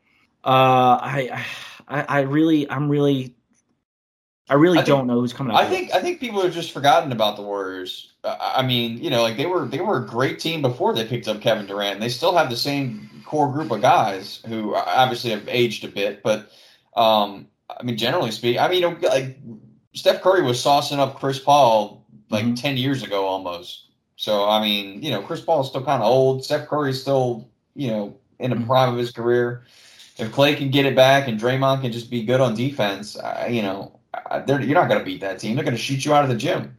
Uh, 0.45 0.99
I, 1.01 1.45
I, 1.87 2.03
I 2.03 2.21
really, 2.23 2.69
I'm 2.69 2.89
really, 2.89 3.35
I 4.49 4.55
really 4.55 4.79
I 4.79 4.83
don't 4.83 5.07
know 5.07 5.21
who's 5.21 5.33
coming. 5.33 5.55
Up. 5.55 5.61
I 5.61 5.69
think, 5.69 5.95
I 5.95 6.01
think 6.01 6.19
people 6.19 6.43
have 6.43 6.53
just 6.53 6.73
forgotten 6.73 7.13
about 7.13 7.37
the 7.37 7.43
Warriors. 7.43 8.15
I 8.25 8.63
mean, 8.63 8.99
you 8.99 9.11
know, 9.11 9.23
like 9.23 9.37
they 9.37 9.47
were, 9.47 9.67
they 9.67 9.81
were 9.81 10.05
a 10.05 10.07
great 10.07 10.41
team 10.41 10.61
before 10.61 10.93
they 10.93 11.05
picked 11.05 11.29
up 11.29 11.41
Kevin 11.41 11.67
Durant. 11.67 12.01
They 12.01 12.09
still 12.09 12.37
have 12.37 12.51
the 12.51 12.57
same 12.57 13.09
core 13.25 13.53
group 13.53 13.71
of 13.71 13.81
guys 13.81 14.43
who 14.49 14.75
obviously 14.75 15.31
have 15.31 15.49
aged 15.49 15.85
a 15.85 15.89
bit, 15.89 16.23
but, 16.23 16.51
um, 16.97 17.47
I 17.71 17.83
mean, 17.85 17.97
generally 17.97 18.33
speaking, 18.33 18.61
I 18.61 18.69
mean, 18.69 18.83
you 18.83 18.91
know, 18.91 19.09
like 19.09 19.39
Steph 19.95 20.21
Curry 20.21 20.43
was 20.43 20.63
saucing 20.63 20.99
up 20.99 21.19
Chris 21.19 21.39
Paul 21.39 22.05
like 22.31 22.45
mm-hmm. 22.45 22.55
10 22.55 22.77
years 22.77 23.03
ago 23.03 23.25
almost. 23.25 23.91
So, 24.17 24.49
I 24.49 24.61
mean, 24.61 25.03
you 25.03 25.11
know, 25.11 25.23
Chris 25.23 25.41
Paul 25.41 25.63
is 25.63 25.69
still 25.69 25.85
kind 25.85 26.03
of 26.03 26.09
old. 26.09 26.45
Steph 26.45 26.69
Curry's 26.69 27.01
still, 27.01 27.49
you 27.75 27.89
know, 27.89 28.17
in 28.43 28.51
the 28.51 28.57
mm-hmm. 28.57 28.67
prime 28.67 28.93
of 28.93 28.99
his 28.99 29.11
career. 29.11 29.65
If 30.19 30.31
Klay 30.33 30.57
can 30.57 30.71
get 30.71 30.85
it 30.85 30.95
back 30.95 31.27
and 31.27 31.41
Draymond 31.41 31.81
can 31.81 31.93
just 31.93 32.11
be 32.11 32.23
good 32.23 32.41
on 32.41 32.55
defense, 32.55 33.17
uh, 33.17 33.49
you 33.51 33.63
know, 33.63 33.99
you're 34.47 34.75
not 34.75 34.89
going 34.89 34.99
to 34.99 35.05
beat 35.05 35.23
that 35.23 35.39
team. 35.39 35.57
They're 35.57 35.65
going 35.65 35.77
to 35.77 35.83
shoot 35.83 36.05
you 36.05 36.13
out 36.13 36.23
of 36.23 36.29
the 36.29 36.37
gym. 36.37 36.77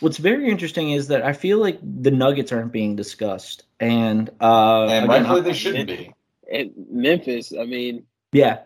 What's 0.00 0.16
very 0.16 0.48
interesting 0.48 0.92
is 0.92 1.08
that 1.08 1.22
I 1.22 1.34
feel 1.34 1.58
like 1.58 1.78
the 1.82 2.10
Nuggets 2.10 2.52
aren't 2.52 2.72
being 2.72 2.96
discussed, 2.96 3.64
and 3.78 4.30
uh, 4.40 4.84
and 4.84 5.04
again, 5.04 5.08
rightfully 5.08 5.40
they 5.42 5.52
shouldn't 5.52 5.88
be. 5.88 6.14
And 6.50 6.72
Memphis, 6.90 7.52
I 7.52 7.66
mean, 7.66 8.06
yeah, 8.32 8.60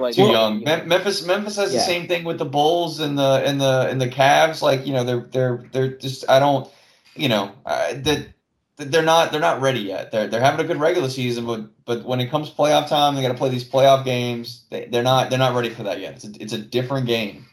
like, 0.00 0.14
too 0.14 0.22
well, 0.22 0.32
young. 0.32 0.64
Memphis, 0.64 1.24
Memphis 1.26 1.56
has 1.56 1.72
yeah. 1.72 1.78
the 1.78 1.84
same 1.84 2.08
thing 2.08 2.24
with 2.24 2.38
the 2.38 2.44
Bulls 2.44 3.00
and 3.00 3.18
the 3.18 3.42
and 3.44 3.60
the 3.60 3.88
and 3.88 4.00
the 4.00 4.08
Cavs. 4.08 4.62
Like 4.62 4.86
you 4.86 4.92
know, 4.92 5.04
they're 5.04 5.20
they're 5.20 5.64
they're 5.72 5.96
just 5.96 6.28
I 6.28 6.38
don't, 6.38 6.68
you 7.14 7.28
know, 7.28 7.52
uh, 7.64 7.94
that 7.94 8.28
they're 8.76 9.02
not 9.02 9.30
they're 9.30 9.40
not 9.40 9.60
ready 9.60 9.80
yet. 9.80 10.10
They're 10.10 10.26
they're 10.26 10.40
having 10.40 10.64
a 10.64 10.68
good 10.68 10.80
regular 10.80 11.08
season, 11.08 11.46
but 11.46 11.66
but 11.84 12.04
when 12.04 12.20
it 12.20 12.30
comes 12.30 12.50
playoff 12.50 12.88
time, 12.88 13.14
they 13.14 13.22
got 13.22 13.28
to 13.28 13.34
play 13.34 13.48
these 13.48 13.68
playoff 13.68 14.04
games. 14.04 14.64
They, 14.70 14.86
they're 14.86 15.02
not 15.02 15.30
they're 15.30 15.38
not 15.38 15.54
ready 15.54 15.70
for 15.70 15.84
that 15.84 16.00
yet. 16.00 16.14
It's 16.14 16.24
a, 16.24 16.42
it's 16.42 16.52
a 16.52 16.58
different 16.58 17.06
game. 17.06 17.46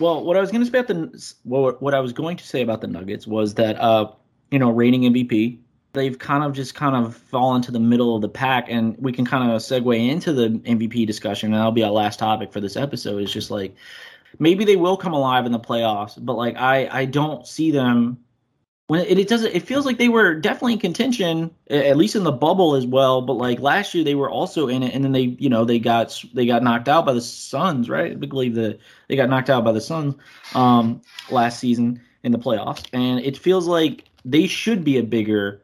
Well, 0.00 0.24
what 0.24 0.36
I 0.36 0.40
was 0.40 0.52
going 0.52 0.64
to 0.64 0.70
say 0.70 0.78
about 0.78 0.86
the 0.88 1.34
what, 1.42 1.82
what 1.82 1.94
I 1.94 2.00
was 2.00 2.12
going 2.12 2.36
to 2.36 2.46
say 2.46 2.62
about 2.62 2.80
the 2.80 2.86
Nuggets 2.86 3.26
was 3.26 3.54
that 3.54 3.80
uh 3.80 4.10
you 4.50 4.58
know 4.58 4.70
reigning 4.70 5.02
MVP 5.02 5.58
they've 5.94 6.18
kind 6.18 6.44
of 6.44 6.52
just 6.52 6.74
kind 6.74 6.94
of 6.94 7.16
fallen 7.16 7.62
to 7.62 7.72
the 7.72 7.80
middle 7.80 8.14
of 8.14 8.22
the 8.22 8.28
pack 8.28 8.66
and 8.68 8.96
we 8.98 9.10
can 9.10 9.24
kind 9.24 9.50
of 9.50 9.60
segue 9.60 10.08
into 10.08 10.32
the 10.32 10.50
MVP 10.50 11.06
discussion 11.06 11.48
and 11.52 11.58
that'll 11.58 11.72
be 11.72 11.82
our 11.82 11.90
last 11.90 12.18
topic 12.18 12.52
for 12.52 12.60
this 12.60 12.76
episode 12.76 13.22
is 13.22 13.32
just 13.32 13.50
like 13.50 13.74
maybe 14.38 14.64
they 14.64 14.76
will 14.76 14.96
come 14.96 15.14
alive 15.14 15.46
in 15.46 15.52
the 15.52 15.58
playoffs 15.58 16.14
but 16.24 16.34
like 16.34 16.56
I 16.56 16.88
I 16.88 17.04
don't 17.06 17.46
see 17.46 17.70
them 17.70 18.18
when 18.88 19.00
it, 19.00 19.18
it 19.18 19.28
doesn't 19.28 19.54
it 19.54 19.62
feels 19.62 19.86
like 19.86 19.98
they 19.98 20.08
were 20.08 20.34
definitely 20.34 20.72
in 20.72 20.78
contention 20.78 21.50
at 21.70 21.96
least 21.96 22.16
in 22.16 22.24
the 22.24 22.32
bubble 22.32 22.74
as 22.74 22.86
well 22.86 23.22
but 23.22 23.34
like 23.34 23.60
last 23.60 23.94
year 23.94 24.02
they 24.02 24.14
were 24.14 24.28
also 24.30 24.66
in 24.66 24.82
it 24.82 24.94
and 24.94 25.04
then 25.04 25.12
they 25.12 25.36
you 25.38 25.48
know 25.48 25.64
they 25.64 25.78
got 25.78 26.22
they 26.34 26.44
got 26.44 26.62
knocked 26.62 26.88
out 26.88 27.06
by 27.06 27.12
the 27.12 27.20
suns 27.20 27.88
right? 27.88 28.12
I 28.12 28.14
believe 28.14 28.56
that 28.56 28.78
they 29.06 29.16
got 29.16 29.28
knocked 29.28 29.50
out 29.50 29.64
by 29.64 29.72
the 29.72 29.80
suns 29.80 30.14
um 30.54 31.00
last 31.30 31.60
season 31.60 32.00
in 32.24 32.32
the 32.32 32.38
playoffs 32.38 32.86
and 32.92 33.20
it 33.20 33.38
feels 33.38 33.68
like 33.68 34.04
they 34.24 34.46
should 34.46 34.82
be 34.84 34.98
a 34.98 35.02
bigger 35.02 35.62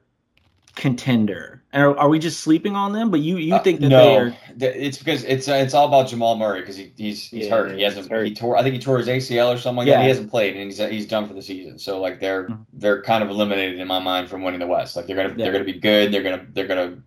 contender. 0.74 1.62
Are, 1.72 1.96
are 1.98 2.08
we 2.08 2.18
just 2.20 2.40
sleeping 2.40 2.76
on 2.76 2.92
them? 2.92 3.10
But 3.10 3.20
you 3.20 3.36
you 3.36 3.54
uh, 3.54 3.62
think 3.62 3.80
that 3.80 3.86
uh, 3.86 3.88
no, 3.88 4.04
they 4.04 4.16
are 4.16 4.36
it's 4.60 4.98
because 4.98 5.24
it's 5.24 5.48
uh, 5.48 5.54
it's 5.54 5.74
all 5.74 5.88
about 5.88 6.08
Jamal 6.08 6.36
Murray 6.36 6.60
because 6.60 6.76
he, 6.76 6.92
he's 6.96 7.28
he's 7.28 7.46
yeah, 7.46 7.50
hurt. 7.50 7.76
He 7.76 7.82
hasn't 7.82 8.08
hurt. 8.10 8.26
he 8.26 8.34
tore 8.34 8.56
I 8.56 8.62
think 8.62 8.74
he 8.74 8.80
tore 8.80 8.98
his 8.98 9.08
ACL 9.08 9.52
or 9.52 9.58
something 9.58 9.78
like 9.78 9.88
yeah. 9.88 9.96
that. 9.96 10.02
He 10.02 10.08
hasn't 10.08 10.30
played 10.30 10.56
and 10.56 10.64
he's 10.70 10.78
he's 10.78 11.06
done 11.06 11.26
for 11.26 11.34
the 11.34 11.42
season. 11.42 11.78
So 11.78 12.00
like 12.00 12.20
they're 12.20 12.44
mm-hmm. 12.44 12.62
they're 12.74 13.02
kind 13.02 13.24
of 13.24 13.30
eliminated 13.30 13.80
in 13.80 13.88
my 13.88 13.98
mind 13.98 14.28
from 14.28 14.42
winning 14.42 14.60
the 14.60 14.68
West. 14.68 14.94
Like 14.94 15.06
they're 15.06 15.16
gonna 15.16 15.30
yeah. 15.30 15.44
they're 15.44 15.52
gonna 15.52 15.64
be 15.64 15.72
good. 15.72 16.12
They're 16.12 16.22
gonna 16.22 16.46
they're 16.52 16.68
gonna 16.68 16.98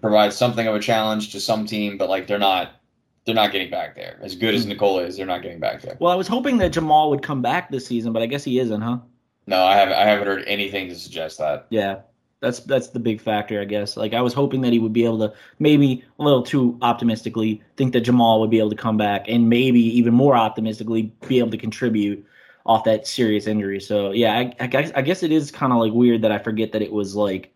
provide 0.00 0.32
something 0.32 0.66
of 0.66 0.74
a 0.74 0.80
challenge 0.80 1.32
to 1.32 1.40
some 1.40 1.64
team 1.64 1.96
but 1.96 2.08
like 2.08 2.26
they're 2.26 2.38
not 2.38 2.72
they're 3.26 3.34
not 3.34 3.52
getting 3.52 3.70
back 3.70 3.94
there. 3.94 4.18
As 4.22 4.34
good 4.34 4.54
as 4.54 4.62
mm-hmm. 4.62 4.70
Nikola 4.70 5.04
is 5.04 5.16
they're 5.18 5.26
not 5.26 5.42
getting 5.42 5.60
back 5.60 5.82
there. 5.82 5.96
Well 6.00 6.12
I 6.12 6.16
was 6.16 6.28
hoping 6.28 6.56
that 6.58 6.70
Jamal 6.70 7.10
would 7.10 7.22
come 7.22 7.42
back 7.42 7.70
this 7.70 7.86
season 7.86 8.14
but 8.14 8.22
I 8.22 8.26
guess 8.26 8.44
he 8.44 8.58
isn't 8.58 8.80
huh? 8.80 8.98
No 9.46 9.62
I 9.62 9.76
haven't 9.76 9.94
I 9.94 10.04
haven't 10.04 10.26
heard 10.26 10.44
anything 10.46 10.88
to 10.88 10.94
suggest 10.94 11.38
that. 11.38 11.66
Yeah 11.68 12.00
that's 12.44 12.60
that's 12.60 12.88
the 12.88 13.00
big 13.00 13.20
factor, 13.20 13.60
I 13.60 13.64
guess. 13.64 13.96
Like 13.96 14.12
I 14.12 14.20
was 14.20 14.34
hoping 14.34 14.60
that 14.60 14.72
he 14.72 14.78
would 14.78 14.92
be 14.92 15.04
able 15.04 15.18
to 15.20 15.34
maybe 15.58 16.04
a 16.18 16.22
little 16.22 16.42
too 16.42 16.78
optimistically 16.82 17.62
think 17.76 17.92
that 17.94 18.02
Jamal 18.02 18.40
would 18.40 18.50
be 18.50 18.58
able 18.58 18.70
to 18.70 18.76
come 18.76 18.96
back, 18.96 19.24
and 19.28 19.48
maybe 19.48 19.80
even 19.80 20.12
more 20.12 20.36
optimistically 20.36 21.12
be 21.26 21.38
able 21.38 21.50
to 21.50 21.58
contribute 21.58 22.24
off 22.66 22.84
that 22.84 23.06
serious 23.06 23.46
injury. 23.46 23.80
So 23.80 24.12
yeah, 24.12 24.34
I, 24.38 24.52
I 24.60 24.66
guess 24.66 24.92
I 24.94 25.02
guess 25.02 25.22
it 25.22 25.32
is 25.32 25.50
kind 25.50 25.72
of 25.72 25.78
like 25.78 25.92
weird 25.92 26.22
that 26.22 26.32
I 26.32 26.38
forget 26.38 26.72
that 26.72 26.82
it 26.82 26.92
was 26.92 27.16
like 27.16 27.50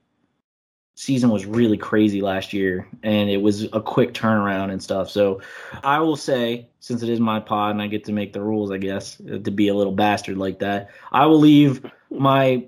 season 0.95 1.31
was 1.31 1.47
really 1.47 1.77
crazy 1.77 2.21
last 2.21 2.53
year 2.53 2.89
and 3.05 3.31
it 3.31 3.37
was 3.37 3.73
a 3.73 3.81
quick 3.81 4.13
turnaround 4.15 4.73
and 4.73 4.83
stuff. 4.83 5.09
So 5.09 5.41
I 5.85 6.01
will 6.01 6.17
say, 6.17 6.69
since 6.81 7.05
it 7.05 7.09
is 7.09 7.21
my 7.21 7.39
pod 7.39 7.71
and 7.71 7.81
I 7.81 7.87
get 7.87 8.03
to 8.07 8.13
make 8.13 8.33
the 8.33 8.43
rules, 8.43 8.73
I 8.73 8.79
guess, 8.79 9.17
to 9.19 9.39
be 9.39 9.69
a 9.69 9.75
little 9.77 9.93
bastard 9.93 10.39
like 10.39 10.59
that, 10.59 10.91
I 11.13 11.27
will 11.27 11.39
leave 11.39 11.89
my 12.11 12.67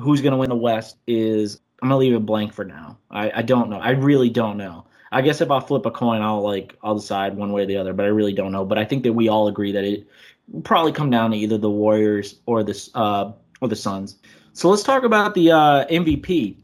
who's 0.00 0.20
going 0.20 0.32
to 0.32 0.38
win 0.38 0.48
the 0.48 0.56
West 0.56 0.96
is 1.06 1.60
I'm 1.82 1.88
gonna 1.88 1.98
leave 1.98 2.14
it 2.14 2.26
blank 2.26 2.52
for 2.52 2.64
now. 2.64 2.98
I, 3.10 3.30
I 3.36 3.42
don't 3.42 3.70
know. 3.70 3.78
I 3.78 3.90
really 3.90 4.28
don't 4.28 4.56
know. 4.58 4.86
I 5.12 5.22
guess 5.22 5.40
if 5.40 5.50
I 5.50 5.60
flip 5.60 5.86
a 5.86 5.90
coin, 5.90 6.22
I'll 6.22 6.42
like 6.42 6.76
I'll 6.82 6.94
decide 6.94 7.36
one 7.36 7.52
way 7.52 7.62
or 7.62 7.66
the 7.66 7.76
other. 7.76 7.92
But 7.92 8.04
I 8.04 8.08
really 8.08 8.32
don't 8.32 8.52
know. 8.52 8.64
But 8.64 8.78
I 8.78 8.84
think 8.84 9.02
that 9.04 9.12
we 9.12 9.28
all 9.28 9.48
agree 9.48 9.72
that 9.72 9.84
it 9.84 10.06
probably 10.62 10.92
come 10.92 11.10
down 11.10 11.30
to 11.30 11.36
either 11.36 11.58
the 11.58 11.70
Warriors 11.70 12.40
or 12.46 12.62
the 12.62 12.90
uh, 12.94 13.32
or 13.60 13.68
the 13.68 13.76
Suns. 13.76 14.18
So 14.52 14.68
let's 14.68 14.82
talk 14.82 15.04
about 15.04 15.34
the 15.34 15.52
uh, 15.52 15.86
MVP. 15.86 16.56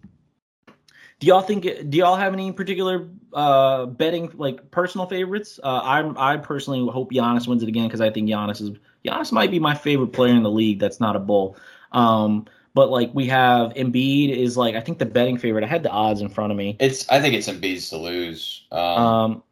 Do 1.18 1.26
y'all 1.26 1.40
think? 1.40 1.62
Do 1.62 1.98
y'all 1.98 2.16
have 2.16 2.34
any 2.34 2.52
particular 2.52 3.08
uh, 3.32 3.86
betting 3.86 4.30
like 4.34 4.70
personal 4.70 5.06
favorites? 5.06 5.58
Uh, 5.62 5.80
I 5.82 6.34
I 6.34 6.36
personally 6.36 6.86
hope 6.92 7.10
Giannis 7.10 7.48
wins 7.48 7.62
it 7.62 7.68
again 7.68 7.86
because 7.86 8.02
I 8.02 8.10
think 8.10 8.28
Giannis 8.28 8.60
is 8.60 8.72
Giannis 9.04 9.32
might 9.32 9.50
be 9.50 9.58
my 9.58 9.74
favorite 9.74 10.12
player 10.12 10.34
in 10.34 10.42
the 10.42 10.50
league. 10.50 10.78
That's 10.78 11.00
not 11.00 11.16
a 11.16 11.20
bull. 11.20 11.56
Um, 11.92 12.46
but 12.76 12.90
like 12.90 13.10
we 13.14 13.26
have 13.26 13.72
Embiid 13.72 14.36
is 14.36 14.58
like 14.58 14.74
I 14.74 14.80
think 14.82 14.98
the 14.98 15.06
betting 15.06 15.38
favorite. 15.38 15.64
I 15.64 15.66
had 15.66 15.82
the 15.82 15.88
odds 15.88 16.20
in 16.20 16.28
front 16.28 16.52
of 16.52 16.58
me. 16.58 16.76
It's 16.78 17.08
I 17.08 17.22
think 17.22 17.34
it's 17.34 17.48
Embiid's 17.48 17.88
to 17.88 17.96
lose. 17.96 18.66
Um, 18.70 18.80
um 18.80 19.42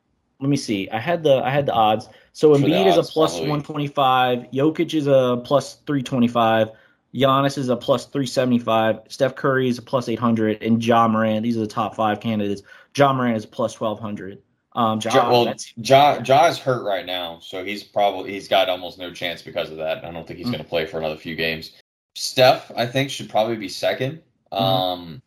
let 0.40 0.50
me 0.50 0.58
see. 0.58 0.90
I 0.90 1.00
had 1.00 1.22
the 1.22 1.42
I 1.42 1.48
had 1.48 1.64
the 1.64 1.72
odds. 1.72 2.06
So 2.34 2.54
Embiid 2.54 2.86
is 2.86 2.98
a 2.98 3.02
plus 3.02 3.40
one 3.40 3.62
twenty 3.62 3.86
five. 3.86 4.40
Jokic 4.52 4.92
is 4.92 5.06
a 5.06 5.40
plus 5.42 5.76
three 5.86 6.02
twenty 6.02 6.28
five. 6.28 6.68
Giannis 7.14 7.56
is 7.56 7.70
a 7.70 7.76
plus 7.76 8.04
three 8.04 8.26
seventy 8.26 8.58
five. 8.58 9.00
Steph 9.08 9.36
Curry 9.36 9.70
is 9.70 9.78
a 9.78 9.82
plus 9.82 10.10
eight 10.10 10.18
hundred, 10.18 10.62
and 10.62 10.84
Ja 10.84 11.08
Morant. 11.08 11.44
These 11.44 11.56
are 11.56 11.60
the 11.60 11.66
top 11.66 11.96
five 11.96 12.20
candidates. 12.20 12.60
Ja 12.94 13.10
Morant 13.14 13.38
is 13.38 13.46
plus 13.46 13.72
twelve 13.72 13.98
hundred. 13.98 14.42
Um, 14.76 14.98
ja, 15.00 15.14
ja, 15.14 15.30
well, 15.30 15.54
Ja, 15.76 16.20
ja 16.24 16.48
is 16.48 16.58
hurt 16.58 16.84
right 16.84 17.06
now, 17.06 17.38
so 17.38 17.64
he's 17.64 17.84
probably 17.84 18.32
he's 18.32 18.48
got 18.48 18.68
almost 18.68 18.98
no 18.98 19.12
chance 19.12 19.40
because 19.40 19.70
of 19.70 19.78
that. 19.78 20.04
I 20.04 20.10
don't 20.10 20.26
think 20.26 20.38
he's 20.38 20.46
mm-hmm. 20.46 20.54
going 20.54 20.64
to 20.64 20.68
play 20.68 20.84
for 20.84 20.98
another 20.98 21.16
few 21.16 21.36
games. 21.36 21.72
Steph, 22.14 22.70
I 22.76 22.86
think, 22.86 23.10
should 23.10 23.28
probably 23.28 23.56
be 23.56 23.68
2nd 23.68 24.20
mm-hmm. 24.52 24.54
Um, 24.56 25.22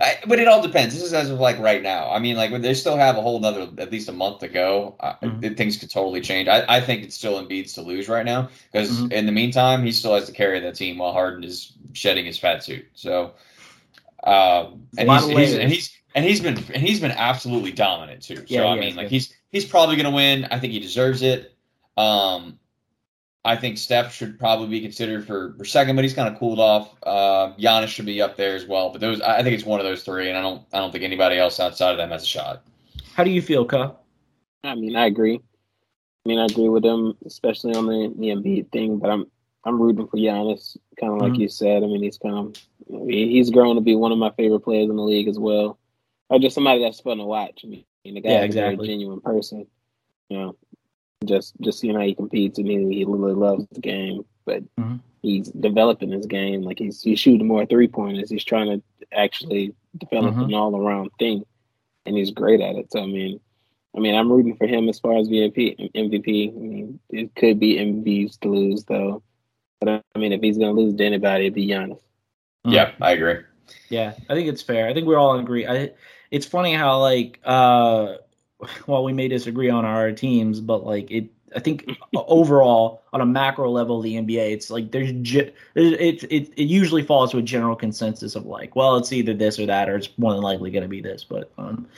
I, 0.00 0.18
but 0.26 0.38
it 0.38 0.46
all 0.46 0.62
depends. 0.62 0.94
This 0.94 1.02
is 1.02 1.12
as 1.12 1.30
of 1.30 1.40
like 1.40 1.58
right 1.58 1.82
now. 1.82 2.10
I 2.10 2.18
mean, 2.18 2.36
like 2.36 2.50
when 2.50 2.62
they 2.62 2.74
still 2.74 2.96
have 2.96 3.16
a 3.16 3.20
whole 3.20 3.38
another 3.38 3.68
at 3.78 3.90
least 3.90 4.08
a 4.08 4.12
month 4.12 4.40
to 4.40 4.48
go. 4.48 4.96
mm-hmm. 5.00 5.54
things 5.54 5.78
could 5.78 5.90
totally 5.90 6.20
change. 6.20 6.48
I, 6.48 6.64
I 6.68 6.80
think 6.80 7.02
it's 7.02 7.16
still 7.16 7.42
Embiid's 7.42 7.72
to 7.74 7.82
lose 7.82 8.08
right 8.08 8.24
now 8.24 8.50
because 8.70 8.90
mm-hmm. 8.90 9.12
in 9.12 9.26
the 9.26 9.32
meantime 9.32 9.82
he 9.82 9.90
still 9.90 10.14
has 10.14 10.26
to 10.26 10.32
carry 10.32 10.60
that 10.60 10.74
team 10.74 10.98
while 10.98 11.12
Harden 11.12 11.42
is 11.42 11.72
shedding 11.92 12.26
his 12.26 12.38
fat 12.38 12.62
suit. 12.62 12.86
So, 12.94 13.32
um, 14.22 14.86
and 14.96 15.10
he's, 15.10 15.26
he's, 15.26 15.54
and 15.56 15.72
he's 15.72 15.98
and 16.14 16.24
he's 16.24 16.40
been 16.40 16.58
and 16.72 16.82
he's 16.82 17.00
been 17.00 17.12
absolutely 17.12 17.72
dominant 17.72 18.22
too. 18.22 18.36
So 18.36 18.44
yeah, 18.46 18.66
I 18.66 18.78
mean, 18.78 18.94
like 18.94 19.08
he's 19.08 19.34
he's 19.50 19.64
probably 19.64 19.96
gonna 19.96 20.10
win. 20.12 20.46
I 20.50 20.60
think 20.60 20.72
he 20.72 20.78
deserves 20.78 21.22
it. 21.22 21.52
Um, 21.96 22.59
I 23.44 23.56
think 23.56 23.78
Steph 23.78 24.12
should 24.12 24.38
probably 24.38 24.68
be 24.68 24.80
considered 24.82 25.26
for, 25.26 25.54
for 25.56 25.64
second, 25.64 25.96
but 25.96 26.04
he's 26.04 26.12
kind 26.12 26.28
of 26.32 26.38
cooled 26.38 26.58
off. 26.60 26.94
Uh, 27.02 27.52
Giannis 27.58 27.88
should 27.88 28.04
be 28.04 28.20
up 28.20 28.36
there 28.36 28.54
as 28.54 28.66
well. 28.66 28.90
But 28.90 29.00
those, 29.00 29.20
I 29.22 29.42
think 29.42 29.54
it's 29.54 29.64
one 29.64 29.80
of 29.80 29.86
those 29.86 30.02
three, 30.02 30.28
and 30.28 30.36
I 30.36 30.42
don't, 30.42 30.62
I 30.74 30.78
don't 30.78 30.92
think 30.92 31.04
anybody 31.04 31.38
else 31.38 31.58
outside 31.58 31.92
of 31.92 31.96
them 31.96 32.10
has 32.10 32.22
a 32.22 32.26
shot. 32.26 32.62
How 33.14 33.24
do 33.24 33.30
you 33.30 33.40
feel, 33.40 33.64
Ka? 33.64 33.94
I 34.62 34.74
mean, 34.74 34.94
I 34.94 35.06
agree. 35.06 35.40
I 36.24 36.28
mean, 36.28 36.38
I 36.38 36.44
agree 36.44 36.68
with 36.68 36.82
them, 36.82 37.16
especially 37.24 37.74
on 37.74 37.86
the, 37.86 38.12
the 38.18 38.26
Embiid 38.26 38.70
thing. 38.72 38.98
But 38.98 39.10
I'm, 39.10 39.24
I'm 39.64 39.80
rooting 39.80 40.06
for 40.06 40.18
Giannis, 40.18 40.76
kind 40.98 41.14
of 41.14 41.18
like 41.20 41.32
Mhm. 41.32 41.38
you 41.38 41.48
said. 41.48 41.82
I 41.82 41.86
mean, 41.86 42.02
he's 42.02 42.18
kind 42.18 42.34
of 42.36 42.54
I 42.92 43.04
mean, 43.04 43.30
he's 43.30 43.50
grown 43.50 43.76
to 43.76 43.80
be 43.80 43.94
one 43.96 44.12
of 44.12 44.18
my 44.18 44.30
favorite 44.32 44.60
players 44.60 44.90
in 44.90 44.96
the 44.96 45.02
league 45.02 45.28
as 45.28 45.38
well, 45.38 45.78
or 46.28 46.38
just 46.38 46.54
somebody 46.54 46.82
that's 46.82 47.00
fun 47.00 47.18
to 47.18 47.24
watch. 47.24 47.62
I 47.64 47.68
mean, 47.68 47.84
the 48.04 48.20
guy's 48.20 48.32
Yeah, 48.32 48.40
a 48.40 48.44
exactly. 48.44 48.76
very 48.76 48.88
genuine 48.88 49.20
person. 49.22 49.66
You 50.28 50.38
know, 50.38 50.56
just 51.24 51.54
just 51.60 51.78
seeing 51.80 51.94
how 51.94 52.00
he 52.00 52.14
competes 52.14 52.58
and 52.58 52.66
he, 52.66 52.76
he 52.98 53.04
really 53.04 53.34
loves 53.34 53.66
the 53.72 53.80
game, 53.80 54.24
but 54.46 54.62
Mhm. 54.76 55.00
he's 55.22 55.48
developing 55.48 56.10
his 56.10 56.26
game. 56.26 56.62
Like 56.62 56.78
he's 56.78 57.02
he's 57.02 57.20
shooting 57.20 57.46
more 57.46 57.66
three 57.66 57.88
pointers. 57.88 58.30
He's 58.30 58.44
trying 58.44 58.68
to 58.68 58.82
actually 59.12 59.74
develop 59.98 60.34
Mhm. 60.34 60.44
an 60.46 60.54
all 60.54 60.76
around 60.76 61.10
thing, 61.18 61.44
and 62.06 62.16
he's 62.16 62.30
great 62.30 62.60
at 62.60 62.76
it. 62.76 62.90
So 62.92 63.02
I 63.02 63.06
mean. 63.06 63.40
I 63.92 63.98
mean, 63.98 64.14
I'm 64.14 64.30
rooting 64.30 64.54
for 64.54 64.68
him 64.68 64.88
as 64.88 65.00
far 65.00 65.16
as 65.16 65.26
MVP. 65.28 65.90
MVP. 65.96 66.50
I 66.50 66.60
mean, 66.60 67.00
it 67.10 67.34
could 67.34 67.58
be 67.58 67.76
MVPs 67.76 68.38
to 68.38 68.48
lose 68.48 68.84
though, 68.84 69.20
but 69.80 70.04
I 70.14 70.18
mean, 70.20 70.32
if 70.32 70.40
he's 70.40 70.58
gonna 70.58 70.70
lose 70.70 70.94
to 70.94 71.04
anybody, 71.04 71.46
it'd 71.46 71.54
be 71.54 71.66
Giannis. 71.66 71.98
Mm. 72.64 72.72
Yeah, 72.72 72.92
I 73.00 73.10
agree. 73.14 73.38
Yeah, 73.88 74.14
I 74.28 74.34
think 74.34 74.48
it's 74.48 74.62
fair. 74.62 74.86
I 74.86 74.94
think 74.94 75.08
we're 75.08 75.18
all 75.18 75.36
agree. 75.40 75.66
I, 75.66 75.90
it's 76.30 76.46
funny 76.46 76.72
how 76.72 77.00
like 77.00 77.40
uh, 77.42 78.18
well, 78.86 79.04
we 79.04 79.12
may 79.12 79.28
disagree 79.28 79.70
on 79.70 79.84
our 79.84 80.12
teams, 80.12 80.60
but 80.60 80.84
like 80.84 81.10
it. 81.10 81.30
I 81.54 81.60
think 81.60 81.90
overall, 82.14 83.02
on 83.12 83.20
a 83.20 83.26
macro 83.26 83.70
level, 83.70 84.00
the 84.00 84.14
NBA, 84.14 84.52
it's 84.52 84.70
like 84.70 84.92
there's 84.92 85.12
ge- 85.22 85.52
it, 85.74 86.22
it 86.30 86.52
it 86.56 86.62
usually 86.68 87.02
falls 87.02 87.32
to 87.32 87.38
a 87.38 87.42
general 87.42 87.74
consensus 87.74 88.36
of 88.36 88.46
like, 88.46 88.76
well, 88.76 88.96
it's 88.96 89.12
either 89.12 89.34
this 89.34 89.58
or 89.58 89.66
that, 89.66 89.88
or 89.88 89.96
it's 89.96 90.08
more 90.18 90.32
than 90.32 90.42
likely 90.42 90.70
going 90.70 90.82
to 90.82 90.88
be 90.88 91.00
this. 91.00 91.24
But 91.24 91.50
um, 91.58 91.88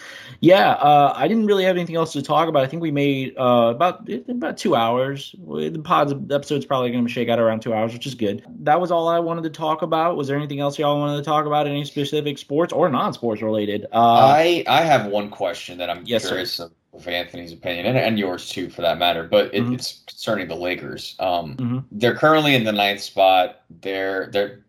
yeah, 0.40 0.70
uh, 0.72 1.12
I 1.14 1.28
didn't 1.28 1.46
really 1.46 1.64
have 1.64 1.76
anything 1.76 1.96
else 1.96 2.12
to 2.14 2.22
talk 2.22 2.48
about. 2.48 2.64
I 2.64 2.66
think 2.66 2.82
we 2.82 2.90
made 2.90 3.36
uh, 3.36 3.72
about 3.74 4.08
about 4.28 4.56
two 4.56 4.74
hours. 4.74 5.34
The 5.46 5.80
pod's 5.82 6.14
the 6.26 6.34
episode's 6.34 6.64
probably 6.64 6.90
going 6.90 7.06
to 7.06 7.12
shake 7.12 7.28
out 7.28 7.38
around 7.38 7.60
two 7.60 7.74
hours, 7.74 7.92
which 7.92 8.06
is 8.06 8.14
good. 8.14 8.42
That 8.60 8.80
was 8.80 8.90
all 8.90 9.08
I 9.08 9.18
wanted 9.18 9.42
to 9.44 9.50
talk 9.50 9.82
about. 9.82 10.16
Was 10.16 10.28
there 10.28 10.36
anything 10.36 10.60
else 10.60 10.78
y'all 10.78 10.98
wanted 10.98 11.18
to 11.18 11.24
talk 11.24 11.46
about? 11.46 11.66
Any 11.66 11.84
specific 11.84 12.38
sports 12.38 12.72
or 12.72 12.88
non-sports 12.88 13.42
related? 13.42 13.86
Uh, 13.92 13.98
I 13.98 14.64
I 14.66 14.82
have 14.82 15.06
one 15.06 15.28
question 15.30 15.78
that 15.78 15.90
I'm 15.90 16.02
Yes, 16.06 16.22
sir. 16.22 16.28
curious 16.30 16.58
of, 16.58 16.72
of 16.92 17.08
Anthony's 17.08 17.52
opinion 17.52 17.86
and, 17.86 17.96
and 17.96 18.18
yours 18.18 18.48
too, 18.48 18.68
for 18.68 18.82
that 18.82 18.98
matter. 18.98 19.24
But 19.24 19.54
it, 19.54 19.62
Mhm. 19.62 19.74
it's 19.74 20.02
concerning 20.06 20.48
the 20.48 20.56
Lakers. 20.56 21.14
Um, 21.18 21.56
Mhm. 21.56 21.84
They're 21.90 22.14
currently 22.14 22.54
in 22.54 22.64
the 22.64 22.72
ninth 22.72 23.00
spot. 23.00 23.62
They're 23.80 24.28
they're 24.32 24.64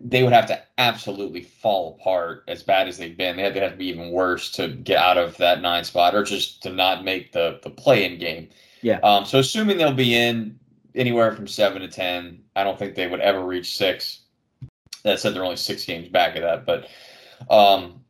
they 0.00 0.22
would 0.22 0.32
have 0.32 0.46
to 0.46 0.62
absolutely 0.78 1.42
fall 1.42 1.98
apart 1.98 2.44
as 2.46 2.62
bad 2.62 2.86
as 2.86 2.96
they've 2.98 3.16
been. 3.16 3.36
They 3.36 3.42
have 3.42 3.54
to 3.54 3.60
have 3.60 3.72
to 3.72 3.76
be 3.76 3.88
even 3.88 4.12
worse 4.12 4.52
to 4.52 4.68
get 4.68 4.96
out 4.96 5.18
of 5.18 5.36
that 5.38 5.60
nine 5.60 5.82
spot, 5.82 6.14
or 6.14 6.22
just 6.22 6.62
to 6.62 6.70
not 6.70 7.04
make 7.04 7.32
the 7.32 7.58
the 7.62 7.70
play 7.70 8.04
in 8.04 8.18
game. 8.18 8.48
Yeah. 8.82 9.00
Um. 9.02 9.24
So 9.24 9.40
assuming 9.40 9.76
they'll 9.76 9.92
be 9.92 10.14
in 10.14 10.58
anywhere 10.94 11.34
from 11.34 11.48
seven 11.48 11.82
to 11.82 11.88
ten, 11.88 12.42
I 12.56 12.64
don't 12.64 12.78
think 12.78 12.94
they 12.94 13.08
would 13.08 13.20
ever 13.20 13.44
reach 13.44 13.76
six. 13.76 14.20
That 15.02 15.20
said, 15.20 15.34
they're 15.34 15.44
only 15.44 15.56
six 15.56 15.84
games 15.84 16.08
back 16.08 16.34
of 16.36 16.42
that, 16.42 16.64
but 16.64 16.88
um, 17.50 18.04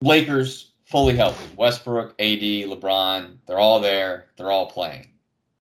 Lakers 0.00 0.71
fully 0.92 1.16
healthy. 1.16 1.52
Westbrook, 1.56 2.10
AD, 2.20 2.38
LeBron, 2.40 3.38
they're 3.48 3.58
all 3.58 3.80
there. 3.80 4.26
They're 4.36 4.52
all 4.52 4.70
playing. 4.70 5.08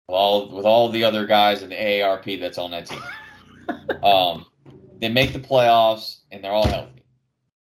With 0.08 0.16
all 0.16 0.49
with 0.49 0.66
all 0.66 0.90
the 0.90 1.03
other 1.06 1.26
guys 1.26 1.64
in 1.64 1.70
the 1.70 1.76
AARP 1.76 2.40
that's 2.40 2.58
on 2.60 2.72
that 2.72 2.86
team. 2.86 3.02
Um, 4.03 4.45
they 4.99 5.08
make 5.10 5.32
the 5.32 5.40
playoffs 5.40 6.18
and 6.32 6.44
they're 6.44 6.52
all 6.52 6.68
healthy. 6.68 7.03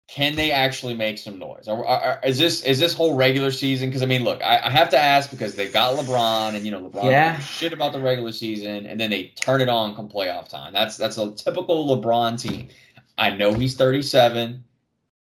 Can 0.09 0.35
they 0.35 0.51
actually 0.51 0.93
make 0.95 1.17
some 1.17 1.39
noise? 1.39 1.67
Are, 1.67 1.85
are, 1.85 2.19
is 2.25 2.37
this 2.37 2.61
is 2.63 2.77
this 2.79 2.93
whole 2.93 3.15
regular 3.15 3.51
season? 3.51 3.89
Because 3.89 4.01
I 4.03 4.05
mean, 4.05 4.23
look, 4.23 4.41
I, 4.43 4.59
I 4.65 4.69
have 4.69 4.89
to 4.89 4.99
ask 4.99 5.31
because 5.31 5.55
they've 5.55 5.71
got 5.71 5.95
LeBron, 5.95 6.55
and 6.55 6.65
you 6.65 6.71
know 6.71 6.89
LeBron 6.89 7.05
Yeah. 7.09 7.39
shit 7.39 7.71
about 7.71 7.93
the 7.93 7.99
regular 8.01 8.31
season, 8.33 8.85
and 8.85 8.99
then 8.99 9.09
they 9.09 9.31
turn 9.35 9.61
it 9.61 9.69
on 9.69 9.95
come 9.95 10.09
playoff 10.09 10.49
time. 10.49 10.73
That's 10.73 10.97
that's 10.97 11.17
a 11.17 11.31
typical 11.31 11.87
LeBron 11.95 12.39
team. 12.41 12.67
I 13.17 13.29
know 13.29 13.53
he's 13.53 13.75
37, 13.75 14.63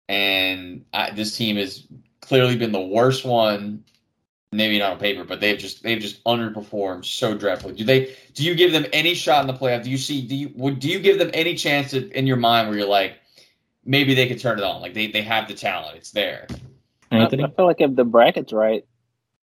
and 0.10 0.86
I, 0.94 1.12
this 1.12 1.36
team 1.38 1.56
has 1.57 1.88
clearly 2.27 2.57
been 2.57 2.72
the 2.72 2.81
worst 2.81 3.26
one. 3.26 3.84
Maybe 4.52 4.80
not 4.80 4.93
on 4.93 4.99
paper, 4.99 5.26
but 5.26 5.41
they've 5.41 5.57
just 5.57 5.84
they've 5.84 5.99
just 5.99 6.23
underperformed 6.23 7.03
so 7.03 7.35
dreadfully. 7.38 7.73
Do 7.73 7.84
they? 7.84 8.15
Do 8.34 8.43
you 8.43 8.56
give 8.56 8.72
them 8.72 8.85
any 8.93 9.14
shot 9.14 9.41
in 9.41 9.47
the 9.47 9.53
playoff? 9.53 9.84
Do 9.84 9.89
you 9.89 9.97
see? 9.97 10.26
Do 10.26 10.35
you 10.35 10.52
would 10.56 10.80
do 10.80 10.88
you 10.88 10.99
give 10.99 11.19
them 11.19 11.30
any 11.34 11.56
chance 11.56 11.93
in 11.93 12.10
in 12.11 12.26
your 12.26 12.38
mind 12.38 12.69
where 12.69 12.77
you're 12.77 12.88
like, 12.88 13.19
maybe 13.84 14.14
they 14.14 14.27
could 14.27 14.39
turn 14.39 14.60
it 14.60 14.64
on? 14.64 14.81
Like 14.81 14.93
they 14.93 15.07
they 15.07 15.23
have 15.23 15.49
the 15.49 15.56
talent, 15.56 15.97
it's 15.97 16.11
there. 16.11 16.47
I, 17.11 17.18
Anthony. 17.18 17.43
I 17.43 17.49
feel 17.49 17.65
like 17.65 17.81
if 17.81 17.95
the 17.95 18.06
bracket's 18.06 18.53
right, 18.53 18.85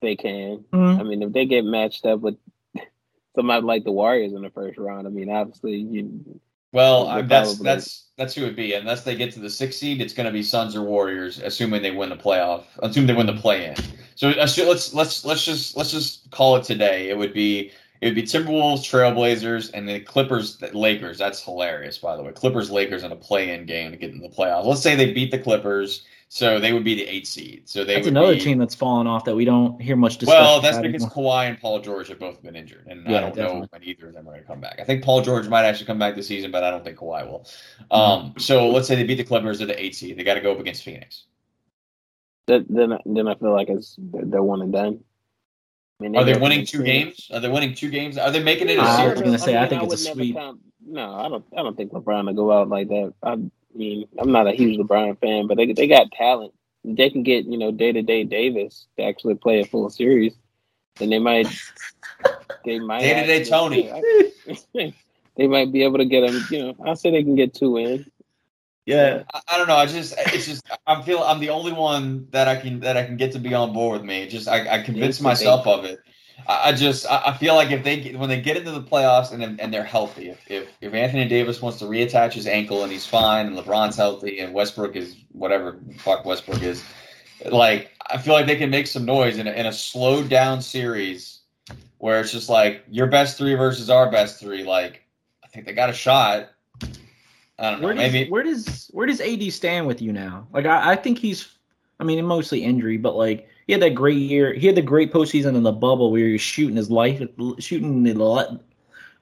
they 0.01 0.15
can. 0.15 0.63
Mhm. 0.71 0.99
I 0.99 1.03
mean, 1.03 1.23
if 1.23 1.33
they 1.33 1.45
get 1.45 1.65
matched 1.65 2.05
up 2.05 2.21
with 2.21 2.37
somebody 3.35 3.65
like 3.65 3.83
the 3.83 3.91
Warriors 3.91 4.33
in 4.33 4.43
the 4.43 4.49
first 4.49 4.77
round, 4.77 5.07
I 5.07 5.09
mean, 5.09 5.29
obviously, 5.29 5.75
you, 5.75 6.39
Well, 6.71 7.07
I, 7.07 7.21
that's 7.21 7.55
probably- 7.55 7.63
that's 7.65 8.01
that's 8.17 8.33
who 8.33 8.43
it'd 8.43 8.55
be. 8.55 8.73
Unless 8.73 9.03
they 9.03 9.15
get 9.15 9.33
to 9.33 9.39
the 9.39 9.49
sixth 9.49 9.79
seed, 9.79 10.01
it's 10.01 10.13
going 10.13 10.25
to 10.25 10.31
be 10.31 10.41
Suns 10.43 10.75
or 10.75 10.83
Warriors, 10.83 11.39
assuming 11.39 11.81
they 11.81 11.91
win 11.91 12.09
the 12.09 12.15
playoff. 12.15 12.63
Assume 12.79 13.07
they 13.07 13.13
win 13.13 13.25
the 13.25 13.33
play 13.33 13.67
in. 13.67 13.75
So 14.15 14.29
uh, 14.29 14.45
assu- 14.45 14.67
let's 14.67 14.93
let's 14.93 15.25
let's 15.25 15.43
just 15.43 15.75
let's 15.75 15.91
just 15.91 16.29
call 16.31 16.55
it 16.55 16.63
today. 16.63 17.09
It 17.09 17.17
would 17.17 17.33
be 17.33 17.71
it 18.01 18.07
would 18.07 18.15
be 18.15 18.23
Timberwolves, 18.23 18.79
Trailblazers, 18.79 19.71
and 19.73 19.87
the 19.87 19.99
Clippers, 19.99 20.61
Lakers. 20.73 21.17
That's 21.17 21.43
hilarious, 21.43 21.97
by 21.97 22.15
the 22.15 22.23
way. 22.23 22.31
Clippers, 22.31 22.71
Lakers 22.71 23.03
in 23.03 23.11
a 23.11 23.15
play 23.17 23.53
in 23.53 23.65
game 23.65 23.91
to 23.91 23.97
get 23.97 24.11
in 24.11 24.21
the 24.21 24.29
playoffs. 24.29 24.65
Let's 24.65 24.81
say 24.81 24.95
they 24.95 25.11
beat 25.13 25.31
the 25.31 25.39
Clippers, 25.39 26.05
so 26.27 26.60
they 26.60 26.73
would 26.73 26.84
be 26.84 26.95
the 26.95 27.06
eight 27.07 27.27
seed. 27.27 27.69
So 27.69 27.84
they 27.84 27.95
That's 27.95 28.06
would 28.06 28.14
another 28.14 28.34
be, 28.34 28.39
team 28.41 28.57
that's 28.57 28.76
fallen 28.76 29.07
off 29.07 29.23
that 29.26 29.35
we 29.35 29.45
don't 29.45 29.80
hear 29.81 29.95
much 29.95 30.18
discussion. 30.18 30.41
Well, 30.43 30.60
that's 30.61 30.77
about 30.77 30.91
because 30.91 31.03
anymore. 31.03 31.34
Kawhi 31.34 31.49
and 31.49 31.60
Paul 31.60 31.80
George 31.80 32.07
have 32.10 32.19
both 32.19 32.41
been 32.43 32.56
injured, 32.56 32.88
and 32.89 33.06
Yeah, 33.07 33.18
I 33.18 33.22
don't 33.30 33.35
know 33.38 33.68
when 33.69 33.84
either 33.84 34.07
of 34.07 34.14
them 34.14 34.27
are 34.27 34.31
going 34.31 34.41
to 34.41 34.47
come 34.47 34.60
back. 34.60 34.80
I 34.80 34.84
think 34.84 35.03
Paul 35.03 35.22
George 35.22 35.47
might 35.47 35.64
actually 35.65 35.85
come 35.85 35.99
back 35.99 36.15
this 36.15 36.27
season, 36.27 36.52
but 36.52 36.64
I 36.64 36.72
don't 36.72 36.84
think 36.84 36.97
Kawhi 36.97 37.26
will. 37.27 37.45
Mm-hmm. 37.91 37.95
Um, 37.95 38.34
so 38.38 38.69
let's 38.69 38.88
say 38.88 38.95
they 38.95 39.03
beat 39.03 39.15
the 39.15 39.23
Clippers 39.23 39.61
at 39.61 39.68
the 39.68 39.81
eight 39.81 39.95
seed. 39.95 40.18
They 40.18 40.23
got 40.23 40.34
to 40.34 40.41
go 40.41 40.52
up 40.52 40.60
against 40.60 40.84
Phoenix. 40.84 41.26
then 42.47 42.65
then 42.69 42.97
then 43.06 43.27
I 43.27 43.35
feel 43.35 43.53
like 43.53 43.69
it's 43.69 43.95
they're, 43.97 44.26
they're 44.26 44.43
one 44.43 44.61
and 44.61 44.73
done. 44.73 44.99
I 45.99 46.03
mean, 46.03 46.15
Are 46.18 46.26
they 46.26 46.38
winning 46.38 46.65
two 46.65 46.81
experience. 46.81 47.27
games? 47.27 47.31
Are 47.34 47.39
they 47.39 47.47
winning 47.49 47.73
two 47.73 47.89
games? 47.89 48.18
Are 48.18 48.30
they 48.30 48.43
making 48.43 48.68
it 48.69 48.77
a 48.77 48.81
I 48.81 48.85
was 48.88 48.97
series? 48.97 49.22
gonna 49.22 49.39
say, 49.39 49.56
I 49.56 49.61
mean, 49.61 49.69
think 49.69 49.84
it's 49.84 49.93
a 49.93 50.14
sweep. 50.14 50.35
count- 50.35 50.60
no, 50.85 51.14
I 51.15 51.30
don't. 51.30 51.45
I 51.57 51.64
don't 51.64 51.77
think 51.77 51.93
LeBron 51.93 52.26
will 52.26 52.34
go 52.34 52.52
out 52.52 52.68
like 52.68 52.89
that. 52.89 53.14
I 53.23 53.38
mean, 53.77 54.07
I'm 54.18 54.31
not 54.31 54.47
a 54.47 54.52
huge 54.52 54.77
LeBron 54.80 55.19
fan, 55.19 55.47
but 55.47 55.57
they 55.57 55.73
they 55.73 55.88
got 55.88 56.11
talent. 56.11 56.53
If 56.84 56.97
They 56.97 57.10
can 57.10 57.23
get 57.23 57.45
you 57.45 57.57
know 57.57 57.72
day 57.72 57.91
to 57.91 58.02
day 58.02 58.23
Davis 58.23 58.88
to 58.97 59.03
actually 59.03 59.35
play 59.35 59.60
a 59.61 59.65
full 59.65 59.89
series, 59.89 60.34
then 60.97 61.10
they 61.10 61.19
might. 61.19 61.47
They 62.64 62.80
might 62.80 63.02
Day-to-day 63.02 63.41
actually- 63.41 63.89
Tony. 64.73 64.93
they 65.38 65.47
might 65.47 65.72
be 65.72 65.84
able 65.84 65.99
to 65.99 66.06
get 66.06 66.26
them. 66.26 66.43
You 66.49 66.60
know, 66.60 66.76
I 66.84 66.95
say 66.95 67.11
they 67.11 67.22
can 67.22 67.35
get 67.35 67.53
two 67.53 67.77
in. 67.77 68.10
Yeah. 68.85 69.23
I, 69.34 69.41
I 69.49 69.57
don't 69.57 69.68
know. 69.68 69.76
I 69.76 69.85
just 69.85 70.15
it's 70.18 70.45
just 70.47 70.65
I'm 70.88 71.03
feel 71.03 71.19
I'm 71.19 71.39
the 71.39 71.49
only 71.49 71.73
one 71.73 72.27
that 72.31 72.47
I 72.47 72.56
can 72.56 72.80
that 72.81 72.97
I 72.97 73.06
can 73.06 73.18
get 73.18 73.34
to 73.34 73.39
be 73.39 73.53
on 73.53 73.73
board 73.73 73.99
with 74.02 74.07
me. 74.07 74.27
Just 74.27 74.47
I, 74.47 74.68
I 74.80 74.81
convince 74.81 75.22
myself 75.22 75.68
of 75.68 75.85
it. 75.85 75.99
I, 76.47 76.72
just 76.73 77.05
I, 77.07 77.23
I 77.27 77.38
feel 77.38 77.55
like 77.55 77.72
if 77.72 77.84
they 77.84 78.13
when 78.13 78.30
they 78.30 78.39
get 78.39 78.57
into 78.57 78.72
the 78.72 78.81
playoffs 78.81 79.31
and 79.31 79.59
and 79.59 79.73
they're 79.73 79.84
healthy, 79.84 80.30
if, 80.30 80.39
if 80.47 80.67
if 80.81 80.93
Anthony 80.93 81.27
Davis 81.27 81.61
wants 81.61 81.80
to 81.80 81.85
reattach 81.85 82.34
his 82.34 82.45
ankle 82.45 82.84
and 82.84 82.91
he's 82.91 83.05
fine, 83.05 83.47
and 83.47 83.57
LeBron's 83.57 83.95
healthy, 83.95 84.39
and 84.39 84.53
Westbrook 84.53 84.95
is 84.95 85.15
whatever 85.31 85.80
fuck 85.97 86.26
Westbrook 86.26 86.61
is, 86.61 86.84
like 87.51 87.91
I 88.09 88.17
feel 88.17 88.34
like 88.34 88.45
they 88.45 88.55
can 88.55 88.69
make 88.69 88.88
some 88.88 89.05
noise 89.05 89.38
in 89.38 89.47
a, 89.47 89.51
in 89.51 89.65
a 89.65 89.73
slowed 89.73 90.30
down 90.30 90.61
series 90.61 91.39
where 91.97 92.19
it's 92.19 92.31
just 92.31 92.49
like 92.49 92.84
your 92.89 93.07
best 93.07 93.38
three 93.38 93.55
versus 93.55 93.89
our 93.89 94.11
best 94.11 94.39
three. 94.39 94.63
Like 94.63 95.03
I 95.43 95.47
think 95.47 95.65
they 95.65 95.73
got 95.73 95.89
a 95.89 95.93
shot. 95.93 96.49
I 97.57 97.72
don't 97.72 97.81
know. 97.81 97.88
Where 97.88 97.95
does, 97.95 98.13
maybe 98.13 98.30
where 98.30 98.43
does 98.43 98.91
where 98.93 99.07
does 99.07 99.22
AD 99.22 99.51
stand 99.51 99.88
with 99.88 100.01
you 100.01 100.11
now? 100.11 100.47
Like 100.53 100.65
I, 100.65 100.91
I 100.91 100.95
think 100.95 101.17
he's 101.17 101.47
I 101.99 102.03
mean 102.03 102.23
mostly 102.23 102.63
injury, 102.63 102.97
but 102.97 103.15
like 103.15 103.49
he 103.67 103.73
had 103.73 103.81
that 103.81 103.95
great 103.95 104.17
year. 104.17 104.53
He 104.53 104.67
had 104.67 104.75
the 104.75 104.81
great 104.81 105.11
postseason 105.11 105.55
in 105.55 105.63
the 105.63 105.71
bubble 105.71 106.11
where 106.11 106.25
he 106.25 106.31
was 106.33 106.41
shooting 106.41 106.75
his 106.75 106.89
life 106.91 107.21
shooting 107.59 108.03
the 108.03 108.59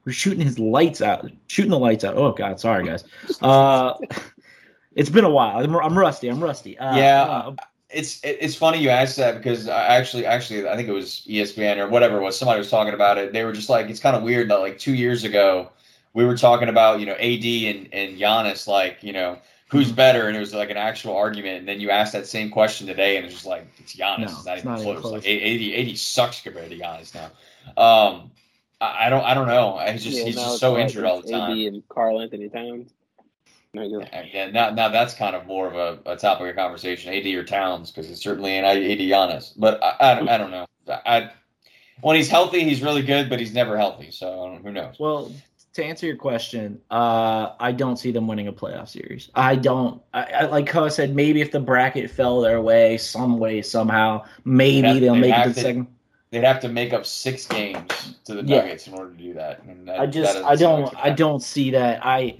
shooting 0.09 0.41
his 0.41 0.59
lights 0.59 1.01
out, 1.01 1.29
shooting 1.47 1.71
the 1.71 1.79
lights 1.79 2.03
out. 2.03 2.15
Oh 2.17 2.31
God, 2.31 2.59
sorry 2.59 2.85
guys. 2.85 3.05
Uh, 3.41 3.93
it's 4.95 5.09
been 5.09 5.23
a 5.23 5.29
while. 5.29 5.63
I'm, 5.63 5.75
I'm 5.75 5.97
rusty. 5.97 6.27
I'm 6.27 6.43
rusty. 6.43 6.77
Uh, 6.77 6.97
Yeah. 6.97 7.23
uh, 7.23 7.55
it's 7.89 8.19
it's 8.23 8.55
funny 8.55 8.79
you 8.79 8.89
asked 8.89 9.17
that 9.17 9.37
because 9.37 9.67
I 9.67 9.85
actually 9.85 10.25
actually 10.25 10.67
I 10.67 10.75
think 10.75 10.89
it 10.89 10.93
was 10.93 11.25
ESPN 11.27 11.77
or 11.77 11.87
whatever 11.87 12.17
it 12.17 12.23
was 12.23 12.37
somebody 12.37 12.57
was 12.57 12.69
talking 12.71 12.93
about 12.93 13.17
it. 13.19 13.33
They 13.33 13.45
were 13.45 13.53
just 13.53 13.69
like 13.69 13.87
it's 13.87 13.99
kind 13.99 14.15
of 14.15 14.23
weird 14.23 14.49
that 14.49 14.55
like 14.55 14.79
two 14.79 14.95
years 14.95 15.23
ago 15.23 15.69
we 16.13 16.25
were 16.25 16.35
talking 16.35 16.69
about 16.69 16.99
you 16.99 17.05
know 17.05 17.13
AD 17.13 17.45
and 17.45 17.87
and 17.93 18.17
Giannis 18.17 18.67
like 18.67 18.97
you 19.03 19.13
know 19.13 19.37
who's 19.73 19.91
better 19.91 20.27
and 20.27 20.37
it 20.37 20.39
was 20.39 20.53
like 20.53 20.69
an 20.69 20.77
actual 20.77 21.17
argument 21.17 21.57
and 21.57 21.67
then 21.67 21.81
you 21.81 21.89
asked 21.89 22.13
that 22.13 22.27
same 22.27 22.49
question 22.49 22.87
today 22.87 23.17
and 23.17 23.25
it's 23.25 23.33
just 23.33 23.45
like 23.45 23.65
it's 23.79 23.95
Giannis. 23.95 24.19
No, 24.19 24.25
it's 24.25 24.45
not 24.45 24.57
it's 24.57 24.59
even 24.65 24.71
not 24.71 24.79
even 24.81 24.93
close. 24.93 25.01
close. 25.01 25.11
Like 25.13 25.25
AD 25.25 25.89
AD 25.89 25.97
sucks 25.97 26.41
compared 26.41 26.69
to 26.69 26.77
Giannis 26.77 27.13
now. 27.15 27.25
Um, 27.75 28.31
I, 28.79 29.07
I 29.07 29.09
don't 29.09 29.23
I 29.23 29.33
don't 29.33 29.47
know. 29.47 29.79
He's 29.91 30.03
just 30.03 30.17
Yeah, 30.19 30.25
he's 30.25 30.35
just 30.35 30.59
so 30.59 30.73
like 30.73 30.83
injured 30.83 31.05
all 31.05 31.21
the 31.21 31.29
time. 31.31 31.51
AD 31.51 31.57
and 31.57 31.89
Karl-Anthony 31.89 32.49
Towns. 32.49 32.93
Like, 33.75 33.89
Yeah, 34.31 34.51
now, 34.51 34.69
now 34.69 34.89
that's 34.89 35.15
kind 35.15 35.35
of 35.35 35.47
more 35.47 35.67
of 35.67 35.75
a, 35.75 36.11
a 36.11 36.15
topic 36.15 36.47
of 36.47 36.55
conversation, 36.55 37.11
AD 37.11 37.25
or 37.25 37.43
Towns, 37.43 37.89
because 37.89 38.11
it's 38.11 38.21
certainly 38.21 38.55
an 38.55 38.65
AD 38.65 38.77
Giannis. 38.77 39.53
But 39.57 39.83
I, 39.83 39.95
I, 40.11 40.15
don't- 40.15 40.29
I 40.29 40.37
don't 40.37 40.51
know. 40.51 40.67
I 40.87 41.31
when 42.01 42.15
he's 42.15 42.29
healthy, 42.29 42.63
he's 42.63 42.81
really 42.81 43.01
good, 43.01 43.29
but 43.29 43.39
he's 43.39 43.53
never 43.53 43.77
healthy. 43.77 44.11
So 44.11 44.59
who 44.61 44.71
knows? 44.71 44.95
well, 44.99 45.31
to 45.73 45.83
answer 45.83 46.05
your 46.05 46.15
question, 46.15 46.79
uh, 46.91 47.53
I 47.59 47.71
don't 47.71 47.97
see 47.97 48.11
them 48.11 48.27
winning 48.27 48.47
a 48.47 48.53
playoff 48.53 48.89
series. 48.89 49.29
I 49.35 49.55
don't. 49.55 50.01
I, 50.13 50.23
I 50.23 50.45
like 50.45 50.69
how 50.69 50.85
I 50.85 50.89
said, 50.89 51.15
maybe 51.15 51.41
if 51.41 51.51
the 51.51 51.59
bracket 51.59 52.11
fell 52.11 52.41
their 52.41 52.61
way, 52.61 52.97
some 52.97 53.39
way, 53.39 53.61
somehow, 53.61 54.23
maybe 54.45 54.87
have- 54.87 55.01
they'll 55.01 55.15
make 55.15 55.33
it 55.35 55.43
to 55.43 55.49
the 55.49 55.61
second. 55.61 55.87
They'd 56.29 56.43
have 56.43 56.59
to 56.61 56.69
make 56.69 56.93
up 56.93 57.05
six 57.05 57.45
games 57.45 58.15
to 58.25 58.33
the 58.33 58.43
Yeah. 58.43 58.61
Nuggets 58.61 58.87
in 58.87 58.93
order 58.95 59.11
to 59.11 59.17
do 59.17 59.33
that. 59.35 59.63
And 59.65 59.87
that 59.87 59.99
I 59.99 60.07
just, 60.07 60.33
doesn't 60.33 60.45
I 60.45 60.55
don't, 60.55 60.95
I 60.97 61.09
don't 61.11 61.43
see 61.43 61.69
that. 61.71 62.03
I, 62.03 62.35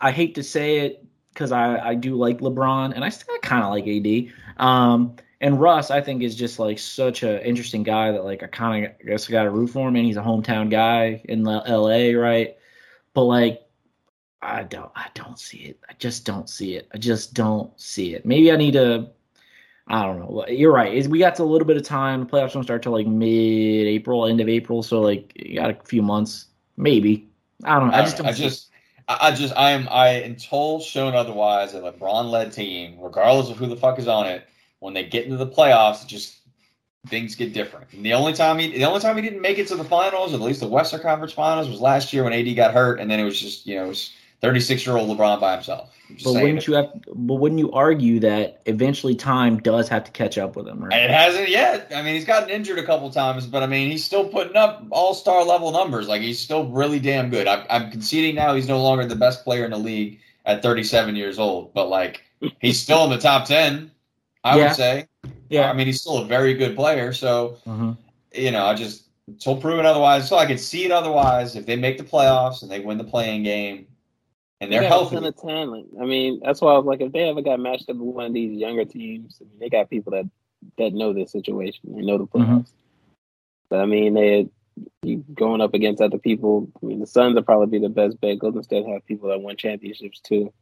I 0.00 0.10
hate 0.10 0.34
to 0.34 0.42
say 0.42 0.78
it 0.80 1.04
because 1.32 1.52
I, 1.52 1.90
I 1.90 1.94
do 1.94 2.16
like 2.16 2.38
LeBron 2.38 2.92
and 2.96 3.04
I 3.04 3.10
still 3.10 3.38
kind 3.38 3.62
of 3.62 3.70
like 3.70 3.86
AD. 3.86 4.32
Um, 4.56 5.14
and 5.42 5.60
Russ, 5.60 5.90
I 5.90 6.00
think 6.00 6.22
is 6.22 6.36
just 6.36 6.60
like 6.60 6.78
such 6.78 7.24
an 7.24 7.40
interesting 7.40 7.82
guy 7.82 8.12
that 8.12 8.24
like 8.24 8.44
I 8.44 8.46
kind 8.46 8.86
of 8.86 8.92
guess 9.04 9.28
I 9.28 9.32
got 9.32 9.42
to 9.42 9.50
root 9.50 9.70
for 9.70 9.88
him. 9.88 9.96
And 9.96 10.06
he's 10.06 10.16
a 10.16 10.22
hometown 10.22 10.70
guy 10.70 11.20
in 11.24 11.46
L.A., 11.46 12.14
right? 12.14 12.56
But 13.12 13.24
like, 13.24 13.60
I 14.40 14.62
don't, 14.62 14.90
I 14.94 15.08
don't 15.14 15.38
see 15.38 15.58
it. 15.58 15.80
I 15.90 15.94
just 15.98 16.24
don't 16.24 16.48
see 16.48 16.76
it. 16.76 16.88
I 16.94 16.98
just 16.98 17.34
don't 17.34 17.78
see 17.78 18.14
it. 18.14 18.24
Maybe 18.24 18.52
I 18.52 18.56
need 18.56 18.74
to. 18.74 19.10
I 19.88 20.06
don't 20.06 20.20
know. 20.20 20.46
You're 20.46 20.72
right. 20.72 21.04
We 21.08 21.18
got 21.18 21.34
to 21.36 21.42
a 21.42 21.44
little 21.44 21.66
bit 21.66 21.76
of 21.76 21.82
time. 21.82 22.20
The 22.20 22.26
playoffs 22.26 22.52
don't 22.52 22.62
start 22.62 22.84
till 22.84 22.92
like 22.92 23.08
mid-April, 23.08 24.26
end 24.28 24.40
of 24.40 24.48
April. 24.48 24.80
So 24.84 25.00
like 25.00 25.32
you 25.34 25.58
got 25.58 25.70
a 25.70 25.74
few 25.84 26.02
months, 26.02 26.46
maybe. 26.76 27.28
I 27.64 27.80
don't 27.80 27.90
know. 27.90 27.96
I, 27.96 28.02
just 28.02 28.16
don't. 28.16 28.26
I 28.26 28.32
see 28.32 28.44
it. 28.44 28.48
just, 28.48 28.70
I 29.08 29.18
I 29.28 29.30
just, 29.32 29.56
I 29.56 29.72
am, 29.72 29.88
I 29.90 30.08
until 30.10 30.78
shown 30.78 31.16
otherwise, 31.16 31.74
a 31.74 31.80
LeBron-led 31.80 32.52
team, 32.52 32.98
regardless 33.00 33.50
of 33.50 33.56
who 33.56 33.66
the 33.66 33.76
fuck 33.76 33.98
is 33.98 34.06
on 34.06 34.26
it, 34.26 34.46
when 34.82 34.94
they 34.94 35.04
get 35.04 35.24
into 35.24 35.36
the 35.36 35.46
playoffs, 35.46 36.02
it 36.02 36.08
just 36.08 36.38
things 37.06 37.36
get 37.36 37.52
different. 37.52 37.92
And 37.92 38.04
the 38.04 38.14
only 38.14 38.32
time 38.32 38.58
he, 38.58 38.76
the 38.76 38.84
only 38.84 39.00
time 39.00 39.14
he 39.14 39.22
didn't 39.22 39.40
make 39.40 39.58
it 39.58 39.68
to 39.68 39.76
the 39.76 39.84
finals, 39.84 40.32
or 40.32 40.36
at 40.36 40.40
least 40.42 40.60
the 40.60 40.66
Western 40.66 41.00
Conference 41.00 41.32
Finals, 41.32 41.68
was 41.68 41.80
last 41.80 42.12
year 42.12 42.24
when 42.24 42.32
AD 42.32 42.54
got 42.56 42.74
hurt, 42.74 42.98
and 42.98 43.08
then 43.08 43.20
it 43.20 43.24
was 43.24 43.40
just, 43.40 43.64
you 43.64 43.76
know, 43.76 43.84
it 43.84 43.88
was 43.88 44.12
36-year-old 44.42 45.16
LeBron 45.16 45.40
by 45.40 45.54
himself. 45.54 45.90
I'm 46.10 46.16
But 46.24 46.32
wouldn't 46.32 46.58
it. 46.58 46.66
you 46.66 46.74
have? 46.74 46.90
But 47.14 47.34
wouldn't 47.36 47.60
you 47.60 47.70
argue 47.70 48.18
that 48.20 48.60
eventually 48.66 49.14
time 49.14 49.58
does 49.58 49.88
have 49.88 50.02
to 50.02 50.10
catch 50.10 50.36
up 50.36 50.56
with 50.56 50.66
him, 50.66 50.82
right? 50.84 51.00
It 51.00 51.10
hasn't 51.10 51.48
yet. 51.48 51.92
I 51.94 52.02
mean, 52.02 52.16
he's 52.16 52.24
gotten 52.24 52.50
injured 52.50 52.80
a 52.80 52.84
couple 52.84 53.08
times, 53.10 53.46
but 53.46 53.62
I 53.62 53.68
mean, 53.68 53.88
he's 53.88 54.04
still 54.04 54.28
putting 54.28 54.56
up 54.56 54.84
all 54.90 55.14
star 55.14 55.44
level 55.44 55.70
numbers. 55.70 56.08
Like, 56.08 56.22
he's 56.22 56.40
still 56.40 56.66
really 56.66 56.98
damn 56.98 57.30
good. 57.30 57.46
I'm, 57.46 57.64
I'm 57.70 57.90
conceding 57.92 58.34
now 58.34 58.54
he's 58.56 58.66
no 58.66 58.82
longer 58.82 59.06
the 59.06 59.14
best 59.14 59.44
player 59.44 59.64
in 59.64 59.70
the 59.70 59.78
league 59.78 60.18
at 60.44 60.60
37 60.60 61.14
years 61.14 61.38
old, 61.38 61.72
but 61.72 61.88
like, 61.88 62.24
he's 62.60 62.80
still 62.80 63.04
in 63.04 63.10
the 63.10 63.18
top 63.18 63.46
10, 63.46 63.91
I 64.44 64.58
Yeah. 64.58 64.66
would 64.68 64.76
say. 64.76 65.06
yeah. 65.48 65.70
I 65.70 65.72
mean, 65.74 65.86
he's 65.86 66.00
still 66.00 66.18
a 66.18 66.24
very 66.24 66.54
good 66.54 66.74
player. 66.74 67.12
So, 67.12 67.56
Mhm. 67.66 67.96
you 68.34 68.50
know, 68.50 68.64
I 68.66 68.74
just, 68.74 69.04
until 69.28 69.56
proven 69.56 69.84
otherwise, 69.86 70.28
so 70.28 70.36
I 70.36 70.46
could 70.46 70.58
see 70.58 70.84
it 70.84 70.90
otherwise. 70.90 71.54
If 71.56 71.66
they 71.66 71.76
make 71.76 71.98
the 71.98 72.04
playoffs 72.04 72.62
and 72.62 72.70
they 72.70 72.80
win 72.80 72.98
the 72.98 73.04
playing 73.04 73.42
game 73.44 73.86
and 74.60 74.70
They 74.72 74.76
they're 74.76 74.84
a 74.84 74.88
healthy, 74.88 75.16
of 75.16 75.36
talent. 75.40 75.88
I 76.00 76.04
mean, 76.06 76.40
that's 76.42 76.60
why 76.60 76.72
I 76.72 76.78
was 76.78 76.86
like, 76.86 77.00
if 77.00 77.12
they 77.12 77.28
ever 77.28 77.42
got 77.42 77.60
matched 77.60 77.88
up 77.90 77.96
with 77.96 78.14
one 78.14 78.26
of 78.26 78.32
these 78.32 78.58
younger 78.58 78.84
teams, 78.84 79.38
I 79.40 79.44
mean, 79.44 79.58
they 79.60 79.68
got 79.68 79.90
people 79.90 80.12
that 80.12 80.26
that 80.78 80.92
know 80.94 81.12
this 81.12 81.32
situation, 81.32 81.92
they 81.94 82.02
know 82.02 82.18
the 82.18 82.26
playoffs. 82.26 82.46
Mhm. 82.46 82.66
But 83.68 83.80
I 83.80 83.86
mean, 83.86 84.14
they 84.14 84.48
going 85.34 85.60
up 85.60 85.74
against 85.74 86.00
other 86.00 86.18
people. 86.18 86.68
I 86.82 86.86
mean, 86.86 87.00
the 87.00 87.06
Suns 87.06 87.34
will 87.34 87.42
probably 87.42 87.78
be 87.78 87.84
the 87.84 87.88
best 87.92 88.20
bet. 88.20 88.38
Golden 88.38 88.62
State 88.62 88.86
have 88.86 89.04
people 89.06 89.28
that 89.28 89.40
won 89.42 89.56
championships 89.56 90.20
too. 90.20 90.52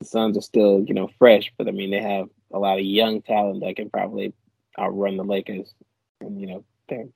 The 0.00 0.06
Suns 0.06 0.36
are 0.38 0.42
still, 0.42 0.82
you 0.86 0.94
know, 0.94 1.08
fresh, 1.18 1.52
but 1.58 1.68
I 1.68 1.72
mean, 1.72 1.90
they 1.90 2.00
have 2.00 2.28
a 2.52 2.58
lot 2.58 2.78
of 2.78 2.84
young 2.84 3.22
talent 3.22 3.60
that 3.62 3.76
can 3.76 3.90
probably 3.90 4.32
outrun 4.78 5.16
the 5.16 5.24
Lakers. 5.24 5.74
And 6.20 6.40
you 6.40 6.46
know, 6.46 6.64
they're 6.88 7.06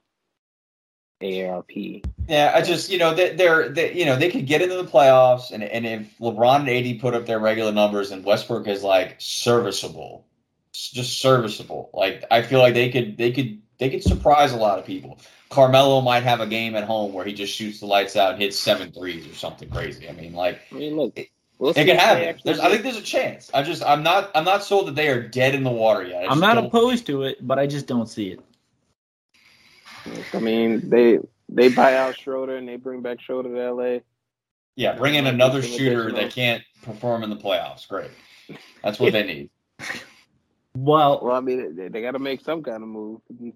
AARP. 1.21 2.05
Yeah, 2.29 2.53
I 2.55 2.63
just 2.63 2.91
you 2.91 2.99
know 2.99 3.15
they, 3.15 3.35
they're 3.35 3.69
they, 3.69 3.93
you 3.93 4.05
know 4.05 4.17
they 4.17 4.31
could 4.31 4.47
get 4.47 4.63
into 4.63 4.77
the 4.77 4.85
playoffs, 4.85 5.51
and 5.51 5.63
and 5.63 5.87
if 5.87 6.19
LeBron 6.19 6.61
and 6.61 6.69
AD 6.69 7.01
put 7.01 7.15
up 7.15 7.27
their 7.27 7.39
regular 7.39 7.73
numbers, 7.73 8.11
and 8.11 8.25
Westbrook 8.25 8.69
is 8.69 8.83
like 8.83 9.17
serviceable, 9.19 10.27
just 10.73 11.19
serviceable. 11.19 11.91
Like 11.93 12.25
I 12.31 12.43
feel 12.43 12.61
like 12.61 12.75
they 12.75 12.91
could 12.91 13.17
they 13.19 13.33
could 13.33 13.61
they 13.79 13.91
could 13.91 14.03
surprise 14.03 14.53
a 14.53 14.57
lot 14.57 14.79
of 14.79 14.87
people. 14.87 15.19
Carmelo 15.51 16.01
might 16.01 16.23
have 16.23 16.41
a 16.41 16.47
game 16.47 16.77
at 16.77 16.85
home 16.85 17.13
where 17.13 17.25
he 17.25 17.33
just 17.33 17.53
shoots 17.53 17.81
the 17.81 17.87
lights 17.87 18.15
out 18.15 18.33
and 18.35 18.41
hits 18.41 18.57
seven 18.59 18.93
threes 18.93 19.27
or 19.27 19.35
something 19.35 19.69
crazy. 19.69 20.09
I 20.09 20.13
mean, 20.13 20.33
like 20.33 20.61
I 20.71 20.77
mean, 20.77 20.97
look, 20.97 21.19
It- 21.19 21.29
we'll 21.61 21.71
it 21.71 21.75
see 21.77 21.85
can 21.85 21.95
if 21.97 22.01
happen. 22.01 22.41
There's, 22.45 22.59
I 22.59 22.69
think 22.71 22.83
there's 22.83 22.97
a 22.97 23.03
chance. 23.03 23.51
I 23.55 23.63
just 23.63 23.85
I'm 23.85 24.03
not 24.03 24.33
I'm 24.35 24.45
not 24.45 24.65
sold 24.65 24.89
that 24.89 24.97
they 24.97 25.09
are 25.09 25.23
dead 25.23 25.55
in 25.55 25.63
the 25.63 25.71
water 25.71 26.03
yet. 26.03 26.25
I 26.25 26.27
I'm 26.27 26.41
not 26.41 26.55
don't- 26.55 26.67
opposed 26.67 27.07
to 27.07 27.23
it, 27.23 27.47
but 27.47 27.59
I 27.61 27.67
just 27.69 27.87
don't 27.87 28.09
see 28.09 28.31
it. 28.33 28.41
I 30.35 30.39
mean, 30.41 30.89
they 30.91 31.19
they 31.49 31.69
buy 31.69 31.95
out 31.97 32.19
Schroeder 32.19 32.57
and 32.57 32.67
they 32.69 32.77
bring 32.77 33.03
back 33.03 33.21
Schroeder 33.21 33.51
to 33.55 33.73
LA. 33.73 33.99
Yeah, 34.77 34.97
bring 34.97 35.15
in 35.15 35.27
another 35.27 35.63
shooter 35.63 36.09
additional- 36.09 36.23
that 36.23 36.33
can't 36.33 36.63
perform 36.83 37.23
in 37.23 37.31
the 37.31 37.37
playoffs. 37.37 37.87
Great, 37.87 38.11
that's 38.83 38.99
what 38.99 39.13
they 39.13 39.23
need. 39.25 39.51
Well, 40.75 41.21
Well, 41.23 41.37
I 41.37 41.41
mean, 41.41 41.77
they, 41.77 41.89
they 41.89 42.01
got 42.01 42.13
to 42.13 42.19
make 42.21 42.41
some 42.43 42.63
kind 42.63 42.83
of 42.83 42.89
move. 42.89 43.21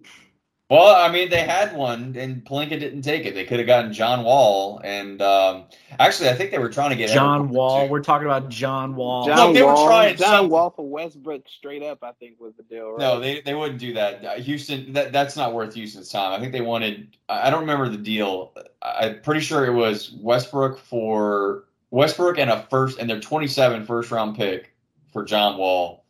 Well, 0.70 0.96
I 0.96 1.12
mean, 1.12 1.28
they 1.28 1.42
had 1.42 1.76
one, 1.76 2.16
and 2.18 2.42
Pelinka 2.42 2.70
didn't 2.80 3.02
take 3.02 3.26
it. 3.26 3.34
They 3.34 3.44
could 3.44 3.58
have 3.58 3.66
gotten 3.66 3.92
John 3.92 4.24
Wall, 4.24 4.80
and 4.82 5.20
um, 5.20 5.64
actually, 6.00 6.30
I 6.30 6.34
think 6.34 6.52
they 6.52 6.58
were 6.58 6.70
trying 6.70 6.88
to 6.88 6.96
get 6.96 7.10
John 7.10 7.40
Everett, 7.42 7.52
Wall. 7.52 7.84
too. 7.86 7.92
We're 7.92 8.02
talking 8.02 8.26
about 8.26 8.48
John 8.48 8.96
Wall. 8.96 9.26
John 9.26 9.48
Look, 9.48 9.54
they 9.54 9.62
were 9.62 9.74
Wall, 9.74 9.86
trying 9.86 10.16
John 10.16 10.26
something. 10.26 10.50
Wall 10.50 10.70
for 10.70 10.88
Westbrook 10.88 11.48
straight 11.50 11.82
up. 11.82 12.02
I 12.02 12.12
think 12.12 12.40
was 12.40 12.54
the 12.56 12.62
deal. 12.62 12.92
Right? 12.92 12.98
No, 12.98 13.20
they, 13.20 13.42
they 13.42 13.54
wouldn't 13.54 13.78
do 13.78 13.92
that. 13.92 14.24
Uh, 14.24 14.34
Houston, 14.36 14.94
that, 14.94 15.12
that's 15.12 15.36
not 15.36 15.52
worth 15.52 15.74
Houston's 15.74 16.08
time. 16.08 16.32
I 16.32 16.40
think 16.40 16.52
they 16.52 16.62
wanted. 16.62 17.16
I 17.28 17.48
I 17.48 17.50
don't 17.50 17.60
remember 17.60 17.90
the 17.90 17.98
deal. 17.98 18.54
I- 18.82 19.06
I'm 19.06 19.20
pretty 19.20 19.40
sure 19.40 19.66
it 19.66 19.72
was 19.74 20.12
Westbrook 20.20 20.78
for 20.78 21.64
Westbrook 21.90 22.38
and 22.38 22.50
a 22.50 22.62
first 22.70 22.98
and 22.98 23.08
their 23.10 23.20
27 23.20 23.84
first 23.84 24.10
round 24.10 24.34
pick 24.36 24.74
for 25.12 25.24
John 25.24 25.58
Wall, 25.58 26.03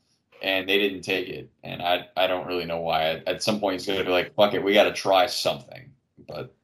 and 0.44 0.68
they 0.68 0.78
didn't 0.78 1.00
take 1.00 1.28
it. 1.28 1.50
And 1.64 1.82
I 1.82 2.06
I 2.16 2.26
don't 2.26 2.46
really 2.46 2.66
know 2.66 2.80
why. 2.80 3.22
At, 3.26 3.42
some 3.42 3.58
point, 3.58 3.80
he's 3.80 3.86
going 3.86 3.98
to 3.98 4.04
be 4.04 4.10
like, 4.10 4.34
"Fuck 4.34 4.54
it, 4.54 4.62
we 4.62 4.74
got 4.74 4.84
to 4.84 4.92
try 4.92 5.26
something." 5.26 5.90
But 6.28 6.54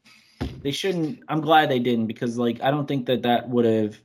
they 0.62 0.70
shouldn't. 0.70 1.20
I'm 1.28 1.40
glad 1.40 1.70
they 1.70 1.78
didn't 1.78 2.07
because 2.07 2.39
like 2.39 2.62
I 2.62 2.70
don't 2.70 2.86
think 2.86 3.07
that 3.07 3.23
that 3.23 3.48
would 3.48 3.65
have 3.65 3.98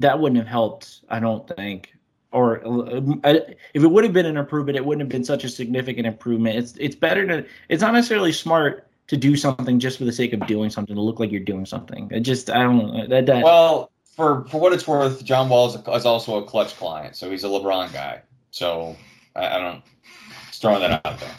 that 0.00 0.18
wouldn't 0.18 0.38
have 0.38 0.48
helped. 0.48 1.02
I 1.08 1.20
don't 1.20 1.46
think. 1.46 1.94
Or 2.30 2.66
uh, 2.66 3.00
if 3.24 3.82
it 3.82 3.86
would 3.86 4.04
have 4.04 4.12
been 4.12 4.26
an 4.26 4.36
improvement, 4.36 4.76
it 4.76 4.84
wouldn't 4.84 5.00
have 5.00 5.08
been 5.08 5.24
such 5.24 5.44
a 5.44 5.48
significant 5.48 6.06
improvement. 6.06 6.56
It's 6.56 6.74
it's 6.78 6.96
better 6.96 7.26
to. 7.26 7.46
It's 7.68 7.82
not 7.82 7.92
necessarily 7.92 8.32
smart 8.32 8.86
to 9.08 9.16
do 9.16 9.36
something 9.36 9.78
just 9.78 9.98
for 9.98 10.04
the 10.04 10.12
sake 10.12 10.32
of 10.32 10.46
doing 10.46 10.70
something 10.70 10.94
to 10.94 11.00
look 11.00 11.20
like 11.20 11.30
you're 11.30 11.40
doing 11.40 11.66
something. 11.66 12.08
It 12.10 12.20
just 12.20 12.50
I 12.50 12.62
don't 12.62 12.78
know 12.78 13.06
that 13.06 13.26
that. 13.26 13.44
Well, 13.44 13.90
for 14.04 14.44
for 14.46 14.60
what 14.60 14.72
it's 14.72 14.86
worth, 14.86 15.24
John 15.24 15.48
Wall 15.48 15.68
is, 15.68 15.76
a, 15.76 15.92
is 15.92 16.06
also 16.06 16.42
a 16.42 16.44
Klutch 16.44 16.76
client, 16.76 17.16
so 17.16 17.30
he's 17.30 17.44
a 17.44 17.48
LeBron 17.48 17.92
guy. 17.92 18.22
So 18.58 18.96
I, 19.36 19.46
I 19.46 19.58
don't 19.60 19.82
just 20.48 20.60
throwing 20.60 20.80
that 20.80 21.00
out 21.06 21.20
there. 21.20 21.34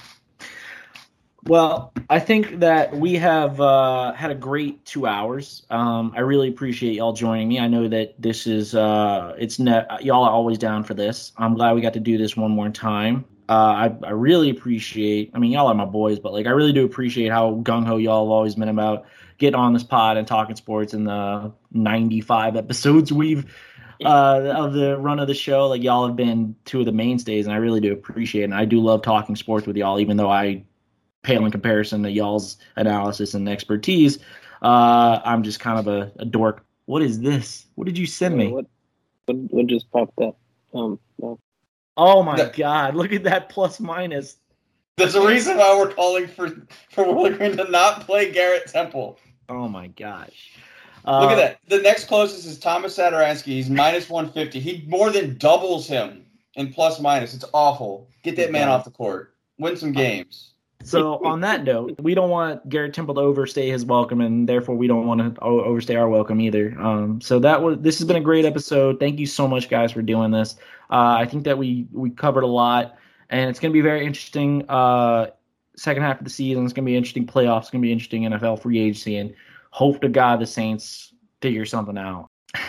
Well, 1.44 1.92
I 2.10 2.20
think 2.20 2.60
that 2.60 2.96
we 2.96 3.16
have 3.16 3.60
uh, 3.60 4.14
had 4.14 4.32
a 4.32 4.36
great 4.36 4.86
two 4.86 5.06
hours. 5.06 5.66
Um, 5.70 6.14
I 6.16 6.22
really 6.22 6.48
appreciate 6.48 6.94
y'all 6.94 7.12
joining 7.12 7.50
me. 7.50 7.60
I 7.60 7.68
know 7.68 7.90
that 7.90 8.22
this 8.22 8.48
is 8.48 8.74
uh, 8.74 9.36
it's 9.38 9.60
net. 9.60 10.04
Y'all 10.04 10.24
are 10.24 10.32
always 10.32 10.58
down 10.58 10.86
for 10.86 10.94
this. 10.94 11.34
I'm 11.38 11.56
glad 11.56 11.76
we 11.76 11.82
got 11.82 11.94
to 11.94 12.00
do 12.00 12.18
this 12.18 12.38
one 12.38 12.52
more 12.52 12.70
time. 12.70 13.26
Uh, 13.50 13.54
I, 13.54 13.98
I 14.08 14.12
really 14.12 14.50
appreciate. 14.50 15.32
I 15.34 15.40
mean, 15.40 15.52
y'all 15.52 15.68
are 15.68 15.74
my 15.74 15.86
boys, 15.86 16.20
but 16.20 16.32
like 16.32 16.46
I 16.46 16.52
really 16.52 16.74
do 16.74 16.86
appreciate 16.86 17.32
how 17.32 17.56
gung 17.64 17.86
ho 17.86 17.98
y'all 17.98 18.26
have 18.26 18.32
always 18.32 18.56
been 18.56 18.70
about 18.70 19.06
getting 19.40 19.60
on 19.60 19.74
this 19.74 19.84
pod 19.84 20.16
and 20.16 20.28
talking 20.28 20.56
sports 20.56 20.94
in 20.94 21.06
the 21.06 21.52
95 21.72 22.56
episodes 22.56 23.12
we've 23.12 23.46
uh, 24.04 24.54
of 24.56 24.74
the 24.74 24.98
run 24.98 25.20
of 25.20 25.28
the 25.28 25.34
show. 25.34 25.68
Like 25.68 25.84
y'all 25.84 26.08
have 26.08 26.16
been 26.16 26.56
two 26.66 26.80
of 26.80 26.86
the 26.86 26.92
mainstays, 26.92 27.46
and 27.46 27.54
I 27.54 27.58
really 27.58 27.82
do 27.82 27.92
appreciate 27.92 28.42
it. 28.42 28.46
And 28.46 28.56
I 28.56 28.66
do 28.66 28.80
love 28.80 29.02
talking 29.02 29.36
sports 29.36 29.68
with 29.68 29.76
y'all, 29.78 30.00
even 30.00 30.18
though 30.18 30.30
I 30.32 30.64
pale 31.24 31.46
in 31.46 31.52
comparison 31.52 32.04
to 32.04 32.10
y'all's 32.12 32.58
analysis 32.76 33.34
and 33.34 33.48
expertise. 33.50 34.20
Uh, 34.62 35.20
I'm 35.24 35.44
just 35.44 35.60
kind 35.60 35.80
of 35.80 35.88
a, 35.88 36.12
a 36.20 36.26
dork. 36.26 36.66
What 36.86 37.02
is 37.02 37.20
this? 37.20 37.66
What 37.76 37.86
did 37.86 37.98
you 37.98 38.06
send 38.06 38.36
me? 38.38 38.48
What, 38.48 38.66
what 39.26 39.36
what 39.52 39.68
just 39.68 39.92
popped 39.92 40.20
up? 40.20 40.38
Um, 40.74 41.00
no. 41.20 41.40
Oh 41.98 42.24
my 42.24 42.38
That- 42.38 42.56
god! 42.56 42.96
Look 42.96 43.12
at 43.14 43.24
that 43.26 43.50
plus 43.50 43.80
minus. 43.80 44.38
There's 44.98 45.16
a 45.16 45.26
reason 45.26 45.58
why 45.58 45.78
we're 45.78 45.94
calling 45.94 46.28
for 46.28 46.50
for 46.92 47.06
Willie 47.06 47.38
Green 47.38 47.56
to 47.58 47.70
not 47.70 48.02
play 48.02 48.32
Garrett 48.32 48.68
Temple. 48.68 49.18
Oh 49.48 49.68
my 49.68 49.88
gosh! 49.88 50.54
Look 51.06 51.30
Uh, 51.30 51.30
at 51.32 51.36
that. 51.36 51.60
The 51.68 51.80
next 51.82 52.06
closest 52.06 52.46
is 52.46 52.60
Tomas 52.60 52.98
Satoransky. 52.98 53.46
He's 53.46 53.70
minus 53.70 54.10
150. 54.10 54.60
He 54.60 54.86
more 54.88 55.10
than 55.10 55.38
doubles 55.38 55.88
him 55.88 56.26
in 56.56 56.72
plus 56.74 57.00
minus. 57.00 57.34
It's 57.34 57.46
awful. 57.54 58.08
Get 58.24 58.36
that 58.36 58.52
man 58.52 58.68
off 58.68 58.84
the 58.86 58.92
court. 58.92 59.34
Win 59.58 59.76
some 59.78 59.92
games. 59.92 60.52
So 60.84 61.24
on 61.26 61.42
that 61.42 61.66
note, 61.66 62.00
we 62.00 62.14
don't 62.16 62.30
want 62.30 62.68
Garrett 62.70 62.94
Temple 62.94 63.16
to 63.16 63.22
overstay 63.22 63.70
his 63.70 63.84
welcome, 63.84 64.22
and 64.22 64.48
therefore 64.48 64.76
we 64.76 64.88
don't 64.88 65.06
want 65.06 65.36
to 65.36 65.42
overstay 65.42 65.96
our 65.96 66.08
welcome 66.08 66.40
either. 66.40 66.74
Um, 66.80 67.20
so 67.20 67.38
that 67.40 67.62
was 67.62 67.80
this 67.80 68.00
has 68.00 68.08
been 68.08 68.16
a 68.16 68.22
great 68.22 68.46
episode. 68.46 68.98
Thank 68.98 69.20
you 69.20 69.26
so 69.26 69.46
much, 69.46 69.70
guys, 69.70 69.92
for 69.92 70.02
doing 70.02 70.32
this. 70.32 70.56
Uh, 70.90 71.16
I 71.20 71.26
think 71.26 71.44
that 71.44 71.58
we 71.58 71.86
we 71.92 72.10
covered 72.12 72.44
a 72.44 72.48
lot, 72.48 72.96
and 73.30 73.50
it's 73.50 73.60
going 73.60 73.72
to 73.72 73.74
be 73.74 73.82
very 73.82 74.06
interesting. 74.06 74.64
Uh, 74.70 75.28
second 75.76 76.04
half 76.04 76.20
of 76.20 76.24
the 76.24 76.30
season, 76.30 76.64
it's 76.64 76.72
going 76.74 76.86
to 76.86 76.90
be 76.90 76.96
interesting 76.96 77.28
playoffs. 77.28 77.64
It's 77.64 77.70
going 77.72 77.82
to 77.82 77.86
be 77.86 77.92
interesting 77.92 78.24
NFL 78.24 78.62
free 78.62 78.80
agency, 78.80 79.18
and 79.18 79.34
hope 79.70 80.02
to 80.02 80.10
God 80.10 80.40
the 80.40 80.46
Saints 80.46 81.14
figure 81.42 81.66
something 81.66 81.98
out. 81.98 82.30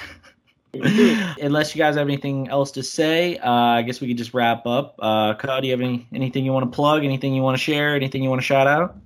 Unless 0.73 1.75
you 1.75 1.79
guys 1.81 1.97
have 1.97 2.07
anything 2.07 2.49
else 2.49 2.71
to 2.73 2.83
say, 2.83 3.39
uh, 3.39 3.51
I 3.51 3.83
guess 3.83 4.01
we 4.01 4.09
could 4.09 4.19
just 4.19 4.35
wrap 4.35 4.67
up. 4.67 4.95
Uh, 5.01 5.35
Kyle, 5.35 5.61
do 5.61 5.67
you 5.67 5.73
have 5.73 5.81
any 5.81 6.07
anything 6.15 6.45
you 6.45 6.53
want 6.53 6.71
to 6.71 6.75
plug? 6.75 7.05
Anything 7.05 7.35
you 7.35 7.43
want 7.43 7.57
to 7.57 7.63
share? 7.63 7.97
Anything 7.97 8.23
you 8.23 8.31
want 8.31 8.41
to 8.41 8.47
shout 8.47 8.69
out? 8.69 8.97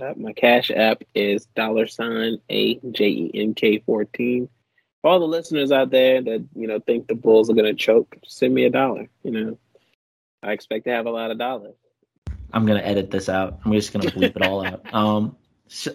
Uh, 0.00 0.14
my 0.16 0.32
cash 0.32 0.70
app 0.70 1.02
is 1.14 1.46
dollar 1.56 1.86
sign 1.86 2.38
a 2.48 2.76
j 2.92 3.08
e 3.08 3.30
n 3.34 3.54
k 3.54 3.80
fourteen. 3.80 4.48
For 5.02 5.10
all 5.10 5.18
the 5.18 5.26
listeners 5.26 5.72
out 5.72 5.90
there 5.90 6.22
that 6.22 6.46
you 6.54 6.68
know 6.68 6.78
think 6.78 7.08
the 7.08 7.14
Bulls 7.16 7.50
are 7.50 7.54
gonna 7.54 7.74
choke, 7.74 8.16
send 8.24 8.54
me 8.54 8.64
a 8.64 8.70
dollar. 8.70 9.08
You 9.24 9.30
know, 9.32 9.58
I 10.44 10.52
expect 10.52 10.84
to 10.84 10.92
have 10.92 11.06
a 11.06 11.10
lot 11.10 11.32
of 11.32 11.38
dollars. 11.38 11.74
I'm 12.52 12.66
gonna 12.66 12.80
edit 12.80 13.10
this 13.10 13.28
out. 13.28 13.58
I'm 13.64 13.72
just 13.72 13.92
gonna 13.92 14.10
bleep 14.10 14.36
it 14.36 14.46
all 14.46 14.64
out. 14.64 14.84
Um, 14.94 15.36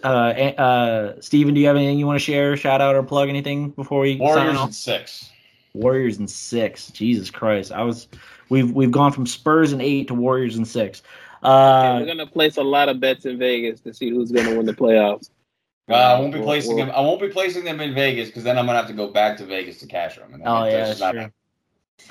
uh, 0.02 0.06
uh, 0.06 1.20
Steven, 1.20 1.54
do 1.54 1.60
you 1.60 1.66
have 1.66 1.76
anything 1.76 1.98
you 1.98 2.06
want 2.06 2.18
to 2.18 2.24
share, 2.24 2.56
shout 2.56 2.80
out, 2.80 2.94
or 2.94 3.02
plug 3.02 3.28
anything 3.28 3.70
before 3.70 4.00
we 4.00 4.16
Warriors 4.16 4.60
in 4.60 4.72
six. 4.72 5.30
Warriors 5.74 6.18
in 6.18 6.28
six. 6.28 6.90
Jesus 6.90 7.30
Christ, 7.30 7.72
I 7.72 7.82
was. 7.82 8.08
We've 8.48 8.70
we've 8.70 8.90
gone 8.90 9.12
from 9.12 9.26
Spurs 9.26 9.72
in 9.72 9.80
eight 9.80 10.08
to 10.08 10.14
Warriors 10.14 10.56
in 10.56 10.64
six. 10.64 11.02
Uh, 11.42 11.98
we're 12.00 12.06
gonna 12.06 12.26
place 12.26 12.56
a 12.56 12.62
lot 12.62 12.88
of 12.88 13.00
bets 13.00 13.26
in 13.26 13.38
Vegas 13.38 13.80
to 13.80 13.92
see 13.92 14.10
who's 14.10 14.32
gonna 14.32 14.56
win 14.56 14.66
the 14.66 14.72
playoffs. 14.72 15.30
Uh, 15.88 15.94
I 15.94 16.20
won't 16.20 16.32
be 16.32 16.40
placing 16.40 16.76
them. 16.76 16.90
I 16.90 17.00
won't 17.00 17.20
be 17.20 17.28
placing 17.28 17.64
them 17.64 17.80
in 17.80 17.94
Vegas 17.94 18.28
because 18.28 18.44
then 18.44 18.58
I'm 18.58 18.66
gonna 18.66 18.78
have 18.78 18.88
to 18.88 18.94
go 18.94 19.08
back 19.08 19.36
to 19.38 19.46
Vegas 19.46 19.78
to 19.78 19.86
cash 19.86 20.16
them. 20.16 20.42
oh 20.44 20.64
yeah, 20.64 20.94
that's 20.94 21.00
true. 21.00 21.30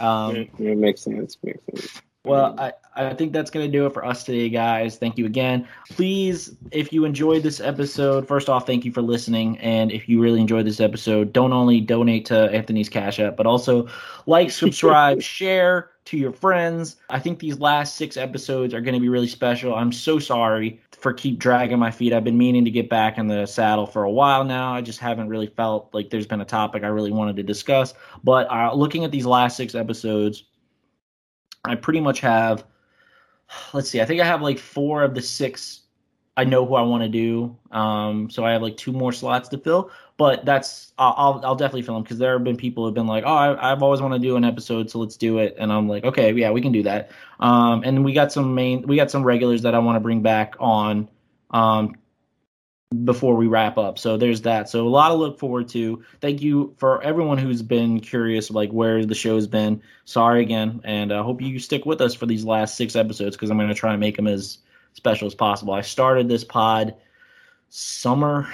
Um, 0.05 0.35
it 0.35 0.77
makes 0.77 1.01
sense. 1.01 1.37
Makes 1.43 1.65
sense. 1.65 2.01
Well, 2.25 2.55
I, 2.57 2.73
I 2.95 3.13
think 3.13 3.33
that's 3.33 3.51
going 3.51 3.65
to 3.65 3.71
do 3.71 3.85
it 3.85 3.93
for 3.93 4.05
us 4.05 4.23
today, 4.23 4.49
guys. 4.49 4.97
Thank 4.97 5.17
you 5.17 5.25
again. 5.25 5.67
Please, 5.89 6.55
if 6.71 6.93
you 6.93 7.05
enjoyed 7.05 7.43
this 7.43 7.59
episode, 7.59 8.27
first 8.27 8.49
off, 8.49 8.65
thank 8.65 8.85
you 8.85 8.91
for 8.91 9.01
listening. 9.01 9.57
And 9.59 9.91
if 9.91 10.07
you 10.07 10.21
really 10.21 10.39
enjoyed 10.39 10.65
this 10.65 10.79
episode, 10.79 11.33
don't 11.33 11.53
only 11.53 11.81
donate 11.81 12.25
to 12.27 12.49
Anthony's 12.51 12.89
Cash 12.89 13.19
App, 13.19 13.35
but 13.35 13.45
also 13.45 13.87
like, 14.25 14.49
subscribe, 14.51 15.21
share 15.21 15.91
to 16.05 16.17
your 16.17 16.31
friends. 16.31 16.97
I 17.09 17.19
think 17.19 17.39
these 17.39 17.59
last 17.59 17.95
six 17.95 18.15
episodes 18.15 18.73
are 18.73 18.81
going 18.81 18.93
to 18.93 18.99
be 18.99 19.09
really 19.09 19.27
special. 19.27 19.75
I'm 19.75 19.91
so 19.91 20.19
sorry 20.19 20.79
for 20.91 21.13
keep 21.13 21.39
dragging 21.39 21.79
my 21.79 21.91
feet. 21.91 22.13
I've 22.13 22.23
been 22.23 22.37
meaning 22.37 22.63
to 22.65 22.71
get 22.71 22.89
back 22.89 23.17
in 23.17 23.27
the 23.27 23.45
saddle 23.45 23.87
for 23.87 24.03
a 24.03 24.11
while 24.11 24.43
now. 24.43 24.73
I 24.73 24.81
just 24.81 24.99
haven't 24.99 25.29
really 25.29 25.47
felt 25.47 25.89
like 25.93 26.09
there's 26.09 26.27
been 26.27 26.41
a 26.41 26.45
topic 26.45 26.83
I 26.83 26.87
really 26.87 27.11
wanted 27.11 27.35
to 27.37 27.43
discuss. 27.43 27.93
But 28.23 28.49
uh, 28.49 28.73
looking 28.73 29.03
at 29.03 29.11
these 29.11 29.25
last 29.25 29.57
six 29.57 29.75
episodes, 29.75 30.43
I 31.67 31.75
pretty 31.75 31.99
much 31.99 32.19
have, 32.21 32.65
let's 33.73 33.89
see, 33.89 34.01
I 34.01 34.05
think 34.05 34.21
I 34.21 34.25
have 34.25 34.41
like 34.41 34.59
four 34.59 35.03
of 35.03 35.15
the 35.15 35.21
six 35.21 35.81
I 36.37 36.43
know 36.43 36.65
who 36.65 36.75
I 36.75 36.81
want 36.81 37.03
to 37.03 37.09
do. 37.09 37.55
Um, 37.71 38.29
so 38.29 38.43
I 38.43 38.51
have 38.51 38.61
like 38.61 38.75
two 38.75 38.91
more 38.91 39.13
slots 39.13 39.47
to 39.49 39.57
fill, 39.57 39.91
but 40.17 40.43
that's 40.45 40.91
I'll 40.97 41.39
I'll 41.43 41.55
definitely 41.55 41.83
fill 41.83 41.93
them 41.95 42.03
because 42.03 42.17
there 42.17 42.33
have 42.33 42.43
been 42.43 42.57
people 42.57 42.85
who've 42.85 42.93
been 42.93 43.07
like, 43.07 43.23
oh, 43.25 43.33
I, 43.33 43.69
have 43.69 43.81
always 43.81 44.01
wanted 44.01 44.21
to 44.21 44.27
do 44.27 44.35
an 44.35 44.43
episode, 44.43 44.89
so 44.89 44.99
let's 44.99 45.15
do 45.15 45.39
it. 45.39 45.55
And 45.57 45.71
I'm 45.71 45.87
like, 45.87 46.03
okay, 46.03 46.33
yeah, 46.33 46.51
we 46.51 46.61
can 46.61 46.71
do 46.73 46.83
that. 46.83 47.11
Um, 47.39 47.83
and 47.85 48.03
we 48.03 48.11
got 48.11 48.31
some 48.31 48.53
main, 48.53 48.81
we 48.81 48.97
got 48.97 49.11
some 49.11 49.23
regulars 49.23 49.61
that 49.61 49.75
I 49.75 49.79
want 49.79 49.95
to 49.95 50.01
bring 50.01 50.21
back 50.21 50.55
on. 50.59 51.09
Um, 51.51 51.95
before 53.03 53.35
we 53.35 53.47
wrap 53.47 53.77
up. 53.77 53.97
So 53.97 54.17
there's 54.17 54.41
that. 54.41 54.69
So 54.69 54.87
a 54.87 54.89
lot 54.89 55.09
to 55.09 55.15
look 55.15 55.39
forward 55.39 55.67
to. 55.69 56.03
Thank 56.21 56.41
you 56.41 56.73
for 56.77 57.01
everyone 57.01 57.37
who's 57.37 57.61
been 57.61 57.99
curious, 57.99 58.51
like 58.51 58.71
where 58.71 59.05
the 59.05 59.15
show's 59.15 59.47
been. 59.47 59.81
Sorry 60.05 60.41
again, 60.41 60.81
and 60.83 61.11
I 61.11 61.17
uh, 61.17 61.23
hope 61.23 61.41
you 61.41 61.59
stick 61.59 61.85
with 61.85 62.01
us 62.01 62.13
for 62.13 62.25
these 62.25 62.45
last 62.45 62.75
six 62.75 62.95
episodes 62.95 63.35
because 63.35 63.49
I'm 63.49 63.57
going 63.57 63.69
to 63.69 63.75
try 63.75 63.91
and 63.91 63.99
make 63.99 64.15
them 64.15 64.27
as 64.27 64.59
special 64.93 65.27
as 65.27 65.35
possible. 65.35 65.73
I 65.73 65.81
started 65.81 66.29
this 66.29 66.43
pod 66.43 66.95
summer 67.69 68.47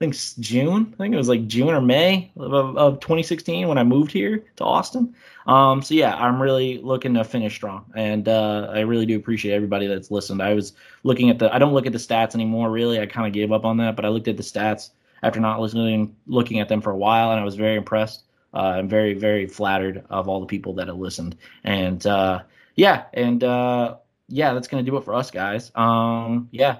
think 0.00 0.16
June. 0.40 0.94
I 0.94 0.96
think 0.96 1.14
it 1.14 1.18
was 1.18 1.28
like 1.28 1.46
June 1.46 1.68
or 1.68 1.80
May 1.82 2.32
of, 2.38 2.76
of 2.76 3.00
2016 3.00 3.68
when 3.68 3.76
I 3.76 3.84
moved 3.84 4.10
here 4.10 4.42
to 4.56 4.64
Austin. 4.64 5.14
Um, 5.46 5.82
so 5.82 5.94
yeah, 5.94 6.14
I'm 6.16 6.40
really 6.40 6.78
looking 6.78 7.12
to 7.14 7.24
finish 7.24 7.54
strong, 7.54 7.84
and 7.94 8.26
uh, 8.26 8.70
I 8.72 8.80
really 8.80 9.04
do 9.04 9.16
appreciate 9.16 9.54
everybody 9.54 9.86
that's 9.86 10.10
listened. 10.10 10.42
I 10.42 10.54
was 10.54 10.72
looking 11.02 11.28
at 11.28 11.38
the. 11.38 11.54
I 11.54 11.58
don't 11.58 11.74
look 11.74 11.86
at 11.86 11.92
the 11.92 11.98
stats 11.98 12.34
anymore. 12.34 12.70
Really, 12.70 12.98
I 12.98 13.04
kind 13.04 13.26
of 13.26 13.34
gave 13.34 13.52
up 13.52 13.66
on 13.66 13.76
that, 13.76 13.94
but 13.94 14.06
I 14.06 14.08
looked 14.08 14.28
at 14.28 14.38
the 14.38 14.42
stats 14.42 14.90
after 15.22 15.38
not 15.38 15.60
listening, 15.60 16.16
looking 16.26 16.60
at 16.60 16.68
them 16.70 16.80
for 16.80 16.92
a 16.92 16.96
while, 16.96 17.32
and 17.32 17.40
I 17.40 17.44
was 17.44 17.56
very 17.56 17.76
impressed. 17.76 18.24
Uh, 18.54 18.76
I'm 18.78 18.88
very, 18.88 19.12
very 19.12 19.46
flattered 19.46 20.04
of 20.08 20.28
all 20.28 20.40
the 20.40 20.46
people 20.46 20.72
that 20.74 20.88
have 20.88 20.98
listened, 20.98 21.36
and 21.62 22.04
uh, 22.06 22.40
yeah, 22.74 23.04
and 23.12 23.44
uh, 23.44 23.96
yeah, 24.28 24.54
that's 24.54 24.66
gonna 24.66 24.82
do 24.82 24.96
it 24.96 25.04
for 25.04 25.14
us, 25.14 25.30
guys. 25.30 25.70
Um, 25.74 26.48
yeah. 26.52 26.78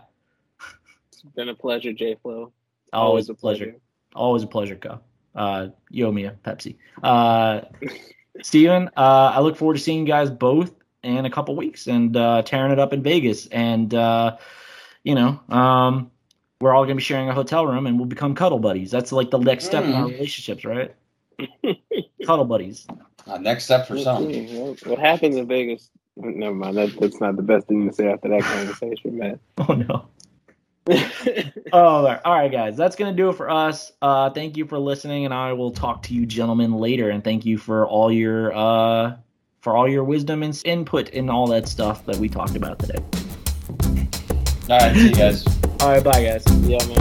It's 1.13 1.23
been 1.35 1.51
a 1.51 1.55
pleasure, 1.55 1.93
J 1.93 2.17
Flow. 2.23 2.51
Always, 2.93 3.29
a 3.29 3.35
pleasure. 3.35 3.67
pleasure. 3.67 3.81
Always 4.15 4.43
a 4.43 4.47
pleasure, 4.47 4.77
Co. 4.77 5.01
Uh, 5.35 5.69
yo, 5.91 6.11
Mia, 6.11 6.37
Pepsi. 6.45 6.77
Uh, 7.03 7.63
Steven, 8.43 8.89
uh, 8.97 9.33
I 9.35 9.41
look 9.41 9.57
forward 9.57 9.75
to 9.75 9.81
seeing 9.81 10.01
you 10.01 10.07
guys 10.07 10.31
both 10.31 10.73
in 11.03 11.25
a 11.25 11.31
couple 11.31 11.57
weeks 11.57 11.87
and 11.87 12.17
uh, 12.17 12.43
tearing 12.43 12.73
it 12.73 12.79
up 12.79 12.93
in 12.93 13.03
Vegas. 13.03 13.47
And, 13.47 13.95
uh, 13.95 14.37
you 15.05 15.15
know, 15.15 15.41
um, 15.49 16.11
we're 16.61 16.75
all 16.75 16.83
going 16.83 16.97
to 16.97 17.01
be 17.01 17.03
sharing 17.03 17.29
a 17.29 17.35
hotel 17.35 17.67
room 17.67 17.87
and 17.87 17.99
we'll 17.99 18.07
become 18.07 18.35
cuddle 18.35 18.59
buddies. 18.59 18.91
That's 18.91 19.13
like 19.13 19.31
the 19.31 19.39
next 19.39 19.65
step 19.65 19.85
mm. 19.85 19.89
in 19.89 19.95
our 19.95 20.07
mm. 20.07 20.13
relationships, 20.13 20.65
right? 20.65 20.95
cuddle 22.27 22.45
buddies. 22.45 22.87
Uh, 23.27 23.39
next 23.39 23.65
step 23.65 23.87
for 23.87 23.99
some. 23.99 24.25
What 24.85 24.99
happens 24.99 25.37
in 25.37 25.47
Vegas? 25.47 25.91
Never 26.17 26.55
mind. 26.55 26.77
That, 26.77 26.99
that's 27.01 27.21
not 27.21 27.37
the 27.37 27.43
best 27.43 27.67
thing 27.67 27.89
to 27.89 27.95
say 27.95 28.09
after 28.09 28.29
that 28.29 28.43
conversation, 28.43 29.19
man. 29.19 29.39
Oh, 29.59 29.75
no. 29.75 30.09
Oh, 31.73 32.19
all 32.25 32.35
right, 32.35 32.51
guys. 32.51 32.77
That's 32.77 32.97
gonna 32.97 33.13
do 33.13 33.29
it 33.29 33.35
for 33.35 33.51
us. 33.51 33.93
Uh, 34.01 34.31
thank 34.31 34.57
you 34.57 34.67
for 34.67 34.79
listening, 34.79 35.25
and 35.25 35.35
I 35.35 35.53
will 35.53 35.71
talk 35.71 36.03
to 36.05 36.15
you, 36.15 36.27
gentlemen, 36.27 36.75
later. 36.75 37.11
And 37.11 37.23
thank 37.23 37.45
you 37.45 37.59
for 37.59 37.87
all 37.87 38.11
your 38.11 38.55
uh, 38.55 39.17
for 39.61 39.77
all 39.77 39.89
your 39.89 40.05
wisdom 40.05 40.43
and 40.43 40.61
input 40.65 41.11
in 41.11 41.29
all 41.29 41.47
that 41.49 41.69
stuff 41.69 42.07
that 42.07 42.17
we 42.17 42.29
talked 42.29 42.57
about 42.57 42.79
today. 42.79 43.05
All 44.71 44.79
right, 44.79 44.95
see 44.95 45.09
you 45.09 45.15
guys. 45.15 45.47
All 45.81 45.91
right, 45.91 46.03
bye, 46.03 46.25
guys. 46.25 46.45
Yeah, 46.63 46.79
man. 46.87 46.97